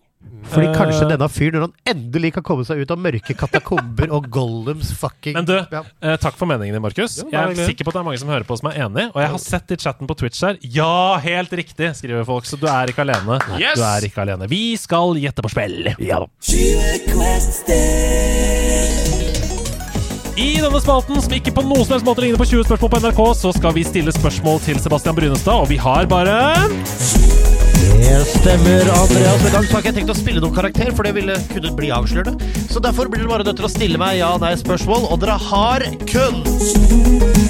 Fordi 0.51 0.68
Eh, 0.69 0.73
kanskje 0.77 1.07
denne 1.09 1.27
fyren, 1.34 1.55
når 1.57 1.63
han 1.65 1.73
endelig 1.95 2.30
kan 2.35 2.43
komme 2.45 2.63
seg 2.65 2.77
ut 2.84 2.91
av 2.93 2.99
mørke 3.01 3.34
katakomber 3.38 4.11
og 4.13 4.27
Gollums 4.30 4.91
fucking 4.97 5.34
Men 5.38 5.45
du, 5.45 5.55
ja. 5.57 5.81
eh, 6.01 6.18
takk 6.22 6.38
for 6.38 6.45
meningen 6.49 6.73
din, 6.77 6.81
Markus. 6.81 7.18
Jeg 7.23 7.34
er 7.34 7.55
sikker 7.57 7.85
på 7.85 7.89
at 7.89 7.97
det 7.97 8.01
er 8.03 8.05
mange 8.05 8.22
som 8.22 8.30
hører 8.30 8.45
på 8.45 8.57
som 8.59 8.69
er 8.69 8.77
enig. 8.85 9.07
Og 9.15 9.22
jeg 9.22 9.31
har 9.34 9.41
sett 9.41 9.73
i 9.73 9.77
chatten 9.81 10.09
på 10.09 10.18
Twitch 10.22 10.41
her 10.45 10.57
Ja, 10.61 11.18
helt 11.22 11.53
riktig, 11.57 11.89
skriver 11.97 12.26
folk. 12.26 12.45
Så 12.49 12.59
du 12.61 12.68
er 12.69 12.93
ikke 12.93 13.01
alene. 13.05 13.39
Yes! 13.57 13.77
Du 13.81 13.85
er 13.85 14.05
ikke 14.09 14.22
alene. 14.26 14.49
Vi 14.51 14.63
skal 14.81 15.18
gjette 15.22 15.41
på 15.45 15.49
spill. 15.53 15.89
Ja 16.01 16.22
da. 16.22 16.27
I 20.39 20.61
denne 20.61 20.79
spalten, 20.79 21.19
som 21.21 21.33
ikke 21.35 21.51
på 21.55 21.63
noen 21.65 21.83
som 21.83 21.97
helst 21.97 22.07
måte 22.07 22.23
ligner 22.23 22.39
på 22.39 22.47
20 22.47 22.67
spørsmål 22.69 22.91
på 22.93 22.99
NRK, 23.03 23.21
så 23.41 23.51
skal 23.55 23.75
vi 23.75 23.83
stille 23.87 24.13
spørsmål 24.15 24.61
til 24.63 24.79
Sebastian 24.79 25.17
Brunestad, 25.17 25.59
og 25.59 25.67
vi 25.71 25.79
har 25.81 26.07
bare 26.11 26.37
Det 28.01 28.21
stemmer, 28.29 28.87
Andreas. 28.95 29.43
Dag 29.43 29.59
har 29.59 29.67
ikke 29.67 29.83
jeg 29.91 29.97
tenkt 29.99 30.13
å 30.13 30.17
spille 30.17 30.43
noen 30.43 30.55
karakter, 30.55 30.93
for 30.95 31.07
det 31.07 31.13
ville 31.19 31.35
kunne 31.51 31.75
bli 31.77 31.91
avslørende. 31.93 32.51
Så 32.71 32.81
derfor 32.83 33.11
blir 33.11 33.25
dere 33.25 33.33
bare 33.35 33.47
nødt 33.49 33.59
til 33.59 33.67
å 33.67 33.75
stille 33.75 34.01
meg 34.01 34.21
ja-nei-spørsmål, 34.21 35.11
og 35.11 35.21
dere 35.21 35.37
har 35.51 35.87
kun 36.09 37.40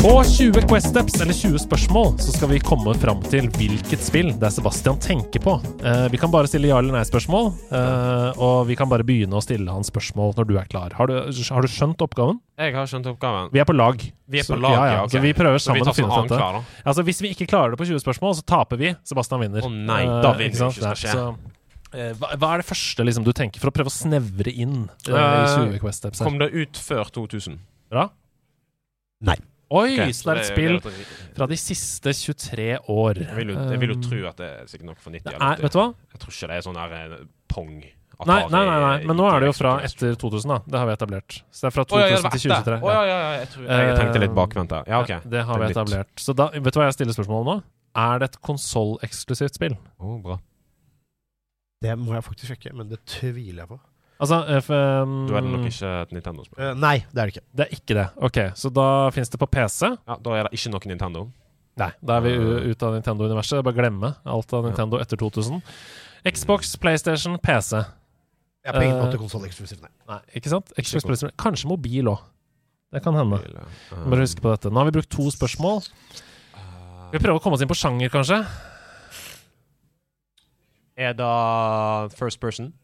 På 0.00 0.22
20 0.24 0.62
Quest 0.68 0.86
Steps, 0.88 1.20
eller 1.20 1.32
20 1.36 1.58
spørsmål, 1.60 2.14
så 2.24 2.32
skal 2.32 2.48
vi 2.48 2.58
komme 2.64 2.94
fram 2.96 3.18
til 3.28 3.50
hvilket 3.52 4.00
spill 4.00 4.30
det 4.40 4.46
er 4.48 4.52
Sebastian 4.54 4.96
tenker 5.02 5.42
på. 5.44 5.58
Eh, 5.84 6.06
vi 6.08 6.16
kan 6.20 6.30
bare 6.32 6.48
stille 6.48 6.70
ja- 6.70 6.78
eller 6.80 6.94
nei-spørsmål, 6.96 7.50
eh, 7.68 8.40
og 8.40 8.64
vi 8.70 8.76
kan 8.80 8.88
bare 8.88 9.04
begynne 9.04 9.36
å 9.36 9.42
stille 9.44 9.68
han 9.68 9.84
spørsmål 9.84 10.32
når 10.38 10.46
du 10.48 10.54
er 10.56 10.64
klar. 10.72 10.94
Har 10.96 11.06
du, 11.06 11.12
har 11.20 11.60
du 11.60 11.68
skjønt 11.68 12.00
oppgaven? 12.00 12.40
Jeg 12.56 12.74
har 12.74 12.86
skjønt 12.88 13.10
oppgaven. 13.12 13.50
Vi 13.52 13.60
er 13.60 13.68
på 13.68 13.76
lag. 13.76 14.00
Vi 14.26 14.40
er 14.40 14.48
på 14.48 14.56
lag, 14.58 14.72
ja, 14.72 14.84
ja. 14.86 14.92
ja, 14.94 15.02
Okay. 15.04 15.18
Så 15.18 15.22
vi 15.22 15.32
prøver 15.34 15.58
Så 15.60 15.74
vi 15.76 15.80
å 15.84 15.94
finne 15.94 16.16
ut 16.24 16.28
dette. 16.32 16.64
Altså, 16.86 17.04
hvis 17.04 17.20
vi 17.20 17.34
ikke 17.34 17.46
klarer 17.52 17.76
det 17.76 17.78
på 17.78 17.84
20 17.92 18.00
spørsmål, 18.00 18.34
så 18.40 18.42
taper 18.46 18.76
vi. 18.80 18.94
Sebastian 19.04 19.40
vinner. 19.44 19.60
Å 19.60 19.68
nei, 19.70 20.02
Eh, 20.04 20.22
da 20.22 20.32
vinner 20.32 20.56
vi 20.56 20.80
ikke, 20.80 20.96
skal 20.96 21.12
Så, 21.12 21.36
eh, 21.92 22.12
hva, 22.14 22.32
hva 22.40 22.54
er 22.54 22.64
det 22.64 22.66
første 22.72 23.04
liksom, 23.04 23.22
du 23.24 23.32
tenker 23.32 23.60
for 23.60 23.68
å 23.68 23.76
prøve 23.76 23.92
å 23.92 23.92
snevre 23.92 24.48
inn 24.48 24.88
Uh, 25.06 25.12
Eh, 25.12 25.44
i 25.44 25.76
20 25.76 25.78
Quest 25.78 25.98
Steps? 25.98 26.18
her? 26.20 26.24
Kom 26.24 26.38
det 26.38 26.54
ut 26.54 26.72
før 26.72 27.04
2000? 27.12 27.58
Bra? 27.90 28.08
Nei. 29.20 29.36
Oi, 29.70 29.92
okay, 29.94 30.10
så 30.10 30.26
det 30.26 30.32
er 30.32 30.40
et 30.40 30.48
spill 30.50 30.80
fra 31.36 31.46
de 31.46 31.56
siste 31.60 32.10
23 32.16 32.64
år. 32.90 33.20
Jeg 33.22 33.36
vil, 33.36 33.52
jo, 33.54 33.60
jeg 33.70 33.80
vil 33.84 33.92
jo 33.92 33.96
Um, 34.00 34.02
tro 34.02 34.20
at 34.26 34.40
det 34.42 34.48
er 34.50 34.66
sikkert 34.66 34.88
nok 34.88 34.98
for 34.98 35.14
90 35.14 35.30
eller 35.30 35.44
er, 35.46 35.62
Vet 35.62 35.76
du 35.76 35.78
hva? 35.78 35.88
Jeg 36.10 36.22
tror 36.24 36.34
ikke 36.34 36.48
det 36.50 36.56
er 36.56 36.64
sånn 36.66 36.78
her 36.80 36.94
eh, 36.98 37.16
pong. 37.52 37.76
Nei, 38.20 38.40
nei, 38.52 38.64
nei, 38.66 38.78
nei, 38.82 38.96
men 39.08 39.16
nå 39.16 39.24
er 39.30 39.40
det 39.40 39.48
jo 39.48 39.54
fra 39.56 39.76
etter 39.86 40.16
2000, 40.20 40.50
da. 40.50 40.58
Det 40.66 40.76
har 40.76 40.88
vi 40.90 40.92
etablert. 40.92 41.36
Så 41.48 41.62
det 41.64 41.68
er 41.70 41.74
fra 41.78 41.84
2000 41.88 42.02
ja, 42.02 42.08
det 42.10 42.24
var 42.26 42.34
til 42.34 42.52
etter. 42.52 42.74
2023. 42.74 42.90
Ja, 42.90 42.96
ja, 43.00 43.20
ja. 43.20 43.30
Jeg, 43.38 43.48
tror, 43.54 43.68
jeg 43.70 43.94
tenkte 43.96 44.22
litt 44.24 44.34
bakvendt 44.36 44.74
der. 44.74 44.90
Ja, 44.90 45.00
ok. 45.00 45.30
Det 45.36 45.44
har 45.48 45.62
vi 45.62 45.68
er 45.68 45.72
etablert. 45.76 46.12
Så 46.20 46.34
da, 46.36 46.50
vet 46.52 46.76
du 46.76 46.80
hva 46.82 46.88
jeg 46.90 46.98
stiller 46.98 47.16
spørsmål 47.16 47.46
om 47.46 47.48
nå? 47.48 47.56
Er 48.00 48.20
det 48.20 48.28
et 48.32 48.40
konsolleksklusivt 48.50 49.56
spill? 49.56 49.78
Oh, 50.02 50.18
bra. 50.26 50.36
Det 51.80 51.96
må 51.96 52.12
jeg 52.18 52.26
faktisk 52.26 52.52
sjekke, 52.52 52.74
men 52.76 52.90
det 52.90 53.00
tviler 53.08 53.62
jeg 53.62 53.70
på. 53.72 53.80
Altså, 54.20 54.36
eh, 54.52 54.66
um, 55.02 55.26
Du 55.26 55.34
er 55.38 55.40
nok 55.46 55.62
ikke 55.70 55.90
et 56.02 56.10
Nintendo-spill. 56.12 56.60
Uh, 56.60 56.74
nei, 56.76 56.98
det 57.08 57.22
er 57.22 57.30
det 57.30 57.34
ikke. 57.34 57.44
Det 57.56 57.64
er 57.66 57.70
ikke 57.78 57.94
det. 57.96 58.06
Ok, 58.28 58.38
så 58.60 58.70
da 58.76 58.86
fins 59.16 59.30
det 59.32 59.40
på 59.40 59.48
PC. 59.48 59.88
Ja, 59.96 60.16
Da 60.20 60.34
er 60.36 60.42
det 60.48 60.52
ikke 60.58 60.72
noe 60.74 60.90
Nintendo. 60.90 61.22
Nei, 61.80 61.88
da 62.04 62.18
er 62.18 62.20
vi 62.26 62.34
u- 62.36 62.70
ute 62.74 62.84
av 62.84 62.92
Nintendo-universet. 62.98 63.62
Bare 63.64 63.78
glemme 63.78 64.10
alt 64.28 64.52
av 64.52 64.66
Nintendo 64.68 64.98
etter 65.00 65.16
2000. 65.16 65.62
Xbox, 66.28 66.74
PlayStation, 66.76 67.38
PC. 67.40 67.78
Jeg 67.80 68.74
er 68.74 68.76
på 68.76 68.82
ingen 68.84 68.98
måte 69.00 69.14
måte 69.16 69.20
konsolleksklusiv, 69.22 69.80
nei. 69.80 69.88
Nei, 70.10 70.18
ikke 70.36 70.50
sant? 70.52 70.68
Xbox, 70.76 70.92
Ikke 71.00 71.06
PlayStation, 71.08 71.36
Kanskje 71.40 71.70
mobil 71.70 72.10
òg. 72.12 72.20
Det 72.92 73.00
kan 73.02 73.14
hende. 73.16 73.38
Uh, 73.40 74.04
Bare 74.10 74.20
husk 74.26 74.42
på 74.42 74.50
dette. 74.52 74.68
Nå 74.68 74.82
har 74.82 74.90
vi 74.90 74.96
brukt 74.98 75.08
to 75.14 75.30
spørsmål. 75.32 75.80
Vi 77.14 77.18
prøver 77.22 77.38
å 77.38 77.42
komme 77.42 77.56
oss 77.56 77.62
inn 77.64 77.70
på 77.70 77.78
sjanger, 77.78 78.10
kanskje. 78.12 78.42
Er 81.00 81.14
det 81.16 82.12
first 82.18 82.40
person? 82.42 82.74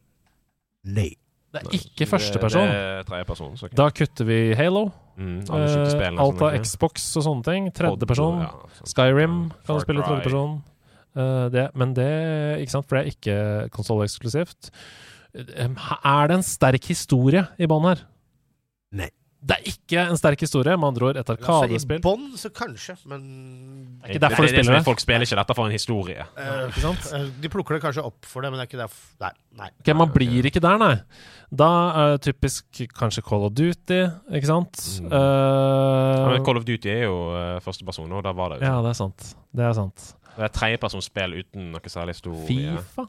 Nei. 0.86 1.10
Det 1.56 1.72
er 1.72 1.80
ikke 1.80 2.08
førsteperson. 2.10 2.68
Er 2.68 3.02
tredjeperson. 3.08 3.56
så. 3.56 3.68
Da 3.74 3.88
kutter 3.94 4.28
vi 4.28 4.38
Halo. 4.58 4.86
Mm, 5.16 5.40
Eh, 5.48 6.20
alt 6.20 6.42
av 6.44 6.56
Xbox 6.60 7.06
og 7.16 7.24
sånne 7.24 7.44
ting. 7.46 7.68
Tredjeperson. 7.72 8.40
Ja, 8.44 8.50
sånn. 8.78 8.90
Skyrim 8.92 9.36
kan 9.64 9.78
du 9.78 9.84
spille 9.84 10.02
i 10.02 10.08
tredjeperson. 10.08 10.58
Uh, 11.16 11.48
det, 11.48 11.70
men 11.74 11.94
det 11.96 12.60
Ikke 12.60 12.74
sant, 12.74 12.86
for 12.86 12.98
det 12.98 13.06
er 13.06 13.14
ikke 13.14 13.70
konsolleksklusivt. 13.72 14.70
Um, 15.64 15.76
Er 16.04 16.28
det 16.28 16.36
en 16.36 16.44
sterk 16.44 16.84
historie 16.90 17.46
i 17.58 17.66
bånn 17.66 17.88
her? 17.88 18.02
Nei. 18.92 19.08
Det 19.46 19.54
er 19.58 19.66
ikke 19.68 20.00
en 20.10 20.16
sterk 20.18 20.40
historie, 20.40 20.72
med 20.80 20.88
andre 20.88 21.04
ord 21.10 21.16
et 21.20 21.28
Altså, 21.28 21.36
I 21.36 21.66
arkadespill. 21.68 22.00
bånn 22.02 22.22
så 22.40 22.48
kanskje, 22.50 22.96
men 23.06 23.20
Det 24.00 24.08
er 24.08 24.14
ikke 24.16 24.22
derfor 24.24 24.42
du 24.42 24.46
er 24.46 24.48
spiller 24.54 24.72
er, 24.72 24.78
det. 24.80 24.84
Folk 24.88 25.00
spiller 25.04 25.26
ikke 25.26 25.36
dette 25.38 25.54
for 25.54 25.66
en 25.68 25.72
historie. 25.76 26.24
Uh, 26.36 26.66
Ikke 26.70 26.80
sant? 26.82 27.06
eh, 27.14 27.26
De 27.44 27.48
plukker 27.52 27.76
det 27.76 27.82
kanskje 27.84 28.04
opp 28.04 28.24
for 28.26 28.40
det, 28.42 28.50
men 28.50 28.58
det 28.58 28.64
er 28.64 28.70
ikke 28.72 28.80
derfor 28.80 29.20
Nei. 29.20 29.30
nei. 29.60 29.68
Ok, 29.80 29.92
Man 29.96 30.10
blir 30.14 30.48
ikke 30.50 30.60
der, 30.64 30.78
nei. 30.78 30.94
Da 31.54 31.68
er 31.94 32.16
det 32.16 32.22
typisk 32.26 32.80
kanskje 32.96 33.22
Call 33.22 33.44
of 33.46 33.52
Duty, 33.54 34.00
ikke 34.34 34.46
sant? 34.50 34.82
Mm. 35.04 35.12
Uh, 35.12 35.20
Ja, 36.24 36.28
men 36.32 36.44
Call 36.44 36.56
of 36.58 36.64
Duty 36.64 36.88
er 36.90 37.04
jo 37.06 37.16
uh, 37.36 37.60
førsteperson, 37.62 38.10
og 38.10 38.24
da 38.24 38.32
var 38.32 38.56
det 38.56 38.62
jo 38.62 38.66
ja, 38.66 38.80
det 38.82 38.90
er 38.90 38.98
sant. 38.98 39.34
Det 39.54 39.64
er 39.68 39.76
sant. 39.78 40.08
Det 40.36 40.44
er 40.48 40.52
tredjepersonsspill 40.52 41.38
uten 41.44 41.70
noe 41.72 41.92
særlig 41.92 42.16
historie. 42.16 42.44
Fifa? 42.48 43.06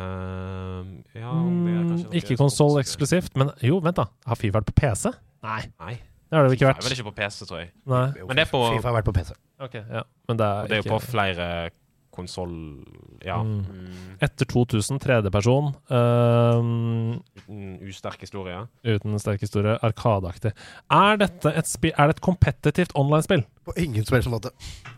Ehm, 0.00 0.92
ja, 1.14 1.32
det 1.32 1.72
er 1.74 1.88
kanskje 1.90 2.08
Mm, 2.08 2.14
ikke 2.16 2.34
Xbox- 2.34 2.40
konsoll-eksklusivt, 2.44 3.36
men 3.36 3.50
jo, 3.62 3.80
vent, 3.84 3.96
da. 3.96 4.06
Har 4.26 4.36
Fifa 4.36 4.60
vært 4.60 4.70
på 4.72 4.76
PC? 4.80 5.12
Nei. 5.42 5.60
Nei. 5.80 5.94
Det 6.30 6.36
har 6.38 6.44
det 6.46 6.50
vel 6.50 6.56
ikke 6.58 6.68
vært. 6.70 6.78
er 6.78 6.88
vel 6.88 6.96
ikke 6.96 7.08
på 7.10 7.16
PC, 7.16 7.44
tror 7.46 7.58
jeg. 7.58 7.70
Nei. 7.86 8.06
Men 8.26 8.36
det 8.36 8.46
er 8.46 8.50
på- 8.50 8.64
Fifa 8.76 8.88
har 8.88 9.02
vært 9.02 9.04
på 9.10 9.14
PC. 9.18 9.32
Ok, 9.60 9.74
ja. 9.74 10.02
Men 10.28 10.36
det 10.36 10.46
er, 10.46 10.60
Og 10.62 10.68
det 10.68 10.72
er 10.72 10.76
jo 10.76 10.82
ikke 10.88 11.00
på 11.00 11.10
flere 11.10 11.70
konsoll... 12.12 12.84
Ja. 13.24 13.42
Mm. 13.42 13.66
Mm. 13.66 14.16
Etter 14.22 14.44
2000, 14.46 14.98
tredjeperson. 15.00 15.74
Um, 15.90 17.22
Uten 17.36 17.78
usterk 17.86 18.20
historie. 18.20 18.66
uten 18.84 19.18
sterk 19.18 19.40
historie. 19.40 19.76
Arkadeaktig. 19.82 20.52
Er 20.90 21.16
dette 21.16 21.52
et 21.56 21.66
spi 21.66 21.92
Er 21.96 22.06
det 22.08 22.16
et 22.16 22.20
kompetitivt 22.24 22.92
online-spill? 22.94 23.44
På 23.64 23.72
ingen 23.76 24.04
som 24.04 24.14
helst 24.16 24.28
måte. 24.32 24.50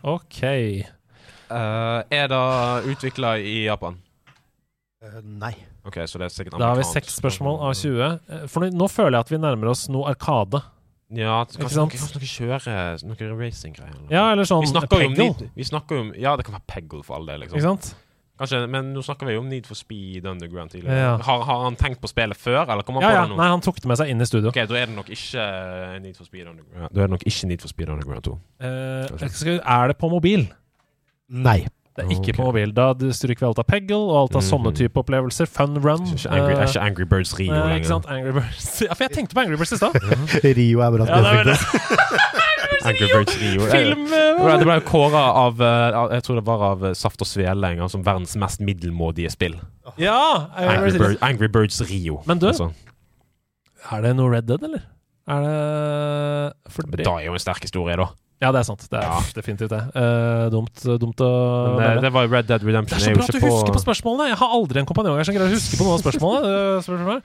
OK. 0.03 0.43
Uh, 1.51 2.01
er 2.09 2.27
det 2.27 2.85
utvikla 2.93 3.35
i 3.39 3.65
Japan? 3.65 3.97
Eh, 5.03 5.17
nei. 5.23 5.51
Ok, 5.85 5.97
så 6.07 6.19
det 6.21 6.29
er 6.29 6.33
sikkert 6.33 6.59
Da 6.61 6.69
har 6.71 6.79
vi 6.79 6.85
seks 6.87 7.17
spørsmål 7.19 7.59
av 7.59 7.73
20. 7.75 8.19
Eh, 8.29 8.45
For 8.47 8.63
nå- 8.63 8.71
nå 8.71 8.87
føler 8.89 9.17
jeg 9.17 9.25
at 9.27 9.33
vi 9.33 9.37
nærmer 9.37 9.69
oss 9.73 9.89
noe 9.89 10.07
Arkade. 10.13 10.61
Ja, 11.13 11.43
Ikke 11.43 11.59
kanskje 11.61 11.75
sant? 11.77 11.91
noe, 11.93 11.99
kanskje 11.99 12.15
noe 12.17 12.31
kjøre 12.33 13.03
Noe 13.03 13.35
racing-greier. 13.37 13.99
Ja, 14.09 14.31
eller 14.31 14.47
sånn 14.49 14.63
Vi 14.63 14.71
snakker. 14.71 15.09
Need, 15.15 15.51
Vi 15.55 15.63
snakker 15.63 15.95
jo 15.95 16.01
om 16.07 16.13
Ja, 16.15 16.35
det 16.35 16.45
kan 16.45 16.55
være 16.55 16.65
Peggle 16.67 17.03
for 17.03 17.15
all 17.17 17.25
del, 17.25 17.41
liksom. 17.41 17.59
Ikke 17.59 17.69
sant? 17.69 17.95
Kanskje, 18.39 18.67
men 18.67 18.93
nå 18.95 19.03
snakker 19.05 19.27
vi 19.27 19.33
jo 19.35 19.39
om 19.43 19.49
Need 19.49 19.67
for 19.67 19.75
Speed 19.75 20.25
Underground 20.25 20.71
tidligere. 20.71 20.95
Ja. 20.97 21.17
Har, 21.17 21.43
har 21.43 21.63
han 21.65 21.75
tenkt 21.75 22.01
på 22.01 22.09
spillet 22.09 22.35
før, 22.35 22.63
eller 22.67 22.81
kom 22.81 22.95
han 22.95 23.03
Ja, 23.03 23.09
på 23.09 23.13
ja. 23.13 23.21
det 23.21 23.29
nå? 23.29 23.37
Nei, 23.37 23.47
han 23.47 23.61
tok 23.61 23.75
det 23.75 23.85
med 23.85 23.97
seg 23.97 24.09
inn 24.09 24.21
i 24.21 24.25
studio. 24.25 24.49
Ok, 24.49 24.55
da 24.55 24.73
er 24.79 24.87
det 24.89 24.95
nok 24.95 25.11
ikke 25.13 25.37
eh, 25.37 25.99
Need 25.99 26.17
for 26.17 26.25
Speed 26.25 26.47
Underground. 26.47 26.89
Da 26.89 27.03
er 27.03 27.07
det 27.07 27.13
nok 27.13 27.27
ikke 27.29 27.47
Need 27.51 27.61
for 27.61 27.67
Speed 27.67 27.89
Underground 27.93 28.23
2. 28.23 28.33
Uh, 28.63 29.61
er 29.77 29.87
det 29.87 29.97
på 30.01 30.09
mobil? 30.09 30.47
Nei. 31.29 31.67
Det 31.95 32.05
er 32.05 32.09
ikke 32.09 32.19
okay. 32.23 32.33
på 32.33 32.45
mobil. 32.47 32.71
Da 32.73 32.87
stryker 33.13 33.39
vi 33.43 33.47
alt 33.51 33.59
av 33.61 33.65
Peggle 33.69 33.97
og 34.01 34.15
alt 34.23 34.35
av 34.35 34.41
sånne 34.41 34.71
Mhm. 34.71 34.75
type 34.79 34.97
opplevelser. 34.97 35.45
Fun 35.45 35.75
Run. 35.77 36.03
Det 36.09 36.25
Angry, 36.25 36.53
er 36.55 36.65
ikke 36.65 36.81
Angry 36.81 37.05
Birds 37.05 37.33
Rio 37.37 37.51
lenger. 37.53 37.75
ikke 37.77 37.85
sant? 37.91 38.05
Angry 38.09 38.31
Birds. 38.31 38.81
Ja, 38.87 38.93
for 38.95 39.03
jeg 39.03 39.11
tenkte 39.13 39.35
på 39.37 39.41
Angry 39.43 39.55
Birds 39.61 39.71
i 39.73 39.77
stad. 39.77 39.93
Rio 40.57 40.79
er 40.81 40.89
bra. 40.97 41.05
Angry 42.89 43.07
Birds 43.13 43.35
Rio. 43.39 43.67
Film 43.69 44.07
Ja, 44.09 44.49
eh, 44.53 44.57
Det 44.59 44.65
ble 44.67 44.79
kåra 44.87 45.21
av 45.45 45.61
eh, 45.61 46.15
Jeg 46.17 46.23
tror 46.25 46.35
det 46.39 46.45
var 46.47 46.63
av 46.71 46.83
eh, 46.89 46.95
Saft 46.97 47.21
og 47.23 47.27
Svele 47.29 47.69
en 47.69 47.77
gang 47.83 47.89
som 47.93 48.03
verdens 48.03 48.35
mest 48.41 48.59
middelmådige 48.59 49.31
spill. 49.31 49.55
Ja! 50.01 50.49
Angry. 50.57 50.97
Bird, 50.97 51.17
Angry 51.21 51.47
Birds 51.47 51.79
Rio. 51.89 52.21
Men 52.25 52.39
du- 52.39 52.47
Altså, 52.47 52.71
Er 53.91 54.01
det 54.01 54.15
noe 54.15 54.31
Red 54.31 54.47
Dead, 54.47 54.63
eller? 54.63 54.81
Er 55.27 55.41
det 55.45 56.71
For 56.73 56.81
det 56.83 57.05
da 57.05 57.17
er 57.19 57.25
jo 57.29 57.33
en 57.33 57.39
sterk 57.39 57.61
historie, 57.63 57.95
da. 57.95 58.09
Ja, 58.43 58.51
det 58.51 58.59
er 58.59 58.67
sant. 58.67 58.83
Det 58.91 58.99
er 58.99 59.07
Ja. 59.07 59.21
definitivt 59.37 59.71
det. 59.71 59.81
Uh, 59.95 60.49
dumt, 60.51 60.83
dumt 60.99 61.23
å 61.23 61.31
Men 61.79 61.97
det, 61.97 62.03
det 62.07 62.13
var 62.13 62.27
Red 62.27 62.47
Dead 62.51 62.59
Det 62.59 62.75
er 62.75 62.99
så 62.99 63.13
bra 63.15 63.23
at 63.23 63.31
du 63.31 63.39
på... 63.39 63.51
husker 63.51 63.75
på 63.77 63.83
spørsmålene! 63.85 64.31
Jeg 64.33 64.39
har 64.41 64.55
aldri 64.57 64.83
en 64.83 64.89
kompanjong 64.89 65.19
her 65.19 65.27
som 65.27 65.35
greier 65.37 65.47
å 65.47 65.53
huske 65.53 65.79
på 65.79 65.87
noen 65.87 65.99
av 65.99 66.03
spørsmålene. 66.03 66.41
Eh, 66.63 66.81
spørsmål. 66.83 67.21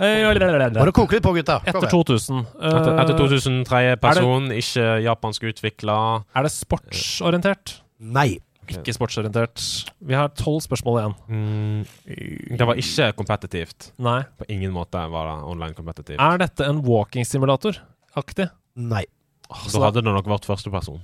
Eh, 0.00 0.72
Bare 0.76 0.92
koke 0.96 1.16
litt 1.16 1.24
på, 1.24 1.32
gutta. 1.36 1.58
Etter 1.68 1.88
2000. 1.92 2.44
Uh, 2.56 2.68
Etter, 2.70 2.92
etter 3.02 3.18
2000, 3.18 3.58
tredje 3.68 3.96
person, 4.00 4.46
ikke 4.56 4.86
japansk 5.04 5.48
utvikla. 5.50 5.96
Er 6.36 6.46
det 6.46 6.52
sportsorientert? 6.54 7.74
Nei. 8.00 8.38
Ikke 8.70 8.94
sportsorientert. 8.94 9.60
Vi 10.06 10.16
har 10.16 10.30
tolv 10.38 10.62
spørsmål 10.64 11.00
igjen. 11.00 11.16
Mm, 11.28 12.56
det 12.56 12.68
var 12.68 12.80
ikke 12.80 13.10
kompetitivt. 13.18 13.90
Nei. 14.00 14.20
På 14.38 14.48
ingen 14.52 14.72
måte 14.72 15.02
var 15.12 15.28
det 15.28 15.36
online 15.52 15.76
kompetitivt. 15.76 16.20
Er 16.22 16.40
dette 16.40 16.68
en 16.68 16.80
walking 16.86 17.26
simulator-aktig? 17.26 18.48
Nei. 18.80 19.04
Da 19.50 19.80
hadde 19.86 20.02
det 20.04 20.12
nok 20.14 20.28
vært 20.30 20.46
førsteperson. 20.46 21.00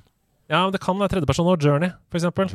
Ja, 0.46 0.60
men 0.62 0.72
det 0.76 0.78
kan 0.80 0.94
være 1.00 1.10
tredjeperson 1.10 1.48
og 1.50 1.58
Journey, 1.64 1.90
for 2.12 2.20
eksempel. 2.20 2.52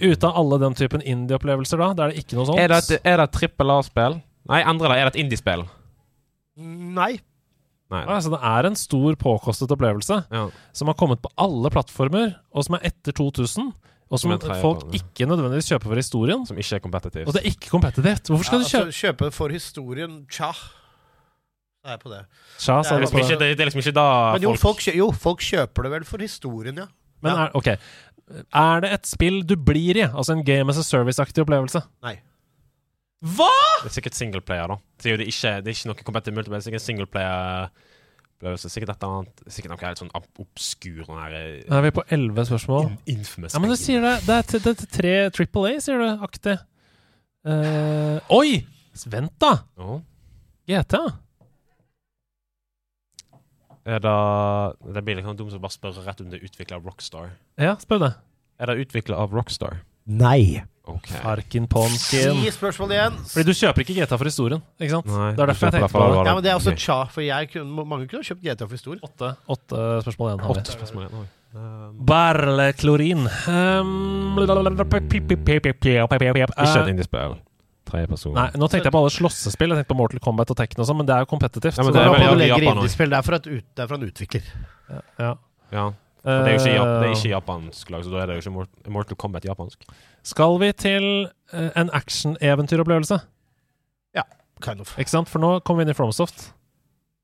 Ute 0.00 0.26
av 0.26 0.34
alle 0.40 0.58
den 0.64 0.74
typen 0.74 1.04
indie-opplevelser, 1.06 1.78
da. 1.78 1.92
Da 1.94 2.08
er 2.08 2.10
det 2.14 2.24
ikke 2.24 2.34
noe 2.40 2.48
sånt. 2.48 2.58
Er 2.58 2.72
det 2.72 2.80
et, 2.82 3.04
er 3.06 3.20
det 3.20 3.28
et 3.28 3.36
trippel 3.36 3.70
A-spill? 3.70 4.16
Nei, 4.50 4.58
endre 4.66 4.90
det. 4.90 4.96
Er 4.98 5.06
det 5.06 5.14
et 5.14 5.20
indie-spill? 5.22 5.62
Nei. 6.98 7.12
Nei. 7.92 8.02
Altså, 8.10 8.32
det 8.34 8.40
er 8.42 8.66
en 8.66 8.76
stor, 8.78 9.14
påkostet 9.20 9.70
opplevelse 9.70 10.24
Ja. 10.32 10.48
som 10.72 10.88
har 10.90 10.94
kommet 10.98 11.22
på 11.22 11.30
alle 11.38 11.70
plattformer, 11.70 12.34
og 12.52 12.64
som 12.66 12.74
er 12.80 12.88
etter 12.90 13.12
2000, 13.14 13.72
og 14.10 14.18
som 14.20 14.34
Som 14.40 14.60
folk 14.60 14.84
ikke 14.94 15.26
nødvendigvis 15.26 15.70
kjøper 15.70 15.90
for 15.90 15.96
historien. 15.96 16.46
Som 16.46 16.58
ikke 16.58 16.76
er 16.76 16.80
kompetitivt. 16.80 17.26
Og 17.28 17.34
det 17.34 17.42
er 17.44 17.50
ikke 17.50 17.70
kompetitivt. 17.70 18.26
Hvorfor 18.28 18.44
skal 18.44 18.58
Ja, 18.58 18.64
du 18.64 18.68
kjøpe 18.68 18.86
altså, 18.90 19.06
kjøpe 19.06 19.32
for 19.32 19.48
historien 19.48 20.26
Tja. 20.30 20.50
Så 21.84 21.90
er 21.90 21.98
jeg 21.98 22.00
på 22.00 22.10
det. 22.14 22.18
Tja, 22.58 22.74
det 22.80 22.92
er 22.94 23.00
liksom 23.04 23.18
på 23.18 23.24
ikke, 23.26 23.38
det. 23.44 23.48
er 23.60 23.68
liksom 23.68 23.80
ikke 23.84 23.92
da 23.98 24.04
Men 24.32 24.42
jo 24.46 24.52
folk, 24.56 24.80
jo, 24.96 25.08
folk 25.12 25.42
kjøper 25.44 25.84
det 25.84 25.90
vel 25.92 26.04
for 26.08 26.18
historien, 26.24 26.78
ja. 26.80 26.86
Men 27.24 27.36
er, 27.44 27.50
ok. 27.60 27.68
Er 28.56 28.80
det 28.80 28.92
et 28.96 29.06
spill 29.06 29.42
du 29.44 29.52
blir 29.60 29.98
i? 30.00 30.06
Altså 30.08 30.32
en 30.32 30.44
Game 30.48 30.72
as 30.72 30.78
a 30.80 30.84
Service-aktig 30.86 31.44
opplevelse? 31.44 31.82
Nei. 32.02 32.14
Hva?! 33.24 33.50
Det 33.82 33.90
er 33.90 33.94
sikkert 33.98 34.16
singleplayer, 34.16 34.68
da. 34.72 34.78
Det, 35.02 35.12
er 35.12 35.22
ikke, 35.28 35.52
det 35.64 35.68
er 35.72 35.76
ikke 35.76 35.90
noe 35.92 36.04
kompetitivt 36.08 36.36
multiplayer. 36.38 36.60
Det 36.60 36.64
er 36.64 36.68
sikkert 36.70 36.86
singleplayer-opplevelse. 36.88 38.70
Sikkert 38.72 38.92
et 38.94 39.04
eller 39.04 39.18
annet 39.20 39.44
Sikkert 39.56 39.72
noe 39.74 39.80
helt 39.84 40.00
sånn 40.02 40.12
obskur 40.16 41.02
sånn 41.06 41.20
her 41.22 41.36
eh, 41.38 41.54
er 41.68 41.84
vi 41.86 41.92
på 41.96 42.04
elleve 42.16 42.44
spørsmål. 42.48 42.88
in- 42.90 43.18
Infamous. 43.18 43.56
Ja, 43.56 43.60
men 43.64 43.72
du 43.72 43.76
sier 43.80 44.00
det. 44.04 44.14
Det 44.26 44.38
er, 44.40 44.48
t- 44.48 44.62
det 44.64 44.72
er 44.74 44.90
tre 44.98 45.14
Triple 45.36 45.68
A, 45.74 45.80
sier 45.84 46.00
du, 46.00 46.08
aktig. 46.28 46.56
Uh, 47.44 48.20
oi! 48.32 48.62
Vent, 49.10 49.32
da! 49.42 49.52
Å. 49.80 49.98
GTA. 50.70 51.02
Er 53.84 54.00
det 54.00 54.92
Det 54.94 55.02
blir 55.04 55.18
litt 55.18 55.26
sånn 55.26 55.36
dumt 55.36 55.52
å 55.52 55.60
bare 55.60 55.74
spørre 55.74 56.04
rett 56.06 56.22
om 56.24 56.30
det 56.32 56.40
er 56.40 56.46
utvikla 56.48 56.78
av 56.78 56.86
Rockstar. 56.88 57.34
Ja, 57.60 57.74
spør 57.80 58.06
det. 58.06 58.14
Er 58.60 58.70
det 58.70 58.86
utvikla 58.86 59.18
av 59.20 59.34
Rockstar? 59.34 59.82
Nei. 60.06 60.62
Okay. 60.84 61.16
Farkin 61.16 61.64
Ponskin. 61.66 62.42
Ti 62.42 62.50
spørsmål 62.52 62.90
igjen. 62.92 63.14
Fordi 63.30 63.44
du 63.48 63.56
kjøper 63.56 63.84
ikke 63.86 63.94
GTA 63.96 64.18
for 64.20 64.28
historien, 64.28 64.60
ikke 64.76 64.98
sant? 64.98 65.06
Nei, 65.08 65.30
det 65.32 65.40
er 65.40 65.48
derfor 65.48 65.70
jeg 65.70 65.76
tenkte 65.78 65.94
på 65.94 66.02
det. 66.04 66.18
Ja, 66.28 66.34
men 66.36 66.44
det 66.44 66.50
er 66.52 66.58
også 66.58 66.74
tja, 66.76 66.98
for 67.14 67.24
jeg 67.24 67.48
kunne, 67.54 67.86
mange 67.88 68.08
kunne 68.10 68.26
kjøpt 68.28 68.44
GTA 68.44 68.68
for 68.68 68.76
historien. 68.76 69.00
Åtte, 69.08 69.30
åtte 69.54 69.86
spørsmål 70.04 70.30
igjen. 70.30 70.44
har 70.44 70.52
vi. 70.52 70.60
Åtte 70.60 70.76
spørsmål 70.76 71.06
igjen. 71.06 71.22
Oi. 71.22 71.26
Um, 71.54 71.96
Barleklorin. 72.10 73.24
Um, 73.48 74.36
ikke 74.36 75.72
et 75.72 75.80
Eh, 76.84 76.92
indiespill. 76.92 77.40
Tredje 77.94 78.10
person. 78.10 78.34
Nei, 78.36 78.48
nå 78.58 78.66
tenkte 78.68 78.88
jeg 78.90 78.94
på 78.96 79.00
alle 79.04 79.12
slåssespill. 79.14 79.70
Jeg 79.72 79.80
tenkte 79.84 79.92
på 79.94 79.98
Mortal 80.02 80.22
Kombat 80.24 80.50
og 80.50 80.58
Tekken 80.58 80.82
og 80.82 80.88
sånn, 80.90 80.98
men 81.00 81.06
det 81.08 81.14
er 81.16 81.22
jo 81.24 81.28
kompetitivt. 81.30 81.78
Ja, 81.78 81.84
men 81.86 81.94
det 81.94 82.02
er 82.04 82.14
veldig 82.14 82.48
Japan 82.50 82.70
indiespill, 82.78 83.12
det 83.14 83.18
er, 83.20 83.26
fra 83.26 83.38
et 83.40 83.46
ut, 83.52 83.66
det 83.78 83.84
er 83.84 83.90
fra 83.92 83.98
en 84.00 84.08
utvikler. 84.10 84.48
ja. 85.22 85.34
Ja. 85.74 85.84
For 86.24 86.40
det 86.40 86.48
er 86.48 86.54
jo 86.54 86.60
ikke, 86.62 86.74
Jap- 86.74 86.88
det 86.88 87.04
er 87.04 87.10
Eh, 87.10 87.14
ikke 87.18 87.30
japansk 87.34 87.90
lag, 87.92 88.04
så 88.06 88.10
da 88.12 88.20
er 88.22 88.26
det 88.30 88.36
jo 88.38 88.42
ikke 88.50 88.90
Mortal 88.94 89.16
Kombat 89.20 89.44
japansk. 89.44 89.82
Skal 90.24 90.54
vi 90.62 90.70
til 90.72 91.06
eh, 91.52 91.70
en 91.76 91.90
action-eventyropplevelse? 91.92 93.20
Kind 94.62 94.80
of. 94.80 94.92
Ikke 94.96 95.10
sant? 95.10 95.28
For 95.28 95.42
nå 95.42 95.48
kommer 95.66 95.82
vi 95.82 95.88
inn 95.88 95.92
i 95.92 95.96
Fromsoft. 95.98 96.52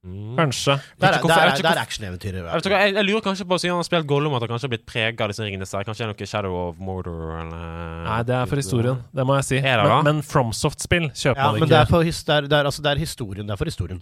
Mm. 0.01 0.33
Kanskje. 0.39 0.73
Der 0.73 0.81
der, 1.01 1.07
er, 1.13 1.17
ikke 1.19 1.29
der 1.29 1.41
er, 1.41 1.51
ikke 1.53 1.63
der 1.63 1.77
er 1.77 1.83
actioneventyret. 1.85 2.37
Jeg, 2.41 2.57
ikke, 2.57 2.77
jeg, 2.77 2.95
jeg 2.95 3.05
lurer 3.05 3.21
kanskje 3.21 3.45
på 3.45 3.59
siden 3.61 3.75
han 3.75 3.83
har 3.83 3.89
spilt 3.89 4.07
Gollum, 4.09 4.33
at 4.35 4.41
han 4.41 4.49
kanskje 4.49 4.69
har 4.69 4.73
blitt 4.73 4.87
prega 4.89 5.27
av 5.27 5.33
disse 5.33 5.45
ringene. 5.45 5.67
der. 5.69 5.85
Kanskje 5.85 6.07
det 6.07 6.07
er 6.07 6.13
noe 6.15 6.29
Shadow 6.31 6.55
of 6.61 6.79
Mordor 6.81 7.35
eller 7.37 8.07
Nei, 8.07 8.23
det 8.25 8.35
er 8.39 8.49
for 8.49 8.57
historien. 8.63 9.03
Det 9.13 9.27
må 9.29 9.37
jeg 9.37 9.45
si. 9.51 9.59
Det? 9.61 9.75
Men, 9.85 10.07
men 10.09 10.23
Fromsoft-spill 10.25 11.11
kjøper 11.13 11.37
Ja, 11.43 11.51
man 11.53 11.61
men 11.61 11.69
det 11.69 11.77
er, 11.77 11.85
ikke. 11.85 11.93
for, 11.93 12.09
det, 12.09 12.37
er, 12.39 12.49
det, 12.49 12.57
er, 12.63 12.71
altså, 12.73 12.87
det 12.87 12.95
er 12.95 13.03
historien. 13.03 13.45
Det 13.45 13.53
er 13.53 13.61
for 13.61 13.73
historien. 13.73 14.01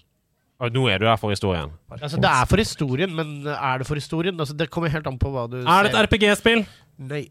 Og 0.59 0.73
Nå 0.75 0.87
er 0.91 1.03
du 1.03 1.07
der 1.07 1.19
for 1.19 1.35
historien. 1.35 1.75
Altså, 1.91 2.17
det 2.19 2.31
er 2.31 2.47
for 2.51 2.63
historien, 2.63 3.11
men 3.15 3.35
er 3.47 3.83
det 3.83 3.87
for 3.87 3.99
historien? 3.99 4.39
Altså, 4.39 4.55
det 4.55 4.71
kommer 4.71 4.91
helt 4.95 5.07
an 5.07 5.19
på 5.19 5.35
hva 5.35 5.49
du 5.51 5.61
Er 5.65 5.87
det 5.87 5.95
et 5.95 6.01
RPG-spill? 6.07 6.65
Nei. 7.11 7.27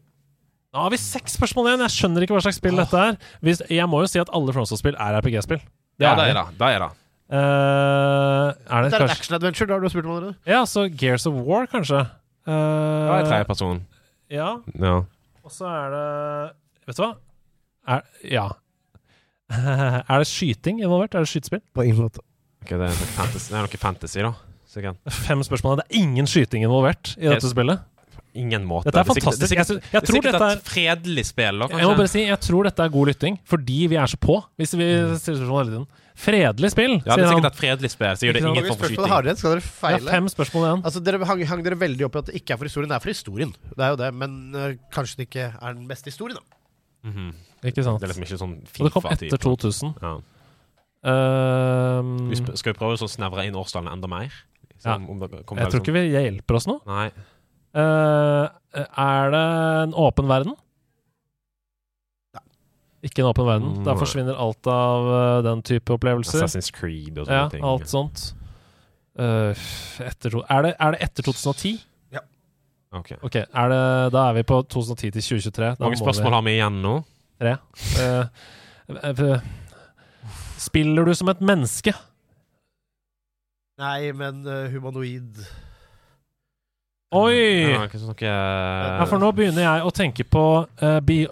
Nå 0.72 0.84
har 0.84 0.92
vi 0.92 1.00
seks 1.00 1.40
spørsmål 1.40 1.72
igjen. 1.72 1.88
Jeg 1.88 1.96
skjønner 1.96 2.24
ikke 2.24 2.36
hva 2.36 2.44
slags 2.44 2.60
spill 2.60 2.76
dette 2.76 3.00
er. 3.00 3.16
Hvis, 3.40 3.64
jeg 3.72 3.88
må 3.88 4.04
jo 4.04 4.08
si 4.12 4.20
at 4.20 4.28
alle 4.36 4.52
Fromsoft-spill 4.52 4.96
er 5.00 5.20
RPG-spill. 5.22 5.60
Ja, 6.00 6.12
det 6.16 6.30
er 6.30 6.36
det. 6.36 6.48
Det 6.60 6.72
er 6.76 6.84
det. 6.84 6.90
Eh, 7.28 7.36
er 7.38 8.82
det 8.82 8.90
Det 8.90 8.96
er 8.96 9.02
et 9.02 9.02
kanskje 9.02 9.16
action-adventure, 9.18 9.66
det 9.68 9.74
har 9.76 9.80
du 9.84 9.88
spurt 9.92 10.06
om 10.06 10.14
allerede. 10.16 10.34
Ja, 10.48 10.62
så 10.64 10.86
Gears 10.88 11.26
of 11.28 11.34
War, 11.46 11.66
kanskje. 11.66 12.06
Det 12.48 12.54
er 12.54 13.20
Uh, 13.20 13.28
tredje 13.28 13.44
person. 13.44 13.82
ja. 14.30 14.56
Ja. 14.80 14.94
Og 15.44 15.52
så 15.52 15.66
er 15.68 15.90
det 15.92 16.52
Vet 16.88 16.96
du 16.96 17.02
hva? 17.02 17.10
Er, 17.88 18.00
ja. 18.24 18.46
er 20.08 20.18
det 20.18 20.26
skyting 20.28 20.80
involvert? 20.80 21.14
Er 21.14 21.24
det 21.24 21.28
skytespill? 21.28 21.60
På 21.74 21.84
ingen 21.84 22.00
måte. 22.06 22.24
Ok, 22.62 22.70
det, 22.70 22.88
er 22.88 22.96
noe 22.96 23.10
fantasy, 23.16 23.50
det 23.52 23.58
er 23.58 23.66
noe 23.66 23.80
fantasy, 23.80 24.18
da. 24.24 24.32
Sikkert. 24.68 24.96
Fem 25.24 25.44
spørsmål. 25.44 25.80
Det 25.80 25.86
er 25.88 26.00
ingen 26.02 26.28
skyting 26.28 26.64
involvert 26.64 27.14
i 27.16 27.28
dette 27.28 27.44
jeg, 27.44 27.52
spillet. 27.52 27.84
Ingen 28.36 28.64
måte. 28.68 28.88
Dette 28.88 29.00
er 29.00 29.08
fantastisk. 29.08 29.40
Det 29.40 29.46
er 29.46 29.52
sikkert, 29.52 29.68
Jeg, 29.68 29.82
jeg 29.82 29.92
det 29.92 30.00
er 30.00 30.06
tror 30.08 30.18
sikkert 30.18 30.36
dette 30.36 30.48
er 30.48 30.58
et 30.58 30.68
fredelig 30.68 31.24
spill, 31.28 31.62
da, 31.62 31.68
Jeg 31.72 31.88
må 31.88 31.94
bare 32.00 32.12
si, 32.12 32.24
jeg 32.28 32.40
tror 32.48 32.68
dette 32.68 32.84
er 32.84 32.92
god 32.96 33.12
lytting, 33.12 33.38
fordi 33.48 33.78
vi 33.92 34.00
er 34.00 34.12
så 34.12 34.20
på. 34.20 34.36
Hvis 34.60 34.76
vi 34.76 34.88
stiller 35.20 35.40
spørsmål 35.40 35.62
hele 35.64 35.74
tiden. 35.76 35.88
Fredelig 36.18 36.72
spill, 36.74 36.96
Ja, 37.06 37.14
det 37.14 37.24
er 37.24 37.30
sikkert 37.30 37.46
et 37.52 37.58
fredelig 37.60 37.90
spill. 37.92 38.16
Så 38.18 38.26
gjør 38.26 38.34
det 38.34 38.42
ingen 38.42 38.64
form 38.66 38.78
for 38.80 38.90
skyting. 38.90 39.06
har 39.12 39.22
dere, 39.22 39.36
skal 39.38 39.52
dere 39.54 39.62
feile. 39.62 40.00
Ja, 40.02 40.14
fem 40.16 40.26
spørsmål 40.32 40.64
igjen. 40.66 40.80
Altså, 40.88 41.02
dere 41.06 41.24
hang, 41.30 41.42
hang 41.46 41.62
dere 41.62 41.78
veldig 41.78 42.06
opp 42.08 42.16
i 42.16 42.18
at 42.18 42.30
det 42.32 42.34
ikke 42.40 42.54
er 42.56 42.58
for 42.58 42.66
historien. 42.70 42.90
Det 42.90 42.96
er 42.98 43.04
for 43.04 43.12
historien. 43.14 43.52
Det 43.70 43.84
er 43.86 43.92
jo 43.94 43.98
det, 44.00 44.08
men 44.18 44.34
uh, 44.56 44.72
kanskje 44.94 45.20
det 45.20 45.28
ikke 45.28 45.46
er 45.54 45.76
den 45.78 45.86
beste 45.90 46.10
historien, 46.10 46.40
da. 46.40 46.58
Mhm. 47.08 47.28
Ikke 47.70 47.82
sant? 47.86 48.00
Det 48.02 48.08
er 48.08 48.12
liksom 48.12 48.26
ikke 48.26 48.40
sånn 48.42 48.56
Og 48.58 48.84
det 48.88 48.92
kom 48.94 49.06
etter 49.10 49.38
2000. 49.46 49.94
Ja. 50.02 50.16
Um, 51.08 52.28
Vi 52.30 52.36
sp- 52.38 52.54
skal 52.58 52.72
vi 52.74 52.78
prøve 52.78 52.98
å 52.98 53.08
snevre 53.10 53.46
inn 53.46 53.54
årstallene 53.58 53.94
enda 53.94 54.10
mer? 54.10 54.32
Ja. 54.82 54.96
Sånn, 54.96 55.08
om 55.10 55.18
det 55.22 55.30
jeg 55.30 55.46
tror 55.46 55.58
liksom- 55.58 55.82
ikke 55.82 55.94
vi 55.94 56.02
hjelper 56.14 56.54
oss 56.58 56.66
nå. 56.66 56.80
Nei. 56.86 57.10
Uh, 57.74 58.48
er 58.74 59.30
det 59.30 59.44
en 59.86 59.92
åpen 59.94 60.26
verden? 60.26 60.54
Ikke 63.08 63.24
en 63.24 63.30
åpen 63.32 63.48
verden. 63.48 63.74
Da 63.86 63.94
Nei. 63.94 63.98
forsvinner 64.02 64.36
alt 64.38 64.68
av 64.70 65.08
uh, 65.08 65.42
den 65.46 65.62
type 65.66 65.94
opplevelser. 65.96 66.44
Assassin's 66.44 66.70
Creed 66.74 67.16
og 67.18 67.26
sånne 67.28 67.38
Ja, 67.40 67.48
ting. 67.52 67.64
alt 67.64 67.88
sånt. 67.90 68.24
Uh, 69.18 69.50
etter, 70.04 70.30
to- 70.30 70.44
er, 70.46 70.66
det, 70.68 70.74
er 70.78 70.94
det 70.94 71.00
etter 71.08 71.26
2010? 71.32 71.78
Ok. 72.88 73.10
Ok, 73.20 73.34
er 73.36 73.68
det, 73.68 73.78
Da 74.14 74.20
er 74.30 74.36
vi 74.38 74.42
på 74.48 74.62
2010 74.64 75.10
til 75.12 75.20
2023. 75.20 75.74
Hvor 75.76 75.90
mange 75.90 75.98
spørsmål 76.00 76.32
har 76.38 76.44
vi 76.46 76.54
igjen 76.56 76.78
nå? 76.80 76.92
tre. 77.38 77.50
Eh, 78.00 78.24
eh, 79.04 79.42
spiller 80.56 81.04
du 81.04 81.12
som 81.14 81.28
et 81.28 81.42
menneske? 81.44 81.92
Nei, 83.78 84.08
men 84.16 84.40
humanoid 84.72 85.36
Oi! 87.16 87.72
Ja, 87.72 89.04
for 89.08 89.16
nå 89.16 89.30
begynner 89.32 89.62
jeg 89.64 89.84
å 89.88 89.92
tenke 89.96 90.26
på 90.28 90.42
uh, 90.68 90.98
Be 91.00 91.22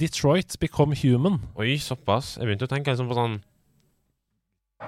Detroit 0.00 0.54
Become 0.62 0.96
Human. 1.02 1.36
Oi, 1.60 1.74
såpass. 1.82 2.38
Jeg 2.38 2.48
begynte 2.48 2.64
å 2.64 2.70
tenke 2.70 2.94
liksom 2.94 3.10
på 3.10 3.18
sånn 3.18 3.34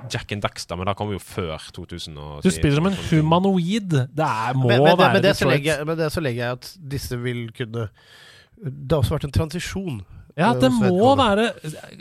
Jack 0.09 0.33
and 0.33 0.45
Daxter, 0.45 0.77
men 0.81 0.89
da 0.89 0.95
kom 0.97 1.11
jo 1.13 1.19
før 1.21 1.67
2007. 1.77 2.45
Du 2.45 2.49
spiller 2.53 2.79
som 2.79 2.89
en 2.89 2.97
humanoid. 3.11 3.93
Det 3.93 4.25
er, 4.25 4.57
må 4.57 4.71
men, 4.71 4.81
men, 4.85 4.95
være 4.95 5.19
men, 5.19 5.21
det 5.21 5.35
Detroit. 5.35 5.53
legger 5.53 5.71
jeg, 5.75 5.89
men 5.91 5.99
det 6.01 6.09
så 6.15 6.23
legger 6.25 6.43
jeg 6.43 6.59
at 6.59 6.71
disse 6.95 7.19
vil 7.21 7.43
kunne 7.57 7.89
Det 8.59 8.93
har 8.93 9.03
også 9.03 9.17
vært 9.19 9.27
en 9.29 9.35
transisjon. 9.37 9.99
Ja, 10.33 10.55
øh, 10.55 10.63
det 10.63 10.71
må 10.73 11.13
være 11.19 11.51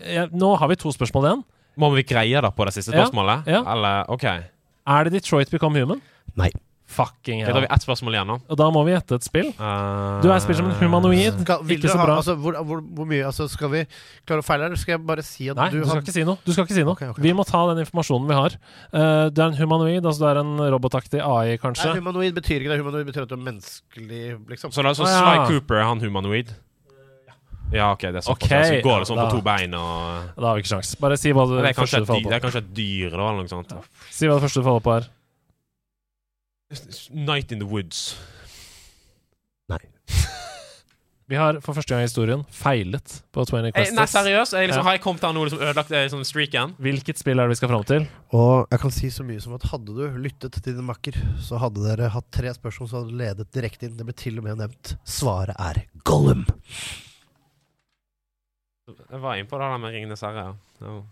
jeg, 0.04 0.30
Nå 0.36 0.54
har 0.62 0.72
vi 0.72 0.80
to 0.80 0.94
spørsmål 0.96 1.28
igjen. 1.30 1.44
Må 1.78 1.92
vi 1.96 2.06
greie 2.08 2.44
det 2.44 2.54
på 2.56 2.68
det 2.70 2.76
siste 2.78 2.96
spørsmålet? 2.96 3.44
Ja, 3.50 3.60
ja. 3.60 3.76
Eller 3.76 4.14
OK. 4.14 4.26
Er 4.88 5.04
det 5.08 5.20
Detroit 5.20 5.52
Become 5.52 5.84
Human? 5.84 6.02
Nei. 6.40 6.52
Fucking 6.88 7.42
Da 7.44 7.52
har 7.52 7.66
vi 7.66 7.68
ett 7.68 7.84
spørsmål 7.84 8.16
igjen 8.16 8.30
nå. 8.32 8.36
Og 8.48 8.58
da 8.60 8.68
må 8.72 8.82
vi 8.88 8.94
gjette 8.94 9.18
et 9.20 9.26
spill. 9.28 9.50
Uh, 9.60 10.22
Du 10.24 10.30
er 10.32 10.40
spilt 10.40 10.62
som 10.62 10.70
en 10.70 10.78
humanoid. 10.80 11.42
Skal, 11.44 11.66
vil 11.68 11.82
Ikke 11.82 11.92
så 11.92 11.98
ha, 12.00 12.06
bra. 12.08 12.16
altså, 12.22 12.38
hvor, 12.40 12.56
hvor, 12.64 12.80
hvor 12.80 13.10
mye 13.10 13.26
altså, 13.28 13.50
Skal 13.52 13.74
vi 13.74 13.82
klare 14.24 14.40
å 14.40 14.46
feile, 14.48 14.70
eller 14.70 14.80
skal 14.80 14.96
jeg 14.96 15.02
bare 15.10 15.26
si 15.28 15.50
at 15.52 15.60
Nei, 15.60 15.68
du 15.74 15.82
du 15.82 15.84
skal 15.84 15.98
har 15.98 16.06
ikke 16.06 16.16
si 16.16 16.24
noe. 16.30 16.40
Du 16.46 16.54
skal 16.56 16.64
ikke 16.64 16.78
si 16.78 16.86
noe. 16.88 16.96
Okay, 16.96 17.12
okay. 17.12 17.26
Vi 17.26 17.34
må 17.36 17.44
ta 17.48 17.66
den 17.74 17.84
informasjonen 17.84 18.32
vi 18.32 18.38
har. 18.40 18.56
Uh, 18.94 19.28
du 19.28 19.42
er 19.44 19.50
en 19.50 19.60
humanoid, 19.60 20.00
altså 20.00 20.24
du 20.24 20.30
er 20.32 20.40
en 20.46 20.54
robotaktig 20.78 21.20
AI, 21.20 21.58
kanskje. 21.60 21.90
Nei, 21.92 22.00
humanoid 22.00 22.40
betyr 22.40 22.64
ikke 22.64 22.72
det. 22.72 22.80
Humanoid 22.86 23.12
betyr 23.12 23.28
at 23.28 23.34
du 23.34 23.36
er 23.36 23.44
menneskelig, 23.50 24.24
liksom. 24.56 24.72
Så 24.72 24.86
da 24.86 24.96
altså 24.96 25.04
ah, 25.10 25.12
ja. 25.12 25.20
Sly 25.28 25.52
Cooper, 25.52 25.82
er 25.82 25.92
han 25.92 26.06
humanoid? 26.06 26.56
Ja, 27.76 27.92
OK, 27.92 28.08
det 28.08 28.22
er 28.22 28.24
såpass. 28.24 28.48
Okay. 28.48 28.80
så 28.80 28.80
går 28.86 29.04
det 29.04 29.08
sånn 29.10 29.20
da, 29.20 29.28
på 29.28 29.42
to 29.42 29.44
bein 29.44 29.74
og 29.76 30.40
Da 30.40 30.46
har 30.48 30.56
vi 30.56 30.64
ikke 30.64 30.72
sjans. 30.72 30.94
Bare 31.04 31.20
si 31.20 31.34
hva 31.36 31.44
det, 31.50 31.60
det 31.66 31.72
er, 31.74 31.76
første 31.76 32.00
du 32.00 32.08
et 32.08 32.14
dyr, 32.14 32.30
det 32.30 32.38
er 32.38 32.44
kanskje 32.46 32.64
et 32.64 32.74
dyr 32.80 33.12
da, 33.12 33.26
eller 33.28 33.44
noe 33.44 33.52
sånt. 33.52 33.74
Si 34.08 34.30
hva 34.30 34.38
det 34.38 34.46
første 34.48 34.64
du 34.64 34.68
faller 34.70 34.86
på 34.86 34.94
er. 34.96 35.10
Night 37.12 37.52
in 37.52 37.60
the 37.60 37.66
Woods. 37.66 38.18
Nei. 39.72 39.80
Vi 41.28 41.36
har 41.36 41.58
for 41.64 41.76
første 41.76 41.92
gang 41.92 42.02
i 42.04 42.08
historien 42.08 42.44
feilet 42.56 43.18
på 43.36 43.44
20 43.44 43.72
Questions. 43.76 43.98
Nei, 43.98 44.06
seriøst? 44.12 44.54
Jeg 44.56 44.70
liksom, 44.70 44.80
Ja. 44.80 44.84
Har 44.88 44.94
jeg 44.96 45.02
kommet 45.04 45.24
av 45.28 45.34
noe 45.36 45.50
som 45.52 45.60
ødelagt 45.60 45.92
eh, 45.92 46.06
sånn 46.12 46.24
streaken? 46.28 46.76
Hvilket 46.80 47.20
spill 47.20 47.40
er 47.40 47.48
det 47.48 47.56
vi 47.56 47.60
skal 47.60 47.72
fram 47.72 47.84
til? 47.88 48.06
Og 48.36 48.68
jeg 48.72 48.80
kan 48.84 48.92
si 48.96 49.08
så 49.12 49.24
mye 49.28 49.42
som 49.44 49.56
at 49.58 49.68
hadde 49.72 49.92
du 49.96 50.04
lyttet 50.24 50.54
til 50.60 50.78
din 50.78 50.88
makker, 50.88 51.16
så 51.44 51.60
hadde 51.60 51.84
dere 51.84 52.12
hatt 52.16 52.30
tre 52.36 52.50
spørsmål 52.56 52.88
som 52.92 53.00
hadde 53.02 53.20
ledet 53.20 53.52
direkte 53.56 53.84
inn. 53.90 53.98
Det 54.00 54.08
ble 54.08 54.16
til 54.16 54.40
og 54.40 54.48
med 54.48 54.56
nevnt. 54.64 54.96
Svaret 55.04 55.56
er 55.60 55.84
Gollum. 56.08 56.44
Jeg 58.88 59.20
var 59.20 59.36
innpå 59.36 59.60
det 59.60 59.68
der 59.68 59.84
med 59.84 59.92
Ringenes 59.96 60.24
herre. 60.24 60.54
Ja. 60.80 60.96
Ja. 60.96 61.04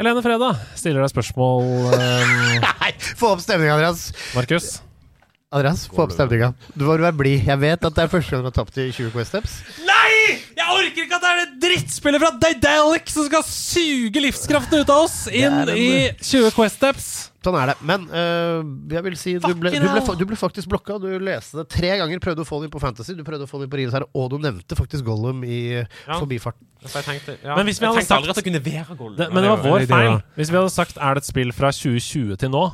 Helene 0.00 0.22
Freda 0.24 0.54
stiller 0.80 1.02
deg 1.04 1.10
spørsmål, 1.12 1.66
um, 1.92 2.62
Nei, 2.64 2.92
få 3.20 3.34
opp 3.34 3.42
stemninga, 3.44 3.74
Andreas. 3.76 4.06
Markus. 4.32 4.78
Andreas, 5.52 5.82
få 5.92 6.06
opp 6.06 6.14
stemninga. 6.14 6.54
Du 6.72 6.86
må 6.86 6.94
være 6.96 7.12
blid. 7.18 7.42
Jeg 7.44 7.60
vet 7.60 7.84
at 7.84 7.98
det 7.98 8.06
er 8.06 8.08
første 8.08 8.32
gang 8.32 8.46
du 8.46 8.48
har 8.48 8.54
tapt 8.56 8.78
i 8.80 8.86
20 8.96 9.10
Quest 9.12 9.34
Steps. 9.34 9.58
Nei! 9.84 10.38
Jeg 10.56 10.64
orker 10.72 11.04
ikke 11.04 11.18
at 11.18 11.26
det 11.26 11.32
er 11.34 11.42
det 11.42 11.60
drittspillet 11.66 12.22
fra 12.22 12.32
Daedalic 12.46 13.12
som 13.12 13.28
skal 13.28 13.44
suge 13.44 14.24
livskraften 14.24 14.80
ut 14.80 14.94
av 14.94 15.04
oss 15.04 15.18
inn 15.28 15.74
i 15.74 15.90
20 16.16 16.54
Quest 16.56 16.80
Steps. 16.80 17.10
Sånn 17.40 17.56
er 17.56 17.70
det. 17.72 17.76
Men 17.88 18.02
uh, 18.12 18.60
jeg 18.92 19.02
vil 19.06 19.14
si 19.16 19.32
du 19.40 19.46
ble, 19.56 19.70
du, 19.72 19.86
ble, 19.86 20.16
du 20.20 20.24
ble 20.28 20.36
faktisk 20.36 20.68
blokka. 20.68 20.98
Du 21.00 21.08
leste 21.24 21.62
det 21.62 21.68
tre 21.72 21.94
ganger. 22.02 22.20
Prøvde 22.20 22.44
å 22.44 22.48
få 22.48 22.58
den 22.60 22.68
inn 22.68 22.74
på 22.74 22.82
Fantasy, 22.82 23.14
du 23.16 23.24
prøvde 23.24 23.46
å 23.46 23.50
få 23.50 23.60
den 23.60 23.68
inn 23.68 23.72
på 23.72 23.80
rives 23.80 23.96
her 23.96 24.04
og 24.12 24.28
du 24.34 24.36
nevnte 24.42 24.76
faktisk 24.76 25.06
Gollum 25.08 25.40
i 25.48 25.60
Ja. 25.80 26.18
forbifarten. 26.18 26.66
Tenkte, 26.84 27.38
ja. 27.44 27.56
Men 27.56 27.66
hvis 27.68 27.80
vi 27.80 27.86
hadde 27.88 28.04
sagt- 28.04 28.28
at 28.28 28.36
det 28.36 28.44
kunne 28.44 28.60
være 28.64 28.96
Gollum. 28.96 29.16
Det, 29.16 29.32
men 29.32 29.42
det 29.42 29.50
var 29.50 29.64
vår 29.64 29.86
feil. 29.88 30.22
Hvis 30.36 30.50
vi 30.52 30.56
hadde 30.60 30.70
sagt 30.74 30.96
er 31.00 31.14
det 31.14 31.24
et 31.24 31.28
spill 31.32 31.52
fra 31.52 31.72
2020 31.72 32.36
til 32.36 32.50
nå, 32.52 32.64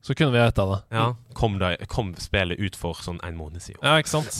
så 0.00 0.14
kunne 0.16 0.32
vi 0.32 0.38
ha 0.40 0.46
gjetta 0.48 0.64
det. 0.70 0.76
Ja, 0.96 1.02
kom, 1.36 1.58
da, 1.60 1.74
kom 1.92 2.14
spillet 2.16 2.56
ut 2.58 2.76
for 2.80 2.96
sånn 3.04 3.18
en 3.26 3.34
måned 3.36 3.60
siden. 3.60 3.82
Ja, 3.84 3.98
ikke 4.00 4.08
sant? 4.08 4.32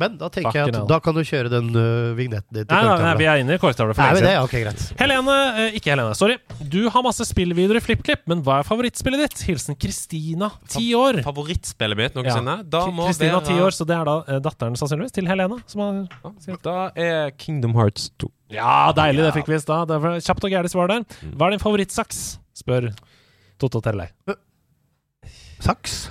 Men 0.00 0.14
da 0.16 0.30
tenker 0.32 0.56
jeg 0.56 0.72
at 0.72 0.88
da 0.88 0.96
kan 1.04 1.12
du 1.12 1.20
kjøre 1.20 1.50
den 1.52 1.68
uh, 1.76 2.14
vignetten 2.16 2.48
din 2.56 2.64
til 2.64 2.72
Nei, 2.72 2.86
nei, 2.88 3.02
nei, 3.04 3.12
vi 3.20 3.26
er 3.28 3.42
inne 3.42 3.58
i 3.58 3.60
korktavla 3.60 3.92
for 3.92 4.02
lenge 4.08 4.22
det? 4.22 4.22
siden. 4.22 4.32
Ja, 4.32 4.42
Ok, 4.46 4.54
greit. 4.64 4.84
Helene, 5.02 5.34
eh, 5.66 5.76
ikke 5.76 5.92
Helene, 5.92 6.14
sorry. 6.16 6.38
Du 6.64 6.78
har 6.94 7.04
masse 7.04 7.26
spillvideoer 7.28 7.76
i 7.76 7.84
FlippKlipp, 7.84 8.24
men 8.32 8.40
hva 8.46 8.62
er 8.62 8.68
favorittspillet 8.70 9.20
ditt? 9.26 9.42
Hilsen 9.50 9.76
Kristina, 9.76 10.48
ti 10.72 10.86
år. 10.96 11.20
Favorittspillet 11.28 12.00
mitt 12.00 12.16
noensinne? 12.16 12.56
Da 12.72 12.86
må 12.88 13.10
Kristina, 13.10 13.42
ti 13.44 13.58
år, 13.60 13.76
så 13.76 13.84
det 13.88 13.98
er 14.00 14.08
da 14.08 14.16
eh, 14.26 14.40
datteren 14.48 14.78
sannsynligvis 14.80 15.12
til 15.18 15.28
Helene. 15.28 15.60
Som 15.68 15.84
har 15.84 16.00
Ja, 16.48 16.56
Da 16.64 16.78
er 16.96 17.34
Kingdom 17.36 17.76
Hearts 17.76 18.08
2. 18.16 18.32
Ja, 18.56 18.92
deilig, 18.96 19.26
det 19.28 19.34
fikk 19.36 19.48
vi 19.52 19.60
i 19.60 19.62
stad. 19.62 19.92
Kjapt 20.24 20.44
og 20.48 20.52
gærent 20.56 20.72
svar 20.72 20.88
der. 20.88 21.04
Hva 21.36 21.50
er 21.50 21.58
din 21.58 21.62
favorittsaks? 21.62 22.24
spør 22.56 22.90
Totto 23.60 23.80
Tellei. 23.84 24.08
Saks? 25.62 26.10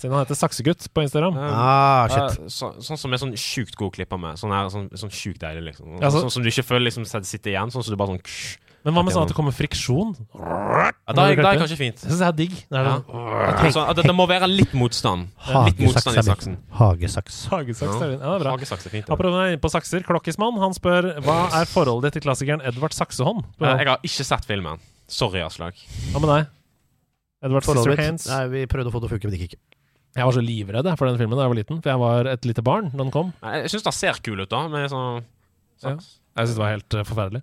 Siden 0.00 0.14
han 0.16 0.22
heter 0.24 0.38
Saksegutt 0.38 0.86
på 0.96 1.02
Instagram. 1.04 1.36
Ah, 1.36 2.08
shit. 2.08 2.48
Så, 2.50 2.70
sånn 2.80 2.96
som 2.98 3.12
er 3.12 3.20
sånn 3.20 3.34
sjukt 3.36 3.76
god 3.76 3.92
klipper 3.92 4.16
med. 4.20 4.38
Sånn, 4.40 4.52
her, 4.54 4.70
sånn, 4.72 4.88
sånn 4.96 5.12
sjukt 5.12 5.42
deilig, 5.42 5.66
liksom. 5.74 5.98
Ja, 6.00 6.08
så- 6.08 6.22
sånn 6.24 6.30
som 6.32 6.42
du 6.42 6.48
ikke 6.48 6.64
føler 6.64 6.86
liksom 6.88 7.04
sitter 7.06 7.50
igjen. 7.52 7.70
Sånn 7.70 7.84
som 7.84 7.92
du 7.92 7.96
bare 8.00 8.14
sånn 8.16 8.22
ksh. 8.24 8.56
Men 8.82 8.94
hva 8.94 9.04
med 9.04 9.12
sånn 9.12 9.22
at 9.24 9.28
det 9.28 9.36
kommer 9.36 9.52
friksjon? 9.52 10.16
ja, 10.34 10.90
Da 11.12 11.26
er 11.28 11.36
da 11.36 11.52
er 11.52 11.58
kanskje 11.60 11.76
fint. 11.76 11.96
Det 12.00 12.08
syns 12.08 12.22
jeg 12.24 12.28
er 12.28 12.32
digg. 12.32 12.50
Det 12.70 12.78
er 12.80 12.84
Ja. 12.88 13.70
sånn- 13.70 13.94
det, 13.94 14.04
det 14.08 14.14
må 14.16 14.26
være 14.26 14.48
litt 14.48 14.72
motstand. 14.72 15.28
Litt 15.66 15.78
motstand 15.78 16.16
i 16.16 16.22
saksen. 16.22 16.56
Hagesaks. 16.72 17.48
Hagesaks. 17.52 18.00
ja. 18.00 18.00
Ja, 18.00 18.16
det 18.16 18.22
er 18.22 18.38
bra. 18.40 18.56
Hagesaks 18.56 18.86
er 18.86 18.88
fint. 18.88 19.04
Ja. 19.06 19.14
Apropos 19.14 19.36
inne 19.52 19.60
på 19.60 19.68
sakser. 19.70 20.00
Klokkismann 20.02 20.58
han 20.58 20.72
spør 20.72 21.20
hva 21.20 21.52
er 21.60 21.66
forholdet 21.68 22.10
ditt 22.14 22.22
til 22.22 22.32
klassikeren 22.32 22.64
Edvard 22.64 22.92
Saksehånd? 22.96 23.44
Eh, 23.60 23.76
Jeg 23.76 23.86
har 23.86 23.98
ikke 24.02 24.24
sett 24.24 24.46
filmen. 24.46 24.80
Sorry, 25.06 25.40
Aslak. 25.40 25.74
Hva 26.14 26.20
med 26.22 26.30
deg? 26.30 26.46
Forholdet 27.40 27.98
mitt? 27.98 28.26
Nei, 28.28 28.40
vi 28.52 28.64
prøvde 28.70 28.90
å 28.90 28.94
få 28.94 29.00
det 29.00 29.08
til 29.08 29.10
å 29.10 29.14
funke, 29.16 29.28
men 29.30 29.36
det 29.36 29.40
gikk 29.44 29.54
ikke. 29.54 29.62
Jeg 30.18 30.26
var 30.26 30.34
så 30.34 30.42
livredd 30.42 30.88
for 30.98 31.06
den 31.06 31.18
filmen 31.20 31.38
da 31.38 31.44
jeg 31.46 31.52
var 31.52 31.58
liten, 31.60 31.76
for 31.84 31.90
jeg 31.92 32.00
var 32.02 32.26
et 32.32 32.44
lite 32.48 32.62
barn 32.66 32.88
da 32.90 32.98
den 33.04 33.12
kom. 33.14 33.28
Nei, 33.44 33.60
Jeg 33.62 33.70
syns 33.76 33.84
det 33.86 33.92
ser 33.94 34.18
kul 34.26 34.40
ut, 34.42 34.48
da. 34.50 34.64
Med 34.68 34.90
sånn 34.90 35.22
Ja. 35.84 35.94
Jeg 36.36 36.46
syns 36.46 36.56
det 36.56 36.62
var 36.62 36.70
helt 36.74 36.94
uh, 36.94 37.02
forferdelig. 37.04 37.40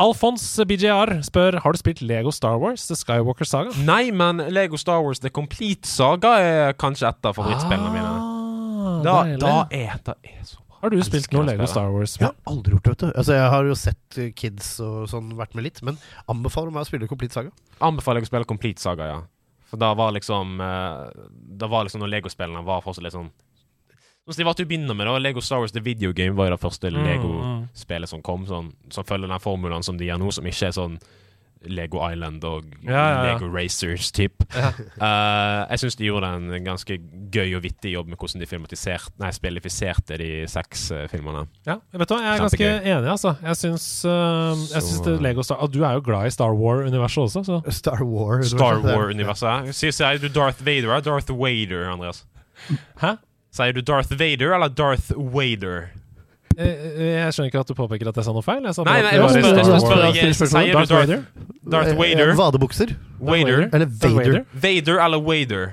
Alfons 0.00 0.44
BJR 0.68 1.10
spør 1.26 1.58
har 1.64 1.72
du 1.74 1.78
spilt 1.80 2.00
Lego 2.04 2.30
Star 2.32 2.56
Wars 2.60 2.86
The 2.88 2.96
Skywalker 2.96 3.44
Saga. 3.48 3.72
Nei, 3.84 4.10
men 4.14 4.40
Lego 4.52 4.76
Star 4.80 5.02
Wars 5.04 5.20
The 5.24 5.30
Complete 5.34 5.88
Saga 5.88 6.36
er 6.40 6.76
kanskje 6.80 7.08
et 7.10 7.28
av 7.28 7.36
favorittspillene 7.36 7.92
mine. 7.92 8.12
Ah, 8.12 9.02
Da, 9.04 9.16
deilig. 9.24 9.40
da 9.42 9.56
er 9.76 9.98
det 10.06 10.14
er 10.32 10.44
så 10.48 10.56
har 10.82 10.92
du 10.92 10.98
spilt 11.06 11.32
noe 11.34 11.46
Lego. 11.46 11.68
Star 11.70 11.88
Wars? 11.94 12.16
Jeg 12.20 12.28
har 12.28 12.36
aldri 12.52 12.76
gjort 12.76 12.84
det, 12.84 12.92
vet 12.94 13.04
du. 13.04 13.08
Altså, 13.12 13.36
jeg 13.38 13.48
har 13.54 13.70
jo 13.70 13.78
sett 13.78 14.18
uh, 14.20 14.28
kids 14.36 14.68
og 14.84 15.08
sånn 15.12 15.32
vært 15.38 15.56
med 15.56 15.66
litt, 15.68 15.80
men 15.86 15.98
anbefaler 16.32 16.74
meg 16.74 16.84
å 16.84 16.90
spille 16.90 17.08
Complete 17.10 17.36
Saga. 17.36 17.54
Anbefaler 17.84 18.22
jeg 18.22 18.28
å 18.28 18.32
spille 18.32 18.50
Complete 18.50 18.82
Saga, 18.82 19.08
ja. 19.14 19.18
For 19.66 19.82
da 19.82 19.88
var 19.98 20.12
liksom 20.14 20.60
eh, 20.62 21.24
Da 21.58 21.66
var 21.66 21.82
liksom 21.82 21.98
når 21.98 22.12
Lego-spillene 22.12 22.60
var 22.62 22.84
fortsatt 22.84 23.02
litt 23.02 23.16
sånn 23.16 23.32
det 24.26 24.42
de 24.42 24.46
var 24.46 24.56
til 24.58 24.66
å 24.66 24.68
begynne 24.72 24.94
med, 24.98 25.06
da. 25.06 25.18
Lego 25.22 25.42
Star 25.44 25.60
Wars 25.62 25.70
The 25.70 25.80
Video 25.86 26.10
Game 26.10 26.34
var 26.34 26.48
jo 26.48 26.56
det 26.56 26.62
første 26.64 26.90
Mm, 26.90 27.04
Lego-spillet 27.06 28.10
som 28.10 28.22
kom, 28.26 28.42
sånn, 28.46 28.72
som 28.90 29.06
følger 29.06 29.30
den 29.30 29.42
formelen 29.42 29.84
som 29.86 29.98
de 29.98 30.08
gjør 30.08 30.18
nå, 30.18 30.32
som 30.34 30.46
ikke 30.50 30.66
er 30.66 30.74
sånn 30.74 30.96
Lego 31.64 32.00
Island 32.10 32.44
og 32.44 32.66
Ja, 32.84 32.92
ja, 32.92 33.06
ja. 33.08 33.22
Lego 33.32 33.48
Racers, 33.50 34.10
typ. 34.12 34.44
uh, 34.54 35.64
jeg 35.70 35.80
syns 35.82 35.96
de 35.98 36.08
gjorde 36.08 36.30
en 36.36 36.64
ganske 36.64 36.98
gøy 37.32 37.56
og 37.56 37.64
vittig 37.64 37.94
jobb 37.94 38.10
med 38.12 38.20
hvordan 38.20 38.42
de 38.44 38.48
filmatiserte 38.50 39.14
Nei, 39.22 39.32
spillifiserte 39.34 40.18
de 40.20 40.30
seks 40.50 40.86
uh, 40.94 41.04
filmene. 41.10 41.46
Ja, 41.66 41.78
vet 41.96 42.08
du 42.08 42.14
hva, 42.14 42.22
jeg 42.22 42.32
er 42.34 42.44
ganske 42.44 42.70
enig, 42.76 43.10
altså. 43.16 43.34
Jeg 43.42 43.60
syns, 43.62 43.88
uh, 44.06 44.54
jeg 44.70 44.86
syns 44.86 45.02
det 45.08 45.16
Lego 45.24 45.44
Star 45.46 45.66
Du 45.72 45.80
er 45.82 45.98
jo 45.98 46.04
glad 46.06 46.28
i 46.30 46.34
Star 46.34 46.54
War-universet 46.56 47.26
også, 47.26 47.44
så 47.48 47.60
Star 47.74 48.04
War. 48.04 48.42
Star 48.46 48.82
War-universet. 48.84 49.72
Sier, 49.76 50.20
du 50.22 50.28
Darth 50.28 50.64
Vader 50.64 50.92
eller 50.92 51.04
Darth 51.04 51.32
Vader, 51.32 51.88
Andreas? 51.90 52.24
Hæ? 53.02 53.16
Sier 53.56 53.72
du 53.72 53.80
Darth 53.80 54.12
Vader 54.12 54.54
eller 54.54 54.68
Darth 54.68 55.12
Vader? 55.16 55.88
Jeg, 56.56 56.76
jeg 56.98 57.32
skjønner 57.36 57.50
ikke 57.50 57.60
at 57.60 57.68
du 57.70 57.74
påpeker 57.76 58.08
at 58.08 58.16
jeg 58.16 58.24
sa 58.24 58.32
noe 58.32 58.42
feil. 58.46 58.62
Jeg 58.64 58.74
sa 58.74 58.82
Nei, 58.86 58.92
bare 58.92 59.02
nei, 59.02 59.12
jeg 59.12 59.22
spør- 59.30 59.56
jeg 59.56 59.80
spør 59.82 60.04
ikke. 60.08 60.34
Sier 60.34 60.48
du 60.48 60.72
Darth 60.72 60.90
Darth- 60.90 61.00
Vader? 61.00 61.24
Darth 61.68 61.88
Eh, 61.92 61.96
Vader? 62.00 62.32
Vadebukser. 62.38 62.94
Vader? 63.20 63.68
Eller 63.72 63.86
Vader. 63.86 64.44
Vader 64.66 65.00
eller 65.04 65.20
Wader? 65.20 65.66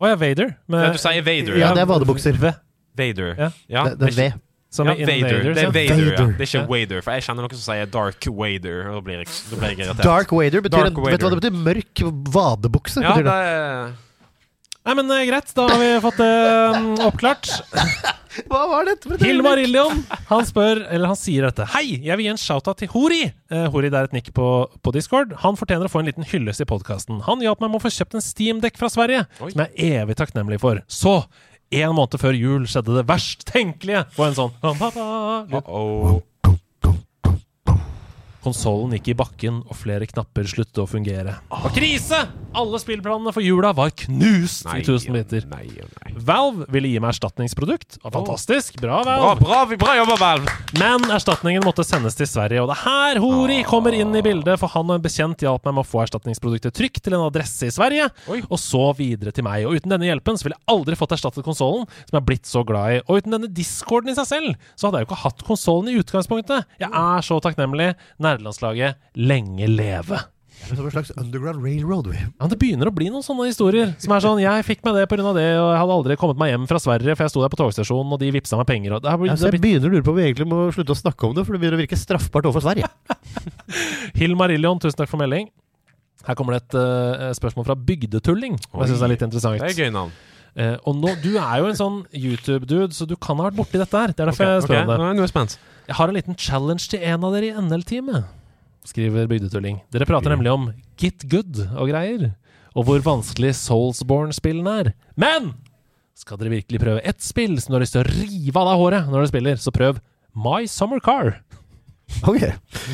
Å 0.00 0.06
ja, 0.08 0.14
Vader. 0.16 0.54
Men, 0.66 0.92
du 0.92 0.98
sier 0.98 1.22
Vader. 1.22 1.58
Ja, 1.60 1.74
det 1.76 1.82
er 1.82 1.86
vadebukser. 1.90 2.32
V, 2.40 2.54
Vader. 2.96 3.34
Ja. 3.36 3.50
Ja, 3.68 3.84
Det, 3.90 3.98
det 3.98 4.08
er 4.08 4.16
V. 4.30 4.32
som 4.70 4.86
Ja, 4.86 4.94
Vader. 4.94 5.42
Det 5.52 5.58
er. 5.58 5.70
Vader, 5.70 6.12
ja. 6.14 6.26
Det 6.26 6.40
er 6.40 6.46
ikke 6.46 6.60
Ja. 6.62 6.66
Wader. 6.66 7.02
For 7.02 7.10
jeg 7.12 7.22
kjenner 7.26 7.42
noen 7.44 7.54
som 7.58 7.74
sier 7.74 7.86
Dark 7.90 8.24
Wader, 8.30 8.88
og 8.88 8.94
da 8.94 9.00
blir 9.04 9.18
jeg, 9.18 9.26
da 9.50 9.56
blir 9.56 9.68
jeg 9.68 9.78
irritert. 9.78 10.02
Dark 10.06 10.32
Wader 10.32 10.60
betyr 10.62 10.70
Dark 10.70 10.86
en, 10.96 11.04
Vet 11.04 11.20
du 11.20 11.26
hva 11.26 11.30
det 11.34 11.40
betyr? 11.42 11.56
Mørk 11.68 12.04
vadebukse. 12.32 13.02
Ja, 13.02 13.12
betyr 13.12 13.24
det 13.24 13.24
det. 13.24 13.32
er 13.32 13.92
Nei, 14.86 14.94
men 14.96 15.10
eh, 15.12 15.26
greit, 15.28 15.50
da 15.56 15.66
har 15.68 15.80
vi 15.80 15.88
fått 16.00 16.20
det 16.22 16.30
mm, 16.76 16.94
oppklart. 17.04 17.50
Hva 18.48 18.60
var 18.70 18.86
dette? 18.86 19.08
for 19.08 19.16
et 19.18 19.24
Hilmar 19.26 19.58
øyeblikk? 19.58 19.68
Illion 19.68 19.98
han 20.30 20.46
spør, 20.48 20.84
eller 20.86 21.10
han 21.10 21.18
sier 21.18 21.44
dette. 21.48 21.66
Hei, 21.74 21.98
jeg 22.06 22.16
vil 22.16 22.28
gi 22.28 22.32
en 22.32 22.40
shout-out 22.40 22.78
til 22.80 22.88
Hori. 22.94 23.24
Eh, 23.52 23.66
Hori 23.74 23.90
det 23.92 23.98
er 23.98 24.08
et 24.08 24.16
nikk 24.16 24.30
på, 24.36 24.46
på 24.80 24.94
Discord. 24.96 25.34
Han 25.42 25.58
fortjener 25.60 25.90
å 25.90 25.92
få 25.92 26.00
en 26.00 26.08
liten 26.08 26.26
hyllest 26.30 26.64
i 26.64 26.68
podkasten. 26.70 27.20
Han 27.26 27.44
hjalp 27.44 27.60
meg 27.60 27.74
med 27.74 27.82
å 27.82 27.84
få 27.84 27.92
kjøpt 27.92 28.16
en 28.16 28.24
Steam-dekk 28.24 28.80
fra 28.80 28.88
Sverige, 28.92 29.26
Oi. 29.42 29.50
som 29.52 29.64
jeg 29.66 29.90
er 29.90 30.04
evig 30.06 30.16
takknemlig 30.22 30.60
for. 30.62 30.80
Så, 30.88 31.18
en 31.76 31.94
måned 31.98 32.16
før 32.22 32.34
jul 32.38 32.64
skjedde 32.70 32.96
det 32.96 33.04
verst 33.10 33.44
tenkelige 33.50 34.06
på 34.16 34.24
en 34.26 34.38
sånn 34.38 34.56
Uh-oh. 34.64 36.20
Konsollen 38.44 38.94
gikk 38.96 39.10
i 39.12 39.16
bakken, 39.20 39.60
og 39.68 39.76
flere 39.76 40.06
knapper 40.08 40.46
sluttet 40.48 40.78
å 40.80 40.86
fungere. 40.88 41.36
Og 41.60 41.70
krise! 41.76 42.22
Alle 42.56 42.80
spillplanene 42.82 43.30
for 43.30 43.44
jula 43.44 43.68
var 43.76 43.92
knust 43.94 44.64
Nei, 44.66 44.80
i 44.80 44.84
tusen 44.86 45.14
biter. 45.14 45.44
Nei, 45.52 45.68
nei. 45.70 46.12
Valve 46.26 46.64
ville 46.74 46.88
gi 46.90 46.98
meg 46.98 47.12
erstatningsprodukt. 47.12 48.00
Fantastisk. 48.02 48.80
Bra, 48.82 49.02
Bra, 49.06 49.18
Valve. 49.22 49.44
bra, 49.44 49.60
bra 49.78 49.92
jobba, 50.00 50.16
Valve! 50.18 50.54
Men 50.80 51.04
erstatningen 51.14 51.62
måtte 51.66 51.84
sendes 51.86 52.16
til 52.18 52.26
Sverige, 52.26 52.64
og 52.64 52.72
det 52.72 52.78
er 52.78 52.82
her 52.88 53.20
Hori 53.22 53.60
kommer 53.68 53.94
inn 53.94 54.10
i 54.18 54.22
bildet, 54.24 54.58
for 54.58 54.72
han 54.72 54.88
og 54.90 54.96
en 54.98 55.04
bekjent 55.04 55.44
hjalp 55.44 55.68
meg 55.68 55.76
med 55.78 55.84
å 55.84 55.90
få 55.90 56.02
erstatningsproduktet 56.06 56.74
trygt 56.74 57.04
til 57.06 57.14
en 57.18 57.26
adresse 57.28 57.68
i 57.68 57.74
Sverige, 57.74 58.08
Oi. 58.32 58.40
og 58.48 58.58
så 58.58 58.82
videre 58.98 59.30
til 59.36 59.46
meg. 59.46 59.68
Og 59.68 59.78
uten 59.78 59.94
denne 59.94 60.08
hjelpen 60.10 60.40
så 60.40 60.48
ville 60.48 60.58
jeg 60.58 60.66
aldri 60.74 60.98
fått 60.98 61.14
erstattet 61.18 61.46
konsollen, 61.46 61.86
som 62.08 62.16
jeg 62.16 62.22
er 62.22 62.28
blitt 62.32 62.50
så 62.50 62.64
glad 62.66 62.96
i. 62.96 63.00
Og 63.06 63.20
uten 63.22 63.36
denne 63.36 63.52
discorden 63.60 64.10
i 64.10 64.16
seg 64.18 64.26
selv, 64.32 64.66
så 64.74 64.88
hadde 64.88 65.04
jeg 65.04 65.06
jo 65.06 65.10
ikke 65.12 65.22
hatt 65.26 65.46
konsollen 65.46 65.92
i 65.92 65.98
utgangspunktet. 66.02 66.66
Jeg 66.82 66.90
er 66.90 67.26
så 67.30 67.38
takknemlig. 67.46 67.92
Nerdelandslaget 68.30 69.00
lenge 69.20 69.68
leve. 69.70 70.22
Det 70.60 70.74
er 70.74 70.76
som 70.76 70.86
en 70.86 70.92
slags 70.92 71.10
underground 71.16 71.64
railroad. 71.64 72.08
Ja, 72.12 72.46
Det 72.46 72.58
begynner 72.60 72.90
å 72.90 72.94
bli 72.94 73.08
noen 73.10 73.24
sånne 73.24 73.46
historier. 73.48 73.94
Som 73.98 74.12
er 74.12 74.20
sånn 74.22 74.40
Jeg 74.42 74.66
fikk 74.68 74.84
meg 74.84 74.98
det 74.98 75.06
pga. 75.08 75.32
det, 75.34 75.46
og 75.56 75.70
jeg 75.72 75.80
hadde 75.80 75.96
aldri 75.96 76.16
kommet 76.20 76.38
meg 76.38 76.52
hjem 76.52 76.66
fra 76.68 76.78
Sverige, 76.78 77.16
for 77.16 77.24
jeg 77.24 77.32
sto 77.32 77.42
der 77.42 77.52
på 77.52 77.60
togstasjonen, 77.60 78.12
og 78.12 78.20
de 78.20 78.30
vippsa 78.30 78.58
meg 78.60 78.68
penger. 78.68 78.92
Og 78.94 79.02
det 79.02 79.08
Altså, 79.10 79.46
det 79.46 79.48
har 79.48 79.56
jeg 79.56 79.64
begynner 79.64 79.88
å 79.88 79.94
lure 79.94 80.04
på 80.04 80.12
om 80.12 80.20
vi 80.20 80.26
egentlig 80.28 80.48
må 80.50 80.60
slutte 80.70 80.92
å 80.92 81.00
snakke 81.00 81.26
om 81.26 81.34
det, 81.34 81.46
for 81.46 81.56
det 81.56 81.60
begynner 81.62 81.80
å 81.80 81.82
virke 81.82 81.96
straffbart 81.96 82.44
overfor 82.44 82.66
Sverige. 82.68 82.90
Hilmarillion, 83.16 84.14
Hill 84.20 84.36
Marillion, 84.36 84.82
tusen 84.84 85.00
takk 85.00 85.10
for 85.10 85.22
melding. 85.22 85.48
Her 86.28 86.36
kommer 86.36 86.58
det 86.58 86.66
et 86.68 86.76
uh, 86.76 87.30
spørsmål 87.32 87.64
fra 87.64 87.74
Bygdetulling, 87.74 88.60
som 88.60 88.84
jeg 88.84 88.92
det 88.92 89.00
er 89.00 89.14
litt 89.14 89.24
interessant. 89.24 89.62
Det 89.64 89.72
er 89.72 89.86
gøy 89.86 89.94
navn. 89.94 90.12
Eh, 90.56 90.76
og 90.84 90.96
nå, 90.98 91.14
Du 91.22 91.32
er 91.38 91.60
jo 91.62 91.70
en 91.70 91.78
sånn 91.78 91.98
YouTube-dude, 92.16 92.90
så 92.96 93.06
du 93.06 93.16
kan 93.16 93.38
ha 93.38 93.48
vært 93.48 93.58
borti 93.60 93.80
dette 93.80 93.96
her. 93.96 94.14
Det 94.14 94.24
er 94.24 94.32
derfor 94.32 94.46
okay, 94.46 94.56
jeg 94.56 94.66
spør 94.66 94.76
okay. 94.76 94.84
om 94.84 94.92
det. 94.92 95.14
Nå 95.20 95.24
er 95.26 95.32
spent. 95.32 95.56
Jeg 95.86 95.98
har 95.98 96.10
en 96.10 96.18
liten 96.18 96.38
challenge 96.38 96.90
til 96.90 97.06
en 97.06 97.24
av 97.26 97.34
dere 97.34 97.50
i 97.50 97.64
NL-teamet, 97.66 98.28
skriver 98.90 99.26
Bygdetulling. 99.30 99.80
Dere 99.94 100.06
prater 100.08 100.34
nemlig 100.34 100.52
om 100.52 100.68
Get 101.00 101.26
Good 101.30 101.64
og 101.70 101.90
greier, 101.90 102.30
og 102.74 102.86
hvor 102.86 103.02
vanskelig 103.04 103.54
Soulsborne-spillene 103.58 104.76
er. 104.84 104.92
Men 105.18 105.54
skal 106.20 106.38
dere 106.40 106.52
virkelig 106.52 106.82
prøve 106.82 107.02
ett 107.06 107.22
spill 107.24 107.56
som 107.58 107.72
du 107.72 107.78
har 107.78 107.84
lyst 107.84 107.96
til 107.96 108.04
å 108.04 108.10
rive 108.10 108.60
av 108.60 108.68
deg 108.68 108.82
håret 108.82 109.08
når 109.08 109.22
dere 109.22 109.32
spiller, 109.32 109.60
så 109.62 109.72
prøv 109.74 110.02
My 110.36 110.66
Summer 110.70 111.00
Car. 111.02 111.40
Ok. 112.30 112.42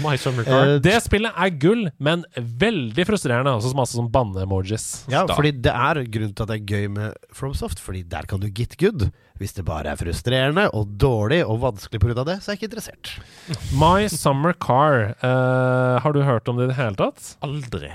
My 0.05 0.15
Summer 0.21 0.45
Car. 0.47 0.75
Uh, 0.77 0.79
Det 0.85 0.95
spillet 1.03 1.33
er 1.35 1.51
gull, 1.63 1.87
men 1.99 2.25
veldig 2.37 3.07
frustrerende. 3.09 3.55
Også 3.59 3.75
masse 3.79 3.97
sånn 3.99 4.11
banne-emojis. 4.13 5.07
Ja, 5.13 5.25
Da. 5.27 5.35
fordi 5.39 5.53
det 5.65 5.73
er 5.73 6.03
grunnen 6.05 6.35
til 6.37 6.47
at 6.47 6.53
det 6.53 6.59
er 6.61 6.67
gøy 6.77 6.89
med 6.95 7.15
FromSoft, 7.35 7.81
fordi 7.83 8.05
der 8.09 8.29
kan 8.31 8.41
du 8.41 8.49
get 8.49 8.77
good. 8.79 9.09
Hvis 9.41 9.53
det 9.57 9.67
bare 9.69 9.91
er 9.93 9.99
frustrerende 10.01 10.69
og 10.73 10.95
dårlig 10.97 11.43
og 11.45 11.61
vanskelig 11.61 12.01
pga. 12.01 12.25
det, 12.25 12.39
så 12.43 12.53
er 12.53 12.57
jeg 12.57 12.63
ikke 12.63 12.71
interessert. 12.73 13.15
My 13.77 14.07
Summer 14.09 14.53
Car. 14.55 15.15
Uh, 15.23 15.99
har 16.01 16.13
du 16.17 16.23
hørt 16.23 16.49
om 16.49 16.57
det 16.57 16.71
i 16.71 16.73
det 16.73 16.79
hele 16.81 16.97
tatt? 16.97 17.35
Aldri. 17.45 17.91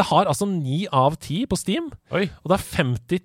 Det 0.00 0.06
har 0.08 0.28
altså 0.30 0.46
ni 0.48 0.86
av 0.96 1.18
ti 1.20 1.42
på 1.50 1.58
Steam, 1.60 1.90
Oi. 2.16 2.22
og 2.40 2.52
det 2.52 2.56
er 2.56 2.62
50 2.64 3.20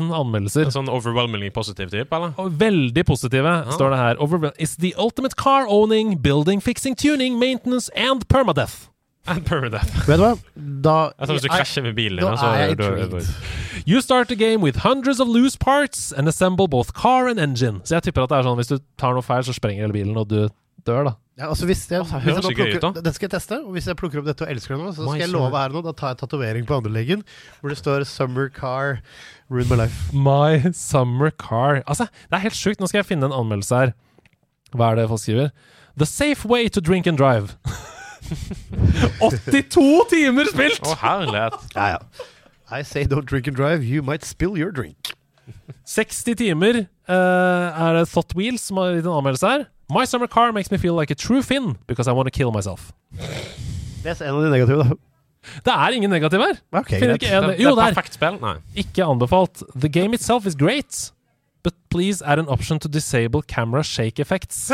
000 0.00 0.12
anmeldelser. 0.20 0.68
En 0.68 0.76
sånn 0.76 0.90
overwhelmingly 0.92 1.50
positiv 1.54 1.90
type, 1.90 2.12
eller? 2.14 2.36
Og 2.38 2.52
veldig 2.60 3.04
positive, 3.08 3.54
står 3.74 3.90
det 3.96 3.98
her. 3.98 4.20
Overwhel- 4.22 4.54
Is 4.62 4.76
the 4.76 4.92
ultimate 4.96 5.34
car 5.40 5.66
owning, 5.68 6.20
building, 6.22 6.62
fixing, 6.62 6.94
tuning, 6.94 7.38
maintenance 7.40 7.90
and 7.96 8.28
permadeath. 8.28 8.86
And 9.28 9.44
permadeath. 9.44 9.90
Vet 10.08 10.16
du 10.16 10.22
hva? 10.24 10.30
Da 10.56 10.94
Jeg 11.18 11.26
tror 11.28 11.34
hvis 11.36 11.42
du 11.44 11.48
krasjer 11.52 11.82
med 11.84 11.94
bilen 11.98 12.22
din, 12.22 12.38
så 12.38 12.54
er 12.56 12.74
du- 12.74 13.20
You 13.86 14.00
start 14.00 14.28
the 14.28 14.36
game 14.36 14.60
with 14.62 14.78
hundreds 14.84 15.20
of 15.20 15.28
loose 15.28 15.56
parts 15.58 16.12
and 16.12 16.28
assemble 16.28 16.68
both 16.68 16.92
car 16.92 17.28
and 17.28 17.38
engine. 17.38 17.80
Så 17.84 17.96
jeg 17.98 18.02
tipper 18.04 18.22
at 18.22 18.28
det 18.30 18.38
er 18.38 18.42
sånn 18.48 18.56
hvis 18.56 18.68
du 18.68 18.78
tar 18.98 19.12
noe 19.14 19.22
feil, 19.22 19.42
så 19.42 19.52
sprenger 19.54 19.82
hele 19.86 19.92
bilen, 19.92 20.16
og 20.16 20.28
du 20.28 20.48
dør, 20.86 21.04
da. 21.10 21.12
Ja, 21.40 21.46
altså 21.48 21.64
hvis 21.68 21.86
jeg, 21.88 22.00
altså, 22.02 22.18
det 22.20 22.24
hvis 22.26 22.36
jeg 22.36 22.44
plukker, 22.44 22.66
gøy 22.68 22.76
ut. 22.90 22.98
Den 23.04 23.14
skal 23.16 23.26
jeg 23.28 23.32
teste, 23.32 23.58
og 23.64 23.72
hvis 23.72 23.86
jeg 23.88 23.96
plukker 23.96 24.20
opp 24.20 24.26
dette 24.28 24.44
og 24.44 24.50
elsker 24.52 24.74
det 24.76 24.80
nå, 24.84 24.90
så 24.92 25.06
My 25.06 25.14
skal 25.14 25.20
jeg 25.22 25.30
summer- 25.30 25.46
love 25.48 25.58
her 25.62 25.68
nå, 25.76 25.82
da 25.86 25.92
tar 25.96 26.12
jeg 26.12 26.18
tatovering 26.20 26.66
på 26.68 26.76
andreleggen 26.80 27.22
hvor 27.60 27.72
det 27.72 27.78
står 27.80 28.04
'Summer 28.04 28.48
Car 28.52 29.00
Ruined 29.48 29.70
My 29.72 29.78
Life'. 29.80 30.12
My 30.12 30.72
summer 30.76 31.30
car. 31.30 31.80
Altså, 31.86 32.04
det 32.28 32.36
er 32.36 32.44
helt 32.44 32.54
sjukt. 32.58 32.80
Nå 32.80 32.86
skal 32.88 32.98
jeg 33.00 33.06
finne 33.06 33.24
en 33.30 33.32
anmeldelse 33.32 33.74
her. 33.80 33.92
Hva 34.76 34.92
er 34.92 35.00
det 35.00 35.08
folk 35.08 35.20
skriver? 35.20 35.50
The 35.96 36.06
safe 36.06 36.44
way 36.46 36.68
to 36.68 36.80
drink 36.80 37.06
and 37.06 37.16
drive. 37.18 37.56
82 39.20 40.04
timer 40.10 40.44
spilt! 40.52 40.84
Å, 40.86 40.94
herlighet. 41.00 41.56
Ja, 41.74 41.86
ja. 41.96 41.98
I 42.70 42.82
say 42.86 43.04
don't 43.04 43.26
drink 43.26 43.48
and 43.48 43.56
drive, 43.56 43.82
you 43.82 44.02
might 44.02 44.22
spill 44.24 44.56
your 44.56 44.70
drink. 44.70 45.14
60 45.84 46.36
timer 46.38 46.84
uh, 47.08 47.14
er 47.88 47.96
det 47.98 48.04
Thought 48.12 48.36
Wheels 48.38 48.62
som 48.68 48.78
har 48.78 48.92
gitt 48.94 49.08
en 49.08 49.16
anmeldelse 49.18 49.48
her. 49.50 49.64
My 49.90 50.04
summer 50.06 50.26
car 50.28 50.52
makes 50.52 50.70
me 50.70 50.78
feel 50.78 50.94
like 50.94 51.10
a 51.10 51.16
true 51.18 51.42
Finn 51.42 51.76
because 51.86 52.06
I 52.08 52.12
want 52.12 52.26
to 52.26 52.30
kill 52.30 52.52
myself. 52.52 52.92
Les 54.04 54.20
en 54.20 54.34
av 54.34 54.42
de 54.44 54.50
negative, 54.50 54.84
da. 54.84 54.94
Det 55.64 55.72
er 55.72 55.94
ingen 55.96 56.10
negativ 56.12 56.40
her. 56.44 56.58
Okay, 56.82 57.00
Finner 57.00 57.16
ikke 57.16 57.30
en, 57.32 57.42
Det, 57.48 57.56
det 57.58 57.64
jo, 57.64 57.70
er 57.72 57.76
det 57.78 57.84
er 57.88 57.94
perfekt 57.96 58.14
spill. 58.18 58.36
Nei. 58.42 58.54
ikke 58.84 59.04
anbefalt. 59.08 59.62
The 59.74 59.88
game 59.88 60.14
itself 60.14 60.46
is 60.46 60.54
great, 60.54 61.10
but 61.64 61.74
please 61.90 62.22
add 62.22 62.38
an 62.38 62.46
option 62.48 62.78
to 62.78 62.88
disable 62.88 63.42
camera 63.42 63.82
shake 63.82 64.20
effects. 64.20 64.68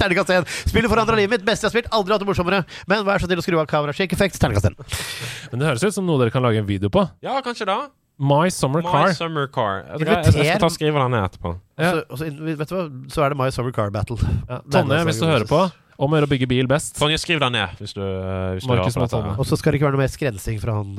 Terningkast 0.00 0.30
1. 0.30 0.48
Spillet 0.70 0.90
forandra 0.90 1.16
livet 1.18 1.30
mitt. 1.36 1.44
Beste 1.46 1.66
jeg 1.66 1.70
har 1.70 1.74
spilt. 1.76 1.90
Aldri 1.94 2.14
hatt 2.14 2.22
det 2.24 2.28
morsommere. 2.30 2.62
Men 2.90 3.04
vær 3.06 3.20
så 3.22 3.28
snill 3.28 3.42
å 3.42 3.44
skru 3.44 3.58
av 3.60 3.68
kamera. 3.70 3.92
Shake 3.96 4.14
effects. 4.16 4.40
Terningkast 4.42 4.70
1. 4.70 5.50
Men 5.52 5.62
det 5.62 5.68
høres 5.70 5.84
ut 5.84 5.96
som 5.96 6.06
noe 6.08 6.20
dere 6.22 6.32
kan 6.34 6.44
lage 6.44 6.60
en 6.62 6.68
video 6.68 6.90
på. 6.92 7.04
Ja, 7.24 7.38
kanskje 7.44 7.66
da. 7.68 7.78
My 8.20 8.50
summer 8.50 8.82
My 8.82 8.90
car. 8.90 9.12
Summer 9.16 9.46
Car. 9.48 9.84
Jeg, 9.88 10.04
jeg, 10.04 10.16
jeg, 10.24 10.32
skal 10.34 10.60
ta 10.60 10.68
og 10.68 10.74
skrive 10.74 11.00
den 11.00 11.14
ned 11.14 11.22
etterpå. 11.24 11.54
Ja. 11.80 11.92
Så, 11.94 12.02
også, 12.12 12.26
vet 12.28 12.68
du 12.68 12.74
hva? 12.76 12.82
så 13.14 13.22
er 13.24 13.32
det 13.32 13.38
My 13.40 13.46
Summer 13.54 13.72
Car 13.72 13.92
Battle. 13.94 14.18
Ja. 14.44 14.58
Tonje, 14.74 14.98
hvis 15.08 15.20
du 15.22 15.24
er 15.24 15.32
hører 15.38 15.48
på, 15.48 15.60
om 15.96 16.12
å 16.12 16.18
gjøre 16.18 16.28
å 16.28 16.32
bygge 16.34 16.48
bil 16.50 16.68
best. 16.68 16.98
Tonje, 17.00 17.16
skriv 17.22 17.40
den 17.40 17.56
ned 17.56 17.80
hvis 17.80 17.96
du, 17.96 18.02
eh, 18.04 18.58
hvis 18.58 18.68
du 18.68 18.74
Markus 18.74 18.92
hører 18.92 19.08
på 19.08 19.22
dette. 19.22 19.38
Og 19.40 19.48
så 19.48 19.56
skal 19.56 19.72
det 19.72 19.80
ikke 19.80 19.88
være 19.88 19.96
noe 19.96 20.04
mer 20.04 20.12
skrensing 20.12 20.60
fra 20.60 20.76
han. 20.76 20.92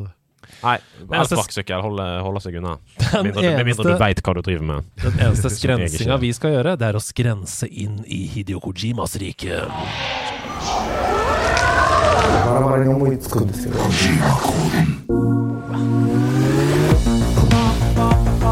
Nei, 0.64 0.76
eneste- 1.06 1.38
sparkesykkel. 1.38 1.86
holder 1.86 2.26
holde 2.26 2.42
seg 2.42 2.58
unna. 2.58 2.74
Den 3.14 3.30
Med 3.38 3.66
mindre, 3.70 3.94
du 3.94 4.02
veit 4.02 4.26
hva 4.26 4.34
du 4.34 4.42
driver 4.42 4.66
med. 4.72 4.90
den 5.06 5.22
eneste 5.28 5.54
skrensinga 5.54 6.18
vi 6.26 6.34
skal 6.34 6.58
gjøre, 6.58 6.74
det 6.82 6.90
er 6.90 6.98
å 6.98 7.04
skrense 7.06 7.70
inn 7.70 8.02
i 8.10 8.26
Hidio 8.34 8.58
Kojimas 8.66 9.14
rike. 9.22 9.62
Hideo 15.22 16.61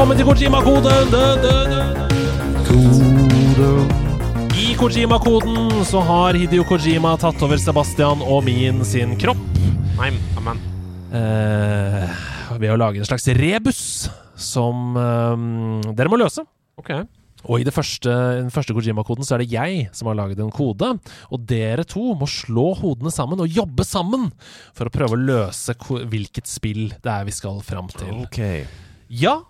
Velkommen 0.00 0.16
til 0.16 0.28
Kojima-koden! 0.30 1.10
I 4.56 4.70
Kojima-koden 4.80 5.82
så 5.84 6.00
har 6.08 6.38
Hidio 6.40 6.64
Kojima 6.64 7.10
tatt 7.20 7.42
over 7.44 7.60
Sebastian 7.60 8.24
og 8.24 8.46
min 8.46 8.80
sin 8.88 9.12
kropp. 9.20 9.42
Nei, 9.98 10.08
amen. 10.40 10.62
Eh, 11.12 12.24
ved 12.56 12.72
å 12.72 12.78
lage 12.80 13.02
en 13.02 13.10
slags 13.10 13.28
rebus 13.36 13.82
som 14.40 14.96
eh, 14.96 15.92
dere 15.92 16.08
må 16.08 16.16
løse. 16.24 16.46
Ok. 16.80 16.94
Og 17.44 17.60
i 17.60 17.68
det 17.68 17.76
første, 17.76 18.16
den 18.40 18.48
første 18.56 18.72
Kojima-koden 18.72 19.28
så 19.28 19.36
er 19.36 19.44
det 19.44 19.52
jeg 19.52 19.84
som 19.92 20.08
har 20.08 20.16
laget 20.22 20.40
en 20.40 20.48
kode. 20.48 20.94
Og 21.28 21.44
dere 21.44 21.84
to 21.84 22.16
må 22.16 22.24
slå 22.24 22.70
hodene 22.80 23.12
sammen 23.12 23.44
og 23.44 23.52
jobbe 23.52 23.84
sammen 23.84 24.30
for 24.72 24.88
å 24.88 24.96
prøve 24.96 25.20
å 25.20 25.24
løse 25.28 25.76
hvilket 25.76 26.48
spill 26.48 26.86
det 26.88 27.16
er 27.18 27.28
vi 27.28 27.36
skal 27.36 27.60
fram 27.60 27.92
til. 27.92 28.24
Ok. 28.24 28.40
Ja, 29.10 29.42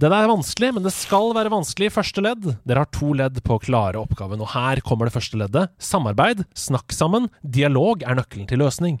den 0.00 0.14
er 0.16 0.30
vanskelig, 0.30 0.70
men 0.76 0.84
det 0.86 0.92
skal 0.96 1.34
være 1.36 1.52
vanskelig 1.52 1.90
i 1.90 1.92
første 1.92 2.22
ledd. 2.24 2.46
Dere 2.64 2.84
har 2.84 2.90
to 2.94 3.12
ledd 3.16 3.36
på 3.44 3.58
å 3.58 3.60
klare 3.60 4.00
oppgaven, 4.00 4.40
og 4.40 4.52
her 4.54 4.80
kommer 4.86 5.08
det 5.08 5.14
første 5.16 5.36
leddet. 5.40 5.72
Samarbeid, 5.82 6.46
snakk 6.56 6.94
sammen, 6.96 7.28
dialog 7.44 8.04
er 8.06 8.16
nøkkelen 8.16 8.48
til 8.48 8.62
løsning. 8.62 8.96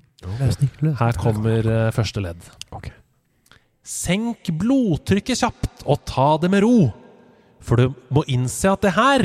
Her 1.00 1.16
kommer 1.20 1.64
eh, 1.64 1.92
første 1.96 2.20
ledd. 2.20 2.44
Senk 3.90 4.50
blodtrykket 4.60 5.40
kjapt 5.40 5.86
og 5.88 6.02
ta 6.06 6.34
det 6.42 6.50
med 6.52 6.66
ro. 6.66 6.90
For 7.64 7.80
du 7.80 7.96
må 8.12 8.24
innse 8.28 8.68
at 8.68 8.84
det 8.84 8.92
her, 8.96 9.24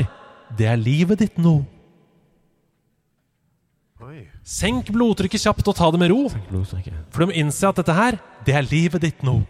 det 0.56 0.68
er 0.70 0.80
livet 0.80 1.20
ditt 1.20 1.36
nå. 1.40 1.58
Senk 4.46 4.88
blodtrykket 4.94 5.44
kjapt 5.44 5.68
og 5.68 5.76
ta 5.76 5.90
det 5.92 6.00
med 6.00 6.12
ro. 6.12 6.24
For 7.12 7.20
du 7.20 7.30
må 7.30 7.36
innse 7.36 7.68
at 7.68 7.78
dette 7.80 7.96
her, 7.96 8.18
det 8.48 8.56
er 8.56 8.66
livet 8.68 9.04
ditt 9.04 9.22
nå. 9.26 9.42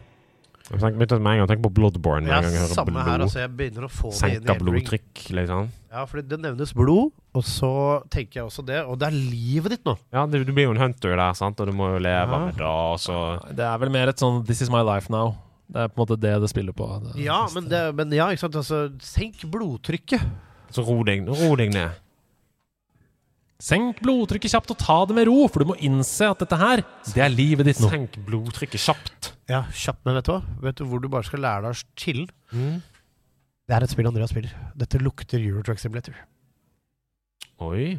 Jeg 0.67 0.81
begynte 0.83 1.17
med 1.23 1.31
en 1.31 1.39
gang 1.39 1.45
å 1.45 1.49
tenke 1.51 1.63
på 1.69 1.71
Bloodborne. 1.77 2.27
Ja, 2.27 2.41
samme 2.73 2.91
blod. 2.91 3.05
her. 3.07 3.23
altså 3.23 3.39
Jeg 3.39 3.51
begynner 3.55 3.85
å 3.87 3.91
få 3.93 4.11
det 4.11 4.17
inn 4.17 4.33
i 4.33 4.39
Senka 4.41 4.55
blodtrykk, 4.59 5.21
liksom. 5.39 5.69
Ja, 5.95 6.03
for 6.11 6.21
det 6.27 6.39
nevnes 6.43 6.73
blod, 6.75 7.13
og 7.39 7.45
så 7.47 7.71
tenker 8.11 8.41
jeg 8.41 8.49
også 8.49 8.65
det. 8.67 8.81
Og 8.85 8.99
det 8.99 9.07
er 9.07 9.15
livet 9.15 9.77
ditt 9.77 9.85
nå. 9.87 9.95
Ja, 10.13 10.25
du, 10.27 10.41
du 10.43 10.51
blir 10.53 10.67
jo 10.67 10.73
en 10.75 10.81
hunter 10.83 11.15
der, 11.15 11.37
sant, 11.39 11.61
og 11.63 11.71
du 11.71 11.73
må 11.77 11.93
jo 11.95 12.01
leve 12.03 12.41
Ja. 12.49 12.51
da, 12.59 12.73
så 12.99 13.21
Det 13.55 13.63
er 13.69 13.79
vel 13.85 13.93
mer 13.95 14.11
et 14.11 14.19
sånn 14.19 14.43
This 14.49 14.65
is 14.67 14.73
my 14.75 14.83
life 14.83 15.07
now. 15.13 15.37
Det 15.71 15.85
er 15.85 15.89
på 15.95 16.01
en 16.01 16.03
måte 16.05 16.19
det 16.21 16.35
det 16.43 16.51
spiller 16.51 16.75
på. 16.75 16.89
Det, 17.05 17.15
Ja, 17.25 17.39
men, 17.55 17.71
det, 17.71 17.85
men 17.95 18.11
ja, 18.19 18.27
ikke 18.35 18.45
sant. 18.49 18.59
Altså, 18.59 18.83
senk 19.03 19.47
blodtrykket. 19.51 20.27
Så 20.75 20.83
ro 20.87 20.99
deg, 21.07 21.23
ro 21.31 21.55
deg 21.59 21.71
ned. 21.75 21.95
Senk 23.63 24.03
blodtrykket 24.05 24.53
kjapt 24.53 24.75
og 24.75 24.79
ta 24.83 24.99
det 25.09 25.15
med 25.17 25.31
ro, 25.31 25.47
for 25.49 25.63
du 25.63 25.71
må 25.71 25.79
innse 25.81 26.27
at 26.29 26.43
dette 26.43 26.59
her, 26.61 26.83
det 27.15 27.23
er 27.25 27.33
livet 27.33 27.71
ditt 27.71 27.79
nå. 27.81 27.89
Senk 27.89 28.19
blodtrykket 28.27 28.83
kjapt. 28.83 29.31
Ja, 29.49 29.63
kjapt, 29.71 30.03
men 30.05 30.17
vet 30.19 30.27
du 30.27 30.33
hva? 30.33 30.41
Vet 30.65 30.77
du 30.81 30.85
hvor 30.91 31.01
du 31.03 31.09
bare 31.09 31.23
skal 31.27 31.41
lære 31.45 31.63
deg 31.63 31.77
å 31.77 31.85
chille? 31.97 32.27
Mm. 32.53 32.81
Det 33.67 33.75
er 33.77 33.83
et 33.87 33.91
spill 33.93 34.07
Andreas 34.11 34.31
spiller. 34.35 34.53
Dette 34.79 34.99
lukter 35.03 35.39
Eurotruck 35.43 35.79
Simulator. 35.83 36.15
Oi. 37.67 37.97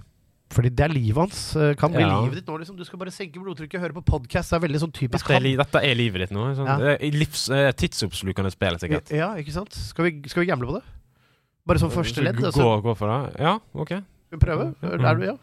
Fordi 0.54 0.70
det 0.72 0.86
er 0.86 0.94
livet 0.94 1.18
hans. 1.20 1.40
eh, 1.60 1.74
Kan 1.76 1.92
bli 1.92 2.02
Ja. 2.04 2.22
livet 2.22 2.36
ditt 2.40 2.46
nå, 2.48 2.58
liksom. 2.60 2.78
Du 2.78 2.84
skal 2.86 3.00
bare 3.00 3.12
senke 3.12 3.34
blodtrykket, 3.40 3.80
høre 3.82 3.94
på 3.94 4.04
podkast. 4.06 4.50
Det 4.50 4.56
er 4.64 4.68
veldig 4.68 4.80
sånn 4.80 4.94
typisk 4.94 5.28
Dette 5.28 5.36
er, 5.36 5.40
li 5.44 5.56
dette 5.58 5.76
er 5.84 5.96
livet 5.96 6.20
ditt 6.28 6.32
nå. 6.32 6.56
Sånn, 6.56 6.68
Ja. 6.68 6.98
Livs, 7.12 7.50
eh, 7.50 7.72
tidsoppslukende 7.74 8.52
spill, 8.52 8.76
sikkert. 8.80 9.10
Ja, 9.12 9.36
ikke 9.36 9.52
sant? 9.52 9.74
Skal 9.74 10.06
vi, 10.06 10.22
skal 10.30 10.42
vi 10.44 10.48
gamble 10.48 10.68
på 10.68 10.74
det? 10.80 10.84
Bare 11.68 11.80
som 11.80 11.90
første 11.92 12.24
ledd? 12.24 12.38
gå, 12.38 12.46
Altså. 12.48 12.82
gå 12.82 12.96
for 12.96 13.08
det? 13.08 13.40
Ja, 13.40 13.60
OK. 13.76 13.90
Skal 13.90 14.04
vi 14.32 14.46
prøve? 14.46 14.76
Er 14.84 15.16
du, 15.16 15.26
ja? 15.26 15.38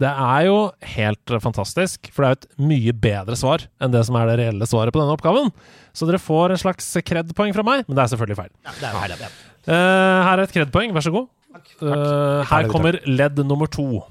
Det 0.00 0.10
er 0.10 0.46
jo 0.46 0.56
helt 0.94 1.34
eh, 1.34 1.42
fantastisk, 1.42 2.10
for 2.14 2.24
det 2.24 2.28
er 2.28 2.34
jo 2.34 2.40
et 2.40 2.66
mye 2.70 2.94
bedre 3.04 3.38
svar 3.38 3.66
enn 3.82 3.94
det 3.94 4.04
som 4.08 4.18
er 4.20 4.30
det 4.30 4.38
reelle 4.40 4.68
svaret 4.70 4.94
på 4.94 5.02
denne 5.02 5.16
oppgaven. 5.16 5.52
Så 5.92 6.08
dere 6.08 6.22
får 6.22 6.54
en 6.54 6.62
slags 6.62 6.88
kred-poeng 7.04 7.52
fra 7.56 7.66
meg, 7.66 7.84
men 7.86 7.98
det 7.98 8.04
er 8.04 8.12
selvfølgelig 8.14 8.40
feil. 8.40 8.52
Ja, 8.64 8.74
det 8.78 8.88
er 8.88 8.98
feil, 8.98 9.14
ja. 9.26 9.30
uh, 9.68 10.18
her 10.28 10.34
er 10.34 10.46
et 10.46 10.56
kred-poeng, 10.56 10.96
vær 10.96 11.06
så 11.06 11.14
god. 11.14 11.30
Takk, 11.52 11.70
takk. 11.76 11.84
Uh, 11.84 12.40
her 12.48 12.72
kommer 12.72 12.98
ledd 13.08 13.42
nummer 13.44 13.70
to. 13.70 14.04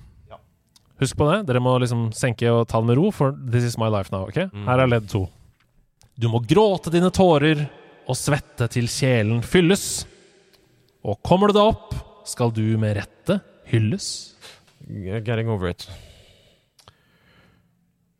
Husk 1.01 1.17
på 1.17 1.25
det. 1.31 1.39
Dere 1.49 1.61
må 1.63 1.73
liksom 1.81 2.11
senke 2.13 2.45
og 2.53 2.67
ta 2.69 2.77
det 2.81 2.91
med 2.91 2.99
ro, 2.99 3.09
for 3.15 3.33
this 3.49 3.65
is 3.65 3.77
my 3.81 3.89
life 3.89 4.13
now. 4.13 4.27
ok? 4.29 4.43
Her 4.67 4.83
er 4.83 4.91
ledd 4.91 5.09
to. 5.09 5.25
Du 6.13 6.27
må 6.29 6.43
gråte 6.45 6.93
dine 6.93 7.09
tårer 7.09 7.63
og 8.05 8.17
svette 8.17 8.67
til 8.69 8.89
kjelen 8.91 9.41
fylles. 9.41 10.03
Og 11.01 11.17
kommer 11.25 11.49
du 11.49 11.57
deg 11.57 11.71
opp, 11.71 11.95
skal 12.29 12.53
du 12.53 12.77
med 12.77 12.99
rette 12.99 13.39
hylles. 13.71 14.30
Getting 14.89 15.49
over 15.51 15.69
it. 15.71 15.87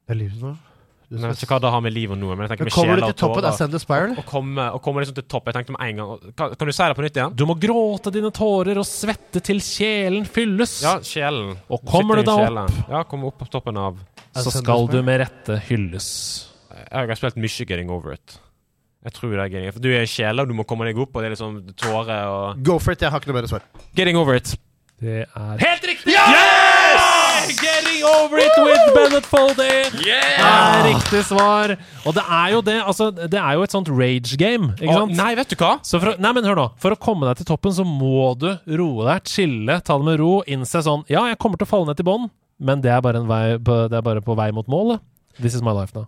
Det 0.08 0.16
er 0.16 0.20
livet 0.26 0.44
nå. 0.44 0.58
Du 1.12 1.18
Jeg 1.20 1.28
vet 1.28 1.42
ikke 1.44 1.58
hva 1.58 1.60
det 1.66 1.72
har 1.74 1.82
med 1.84 1.92
liv 1.92 2.12
og 2.14 2.20
noe, 2.22 2.36
men 2.40 2.46
jeg 2.46 2.54
tenker 2.54 2.64
Men 2.64 2.70
med 2.70 2.76
Kommer 2.78 2.96
du 2.96 3.02
sjela 3.02 3.08
til 3.08 3.16
og 3.16 3.20
toppen? 3.20 3.46
Er 3.48 3.58
tårer. 3.58 3.82
Spiral. 3.84 4.14
Å 4.16 4.24
komme, 4.30 4.68
å 4.72 4.80
komme 4.84 5.02
liksom 5.04 5.18
til 5.18 5.26
topp. 5.28 5.50
Jeg 5.50 5.58
tenkte 5.58 5.74
med 5.76 5.82
en 5.84 5.98
gang 6.00 6.30
Kan, 6.40 6.54
kan 6.56 6.70
du 6.70 6.72
si 6.72 6.88
det 6.88 6.96
på 6.96 7.04
nytt 7.04 7.20
igjen? 7.20 7.34
Du 7.36 7.44
må 7.50 7.56
gråte 7.60 8.14
dine 8.16 8.32
tårer 8.32 8.80
og 8.80 8.88
svette 8.88 9.42
til 9.44 9.60
kjelen 9.60 10.24
fylles. 10.24 10.78
Ja, 10.86 10.94
sjelen. 11.04 11.58
Og 11.68 11.84
kommer 11.84 12.22
du 12.22 12.30
da 12.30 12.38
opp. 12.46 12.80
Ja, 12.88 13.04
kommer 13.12 13.34
opp 13.34 13.42
på 13.44 13.50
toppen 13.52 13.82
av 13.82 14.00
så 14.32 14.52
skal 14.54 14.88
du 14.88 15.02
med 15.04 15.20
rette 15.26 15.58
hylles. 15.68 16.08
Jeg 16.72 17.10
har 17.12 17.20
spilt 17.20 17.40
mye 17.40 17.66
Getting 17.68 17.92
Over 17.92 18.16
It. 18.16 18.38
Jeg 19.04 19.16
tror 19.18 19.34
det 19.34 19.44
er 19.44 19.52
Getting 19.52 19.74
For 19.76 19.84
du 19.84 19.90
er 19.92 20.08
sjela, 20.08 20.46
du 20.48 20.54
må 20.56 20.64
komme 20.68 20.88
deg 20.88 21.00
opp, 21.02 21.16
og 21.16 21.24
det 21.24 21.32
er 21.32 21.36
liksom 21.36 21.60
tårer 21.76 22.32
og 22.32 22.64
Go 22.64 22.78
for 22.80 22.96
it. 22.96 23.04
Jeg 23.04 23.12
har 23.12 23.20
ikke 23.20 23.34
noe 23.34 23.40
bedre 23.42 23.52
svar. 23.52 23.66
Getting 23.98 24.20
Over 24.20 24.40
It. 24.40 24.56
Det 25.02 25.24
er 25.26 25.64
Helt 25.66 25.88
riktig! 25.90 26.14
Yes! 26.14 26.51
Getting 28.02 28.26
over 28.26 28.38
it 28.42 28.52
with 28.58 28.94
Bennett 28.96 29.26
Foldy! 29.30 29.84
Det 29.94 30.16
er 30.42 30.86
riktig 30.88 31.22
svar. 31.28 31.74
Og 32.06 32.16
det 32.18 32.24
er 32.26 32.48
jo 32.56 32.62
det, 32.66 32.78
altså, 32.82 33.10
det 33.14 33.38
er 33.38 33.54
jo 33.58 33.66
et 33.66 33.74
sånt 33.76 33.90
rage 33.94 34.38
game, 34.42 34.72
ikke 34.80 34.90
Å, 34.90 34.96
sant? 35.04 35.14
nei, 35.20 35.36
vet 35.38 35.52
du 35.54 35.56
hva? 35.60 35.76
Så 35.86 36.00
for, 36.02 36.14
å- 36.14 36.20
nei, 36.22 36.32
men 36.34 36.48
hør 36.48 36.58
nå. 36.58 36.66
For 36.82 36.96
å 36.96 36.98
komme 36.98 37.28
deg 37.30 37.38
til 37.42 37.50
toppen, 37.52 37.76
så 37.78 37.86
må 37.86 38.32
du 38.42 38.48
roe 38.80 39.06
deg, 39.12 39.30
chille, 39.30 39.78
ta 39.86 40.00
det 40.02 40.08
med 40.10 40.20
ro, 40.24 40.32
innse 40.50 40.82
sånn 40.86 41.06
Ja, 41.12 41.28
jeg 41.30 41.38
kommer 41.42 41.62
til 41.62 41.68
å 41.70 41.72
falle 41.76 41.92
ned 41.92 42.00
til 42.02 42.08
bånn, 42.10 42.30
men 42.60 42.82
det 42.82 42.92
er 42.96 43.02
bare, 43.06 43.22
en 43.22 43.30
vei, 43.30 43.44
på, 43.62 43.78
det 43.92 44.00
er 44.02 44.06
bare 44.10 44.22
på 44.26 44.36
vei 44.40 44.50
mot 44.56 44.68
målet. 44.72 45.02
This 45.40 45.54
is 45.54 45.62
my 45.62 45.72
life 45.78 45.94
now. 45.98 46.08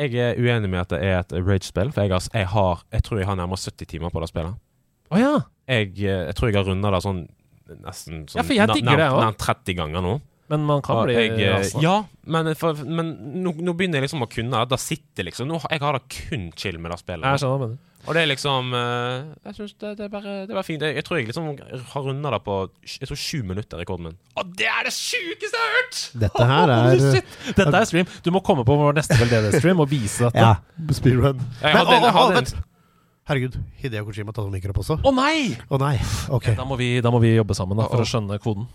Jeg 0.00 0.14
er 0.18 0.40
uenig 0.40 0.68
med 0.72 0.80
at 0.86 0.90
det 0.96 1.02
er 1.06 1.18
et 1.20 1.32
rage-spill, 1.44 1.92
for 1.94 2.02
jeg, 2.08 2.10
har, 2.16 2.24
jeg, 2.32 2.48
har, 2.56 2.80
jeg 2.96 3.04
tror 3.06 3.20
jeg 3.20 3.28
har 3.28 3.36
nærmere 3.38 3.60
70 3.60 3.86
timer 3.92 4.10
på 4.10 4.24
det 4.24 4.32
spillet. 4.32 4.56
Å 5.12 5.20
ja. 5.20 5.34
Jeg, 5.68 5.92
eh, 6.00 6.24
jeg 6.32 6.34
tror 6.40 6.48
jeg 6.50 6.56
har 6.58 6.66
runda 6.72 6.90
det 6.96 7.02
sånn 7.04 7.26
nesten 7.84 8.24
sånn 8.28 8.40
Ja, 8.40 8.42
for 8.44 8.56
jeg 8.56 8.68
digger 8.74 8.96
det 8.98 9.06
også. 9.12 9.20
nær 9.28 9.36
30 9.44 9.76
ganger 9.78 10.02
nå. 10.04 10.14
Men 10.52 10.66
man 10.68 10.82
kan 10.84 11.00
bli 11.06 11.14
jeg, 11.16 11.32
eh, 11.40 11.54
rasende. 11.56 11.82
Ja, 11.84 11.96
men, 12.28 12.52
for, 12.60 12.76
men 12.84 13.14
nå, 13.40 13.54
nå 13.64 13.72
begynner 13.76 14.00
jeg 14.02 14.08
liksom 14.10 14.26
å 14.26 14.28
kunne. 14.30 14.60
Da 14.68 14.78
sitter 14.80 15.24
liksom 15.30 15.48
nå, 15.48 15.60
Jeg 15.72 15.80
har 15.80 15.96
det 15.96 16.04
kun 16.12 16.50
chill 16.58 16.76
med 16.78 16.92
det 16.92 17.00
spillet. 17.00 17.24
Jeg 17.24 17.44
skjønner 17.44 17.62
hva 17.64 17.72
du. 17.72 17.78
Og 18.04 18.12
det 18.12 18.20
er 18.20 18.28
liksom 18.28 18.74
eh, 18.76 19.30
Jeg 19.48 19.56
syns 19.56 19.70
det, 19.80 19.92
det, 19.96 20.04
er 20.04 20.10
bare, 20.12 20.34
det 20.48 20.56
var 20.56 20.66
fint. 20.66 20.82
Jeg, 20.84 20.98
jeg 20.98 21.06
tror 21.06 21.18
jeg 21.20 21.30
liksom 21.30 21.46
har 21.94 22.04
runda 22.04 22.34
det 22.34 22.40
på 22.44 22.58
Jeg 22.84 23.08
tror 23.08 23.20
sju 23.22 23.40
minutter, 23.48 23.80
rekorden 23.80 24.10
min. 24.10 24.18
Og 24.36 24.52
det 24.58 24.68
er 24.68 24.84
det 24.84 24.92
sjukeste 24.92 25.56
jeg 25.56 25.64
har 25.64 25.74
hørt! 25.78 26.02
Dette 26.26 26.50
her 26.52 26.74
er 26.74 26.92
oh! 26.92 27.18
Dette 27.48 27.80
er 27.80 27.88
stream. 27.88 28.12
Du 28.26 28.30
må 28.34 28.44
komme 28.44 28.66
på 28.68 28.76
vår 28.82 29.00
neste 29.00 29.16
VLDD-stream 29.22 29.80
og 29.80 29.88
vise 29.88 30.28
dette. 30.28 30.44
Ja. 30.44 30.92
Speedrun. 30.92 31.40
Jeg 31.62 31.64
Men, 31.64 31.80
hadde 31.80 31.96
en- 31.96 32.04
å, 32.04 32.12
jeg 32.12 32.20
å, 32.20 32.36
vent. 32.36 32.54
Herregud. 33.24 33.54
Hideo 33.80 34.04
Kojima 34.04 34.34
tar 34.36 34.44
noen 34.44 34.72
opp 34.74 34.82
også? 34.82 34.98
Å 35.00 35.12
nei! 35.16 35.54
Å 35.72 35.80
nei. 35.80 35.94
Ok. 36.36 36.50
Da 36.58 36.68
må, 36.68 36.76
vi, 36.76 36.98
da 37.00 37.08
må 37.14 37.22
vi 37.24 37.32
jobbe 37.38 37.56
sammen 37.56 37.80
da, 37.80 37.88
for 37.88 38.04
å 38.04 38.08
skjønne 38.08 38.36
koden. 38.44 38.68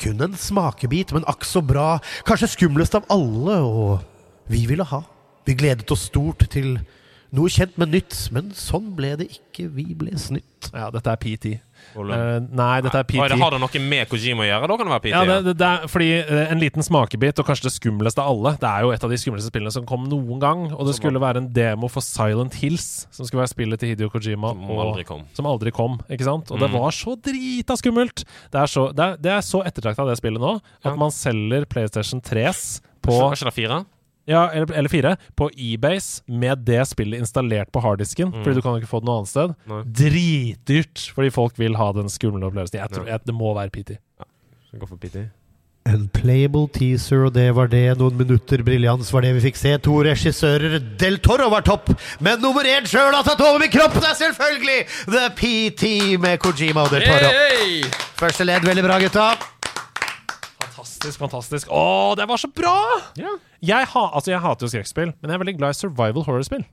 Kun 0.00 0.22
en 0.24 0.36
smakebit, 0.38 1.12
men 1.12 1.26
akk 1.28 1.44
så 1.44 1.60
bra. 1.64 1.98
Kanskje 2.28 2.54
skumlest 2.54 2.96
av 2.96 3.04
alle, 3.12 3.58
og 3.60 4.50
vi 4.50 4.64
ville 4.70 4.86
ha. 4.88 5.02
Vi 5.44 5.56
gledet 5.58 5.90
oss 5.92 6.06
stort 6.08 6.46
til 6.52 6.78
noe 7.36 7.52
kjent, 7.52 7.76
men 7.80 7.92
nytt. 7.92 8.16
Men 8.34 8.52
sånn 8.56 8.90
ble 8.96 9.12
det 9.20 9.28
ikke. 9.34 9.68
Vi 9.76 9.90
ble 9.98 10.16
snytt. 10.20 10.70
Ja, 10.72 10.88
dette 10.94 11.12
er 11.12 11.20
PT. 11.20 11.58
Eh, 11.90 12.40
nei, 12.54 12.80
dette 12.84 12.98
er 13.00 13.04
Oi, 13.04 13.28
det 13.28 13.36
PT. 13.36 13.40
har 13.42 13.50
det 13.50 13.60
noe 13.60 13.80
med 13.88 14.08
Kojima 14.08 14.44
å 14.44 14.46
gjøre? 14.46 14.68
Da 14.70 14.76
kan 14.78 14.86
det 14.86 14.92
være 14.94 15.02
PT. 15.04 15.10
Ja, 15.14 15.24
det, 15.26 15.38
det, 15.48 15.54
det 15.58 15.66
er 15.66 15.86
fordi 15.90 16.08
eh, 16.22 16.52
En 16.52 16.60
liten 16.62 16.82
smakebit, 16.86 17.38
og 17.42 17.46
kanskje 17.48 17.66
det 17.66 17.72
skumleste 17.74 18.22
av 18.22 18.30
alle 18.30 18.52
Det 18.62 18.68
er 18.70 18.84
jo 18.86 18.92
et 18.94 19.04
av 19.04 19.10
de 19.10 19.18
skumleste 19.18 19.50
spillene 19.50 19.72
som 19.74 19.86
kom 19.88 20.04
noen 20.08 20.38
gang. 20.42 20.62
Og 20.72 20.86
det 20.86 20.94
Som 20.94 21.02
skulle 21.02 21.20
være 21.22 21.42
en 21.42 21.48
demo 21.52 21.88
for 21.90 22.00
Silent 22.06 22.54
Hills, 22.62 23.06
som 23.10 23.26
skulle 23.26 23.42
være 23.42 23.52
spillet 23.54 23.80
til 23.82 23.88
Hideo 23.94 24.08
Kojima. 24.10 24.52
Som 24.54 24.70
og- 24.70 24.84
aldri 24.86 25.04
kom. 25.08 25.24
Som 25.34 25.46
aldri 25.50 25.72
kom, 25.74 25.98
ikke 26.10 26.24
sant? 26.24 26.50
Og 26.50 26.58
det 26.60 26.70
Mm. 26.70 26.78
var 26.80 26.90
så 26.94 27.16
drita 27.20 27.74
skummelt! 27.76 28.24
Det 28.50 28.60
er 28.60 28.66
så, 28.66 28.88
det 28.94 29.04
er, 29.04 29.16
det 29.16 29.32
er 29.32 29.40
så 29.42 29.64
ettertrakta, 29.66 30.06
det 30.06 30.18
spillet 30.18 30.40
nå, 30.40 30.56
at 30.84 30.92
Ja. 30.92 30.96
man 30.96 31.10
selger 31.10 31.64
PlayStation 31.66 32.20
3s 32.20 32.80
på 33.02 33.10
Var 33.18 33.34
ikke 33.34 33.50
det 33.50 33.54
fire? 33.54 33.84
Ja, 34.30 34.44
eller, 34.54 34.70
eller 34.78 34.92
fire. 34.92 35.16
På 35.36 35.48
eBase 35.58 36.22
med 36.30 36.62
det 36.68 36.84
spillet 36.86 37.18
installert 37.24 37.72
på 37.74 37.82
harddisken. 37.82 38.30
Fordi 38.40 38.54
du 38.54 38.62
kan 38.62 38.76
jo 38.76 38.84
ikke 38.84 38.92
få 38.92 39.00
det 39.02 39.08
noe 39.10 39.18
annet 39.24 39.32
sted. 39.32 39.56
Mm. 39.66 39.74
Nei. 39.74 39.82
Dritdyrt! 40.04 41.04
Fordi 41.16 41.32
folk 41.34 41.58
vil 41.60 41.76
ha 41.80 41.90
den 41.96 42.08
skumle 42.12 42.46
opplevelsen. 42.46 42.78
Jeg 42.80 42.94
tror 42.94 43.06
Ja. 43.06 43.16
jeg, 43.18 43.26
Det 43.26 43.34
må 43.34 43.52
være 43.58 43.70
PT. 43.74 43.98
Ja. 44.20 44.78
gå 44.78 44.86
for 44.88 44.96
PT? 45.02 45.26
En 45.90 46.08
playable 46.12 46.68
teaser, 46.68 47.24
og 47.26 47.32
det 47.34 47.48
var 47.56 47.66
det. 47.66 47.96
Noen 47.98 48.14
minutter 48.18 48.60
briljans 48.62 49.10
var 49.12 49.22
det 49.24 49.32
vi 49.34 49.40
fikk 49.50 49.56
se. 49.56 49.72
To 49.78 50.02
regissører. 50.04 50.76
Del 51.00 51.16
Toro 51.18 51.48
var 51.50 51.62
topp, 51.62 51.88
men 52.20 52.38
nummer 52.40 52.62
én 52.68 52.84
sjøl 52.86 53.14
har 53.16 53.24
tatt 53.24 53.40
over 53.40 53.58
min 53.58 53.70
kropp! 53.72 53.94
Det 53.96 54.10
er 54.10 54.18
selvfølgelig 54.20 54.86
The 55.08 55.24
PT 55.40 56.20
med 56.20 56.38
Kojima 56.38 56.84
og 56.84 56.90
Del 56.92 57.02
Toro. 57.08 57.32
Første 58.20 58.44
ledd, 58.44 58.62
veldig 58.68 58.84
bra, 58.84 58.98
gutta. 59.00 59.30
Fantastisk, 61.00 61.20
fantastisk. 61.22 61.70
Å, 61.72 62.12
det 62.18 62.26
var 62.28 62.36
så 62.40 62.50
bra! 62.52 62.74
Jeg, 63.16 63.86
ha, 63.94 64.02
altså, 64.12 64.34
jeg 64.34 64.42
hater 64.44 64.66
jo 64.66 64.72
skrekkspill, 64.74 65.14
men 65.16 65.30
jeg 65.32 65.38
er 65.38 65.40
veldig 65.46 65.56
glad 65.56 65.72
i 65.72 65.78
survival 65.78 66.26
horror-spill. 66.26 66.66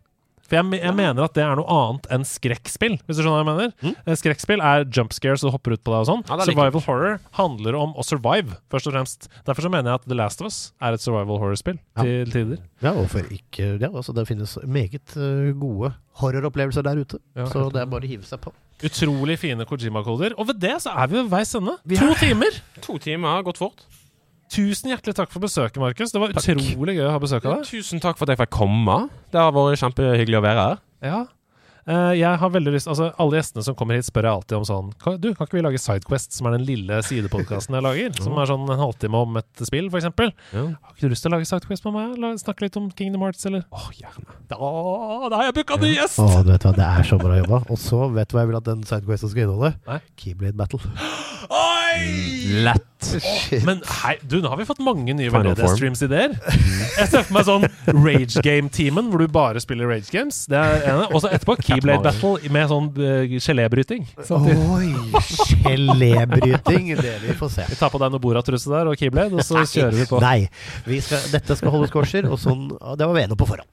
For 0.47 0.55
jeg, 0.55 0.79
jeg 0.79 0.95
mener 0.95 1.25
at 1.25 1.33
det 1.35 1.43
er 1.43 1.57
noe 1.59 1.67
annet 1.75 2.05
enn 2.15 2.23
skrekkspill, 2.27 2.93
hvis 3.07 3.17
du 3.17 3.23
skjønner 3.23 3.43
hva 3.43 3.43
jeg 3.43 3.47
mener. 3.47 3.71
Mm. 3.83 4.13
Skrekkspill 4.19 4.61
er 4.63 4.85
jump 4.95 5.15
scares 5.15 5.43
og 5.47 5.51
hopper 5.55 5.75
ut 5.75 5.81
på 5.83 5.91
deg 5.91 6.03
og 6.03 6.07
sånn. 6.07 6.21
Ja, 6.27 6.37
det 6.39 6.45
survival 6.47 6.83
horror 6.85 7.17
handler 7.39 7.75
om 7.79 7.95
å 7.99 8.05
survive, 8.07 8.55
først 8.71 8.87
og 8.91 8.95
fremst. 8.95 9.27
Derfor 9.47 9.67
så 9.67 9.71
mener 9.73 9.91
jeg 9.93 9.99
at 10.01 10.07
The 10.11 10.15
Last 10.19 10.43
of 10.43 10.47
Us 10.51 10.59
er 10.83 10.95
et 10.95 11.03
survival 11.03 11.39
horror-spill 11.43 11.79
Ja. 11.79 12.03
til 12.07 12.31
tider. 12.35 12.61
Ja, 12.83 12.93
hvorfor 12.95 13.27
ikke? 13.31 13.73
Ja, 13.83 13.91
altså, 13.91 14.15
det 14.15 14.27
finnes 14.29 14.55
meget 14.63 15.15
eh, 15.19 15.51
gode 15.59 15.91
horroropplevelser 16.23 16.83
der 16.87 17.03
ute. 17.03 17.19
Ja, 17.35 17.47
så 17.51 17.67
det 17.75 17.83
er 17.83 17.91
bare 17.91 18.07
å 18.07 18.11
hive 18.15 18.27
seg 18.27 18.43
på. 18.43 18.55
Utrolig 18.87 19.39
fine 19.41 19.65
Kojima-koder. 19.67 20.35
Og 20.39 20.47
ved 20.51 20.59
det 20.63 20.75
så 20.83 20.91
er 20.95 21.07
vi 21.11 21.17
ved 21.19 21.31
veis 21.33 21.51
ende. 21.59 21.75
To 21.91 22.11
er- 22.13 22.19
timer! 22.23 22.59
To 22.87 22.95
timer 23.03 23.35
har 23.35 23.43
gått 23.47 23.59
fort. 23.59 23.83
Tusen 24.53 24.91
hjertelig 24.93 25.15
takk 25.17 25.31
for 25.33 25.43
besøket, 25.43 25.79
Markus. 25.81 26.13
Det 26.13 26.21
var 26.23 26.31
utrolig 26.31 26.97
gøy 26.97 27.07
å 27.07 27.15
ha 27.15 27.23
besøk 27.23 27.47
av 27.47 27.57
deg. 27.57 27.71
Tusen 27.71 28.03
takk 28.03 28.19
for 28.19 28.27
at 28.27 28.35
jeg 28.35 28.45
fikk 28.45 28.53
komme. 28.57 29.01
Det 29.33 29.41
har 29.41 29.51
vært 29.55 29.81
kjempehyggelig 29.81 30.39
å 30.39 30.45
være 30.45 30.67
her. 30.69 30.79
Ja. 31.03 31.25
Eh, 31.87 32.13
jeg 32.19 32.35
har 32.41 32.49
veldig 32.51 32.73
lyst 32.73 32.89
Altså 32.91 33.05
Alle 33.15 33.37
gjestene 33.37 33.63
som 33.63 33.75
kommer 33.79 33.95
hit, 33.95 34.03
spør 34.09 34.25
jeg 34.27 34.35
alltid 34.35 34.55
om 34.57 34.65
sånn 34.67 34.89
Du, 35.23 35.29
kan 35.31 35.47
ikke 35.47 35.55
vi 35.55 35.61
lage 35.63 35.79
Sidequest, 35.79 36.35
som 36.35 36.49
er 36.49 36.57
den 36.57 36.65
lille 36.67 36.97
sidepodkasten 37.07 37.77
jeg 37.77 37.85
lager? 37.85 38.17
Som 38.19 38.35
er 38.41 38.49
sånn 38.49 38.65
en 38.67 38.81
halvtime 38.81 39.21
om 39.23 39.39
et 39.39 39.63
spill, 39.63 39.87
f.eks. 39.87 40.09
Ja. 40.51 40.65
Har 40.67 40.91
ikke 40.91 41.07
du 41.07 41.15
lyst 41.15 41.23
til 41.23 41.31
å 41.31 41.37
lage 41.37 41.47
Sidequest 41.47 41.87
med 41.87 41.95
meg? 41.95 42.17
La, 42.19 42.33
snakke 42.41 42.67
litt 42.67 42.75
om 42.81 42.89
Kingdom 42.91 43.23
Hearts, 43.23 43.47
eller? 43.47 43.63
Åh, 43.71 43.87
gjerne. 44.01 44.35
Da, 44.51 44.59
da 44.59 45.39
har 45.39 45.47
jeg 45.47 45.55
booka 45.61 45.79
ny 45.79 45.93
gjest! 45.93 46.19
Å, 46.19 46.43
du 46.43 46.51
vet 46.51 46.67
hva, 46.67 46.75
Det 46.75 46.89
er 46.89 47.07
så 47.07 47.21
bra 47.23 47.39
jobba. 47.39 47.61
Og 47.71 47.79
så 47.79 48.01
vet 48.19 48.27
du 48.27 48.35
hva 48.35 48.43
jeg 48.43 48.51
vil 48.51 48.59
at 48.59 48.67
den 48.67 48.83
sidequesten 48.91 49.31
skal 49.31 49.47
inneholde? 49.47 49.73
Nei. 49.87 50.01
Keyblade 50.19 50.59
Battle. 50.59 50.83
Oi! 51.47 52.57
Lett. 52.67 52.96
Men 53.67 53.81
hei, 54.01 54.15
du, 54.25 54.39
nå 54.41 54.49
har 54.49 54.57
vi 54.57 54.65
fått 54.65 54.79
mange 54.83 55.13
nye 55.13 55.29
form. 55.31 55.51
Streams-ideer. 55.77 56.33
Jeg 56.97 57.09
ser 57.11 57.25
for 57.27 57.35
meg 57.37 57.45
sånn 57.45 57.67
Rage 57.93 58.41
Game-teamen, 58.45 59.11
hvor 59.11 59.21
du 59.21 59.29
bare 59.31 59.61
spiller 59.61 59.89
Rage 59.91 60.09
Games. 60.13 60.43
Det 60.49 60.57
er 60.57 60.87
ene. 60.89 61.05
Og 61.11 61.21
så 61.23 61.31
etterpå 61.35 61.57
Keyblade 61.61 62.01
Battle 62.07 62.51
med 62.53 62.71
sånn 62.71 62.89
uh, 62.97 63.37
gelébryting. 63.37 64.07
Oi! 64.33 64.91
Gelébryting. 65.67 66.91
Det 66.97 67.15
vi 67.21 67.37
får 67.37 67.53
se. 67.59 67.69
Vi 67.69 67.79
tar 67.79 67.93
på 67.93 68.01
deg 68.01 68.13
noe 68.13 68.23
Borat-trusse 68.23 68.73
der 68.73 68.89
og 68.89 68.97
Keyblade, 68.99 69.37
og 69.37 69.45
så 69.45 69.61
kjører 69.61 69.97
vi 70.01 70.09
på. 70.09 70.21
Nei. 70.23 70.39
Vi 70.87 71.01
skal, 71.05 71.29
dette 71.33 71.59
skal 71.59 71.75
holdes 71.75 71.93
korser, 71.93 72.27
og 72.29 72.41
sånn 72.41 72.69
Det 72.97 73.05
var 73.05 73.13
vi 73.13 73.25
enige 73.27 73.37
om 73.37 73.43
på 73.45 73.49
forhånd. 73.53 73.69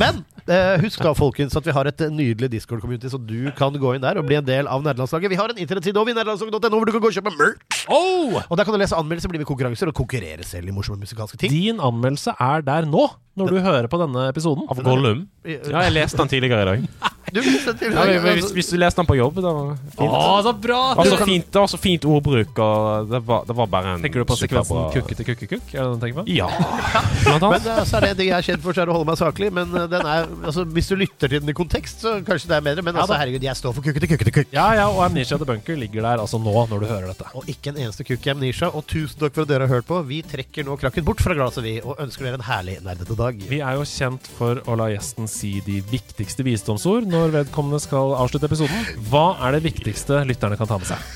Men 0.00 0.22
uh, 0.48 0.78
husk 0.82 1.02
da, 1.04 1.12
folkens, 1.16 1.56
at 1.58 1.66
vi 1.66 1.74
har 1.74 1.90
et 1.90 2.06
nydelig 2.14 2.48
Discord-community, 2.54 3.10
så 3.12 3.20
du 3.20 3.50
kan 3.58 3.74
gå 3.78 3.94
inn 3.94 4.04
der 4.04 4.20
og 4.20 4.26
bli 4.28 4.38
en 4.38 4.46
del 4.46 4.70
av 4.70 4.82
nederlandslaget. 4.86 5.34
Vi 5.34 5.38
har 5.38 5.52
en 5.52 5.60
internettside 5.60 6.00
over 6.00 6.14
i 6.14 6.16
nederlandslaget.no 6.16 6.78
hvor 6.78 6.88
du 6.88 6.94
kan 6.94 7.04
gå 7.04 7.10
og 7.10 7.18
kjøpe 7.18 7.34
merch. 7.36 7.82
Oh! 7.88 8.38
Og 8.48 8.58
der 8.58 8.67
kan 8.68 8.76
du 8.76 8.82
lese 8.84 8.98
anmeldelser, 8.98 9.32
bli 9.32 9.40
med 9.40 9.48
i 9.48 9.50
konkurranser 9.50 9.90
og 9.90 9.96
konkurrere 9.98 10.46
selv 10.46 10.70
i 10.70 10.74
morsomme 10.76 11.02
musikalske 11.02 11.40
ting. 11.40 11.54
Din 11.54 11.82
anmeldelse 11.82 12.36
er 12.38 12.64
der 12.66 12.88
nå, 12.88 13.08
når 13.38 13.54
du 13.54 13.60
hører 13.64 13.88
på 13.90 14.00
denne 14.02 14.28
episoden. 14.32 14.66
Av 14.68 14.82
Gollum. 14.84 15.26
Ja, 15.48 15.86
jeg 15.86 15.94
leste 15.96 16.20
den 16.20 16.34
tidligere 16.36 16.64
i 16.66 16.70
dag. 16.72 17.14
Du 17.28 17.40
visste 17.44 17.74
til 17.76 17.92
Ja, 17.92 18.04
men 18.08 18.38
hvis, 18.38 18.52
hvis 18.56 18.70
du 18.72 18.78
leste 18.80 19.02
den 19.02 19.08
på 19.08 19.16
jobb, 19.18 19.40
da 19.44 19.50
var 19.52 19.74
fint. 19.92 20.14
Å, 20.16 20.20
så 20.46 20.52
bra! 20.56 20.78
Det 20.96 21.02
var 21.02 21.10
så 21.10 21.26
fint, 21.28 21.48
det 21.52 21.60
var 21.60 21.68
så 21.68 21.80
fint 21.80 22.06
ordbruk, 22.08 22.60
og 22.64 23.10
det 23.10 23.20
var, 23.28 23.42
det 23.48 23.56
var 23.58 23.68
bare 23.74 23.90
en 23.96 24.06
Tenker 24.06 24.24
du 24.24 24.28
på 24.30 24.38
sekvensen 24.40 24.86
kukke 24.94 25.18
til 25.18 25.28
kukkekukk? 25.28 25.66
Er 25.74 25.76
det 25.76 25.84
den 25.84 25.98
du 25.98 26.06
tenker 26.06 26.22
på? 26.22 26.24
Ja. 26.32 26.48
Men 27.42 27.58
eh, 27.58 27.82
så 27.84 27.98
er 27.98 28.06
det 28.06 28.12
det 28.22 28.28
jeg 28.30 28.36
er 28.38 28.46
kjent 28.48 28.64
for, 28.64 28.72
så 28.72 28.80
er 28.80 28.88
det 28.88 28.94
å 28.94 28.96
holde 28.96 29.10
meg 29.10 29.20
saklig. 29.20 29.50
Men 29.58 29.76
eh, 29.76 29.84
den 29.92 30.08
er, 30.08 30.24
altså, 30.40 30.64
hvis 30.72 30.88
du 30.88 30.96
lytter 31.02 31.34
til 31.34 31.44
den 31.44 31.52
i 31.52 31.56
kontekst, 31.58 32.00
så 32.06 32.14
kanskje 32.24 32.48
det 32.48 32.56
er 32.62 32.66
bedre. 32.70 32.86
Men 32.88 32.96
altså, 32.96 33.18
herregud, 33.20 33.44
jeg 33.44 33.60
står 33.60 33.76
for 33.76 33.82
kukkete 33.84 34.08
kukkete 34.14 34.32
kukk. 34.38 34.50
Ja, 34.56 34.66
ja, 34.80 34.88
og 34.88 35.04
Amnesia 35.04 35.36
The 35.36 35.48
Bunker 35.52 35.76
ligger 35.76 36.08
der 36.08 36.24
altså 36.24 36.40
nå, 36.40 36.54
når 36.72 36.80
du 36.80 36.88
hører 36.88 37.12
dette. 37.12 37.28
Og 37.36 37.44
ikke 37.52 37.74
en 37.74 37.82
eneste 37.84 38.08
kukk 38.08 38.24
i 38.24 38.32
Amnesia. 38.32 38.57
Og 38.66 38.82
tusen 38.90 39.20
takk 39.20 39.36
for 39.36 39.46
at 39.46 39.50
dere 39.52 39.68
har 39.68 39.78
hørt 39.78 39.86
på. 39.86 40.00
Vi 40.08 40.18
trekker 40.26 40.66
nå 40.66 40.74
krakken 40.80 41.06
bort 41.06 41.22
fra 41.22 41.36
glasset, 41.38 41.62
vi, 41.62 41.76
og 41.78 42.00
ønsker 42.02 42.26
dere 42.26 42.40
en 42.40 42.46
herlig 42.48 42.78
nerdete 42.82 43.14
dag. 43.18 43.38
Vi 43.50 43.60
er 43.62 43.78
jo 43.78 43.86
kjent 43.86 44.26
for 44.38 44.62
å 44.66 44.76
la 44.80 44.90
gjesten 44.90 45.30
si 45.30 45.58
de 45.66 45.78
viktigste 45.92 46.46
visdomsord 46.46 47.06
når 47.10 47.34
vedkommende 47.36 47.80
skal 47.82 48.16
avslutte 48.18 48.50
episoden. 48.50 48.92
Hva 49.12 49.36
er 49.46 49.58
det 49.58 49.64
viktigste 49.68 50.24
lytterne 50.26 50.58
kan 50.58 50.70
ta 50.70 50.80
med 50.80 50.90
seg? 50.90 51.14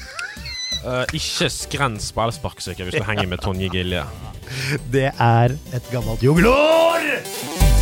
Uh, 0.83 1.05
ikke 1.15 1.51
skrens 1.53 2.11
på 2.15 2.25
elsparkesykkel 2.25 2.89
hvis 2.89 2.99
du 2.99 3.07
henger 3.07 3.31
med 3.31 3.43
Tonje 3.43 3.71
Gilje. 3.75 4.07
Det 4.91 5.11
er 5.11 5.59
et 5.75 5.95
gammelt 5.95 6.23
jungelord! 6.27 7.82